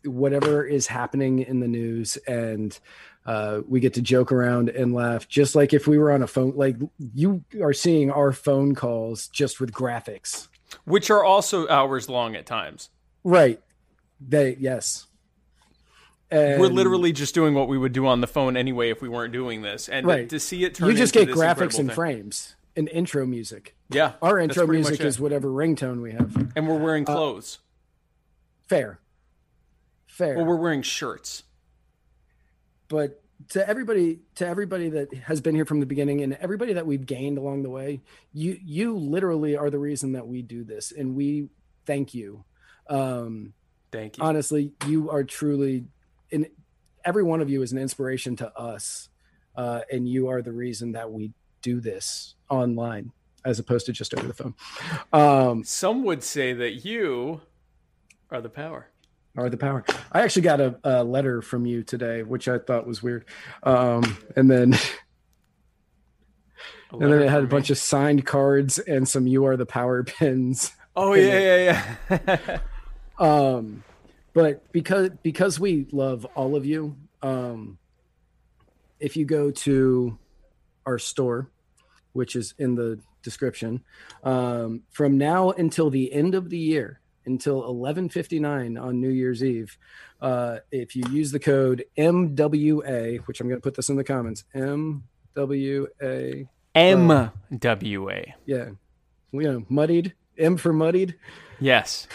whatever 0.05 0.65
is 0.65 0.86
happening 0.86 1.41
in 1.41 1.59
the 1.60 1.67
news. 1.68 2.17
And 2.28 2.78
uh, 3.26 3.60
we 3.68 3.81
get 3.81 3.94
to 3.94 4.01
joke 4.02 4.31
around 4.31 4.68
and 4.70 4.94
laugh 4.94 5.28
just 5.28 5.57
like 5.57 5.75
if 5.75 5.86
we 5.89 5.99
were 5.99 6.12
on 6.12 6.23
a 6.23 6.28
phone 6.28 6.52
like 6.55 6.76
you 7.15 7.43
are 7.60 7.73
seeing 7.73 8.10
our 8.10 8.33
phone 8.33 8.75
calls 8.76 9.26
just 9.28 9.60
with 9.60 9.73
graphics. 9.73 10.47
Which 10.85 11.10
are 11.10 11.25
also 11.25 11.68
hours 11.68 12.09
long 12.09 12.36
at 12.36 12.47
times. 12.47 12.89
right. 13.25 13.60
They 14.20 14.57
yes. 14.59 15.07
And 16.31 16.60
We're 16.60 16.68
literally 16.68 17.12
just 17.12 17.35
doing 17.35 17.55
what 17.55 17.68
we 17.68 17.78
would 17.78 17.93
do 17.93 18.07
on 18.07 18.20
the 18.20 18.26
phone 18.26 18.57
anyway 18.57 18.91
if 18.91 19.01
we 19.01 19.09
weren't 19.09 19.33
doing 19.33 19.62
this, 19.62 19.89
and 19.89 20.05
right. 20.07 20.28
to 20.28 20.41
see 20.41 20.65
it 20.65 20.75
turn 20.75 20.89
you 20.91 20.97
just 20.97 21.15
get 21.15 21.28
graphics 21.28 21.78
and 21.78 21.89
thing. 21.89 21.94
frames 21.94 22.56
and 22.76 22.88
intro 22.90 23.26
music. 23.26 23.74
Yeah, 23.88 24.12
our 24.22 24.38
intro 24.38 24.66
music 24.66 25.00
is 25.00 25.18
whatever 25.18 25.48
ringtone 25.48 26.00
we 26.02 26.12
have. 26.12 26.52
And 26.56 26.68
we're 26.68 26.78
wearing 26.78 27.05
Uh, 27.08 27.14
clothes. 27.14 27.58
fair. 28.68 29.00
Fair. 30.06 30.36
Well, 30.36 30.46
we're 30.46 30.56
wearing 30.56 30.82
shirts. 30.82 31.42
but 32.88 33.22
to 33.50 33.68
everybody 33.68 34.20
to 34.36 34.46
everybody 34.46 34.88
that 34.88 35.12
has 35.12 35.40
been 35.42 35.55
here 35.55 35.66
from 35.66 35.80
the 35.80 35.84
beginning 35.86 36.22
and 36.22 36.32
everybody 36.34 36.72
that 36.72 36.86
we've 36.86 37.05
gained 37.05 37.36
along 37.36 37.62
the 37.64 37.68
way 37.68 38.00
you 38.32 38.58
you 38.64 38.96
literally 38.96 39.56
are 39.56 39.68
the 39.68 39.78
reason 39.78 40.12
that 40.12 40.26
we 40.26 40.40
do 40.40 40.64
this 40.64 40.90
and 40.90 41.14
we 41.14 41.48
thank 41.84 42.14
you. 42.14 42.44
Um 42.88 43.52
Thank 43.92 44.16
you. 44.16 44.24
honestly 44.24 44.72
you 44.86 45.10
are 45.10 45.22
truly 45.22 45.84
and 46.32 46.46
every 47.05 47.22
one 47.24 47.40
of 47.42 47.50
you 47.50 47.60
is 47.60 47.72
an 47.72 47.78
inspiration 47.78 48.36
to 48.36 48.56
us 48.58 49.10
uh 49.55 49.82
and 49.92 50.08
you 50.08 50.28
are 50.28 50.40
the 50.40 50.52
reason 50.52 50.92
that 50.92 51.10
we 51.12 51.32
do 51.60 51.78
this 51.80 52.35
online 52.49 53.12
as 53.44 53.58
opposed 53.58 53.86
to 53.86 53.92
just 53.92 54.15
over 54.15 54.26
the 54.26 54.34
phone 54.34 54.55
um 55.12 55.62
Some 55.65 56.05
would 56.05 56.23
say 56.23 56.52
that 56.52 56.84
you 56.84 57.41
are 58.31 58.41
the 58.41 58.49
power. 58.49 58.89
are 59.36 59.49
the 59.49 59.57
power. 59.57 59.84
I 60.10 60.23
actually 60.23 60.42
got 60.42 60.60
a, 60.60 60.78
a 60.83 61.05
letter 61.05 61.42
from 61.42 61.65
you 61.66 61.83
today, 61.84 62.23
which 62.23 62.49
I 62.49 62.58
thought 62.58 62.86
was 62.86 63.02
weird. 63.02 63.25
Um, 63.62 64.16
and 64.34 64.50
then 64.50 64.75
and 66.91 67.02
then 67.02 67.23
it 67.23 67.28
had 67.28 67.42
a 67.44 67.47
bunch 67.47 67.70
of 67.70 67.78
signed 67.78 68.25
cards 68.25 68.78
and 68.78 69.08
some 69.08 69.26
"You 69.26 69.44
Are 69.44 69.57
the 69.57 69.66
Power" 69.66 70.02
pins. 70.05 70.73
Oh 70.97 71.15
yeah, 71.15 71.39
yeah, 71.39 71.97
yeah. 72.10 72.58
Um, 73.18 73.84
but 74.33 74.73
because 74.73 75.10
because 75.23 75.60
we 75.60 75.86
love 75.92 76.25
all 76.34 76.57
of 76.57 76.65
you, 76.65 76.97
um, 77.23 77.78
if 78.99 79.16
you 79.16 79.25
go 79.25 79.50
to 79.50 80.18
our 80.86 80.99
store, 80.99 81.50
which 82.17 82.35
is 82.35 82.55
in 82.59 82.75
the 82.75 82.99
description, 83.23 83.85
um, 84.25 84.83
from 84.91 85.19
now 85.19 85.51
until 85.51 85.91
the 85.91 86.12
end 86.12 86.35
of 86.35 86.51
the 86.51 86.59
year, 86.59 87.01
until 87.27 87.62
11:59 87.62 88.77
on 88.81 89.01
New 89.01 89.11
Year's 89.11 89.43
Eve, 89.45 89.77
uh, 90.20 90.59
if 90.70 90.97
you 90.97 91.05
use 91.11 91.31
the 91.33 91.39
code 91.41 91.85
MWA, 91.97 93.19
which 93.27 93.41
I'm 93.41 93.49
going 93.49 93.61
to 93.61 93.62
put 93.62 93.75
this 93.75 93.89
in 93.89 93.97
the 93.97 94.05
comments, 94.05 94.45
MWA, 94.55 96.49
MWA. 96.75 98.33
yeah, 98.47 98.69
you 99.33 99.43
know, 99.43 99.65
muddied, 99.69 100.15
M 100.39 100.57
for 100.57 100.73
muddied. 100.73 101.15
Yes. 101.61 102.07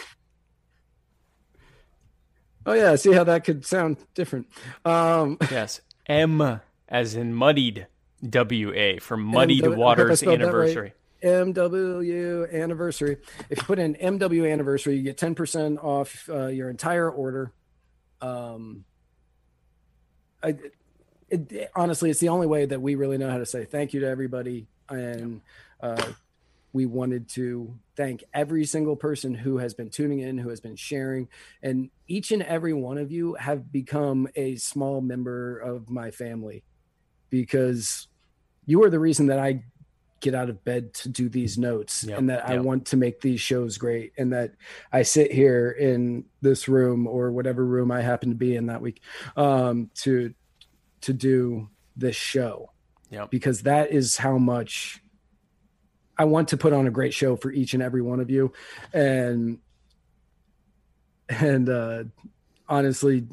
Oh 2.66 2.74
yeah, 2.74 2.96
see 2.96 3.12
how 3.12 3.24
that 3.24 3.44
could 3.44 3.66
sound 3.66 3.98
different. 4.14 4.48
Um, 4.86 5.38
Yes. 5.52 5.82
M 6.08 6.62
as 6.88 7.16
in 7.16 7.34
muddied. 7.34 7.88
WA 8.22 9.00
for 9.00 9.18
Muddied 9.18 9.64
MW 9.64 9.66
I 9.66 9.70
hope 9.70 9.76
I 9.76 9.80
Waters 9.80 10.24
right. 10.24 10.34
Anniversary. 10.34 10.94
MW 11.24 12.52
anniversary. 12.54 13.18
If 13.50 13.60
you 13.60 13.64
put 13.64 13.80
in 13.80 13.96
MW 13.96 14.52
anniversary, 14.52 14.96
you 14.96 15.04
get 15.04 15.18
10% 15.18 15.84
off 15.84 16.28
uh, 16.30 16.48
your 16.48 16.70
entire 16.70 17.10
order. 17.10 17.52
Um, 18.22 18.86
I, 20.42 20.56
it, 21.30 21.72
honestly, 21.76 22.10
it's 22.10 22.20
the 22.20 22.30
only 22.30 22.48
way 22.48 22.66
that 22.66 22.82
we 22.82 22.96
really 22.96 23.18
know 23.18 23.30
how 23.30 23.38
to 23.38 23.46
say 23.46 23.66
thank 23.66 23.94
you 23.94 24.02
to 24.02 24.08
everybody. 24.08 24.68
And 24.90 25.42
uh, 25.80 26.12
we 26.74 26.86
wanted 26.86 27.30
to 27.30 27.78
thank 27.96 28.24
every 28.34 28.66
single 28.66 28.96
person 28.96 29.34
who 29.34 29.58
has 29.58 29.74
been 29.74 29.90
tuning 29.90 30.20
in, 30.20 30.38
who 30.38 30.50
has 30.50 30.60
been 30.60 30.76
sharing. 30.76 31.30
And 31.62 31.90
each 32.08 32.32
and 32.32 32.44
every 32.44 32.74
one 32.74 32.98
of 32.98 33.12
you 33.12 33.36
have 33.36 33.72
become 33.72 34.28
a 34.36 34.56
small 34.56 35.02
member 35.02 35.58
of 35.58 35.90
my 35.90 36.12
family 36.12 36.64
because 37.30 38.08
you 38.72 38.82
are 38.84 38.90
the 38.90 39.00
reason 39.00 39.28
that 39.28 39.38
I 39.38 39.64
get 40.22 40.34
out 40.34 40.50
of 40.50 40.64
bed 40.64 40.94
to 40.94 41.10
do 41.10 41.28
these 41.28 41.58
notes 41.58 42.06
Yep, 42.06 42.18
and 42.18 42.30
that 42.30 42.48
I 42.48 42.60
want 42.60 42.86
to 42.88 42.98
make 42.98 43.20
these 43.20 43.42
shows 43.42 43.78
great 43.78 44.14
and 44.18 44.32
that 44.32 44.54
I 44.94 45.02
sit 45.02 45.32
here 45.32 45.72
in 45.72 46.26
this 46.42 46.70
room 46.70 47.06
or 47.06 47.32
whatever 47.32 47.66
room 47.66 47.92
I 47.92 48.02
happen 48.02 48.30
to 48.30 48.36
be 48.36 48.56
in 48.56 48.68
that 48.68 48.82
week 48.82 49.02
um, 49.36 49.90
to 49.96 50.34
to 51.02 51.14
do 51.14 51.70
this 51.98 52.16
show. 52.16 52.72
Yep. 53.10 53.30
because 53.30 53.64
that 53.64 53.92
is 53.92 54.16
how 54.16 54.38
much 54.38 55.04
I 56.18 56.24
want 56.24 56.48
to 56.50 56.58
put 56.58 56.72
on 56.72 56.88
a 56.88 56.92
great 56.92 57.14
show 57.14 57.36
for 57.36 57.52
each 57.52 57.74
and 57.74 57.84
every 57.84 58.02
one 58.02 58.22
of 58.22 58.30
you. 58.30 58.54
And 58.94 59.60
and 61.28 61.68
uh 61.68 62.04
honestly 62.70 63.28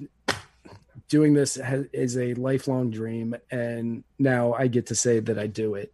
doing 1.09 1.35
this 1.35 1.59
is 1.93 2.17
a 2.17 2.35
lifelong 2.35 2.91
dream 2.91 3.35
and 3.51 4.05
now 4.19 4.53
I 4.53 4.67
get 4.67 4.87
to 4.87 4.95
say 4.95 5.21
that 5.21 5.39
I 5.39 5.47
do 5.47 5.75
it 5.75 5.93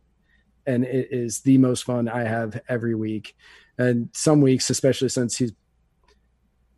and 0.67 0.85
it 0.85 1.09
is 1.11 1.41
the 1.41 1.59
most 1.59 1.85
fun 1.85 2.09
I 2.09 2.25
have 2.25 2.61
every 2.69 2.95
week 2.95 3.37
and 3.79 4.09
some 4.13 4.41
weeks 4.41 4.71
especially 4.71 5.09
since 5.09 5.37
he's 5.37 5.53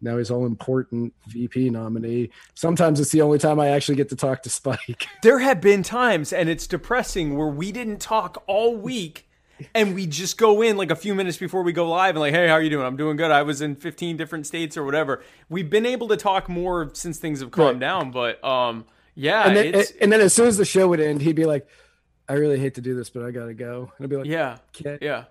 now 0.01 0.19
he's 0.19 0.31
all 0.31 0.47
important 0.47 1.15
VP 1.29 1.71
nominee. 1.71 2.31
Sometimes 2.55 3.01
it's 3.01 3.13
the 3.13 3.23
only 3.23 3.39
time 3.39 3.59
I 3.59 3.69
actually 3.69 3.97
get 3.97 4.09
to 4.11 4.17
talk 4.17 4.43
to 4.43 4.51
Spike. 4.51 5.07
There 5.23 5.39
have 5.39 5.61
been 5.61 5.83
times, 5.83 6.33
and 6.33 6.49
it's 6.49 6.67
depressing, 6.67 7.37
where 7.37 7.49
we 7.49 7.73
didn't 7.73 8.01
talk 8.01 8.43
all 8.47 8.77
week, 8.77 9.26
and 9.75 9.95
we 9.95 10.07
just 10.07 10.39
go 10.39 10.63
in 10.63 10.77
like 10.77 10.91
a 10.91 10.97
few 10.97 11.15
minutes 11.15 11.37
before 11.39 11.63
we 11.63 11.73
go 11.73 11.89
live 11.89 12.11
and 12.11 12.21
like, 12.21 12.35
hey, 12.35 12.47
how 12.49 12.55
are 12.55 12.63
you 12.63 12.71
doing? 12.71 12.87
I'm 12.87 12.97
doing 12.97 13.17
good. 13.17 13.31
I 13.31 13.43
was 13.43 13.61
in 13.61 13.75
15 13.77 14.17
different 14.17 14.47
states 14.47 14.77
or 14.77 14.85
whatever. 14.85 15.23
We've 15.49 15.69
been 15.71 15.87
able 15.87 16.09
to 16.09 16.17
talk 16.17 16.49
more 16.49 16.91
since 16.95 17.19
things 17.19 17.41
have 17.41 17.51
calmed 17.51 17.75
Right. 17.75 17.81
down, 17.81 18.11
but 18.11 18.43
um, 18.45 18.85
yeah, 19.15 19.47
and 19.49 19.57
then, 19.57 19.85
and 20.01 20.13
then 20.13 20.21
as 20.21 20.35
soon 20.35 20.47
as 20.49 20.57
the 20.59 20.65
show 20.65 20.89
would 20.89 21.01
end, 21.01 21.23
he'd 21.23 21.37
be 21.37 21.47
like, 21.47 21.67
"I 22.29 22.35
really 22.35 22.59
hate 22.59 22.75
to 22.75 22.81
do 22.83 22.95
this, 22.95 23.09
but 23.11 23.23
I 23.25 23.31
gotta 23.31 23.55
go." 23.55 23.91
And 23.97 24.05
I'd 24.05 24.11
be 24.11 24.17
like, 24.17 24.27
yeah, 24.27 24.59
"Okay, 24.79 24.99
yeah. 25.01 25.25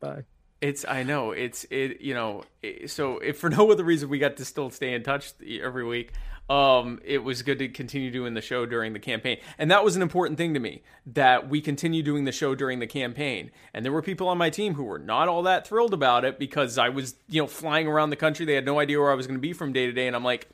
bye." 0.00 0.24
It's 0.60 0.84
I 0.86 1.04
know 1.04 1.30
it's 1.32 1.64
it 1.70 2.02
you 2.02 2.12
know 2.12 2.44
so 2.86 3.18
if 3.18 3.38
for 3.38 3.48
no 3.48 3.70
other 3.72 3.82
reason 3.82 4.10
we 4.10 4.18
got 4.18 4.36
to 4.36 4.44
still 4.44 4.68
stay 4.70 4.92
in 4.92 5.02
touch 5.02 5.32
every 5.62 5.84
week. 5.84 6.12
Um, 6.50 6.98
it 7.04 7.18
was 7.22 7.42
good 7.42 7.60
to 7.60 7.68
continue 7.68 8.10
doing 8.10 8.34
the 8.34 8.40
show 8.40 8.66
during 8.66 8.92
the 8.92 8.98
campaign, 8.98 9.38
and 9.56 9.70
that 9.70 9.84
was 9.84 9.94
an 9.94 10.02
important 10.02 10.36
thing 10.36 10.52
to 10.54 10.60
me 10.60 10.82
that 11.06 11.48
we 11.48 11.60
continue 11.60 12.02
doing 12.02 12.24
the 12.24 12.32
show 12.32 12.56
during 12.56 12.80
the 12.80 12.88
campaign. 12.88 13.52
And 13.72 13.84
there 13.84 13.92
were 13.92 14.02
people 14.02 14.26
on 14.26 14.36
my 14.36 14.50
team 14.50 14.74
who 14.74 14.82
were 14.82 14.98
not 14.98 15.28
all 15.28 15.44
that 15.44 15.64
thrilled 15.64 15.94
about 15.94 16.24
it 16.24 16.40
because 16.40 16.76
I 16.76 16.88
was 16.88 17.14
you 17.28 17.40
know 17.40 17.46
flying 17.46 17.86
around 17.86 18.10
the 18.10 18.16
country. 18.16 18.44
They 18.44 18.56
had 18.56 18.64
no 18.64 18.80
idea 18.80 18.98
where 18.98 19.12
I 19.12 19.14
was 19.14 19.28
going 19.28 19.38
to 19.38 19.40
be 19.40 19.52
from 19.52 19.72
day 19.72 19.86
to 19.86 19.92
day, 19.92 20.08
and 20.08 20.16
I'm 20.16 20.24
like, 20.24 20.48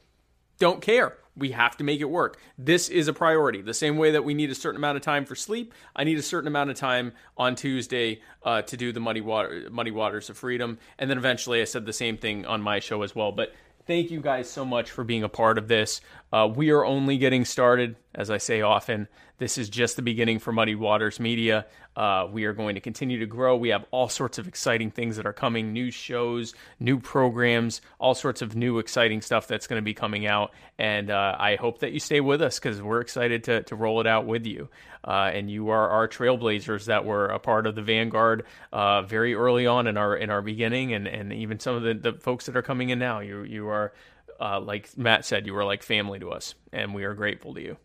don't 0.59 0.83
care. 0.83 1.17
We 1.35 1.53
have 1.53 1.77
to 1.79 1.85
make 1.85 2.01
it 2.01 2.11
work. 2.11 2.39
This 2.59 2.89
is 2.91 3.09
a 3.09 3.13
priority. 3.15 3.63
The 3.63 3.75
same 3.75 3.97
way 3.97 4.11
that 4.11 4.25
we 4.25 4.35
need 4.35 4.51
a 4.51 4.55
certain 4.55 4.77
amount 4.77 4.97
of 4.97 5.03
time 5.03 5.25
for 5.25 5.35
sleep, 5.35 5.73
I 5.95 6.05
need 6.05 6.19
a 6.19 6.23
certain 6.23 6.49
amount 6.49 6.71
of 6.71 6.77
time 6.77 7.13
on 7.37 7.55
Tuesday 7.55 8.21
uh, 8.43 8.63
to 8.63 8.77
do 8.77 8.93
the 8.93 9.01
muddy 9.01 9.21
water, 9.21 9.69
muddy 9.71 9.91
waters 9.91 10.29
of 10.29 10.37
freedom, 10.37 10.79
and 10.99 11.09
then 11.09 11.17
eventually 11.17 11.61
I 11.61 11.65
said 11.65 11.87
the 11.87 11.93
same 11.93 12.17
thing 12.17 12.47
on 12.47 12.63
my 12.63 12.81
show 12.81 13.03
as 13.03 13.15
well. 13.15 13.33
But 13.33 13.55
thank 13.87 14.11
you 14.11 14.21
guys 14.21 14.51
so 14.51 14.65
much 14.65 14.91
for 14.91 15.05
being 15.05 15.23
a 15.23 15.29
part 15.29 15.59
of 15.59 15.69
this. 15.69 16.01
Uh, 16.33 16.49
we 16.53 16.71
are 16.71 16.85
only 16.85 17.19
getting 17.19 17.45
started, 17.45 17.97
as 18.15 18.31
I 18.31 18.39
say 18.39 18.61
often. 18.61 19.09
This 19.39 19.59
is 19.59 19.69
just 19.69 19.97
the 19.97 20.03
beginning 20.03 20.39
for 20.39 20.51
Muddy 20.51 20.75
Waters 20.75 21.21
Media. 21.21 21.67
Uh, 21.95 22.27
we 22.31 22.45
are 22.45 22.55
going 22.55 22.75
to 22.75 22.81
continue 22.81 23.19
to 23.21 23.27
grow. 23.27 23.57
We 23.57 23.69
have 23.69 23.85
all 23.91 24.09
sorts 24.09 24.39
of 24.39 24.49
exciting 24.49 24.91
things 24.91 25.17
that 25.17 25.27
are 25.27 25.33
coming 25.33 25.73
new 25.73 25.91
shows, 25.91 26.55
new 26.81 26.99
programs, 26.99 27.83
all 27.99 28.15
sorts 28.15 28.41
of 28.41 28.57
new 28.57 28.79
exciting 28.79 29.21
stuff 29.21 29.47
that's 29.47 29.67
going 29.67 29.81
to 29.81 29.85
be 29.85 29.95
coming 29.95 30.27
out. 30.27 30.53
And 30.79 31.11
uh, 31.11 31.37
I 31.39 31.57
hope 31.57 31.81
that 31.81 31.93
you 31.93 32.01
stay 32.01 32.21
with 32.21 32.41
us 32.41 32.59
because 32.59 32.81
we're 32.81 33.01
excited 33.01 33.45
to, 33.45 33.63
to 33.65 33.77
roll 33.77 34.01
it 34.01 34.07
out 34.07 34.27
with 34.27 34.47
you. 34.47 34.69
Uh, 35.05 35.31
and 35.33 35.51
you 35.51 35.69
are 35.69 35.89
our 35.89 36.09
trailblazers 36.09 36.87
that 36.87 37.05
were 37.05 37.27
a 37.27 37.39
part 37.39 37.67
of 37.67 37.75
the 37.75 37.83
vanguard 37.83 38.45
uh, 38.73 39.03
very 39.03 39.35
early 39.35 39.67
on 39.67 39.87
in 39.87 39.97
our 39.97 40.17
in 40.17 40.31
our 40.31 40.43
beginning, 40.43 40.95
and, 40.95 41.07
and 41.07 41.33
even 41.33 41.61
some 41.61 41.77
of 41.77 41.83
the, 41.83 41.95
the 41.95 42.13
folks 42.19 42.47
that 42.47 42.57
are 42.57 42.63
coming 42.63 42.91
in 42.91 42.99
now. 42.99 43.21
You 43.21 43.45
you 43.45 43.69
are 43.69 43.93
uh, 44.41 44.61
like 44.61 44.97
Matt 44.97 45.25
said, 45.25 45.47
you 45.47 45.57
are 45.57 45.65
like 45.65 45.83
family 45.83 46.19
to 46.21 46.31
us, 46.31 46.55
and 46.73 46.95
we 46.95 47.05
are 47.05 47.15
grateful 47.15 47.55
to 47.55 47.61
you. 47.61 47.77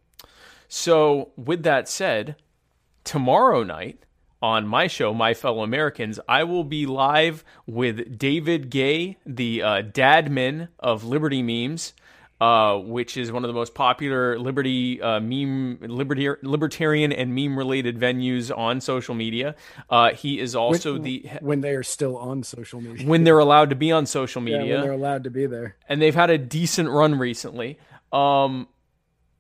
So, 0.68 1.32
with 1.36 1.64
that 1.64 1.90
said, 1.90 2.36
tomorrow 3.04 3.64
night 3.64 4.06
on 4.42 4.66
my 4.68 4.88
show, 4.88 5.14
My 5.14 5.34
Fellow 5.34 5.64
Americans, 5.64 6.20
I 6.28 6.44
will 6.44 6.64
be 6.64 6.86
live 6.86 7.44
with 7.68 8.18
David 8.18 8.70
Gay, 8.70 9.18
the 9.26 9.62
uh, 9.62 9.82
dadmin 9.84 10.70
of 10.80 11.04
Liberty 11.04 11.44
Memes. 11.44 11.94
Uh, 12.42 12.80
which 12.80 13.18
is 13.18 13.32
one 13.32 13.44
of 13.44 13.50
the 13.50 13.54
most 13.54 13.76
popular 13.76 14.40
liberty 14.40 15.00
uh, 15.00 15.20
meme 15.20 15.78
liberty, 15.80 16.28
libertarian 16.42 17.12
and 17.12 17.36
meme 17.36 17.56
related 17.56 18.00
venues 18.00 18.50
on 18.58 18.82
social 18.82 19.14
media. 19.14 19.54
Uh, 19.92 20.12
he 20.12 20.40
is 20.40 20.56
also 20.56 20.94
when, 20.94 21.04
the 21.04 21.30
when 21.42 21.62
they 21.62 21.76
are 21.76 21.84
still 21.84 22.18
on 22.18 22.42
social 22.42 22.82
media. 22.82 23.06
when 23.06 23.24
they're 23.26 23.38
allowed 23.38 23.70
to 23.70 23.76
be 23.76 23.92
on 23.92 24.08
social 24.08 24.42
media 24.42 24.66
yeah, 24.66 24.74
when 24.74 24.82
they're 24.82 24.92
allowed 24.92 25.24
to 25.24 25.30
be 25.30 25.46
there. 25.46 25.76
and 25.88 26.02
they've 26.02 26.16
had 26.16 26.32
a 26.32 26.38
decent 26.40 26.90
run 26.90 27.20
recently. 27.20 27.78
Um, 28.12 28.68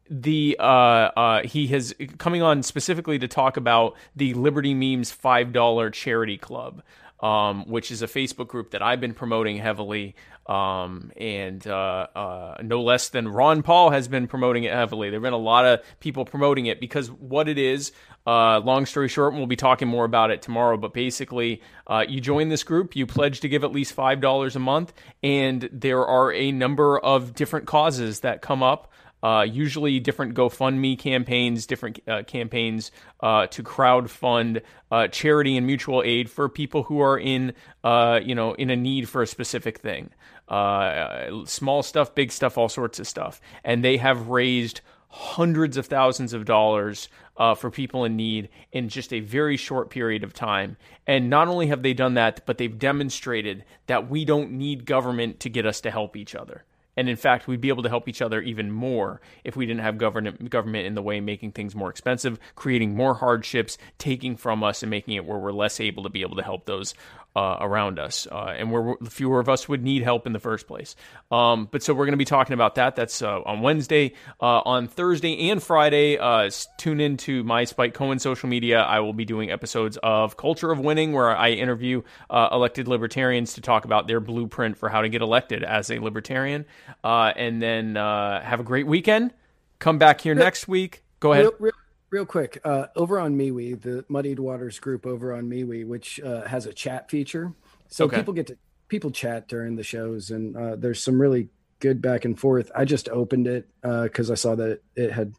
the 0.08 0.58
uh, 0.60 0.64
uh, 0.64 1.42
he 1.44 1.68
has 1.68 1.96
coming 2.20 2.44
on 2.44 2.62
specifically 2.62 3.18
to 3.18 3.28
talk 3.28 3.58
about 3.58 3.96
the 4.16 4.36
Liberty 4.36 4.76
Memes 4.76 5.10
five 5.10 5.54
dollar 5.54 5.90
charity 5.90 6.38
club, 6.38 6.84
um, 7.22 7.66
which 7.68 7.92
is 7.92 8.02
a 8.02 8.08
Facebook 8.08 8.48
group 8.48 8.72
that 8.72 8.82
I've 8.82 9.00
been 9.00 9.14
promoting 9.14 9.58
heavily. 9.58 10.16
Um, 10.48 11.12
and 11.18 11.66
uh, 11.68 12.08
uh, 12.16 12.58
no 12.64 12.82
less 12.82 13.10
than 13.10 13.28
Ron 13.28 13.62
Paul 13.62 13.92
has 13.92 14.08
been 14.08 14.28
promoting 14.28 14.64
it 14.64 14.74
heavily. 14.74 15.10
There've 15.10 15.22
been 15.22 15.34
a 15.34 15.38
lot 15.38 15.66
of 15.66 15.82
people 16.00 16.26
promoting 16.26 16.66
it 16.66 16.80
because 16.80 17.12
what 17.12 17.48
it 17.48 17.58
is. 17.58 17.92
Uh, 18.26 18.60
long 18.60 18.86
story 18.86 19.08
short, 19.08 19.34
and 19.34 19.40
we'll 19.40 19.48
be 19.48 19.56
talking 19.56 19.88
more 19.88 20.06
about 20.06 20.30
it 20.30 20.42
tomorrow. 20.42 20.78
But 20.78 20.94
basically, 20.94 21.62
uh, 21.88 22.06
you 22.08 22.22
join 22.22 22.50
this 22.50 22.64
group, 22.64 22.96
you 22.96 23.08
pledge 23.08 23.40
to 23.42 23.50
give 23.50 23.64
at 23.64 23.72
least 23.72 23.94
five 23.94 24.22
dollars 24.22 24.56
a 24.56 24.60
month, 24.60 24.94
and 25.24 25.68
there 25.72 26.06
are 26.06 26.32
a 26.32 26.52
number 26.52 27.00
of 27.00 27.34
different 27.34 27.66
causes 27.66 28.20
that 28.20 28.42
come 28.42 28.62
up. 28.62 28.92
Uh, 29.24 29.46
usually, 29.48 30.00
different 30.00 30.34
GoFundMe 30.34 30.98
campaigns, 30.98 31.66
different 31.66 32.00
uh, 32.08 32.24
campaigns 32.24 32.92
uh, 33.22 33.48
to 33.48 33.62
crowd 33.62 34.10
fund 34.10 34.62
uh, 34.92 35.08
charity 35.08 35.58
and 35.58 35.68
mutual 35.68 36.02
aid 36.04 36.30
for 36.30 36.50
people 36.50 36.84
who 36.84 37.00
are 37.02 37.20
in, 37.20 37.54
uh, 37.84 38.20
you 38.24 38.34
know, 38.34 38.54
in 38.54 38.70
a 38.70 38.76
need 38.76 39.08
for 39.08 39.22
a 39.22 39.28
specific 39.28 39.78
thing. 39.78 40.10
Uh, 40.48 41.46
small 41.46 41.84
stuff, 41.84 42.14
big 42.16 42.32
stuff, 42.32 42.58
all 42.58 42.68
sorts 42.68 43.00
of 43.00 43.08
stuff, 43.08 43.40
and 43.64 43.84
they 43.84 43.98
have 43.98 44.28
raised 44.28 44.82
hundreds 45.12 45.78
of 45.78 45.86
thousands 45.86 46.34
of 46.34 46.46
dollars 46.46 47.10
uh, 47.38 47.54
for 47.54 47.70
people 47.70 48.06
in 48.06 48.16
need 48.16 48.50
in 48.72 48.90
just 48.90 49.12
a 49.14 49.20
very 49.20 49.58
short 49.58 49.90
period 49.90 50.24
of 50.24 50.34
time. 50.34 50.78
And 51.06 51.30
not 51.30 51.48
only 51.48 51.68
have 51.68 51.84
they 51.84 51.94
done 51.94 52.14
that, 52.16 52.46
but 52.46 52.58
they've 52.58 52.80
demonstrated 52.80 53.66
that 53.88 54.10
we 54.10 54.26
don't 54.26 54.52
need 54.52 54.86
government 54.86 55.42
to 55.42 55.50
get 55.50 55.66
us 55.66 55.82
to 55.82 55.92
help 55.92 56.16
each 56.16 56.34
other. 56.34 56.64
And 57.02 57.10
in 57.10 57.16
fact, 57.16 57.48
we'd 57.48 57.62
be 57.62 57.70
able 57.70 57.82
to 57.82 57.90
help 57.90 58.08
each 58.08 58.22
other 58.22 58.44
even 58.44 58.70
more 58.70 59.22
if 59.44 59.56
we 59.56 59.66
didn't 59.66 59.82
have 59.82 59.98
government 59.98 60.52
government 60.52 60.86
in 60.86 60.94
the 60.94 61.02
way, 61.02 61.20
making 61.20 61.54
things 61.54 61.74
more 61.74 61.90
expensive, 61.90 62.38
creating 62.54 62.94
more 62.94 63.16
hardships, 63.16 63.80
taking 63.98 64.38
from 64.38 64.64
us, 64.64 64.84
and 64.84 64.92
making 64.92 65.16
it 65.16 65.26
where 65.26 65.40
we're 65.40 65.52
less 65.52 65.80
able 65.80 66.04
to 66.04 66.12
be 66.12 66.22
able 66.22 66.36
to 66.36 66.44
help 66.44 66.66
those 66.66 66.94
uh, 67.36 67.58
around 67.62 68.00
us, 68.00 68.28
uh, 68.32 68.54
and 68.58 68.72
where 68.72 68.96
fewer 69.08 69.40
of 69.40 69.48
us 69.48 69.70
would 69.70 69.84
need 69.84 70.04
help 70.04 70.28
in 70.28 70.34
the 70.34 70.40
first 70.40 70.68
place. 70.68 70.96
Um, 71.32 71.68
but 71.72 71.82
so 71.84 71.94
we're 71.94 72.06
going 72.06 72.14
to 72.14 72.18
be 72.18 72.26
talking 72.26 72.54
about 72.54 72.76
that. 72.76 72.96
That's 72.96 73.22
uh, 73.22 73.42
on 73.42 73.62
Wednesday, 73.62 74.14
uh, 74.42 74.62
on 74.66 74.88
Thursday, 74.88 75.50
and 75.50 75.64
Friday. 75.64 76.18
Uh, 76.18 76.50
tune 76.78 77.00
in 77.00 77.18
to 77.18 77.44
my 77.44 77.64
Spike 77.64 77.94
Cohen 77.94 78.20
social 78.20 78.50
media. 78.50 78.82
I 78.82 79.00
will 79.00 79.14
be 79.14 79.26
doing 79.26 79.52
episodes 79.52 79.98
of 80.04 80.36
Culture 80.36 80.72
of 80.72 80.80
Winning, 80.80 81.14
where 81.14 81.36
I 81.36 81.52
interview 81.52 82.02
uh, 82.30 82.50
elected 82.52 82.88
libertarians 82.88 83.54
to 83.54 83.62
talk 83.62 83.86
about 83.86 84.08
their 84.08 84.20
blueprint 84.20 84.78
for 84.78 84.90
how 84.90 85.02
to 85.02 85.10
get 85.10 85.22
elected 85.22 85.64
as 85.64 85.90
a 85.90 86.00
libertarian. 86.00 86.66
Uh, 87.04 87.32
and 87.36 87.62
then 87.62 87.98
uh, 87.98 88.42
have 88.42 88.60
a 88.60 88.64
great 88.64 88.88
weekend. 88.88 89.34
Come 89.80 89.98
back 89.98 90.22
here 90.22 90.36
next 90.36 90.68
week. 90.68 91.04
Go 91.20 91.34
ahead. 91.34 91.46
Real, 91.46 91.54
real, 91.60 91.74
real 92.12 92.26
quick, 92.26 92.60
uh, 92.64 92.88
over 92.96 93.20
on 93.20 93.36
MeWe, 93.38 93.82
the 93.82 94.06
Muddied 94.10 94.40
Waters 94.40 94.80
group 94.80 95.06
over 95.08 95.34
on 95.34 95.50
MeWe, 95.50 95.88
which 95.88 96.20
uh, 96.20 96.46
has 96.48 96.66
a 96.66 96.74
chat 96.74 97.10
feature, 97.10 97.54
so 97.88 98.06
Okay. 98.06 98.18
people 98.18 98.34
get 98.34 98.48
to 98.48 98.58
people 98.90 99.10
chat 99.12 99.48
during 99.48 99.76
the 99.78 99.84
shows, 99.84 100.30
and 100.32 100.56
uh, 100.56 100.76
there's 100.76 101.02
some 101.02 101.20
really 101.20 101.50
good 101.80 102.02
back 102.02 102.26
and 102.26 102.38
forth. 102.40 102.70
I 102.76 102.84
just 102.86 103.08
opened 103.10 103.48
it 103.48 103.68
because 103.82 104.30
I 104.30 104.36
saw 104.36 104.54
that 104.56 104.82
it 104.96 105.12
had 105.12 105.34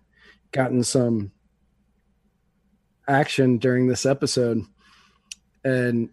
gotten 0.51 0.83
some 0.83 1.31
action 3.07 3.59
during 3.59 3.87
this 3.87 4.07
episode, 4.07 4.65
and 5.65 6.09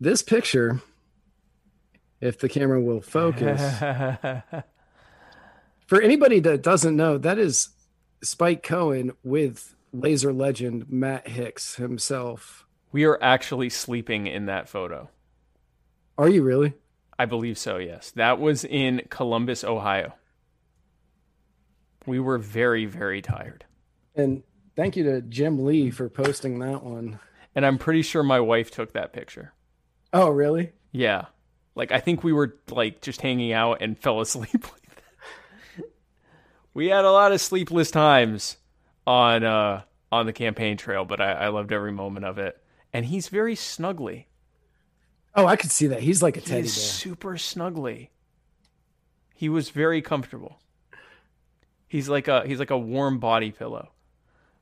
this 0.00 0.22
picture, 0.22 0.80
if 2.20 2.38
the 2.38 2.48
camera 2.48 2.80
will 2.80 3.00
focus. 3.00 3.60
For 5.86 6.00
anybody 6.00 6.40
that 6.40 6.62
doesn't 6.62 6.96
know, 6.96 7.18
that 7.18 7.38
is 7.38 7.68
Spike 8.22 8.62
Cohen 8.62 9.12
with 9.22 9.74
laser 9.94 10.32
legend 10.32 10.86
Matt 10.90 11.28
Hicks 11.28 11.76
himself. 11.76 12.66
we 12.92 13.04
are 13.04 13.18
actually 13.22 13.70
sleeping 13.70 14.26
in 14.26 14.46
that 14.46 14.68
photo. 14.68 15.08
Are 16.18 16.28
you 16.28 16.42
really? 16.42 16.74
I 17.18 17.26
believe 17.26 17.58
so, 17.58 17.76
yes. 17.78 18.10
That 18.12 18.38
was 18.40 18.64
in 18.64 19.02
Columbus, 19.08 19.62
Ohio. 19.64 20.14
We 22.06 22.18
were 22.20 22.38
very, 22.38 22.86
very 22.86 23.22
tired. 23.22 23.64
And 24.14 24.42
thank 24.76 24.96
you 24.96 25.04
to 25.04 25.22
Jim 25.22 25.64
Lee 25.64 25.90
for 25.90 26.08
posting 26.08 26.58
that 26.58 26.82
one. 26.82 27.18
And 27.54 27.64
I'm 27.64 27.78
pretty 27.78 28.02
sure 28.02 28.22
my 28.22 28.40
wife 28.40 28.70
took 28.70 28.92
that 28.92 29.12
picture. 29.12 29.52
Oh, 30.12 30.28
really? 30.28 30.72
Yeah. 30.92 31.26
Like 31.74 31.92
I 31.92 32.00
think 32.00 32.22
we 32.22 32.32
were 32.32 32.56
like 32.70 33.00
just 33.00 33.20
hanging 33.20 33.52
out 33.52 33.78
and 33.80 33.98
fell 33.98 34.20
asleep 34.20 34.52
like 34.64 34.96
that. 35.76 35.84
We 36.74 36.88
had 36.88 37.04
a 37.04 37.10
lot 37.12 37.32
of 37.32 37.40
sleepless 37.40 37.90
times 37.90 38.56
on 39.06 39.44
uh 39.44 39.82
on 40.12 40.26
the 40.26 40.32
campaign 40.32 40.76
trail, 40.76 41.04
but 41.04 41.20
I, 41.20 41.32
I 41.32 41.48
loved 41.48 41.72
every 41.72 41.92
moment 41.92 42.24
of 42.24 42.38
it. 42.38 42.60
And 42.92 43.04
he's 43.06 43.28
very 43.28 43.56
snuggly. 43.56 44.26
Oh, 45.34 45.46
I 45.46 45.56
could 45.56 45.72
see 45.72 45.88
that. 45.88 46.00
He's 46.00 46.22
like 46.22 46.36
a 46.36 46.40
He 46.40 46.46
teddy 46.46 46.62
bear. 46.62 46.68
super 46.68 47.34
snuggly. 47.34 48.10
He 49.34 49.48
was 49.48 49.70
very 49.70 50.00
comfortable. 50.00 50.60
He's 51.88 52.08
like 52.08 52.28
a 52.28 52.46
he's 52.46 52.58
like 52.58 52.70
a 52.70 52.78
warm 52.78 53.18
body 53.18 53.50
pillow, 53.50 53.90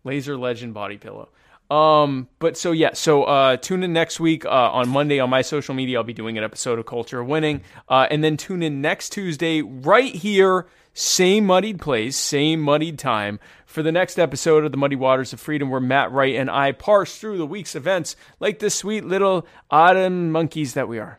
laser 0.05 0.37
legend 0.37 0.75
body 0.75 0.97
pillow. 0.99 1.29
Um, 1.71 2.29
but 2.39 2.59
so 2.59 2.73
yeah, 2.73 2.93
so 2.93 3.25
uh, 3.25 3.57
tune 3.57 3.83
in 3.83 3.95
next 3.95 4.21
week 4.21 4.45
uh, 4.45 4.49
on 4.49 4.89
Monday 4.91 5.21
on 5.21 5.31
my 5.31 5.41
social 5.41 5.75
media. 5.75 5.99
I'll 5.99 6.05
be 6.05 6.12
doing 6.12 6.37
an 6.37 6.45
episode 6.45 6.79
of 6.79 6.85
Culture 6.85 7.21
of 7.21 7.29
Winning, 7.29 7.62
uh, 7.89 8.07
and 8.11 8.23
then 8.23 8.37
tune 8.37 8.62
in 8.62 8.83
next 8.83 9.11
Tuesday 9.11 9.62
right 9.62 10.15
here, 10.15 10.67
same 10.95 11.47
muddied 11.47 11.81
place, 11.81 12.17
same 12.17 12.61
muddied 12.61 12.99
time 12.99 13.41
for 13.65 13.83
the 13.83 13.93
next 13.93 14.19
episode 14.19 14.65
of 14.65 14.73
the 14.73 14.77
Muddy 14.79 14.97
Waters 14.97 15.33
of 15.33 15.41
Freedom, 15.41 15.71
where 15.71 15.81
Matt 15.81 16.12
Wright 16.12 16.35
and 16.35 16.51
I 16.51 16.73
parse 16.73 17.17
through 17.19 17.39
the 17.39 17.47
week's 17.47 17.75
events 17.75 18.15
like 18.41 18.59
the 18.59 18.69
sweet 18.71 19.05
little 19.05 19.47
autumn 19.71 20.31
monkeys 20.31 20.75
that 20.75 20.89
we 20.89 20.99
are. 20.99 21.19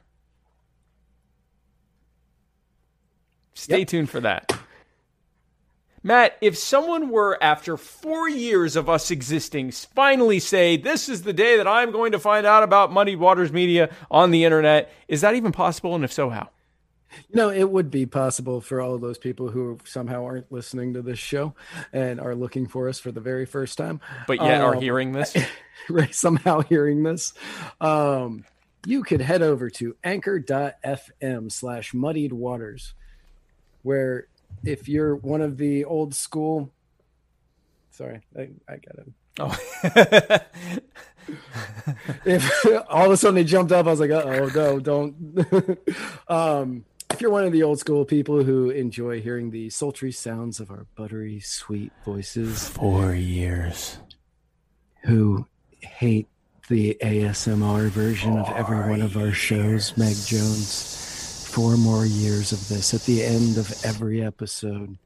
Stay 3.54 3.80
Yep. 3.80 3.88
tuned 3.88 4.10
for 4.10 4.20
that. 4.20 4.52
Matt, 6.06 6.38
if 6.42 6.58
someone 6.58 7.10
were, 7.10 7.42
after 7.42 7.78
four 7.78 8.28
years 8.28 8.76
of 8.76 8.90
us 8.90 9.10
existing, 9.10 9.72
finally 9.72 10.38
say, 10.38 10.76
This 10.76 11.08
is 11.08 11.24
the 11.24 11.32
day 11.32 11.56
that 11.56 11.68
I'm 11.68 11.92
going 11.92 12.12
to 12.12 12.20
find 12.20 12.46
out 12.46 12.62
about 12.62 12.92
Muddy 12.92 13.16
Waters 13.16 13.54
Media 13.54 13.90
on 14.12 14.32
the 14.32 14.44
internet, 14.44 14.92
is 15.08 15.22
that 15.22 15.34
even 15.36 15.54
possible? 15.54 15.96
And 15.96 16.04
if 16.04 16.12
so, 16.12 16.30
how? 16.30 16.50
You 17.30 17.36
know, 17.36 17.50
it 17.50 17.70
would 17.70 17.90
be 17.92 18.06
possible 18.06 18.62
for 18.62 18.82
all 18.82 18.96
of 18.96 19.02
those 19.02 19.18
people 19.18 19.50
who 19.50 19.78
somehow 19.84 20.26
aren't 20.26 20.52
listening 20.52 20.94
to 20.94 21.02
this 21.02 21.20
show 21.20 21.56
and 21.92 22.20
are 22.20 22.36
looking 22.36 22.68
for 22.68 22.90
us 22.90 23.00
for 23.00 23.12
the 23.12 23.22
very 23.22 23.46
first 23.46 23.78
time, 23.78 24.02
But 24.28 24.42
yet 24.42 24.62
are 24.62 24.76
Um, 24.76 24.82
hearing 24.82 25.12
this? 25.12 25.36
right, 25.90 26.14
somehow 26.14 26.62
hearing 26.62 27.04
this. 27.04 27.34
Um, 27.82 28.46
you 28.86 29.04
could 29.04 29.22
head 29.22 29.42
over 29.42 29.70
to 29.72 29.96
anchor.fm 30.04 31.52
slash 31.52 31.94
muddied 31.94 32.34
waters, 32.34 32.94
where 33.82 34.28
if 34.64 34.88
you're 34.88 35.16
one 35.16 35.42
of 35.42 35.58
the 35.58 35.86
old 35.86 36.14
school, 36.14 36.72
sorry, 37.92 38.22
I, 38.38 38.50
I 38.68 38.78
got 38.78 38.96
it. 38.98 39.08
Oh. 39.40 39.58
if 42.26 42.66
all 42.90 43.06
of 43.06 43.12
a 43.12 43.18
sudden 43.18 43.36
they 43.36 43.44
jumped 43.44 43.72
up, 43.72 43.88
I 43.88 43.90
was 43.90 44.00
like, 44.00 44.12
oh 44.12 44.50
no, 44.54 44.80
don't. 44.80 45.40
um, 46.28 46.86
if 47.14 47.22
you're 47.22 47.32
one 47.32 47.44
of 47.46 47.52
the 47.52 47.64
old 47.64 47.80
school 47.80 48.06
people 48.06 48.44
who 48.44 48.70
enjoy 48.72 49.22
hearing 49.22 49.52
the 49.52 49.70
sultry 49.70 50.12
sounds 50.12 50.60
of 50.60 50.72
our 50.72 50.86
buttery 50.96 51.40
sweet 51.40 51.92
voices, 52.04 52.68
Four 52.70 53.14
years. 53.14 53.98
who 55.06 55.46
hate 55.80 56.28
the 56.70 56.98
ASMR 57.02 57.90
version 57.90 58.38
of 58.38 58.50
every 58.50 58.90
one 58.90 59.02
of 59.02 59.16
our 59.18 59.32
shows, 59.32 59.96
Meg 59.98 60.16
Jones, 60.26 61.48
four 61.52 61.78
more 61.78 62.06
years 62.06 62.52
of 62.52 62.68
this 62.68 62.94
at 62.94 63.02
the 63.04 63.24
end 63.24 63.58
of 63.58 63.72
every 63.86 64.24
episode. 64.24 64.98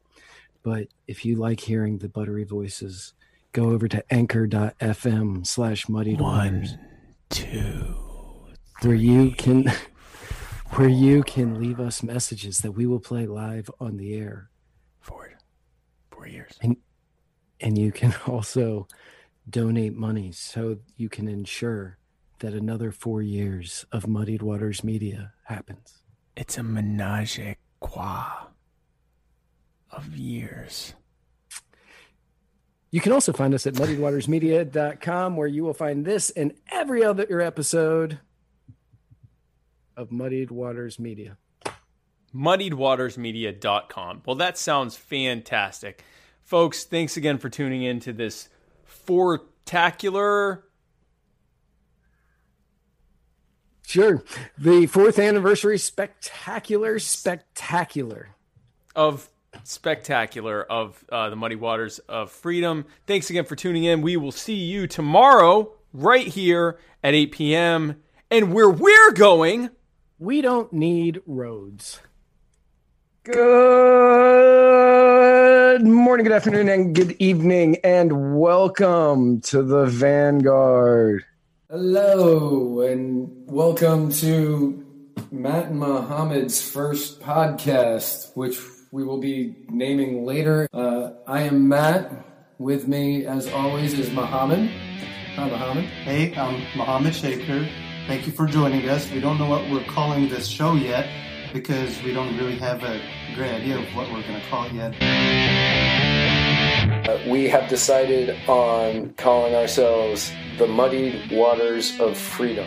But 0.63 0.87
if 1.07 1.25
you 1.25 1.35
like 1.35 1.59
hearing 1.61 1.97
the 1.97 2.09
buttery 2.09 2.43
voices, 2.43 3.13
go 3.53 3.71
over 3.71 3.87
to 3.87 4.03
anchor.fm 4.13 5.45
slash 5.45 5.89
muddied 5.89 6.21
waters. 6.21 6.71
One, 6.71 6.79
two. 7.29 7.95
where 8.81 8.95
you 8.95 9.31
can 9.31 9.71
where 10.71 10.89
you 10.89 11.23
can 11.23 11.59
leave 11.59 11.79
us 11.79 12.03
messages 12.03 12.59
that 12.59 12.73
we 12.73 12.85
will 12.85 12.99
play 12.99 13.25
live 13.25 13.69
on 13.79 13.97
the 13.97 14.13
air 14.15 14.49
Four. 14.99 15.31
Four 16.11 16.27
years. 16.27 16.57
and 17.59 17.77
you 17.77 17.91
can 17.91 18.13
also 18.27 18.87
donate 19.49 19.95
money 19.95 20.31
so 20.31 20.77
you 20.97 21.09
can 21.09 21.27
ensure 21.27 21.97
that 22.39 22.53
another 22.53 22.91
4 22.91 23.21
years 23.21 23.85
of 23.91 24.07
muddied 24.07 24.41
waters 24.41 24.83
media 24.83 25.31
happens 25.45 26.03
It's 26.35 26.57
a 26.57 26.63
menage 26.63 27.39
a 27.39 27.55
trois 27.83 28.47
of 29.89 30.15
years. 30.15 30.93
you 32.91 32.99
can 33.01 33.11
also 33.13 33.31
find 33.33 33.53
us 33.53 33.65
at 33.65 33.73
muddiedwatersmedia.com 33.75 35.35
where 35.37 35.47
you 35.47 35.63
will 35.63 35.73
find 35.73 36.05
this 36.05 36.29
and 36.31 36.53
every 36.71 37.03
other 37.03 37.39
episode 37.41 38.19
of 39.97 40.11
muddied 40.11 40.51
waters 40.51 40.97
media 40.97 41.37
muddiedwatersmedia.com. 42.33 44.21
Well, 44.25 44.35
that 44.35 44.57
sounds 44.57 44.95
fantastic. 44.95 46.03
Folks, 46.43 46.83
thanks 46.83 47.17
again 47.17 47.37
for 47.37 47.49
tuning 47.49 47.83
in 47.83 47.99
to 48.01 48.13
this 48.13 48.49
fortacular. 48.83 50.63
sure 53.85 54.23
the 54.57 54.85
fourth 54.85 55.17
anniversary 55.17 55.77
spectacular 55.77 56.99
spectacular 56.99 58.29
of 58.95 59.29
spectacular 59.63 60.63
of 60.63 61.03
uh, 61.09 61.29
the 61.29 61.35
Muddy 61.37 61.55
Waters 61.55 61.99
of 61.99 62.31
Freedom. 62.31 62.85
Thanks 63.05 63.29
again 63.29 63.45
for 63.45 63.55
tuning 63.55 63.85
in. 63.85 64.01
We 64.01 64.17
will 64.17 64.31
see 64.33 64.55
you 64.55 64.87
tomorrow 64.87 65.73
right 65.93 66.27
here 66.27 66.79
at 67.03 67.13
8 67.13 67.31
p.m. 67.31 68.03
And 68.29 68.53
where 68.53 68.69
we're 68.69 69.13
going, 69.13 69.69
We 70.19 70.41
don't 70.41 70.73
need 70.73 71.21
roads. 71.27 71.99
Good 73.23 73.35
morning, 75.83 76.23
good 76.23 76.33
afternoon, 76.33 76.69
and 76.69 76.95
good 76.95 77.15
evening, 77.19 77.77
and 77.83 78.39
welcome 78.39 79.41
to 79.41 79.61
the 79.61 79.85
Vanguard. 79.85 81.23
Hello, 81.69 82.81
and 82.81 83.29
welcome 83.45 84.11
to 84.13 84.83
Matt 85.29 85.67
and 85.67 85.77
Mohammed's 85.79 86.67
first 86.67 87.21
podcast, 87.21 88.35
which 88.35 88.57
we 88.91 89.03
will 89.03 89.19
be 89.19 89.53
naming 89.69 90.25
later. 90.25 90.67
Uh, 90.73 91.11
I 91.27 91.41
am 91.41 91.67
Matt. 91.67 92.11
With 92.57 92.87
me, 92.87 93.27
as 93.27 93.47
always, 93.49 93.93
is 93.93 94.09
Muhammad. 94.09 94.67
Hi, 95.35 95.47
Muhammad. 95.47 95.85
Hey, 95.85 96.35
I'm 96.35 96.59
Mohammed 96.75 97.13
Shaker. 97.13 97.69
Thank 98.07 98.25
you 98.25 98.31
for 98.31 98.45
joining 98.45 98.87
us. 98.87 99.11
We 99.11 99.19
don't 99.19 99.37
know 99.37 99.49
what 99.49 99.69
we're 99.69 99.83
calling 99.83 100.29
this 100.29 100.47
show 100.47 100.75
yet 100.75 101.09
because 101.51 102.01
we 102.03 102.13
don't 102.13 102.37
really 102.37 102.57
have 102.57 102.81
a 102.81 103.01
great 103.35 103.51
idea 103.51 103.77
of 103.79 103.83
what 103.93 104.07
we're 104.07 104.21
going 104.21 104.39
to 104.39 104.47
call 104.47 104.63
it 104.63 104.71
yet. 104.71 104.95
Uh, 107.05 107.19
we 107.29 107.49
have 107.49 107.67
decided 107.67 108.33
on 108.47 109.13
calling 109.15 109.53
ourselves 109.55 110.31
the 110.57 110.67
Muddied 110.67 111.33
Waters 111.33 111.99
of 111.99 112.17
Freedom. 112.17 112.65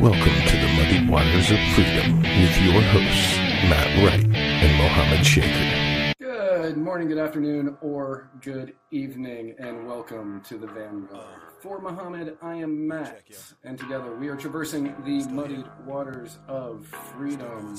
Welcome 0.00 0.46
to 0.46 0.56
the 0.56 0.68
Muddy 0.78 1.06
Waters 1.10 1.50
of 1.50 1.58
Freedom 1.74 2.16
with 2.22 2.56
your 2.62 2.80
hosts, 2.80 3.36
Matt 3.68 4.02
Wright 4.02 4.24
and 4.34 4.78
Mohammed 4.78 5.26
Shaker. 5.26 6.14
Good 6.18 6.78
morning, 6.78 7.08
good 7.08 7.18
afternoon, 7.18 7.76
or 7.82 8.30
good 8.40 8.72
evening, 8.90 9.56
and 9.58 9.86
welcome 9.86 10.40
to 10.48 10.56
the 10.56 10.68
Vanguard. 10.68 11.49
For 11.60 11.78
Muhammad, 11.80 12.38
I 12.40 12.54
am 12.54 12.88
Matt, 12.88 13.22
and 13.64 13.78
together 13.78 14.14
we 14.16 14.28
are 14.28 14.36
traversing 14.36 14.94
the 15.04 15.26
muddied 15.30 15.66
waters 15.84 16.38
of 16.48 16.86
freedom. 16.86 17.76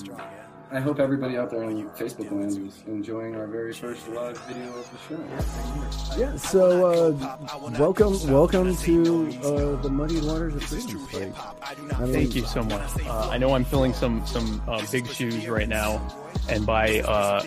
I 0.71 0.79
hope 0.79 0.99
everybody 0.99 1.35
out 1.37 1.49
there 1.49 1.63
on 1.63 1.75
you- 1.77 1.89
Facebook 1.97 2.31
land 2.31 2.67
is 2.67 2.83
enjoying 2.87 3.35
our 3.35 3.47
very 3.47 3.73
first 3.73 4.07
live 4.09 4.37
video 4.47 4.69
of 4.77 4.89
the 4.91 4.97
show. 6.15 6.17
Yeah, 6.19 6.35
so 6.37 6.85
uh, 6.85 7.69
welcome, 7.79 8.13
welcome 8.31 8.75
to 8.77 9.27
uh, 9.43 9.81
the 9.81 9.89
muddied 9.89 10.23
waters 10.23 10.55
of 10.55 10.63
freedom. 10.63 11.07
Like, 11.11 11.99
I 11.99 12.03
mean, 12.05 12.13
Thank 12.13 12.35
you 12.35 12.45
so 12.45 12.63
much. 12.63 12.89
Uh, 13.05 13.29
I 13.31 13.37
know 13.37 13.53
I'm 13.55 13.65
filling 13.65 13.93
some 13.93 14.25
some 14.27 14.61
uh, 14.67 14.85
big 14.91 15.07
shoes 15.07 15.47
right 15.49 15.67
now, 15.67 15.99
and 16.47 16.65
by 16.65 16.99
uh, 17.01 17.43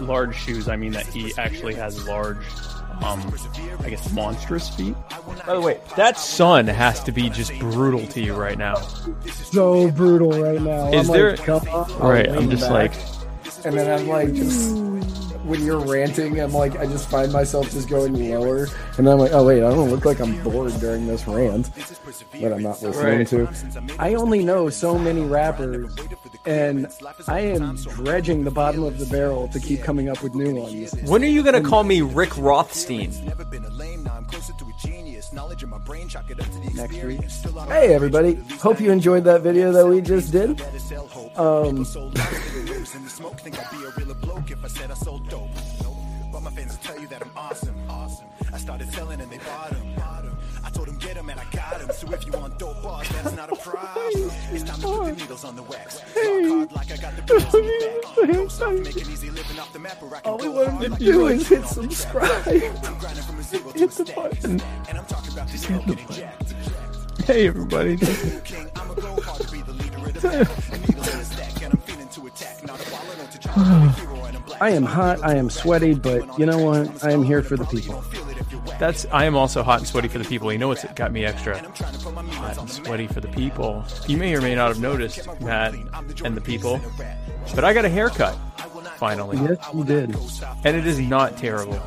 large 0.00 0.36
shoes 0.36 0.68
I 0.68 0.76
mean 0.76 0.92
that 0.92 1.06
he 1.06 1.32
actually 1.38 1.74
has 1.74 2.06
large, 2.06 2.38
um, 3.02 3.32
I 3.80 3.90
guess 3.90 4.12
monstrous 4.12 4.68
feet. 4.68 4.94
By 5.46 5.54
the 5.54 5.60
way, 5.60 5.80
that 5.96 6.18
sun 6.18 6.66
has 6.66 7.02
to 7.04 7.12
be 7.12 7.30
just 7.30 7.56
brutal 7.58 8.06
to 8.08 8.20
you 8.20 8.34
right 8.34 8.58
now. 8.58 8.76
so 9.26 9.90
brutal 9.90 10.30
right 10.32 10.60
now. 10.60 10.88
Is 10.92 11.08
I'm 11.08 11.14
there- 11.14 11.36
like, 11.36 11.48
Right, 12.00 12.28
I'll 12.28 12.38
I'm 12.38 12.50
just 12.50 12.62
back. 12.68 12.72
like, 12.92 12.92
and 13.64 13.76
then 13.76 13.98
I'm 14.00 14.08
like, 14.08 14.32
just 14.34 14.74
when 15.48 15.64
you're 15.64 15.80
ranting, 15.80 16.38
I'm 16.40 16.52
like, 16.52 16.76
I 16.78 16.86
just 16.86 17.08
find 17.08 17.32
myself 17.32 17.70
just 17.70 17.88
going 17.88 18.14
lower, 18.30 18.68
and 18.96 19.06
then 19.06 19.08
I'm 19.08 19.18
like, 19.18 19.32
oh 19.32 19.44
wait, 19.46 19.58
I 19.64 19.70
don't 19.70 19.90
look 19.90 20.04
like 20.04 20.20
I'm 20.20 20.40
bored 20.42 20.72
during 20.78 21.06
this 21.06 21.26
rant 21.26 21.70
that 21.74 22.52
I'm 22.52 22.62
not 22.62 22.82
listening 22.82 23.18
Right. 23.18 23.26
to. 23.28 23.48
I 23.98 24.14
only 24.14 24.44
know 24.44 24.68
so 24.68 24.98
many 24.98 25.22
rappers, 25.22 25.94
and 26.46 26.86
I 27.26 27.40
am 27.40 27.76
dredging 27.76 28.44
the 28.44 28.50
bottom 28.50 28.82
of 28.84 28.98
the 28.98 29.06
barrel 29.06 29.48
to 29.48 29.58
keep 29.60 29.82
coming 29.82 30.08
up 30.08 30.22
with 30.22 30.34
new 30.34 30.54
ones. 30.54 30.92
when 31.04 31.22
are 31.22 31.26
you 31.26 31.42
gonna 31.42 31.62
call 31.62 31.82
me 31.84 32.02
Rick 32.02 32.36
Rothstein? 32.36 33.10
Next 36.74 36.94
week. 37.04 37.20
Hey 37.68 37.94
everybody, 37.94 38.34
hope 38.60 38.80
you 38.80 38.90
enjoyed 38.90 39.24
that 39.24 39.42
video 39.42 39.72
that 39.72 39.86
we 39.86 40.00
just 40.00 40.32
did. 40.32 40.60
Um, 41.36 41.84
But 46.32 46.40
my 46.42 46.50
fans 46.50 46.72
will 46.76 46.82
tell 46.82 46.98
you 47.00 47.08
that 47.08 47.22
I'm 47.22 47.30
awesome. 47.36 47.74
Awesome. 47.88 48.26
I 48.52 48.58
started 48.58 48.92
selling 48.92 49.20
and 49.20 49.30
they 49.30 49.38
bought 49.38 49.72
'em. 49.72 50.27
I 50.64 50.70
told 50.70 50.88
'em 50.88 50.98
get 50.98 51.16
'em 51.16 51.28
and 51.30 51.40
I 51.40 51.44
got 51.52 51.80
'em. 51.80 51.90
So 51.92 52.12
if 52.12 52.26
you 52.26 52.32
want 52.32 52.58
dope 52.58 52.82
bars, 52.82 53.08
that's 53.08 53.34
not 53.36 53.52
a 53.52 53.56
problem. 53.56 54.30
It's 54.52 54.64
time 54.64 54.80
to 54.80 54.86
put 54.86 55.04
the 55.04 55.12
needles 55.22 55.44
on 55.44 55.56
the 55.56 55.62
wax. 55.62 56.00
Rock 56.16 56.24
hard 56.48 56.72
like 56.72 56.92
I 56.92 56.96
got 56.96 57.16
the 57.16 57.22
pills 57.22 57.54
in 57.54 57.64
the 57.66 58.00
back. 58.26 58.32
Go 58.36 58.48
soft, 58.48 58.78
make 58.84 58.96
it 58.96 59.08
easy 59.08 59.30
living 59.30 59.58
off 59.58 59.72
the 59.72 59.78
map 59.78 60.00
where 60.02 60.16
I 60.16 60.20
can 60.20 60.32
all 60.32 60.38
we 60.38 60.48
want 60.48 60.68
hard 60.68 60.82
to 60.84 60.90
like 60.90 60.98
do 61.00 61.26
is 61.28 61.48
hit 61.48 61.66
subscribe. 61.66 62.30
I'm 62.84 62.98
grinding 62.98 63.24
from 63.24 63.38
a 63.38 63.42
zero 63.42 63.70
to 63.70 63.76
a 63.76 63.78
Hit 63.78 63.90
the 63.90 64.04
stack. 64.04 64.16
button. 64.16 64.62
And 64.88 64.98
I'm 64.98 65.04
talking 65.06 65.28
Hey 67.28 67.46
everybody. 67.46 67.98
I 74.60 74.70
am 74.70 74.82
hot. 74.82 75.22
I 75.22 75.34
am 75.34 75.50
sweaty, 75.50 75.94
but 75.94 76.38
you 76.38 76.46
know 76.46 76.58
what? 76.58 77.04
I 77.04 77.12
am 77.12 77.22
here 77.22 77.42
for 77.42 77.56
the 77.56 77.66
people. 77.66 78.02
That's 78.78 79.06
I 79.12 79.24
am 79.24 79.36
also 79.36 79.62
hot 79.62 79.78
and 79.80 79.88
sweaty 79.88 80.08
for 80.08 80.18
the 80.18 80.24
people. 80.24 80.52
You 80.52 80.58
know 80.58 80.68
what's 80.68 80.84
got 80.94 81.12
me 81.12 81.24
extra 81.24 81.58
hot 81.58 82.58
and 82.58 82.70
sweaty 82.70 83.06
for 83.06 83.20
the 83.20 83.28
people. 83.28 83.84
You 84.06 84.16
may 84.16 84.34
or 84.34 84.40
may 84.40 84.54
not 84.54 84.68
have 84.68 84.80
noticed, 84.80 85.26
Matt 85.40 85.74
and 86.24 86.36
the 86.36 86.40
people, 86.40 86.80
but 87.54 87.64
I 87.64 87.72
got 87.72 87.84
a 87.84 87.88
haircut 87.88 88.36
finally. 88.96 89.36
Yes, 89.38 89.58
you 89.72 89.84
did. 89.84 90.16
And 90.64 90.76
it 90.76 90.86
is 90.86 90.98
not 90.98 91.36
terrible. 91.36 91.80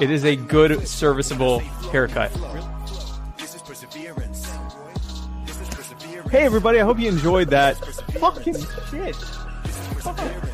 It 0.00 0.10
is 0.10 0.24
a 0.24 0.36
good, 0.36 0.86
serviceable 0.88 1.60
haircut. 1.92 2.32
Hey 6.30 6.44
everybody, 6.44 6.80
I 6.80 6.84
hope 6.84 6.98
you 6.98 7.08
enjoyed 7.08 7.48
that. 7.50 7.76
Fucking 8.18 8.56
shit. 8.90 9.16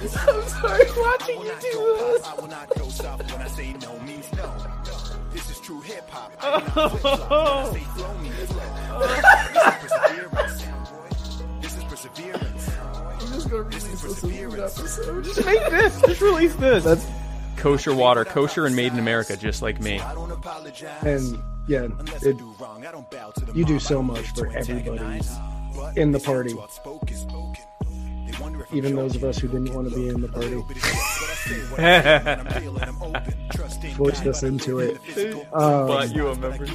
I'm 0.03 0.49
sorry 0.49 0.85
watching 0.97 1.41
you 1.41 1.53
do 1.61 1.97
this. 1.99 2.27
This 5.33 5.51
is 5.51 5.61
true 5.61 5.81
hip 5.81 6.09
hop. 6.11 6.33
This 11.61 11.77
is 11.77 11.85
perseverance. 11.85 12.70
I'm 13.20 13.29
just 13.33 13.51
gonna 13.51 13.62
release 13.62 13.85
this 13.85 14.05
as 14.05 14.23
an 14.25 14.31
episode. 14.61 15.25
Just 15.25 15.45
make 15.45 15.70
this. 15.70 16.01
Just 16.03 16.20
release 16.20 16.55
this. 16.57 16.85
That's 16.85 17.07
kosher 17.57 17.95
water, 17.95 18.25
kosher 18.25 18.67
and 18.67 18.75
made 18.75 18.93
in 18.93 18.99
America, 18.99 19.37
just 19.37 19.62
like 19.62 19.81
me. 19.81 20.01
And 21.03 21.39
yeah, 21.69 21.89
it, 22.23 22.37
you 23.55 23.65
do 23.65 23.79
so 23.79 24.03
much 24.03 24.27
for 24.35 24.49
everybody 24.57 25.20
in 25.97 26.12
the 26.12 26.20
party. 26.20 26.55
Even 28.73 28.94
those 28.94 29.17
of 29.17 29.25
us 29.25 29.39
who 29.39 29.49
didn't 29.49 29.75
want 29.75 29.89
to 29.89 29.94
be 29.94 30.09
in 30.09 30.20
the 30.20 30.28
party. 30.28 30.62
Forced 33.97 34.27
us 34.27 34.43
into 34.43 34.78
it. 34.78 34.99
Um, 35.52 35.86
Bought 35.86 36.15
you 36.15 36.28
a 36.28 36.36
member. 36.36 36.65
yeah, 36.67 36.73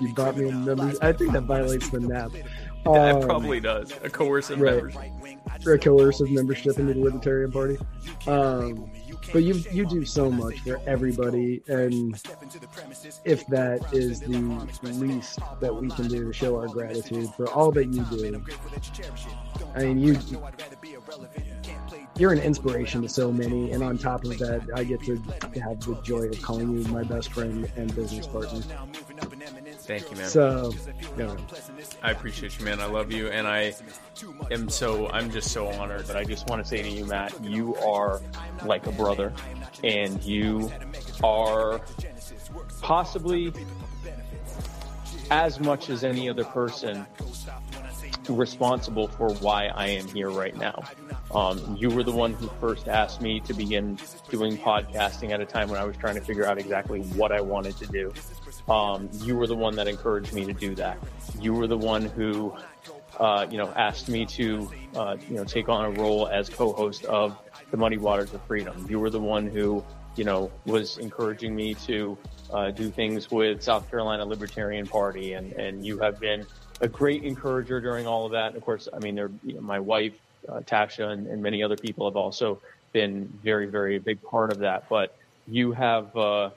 you 0.00 0.14
bought 0.14 0.36
me 0.36 0.48
a 0.48 0.52
member. 0.52 0.92
I 1.02 1.12
think 1.12 1.32
that 1.32 1.42
violates 1.42 1.88
the 1.90 2.00
NAP. 2.00 2.32
Yeah, 2.34 3.10
it 3.10 3.16
Um, 3.16 3.20
probably 3.22 3.60
does. 3.60 3.92
A 4.02 4.10
coercive 4.10 4.60
right. 4.60 4.76
membership. 4.76 5.02
for 5.62 5.74
a 5.74 5.78
coercive 5.78 6.30
membership 6.30 6.78
into 6.78 6.94
the 6.94 7.00
Libertarian 7.00 7.52
Party. 7.52 7.78
Um, 8.26 8.90
but 9.32 9.42
you 9.42 9.54
you 9.70 9.86
do 9.86 10.04
so 10.04 10.30
much 10.30 10.60
for 10.60 10.80
everybody, 10.86 11.62
and 11.68 12.20
if 13.24 13.46
that 13.48 13.92
is 13.92 14.20
the 14.20 14.38
least 14.82 15.38
that 15.60 15.74
we 15.74 15.88
can 15.90 16.08
do 16.08 16.24
to 16.26 16.32
show 16.32 16.56
our 16.56 16.68
gratitude 16.68 17.28
for 17.36 17.48
all 17.50 17.70
that 17.72 17.86
you 17.86 18.02
do, 18.04 18.42
I 19.74 19.84
mean 19.84 19.98
you 19.98 20.16
you're 22.18 22.32
an 22.32 22.38
inspiration 22.38 23.02
to 23.02 23.08
so 23.08 23.30
many, 23.30 23.72
and 23.72 23.82
on 23.82 23.98
top 23.98 24.24
of 24.24 24.38
that, 24.38 24.66
I 24.74 24.84
get 24.84 25.02
to 25.04 25.16
have 25.60 25.80
the 25.80 26.00
joy 26.02 26.24
of 26.28 26.40
calling 26.42 26.70
you 26.76 26.84
my 26.88 27.02
best 27.02 27.32
friend 27.32 27.70
and 27.76 27.94
business 27.94 28.26
partner. 28.26 28.62
Thank 29.80 30.10
you, 30.10 30.16
man. 30.16 30.28
So, 30.28 30.72
yeah. 31.18 31.36
I 32.02 32.10
appreciate 32.10 32.58
you, 32.58 32.64
man. 32.64 32.80
I 32.80 32.86
love 32.86 33.10
you, 33.10 33.28
and 33.28 33.46
I 33.46 33.74
am 34.50 34.68
so. 34.68 35.08
I'm 35.08 35.30
just 35.30 35.50
so 35.50 35.68
honored 35.68 36.06
that 36.06 36.16
I 36.16 36.24
just 36.24 36.48
want 36.48 36.62
to 36.62 36.68
say 36.68 36.82
to 36.82 36.88
you, 36.88 37.04
Matt, 37.06 37.42
you 37.42 37.74
are 37.76 38.20
like 38.64 38.86
a 38.86 38.92
brother, 38.92 39.32
and 39.82 40.22
you 40.22 40.70
are 41.24 41.80
possibly 42.80 43.52
as 45.30 45.58
much 45.58 45.90
as 45.90 46.04
any 46.04 46.28
other 46.28 46.44
person 46.44 47.06
responsible 48.28 49.08
for 49.08 49.32
why 49.34 49.66
I 49.66 49.88
am 49.88 50.06
here 50.08 50.30
right 50.30 50.56
now. 50.56 50.82
Um, 51.32 51.76
you 51.78 51.90
were 51.90 52.02
the 52.02 52.12
one 52.12 52.32
who 52.34 52.48
first 52.60 52.88
asked 52.88 53.20
me 53.20 53.40
to 53.40 53.54
begin 53.54 53.98
doing 54.30 54.56
podcasting 54.56 55.30
at 55.30 55.40
a 55.40 55.46
time 55.46 55.68
when 55.68 55.80
I 55.80 55.84
was 55.84 55.96
trying 55.96 56.14
to 56.16 56.20
figure 56.20 56.46
out 56.46 56.58
exactly 56.58 57.00
what 57.00 57.32
I 57.32 57.40
wanted 57.40 57.76
to 57.78 57.86
do. 57.86 58.12
Um, 58.68 59.08
you 59.22 59.36
were 59.36 59.46
the 59.46 59.54
one 59.54 59.76
that 59.76 59.86
encouraged 59.86 60.32
me 60.32 60.44
to 60.44 60.52
do 60.52 60.74
that. 60.74 60.98
You 61.40 61.54
were 61.54 61.66
the 61.66 61.78
one 61.78 62.06
who, 62.06 62.54
uh, 63.18 63.46
you 63.50 63.58
know, 63.58 63.72
asked 63.76 64.08
me 64.08 64.26
to, 64.26 64.70
uh, 64.96 65.16
you 65.28 65.36
know, 65.36 65.44
take 65.44 65.68
on 65.68 65.84
a 65.84 65.90
role 65.90 66.26
as 66.28 66.48
co-host 66.48 67.04
of 67.04 67.38
the 67.70 67.76
Muddy 67.76 67.96
Waters 67.96 68.34
of 68.34 68.42
Freedom. 68.42 68.86
You 68.88 68.98
were 68.98 69.10
the 69.10 69.20
one 69.20 69.46
who, 69.46 69.84
you 70.16 70.24
know, 70.24 70.50
was 70.64 70.98
encouraging 70.98 71.54
me 71.54 71.74
to 71.86 72.18
uh, 72.52 72.70
do 72.70 72.90
things 72.90 73.30
with 73.30 73.62
South 73.62 73.88
Carolina 73.90 74.24
Libertarian 74.24 74.86
Party, 74.86 75.34
and 75.34 75.52
and 75.52 75.84
you 75.84 75.98
have 75.98 76.18
been 76.18 76.46
a 76.80 76.88
great 76.88 77.22
encourager 77.22 77.80
during 77.80 78.06
all 78.06 78.26
of 78.26 78.32
that. 78.32 78.48
And 78.48 78.56
of 78.56 78.64
course, 78.64 78.88
I 78.92 78.98
mean, 78.98 79.14
there, 79.14 79.30
you 79.44 79.54
know, 79.54 79.60
my 79.60 79.80
wife, 79.80 80.14
uh, 80.48 80.60
Tasha, 80.60 81.12
and, 81.12 81.26
and 81.26 81.42
many 81.42 81.62
other 81.62 81.76
people 81.76 82.08
have 82.08 82.16
also 82.16 82.60
been 82.92 83.26
very, 83.42 83.66
very 83.66 83.98
big 83.98 84.22
part 84.22 84.52
of 84.52 84.58
that. 84.58 84.88
But 84.88 85.16
you 85.46 85.72
have, 85.72 86.16
uh, 86.16 86.50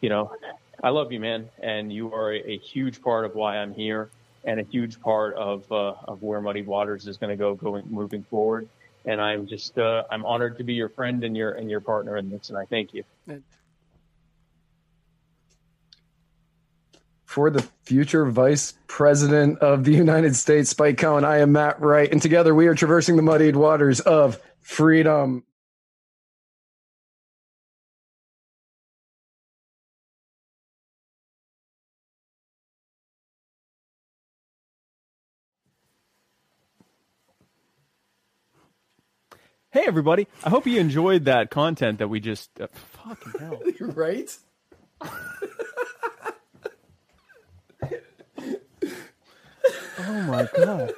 you 0.00 0.08
know, 0.08 0.32
I 0.82 0.90
love 0.90 1.10
you, 1.10 1.18
man, 1.18 1.48
and 1.60 1.92
you 1.92 2.12
are 2.14 2.32
a, 2.32 2.52
a 2.52 2.58
huge 2.58 3.02
part 3.02 3.24
of 3.24 3.34
why 3.34 3.58
I'm 3.58 3.74
here, 3.74 4.10
and 4.44 4.60
a 4.60 4.62
huge 4.62 5.00
part 5.00 5.34
of 5.34 5.70
uh, 5.72 5.94
of 6.06 6.22
where 6.22 6.40
Muddy 6.40 6.62
Waters 6.62 7.08
is 7.08 7.16
going 7.16 7.30
to 7.30 7.36
go 7.36 7.54
going 7.54 7.84
moving 7.90 8.22
forward. 8.22 8.68
And 9.04 9.20
I'm 9.20 9.46
just, 9.46 9.78
uh, 9.78 10.04
I'm 10.10 10.24
honored 10.24 10.58
to 10.58 10.64
be 10.64 10.74
your 10.74 10.88
friend 10.88 11.24
and 11.24 11.36
your 11.36 11.52
and 11.52 11.70
your 11.70 11.80
partner 11.80 12.16
in 12.16 12.30
this, 12.30 12.48
and 12.48 12.58
I 12.58 12.64
thank 12.64 12.94
you. 12.94 13.04
For 17.24 17.50
the 17.50 17.62
future 17.84 18.24
Vice 18.26 18.74
President 18.86 19.58
of 19.58 19.84
the 19.84 19.92
United 19.92 20.34
States, 20.36 20.70
Spike 20.70 20.98
Cohen, 20.98 21.24
I 21.24 21.38
am 21.38 21.52
Matt 21.52 21.80
Wright, 21.80 22.10
and 22.10 22.22
together 22.22 22.54
we 22.54 22.68
are 22.68 22.74
traversing 22.74 23.16
the 23.16 23.22
muddied 23.22 23.56
waters 23.56 24.00
of 24.00 24.40
freedom. 24.60 25.44
Hey, 39.70 39.84
everybody! 39.86 40.26
I 40.42 40.48
hope 40.48 40.66
you 40.66 40.80
enjoyed 40.80 41.26
that 41.26 41.50
content 41.50 41.98
that 41.98 42.08
we 42.08 42.20
just. 42.20 42.48
Uh, 42.58 42.68
fucking 42.72 43.32
hell! 43.38 43.60
right? 43.80 44.34
Oh 49.98 50.22
my 50.22 50.48
god! 50.56 50.94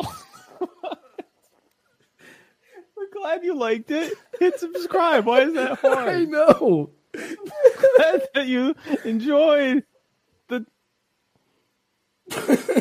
We're 2.96 3.10
glad 3.12 3.44
you 3.44 3.54
liked 3.56 3.92
it. 3.92 4.14
Hit 4.40 4.58
subscribe. 4.58 5.24
Why 5.24 5.42
is 5.42 5.54
that 5.54 5.78
hard? 5.78 6.08
I 6.08 6.24
know. 6.24 6.90
Glad 7.12 8.22
that 8.34 8.46
you 8.48 8.74
enjoyed 9.04 9.84
the. 10.48 10.66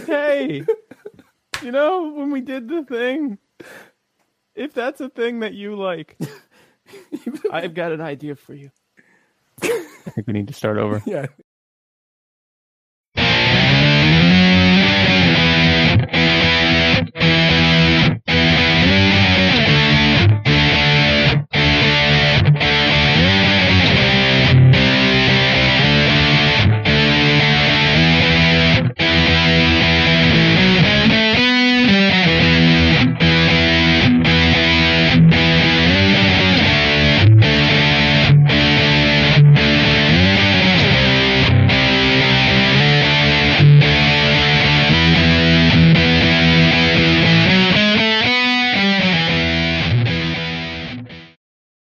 hey, 0.07 0.65
you 1.61 1.71
know 1.71 2.11
when 2.13 2.31
we 2.31 2.41
did 2.41 2.67
the 2.67 2.83
thing. 2.83 3.37
If 4.55 4.73
that's 4.73 5.01
a 5.01 5.09
thing 5.09 5.39
that 5.39 5.53
you 5.53 5.75
like, 5.75 6.17
I've 7.51 7.73
got 7.73 7.91
an 7.91 8.01
idea 8.01 8.35
for 8.35 8.53
you. 8.53 8.71
I 9.63 10.09
think 10.09 10.27
we 10.27 10.33
need 10.33 10.47
to 10.47 10.53
start 10.53 10.77
over. 10.77 11.01
Yeah. 11.05 11.27